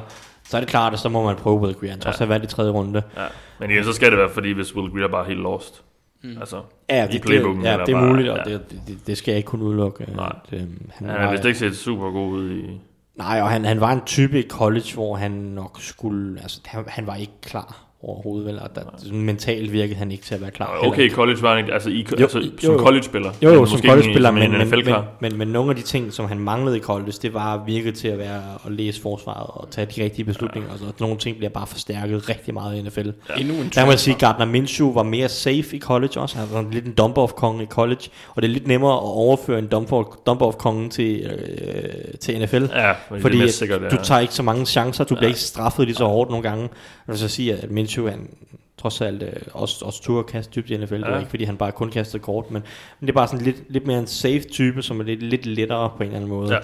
så 0.50 0.58
er 0.58 0.62
det 0.62 0.70
klart, 0.70 0.94
at 0.94 1.00
så 1.00 1.10
må 1.10 1.24
man 1.24 1.36
prøve 1.36 1.58
Will 1.60 1.76
Greer. 1.76 1.92
Han 1.92 2.00
trods 2.00 2.18
have 2.18 2.30
været 2.30 2.44
i 2.44 2.48
tredje 2.48 2.72
runde. 2.72 3.04
ja. 3.18 3.26
Men 3.60 3.72
ja, 3.72 3.84
så 3.84 3.94
skal 3.94 4.12
det 4.12 4.18
være, 4.18 4.30
fordi 4.30 4.52
hvis 4.52 4.76
Will 4.76 4.92
Greer 4.94 5.08
bare 5.08 5.24
er 5.24 5.28
helt 5.28 5.40
lost. 5.40 5.84
Mm. 6.24 6.38
Altså, 6.40 6.62
Ja, 6.90 7.04
i 7.04 7.06
det, 7.08 7.14
det, 7.14 7.22
playbooken. 7.22 7.64
ja, 7.64 7.72
eller 7.74 7.86
det 7.86 7.94
er 7.94 8.00
bare- 8.00 8.08
muligt, 8.10 8.30
og 8.30 8.38
ja. 8.48 8.54
det, 8.54 8.62
det, 8.88 8.98
det, 9.08 9.18
skal 9.18 9.32
jeg 9.32 9.38
ikke 9.38 9.48
kunne 9.48 9.66
udelukke. 9.66 10.06
Nej. 10.16 10.32
At, 10.52 10.60
øhm, 10.60 10.90
han, 10.96 11.10
Han 11.10 11.20
har 11.22 11.32
vist 11.32 11.46
ikke 11.46 11.60
set 11.60 11.76
super 11.78 12.12
god 12.12 12.32
ud 12.32 12.52
i... 12.52 12.82
nej, 13.16 13.42
og 13.42 13.50
han, 13.50 13.66
han 13.66 13.82
var 13.82 13.92
en 13.92 14.02
type 14.06 14.40
i 14.40 14.48
college, 14.50 14.94
hvor 14.94 15.16
han 15.16 15.32
nok 15.32 15.78
skulle, 15.82 16.42
altså 16.42 16.60
han, 16.66 16.84
han 16.88 17.08
var 17.08 17.16
ikke 17.16 17.34
klar 17.42 17.84
overhovedet, 18.08 18.48
vel, 18.48 18.60
og 18.60 18.76
der, 18.76 18.82
sådan 18.98 19.22
mentalt 19.22 19.72
virkede 19.72 19.96
han 19.96 20.12
ikke 20.12 20.24
til 20.24 20.36
at 20.36 20.42
være 20.42 20.52
klar. 20.52 20.72
heller 20.74 20.92
Okay, 20.92 21.04
ikke. 21.04 21.16
college 21.16 21.42
var 21.42 21.50
han 21.50 21.60
ikke, 21.64 21.74
altså, 21.74 21.90
i, 21.90 22.06
Jo, 22.20 22.24
altså 22.24 22.40
jo, 22.40 22.50
som 22.62 22.78
college-spiller. 22.80 23.32
Jo, 23.44 23.50
jo, 23.54 23.60
Men 23.60 23.68
som 23.68 23.80
college-spiller, 23.80 24.32
men, 24.32 24.52
men, 24.52 24.62
en 24.62 24.70
men, 24.70 24.86
men, 24.86 24.96
men, 25.22 25.38
men 25.38 25.48
nogle 25.48 25.70
af 25.70 25.76
de 25.76 25.82
ting, 25.82 26.14
som 26.14 26.26
han 26.28 26.40
manglede 26.40 26.78
i 26.78 26.82
college, 26.82 27.12
det 27.22 27.34
var 27.34 27.64
virket 27.66 27.96
til 27.96 28.08
at 28.08 28.18
være 28.18 28.42
at 28.66 28.72
læse 28.72 29.02
forsvaret 29.02 29.48
og 29.48 29.68
tage 29.72 29.88
de 29.96 30.04
rigtige 30.04 30.26
beslutninger. 30.26 30.70
Ja. 30.70 30.74
Og 30.74 30.80
så 30.80 30.86
nogle 31.00 31.18
ting 31.18 31.38
bliver 31.38 31.50
bare 31.50 31.68
forstærket 31.68 32.30
rigtig 32.30 32.54
meget 32.54 32.78
i 32.78 32.82
NFL. 32.82 33.00
Ja. 33.30 33.36
Endnu 33.38 33.54
en 33.54 33.72
Der 33.76 33.86
må 33.86 33.92
jeg 33.92 34.00
sige, 34.00 34.14
at 34.14 34.20
Gardner 34.20 34.46
Minshew 34.46 34.94
var 34.94 35.04
mere 35.04 35.30
safe 35.30 35.76
i 35.76 35.80
college 35.80 36.20
også. 36.20 36.38
Han 36.38 36.48
var 36.52 36.66
lidt 36.72 36.86
en 36.86 36.94
dump-off-konge 36.94 37.64
i 37.64 37.68
college. 37.68 38.02
Og 38.36 38.42
det 38.42 38.48
er 38.50 38.54
lidt 38.54 38.68
nemmere 38.68 38.94
at 38.94 39.00
overføre 39.04 39.60
en 39.60 39.70
dump-off- 39.76 40.24
dump-off-konge 40.26 40.90
til, 40.90 41.20
øh, 41.22 42.14
til 42.20 42.42
NFL. 42.42 42.66
Ja, 42.74 42.92
fordi, 42.92 43.22
Fordi 43.22 43.36
det 43.38 43.44
er 43.44 43.48
at 43.48 43.54
sikkert, 43.54 43.82
du 43.82 43.86
ja. 43.96 44.04
tager 44.04 44.20
ikke 44.22 44.34
så 44.34 44.44
mange 44.44 44.66
chancer, 44.66 45.04
du 45.04 45.14
ja. 45.14 45.20
bliver 45.20 45.28
ikke 45.28 45.40
straffet 45.40 45.86
lige 45.86 45.96
så 45.96 46.06
hårdt 46.06 46.30
nogle 46.30 46.50
gange. 46.50 46.70
Vil 47.08 47.18
så 47.18 47.28
sige, 47.28 47.54
at 47.54 47.72
Minshew 47.72 47.97
er 48.06 48.12
en, 48.12 48.30
trods 48.78 49.02
alt 49.02 49.24
øh, 49.24 49.34
også, 49.54 49.86
også 49.86 50.04
tur 50.04 50.20
at 50.20 50.26
kaste 50.26 50.52
dybt 50.56 50.70
i 50.70 50.78
NFL. 50.78 50.94
Ja. 50.94 51.00
Det 51.00 51.08
er 51.08 51.20
ikke, 51.20 51.30
fordi 51.30 51.44
han 51.44 51.58
bare 51.58 51.72
kun 51.72 51.92
kastede 51.92 52.24
kort, 52.24 52.52
men, 52.52 52.64
men 53.00 53.08
det 53.08 53.10
er 53.10 53.14
bare 53.14 53.28
sådan 53.28 53.46
lidt, 53.46 53.64
lidt 53.70 53.88
mere 53.88 54.00
en 54.00 54.08
safe 54.08 54.40
type, 54.40 54.82
som 54.82 55.00
er 55.00 55.04
lidt, 55.04 55.24
lidt 55.24 55.46
lettere 55.46 55.90
på 55.90 55.96
en 55.98 56.04
eller 56.04 56.16
anden 56.16 56.30
måde, 56.30 56.54
Ja. 56.54 56.60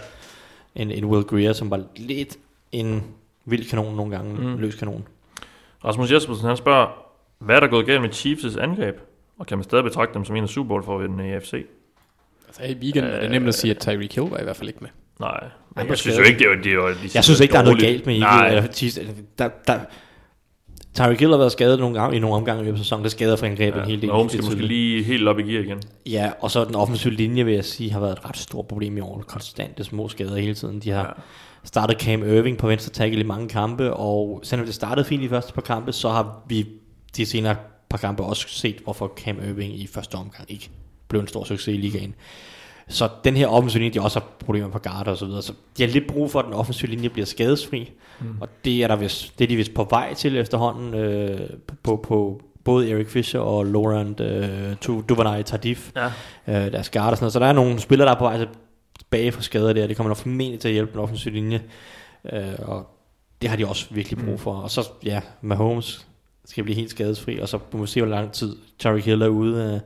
end, 0.75 0.91
end 0.91 1.05
Will 1.05 1.23
Greer, 1.23 1.53
som 1.53 1.71
var 1.71 1.83
lidt 1.95 2.37
en 2.71 3.03
vild 3.45 3.69
kanon 3.69 3.95
nogle 3.95 4.15
gange, 4.15 4.41
mm. 4.41 4.57
løs 4.57 4.75
kanon. 4.75 5.07
Rasmus 5.85 6.11
Jespersen, 6.11 6.47
han 6.47 6.57
spørger, 6.57 6.87
hvad 7.39 7.55
er 7.55 7.59
der 7.59 7.67
gået 7.67 7.85
galt 7.85 8.01
med 8.01 8.09
Chiefs' 8.09 8.59
angreb? 8.59 8.95
Og 9.39 9.45
kan 9.47 9.57
man 9.57 9.63
stadig 9.63 9.83
betragte 9.83 10.13
dem 10.13 10.25
som 10.25 10.35
en 10.35 10.43
af 10.43 10.49
Super 10.49 10.67
Bowl 10.67 10.83
for 10.83 11.21
i 11.23 11.31
AFC? 11.31 11.65
Altså, 12.47 12.63
i 12.63 12.73
weekenden 12.81 13.11
er 13.11 13.19
det 13.19 13.31
nemt 13.31 13.47
at 13.47 13.55
sige, 13.55 13.71
at 13.71 13.77
Tyreek 13.79 14.15
Hill 14.15 14.29
var 14.29 14.39
i 14.39 14.43
hvert 14.43 14.55
fald 14.55 14.67
ikke 14.69 14.79
med. 14.81 14.89
Nej, 15.19 15.39
men 15.41 15.49
var 15.75 15.83
jeg 15.83 15.97
synes 15.97 16.17
jo 16.17 16.23
ikke, 16.23 16.39
det 16.39 16.45
er 16.45 16.49
jo... 16.49 16.55
Det 16.63 16.67
er 16.67 16.73
jo 16.73 16.89
de 16.89 17.09
Jeg 17.15 17.23
synes 17.23 17.39
ikke, 17.39 17.51
der 17.51 17.59
er 17.59 17.63
noget 17.63 17.79
galt 17.79 18.05
med 18.05 18.19
Nej, 18.19 18.29
Eagle 18.29 18.57
eller 18.57 18.71
Chiefs. 18.71 18.99
Der, 19.37 19.49
der, 19.67 19.79
Tyreek 20.95 21.19
Hill 21.19 21.31
har 21.31 21.37
været 21.37 21.51
skadet 21.51 21.79
nogle 21.79 21.99
gange, 21.99 22.15
i 22.17 22.19
nogle 22.19 22.35
omgange 22.35 22.61
i 22.61 22.65
løbet 22.65 22.77
af 22.77 22.83
sæsonen. 22.83 23.03
Det 23.03 23.11
skader 23.11 23.35
for 23.35 23.45
angrebet 23.45 23.81
en 23.81 23.87
hel 23.87 24.01
del. 24.01 24.09
Mahomes 24.09 24.31
skal 24.31 24.45
måske 24.45 24.61
lige 24.65 25.03
helt 25.03 25.27
op 25.27 25.39
i 25.39 25.43
gear 25.43 25.63
igen. 25.63 25.81
Ja, 26.05 26.31
og 26.39 26.51
så 26.51 26.65
den 26.65 26.75
offensive 26.75 27.13
linje, 27.13 27.45
vil 27.45 27.53
jeg 27.53 27.65
sige, 27.65 27.91
har 27.91 27.99
været 27.99 28.11
et 28.11 28.25
ret 28.25 28.37
stort 28.37 28.67
problem 28.67 28.97
i 28.97 28.99
år. 28.99 29.23
Konstante 29.27 29.83
små 29.83 30.09
skader 30.09 30.37
hele 30.37 30.53
tiden. 30.53 30.79
De 30.79 30.89
har 30.89 31.03
ja. 31.03 31.21
startet 31.63 32.01
Cam 32.01 32.23
Irving 32.23 32.57
på 32.57 32.67
venstre 32.67 32.91
tackle 32.91 33.19
i 33.19 33.23
mange 33.23 33.49
kampe, 33.49 33.93
og 33.93 34.39
selvom 34.43 34.65
det 34.65 34.75
startede 34.75 35.05
fint 35.05 35.23
i 35.23 35.29
første 35.29 35.53
par 35.53 35.61
kampe, 35.61 35.91
så 35.91 36.09
har 36.09 36.43
vi 36.47 36.67
de 37.17 37.25
senere 37.25 37.55
par 37.89 37.97
kampe 37.97 38.23
også 38.23 38.47
set, 38.47 38.75
hvorfor 38.83 39.13
Cam 39.17 39.37
Irving 39.49 39.79
i 39.79 39.87
første 39.87 40.15
omgang 40.15 40.51
ikke 40.51 40.69
blev 41.07 41.21
en 41.21 41.27
stor 41.27 41.43
succes 41.43 41.67
i 41.67 41.77
ligaen. 41.77 42.15
Så 42.87 43.09
den 43.23 43.35
her 43.35 43.47
offensive 43.47 43.83
linje, 43.83 43.93
de 43.93 44.01
også 44.01 44.19
har 44.19 44.27
problemer 44.45 44.69
på 44.69 44.79
guard 44.79 45.07
og 45.07 45.17
så 45.17 45.25
videre, 45.25 45.41
så 45.41 45.53
de 45.77 45.83
har 45.83 45.89
lidt 45.91 46.07
brug 46.07 46.31
for, 46.31 46.39
at 46.39 46.45
den 46.45 46.53
offensive 46.53 46.91
linje 46.91 47.09
bliver 47.09 47.25
skadesfri, 47.25 47.91
mm. 48.19 48.27
og 48.41 48.49
det 48.65 48.83
er, 48.83 48.87
der 48.87 48.95
vist, 48.95 49.39
det 49.39 49.45
er 49.45 49.47
de 49.47 49.55
vist 49.55 49.73
på 49.73 49.87
vej 49.89 50.13
til 50.13 50.37
efterhånden 50.37 50.93
øh, 50.93 51.39
på, 51.83 51.95
på 52.07 52.41
både 52.63 52.91
Eric 52.91 53.07
Fisher 53.07 53.39
og 53.41 53.65
Laurent 53.65 54.19
øh, 54.19 54.75
Duvernay 55.09 55.43
Tardif, 55.43 55.91
Ja. 55.95 56.05
øh, 56.65 56.71
deres 56.71 56.89
guard 56.89 57.11
og 57.11 57.17
sådan 57.17 57.23
noget. 57.23 57.33
Så 57.33 57.39
der 57.39 57.45
er 57.45 57.53
nogle 57.53 57.79
spillere, 57.79 58.07
der 58.07 58.13
er 58.15 58.19
på 58.19 58.23
vej 58.25 58.45
tilbage 58.99 59.31
fra 59.31 59.41
skader 59.41 59.73
der, 59.73 59.87
det 59.87 59.97
kommer 59.97 60.09
nok 60.09 60.17
formentlig 60.17 60.59
til 60.59 60.67
at 60.67 60.73
hjælpe 60.73 60.91
den 60.91 60.99
offensive 60.99 61.33
linje, 61.33 61.61
øh, 62.33 62.41
og 62.61 62.87
det 63.41 63.49
har 63.49 63.57
de 63.57 63.67
også 63.67 63.85
virkelig 63.91 64.25
brug 64.25 64.39
for. 64.39 64.53
Og 64.53 64.71
så, 64.71 64.89
ja, 65.05 65.21
Mahomes 65.41 66.07
skal 66.45 66.63
blive 66.63 66.75
helt 66.75 66.89
skadesfri, 66.89 67.39
og 67.39 67.49
så 67.49 67.59
må 67.73 67.81
vi 67.81 67.87
se, 67.87 68.01
hvor 68.01 68.09
lang 68.09 68.31
tid 68.31 68.55
Tyreek 68.79 69.05
Hill 69.05 69.21
er 69.21 69.27
ude. 69.27 69.73
Øh, 69.73 69.79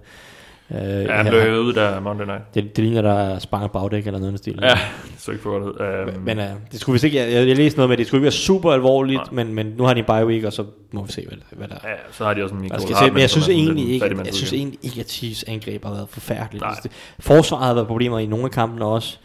øh, 0.72 0.78
Ja, 0.80 1.12
han 1.12 1.26
blev 1.28 1.60
ud 1.60 1.74
der 1.74 2.00
Monday 2.00 2.26
Night. 2.26 2.56
det, 2.56 2.76
det 2.76 2.84
ligner, 2.84 3.02
der 3.02 3.14
er 3.14 3.40
sparket 3.40 3.72
bagdæk 3.72 4.08
eller 4.08 4.20
noget 4.20 4.30
i 4.30 4.32
den 4.32 4.38
stil. 4.38 4.60
Ja, 4.62 4.68
det 4.68 5.14
så 5.18 5.32
ikke 5.32 5.44
for 5.44 5.50
godt 5.50 5.64
ud. 5.64 6.14
Um, 6.16 6.22
Men 6.24 6.38
uh, 6.40 6.46
det 6.72 6.80
skulle 6.80 6.94
vist 6.94 7.04
ikke, 7.04 7.18
jeg, 7.18 7.32
jeg, 7.32 7.48
jeg 7.48 7.58
læste 7.58 7.78
noget 7.78 7.90
med, 7.90 7.94
at 7.96 8.00
det 8.00 8.08
skulle 8.08 8.20
ikke 8.20 8.24
være 8.24 8.32
super 8.32 8.72
alvorligt, 8.72 9.32
Nej. 9.32 9.44
men, 9.44 9.54
men 9.54 9.66
nu 9.78 9.84
har 9.84 9.94
de 9.94 10.00
en 10.00 10.06
bye 10.06 10.26
week, 10.26 10.44
og 10.44 10.54
så 10.54 10.66
må 10.92 11.04
vi 11.06 11.12
se, 11.12 11.26
hvad, 11.28 11.38
hvad 11.52 11.68
der 11.68 11.76
er. 11.76 11.90
ja, 11.90 11.96
så 12.12 12.24
har 12.24 12.34
de 12.34 12.44
også 12.44 12.56
en 12.56 12.62
Michael 12.62 12.82
skal 12.82 12.96
se, 12.96 13.12
men 13.12 13.22
jeg 13.22 13.30
synes, 13.30 13.50
egentlig 13.50 13.90
ikke, 13.90 14.06
jeg 14.26 14.34
synes 14.34 14.54
egentlig 14.54 14.80
ikke, 14.84 15.00
at 15.00 15.10
Chiefs 15.12 15.44
angreb 15.44 15.86
har 15.86 15.92
været 15.94 16.10
forfærdeligt. 16.10 16.62
Nej. 16.62 16.70
Altså, 16.70 16.82
det, 16.84 16.92
forsvaret 17.20 17.66
har 17.66 17.74
været 17.74 17.88
problemer 17.88 18.20
i 18.20 18.26
nogle 18.26 18.46
af 18.46 18.52
kampene 18.52 18.86
også, 18.86 19.18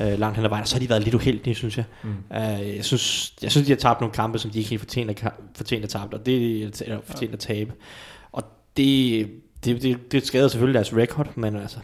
øh, 0.00 0.18
langt 0.18 0.36
hen 0.36 0.44
ad 0.44 0.50
vejen, 0.50 0.66
så 0.66 0.74
har 0.74 0.80
de 0.80 0.88
været 0.88 1.02
lidt 1.02 1.14
uheldige, 1.14 1.54
synes 1.54 1.76
jeg. 1.76 1.84
Mm. 2.02 2.10
Uh, 2.30 2.76
jeg, 2.76 2.84
synes, 2.84 3.32
jeg 3.42 3.50
synes, 3.50 3.66
de 3.66 3.72
har 3.72 3.78
tabt 3.78 4.00
nogle 4.00 4.12
kampe, 4.12 4.38
som 4.38 4.50
de 4.50 4.58
ikke 4.58 4.70
helt 4.70 4.80
fortjener, 4.80 5.12
fortjener 5.56 5.84
at 5.84 5.90
tabe, 5.90 6.16
og 6.16 6.26
det 6.26 6.62
er 6.62 6.68
eller 6.84 6.98
fortjener 7.04 7.32
at 7.34 7.38
tabe. 7.40 7.72
Og 8.32 8.42
det, 8.76 9.26
det, 9.64 9.82
det, 9.82 10.12
det 10.12 10.26
skader 10.26 10.48
selvfølgelig 10.48 10.74
deres 10.74 10.96
record, 10.96 11.28
men 11.34 11.56
altså... 11.56 11.78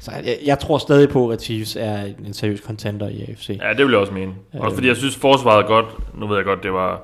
Så 0.00 0.10
jeg, 0.12 0.38
jeg 0.44 0.58
tror 0.58 0.78
stadig 0.78 1.08
på, 1.08 1.28
at 1.30 1.42
Chiefs 1.42 1.76
er 1.76 2.02
en 2.26 2.32
seriøs 2.34 2.60
contender 2.60 3.08
i 3.08 3.22
AFC. 3.22 3.58
Ja, 3.62 3.72
det 3.72 3.84
vil 3.86 3.90
jeg 3.92 4.00
også 4.00 4.12
mene. 4.12 4.34
Også 4.52 4.74
fordi 4.74 4.88
jeg 4.88 4.96
synes, 4.96 5.16
forsvaret 5.16 5.62
er 5.64 5.66
godt. 5.66 5.86
Nu 6.18 6.26
ved 6.26 6.36
jeg 6.36 6.44
godt, 6.44 6.62
det 6.62 6.72
var 6.72 7.02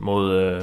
mod... 0.00 0.32
Øh, 0.32 0.62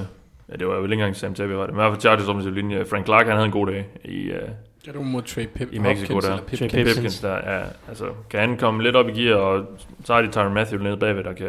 ja, 0.52 0.56
det 0.56 0.68
var 0.68 0.74
vel 0.74 0.84
ikke 0.84 0.94
engang 0.94 1.16
Sam 1.16 1.34
Tabi, 1.34 1.56
var 1.56 1.66
det. 1.66 1.76
Men 1.76 1.80
i 1.80 1.82
hvert 1.82 1.92
fald 1.92 2.02
Chargers 2.02 2.28
offensive 2.28 2.56
linje. 2.56 2.86
Frank 2.86 3.06
Clark, 3.06 3.26
han 3.26 3.36
havde 3.36 3.46
en 3.46 3.52
god 3.52 3.68
dag 3.68 3.88
i, 4.06 4.18
øh, 4.18 4.50
Ja, 4.88 4.92
du 4.92 5.02
mod 5.02 5.22
Trey 5.22 5.46
Pip, 5.46 5.68
i 5.72 5.80
Mexico 5.80 6.14
Hopkins 6.14 6.26
der. 6.26 6.32
eller 6.34 6.46
Pip 6.48 6.60
Trey 6.60 6.68
Pip. 6.68 6.76
Pipkins. 6.76 6.96
Pipkins 6.96 7.20
der, 7.20 7.54
ja. 7.54 7.62
Altså, 7.88 8.06
kan 8.30 8.40
han 8.40 8.58
komme 8.58 8.84
lidt 8.84 8.96
op 8.96 9.10
i 9.10 9.12
gear, 9.12 9.36
og 9.36 9.66
så 10.04 10.14
har 10.14 10.22
de 10.22 10.32
Tyron 10.32 10.54
Matthew 10.54 10.84
nede 10.84 10.98
bagved, 10.98 11.24
der 11.24 11.34
kan... 11.34 11.48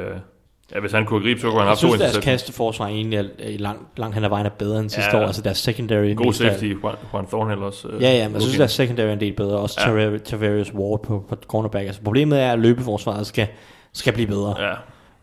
Ja, 0.74 0.80
hvis 0.80 0.92
han 0.92 1.06
kunne 1.06 1.22
gribe, 1.24 1.40
så 1.40 1.46
kunne 1.50 1.52
han 1.52 1.60
Jeg 1.60 1.68
have 1.68 1.76
to 1.76 1.96
synes, 1.96 2.00
deres 2.00 2.24
kasteforsvar 2.24 2.86
egentlig 2.86 3.18
er, 3.18 3.24
er 3.38 3.58
langt, 3.58 3.98
langt 3.98 4.14
hen 4.14 4.24
ad 4.24 4.28
vejen 4.28 4.46
er 4.46 4.50
bedre 4.50 4.80
end 4.80 4.90
sidste 4.90 5.16
Ja. 5.16 5.22
år. 5.22 5.26
Altså 5.26 5.42
deres 5.42 5.58
secondary. 5.58 6.14
God 6.16 6.32
safety, 6.32 6.64
Juan, 6.82 6.94
Juan 7.12 7.26
Thornhill 7.26 7.62
også. 7.62 7.88
øh, 7.88 8.02
Ja, 8.02 8.10
ja, 8.16 8.28
men 8.28 8.34
jeg 8.34 8.42
synes, 8.42 8.56
deres 8.56 8.72
secondary 8.72 9.06
er 9.08 9.12
en 9.12 9.20
del 9.20 9.32
bedre. 9.32 9.58
Også 9.58 9.80
Ja. 9.90 10.18
Tavarius 10.18 10.72
Ward 10.74 11.02
på, 11.02 11.24
på 11.28 11.36
cornerback. 11.46 11.86
Altså 11.86 12.02
problemet 12.02 12.40
er, 12.40 12.52
at 12.52 12.58
løbeforsvaret 12.58 13.26
skal, 13.26 13.46
skal 13.92 14.12
blive 14.12 14.26
bedre. 14.26 14.54
Ja, 14.60 14.72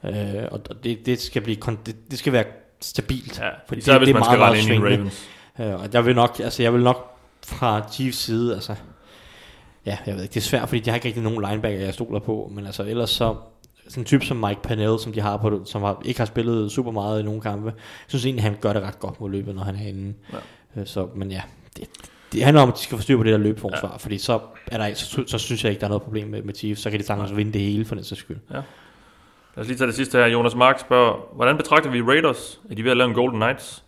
Øh, 0.06 0.48
og 0.52 0.84
det, 0.84 1.06
det, 1.06 1.22
skal 1.22 1.42
blive, 1.42 1.58
det, 1.86 1.96
det 2.12 2.20
skal 2.20 2.34
være 2.34 2.44
stabilt. 2.82 3.40
ja. 3.40 3.50
Fordi 3.68 3.80
Især 3.80 3.92
det, 3.92 4.00
hvis 4.00 4.08
det 4.08 4.16
er 4.16 4.20
man 4.20 4.24
skal 4.26 4.38
meget, 4.38 4.54
rende 4.54 4.80
meget 4.80 4.94
ind 4.94 4.94
i. 4.94 4.98
Ravens. 4.98 5.28
Øh, 5.60 5.82
og 5.84 5.90
jeg 5.94 6.06
vil 6.06 6.16
nok, 6.16 6.40
altså 6.44 6.64
jeg 6.64 6.74
vil 6.74 6.82
nok 6.84 7.18
fra 7.46 7.82
Chiefs 7.92 8.18
side, 8.18 8.54
altså, 8.54 8.74
ja, 9.86 9.98
jeg 10.06 10.16
ved 10.16 10.22
ikke, 10.24 10.34
det 10.34 10.40
er 10.40 10.44
svært, 10.44 10.70
fordi 10.70 10.80
de 10.80 10.90
har 10.90 10.96
ikke 10.96 11.08
rigtig 11.08 11.24
nogen 11.24 11.46
linebacker, 11.50 11.80
jeg 11.80 11.94
stoler 11.94 12.20
på, 12.20 12.52
men 12.56 12.66
altså 12.66 12.84
ellers 12.84 13.10
så, 13.10 13.36
sådan 13.90 14.02
en 14.02 14.06
type 14.06 14.26
som 14.26 14.38
Mike 14.38 14.62
Pennell, 14.64 15.00
som 15.00 15.14
de 15.14 15.22
har 15.22 15.38
på, 15.38 15.62
som 15.66 15.82
har, 15.82 16.02
ikke 16.06 16.20
har 16.20 16.26
spillet 16.26 16.72
super 16.72 16.92
meget 16.92 17.20
i 17.20 17.24
nogle 17.24 17.42
kampe, 17.42 17.68
jeg 17.76 17.76
synes 18.08 18.26
egentlig, 18.26 18.44
han 18.44 18.56
gør 18.62 18.74
det 18.74 18.82
ret 18.82 19.00
godt 19.00 19.22
mod 19.22 19.32
løbet, 19.32 19.56
når 19.56 19.64
han 19.64 19.76
er 19.76 19.88
inde. 19.88 20.14
Ja. 20.34 20.38
Ja. 20.76 20.86
Så, 20.86 21.08
men 21.16 21.32
ja, 21.32 21.42
det, 21.78 21.90
det 22.32 22.44
handler 22.44 22.62
om, 22.62 22.70
at 22.70 22.76
de 22.76 22.80
skal 22.80 22.98
få 22.98 23.02
styr 23.02 23.18
på 23.18 23.24
det 23.24 23.32
der 23.32 23.38
løbeforsvar, 23.38 23.92
ja. 23.92 23.98
fordi 23.98 24.18
så, 24.18 24.40
er 24.68 24.78
der, 24.78 24.94
så, 24.94 25.24
så, 25.28 25.38
synes 25.38 25.64
jeg 25.64 25.70
ikke, 25.70 25.80
der 25.80 25.86
er 25.86 25.90
noget 25.90 26.04
problem 26.04 26.28
med, 26.28 26.42
med 26.42 26.54
Chiefs, 26.54 26.82
så 26.82 26.90
kan 26.90 27.00
de 27.00 27.06
sagtens 27.06 27.36
vinde 27.36 27.54
det 27.54 27.62
hele 27.62 27.86
for 27.86 27.96
den 27.96 28.04
sags 28.04 28.22
skyld. 28.22 28.38
Lad 28.50 29.64
os 29.64 29.68
lige 29.68 29.78
tage 29.78 29.88
det 29.88 29.96
sidste 29.96 30.18
her. 30.18 30.26
Jonas 30.26 30.56
Mark 30.56 30.80
spørger, 30.80 31.36
hvordan 31.36 31.58
betragter 31.58 31.90
vi 31.90 32.02
Raiders? 32.02 32.62
Er 32.70 32.76
de 32.76 32.84
ved 32.84 32.92
at 32.92 32.98
lave 32.98 33.08
en 33.10 33.16
Golden 33.16 33.40
Knights? 33.40 33.84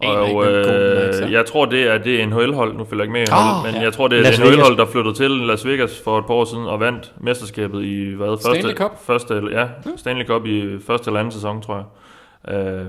Og 0.00 0.46
øh, 0.46 1.32
jeg 1.32 1.46
tror, 1.46 1.64
det 1.64 1.82
er 1.82 1.98
det 1.98 2.28
NHL-hold. 2.28 2.76
Nu 2.76 2.84
følger 2.84 3.04
jeg 3.04 3.08
ikke 3.08 3.12
med 3.12 3.20
i 3.20 3.24
NHL, 3.24 3.66
men 3.66 3.74
ja. 3.74 3.82
jeg 3.82 3.92
tror, 3.92 4.08
det 4.08 4.18
er 4.18 4.22
Las 4.22 4.36
det 4.36 4.46
NHL-hold, 4.46 4.76
der 4.76 4.86
flyttede 4.86 5.14
til 5.14 5.30
Las 5.30 5.66
Vegas 5.66 6.00
for 6.04 6.18
et 6.18 6.26
par 6.26 6.34
år 6.34 6.44
siden 6.44 6.66
og 6.66 6.80
vandt 6.80 7.12
mesterskabet 7.20 7.84
i 7.84 8.14
hvad? 8.14 8.26
Første, 8.26 8.60
Stanley 8.60 8.74
Cup? 8.74 9.04
Første, 9.06 9.42
ja, 9.52 9.68
Stanley 9.96 10.26
Cup 10.26 10.46
i 10.46 10.78
første 10.86 11.08
eller 11.08 11.20
anden 11.20 11.32
sæson, 11.32 11.62
tror 11.62 11.76
jeg. 11.76 12.54
Øh, 12.54 12.86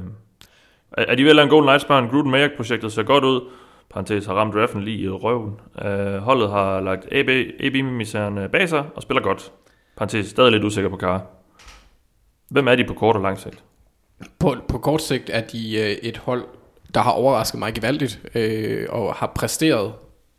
er 0.97 1.05
er 1.07 1.15
de 1.15 1.23
ved 1.23 1.29
at 1.29 1.35
lave 1.35 1.43
en 1.43 1.49
Golden 1.49 1.67
Knights 1.67 1.85
børn? 1.85 2.09
Gruden 2.09 2.31
Mayak-projektet 2.31 2.91
ser 2.91 3.03
godt 3.03 3.23
ud. 3.23 3.41
Parenthes 3.89 4.25
har 4.25 4.33
ramt 4.33 4.53
draften 4.53 4.81
lige 4.81 4.97
i 4.97 5.09
røven. 5.09 5.59
Øh, 5.85 6.17
holdet 6.17 6.49
har 6.49 6.81
lagt 6.81 7.07
AB, 7.11 7.29
AB-misæren 7.59 8.49
bag 8.51 8.69
sig 8.69 8.83
og 8.95 9.01
spiller 9.01 9.21
godt. 9.21 9.51
Parenthes 9.97 10.27
stadig 10.27 10.51
lidt 10.51 10.63
usikker 10.63 10.89
på 10.89 10.97
Kara. 10.97 11.19
Hvem 12.49 12.67
er 12.67 12.75
de 12.75 12.83
på 12.83 12.93
kort 12.93 13.15
og 13.15 13.21
lang 13.21 13.39
sigt? 13.39 13.63
På, 14.39 14.55
på 14.67 14.77
kort 14.77 15.01
sigt 15.01 15.29
er 15.33 15.41
de 15.41 15.77
øh, 15.79 16.09
et 16.09 16.17
hold, 16.17 16.43
der 16.95 17.01
har 17.01 17.11
overrasket 17.11 17.59
mig 17.59 17.73
gevaldigt, 17.73 18.19
øh, 18.35 18.85
og 18.89 19.13
har 19.13 19.31
præsteret, 19.35 19.93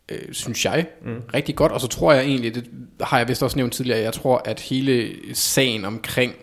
øh, 0.09 0.33
synes 0.33 0.65
jeg, 0.65 0.87
mm. 1.05 1.21
rigtig 1.33 1.55
godt. 1.55 1.71
Og 1.71 1.81
så 1.81 1.87
tror 1.87 2.13
jeg 2.13 2.23
egentlig, 2.23 2.55
det 2.55 2.69
har 3.01 3.17
jeg 3.17 3.27
vist 3.27 3.43
også 3.43 3.57
nævnt 3.57 3.73
tidligere, 3.73 3.99
jeg 3.99 4.13
tror, 4.13 4.41
at 4.45 4.59
hele 4.59 5.13
sagen 5.33 5.85
omkring 5.85 6.33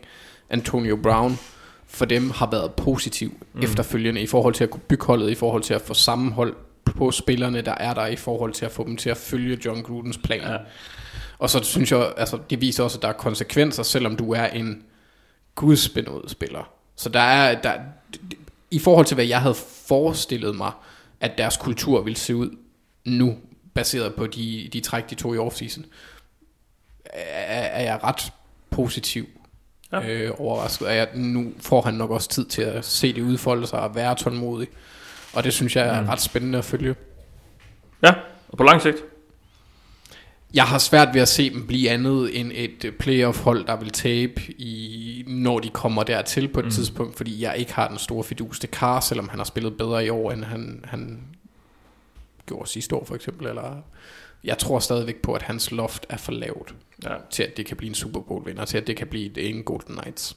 Antonio 0.50 0.96
Brown, 1.02 1.38
for 1.86 2.04
dem 2.04 2.30
har 2.30 2.50
været 2.50 2.72
positiv 2.72 3.34
mm. 3.54 3.62
efterfølgende 3.62 4.20
i 4.20 4.26
forhold 4.26 4.54
til 4.54 4.64
at 4.64 4.70
kunne 4.70 4.80
bygge 4.88 5.04
holdet, 5.06 5.30
i 5.30 5.34
forhold 5.34 5.62
til 5.62 5.74
at 5.74 5.80
få 5.80 5.94
sammenhold 5.94 6.54
på 6.84 7.10
spillerne, 7.10 7.60
der 7.60 7.74
er 7.74 7.94
der, 7.94 8.06
i 8.06 8.16
forhold 8.16 8.52
til 8.52 8.64
at 8.64 8.70
få 8.70 8.84
dem 8.84 8.96
til 8.96 9.10
at 9.10 9.16
følge 9.16 9.58
John 9.64 9.82
Grudens 9.82 10.18
plan. 10.18 10.40
Ja. 10.40 10.56
Og 11.38 11.50
så 11.50 11.62
synes 11.62 11.92
jeg, 11.92 12.12
altså 12.16 12.38
det 12.50 12.60
viser 12.60 12.84
også, 12.84 12.98
at 12.98 13.02
der 13.02 13.08
er 13.08 13.12
konsekvenser, 13.12 13.82
selvom 13.82 14.16
du 14.16 14.32
er 14.32 14.46
en 14.46 14.82
gudsbenået 15.54 16.30
spiller. 16.30 16.70
Så 16.96 17.08
der 17.08 17.20
er, 17.20 17.60
der, 17.60 17.72
i 18.74 18.78
forhold 18.78 19.06
til 19.06 19.14
hvad 19.14 19.24
jeg 19.24 19.40
havde 19.40 19.54
forestillet 19.88 20.56
mig, 20.56 20.72
at 21.20 21.38
deres 21.38 21.56
kultur 21.56 22.02
ville 22.02 22.16
se 22.16 22.36
ud 22.36 22.56
nu, 23.04 23.36
baseret 23.74 24.14
på 24.14 24.26
de, 24.26 24.68
de 24.72 24.80
træk, 24.80 25.10
de 25.10 25.14
tog 25.14 25.34
i 25.34 25.38
offseason, 25.38 25.84
er, 27.04 27.62
er 27.62 27.82
jeg 27.82 28.04
ret 28.04 28.32
positiv 28.70 29.26
Ja. 29.92 30.08
øh, 30.08 30.30
overrasket. 30.38 30.86
At 30.86 30.96
jeg, 30.96 31.08
nu 31.14 31.52
får 31.60 31.82
han 31.82 31.94
nok 31.94 32.10
også 32.10 32.28
tid 32.28 32.44
til 32.46 32.62
at 32.62 32.84
se 32.84 33.12
det 33.12 33.22
udfolde 33.22 33.66
sig 33.66 33.80
og 33.80 33.94
være 33.94 34.14
tålmodig. 34.14 34.68
Og 35.34 35.44
det 35.44 35.52
synes 35.52 35.76
jeg 35.76 35.86
er 35.88 36.00
mm. 36.00 36.08
ret 36.08 36.20
spændende 36.20 36.58
at 36.58 36.64
følge. 36.64 36.94
Ja, 38.02 38.12
og 38.48 38.58
på 38.58 38.64
lang 38.64 38.82
sigt? 38.82 38.96
Jeg 40.54 40.64
har 40.64 40.78
svært 40.78 41.14
ved 41.14 41.20
at 41.20 41.28
se 41.28 41.50
dem 41.50 41.66
blive 41.66 41.90
andet 41.90 42.40
end 42.40 42.52
et 42.54 42.84
øh, 42.84 42.92
playoff-hold, 42.92 43.66
der 43.66 43.76
vil 43.76 43.90
tabe, 43.90 44.42
i, 44.58 45.24
når 45.26 45.58
de 45.58 45.68
kommer 45.68 46.02
dertil 46.02 46.48
på 46.48 46.60
et 46.60 46.64
mm. 46.66 46.70
tidspunkt, 46.70 47.16
fordi 47.16 47.42
jeg 47.42 47.56
ikke 47.58 47.72
har 47.74 47.88
den 47.88 47.98
store 47.98 48.24
fidus 48.24 48.60
til 48.60 48.68
Carr, 48.70 49.00
selvom 49.00 49.28
han 49.28 49.38
har 49.38 49.44
spillet 49.44 49.76
bedre 49.76 50.06
i 50.06 50.08
år, 50.08 50.32
end 50.32 50.44
han, 50.44 50.84
han 50.84 51.20
gjorde 52.46 52.68
sidste 52.68 52.94
år 52.96 53.04
for 53.04 53.14
eksempel. 53.14 53.46
Eller, 53.46 53.76
jeg 54.44 54.58
tror 54.58 54.78
stadigvæk 54.78 55.16
på, 55.16 55.32
at 55.32 55.42
hans 55.42 55.70
loft 55.70 56.06
er 56.08 56.16
for 56.16 56.32
lavt 56.32 56.74
Ja. 57.04 57.14
til, 57.30 57.42
at 57.42 57.56
det 57.56 57.66
kan 57.66 57.76
blive 57.76 57.88
en 57.88 57.94
Super 57.94 58.20
Bowl-vinder, 58.20 58.64
til 58.64 58.78
at 58.78 58.86
det 58.86 58.96
kan 58.96 59.06
blive 59.06 59.26
et- 59.26 59.50
en 59.50 59.62
Golden 59.62 59.94
Knights. 59.96 60.36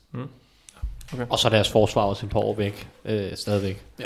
Og 1.29 1.39
så 1.39 1.47
er 1.47 1.49
deres 1.49 1.69
forsvar 1.71 2.01
også 2.01 2.25
et 2.25 2.31
par 2.31 2.39
år 2.39 2.55
væk, 2.55 2.87
øh, 3.05 3.35
stadigvæk. 3.35 3.85
Ja. 3.99 4.05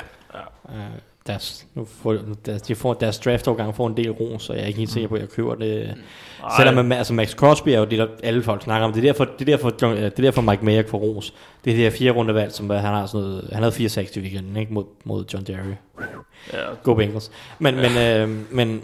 Øh, 0.75 0.91
deres, 1.27 1.68
nu 1.76 1.85
får, 1.85 2.18
deres, 2.45 2.61
de 2.61 2.76
får, 2.76 2.93
deres 2.93 3.19
draftårgang 3.19 3.76
får 3.76 3.88
en 3.88 3.98
del 3.98 4.11
ro, 4.11 4.39
så 4.39 4.53
jeg 4.53 4.61
er 4.61 4.68
ikke 4.68 4.80
helt 4.80 4.91
sikker 4.91 5.10
på, 5.10 5.15
at 5.15 5.22
jeg 5.22 5.30
køber 5.30 5.56
det. 5.56 5.93
Mm. 5.95 6.02
Selvom 6.57 6.85
man, 6.85 6.98
altså 6.98 7.14
Max 7.14 7.31
Crosby 7.31 7.69
er 7.69 7.80
jo 7.80 7.85
det, 7.85 7.99
der 7.99 8.07
alle 8.23 8.43
folk 8.43 8.64
snakker 8.64 8.88
om. 8.88 8.93
Det 8.93 8.99
er 8.99 9.07
derfor, 9.07 9.26
det 9.26 9.49
er 9.49 9.57
derfor, 9.57 9.85
øh, 9.85 9.98
det 9.98 10.06
er 10.06 10.10
derfor 10.10 10.41
Mike 10.41 10.65
Mayer 10.65 10.84
får 10.88 10.98
ros. 10.98 11.34
Det 11.65 11.72
er 11.72 11.76
det 11.76 11.84
her 11.84 11.98
fire 11.98 12.11
runde 12.11 12.35
valg, 12.35 12.52
som 12.52 12.69
han 12.69 12.80
har 12.80 13.06
sådan 13.06 13.27
noget, 13.27 13.49
han 13.53 13.64
havde 13.64 13.76
4-6 13.76 14.19
i 14.19 14.19
weekenden, 14.19 14.57
ikke? 14.57 14.73
Mod, 14.73 14.85
mod 15.03 15.26
John 15.34 15.45
Derry. 15.45 15.76
Ja, 16.53 16.60
Go 16.84 16.93
Bengals. 16.93 17.31
Men, 17.60 17.76
men, 17.76 17.98
øh, 17.98 18.30
men 18.52 18.81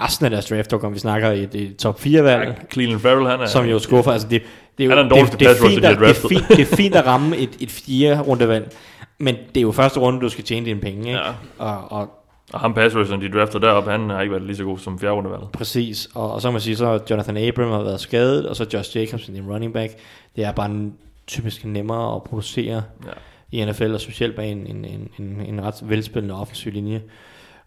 resten 0.00 0.24
af 0.24 0.30
deres 0.30 0.46
draftårgang, 0.46 0.94
vi 0.94 0.98
snakker 0.98 1.30
i 1.30 1.42
et, 1.42 1.54
et 1.54 1.76
top 1.76 2.00
4 2.00 2.24
valg, 2.24 2.66
Cleveland 2.72 3.00
Farrell, 3.00 3.26
han 3.26 3.40
er... 3.40 3.46
som 3.46 3.64
jo 3.64 3.78
skuffer. 3.78 4.12
Altså 4.12 4.28
det, 4.28 4.42
det 4.78 4.84
er 4.84 4.88
jo 4.88 4.96
Han 4.96 4.98
er 4.98 5.02
den 5.02 5.10
det, 5.10 5.16
dårligste 5.16 5.38
det, 5.38 5.46
er 5.46 5.50
pass 5.50 5.62
rusher, 5.62 5.78
fint, 5.78 5.82
de 5.82 5.86
har 5.86 5.94
at, 5.94 5.98
det, 6.00 6.24
er 6.24 6.28
fint, 6.28 6.48
det 6.48 6.72
er 6.72 6.76
fint 6.76 6.94
at 6.94 7.06
ramme 7.06 7.36
et, 7.36 7.50
et 7.60 7.70
fire 7.70 8.20
runde 8.20 8.48
valg, 8.48 8.72
men 9.18 9.34
det 9.34 9.56
er 9.56 9.62
jo 9.62 9.72
første 9.72 10.00
runde, 10.00 10.20
du 10.20 10.28
skal 10.28 10.44
tjene 10.44 10.66
dine 10.66 10.80
penge. 10.80 11.08
Ikke? 11.08 11.20
Ja. 11.20 11.32
Og, 11.58 11.92
og 11.92 12.10
Og 12.52 12.60
ham 12.60 12.74
pass 12.74 12.96
rusheren, 12.96 13.20
de 13.20 13.28
draftede 13.38 13.66
deroppe, 13.66 13.90
han 13.90 14.10
har 14.10 14.20
ikke 14.20 14.32
været 14.32 14.44
lige 14.46 14.56
så 14.56 14.64
god 14.64 14.78
som 14.78 14.98
fjerde 14.98 15.48
præcis, 15.52 16.08
og, 16.14 16.32
og 16.32 16.42
så 16.42 16.48
må 16.48 16.52
man 16.52 16.60
sige, 16.60 16.76
så 16.76 17.00
Jonathan 17.10 17.36
Abram 17.36 17.70
har 17.70 17.82
været 17.82 18.00
skadet, 18.00 18.46
og 18.46 18.56
så 18.56 18.66
Josh 18.74 18.96
Jacobs, 18.96 19.28
en 19.28 19.50
running 19.50 19.72
back. 19.72 19.92
Det 20.36 20.44
er 20.44 20.52
bare 20.52 20.66
en, 20.70 20.94
typisk 21.28 21.64
nemmere 21.64 22.16
at 22.16 22.22
producere 22.22 22.82
Ja. 23.06 23.12
i 23.52 23.64
NFL, 23.70 23.94
og 23.94 24.00
specielt 24.00 24.36
bag 24.36 24.52
en, 24.52 24.66
en, 24.66 24.84
en, 24.84 25.08
en, 25.18 25.40
en 25.40 25.62
ret 25.64 25.74
velspillende 25.82 26.34
offensiv 26.40 26.72
linje. 26.72 27.02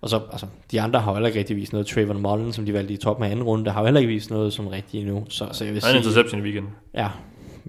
Og 0.02 0.10
så, 0.10 0.22
altså, 0.32 0.46
de 0.72 0.82
andre 0.82 1.00
har 1.00 1.12
jo 1.12 1.16
heller 1.16 1.28
ikke 1.28 1.40
rigtig 1.40 1.56
vist 1.56 1.72
noget. 1.72 1.88
Trayvon 1.88 2.22
Mullen, 2.22 2.54
som 2.54 2.66
de 2.66 2.74
valgte 2.74 2.94
i 2.94 2.98
toppen 2.98 3.26
af 3.26 3.32
anden 3.32 3.46
runde, 3.46 3.66
der 3.66 3.72
har 3.72 3.80
jo 3.80 3.86
heller 3.86 4.00
ikke 4.00 4.14
vist 4.14 4.30
noget 4.30 4.54
som 4.54 4.68
rigtigt 4.68 5.02
endnu. 5.02 5.26
Så, 5.30 5.48
så 5.52 5.66
jeg 5.66 5.74
vil 5.74 5.84
Han 5.84 5.90
er 5.96 6.02
sige... 6.02 6.10
interception 6.10 6.42
i 6.42 6.44
weekenden. 6.44 6.72
Ja, 6.94 7.10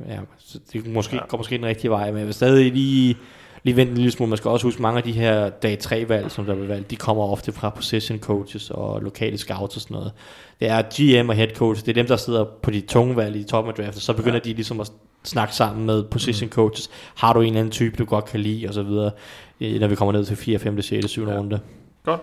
ja 0.08 0.18
så 0.38 0.58
det 0.72 0.86
måske, 0.86 1.16
ja. 1.16 1.26
går 1.26 1.38
måske 1.38 1.56
den 1.56 1.66
rigtige 1.66 1.90
vej, 1.90 2.10
men 2.10 2.18
jeg 2.18 2.26
vil 2.26 2.34
stadig 2.34 2.72
lige, 2.72 3.16
lige 3.62 3.76
vente 3.76 3.90
en 3.90 3.96
lille 3.96 4.10
smule. 4.10 4.28
Man 4.28 4.36
skal 4.36 4.48
også 4.50 4.66
huske, 4.66 4.82
mange 4.82 4.98
af 4.98 5.02
de 5.02 5.12
her 5.12 5.48
dag 5.48 5.78
3 5.78 6.08
valg, 6.08 6.30
som 6.30 6.44
der 6.44 6.54
bliver 6.54 6.66
valgt, 6.68 6.90
de 6.90 6.96
kommer 6.96 7.24
ofte 7.24 7.52
fra 7.52 7.70
position 7.70 8.18
coaches 8.18 8.70
og 8.70 9.00
lokale 9.02 9.38
scouts 9.38 9.76
og 9.76 9.82
sådan 9.82 9.94
noget. 9.94 10.12
Det 10.60 10.68
er 10.68 10.82
GM 11.22 11.28
og 11.28 11.34
head 11.34 11.48
coach, 11.56 11.80
det 11.84 11.88
er 11.88 11.94
dem, 11.94 12.06
der 12.06 12.16
sidder 12.16 12.44
på 12.62 12.70
de 12.70 12.80
tunge 12.80 13.16
valg 13.16 13.36
i 13.36 13.44
toppen 13.44 13.74
af 13.78 13.84
draftet. 13.84 14.02
Så 14.02 14.12
begynder 14.12 14.40
ja. 14.44 14.50
de 14.50 14.54
ligesom 14.54 14.80
at 14.80 14.92
snakke 15.24 15.54
sammen 15.54 15.86
med 15.86 16.04
position 16.04 16.46
Mm. 16.46 16.52
coaches. 16.52 16.90
Har 17.14 17.32
du 17.32 17.40
en 17.40 17.46
eller 17.46 17.60
anden 17.60 17.72
type, 17.72 17.96
du 17.96 18.04
godt 18.04 18.24
kan 18.24 18.40
lide, 18.40 18.68
og 18.68 18.74
så 18.74 18.82
videre, 18.82 19.10
øh, 19.60 19.80
når 19.80 19.88
vi 19.88 19.94
kommer 19.94 20.12
ned 20.12 20.24
til 20.24 20.36
4., 20.36 20.58
5., 20.58 20.82
6., 20.82 21.10
7. 21.10 21.28
Ja. 21.28 21.38
runde. 21.38 21.60
Godt. 22.04 22.20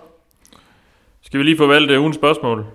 Skal 1.22 1.38
vi 1.40 1.44
lige 1.44 1.58
få 1.58 1.68
valgt 1.68 1.92
uh, 1.92 2.00
ugens 2.02 2.16
spørgsmål? 2.16 2.66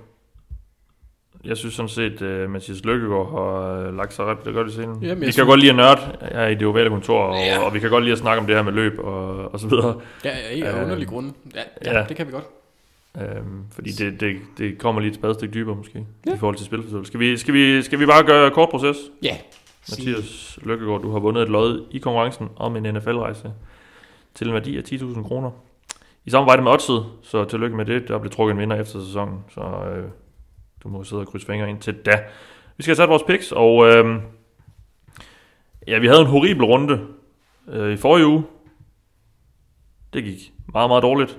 Jeg 1.44 1.56
synes 1.56 1.74
sådan 1.74 1.88
set, 1.88 2.22
at 2.22 2.44
uh, 2.44 2.50
Mathias 2.50 2.84
Lykkegaard 2.84 3.30
har 3.30 3.88
uh, 3.88 3.96
lagt 3.96 4.14
sig 4.14 4.24
ret 4.24 4.44
det 4.44 4.54
godt 4.54 4.68
i 4.68 4.70
scenen. 4.70 5.02
Jamen, 5.02 5.20
vi 5.20 5.24
kan 5.26 5.32
synes- 5.32 5.46
godt 5.46 5.60
lide 5.60 5.70
at 5.70 5.76
nørde 5.76 6.00
her 6.32 6.46
i 6.46 6.54
det 6.54 6.66
ovale 6.66 6.90
kontor, 6.90 7.18
og, 7.22 7.34
Ja. 7.36 7.58
og 7.58 7.74
vi 7.74 7.78
kan 7.80 7.90
godt 7.90 8.04
lide 8.04 8.12
at 8.12 8.18
snakke 8.18 8.40
om 8.40 8.46
det 8.46 8.56
her 8.56 8.62
med 8.62 8.72
løb 8.72 8.98
og, 8.98 9.52
og 9.52 9.60
så 9.60 9.68
videre. 9.68 10.00
Ja, 10.24 10.30
ja, 10.30 10.58
ja 10.58 10.76
Øh, 10.76 10.82
underlig 10.82 11.08
grund. 11.08 11.32
Ja, 11.54 11.60
ja, 11.84 11.98
ja. 11.98 12.04
det 12.08 12.16
kan 12.16 12.26
vi 12.26 12.32
godt. 12.32 12.44
Øhm, 13.20 13.62
fordi 13.74 13.90
det, 13.90 14.20
det, 14.20 14.36
det 14.58 14.78
kommer 14.78 15.00
lige 15.00 15.10
et 15.10 15.16
spadestik 15.16 15.54
dybere 15.54 15.76
måske, 15.76 16.06
ja. 16.26 16.34
i 16.34 16.38
forhold 16.38 16.56
til 16.56 16.66
spilforståelse. 16.66 17.08
Skal 17.08 17.20
vi, 17.20 17.36
skal, 17.36 17.54
vi, 17.54 17.82
skal 17.82 17.98
vi 18.00 18.06
bare 18.06 18.24
gøre 18.24 18.50
kort 18.50 18.68
proces? 18.68 18.96
Ja. 19.22 19.36
Mathias 19.90 20.58
Lykkegaard, 20.62 21.02
du 21.02 21.12
har 21.12 21.18
vundet 21.18 21.42
et 21.42 21.48
lod 21.48 21.84
i 21.90 21.98
konkurrencen 21.98 22.48
om 22.56 22.76
en 22.76 22.82
NFL-rejse 22.94 23.52
til 24.34 24.48
en 24.48 24.54
værdi 24.54 24.76
af 24.78 24.82
10.000 24.82 25.22
kroner. 25.28 25.50
I 26.24 26.30
samarbejde 26.30 26.62
med 26.62 26.72
Odset, 26.72 27.04
så 27.22 27.44
tillykke 27.44 27.76
med 27.76 27.84
det. 27.84 28.08
Der 28.08 28.18
blev 28.18 28.30
trukket 28.32 28.54
en 28.54 28.60
vinder 28.60 28.76
efter 28.80 29.00
sæsonen, 29.00 29.38
så 29.54 29.60
øh, 29.60 30.04
du 30.84 30.88
må 30.88 31.04
sidde 31.04 31.22
og 31.22 31.26
krydse 31.26 31.46
fingre 31.46 31.70
ind 31.70 31.78
til 31.78 31.94
da. 31.94 32.20
Vi 32.76 32.82
skal 32.82 32.90
have 32.90 32.96
sat 32.96 33.08
vores 33.08 33.22
picks, 33.22 33.52
og 33.52 33.86
øh, 33.86 34.20
ja, 35.88 35.98
vi 35.98 36.06
havde 36.06 36.20
en 36.20 36.26
horribel 36.26 36.64
runde 36.64 37.00
øh, 37.68 37.92
i 37.92 37.96
forrige 37.96 38.26
uge. 38.26 38.44
Det 40.12 40.24
gik 40.24 40.52
meget, 40.72 40.90
meget 40.90 41.02
dårligt. 41.02 41.38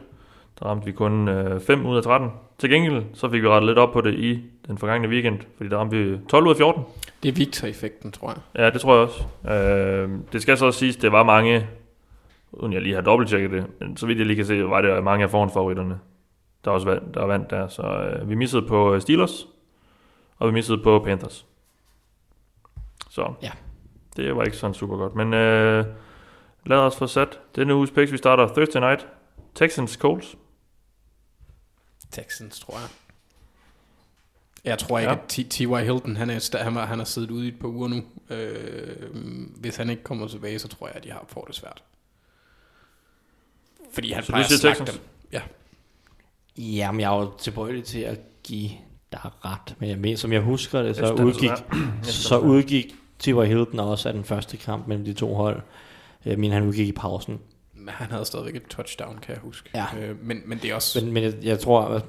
Der 0.59 0.65
ramte 0.65 0.85
vi 0.85 0.91
kun 0.91 1.27
øh, 1.27 1.61
5 1.61 1.85
ud 1.85 1.97
af 1.97 2.03
13. 2.03 2.29
Til 2.57 2.69
gengæld, 2.69 3.03
så 3.13 3.29
fik 3.29 3.41
vi 3.41 3.47
rettet 3.47 3.67
lidt 3.67 3.77
op 3.77 3.93
på 3.93 4.01
det 4.01 4.13
i 4.13 4.43
den 4.67 4.77
forgangne 4.77 5.07
weekend, 5.07 5.39
fordi 5.57 5.69
der 5.69 5.77
ramte 5.77 5.97
vi 5.97 6.17
12 6.29 6.45
ud 6.45 6.51
af 6.51 6.57
14. 6.57 6.83
Det 7.23 7.29
er 7.29 7.33
Victor-effekten, 7.33 8.11
tror 8.11 8.29
jeg. 8.29 8.63
Ja, 8.63 8.69
det 8.69 8.81
tror 8.81 8.95
jeg 8.95 9.03
også. 9.03 9.23
Øh, 9.49 10.09
det 10.33 10.41
skal 10.41 10.57
så 10.57 10.65
også 10.65 10.79
siges, 10.79 10.95
det 10.95 11.11
var 11.11 11.23
mange, 11.23 11.67
uden 12.51 12.73
jeg 12.73 12.81
lige 12.81 12.95
har 12.95 13.01
dobbelttjekket 13.01 13.51
det, 13.51 13.65
men 13.79 13.97
så 13.97 14.05
vidt 14.05 14.17
jeg 14.17 14.27
lige 14.27 14.35
kan 14.35 14.45
se, 14.45 14.69
var 14.69 14.81
det 14.81 15.03
mange 15.03 15.23
af 15.23 15.29
forhåndsfavoritterne, 15.29 15.99
der 16.65 16.71
også 16.71 16.87
vandt, 16.87 17.13
der 17.13 17.25
vandt 17.25 17.49
der. 17.49 17.67
Så 17.67 17.81
øh, 17.83 18.29
vi 18.29 18.35
missede 18.35 18.67
på 18.67 18.99
Steelers, 18.99 19.47
og 20.37 20.47
vi 20.47 20.53
missede 20.53 20.83
på 20.83 20.99
Panthers. 21.05 21.45
Så 23.09 23.33
Ja. 23.41 23.51
det 24.15 24.35
var 24.35 24.43
ikke 24.43 24.57
sådan 24.57 24.73
super 24.73 24.97
godt. 24.97 25.15
Men 25.15 25.33
øh, 25.33 25.85
lad 26.65 26.77
os 26.77 26.95
få 26.97 27.07
sat 27.07 27.39
denne 27.55 27.75
uges 27.75 27.91
picks. 27.91 28.11
Vi 28.11 28.17
starter 28.17 28.47
Thursday 28.47 28.79
night. 28.79 29.07
Texans 29.55 29.93
Colts. 29.93 30.35
Texans, 32.11 32.59
tror 32.59 32.73
jeg. 32.79 32.87
Jeg 34.63 34.79
tror 34.79 34.99
ikke, 34.99 35.11
Ja. 35.11 35.17
at 35.17 35.27
T.Y. 35.49 35.83
Hilton, 35.83 36.15
han, 36.17 36.29
er, 36.29 36.57
han, 36.63 36.73
har, 36.73 36.85
han 36.85 36.97
har 36.97 37.05
siddet 37.05 37.31
ude 37.31 37.45
i 37.45 37.47
et 37.47 37.59
par 37.59 37.67
uger 37.67 37.87
nu. 37.87 38.03
Øh, 38.29 39.15
hvis 39.57 39.75
han 39.75 39.89
ikke 39.89 40.03
kommer 40.03 40.27
tilbage, 40.27 40.59
så 40.59 40.67
tror 40.67 40.87
jeg, 40.87 40.95
at 40.95 41.03
de 41.03 41.11
har 41.11 41.25
får 41.27 41.45
det 41.45 41.55
svært. 41.55 41.83
Fordi 43.93 44.11
han 44.11 44.23
Så 44.23 44.31
plejer 44.31 44.43
at 44.43 44.49
snakke 44.51 44.85
dem. 44.91 44.95
Ja. 45.31 45.41
Jamen, 46.57 47.01
jeg 47.01 47.15
er 47.15 47.19
jo 47.19 47.31
tilbøjelig 47.39 47.83
til 47.83 47.99
at 47.99 48.19
give 48.43 48.69
dig 49.11 49.19
ret. 49.45 49.75
Men 49.79 49.89
jeg 49.89 49.97
mener, 49.97 50.17
som 50.17 50.33
jeg 50.33 50.41
husker 50.41 50.81
det, 50.81 50.95
så 50.95 51.13
udgik, 51.13 51.49
så 52.03 52.37
udgik 52.39 52.95
T.Y. 53.19 53.45
Hilton 53.45 53.79
også 53.79 54.09
af 54.09 54.13
den 54.13 54.23
første 54.23 54.57
kamp 54.57 54.87
mellem 54.87 55.05
de 55.05 55.13
to 55.13 55.33
hold. 55.33 55.61
Jeg 56.25 56.39
mener, 56.39 56.53
han 56.55 56.63
udgik 56.67 56.87
i 56.87 56.91
pausen. 56.91 57.39
Men 57.73 57.89
han 57.89 58.11
havde 58.11 58.25
stadigvæk 58.25 58.55
et 58.55 58.63
touchdown, 58.69 59.17
kan 59.21 59.33
jeg 59.33 59.41
huske. 59.41 59.69
Ja. 59.75 59.85
Øh, 59.99 60.15
men, 60.23 60.41
men 60.45 60.57
det 60.57 60.71
er 60.71 60.75
også... 60.75 61.01
Men, 61.01 61.13
men 61.13 61.23
jeg, 61.23 61.33
jeg 61.43 61.59
tror, 61.59 61.81
at 61.81 62.05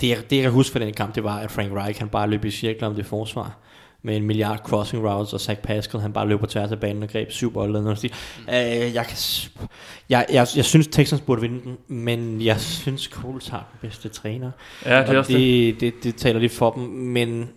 det, 0.00 0.08
jeg- 0.08 0.30
det 0.30 0.36
jeg 0.36 0.42
kan 0.42 0.52
huske 0.52 0.72
fra 0.72 0.78
den 0.80 0.94
kamp, 0.94 1.14
det 1.14 1.24
var, 1.24 1.38
at 1.38 1.50
Frank 1.50 1.72
Reich 1.72 1.98
han 2.00 2.08
bare 2.08 2.28
løb 2.30 2.44
i 2.44 2.50
cirkler 2.50 2.88
om 2.88 2.94
det 2.94 3.06
forsvar 3.06 3.58
med 4.02 4.16
en 4.16 4.24
milliard 4.24 4.58
crossing 4.58 5.04
routes, 5.04 5.32
og 5.32 5.40
Zach 5.40 5.60
Pascal, 5.60 6.00
han 6.00 6.12
bare 6.12 6.28
løb 6.28 6.40
på 6.40 6.46
tværs 6.46 6.72
af 6.72 6.80
banen 6.80 7.02
og 7.02 7.08
greb 7.08 7.30
syv 7.30 7.52
bolde. 7.52 7.68
eller 7.68 7.80
noget. 7.80 8.12
Mm. 8.38 8.48
Øh, 8.48 8.94
jeg, 8.94 9.06
kan, 9.06 9.16
jeg, 10.08 10.26
jeg, 10.32 10.46
jeg 10.56 10.64
synes, 10.64 10.86
Texans 10.86 11.20
burde 11.20 11.40
vinde 11.40 11.60
den, 11.64 11.76
men 11.88 12.42
jeg 12.42 12.60
synes, 12.60 13.02
Coles 13.02 13.48
har 13.48 13.66
den 13.72 13.88
bedste 13.88 14.08
træner. 14.08 14.50
Ja, 14.84 15.00
det 15.00 15.08
er 15.08 15.12
og 15.12 15.18
også 15.18 15.32
det. 15.32 15.80
det, 15.80 15.94
det, 15.94 16.04
det 16.04 16.16
taler 16.16 16.40
lidt 16.40 16.52
for 16.52 16.70
dem, 16.70 16.82
men 16.82 17.50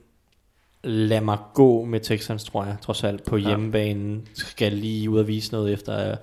lad 0.83 1.21
mig 1.21 1.37
gå 1.53 1.85
med 1.85 1.99
Texans, 1.99 2.43
tror 2.43 2.65
jeg, 2.65 2.75
trods 2.81 3.03
alt 3.03 3.23
på 3.23 3.37
hjemmebanen. 3.37 4.27
Skal 4.33 4.73
lige 4.73 5.09
ud 5.09 5.19
og 5.19 5.27
vise 5.27 5.51
noget 5.51 5.73
efter 5.73 5.97
have 5.97 6.17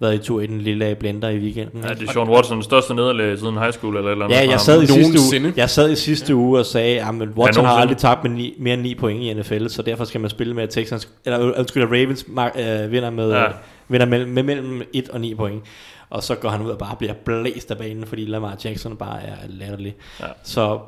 været 0.00 0.14
i 0.14 0.18
tur 0.18 0.40
i 0.40 0.46
den 0.46 0.60
lille 0.60 0.94
blender 0.94 1.28
i 1.28 1.38
weekenden. 1.38 1.82
Ja, 1.84 1.88
det 1.94 2.08
er 2.08 2.12
Sean 2.12 2.28
Watsons 2.28 2.64
største 2.64 2.94
nederlag 2.94 3.38
siden 3.38 3.58
high 3.58 3.72
school 3.72 3.96
eller 3.96 4.10
eller 4.10 4.24
andet. 4.24 4.36
Ja, 4.36 4.50
jeg 4.50 4.60
sad 4.60 4.82
i 4.82 4.86
sidste 4.86 5.02
Nogensinde. 5.02 5.48
uge, 5.48 5.54
jeg 5.56 5.70
sad 5.70 5.90
i 5.90 5.96
sidste 5.96 6.34
uge 6.34 6.58
og 6.58 6.66
sagde, 6.66 7.00
at 7.00 7.06
Watson 7.06 7.18
har 7.18 7.28
nogensinde. 7.36 7.70
aldrig 7.70 7.96
tabt 7.96 8.22
med 8.22 8.30
ni, 8.30 8.54
mere 8.58 8.74
end 8.74 8.82
9 8.82 8.94
point 8.94 9.22
i 9.22 9.34
NFL, 9.34 9.66
så 9.68 9.82
derfor 9.82 10.04
skal 10.04 10.20
man 10.20 10.30
spille 10.30 10.54
med 10.54 10.62
at 10.62 10.70
Texans, 10.70 11.08
eller 11.24 11.40
øh, 11.46 11.52
undskyld, 11.58 11.84
Ravens 11.84 12.24
øh, 12.28 12.90
vinder, 12.92 13.10
med, 13.10 13.30
Ja. 13.30 13.42
ja. 13.42 13.48
vinder 13.88 14.06
mellem, 14.06 14.30
med 14.30 14.42
mellem 14.42 14.82
1 14.92 15.08
og 15.08 15.20
9 15.20 15.34
point. 15.34 15.62
Og 16.10 16.22
så 16.22 16.34
går 16.34 16.48
han 16.48 16.62
ud 16.62 16.70
og 16.70 16.78
bare 16.78 16.96
bliver 16.98 17.14
blæst 17.24 17.70
af 17.70 17.78
banen, 17.78 18.06
fordi 18.06 18.24
Lamar 18.24 18.56
Jackson 18.64 18.96
bare 18.96 19.22
er 19.22 19.34
latterlig. 19.48 19.94
Ja. 20.20 20.26
Så 20.44 20.78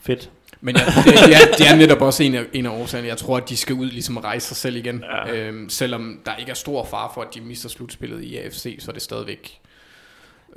fedt. 0.00 0.30
Men 0.64 0.76
ja, 0.76 0.84
det, 0.84 1.04
det, 1.04 1.34
er, 1.34 1.56
det 1.58 1.66
er 1.68 1.76
netop 1.76 2.00
også 2.00 2.22
en 2.22 2.34
af, 2.34 2.44
en 2.52 2.66
af 2.66 2.70
årsagerne. 2.70 3.08
Jeg 3.08 3.16
tror, 3.16 3.36
at 3.36 3.48
de 3.48 3.56
skal 3.56 3.74
ud 3.74 3.86
ligesom 3.86 4.18
at 4.18 4.24
rejse 4.24 4.48
sig 4.48 4.56
selv 4.56 4.76
igen. 4.76 5.04
Ja. 5.26 5.28
Ja. 5.34 5.48
Øhm, 5.48 5.68
selvom 5.68 6.20
der 6.26 6.36
ikke 6.36 6.50
er 6.50 6.54
stor 6.54 6.84
far 6.84 7.10
for, 7.14 7.20
at 7.20 7.34
de 7.34 7.40
mister 7.40 7.68
slutspillet 7.68 8.22
i 8.22 8.36
AFC, 8.36 8.76
så 8.80 8.90
er 8.90 8.92
det 8.92 9.02
stadigvæk... 9.02 9.58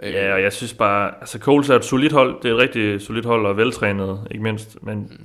Øh, 0.04 0.14
Ja, 0.14 0.34
og 0.34 0.42
jeg 0.42 0.54
synes 0.54 0.74
bare, 0.74 1.12
altså 1.20 1.40
Coles 1.40 1.70
er 1.70 1.76
et 1.76 1.86
solidt 1.86 2.14
hold, 2.14 2.42
det 2.42 2.52
er 2.52 2.56
et 2.56 2.62
rigtig 2.62 3.02
solidt 3.02 3.26
hold 3.26 3.46
og 3.46 3.58
veltrænet, 3.58 4.28
ikke 4.32 4.44
mindst, 4.44 4.78
men 4.82 5.20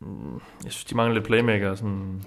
mm, 0.00 0.34
jeg 0.64 0.72
synes, 0.72 0.84
de 0.84 0.94
mangler 0.94 1.14
lidt 1.14 1.26
playmaker, 1.26 1.74
sådan, 1.74 2.22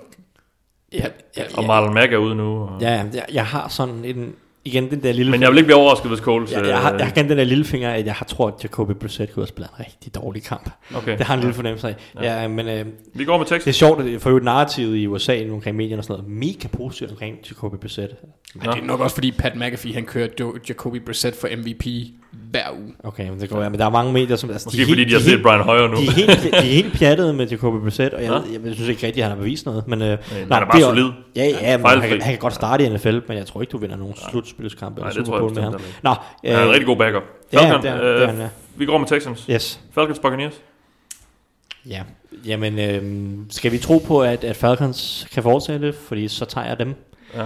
Ja, 0.94 1.06
ja, 1.38 1.44
og 1.58 1.64
Marlon 1.66 1.94
Mack 1.94 2.14
er 2.14 2.18
ude 2.18 2.36
nu. 2.36 2.62
Og, 2.62 2.82
ja, 2.82 3.06
jeg, 3.14 3.26
jeg 3.34 3.46
har 3.46 3.68
sådan 3.68 4.06
en, 4.06 4.36
igen 4.66 4.90
den 4.90 5.04
der 5.04 5.12
lille... 5.12 5.32
Men 5.32 5.42
jeg 5.42 5.50
vil 5.50 5.58
ikke 5.58 5.66
blive 5.68 5.78
overrasket, 5.78 6.10
hvis 6.10 6.20
Coles... 6.20 6.52
jeg, 6.52 6.66
jeg, 6.66 6.78
har, 6.80 6.94
øh, 6.94 7.00
jeg 7.00 7.06
har 7.08 7.14
igen 7.14 7.30
den 7.30 7.38
der 7.38 7.44
lille 7.44 7.66
finger, 7.66 7.90
at 7.90 8.06
jeg 8.06 8.14
har 8.14 8.26
tror, 8.26 8.48
at 8.48 8.54
Jacoby 8.64 8.92
Brissett 8.92 9.34
kunne 9.34 9.42
have 9.42 9.48
spillet 9.48 9.70
en 9.80 9.86
rigtig 9.86 10.16
dårlig 10.16 10.44
kamp. 10.44 10.70
Okay, 10.96 11.18
Det 11.18 11.26
har 11.26 11.34
en 11.34 11.40
lille 11.40 11.54
fornemmelse 11.54 11.88
af. 11.88 11.96
Ja. 12.16 12.34
Ja, 12.34 12.42
ja 12.42 12.48
men 12.48 12.68
øh, 12.68 12.86
vi 13.14 13.26
går 13.26 13.38
med 13.38 13.46
Det 13.46 13.68
er 13.68 13.72
sjovt, 13.72 14.02
at 14.02 14.22
for 14.22 14.30
øvrigt 14.30 14.46
narrativet 14.46 14.98
i 14.98 15.08
USA 15.08 15.44
nu 15.44 15.54
omkring 15.54 15.78
medierne 15.78 16.00
og 16.00 16.04
sådan 16.04 16.24
noget, 16.24 16.38
mega 16.38 16.68
positivt 16.68 17.12
omkring 17.12 17.38
Jacoby 17.50 17.76
Brissett. 17.76 18.14
Men 18.56 18.64
det 18.64 18.78
er 18.82 18.86
nok 18.86 19.00
også 19.00 19.16
fordi 19.16 19.32
Pat 19.32 19.56
McAfee, 19.56 19.94
han 19.94 20.06
kører 20.06 20.28
jo- 20.40 20.58
Jacoby 20.70 21.02
Brissett 21.06 21.36
for 21.36 21.48
MVP 21.58 21.86
hver 22.32 22.72
uge. 22.80 22.94
Okay, 23.04 23.30
men 23.30 23.40
det 23.40 23.50
kan 23.50 23.60
være, 23.60 23.70
men 23.70 23.80
der 23.80 23.86
er 23.86 23.90
mange 23.90 24.14
medier, 24.14 24.36
som... 24.36 24.50
Altså, 24.50 24.68
Måske 24.68 24.86
fordi 24.88 25.06
de 25.06 25.14
har 25.14 25.20
set 25.20 25.30
helt, 25.30 25.44
Brian 25.44 25.62
Hoyer 25.62 25.88
nu. 25.88 25.96
de, 25.96 26.08
er 26.08 26.12
helt, 26.12 26.44
de 26.44 26.50
er 26.58 26.62
helt 26.82 26.94
pjattede 26.94 27.34
med 27.34 27.48
Jacoby 27.48 27.82
Brissett, 27.84 28.14
og 28.14 28.24
jeg, 28.24 28.32
jeg, 28.54 28.66
jeg, 28.66 28.74
synes 28.74 28.90
ikke 28.90 29.08
rigtigt, 29.08 29.24
at 29.24 29.30
han 29.30 29.38
har 29.38 29.44
bevist 29.44 29.66
noget. 29.66 29.88
Men, 29.88 30.02
øh, 30.02 30.08
han 30.08 30.52
er 30.52 30.66
bare 30.66 30.82
solid. 30.82 31.10
Ja, 31.36 31.46
ja, 31.46 31.78
men 31.78 31.82
Fejlfri. 31.84 32.02
han, 32.08 32.10
kan- 32.18 32.22
han 32.22 32.34
kan 32.34 32.40
godt 32.40 32.54
starte 32.54 32.86
i 32.86 32.90
NFL, 32.90 33.18
men 33.28 33.38
jeg 33.38 33.46
tror 33.46 33.62
ikke, 33.62 33.72
du 33.72 33.78
vinder 33.78 33.96
nogen 33.98 34.14
Nej, 34.22 34.30
eller 34.32 34.42
det 34.42 35.16
Super 35.16 35.24
tror 35.26 35.36
jeg 35.36 35.42
Bowl 35.42 35.54
med 35.54 35.64
ham. 35.64 35.74
bestemt 35.74 36.04
Nå, 36.04 36.10
Han 36.10 36.56
er 36.56 36.64
en 36.64 36.70
rigtig 36.70 36.86
god 36.86 36.98
backup. 36.98 37.24
ja, 37.54 37.60
Falcon, 37.60 37.82
det 37.82 37.90
er, 37.90 38.02
øh, 38.04 38.14
det 38.16 38.24
er 38.24 38.28
han, 38.28 38.38
ja. 38.38 38.48
vi 38.76 38.86
går 38.86 38.98
med 38.98 39.08
Texans. 39.08 39.46
Yes. 39.52 39.80
Falcons 39.94 40.20
Buccaneers. 40.20 40.54
Ja, 41.90 42.02
jamen 42.46 42.80
øh, 42.80 43.38
skal 43.50 43.72
vi 43.72 43.78
tro 43.78 43.98
på, 44.08 44.22
at, 44.24 44.44
at 44.44 44.56
Falcons 44.56 45.28
kan 45.34 45.44
fortsætte, 45.44 45.94
fordi 46.08 46.28
så 46.28 46.46
tager 46.46 46.68
jeg 46.68 46.80
dem. 46.80 46.96
Ja. 47.36 47.42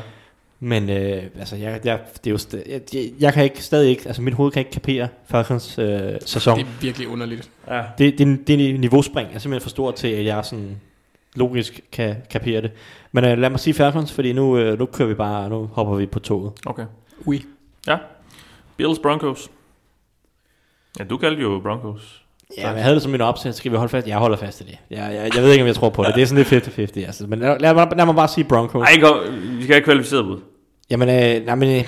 Men 0.65 0.89
øh, 0.89 1.23
altså, 1.39 1.55
jeg, 1.55 1.79
jeg, 1.83 1.99
det 2.23 2.27
er 2.27 2.31
jo 2.31 2.37
st- 2.37 2.71
jeg, 2.71 2.81
jeg, 2.93 3.11
jeg 3.19 3.33
kan 3.33 3.43
ikke 3.43 3.63
stadig 3.63 3.89
ikke, 3.89 4.03
altså 4.05 4.21
mit 4.21 4.33
hoved 4.33 4.51
kan 4.51 4.59
ikke 4.59 4.71
kapere 4.71 5.07
Falcons 5.29 5.79
øh, 5.79 6.11
sæson. 6.25 6.57
Det 6.57 6.65
er 6.65 6.69
virkelig 6.81 7.07
underligt. 7.07 7.49
Ja. 7.67 7.81
Det, 7.97 8.17
det, 8.17 8.47
det 8.47 8.79
niveauspring 8.79 9.29
er 9.33 9.39
simpelthen 9.39 9.61
for 9.61 9.69
stort 9.69 9.95
til, 9.95 10.07
at 10.07 10.25
jeg 10.25 10.45
sådan 10.45 10.81
logisk 11.35 11.79
kan 11.91 12.15
kapere 12.29 12.61
det. 12.61 12.71
Men 13.11 13.25
øh, 13.25 13.37
lad 13.37 13.49
mig 13.49 13.59
sige 13.59 13.73
Falcons, 13.73 14.11
fordi 14.13 14.33
nu, 14.33 14.57
øh, 14.57 14.79
nu 14.79 14.85
kører 14.85 15.07
vi 15.07 15.13
bare, 15.13 15.49
nu 15.49 15.69
hopper 15.73 15.95
vi 15.95 16.05
på 16.05 16.19
toget. 16.19 16.51
Okay. 16.65 16.85
Ui. 17.25 17.45
Ja. 17.87 17.97
Bills 18.77 18.99
Broncos. 18.99 19.49
Ja, 20.99 21.03
du 21.03 21.17
kaldte 21.17 21.41
jo 21.41 21.59
Broncos. 21.63 22.21
Ja, 22.57 22.67
men 22.67 22.75
jeg 22.75 22.83
havde 22.83 22.95
det 22.95 23.01
som 23.03 23.11
min 23.11 23.21
opsæt, 23.21 23.55
skal 23.55 23.71
vi 23.71 23.77
holde 23.77 23.89
fast? 23.89 24.07
Jeg 24.07 24.17
holder 24.17 24.37
fast 24.37 24.61
i 24.61 24.63
det. 24.63 24.77
Jeg, 24.89 24.97
jeg, 25.13 25.35
jeg 25.35 25.43
ved 25.43 25.51
ikke, 25.51 25.63
om 25.63 25.67
jeg 25.67 25.75
tror 25.75 25.89
på 25.89 26.03
det. 26.03 26.15
Det 26.15 26.21
er 26.21 26.25
sådan 26.25 26.45
lidt 26.51 26.67
50-50. 26.97 26.99
Altså. 27.05 27.27
Men 27.27 27.39
lad, 27.39 27.59
lad, 27.59 27.73
mig, 27.73 27.87
lad 27.97 28.05
mig 28.05 28.15
bare 28.15 28.27
sige 28.27 28.43
Broncos. 28.45 28.87
Ej, 28.89 28.99
gå, 29.01 29.21
vi 29.57 29.63
skal 29.63 29.75
have 29.75 29.83
kvalificeret 29.83 30.25
bud. 30.25 30.39
Jamen, 30.89 31.09
øh, 31.09 31.45
nej, 31.45 31.55
men, 31.55 31.79
øh, 31.79 31.87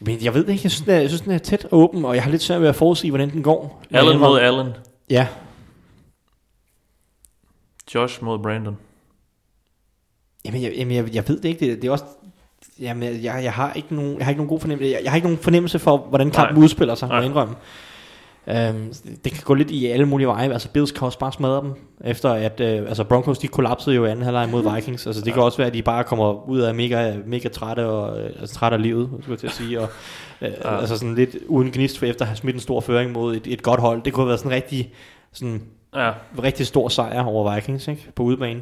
men 0.00 0.24
jeg 0.24 0.34
ved 0.34 0.44
det 0.44 0.52
ikke. 0.52 0.62
Jeg 0.64 0.70
synes, 0.70 0.84
den 0.84 0.94
er, 0.94 1.00
jeg 1.00 1.08
synes, 1.08 1.22
den 1.22 1.32
er 1.32 1.38
tæt 1.38 1.64
og 1.64 1.78
åben, 1.78 2.04
og 2.04 2.14
jeg 2.14 2.22
har 2.22 2.30
lidt 2.30 2.42
svært 2.42 2.60
ved 2.60 2.68
at 2.68 2.76
forudsige, 2.76 3.10
hvordan 3.10 3.30
den 3.30 3.42
går. 3.42 3.82
Allen 3.90 4.18
mod 4.18 4.40
Allen. 4.40 4.68
Ja, 5.10 5.26
Josh 7.94 8.24
mod 8.24 8.38
Brandon. 8.38 8.76
Jamen, 10.44 10.62
jeg, 10.62 10.72
jamen 10.76 10.96
jeg, 10.96 11.14
jeg 11.14 11.28
ved 11.28 11.40
det 11.40 11.48
ikke. 11.48 11.66
Det, 11.66 11.82
det 11.82 11.88
er 11.88 11.92
også... 11.92 12.04
Jamen, 12.80 13.22
jeg, 13.22 13.44
jeg, 13.44 13.52
har 13.52 13.72
ikke 13.72 13.94
nogen, 13.94 14.18
jeg 14.18 14.26
har 14.26 14.30
ikke 14.30 14.38
nogen 14.38 14.48
god 14.48 14.60
fornemmelse. 14.60 14.92
Jeg, 14.92 15.00
jeg 15.02 15.10
har 15.10 15.16
ikke 15.16 15.28
nogen 15.28 15.38
fornemmelse 15.42 15.78
for, 15.78 15.96
hvordan 15.96 16.30
kampen 16.30 16.62
udspiller 16.62 16.94
sig, 16.94 17.08
må 17.08 17.14
jeg 17.14 17.24
indrømme. 17.24 17.54
Um, 18.46 18.92
det 19.24 19.32
kan 19.32 19.42
gå 19.44 19.54
lidt 19.54 19.70
i 19.70 19.86
alle 19.86 20.06
mulige 20.06 20.26
veje. 20.28 20.52
Altså, 20.52 20.68
Bills 20.68 20.92
kan 20.92 21.02
også 21.02 21.18
bare 21.18 21.32
smadre 21.32 21.60
dem, 21.62 21.72
efter 22.04 22.30
at... 22.30 22.60
Uh, 22.60 22.66
altså, 22.66 23.04
Broncos, 23.04 23.38
de 23.38 23.48
kollapsede 23.48 23.96
jo 23.96 24.04
i 24.06 24.10
anden 24.10 24.24
halvleg 24.24 24.48
mod 24.48 24.74
Vikings. 24.74 25.06
Altså, 25.06 25.22
det 25.22 25.32
kan 25.34 25.42
også 25.42 25.58
være, 25.58 25.66
at 25.66 25.74
de 25.74 25.82
bare 25.82 26.04
kommer 26.04 26.48
ud 26.48 26.60
af 26.60 26.74
mega, 26.74 27.14
mega 27.26 27.48
trætte, 27.48 27.86
og, 27.86 28.20
øh, 28.20 28.30
altså, 28.40 28.54
trætte 28.54 28.74
af 28.76 28.82
livet, 28.82 29.08
skulle 29.20 29.30
jeg 29.32 29.38
til 29.38 29.46
at 29.46 29.52
sige. 29.52 29.80
Og, 29.80 29.88
uh, 30.40 30.46
Ja. 30.64 30.78
Altså, 30.80 30.96
sådan 30.98 31.14
lidt 31.14 31.36
uden 31.46 31.70
gnist 31.72 31.98
for 31.98 32.06
efter 32.06 32.24
at 32.24 32.28
have 32.28 32.36
smidt 32.36 32.54
en 32.56 32.60
stor 32.60 32.80
føring 32.80 33.12
mod 33.12 33.36
et, 33.36 33.46
et 33.46 33.62
godt 33.62 33.80
hold. 33.80 34.02
Det 34.02 34.12
kunne 34.12 34.22
have 34.22 34.28
været 34.28 34.40
sådan 34.40 34.52
en 34.52 34.56
rigtig... 34.56 34.92
Sådan, 35.32 35.62
Ja, 35.94 36.12
rigtig 36.42 36.66
stor 36.66 36.88
sejr 36.88 37.24
over 37.24 37.54
Vikings 37.54 37.88
ikke? 37.88 38.06
på 38.14 38.22
udebane. 38.22 38.60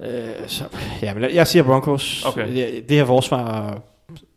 Øh, 0.00 0.08
så, 0.46 0.64
ja, 1.02 1.14
men 1.14 1.34
jeg 1.34 1.46
siger 1.46 1.62
Broncos. 1.62 2.24
Okay. 2.26 2.48
Det, 2.54 2.88
det 2.88 2.96
her 2.96 3.04
forsvar 3.04 3.70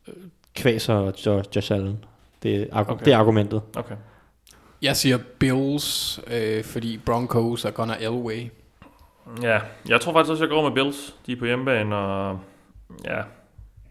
øh, 0.08 0.14
kvaser 0.56 1.12
Jo- 1.26 1.44
Josh 1.56 1.72
Allen. 1.72 1.98
Det 2.44 2.62
er, 2.62 2.66
argu- 2.66 2.92
okay. 2.92 3.06
det 3.06 3.14
er 3.14 3.18
argumentet. 3.18 3.62
okay. 3.78 3.96
Jeg 4.84 4.98
siger 4.98 5.18
Bills, 5.40 6.20
øh, 6.28 6.64
fordi 6.64 7.00
Broncos 7.06 7.66
er 7.66 7.72
gonna 7.72 7.94
Elway. 8.00 8.50
Ja, 9.42 9.60
jeg 9.90 10.02
tror 10.02 10.14
faktisk 10.14 10.32
også, 10.32 10.44
jeg 10.44 10.50
går 10.50 10.70
med 10.70 10.72
Bills. 10.84 11.16
De 11.26 11.32
er 11.32 11.36
på 11.40 11.46
hjemmebane, 11.46 11.96
og 11.96 12.40
ja, 13.06 13.22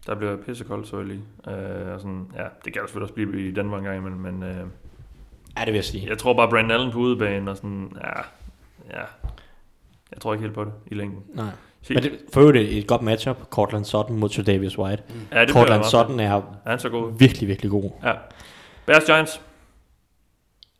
der 0.07 0.15
bliver 0.15 0.37
pissekoldt 0.45 0.87
selvfølgelig. 0.87 1.21
Øh, 1.47 1.93
og 1.93 1.99
sådan, 1.99 2.27
ja, 2.35 2.43
det 2.65 2.73
kan 2.73 2.81
der 2.81 2.87
selvfølgelig 2.87 3.03
også 3.03 3.13
blive 3.13 3.47
i 3.49 3.51
Danmark 3.51 3.79
en 3.79 3.85
gang 3.85 3.97
imellem, 3.97 4.19
men 4.21 4.43
øh, 4.43 4.65
Ja, 5.57 5.61
det 5.61 5.67
vil 5.67 5.73
jeg 5.75 5.83
sige. 5.85 6.09
jeg 6.09 6.17
tror 6.17 6.33
bare 6.33 6.49
Brandon 6.49 6.71
Allen 6.71 6.91
på 6.91 6.97
udebane, 6.99 7.51
og 7.51 7.57
sådan, 7.57 7.91
ja, 8.03 8.19
ja, 8.97 9.03
jeg 10.11 10.21
tror 10.21 10.33
ikke 10.33 10.41
helt 10.43 10.55
på 10.55 10.63
det 10.63 10.73
i 10.87 10.93
længden. 10.95 11.23
Nej. 11.33 11.45
Se, 11.81 11.93
Men 11.93 12.03
det, 12.03 12.19
for 12.33 12.41
øvrigt 12.41 12.69
et, 12.69 12.87
godt 12.87 13.01
matchup. 13.01 13.37
Cortland 13.49 13.85
Sutton 13.85 14.19
mod 14.19 14.29
Tredavious 14.29 14.77
White. 14.77 15.03
ja, 15.31 15.41
det 15.41 15.49
Cortland 15.49 15.83
Sutton 15.83 16.19
er. 16.19 16.35
Er 16.35 16.69
han 16.69 16.79
så 16.79 16.89
god? 16.89 17.17
virkelig, 17.19 17.47
virkelig 17.47 17.71
god. 17.71 17.91
Ja. 18.03 18.13
Bears 18.85 19.03
Giants. 19.05 19.41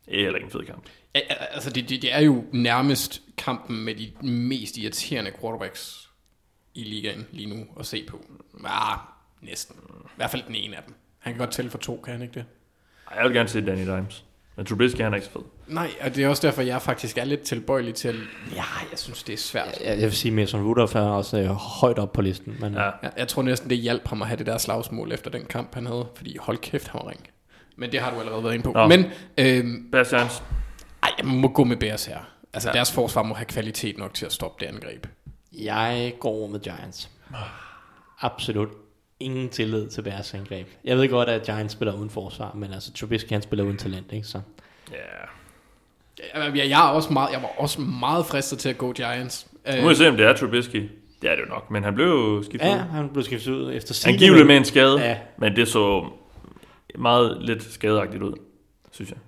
Det 0.06 0.14
er 0.18 0.22
heller 0.22 0.34
ikke 0.36 0.44
en 0.46 0.50
fed 0.50 0.64
kamp. 0.66 0.82
Ja, 1.14 1.20
altså, 1.50 1.70
det, 1.70 1.88
det, 1.88 2.02
det 2.02 2.12
er 2.14 2.20
jo 2.20 2.44
nærmest 2.52 3.22
kampen 3.38 3.84
med 3.84 3.94
de 3.94 4.26
mest 4.28 4.76
irriterende 4.76 5.30
quarterbacks 5.40 6.08
i 6.74 6.82
ligaen 6.84 7.26
lige 7.32 7.48
nu 7.56 7.64
at 7.80 7.86
se 7.86 8.04
på. 8.08 8.20
Ah, 8.64 8.98
næsten. 9.42 9.76
I 10.04 10.16
hvert 10.16 10.30
fald 10.30 10.42
den 10.46 10.54
ene 10.54 10.76
af 10.76 10.82
dem. 10.86 10.94
Han 11.18 11.32
kan 11.32 11.38
godt 11.38 11.50
tælle 11.52 11.70
for 11.70 11.78
to, 11.78 12.00
kan 12.04 12.12
han 12.12 12.22
ikke 12.22 12.34
det? 12.34 12.44
Ej, 13.10 13.16
Jeg 13.16 13.24
vil 13.24 13.34
gerne 13.36 13.48
se 13.48 13.66
Danny 13.66 13.86
Dimes. 13.86 14.24
Men 14.56 14.66
Trubisky, 14.66 15.00
han 15.00 15.12
er 15.12 15.16
ikke 15.16 15.26
så 15.26 15.32
fed. 15.32 15.42
Nej, 15.66 15.90
og 16.00 16.14
det 16.14 16.24
er 16.24 16.28
også 16.28 16.46
derfor, 16.46 16.62
jeg 16.62 16.82
faktisk 16.82 17.18
er 17.18 17.24
lidt 17.24 17.40
tilbøjelig 17.40 17.94
til. 17.94 18.20
Ja, 18.54 18.62
jeg 18.90 18.98
synes, 18.98 19.22
det 19.22 19.32
er 19.32 19.36
svært. 19.36 19.80
Jeg, 19.80 19.88
jeg 19.88 20.02
vil 20.02 20.12
sige, 20.12 20.32
Mason 20.32 20.62
Rudolph 20.66 20.96
er 20.96 21.00
også 21.00 21.38
øh, 21.40 21.46
højt 21.46 21.98
op 21.98 22.12
på 22.12 22.22
listen. 22.22 22.56
Men, 22.60 22.74
Ja. 22.74 22.80
Jeg, 23.02 23.12
jeg 23.16 23.28
tror 23.28 23.42
næsten, 23.42 23.70
det 23.70 23.78
hjalp 23.78 24.08
ham 24.08 24.22
at 24.22 24.28
have 24.28 24.38
det 24.38 24.46
der 24.46 24.58
slagsmål 24.58 25.12
efter 25.12 25.30
den 25.30 25.44
kamp, 25.44 25.74
han 25.74 25.86
havde. 25.86 26.08
Fordi 26.16 26.36
hold 26.40 26.58
kæft, 26.58 26.88
han 26.88 27.00
var 27.04 27.10
ring. 27.10 27.26
Men 27.76 27.92
det 27.92 28.00
har 28.00 28.10
du 28.14 28.20
allerede 28.20 28.44
været 28.44 28.54
inde 28.54 28.64
på. 28.64 28.72
Nå. 28.72 28.86
Men 28.86 29.04
øhm, 29.38 29.88
Bears 29.92 30.08
Giants. 30.10 30.42
ej, 31.02 31.10
jeg 31.18 31.26
må 31.26 31.48
gå 31.48 31.64
med 31.64 31.76
Bears 31.76 32.04
her. 32.06 32.18
Altså, 32.52 32.68
Ja. 32.68 32.72
ja. 32.72 32.76
deres 32.76 32.92
forsvar 32.92 33.22
må 33.22 33.34
have 33.34 33.44
kvalitet 33.46 33.98
nok 33.98 34.14
til 34.14 34.26
at 34.26 34.32
stoppe 34.32 34.64
det 34.66 34.72
angreb. 34.72 35.06
Jeg 35.52 36.14
går 36.20 36.46
med 36.46 36.60
Giants. 36.60 37.10
Absolut 38.20 38.68
ingen 39.20 39.48
tillid 39.48 39.88
til 39.88 40.02
Bears 40.02 40.34
angreb. 40.34 40.66
Jeg 40.84 40.96
ved 40.98 41.08
godt, 41.08 41.28
at 41.28 41.42
Giants 41.42 41.72
spiller 41.72 41.94
uden 41.94 42.10
forsvar, 42.10 42.52
men 42.54 42.72
altså 42.72 42.92
Trubisky 42.92 43.28
han 43.32 43.42
spiller 43.42 43.64
uden 43.64 43.76
talent, 43.76 44.12
ikke? 44.12 44.26
Så. 44.26 44.40
Ja. 44.92 44.96
Jeg, 46.44 46.68
jeg, 46.68 46.80
er 46.88 46.90
også 46.90 47.12
meget, 47.12 47.32
jeg 47.32 47.42
var 47.42 47.48
også 47.58 47.80
meget 47.80 48.26
fristet 48.26 48.58
til 48.58 48.68
at 48.68 48.78
gå 48.78 48.92
Giants. 48.92 49.46
Nu 49.76 49.82
må 49.82 49.88
vi 49.88 49.94
se, 49.94 50.08
om 50.08 50.16
det 50.16 50.26
er 50.26 50.32
Trubisky. 50.36 50.90
Det 51.22 51.30
er 51.30 51.34
det 51.36 51.42
jo 51.42 51.48
nok, 51.48 51.70
men 51.70 51.84
han 51.84 51.94
blev 51.94 52.06
jo 52.06 52.42
skiftet 52.42 52.68
Ja, 52.68 52.74
ud. 52.74 52.80
han 52.80 53.08
blev 53.08 53.24
skiftet 53.24 53.52
ud 53.52 53.72
efter 53.74 53.94
sigende. 53.94 54.14
Angiveligt 54.14 54.46
med 54.46 54.56
en 54.56 54.64
skade, 54.64 55.00
Ja. 55.00 55.18
men 55.38 55.56
det 55.56 55.68
så 55.68 56.06
meget 56.98 57.38
lidt 57.42 57.62
skadeagtigt 57.72 58.22
ud, 58.22 58.32
synes 58.92 59.10
jeg. 59.10 59.18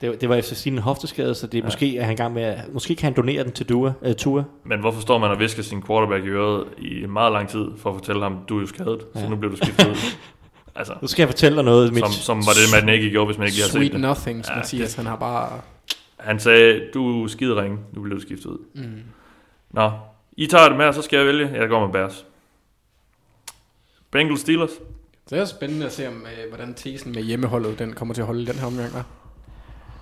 Det, 0.00 0.20
det 0.20 0.28
var 0.28 0.34
efter 0.34 0.54
sin 0.54 0.78
hofteskade, 0.78 1.34
så 1.34 1.46
det 1.46 1.54
er 1.58 1.62
ja. 1.62 1.66
måske, 1.66 1.98
er 1.98 2.04
han 2.04 2.16
gang 2.16 2.34
med, 2.34 2.42
at- 2.42 2.72
måske 2.72 2.94
kan 2.96 3.04
han 3.04 3.14
donere 3.16 3.44
den 3.44 3.52
til 3.52 3.68
Dua, 3.68 3.92
uh, 4.08 4.12
Tua. 4.12 4.44
Men 4.64 4.80
hvorfor 4.80 5.00
står 5.00 5.18
man 5.18 5.30
og 5.30 5.38
visker 5.38 5.62
sin 5.62 5.82
quarterback 5.82 6.24
i 6.24 6.28
øret 6.28 6.64
i 6.78 7.06
meget 7.06 7.32
lang 7.32 7.48
tid, 7.48 7.66
for 7.76 7.90
at 7.90 7.96
fortælle 7.96 8.22
ham, 8.22 8.38
du 8.48 8.56
er 8.56 8.60
jo 8.60 8.66
skadet, 8.66 9.06
så 9.14 9.20
Ja. 9.20 9.28
nu 9.28 9.36
bliver 9.36 9.50
du 9.50 9.56
skiftet 9.56 9.88
ud. 9.90 9.96
Altså, 10.76 10.94
Nu 11.02 11.08
skal 11.08 11.22
jeg 11.22 11.28
fortælle 11.28 11.56
dig 11.56 11.64
noget, 11.64 11.92
mit, 11.92 12.04
som, 12.04 12.10
som 12.12 12.36
var 12.38 12.52
det, 12.52 12.84
man 12.84 12.94
ikke 12.94 13.10
gjorde, 13.10 13.26
hvis 13.26 13.38
man 13.38 13.46
ikke 13.46 13.56
lige 13.56 13.62
har 13.62 13.68
set 13.68 13.72
Sweet 13.78 13.92
det. 13.92 14.00
nothings, 14.00 14.48
Ja, 14.48 14.56
Mathias. 14.56 14.94
Han 14.94 15.06
har 15.06 15.16
bare... 15.16 15.60
Han 16.16 16.40
sagde, 16.40 16.80
du 16.94 17.24
er 17.24 17.28
skideringe, 17.28 17.78
nu 17.92 18.02
bliver 18.02 18.14
du 18.16 18.22
skiftet 18.22 18.46
ud. 18.46 18.58
Mm. 18.74 19.02
Nå, 19.70 19.90
I 20.36 20.46
tager 20.46 20.68
det 20.68 20.76
med, 20.78 20.86
og 20.86 20.94
så 20.94 21.02
skal 21.02 21.16
jeg 21.16 21.26
vælge. 21.26 21.48
Jeg 21.54 21.68
går 21.68 21.80
med 21.86 21.92
Bears. 21.92 22.26
Bengals 24.10 24.40
Steelers. 24.40 24.70
Så 25.28 25.34
det 25.34 25.42
er 25.42 25.44
spændende 25.44 25.86
at 25.86 25.92
se, 25.92 26.08
om, 26.08 26.14
øh, 26.26 26.48
hvordan 26.54 26.74
tesen 26.74 27.12
med 27.12 27.22
hjemmeholdet 27.22 27.78
den 27.78 27.92
kommer 27.92 28.14
til 28.14 28.20
at 28.22 28.26
holde 28.26 28.42
i 28.42 28.44
den 28.44 28.54
her 28.54 28.66
omgang. 28.66 28.94
Var. 28.94 29.04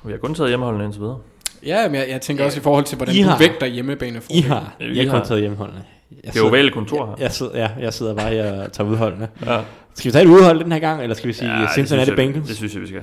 Vi 0.04 0.12
har 0.12 0.18
kun 0.18 0.34
taget 0.34 0.50
hjemmeholdene 0.50 0.84
indtil 0.84 1.00
videre. 1.02 1.18
Ja, 1.66 1.88
men 1.88 1.94
jeg, 2.00 2.08
jeg 2.08 2.20
tænker 2.20 2.44
også 2.44 2.58
i 2.60 2.62
forhold 2.62 2.84
til, 2.84 2.96
hvordan 2.96 3.14
I 3.14 3.22
du 3.22 3.28
har- 3.28 3.38
vægter 3.38 3.66
hjemmebane. 3.66 4.20
I 4.30 4.40
har, 4.40 4.74
jeg 4.80 4.88
vi 4.88 4.98
har 5.06 5.18
kun 5.18 5.26
taget 5.26 5.40
hjemmeholdene. 5.40 5.84
Jeg 6.24 6.32
Det 6.34 6.40
er 6.40 6.44
ovale 6.48 6.70
kontor 6.70 7.06
her. 7.06 7.14
Jeg 7.18 7.32
sidder, 7.32 7.58
ja, 7.58 7.68
jeg 7.80 7.94
sidder 7.94 8.14
bare 8.14 8.30
her 8.30 8.62
og 8.62 8.72
tager 8.72 8.90
udholdene. 8.90 9.28
Ja, 9.46 9.60
Skal 9.94 10.08
vi 10.08 10.12
tage 10.12 10.24
et 10.24 10.28
udhold 10.30 10.64
den 10.64 10.72
her 10.72 10.78
gang, 10.78 11.02
eller 11.02 11.14
skal 11.16 11.28
vi 11.28 11.32
sige 11.32 11.50
ja, 11.56 11.62
det 11.62 11.68
Cincinnati 11.74 12.10
jeg- 12.10 12.16
Bengals? 12.16 12.46
Det 12.48 12.56
synes 12.56 12.74
jeg, 12.74 12.82
vi 12.82 12.86
skal. 12.86 13.02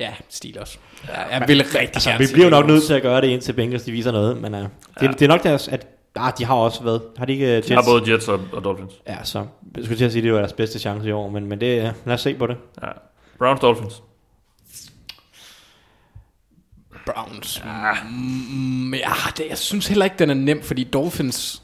Ja, 0.00 0.10
stil 0.28 0.58
også. 0.60 0.78
Ja, 1.08 1.20
jeg 1.38 1.48
vil 1.48 1.56
rigtig 1.62 1.80
Altså, 1.80 2.10
gerne 2.10 2.26
vi 2.26 2.32
bliver 2.32 2.44
jo 2.46 2.50
nok 2.50 2.66
nødt 2.66 2.82
til 2.82 2.94
at 2.94 3.02
gøre 3.02 3.20
det, 3.20 3.26
indtil 3.28 3.52
Bengals 3.52 3.82
de 3.82 3.92
viser 3.92 4.12
noget, 4.12 4.36
men 4.42 4.54
uh, 4.54 4.60
det, 4.60 4.68
Ja. 5.02 5.06
det 5.06 5.22
er 5.22 5.28
nok 5.28 5.42
deres, 5.42 5.68
at 5.68 5.86
ah, 6.16 6.32
de 6.38 6.44
har 6.44 6.54
også 6.54 6.82
været, 6.82 7.02
har 7.16 7.24
de 7.24 7.32
ikke 7.32 7.44
uh, 7.44 7.50
Jets? 7.50 7.70
Jeg 7.70 7.78
har 7.78 7.84
både 7.84 8.12
Jets 8.12 8.28
og, 8.28 8.40
og 8.52 8.64
Dolphins. 8.64 8.92
Ja, 9.06 9.24
så 9.24 9.46
jeg 9.76 9.84
skulle 9.84 9.98
til 9.98 10.04
at 10.04 10.12
sige, 10.12 10.20
at 10.20 10.24
det 10.24 10.32
var 10.32 10.38
deres 10.38 10.52
bedste 10.52 10.78
chance 10.78 11.08
i 11.08 11.12
år, 11.12 11.30
men, 11.30 11.46
men 11.46 11.60
det, 11.60 11.78
uh, 11.78 12.06
lad 12.06 12.14
os 12.14 12.20
se 12.20 12.34
på 12.34 12.46
det. 12.46 12.56
Ja. 12.82 12.88
Browns 13.38 13.60
Dolphins. 13.60 14.02
Browns. 17.06 17.62
Mm, 18.10 18.94
ja, 18.94 19.12
det, 19.36 19.46
jeg 19.48 19.58
synes 19.58 19.86
heller 19.86 20.04
ikke, 20.04 20.16
den 20.18 20.30
er 20.30 20.34
nem, 20.34 20.62
fordi 20.62 20.84
Dolphins 20.84 21.62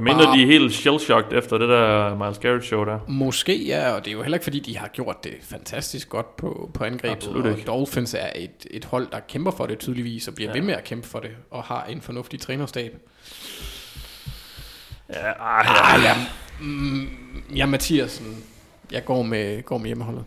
Men 0.00 0.04
mindre 0.16 0.32
de 0.36 0.42
er 0.42 0.46
helt 0.46 0.72
shell-shocked 0.72 1.38
efter 1.38 1.58
det 1.58 1.68
der 1.68 2.14
Miles 2.14 2.38
Garrett 2.38 2.64
show 2.64 2.84
der. 2.84 2.98
Måske, 3.08 3.64
ja, 3.66 3.90
og 3.92 4.04
det 4.04 4.10
er 4.10 4.12
jo 4.12 4.22
heller 4.22 4.36
ikke, 4.36 4.44
fordi 4.44 4.58
de 4.60 4.78
har 4.78 4.88
gjort 4.88 5.24
det 5.24 5.32
fantastisk 5.42 6.08
godt 6.08 6.36
på, 6.36 6.70
på 6.74 6.84
angrebet. 6.84 7.16
Absolut 7.16 7.44
og 7.46 7.50
ikke. 7.52 7.66
Dolphins 7.66 8.14
er 8.14 8.28
et, 8.34 8.66
et 8.70 8.84
hold, 8.84 9.08
der 9.12 9.20
kæmper 9.28 9.50
for 9.50 9.66
det 9.66 9.78
tydeligvis, 9.78 10.28
og 10.28 10.34
bliver 10.34 10.50
Ja. 10.50 10.58
ved 10.58 10.66
med 10.66 10.74
at 10.74 10.84
kæmpe 10.84 11.08
for 11.08 11.18
det, 11.18 11.30
og 11.50 11.62
har 11.62 11.84
en 11.84 12.00
fornuftig 12.00 12.40
trænerstab. 12.40 12.92
Ja, 15.12 15.30
ah, 15.40 15.66
ja. 15.66 15.94
Ah, 15.94 16.02
ja, 16.04 16.14
mm, 16.60 17.08
ja 17.56 17.66
Mathiasen, 17.66 18.44
jeg 18.92 19.04
går 19.04 19.22
med, 19.22 19.62
går 19.62 19.78
med 19.78 19.86
hjemmeholdet. 19.86 20.24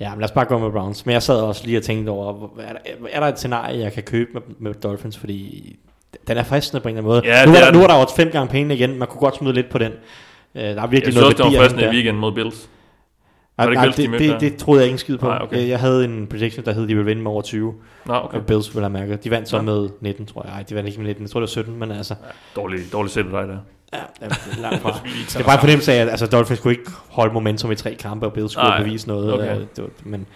Ja, 0.00 0.10
men 0.10 0.18
lad 0.20 0.24
os 0.24 0.32
bare 0.32 0.44
gå 0.44 0.58
med 0.58 0.70
Browns. 0.70 1.06
Men 1.06 1.12
jeg 1.12 1.22
sad 1.22 1.40
også 1.40 1.66
lige 1.66 1.78
og 1.78 1.82
tænkte 1.82 2.10
over, 2.10 2.48
er 2.60 2.72
der, 2.72 2.78
er 3.10 3.20
der 3.20 3.26
et 3.26 3.38
scenarie, 3.38 3.78
jeg 3.78 3.92
kan 3.92 4.02
købe 4.02 4.30
med, 4.32 4.42
med 4.58 4.74
Dolphins, 4.74 5.18
fordi 5.18 5.76
den 6.28 6.36
er 6.36 6.42
fristende 6.42 6.80
på 6.82 6.88
en 6.88 6.96
eller 6.96 7.10
anden 7.10 7.28
måde. 7.28 7.38
Ja, 7.38 7.46
nu, 7.46 7.52
det 7.52 7.58
er 7.60 7.62
er 7.66 7.70
der, 7.70 7.78
nu 7.78 7.84
er 7.84 7.86
der 7.86 7.98
jo 8.00 8.06
fem 8.16 8.30
gange 8.30 8.48
penge 8.50 8.74
igen, 8.74 8.98
man 8.98 9.08
kunne 9.08 9.20
godt 9.20 9.36
smide 9.36 9.54
lidt 9.54 9.70
på 9.70 9.78
den. 9.78 9.92
Uh, 9.92 10.60
der 10.60 10.68
er 10.68 10.74
Jeg 10.74 10.90
virkelig 10.90 11.12
synes 11.12 11.16
også, 11.26 11.36
noget 11.38 11.52
det 11.52 11.58
var 11.60 11.64
fristende 11.64 11.84
i 11.84 11.94
weekenden 11.94 12.20
mod 12.20 12.32
Bills. 12.32 12.68
Nej, 13.58 13.66
det 13.66 13.74
nej, 13.74 13.84
det, 13.86 13.96
det, 13.96 14.20
der? 14.30 14.38
det, 14.38 14.56
troede 14.56 14.80
jeg 14.80 14.88
ikke 14.88 14.98
skid 14.98 15.18
på. 15.18 15.26
Nej, 15.26 15.38
okay. 15.42 15.56
Øh, 15.62 15.68
Jeg 15.68 15.78
havde 15.80 16.04
en 16.04 16.26
prediction, 16.26 16.64
der 16.64 16.72
hed, 16.72 16.82
de 16.82 16.86
ville 16.86 17.04
vinde 17.04 17.22
med 17.22 17.30
over 17.30 17.42
20. 17.42 17.74
Nå, 18.06 18.14
okay. 18.14 18.38
Og 18.38 18.46
Bills 18.46 18.74
ville 18.74 18.84
have 18.84 18.92
mærket. 18.92 19.24
De 19.24 19.30
vandt 19.30 19.48
så 19.48 19.56
Ja. 19.56 19.62
med 19.62 19.88
19, 20.00 20.26
tror 20.26 20.42
jeg. 20.44 20.52
Nej, 20.52 20.62
de 20.62 20.74
vandt 20.74 20.88
ikke 20.88 21.00
med 21.00 21.06
19. 21.08 21.22
Jeg 21.22 21.30
tror, 21.30 21.40
det 21.40 21.42
var 21.42 21.62
17, 21.62 21.78
men 21.78 21.90
altså... 21.90 22.14
Dårlig, 22.56 22.80
dårlig 22.92 23.10
set 23.12 23.24
af 23.26 23.30
dig 23.30 23.48
der. 23.48 23.58
Ja, 24.22 24.26
det 24.26 24.36
er 24.56 24.60
langt 24.62 24.82
fra. 24.82 24.90
det 25.28 25.36
er 25.40 25.44
bare 25.44 25.54
en 25.54 25.60
fornemmelse 25.60 25.92
af, 25.92 25.96
at 26.02 26.08
altså, 26.08 26.26
Dolphins 26.26 26.60
kunne 26.60 26.72
ikke 26.72 26.90
holde 27.08 27.34
momentum 27.34 27.72
i 27.72 27.74
tre 27.74 27.94
kampe, 27.94 28.26
og 28.26 28.32
Bills 28.32 28.52
skulle 28.52 28.68
Nej, 28.68 28.82
bevise 28.82 29.08
noget. 29.08 29.32
okay. 29.34 29.54
øh, 29.56 29.60
Det 29.76 29.84
var, 29.84 29.88
men 30.04 30.26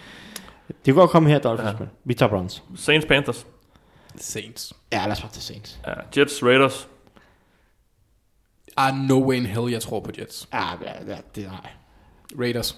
det 0.85 0.93
kunne 0.93 1.01
godt 1.01 1.09
komme 1.11 1.29
her, 1.29 1.39
Dolphins, 1.39 1.65
Ja. 1.65 1.71
ja. 1.71 1.79
men 1.79 1.89
vi 2.05 2.13
tager 2.13 2.29
Browns. 2.29 2.63
Saints 2.75 3.05
Panthers. 3.05 3.45
Saints. 4.17 4.73
Ja, 4.91 5.03
lad 5.03 5.11
os 5.11 5.21
bare 5.21 5.31
til 5.31 5.41
Saints. 5.43 5.79
Ja, 5.87 5.93
Jets 6.21 6.43
Raiders. 6.43 6.87
Ah, 8.77 8.95
no 8.95 9.27
way 9.29 9.35
in 9.35 9.45
hell, 9.45 9.71
jeg 9.71 9.81
tror 9.81 9.99
på 9.99 10.11
Jets. 10.19 10.47
Ja, 10.53 10.69
ja, 10.71 10.91
ja 11.07 11.17
det 11.35 11.45
er 11.45 11.49
nej. 11.51 11.71
Raiders. 12.39 12.77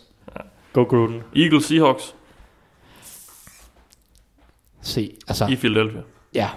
Go 0.74 0.84
Gruden. 0.84 1.24
Eagles 1.36 1.66
Seahawks 1.66 2.16
Se, 4.82 5.12
altså, 5.28 5.46
i 5.48 5.56
Philadelphia. 5.56 6.02
ja. 6.34 6.50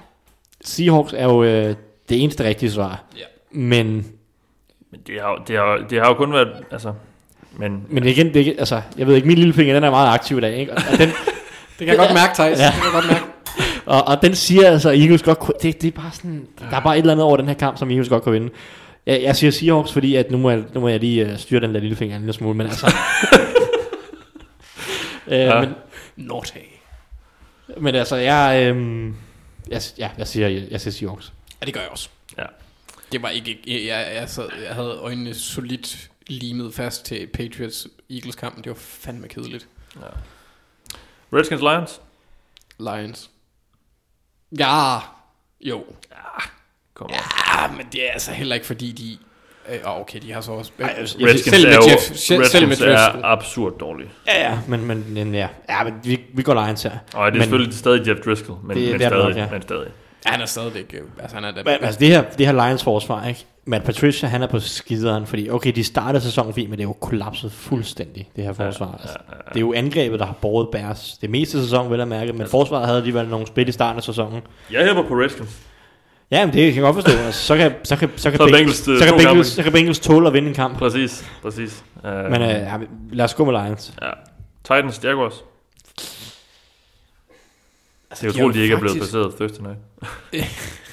Seahawks 0.65 1.13
er 1.13 1.25
jo 1.25 1.43
øh, 1.45 1.77
det 2.09 2.23
eneste 2.23 2.45
rigtige 2.45 2.71
svar. 2.71 3.03
Ja. 3.17 3.25
Men, 3.51 4.07
Men 4.91 5.01
det 5.07 5.21
har, 5.21 5.31
jo- 5.31 5.43
det 5.47 5.57
har, 5.57 5.87
det 5.91 6.01
har 6.01 6.09
jo 6.09 6.15
kun 6.15 6.33
været, 6.33 6.65
altså, 6.71 6.95
men 7.53 7.87
men 7.89 8.07
igen, 8.07 8.35
det 8.35 8.57
altså, 8.59 8.83
jeg 8.99 9.07
ved 9.07 9.15
ikke, 9.15 9.27
min 9.29 9.39
lille 9.39 9.55
finger, 9.55 9.75
den 9.75 9.85
er 9.85 9.91
meget 9.91 10.15
aktiv 10.15 10.39
i 10.39 10.41
dag, 10.41 10.57
ikke? 10.57 10.73
Og 10.73 10.79
den, 10.99 11.09
Det 11.79 11.87
kan 11.87 11.89
jeg 11.89 11.97
godt 11.97 12.15
mærke, 12.15 12.35
Thijs. 12.35 12.59
Ja. 12.59 12.65
Det 12.67 12.73
kan 12.75 12.85
jeg 12.85 12.93
godt 12.93 13.07
mærke. 13.07 13.24
Og, 13.87 14.05
og 14.09 14.23
den 14.23 14.35
siger 14.35 14.71
altså, 14.71 14.91
at 14.91 14.99
Eagles 15.01 15.23
godt 15.23 15.39
kunne, 15.39 15.55
det, 15.63 15.83
det 15.83 15.89
er 15.89 15.93
bare 16.03 16.11
sådan, 16.13 16.47
der 16.71 16.77
er 16.77 16.81
bare 16.81 16.95
et 16.97 17.01
eller 17.01 17.13
andet 17.13 17.25
over 17.27 17.37
den 17.37 17.47
her 17.49 17.55
kamp, 17.55 17.79
som 17.79 17.91
Eagles 17.91 18.09
godt 18.09 18.23
kunne 18.23 18.33
vinde. 18.41 18.51
Jeg, 19.07 19.23
jeg 19.23 19.37
siger 19.37 19.51
Seahawks, 19.51 19.93
fordi 19.93 20.15
at 20.17 20.31
nu 20.31 20.39
må 20.39 20.51
jeg, 20.51 20.65
nu 20.75 20.81
må 20.81 20.89
jeg 20.89 21.01
lige 21.01 21.27
uh, 21.33 21.39
styre 21.39 21.61
den 21.61 21.75
der 21.75 21.81
lille 21.81 21.97
finger 21.97 22.17
en 22.17 22.23
lille 22.23 22.33
smule, 22.33 22.57
men 22.57 22.67
altså... 22.67 22.87
øh, 25.27 25.39
Ja. 25.39 25.61
men, 25.61 25.75
Naughty. 26.17 26.59
men 27.81 27.95
altså, 27.95 28.17
jeg, 28.17 28.67
øhm, 28.69 29.17
jeg, 29.69 29.83
ja, 29.99 30.11
jeg 30.19 30.27
siger, 30.29 30.49
jeg 30.49 30.81
siger 30.81 30.93
Seahawks. 30.93 31.33
Ja, 31.61 31.67
det 31.67 31.75
gør 31.75 31.81
jeg 31.81 31.91
også. 31.91 32.09
ja. 32.39 32.45
Det 33.13 33.23
var 33.23 33.29
ikke... 33.29 33.59
Jeg, 33.67 33.81
jeg, 33.87 34.13
jeg, 34.21 34.29
sad, 34.29 34.49
jeg 34.67 34.75
havde 34.75 34.91
øjnene 35.03 35.35
solidt 35.35 36.11
limet 36.27 36.75
fast 36.75 37.05
til 37.05 37.29
Patriots-Eagles-kampen. 37.39 38.63
Det 38.63 38.71
var 38.71 38.77
fandme 38.79 39.29
kedeligt. 39.29 39.67
Redskins 41.33 41.61
Lions. 41.61 42.01
Lions. 42.79 43.31
Ja, 44.59 44.97
jo. 45.61 45.85
Kom 46.95 47.11
Ja, 47.11 47.69
men 47.77 47.87
det 47.93 48.09
er 48.09 48.13
altså 48.13 48.31
heller 48.33 48.55
ikke 48.55 48.67
fordi 48.67 48.93
de... 48.93 49.19
Øh, 49.75 49.79
åh, 49.93 50.01
okay, 50.01 50.19
de 50.23 50.33
har 50.33 50.41
så 50.41 50.53
også... 50.53 50.73
Øh, 50.79 50.87
Redskins 50.89 51.43
selv 51.45 51.69
med 51.69 51.75
er 51.77 51.91
Jeff, 51.91 52.03
selv, 52.03 52.45
selv 52.45 52.69
med 52.69 52.73
Redskins 52.81 53.01
er 53.01 53.25
absurd 53.25 53.79
dårlige. 53.79 54.11
Ja, 54.27 54.51
ja, 54.51 54.59
men, 54.69 54.85
men, 54.87 55.05
men 55.15 55.35
ja, 55.35 55.49
ja 55.69 55.85
men 55.85 55.95
vi, 56.05 56.21
vi 56.35 56.43
går 56.43 56.55
Lions 56.65 56.83
her. 56.83 56.91
Og 56.91 56.99
det 57.03 57.17
er 57.17 57.33
men, 57.33 57.43
selvfølgelig 57.43 57.75
stadig 57.79 58.09
Jeff 58.09 58.21
Driscoll, 58.21 58.59
men, 58.65 58.77
Det- 58.77 58.91
men, 58.91 58.99
det 59.01 59.05
er 59.05 59.09
stadig, 59.09 59.29
nok, 59.29 59.37
ja. 59.37 59.49
men 59.51 59.63
stadig. 59.63 59.87
Ja, 60.27 60.31
han 60.31 60.41
er 60.41 60.47
stadigvæk... 60.47 60.95
øh, 60.95 61.01
Altså, 61.23 61.35
han 61.37 61.45
er 61.45 61.51
da... 61.53 61.63
Men, 61.65 61.85
altså 61.85 62.01
det 62.01 62.09
her, 62.09 62.23
det 62.39 62.47
her 62.47 62.53
Lions 62.67 62.83
forsvar, 62.85 63.27
ikke? 63.27 63.47
Matt 63.67 63.85
Patricia, 63.85 64.29
han 64.29 64.43
er 64.43 64.47
på 64.47 64.61
skideren, 64.61 65.27
fordi 65.27 65.51
okay, 65.51 65.73
de 65.73 65.85
startede 65.85 66.25
sæsonen 66.25 66.55
fint, 66.55 66.71
men 66.71 66.79
det 66.79 66.85
er 66.85 66.89
jo 66.89 66.93
kollapset 66.93 67.53
fuldstændig, 67.53 68.31
det 68.37 68.45
her 68.45 68.53
forsvar. 68.53 68.99
Altså, 69.03 69.17
det 69.49 69.57
er 69.57 69.61
jo 69.61 69.73
angrebet, 69.73 70.21
der 70.21 70.27
har 70.27 70.35
båret 70.41 70.69
Bears 70.73 71.19
det 71.21 71.31
meste 71.31 71.63
sæsonen, 71.63 71.91
vel 71.93 72.01
at 72.01 72.09
mærke, 72.09 72.33
men 72.33 72.47
forsvaret 72.49 72.87
havde 72.87 72.99
alligevel 72.99 73.29
nogle 73.29 73.47
spil 73.47 73.69
i 73.69 73.73
starten 73.73 73.97
af 73.97 74.03
sæsonen. 74.03 74.41
Jeg 74.73 74.85
hæpper 74.87 75.03
på 75.09 75.15
Redskins. 75.15 75.59
Ja, 76.31 76.47
men 76.47 76.55
det 76.55 76.75
kan 76.75 76.83
jeg 76.85 76.93
godt 76.93 77.05
forstå. 77.05 77.19
Altså, 77.19 77.41
så 77.47 77.57
kan, 77.57 77.73
så 77.85 77.97
kan, 77.97 78.11
så 78.17 78.31
kan, 78.31 78.39
Så 78.39 78.45
Bengals, 78.47 78.89
øh, 78.89 78.99
så, 78.99 79.05
kan 79.05 79.15
Bengals, 79.19 79.47
så 79.47 79.63
kan 79.63 79.73
Bengals 79.73 79.99
tåle 80.01 80.27
at 80.27 80.33
vinde 80.33 80.49
en 80.49 80.55
kamp. 80.55 80.79
Præcis, 80.79 81.25
præcis. 81.43 81.85
Uh, 82.05 82.11
Men 82.11 82.43
øh, 82.43 82.49
ja, 82.49 82.77
lad 83.13 83.25
os 83.25 83.35
gå 83.35 83.45
med 83.45 83.65
Lions. 83.65 83.95
ja. 84.03 84.11
Titans 84.65 85.05
Jaguars. 85.05 85.35
altså, 88.11 88.27
Det 88.27 88.41
er 88.41 88.49
de 88.51 88.63
ikke 88.63 88.75
er 88.75 88.79
blevet 88.81 88.97
faktisk- 88.97 89.13
placeret 89.13 89.35
Thursday 89.35 89.63
night. 89.63 89.79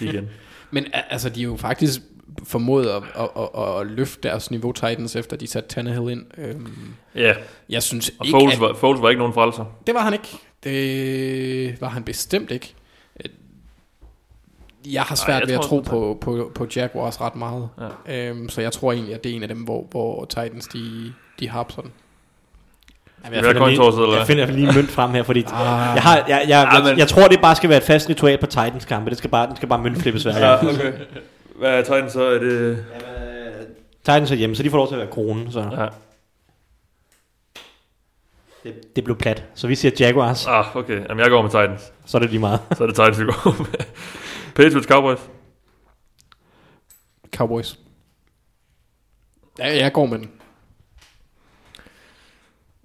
Igen. 0.09 0.29
Men 0.71 0.85
altså, 1.09 1.29
de 1.29 1.39
er 1.39 1.43
jo 1.43 1.57
faktisk 1.57 2.01
formået 2.45 2.87
at, 2.87 3.03
at, 3.15 3.29
at, 3.57 3.79
at 3.81 3.87
løfte 3.87 4.19
deres 4.29 4.51
niveau 4.51 4.71
Titans, 4.71 5.15
efter 5.15 5.37
de 5.37 5.47
satte 5.47 5.69
Tannehill 5.69 6.11
ind. 6.11 6.25
Øhm, 6.37 6.67
Ja, 7.15 7.33
jeg 7.69 7.83
synes 7.83 8.11
og 8.19 8.25
ikke, 8.25 8.37
Foles 8.39 8.55
at, 8.55 8.61
var, 8.61 8.73
Foles 8.73 9.01
var 9.01 9.09
ikke 9.09 9.19
nogen 9.19 9.33
frelser. 9.33 9.65
det 9.87 9.95
var 9.95 10.01
han 10.01 10.13
ikke. 10.13 10.37
Det 10.63 11.81
var 11.81 11.87
han 11.89 12.03
bestemt 12.03 12.51
ikke. 12.51 12.73
Øh, 13.25 13.31
Jeg 14.93 15.01
har 15.03 15.15
svært 15.15 15.39
jeg 15.39 15.47
ved 15.47 15.55
at 15.55 15.61
tror, 15.61 15.67
tro 15.81 15.89
på, 15.89 16.17
på, 16.21 16.51
på 16.55 16.67
Jaguars 16.75 17.21
ret 17.21 17.35
meget. 17.35 17.69
Ja. 18.07 18.29
Øhm, 18.29 18.49
så 18.49 18.61
jeg 18.61 18.71
tror 18.71 18.91
egentlig, 18.91 19.15
at 19.15 19.23
det 19.23 19.31
er 19.31 19.35
en 19.35 19.41
af 19.43 19.47
dem, 19.49 19.57
hvor, 19.57 19.87
hvor 19.91 20.25
Titans 20.25 20.67
de, 20.67 21.13
de 21.39 21.49
har 21.49 21.65
sådan. 21.69 21.91
Jamen, 23.25 23.57
coin 23.57 23.77
toss, 23.77 23.97
eller 23.97 24.17
jeg 24.17 24.27
finder 24.27 24.45
lige 24.45 24.69
en 24.69 24.75
mønt 24.75 24.89
frem 24.89 25.11
her, 25.11 25.23
fordi 25.23 25.39
Ah. 25.47 25.95
jeg, 25.95 26.03
har, 26.03 26.15
jeg, 26.17 26.25
jeg, 26.27 26.45
jeg, 26.49 26.67
Ah, 26.71 26.87
jeg, 26.89 26.97
jeg, 26.97 27.07
tror, 27.07 27.27
det 27.27 27.41
bare 27.41 27.55
skal 27.55 27.69
være 27.69 27.77
et 27.77 27.83
fast 27.83 28.09
ritual 28.09 28.37
på 28.37 28.45
Titans 28.45 28.85
kampe. 28.85 29.09
Det 29.09 29.17
skal 29.17 29.29
bare, 29.29 29.47
den 29.47 29.55
skal 29.55 29.67
bare 29.69 29.81
møntflippes 29.81 30.23
hver 30.23 30.39
gang. 30.39 30.69
okay. 30.75 30.93
Hvad 31.61 31.77
er 31.79 31.81
Titans 31.81 32.13
så? 32.13 32.23
Er 32.23 32.39
det... 32.39 32.85
Titans 33.99 34.31
er 34.31 34.35
hjemme, 34.35 34.55
så 34.55 34.63
de 34.63 34.69
får 34.69 34.77
lov 34.77 34.87
til 34.87 34.95
at 34.95 34.99
være 34.99 35.09
kronen. 35.11 35.51
Så. 35.51 35.59
Ja. 35.59 35.87
Det, 38.63 38.95
det 38.95 39.03
blev 39.03 39.17
plat. 39.17 39.43
Så 39.55 39.67
vi 39.67 39.75
siger 39.75 39.91
Jaguars, 39.99 40.47
Ah, 40.47 40.75
okay. 40.75 41.01
Jamen, 41.09 41.19
jeg 41.19 41.29
går 41.29 41.41
med 41.41 41.49
Titans. 41.49 41.93
så 42.05 42.17
er 42.17 42.19
det 42.19 42.29
lige 42.29 42.39
meget. 42.39 42.59
Så 42.77 42.83
er 42.83 42.87
det 42.87 42.95
Titans, 42.95 43.19
vi 43.19 43.25
går 43.25 43.55
med. 43.57 43.85
Patriots 44.55 44.87
Cowboys. 44.87 45.19
Cowboys. 47.35 47.79
Ja, 49.59 49.77
jeg 49.77 49.93
går 49.93 50.05
med 50.05 50.19
den. 50.19 50.31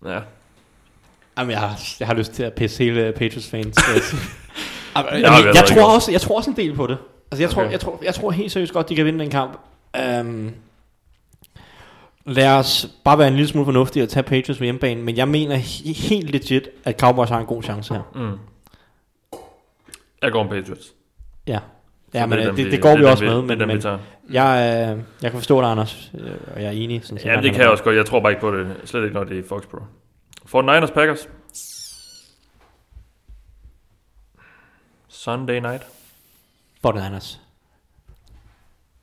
Ja. 0.04 0.20
Jamen, 1.38 1.50
jeg 1.50 1.60
har, 1.60 1.80
jeg 2.00 2.08
har 2.08 2.14
lyst 2.14 2.32
til 2.32 2.42
at 2.42 2.54
pisse 2.54 2.84
hele 2.84 3.12
Patriots 3.12 3.50
fans. 3.50 3.76
Jeg, 4.96 5.08
jeg, 5.12 5.22
jeg, 5.22 5.44
været 5.44 5.66
tror 5.66 5.94
også, 5.94 6.12
jeg 6.12 6.20
tror 6.20 6.36
også 6.36 6.50
en 6.50 6.56
del 6.56 6.74
på 6.74 6.86
det. 6.86 6.98
Altså, 7.30 7.42
jeg, 7.42 7.50
tror, 7.50 7.62
Okay. 7.62 7.72
jeg, 7.72 7.80
tror, 7.80 7.98
jeg 8.04 8.14
tror 8.14 8.30
helt 8.30 8.52
seriøst 8.52 8.72
godt, 8.72 8.88
de 8.88 8.96
kan 8.96 9.04
vinde 9.04 9.18
den 9.18 9.30
kamp. 9.30 9.58
Um, 10.20 10.54
lad 12.26 12.48
os 12.58 12.88
bare 13.04 13.18
være 13.18 13.28
en 13.28 13.34
lille 13.34 13.48
smule 13.48 13.64
fornuftige 13.64 14.02
og 14.02 14.08
tage 14.08 14.22
Patriots 14.22 14.58
på 14.58 14.64
hjemmebane, 14.64 15.02
men 15.02 15.16
jeg 15.16 15.28
mener 15.28 15.56
he- 15.58 16.08
helt 16.08 16.30
legit, 16.30 16.68
at 16.84 17.00
Cowboys 17.00 17.28
har 17.28 17.38
en 17.38 17.46
god 17.46 17.62
chance 17.62 17.94
her. 17.94 18.02
Mm. 18.14 18.38
Jeg 20.22 20.32
går 20.32 20.42
med 20.42 20.50
Patriots. 20.50 20.92
Ja, 21.46 21.58
Så 22.12 22.18
ja 22.18 22.26
men 22.26 22.32
er 22.32 22.36
det, 22.36 22.46
dem, 22.46 22.56
det, 22.56 22.64
vi- 22.66 22.70
det 22.70 22.82
går 22.82 22.88
er 22.88 22.96
vi 22.96 23.02
dem, 23.02 23.10
også 23.10 23.24
med, 23.24 23.30
det 23.32 23.38
er 23.38 23.42
men, 23.42 23.60
dem, 23.60 23.68
vi 23.68 23.74
men 23.74 24.34
jeg, 24.34 24.88
øh, 24.96 25.02
jeg 25.22 25.30
kan 25.30 25.40
forstå 25.40 25.60
dig, 25.60 25.70
Anders, 25.70 26.10
øh, 26.18 26.30
og 26.54 26.62
jeg 26.62 26.68
er 26.68 26.72
enig. 26.72 27.00
Sådan, 27.04 27.24
Ja, 27.24 27.40
det 27.40 27.52
kan 27.52 27.60
jeg 27.60 27.70
også 27.70 27.84
godt. 27.84 27.96
Jeg 27.96 28.06
tror 28.06 28.20
bare 28.20 28.32
ikke 28.32 28.40
på 28.40 28.56
det. 28.56 28.76
Slet 28.84 29.02
ikke, 29.02 29.14
når 29.14 29.24
det 29.24 29.38
er 29.38 29.42
Foxborough. 29.48 29.86
For 30.46 30.62
Niners 30.62 30.90
Packers. 30.90 31.28
Sunday 35.08 35.60
night. 35.60 35.82
For 36.82 36.92
den 36.92 37.02
Anders, 37.02 37.40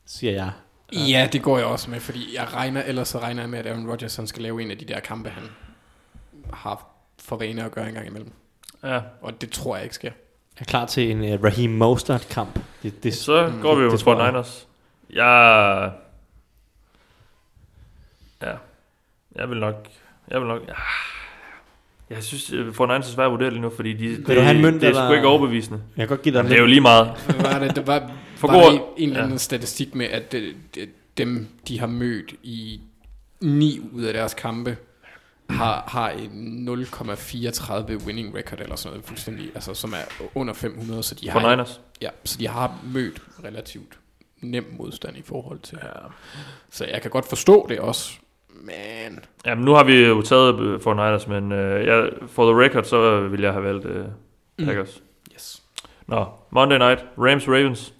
siger 0.05 0.33
jeg. 0.33 0.51
Ja, 0.93 1.29
det 1.31 1.43
går 1.43 1.57
jeg 1.57 1.67
også 1.67 1.89
med, 1.89 1.99
fordi 1.99 2.35
jeg 2.35 2.53
regner, 2.53 2.83
ellers 2.83 3.07
så 3.07 3.19
regner 3.19 3.41
jeg 3.41 3.49
med, 3.49 3.59
at 3.59 3.67
Aaron 3.67 3.89
Rodgers 3.89 4.15
han 4.15 4.27
skal 4.27 4.41
lave 4.43 4.61
en 4.61 4.71
af 4.71 4.77
de 4.77 4.85
der 4.85 4.99
kampe, 4.99 5.29
han 5.29 5.43
har 6.53 6.87
for 7.19 7.35
vane 7.35 7.63
at 7.63 7.71
gøre 7.71 7.87
en 7.87 7.93
gang 7.93 8.07
imellem. 8.07 8.31
Ja. 8.83 9.01
Og 9.21 9.41
det 9.41 9.51
tror 9.51 9.75
jeg 9.75 9.83
ikke 9.83 9.95
sker. 9.95 10.11
Jeg 10.55 10.61
er 10.61 10.65
klar 10.65 10.85
til 10.85 11.11
en 11.11 11.33
uh, 11.33 11.43
Raheem 11.43 11.71
Mostert-kamp. 11.71 12.59
Det, 12.83 13.03
det, 13.03 13.13
Så 13.13 13.53
går 13.61 13.75
vi 13.75 13.83
jo 13.83 13.91
det 13.91 14.01
for 14.01 14.21
jeg. 14.21 14.31
Niners. 14.31 14.67
Jeg... 15.09 15.91
Ja. 18.41 18.55
Jeg 19.35 19.49
vil 19.49 19.59
nok... 19.59 19.87
Jeg 20.27 20.39
vil 20.39 20.47
nok... 20.47 20.61
Ja. 20.67 20.73
Jeg 22.15 22.23
synes, 22.23 22.75
for 22.75 22.85
Niners 22.85 23.07
er 23.09 23.11
svært 23.13 23.25
at 23.25 23.31
vurdere 23.31 23.49
lige 23.49 23.61
nu, 23.61 23.69
fordi 23.69 23.93
de, 23.93 24.33
have 24.41 24.55
en 24.55 24.61
mønt, 24.61 24.81
det 24.81 24.89
er 24.89 24.93
sgu 24.93 24.99
eller- 25.01 25.15
ikke 25.15 25.27
overbevisende. 25.27 25.81
jeg 25.97 26.07
kan 26.07 26.07
godt 26.07 26.21
give 26.21 26.35
dig 26.35 26.43
Det 26.43 26.51
er 26.53 26.59
jo 26.59 26.65
lige 26.65 26.81
meget. 26.81 27.07
Var 27.41 27.59
det? 27.59 27.75
Det 27.75 27.87
var, 27.87 28.11
For 28.35 28.47
var 28.47 28.53
god- 28.53 28.63
der 28.63 28.69
en, 28.71 28.81
en 28.97 29.03
eller 29.09 29.19
ja. 29.19 29.23
anden 29.25 29.39
statistik 29.39 29.95
med, 29.95 30.05
at 30.05 30.31
det, 30.31 30.53
det, 30.75 30.89
dem, 31.17 31.47
de 31.67 31.79
har 31.79 31.87
mødt 31.87 32.33
i 32.43 32.81
9 33.41 33.79
ud 33.93 34.03
af 34.03 34.13
deres 34.13 34.33
kampe, 34.33 34.77
har, 35.49 35.83
har 35.87 36.09
en 36.09 36.69
0,34 36.69 38.05
winning 38.05 38.35
record 38.35 38.59
eller 38.59 38.75
sådan 38.75 38.91
noget 38.93 39.05
fuldstændig, 39.05 39.51
altså 39.55 39.73
som 39.73 39.93
er 39.93 40.25
under 40.35 40.53
500, 40.53 41.03
så 41.03 41.15
de 41.15 41.29
har, 41.29 41.49
Niners. 41.49 41.81
ja, 42.01 42.09
så 42.25 42.37
de 42.39 42.47
har 42.47 42.79
mødt 42.93 43.21
relativt 43.43 43.97
nem 44.41 44.75
modstand 44.77 45.17
i 45.17 45.21
forhold 45.21 45.59
til. 45.59 45.77
Ja. 45.83 45.87
Så 46.71 46.85
jeg 46.85 47.01
kan 47.01 47.11
godt 47.11 47.25
forstå 47.29 47.65
det 47.69 47.79
også, 47.79 48.11
men 48.53 49.19
Jamen, 49.45 49.65
nu 49.65 49.71
har 49.71 49.83
vi 49.83 50.05
jo 50.05 50.21
taget 50.21 50.59
øh, 50.59 50.81
for 50.81 50.93
Niners, 50.93 51.27
men 51.27 51.51
uh, 51.51 51.57
jeg, 51.57 52.09
for 52.27 52.51
the 52.51 52.63
record, 52.63 52.83
så 52.83 53.19
vil 53.19 53.41
jeg 53.41 53.51
have 53.53 53.63
valgt 53.63 53.85
uh, 53.85 54.05
Packers. 54.65 55.01
Mm. 55.27 55.33
yes. 55.35 55.63
Nå, 56.07 56.25
Monday 56.51 56.77
night. 56.77 57.05
Rams 57.17 57.47
Ravens. 57.47 57.93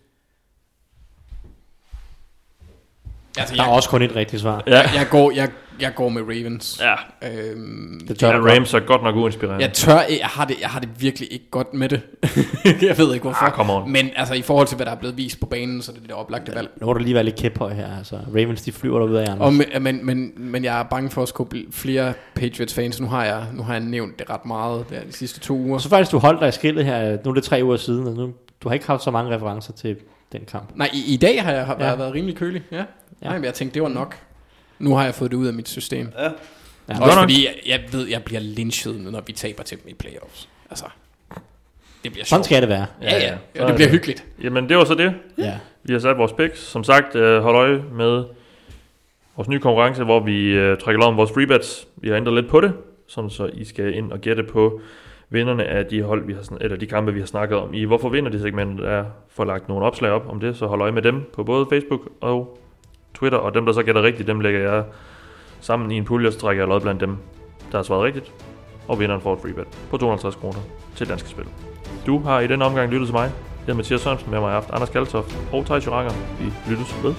Altså, 3.37 3.55
Der 3.55 3.61
er 3.61 3.65
jeg, 3.67 3.75
også 3.75 3.89
kun 3.89 4.01
et 4.01 4.15
rigtigt 4.15 4.41
svar. 4.41 4.63
Ja. 4.67 4.79
jeg, 4.95 5.07
går, 5.11 5.31
jeg, 5.31 5.51
jeg 5.81 5.95
går 5.95 6.09
med 6.09 6.21
Ravens. 6.21 6.81
Ja, 6.81 6.93
Øhm, 7.29 7.99
Det 8.07 8.09
ja 8.09 8.13
tør 8.31 8.39
godt. 8.39 8.51
Rams 8.51 8.73
er 8.73 8.79
godt 8.79 9.03
nok 9.03 9.15
uinspirerende. 9.15 9.61
Jeg 9.65 9.73
tør 9.73 9.93
jeg 9.93 10.19
har 10.27 10.45
det, 10.45 10.55
jeg 10.61 10.69
har 10.69 10.79
det 10.79 10.89
virkelig 10.99 11.33
ikke 11.33 11.45
godt 11.51 11.73
med 11.73 11.89
det. 11.89 12.01
jeg 12.81 12.97
ved 12.97 13.13
ikke 13.13 13.23
hvorfor. 13.23 13.45
Ah, 13.45 13.51
come 13.51 13.73
on. 13.73 13.91
Men 13.91 14.09
altså 14.15 14.33
i 14.33 14.41
forhold 14.41 14.67
til 14.67 14.75
hvad 14.75 14.85
der 14.85 14.91
er 14.91 14.95
blevet 14.95 15.17
vist 15.17 15.39
på 15.39 15.45
banen, 15.45 15.81
så 15.81 15.91
er 15.91 15.93
det 15.93 16.01
det 16.01 16.09
der 16.09 16.15
oplagte 16.15 16.55
valg. 16.55 16.69
Nu 16.81 16.85
må 16.87 16.93
du 16.93 16.99
lige 16.99 17.15
være 17.15 17.23
lidt 17.23 17.35
kæphøj 17.35 17.73
her. 17.73 17.97
Altså, 17.97 18.19
Ravens, 18.35 18.61
de 18.61 18.71
flyver 18.71 18.99
derude 18.99 19.21
af 19.29 19.35
Og, 19.39 19.53
men, 19.53 19.65
men, 19.83 20.05
men, 20.05 20.31
men 20.37 20.63
jeg 20.63 20.79
er 20.79 20.83
bange 20.83 21.09
for 21.09 21.21
at 21.23 21.27
skubbe 21.27 21.57
flere 21.71 22.13
Patriots 22.35 22.73
fans. 22.73 22.99
Nu 23.01 23.07
har 23.07 23.25
jeg, 23.25 23.43
nu 23.53 23.63
har 23.63 23.73
jeg 23.73 23.83
nævnt 23.83 24.19
det 24.19 24.29
ret 24.29 24.45
meget 24.45 24.85
der 24.89 24.99
de 25.07 25.11
sidste 25.13 25.39
to 25.39 25.57
uger. 25.57 25.77
Så 25.77 25.89
faktisk, 25.89 26.11
du 26.11 26.17
holdt 26.17 26.39
dig 26.41 26.47
i 26.49 26.51
skillet 26.51 26.85
her. 26.85 27.17
Nu 27.25 27.29
er 27.31 27.35
det 27.35 27.43
tre 27.43 27.61
uger 27.63 27.77
siden, 27.77 28.07
og 28.07 28.13
nu, 28.13 28.33
du 28.63 28.69
har 28.69 28.73
ikke 28.73 28.87
haft 28.87 29.03
så 29.03 29.11
mange 29.11 29.35
referencer 29.35 29.73
til 29.73 29.95
den 30.31 30.41
kamp. 30.51 30.69
Nej, 30.75 30.89
i, 30.93 31.13
i 31.13 31.17
dag 31.17 31.43
har 31.43 31.51
jeg 31.51 31.65
har 31.65 31.77
Ja. 31.79 31.89
ja. 31.89 31.95
været 31.95 32.13
rimelig 32.13 32.35
kølig. 32.35 32.61
Ja. 32.71 32.77
Ja. 32.77 32.83
ja. 33.21 33.27
Nej, 33.27 33.37
men 33.37 33.45
jeg 33.45 33.53
tænkte, 33.53 33.73
det 33.73 33.81
var 33.83 33.89
nok. 33.89 34.15
Nu 34.83 34.95
har 34.95 35.03
jeg 35.03 35.15
fået 35.15 35.31
det 35.31 35.37
ud 35.37 35.47
af 35.47 35.53
mit 35.53 35.69
system. 35.69 36.09
Ja. 36.17 36.23
Ja. 36.89 37.01
Også 37.01 37.19
fordi 37.19 37.45
jeg, 37.45 37.53
jeg 37.65 37.83
ved, 37.91 38.07
jeg 38.07 38.23
bliver 38.23 38.41
lynchet, 38.57 39.11
når 39.11 39.21
vi 39.27 39.33
taber 39.33 39.63
til 39.63 39.77
dem 39.81 39.89
i 39.89 39.93
playoffs. 39.93 40.49
Altså, 40.69 40.85
det 42.03 42.11
bliver 42.11 42.25
Sådan 42.25 42.37
sjovt. 42.37 42.45
skal 42.45 42.61
det 42.61 42.69
være. 42.69 42.85
Ja, 43.01 43.15
ja. 43.15 43.37
Ja 43.55 43.61
er 43.61 43.65
det 43.67 43.75
bliver 43.75 43.89
hyggeligt. 43.89 44.25
Jamen, 44.43 44.69
det 44.69 44.77
var 44.77 44.83
så 44.83 44.95
det. 44.95 45.13
Ja. 45.37 45.57
Vi 45.83 45.93
har 45.93 45.99
sat 45.99 46.17
vores 46.17 46.31
picks. 46.31 46.59
Som 46.59 46.83
sagt, 46.83 47.15
øh, 47.15 47.41
hold 47.41 47.55
øje 47.55 47.83
med 47.93 48.23
vores 49.35 49.49
nye 49.49 49.59
konkurrence, 49.59 50.03
hvor 50.03 50.19
vi 50.19 50.45
øh, 50.45 50.77
trækker 50.77 50.99
lov 50.99 51.09
om 51.09 51.17
vores 51.17 51.31
free 51.31 51.47
bets. 51.47 51.87
Vi 51.97 52.09
har 52.09 52.15
ændret 52.15 52.35
lidt 52.35 52.47
på 52.47 52.61
det, 52.61 52.73
sådan 53.07 53.29
så 53.29 53.49
I 53.53 53.63
skal 53.63 53.95
ind 53.95 54.11
og 54.11 54.19
gætte 54.19 54.43
på 54.43 54.81
vinderne 55.29 55.63
af 55.65 55.85
de 55.85 56.01
hold, 56.01 56.25
vi 56.25 56.33
har, 56.33 56.57
eller 56.61 56.77
de 56.77 56.85
kampe, 56.85 57.13
vi 57.13 57.19
har 57.19 57.27
snakket 57.27 57.57
om 57.57 57.73
i 57.73 57.83
Hvorfor 57.83 58.09
vinder 58.09 58.31
de 58.31 58.41
segmentet, 58.41 58.87
er 58.87 59.05
får 59.29 59.45
lagt 59.45 59.67
nogle 59.69 59.85
opslag 59.85 60.11
op 60.11 60.29
om 60.29 60.39
det, 60.39 60.57
så 60.57 60.67
hold 60.67 60.81
øje 60.81 60.91
med 60.91 61.01
dem 61.01 61.29
på 61.33 61.43
både 61.43 61.65
Facebook 61.69 62.01
og 62.21 62.59
Twitter, 63.13 63.37
og 63.37 63.53
dem, 63.53 63.65
der 63.65 63.73
så 63.73 63.83
gætter 63.83 64.03
rigtigt, 64.03 64.27
dem 64.27 64.39
lægger 64.39 64.59
jeg 64.59 64.83
sammen 65.61 65.91
i 65.91 65.97
en 65.97 66.05
pulje, 66.05 66.27
og 66.27 66.33
så 66.33 66.39
trækker 66.39 66.63
jeg 66.63 66.67
lod 66.67 66.81
blandt 66.81 67.01
dem, 67.01 67.17
der 67.71 67.77
har 67.77 67.83
svaret 67.83 68.03
rigtigt, 68.03 68.31
og 68.87 68.99
vinderen 68.99 69.21
får 69.21 69.33
et 69.33 69.39
freebet 69.41 69.67
på 69.89 69.97
250 69.97 70.35
kroner 70.35 70.59
til 70.95 71.09
danske 71.09 71.29
spil. 71.29 71.45
Du 72.05 72.19
har 72.19 72.39
i 72.39 72.47
denne 72.47 72.65
omgang 72.65 72.91
lyttet 72.91 73.07
til 73.07 73.13
mig. 73.13 73.23
Jeg 73.23 73.31
hedder 73.59 73.73
Mathias 73.73 74.01
Sørensen, 74.01 74.31
med 74.31 74.39
mig 74.39 74.49
har 74.49 74.53
haft 74.53 74.69
Anders 74.73 74.89
Kaltoft 74.89 75.37
og 75.53 75.65
Thijs 75.65 75.87
Joranger. 75.87 76.11
Vi 76.39 76.71
lyttes 76.71 77.03
ved. 77.03 77.13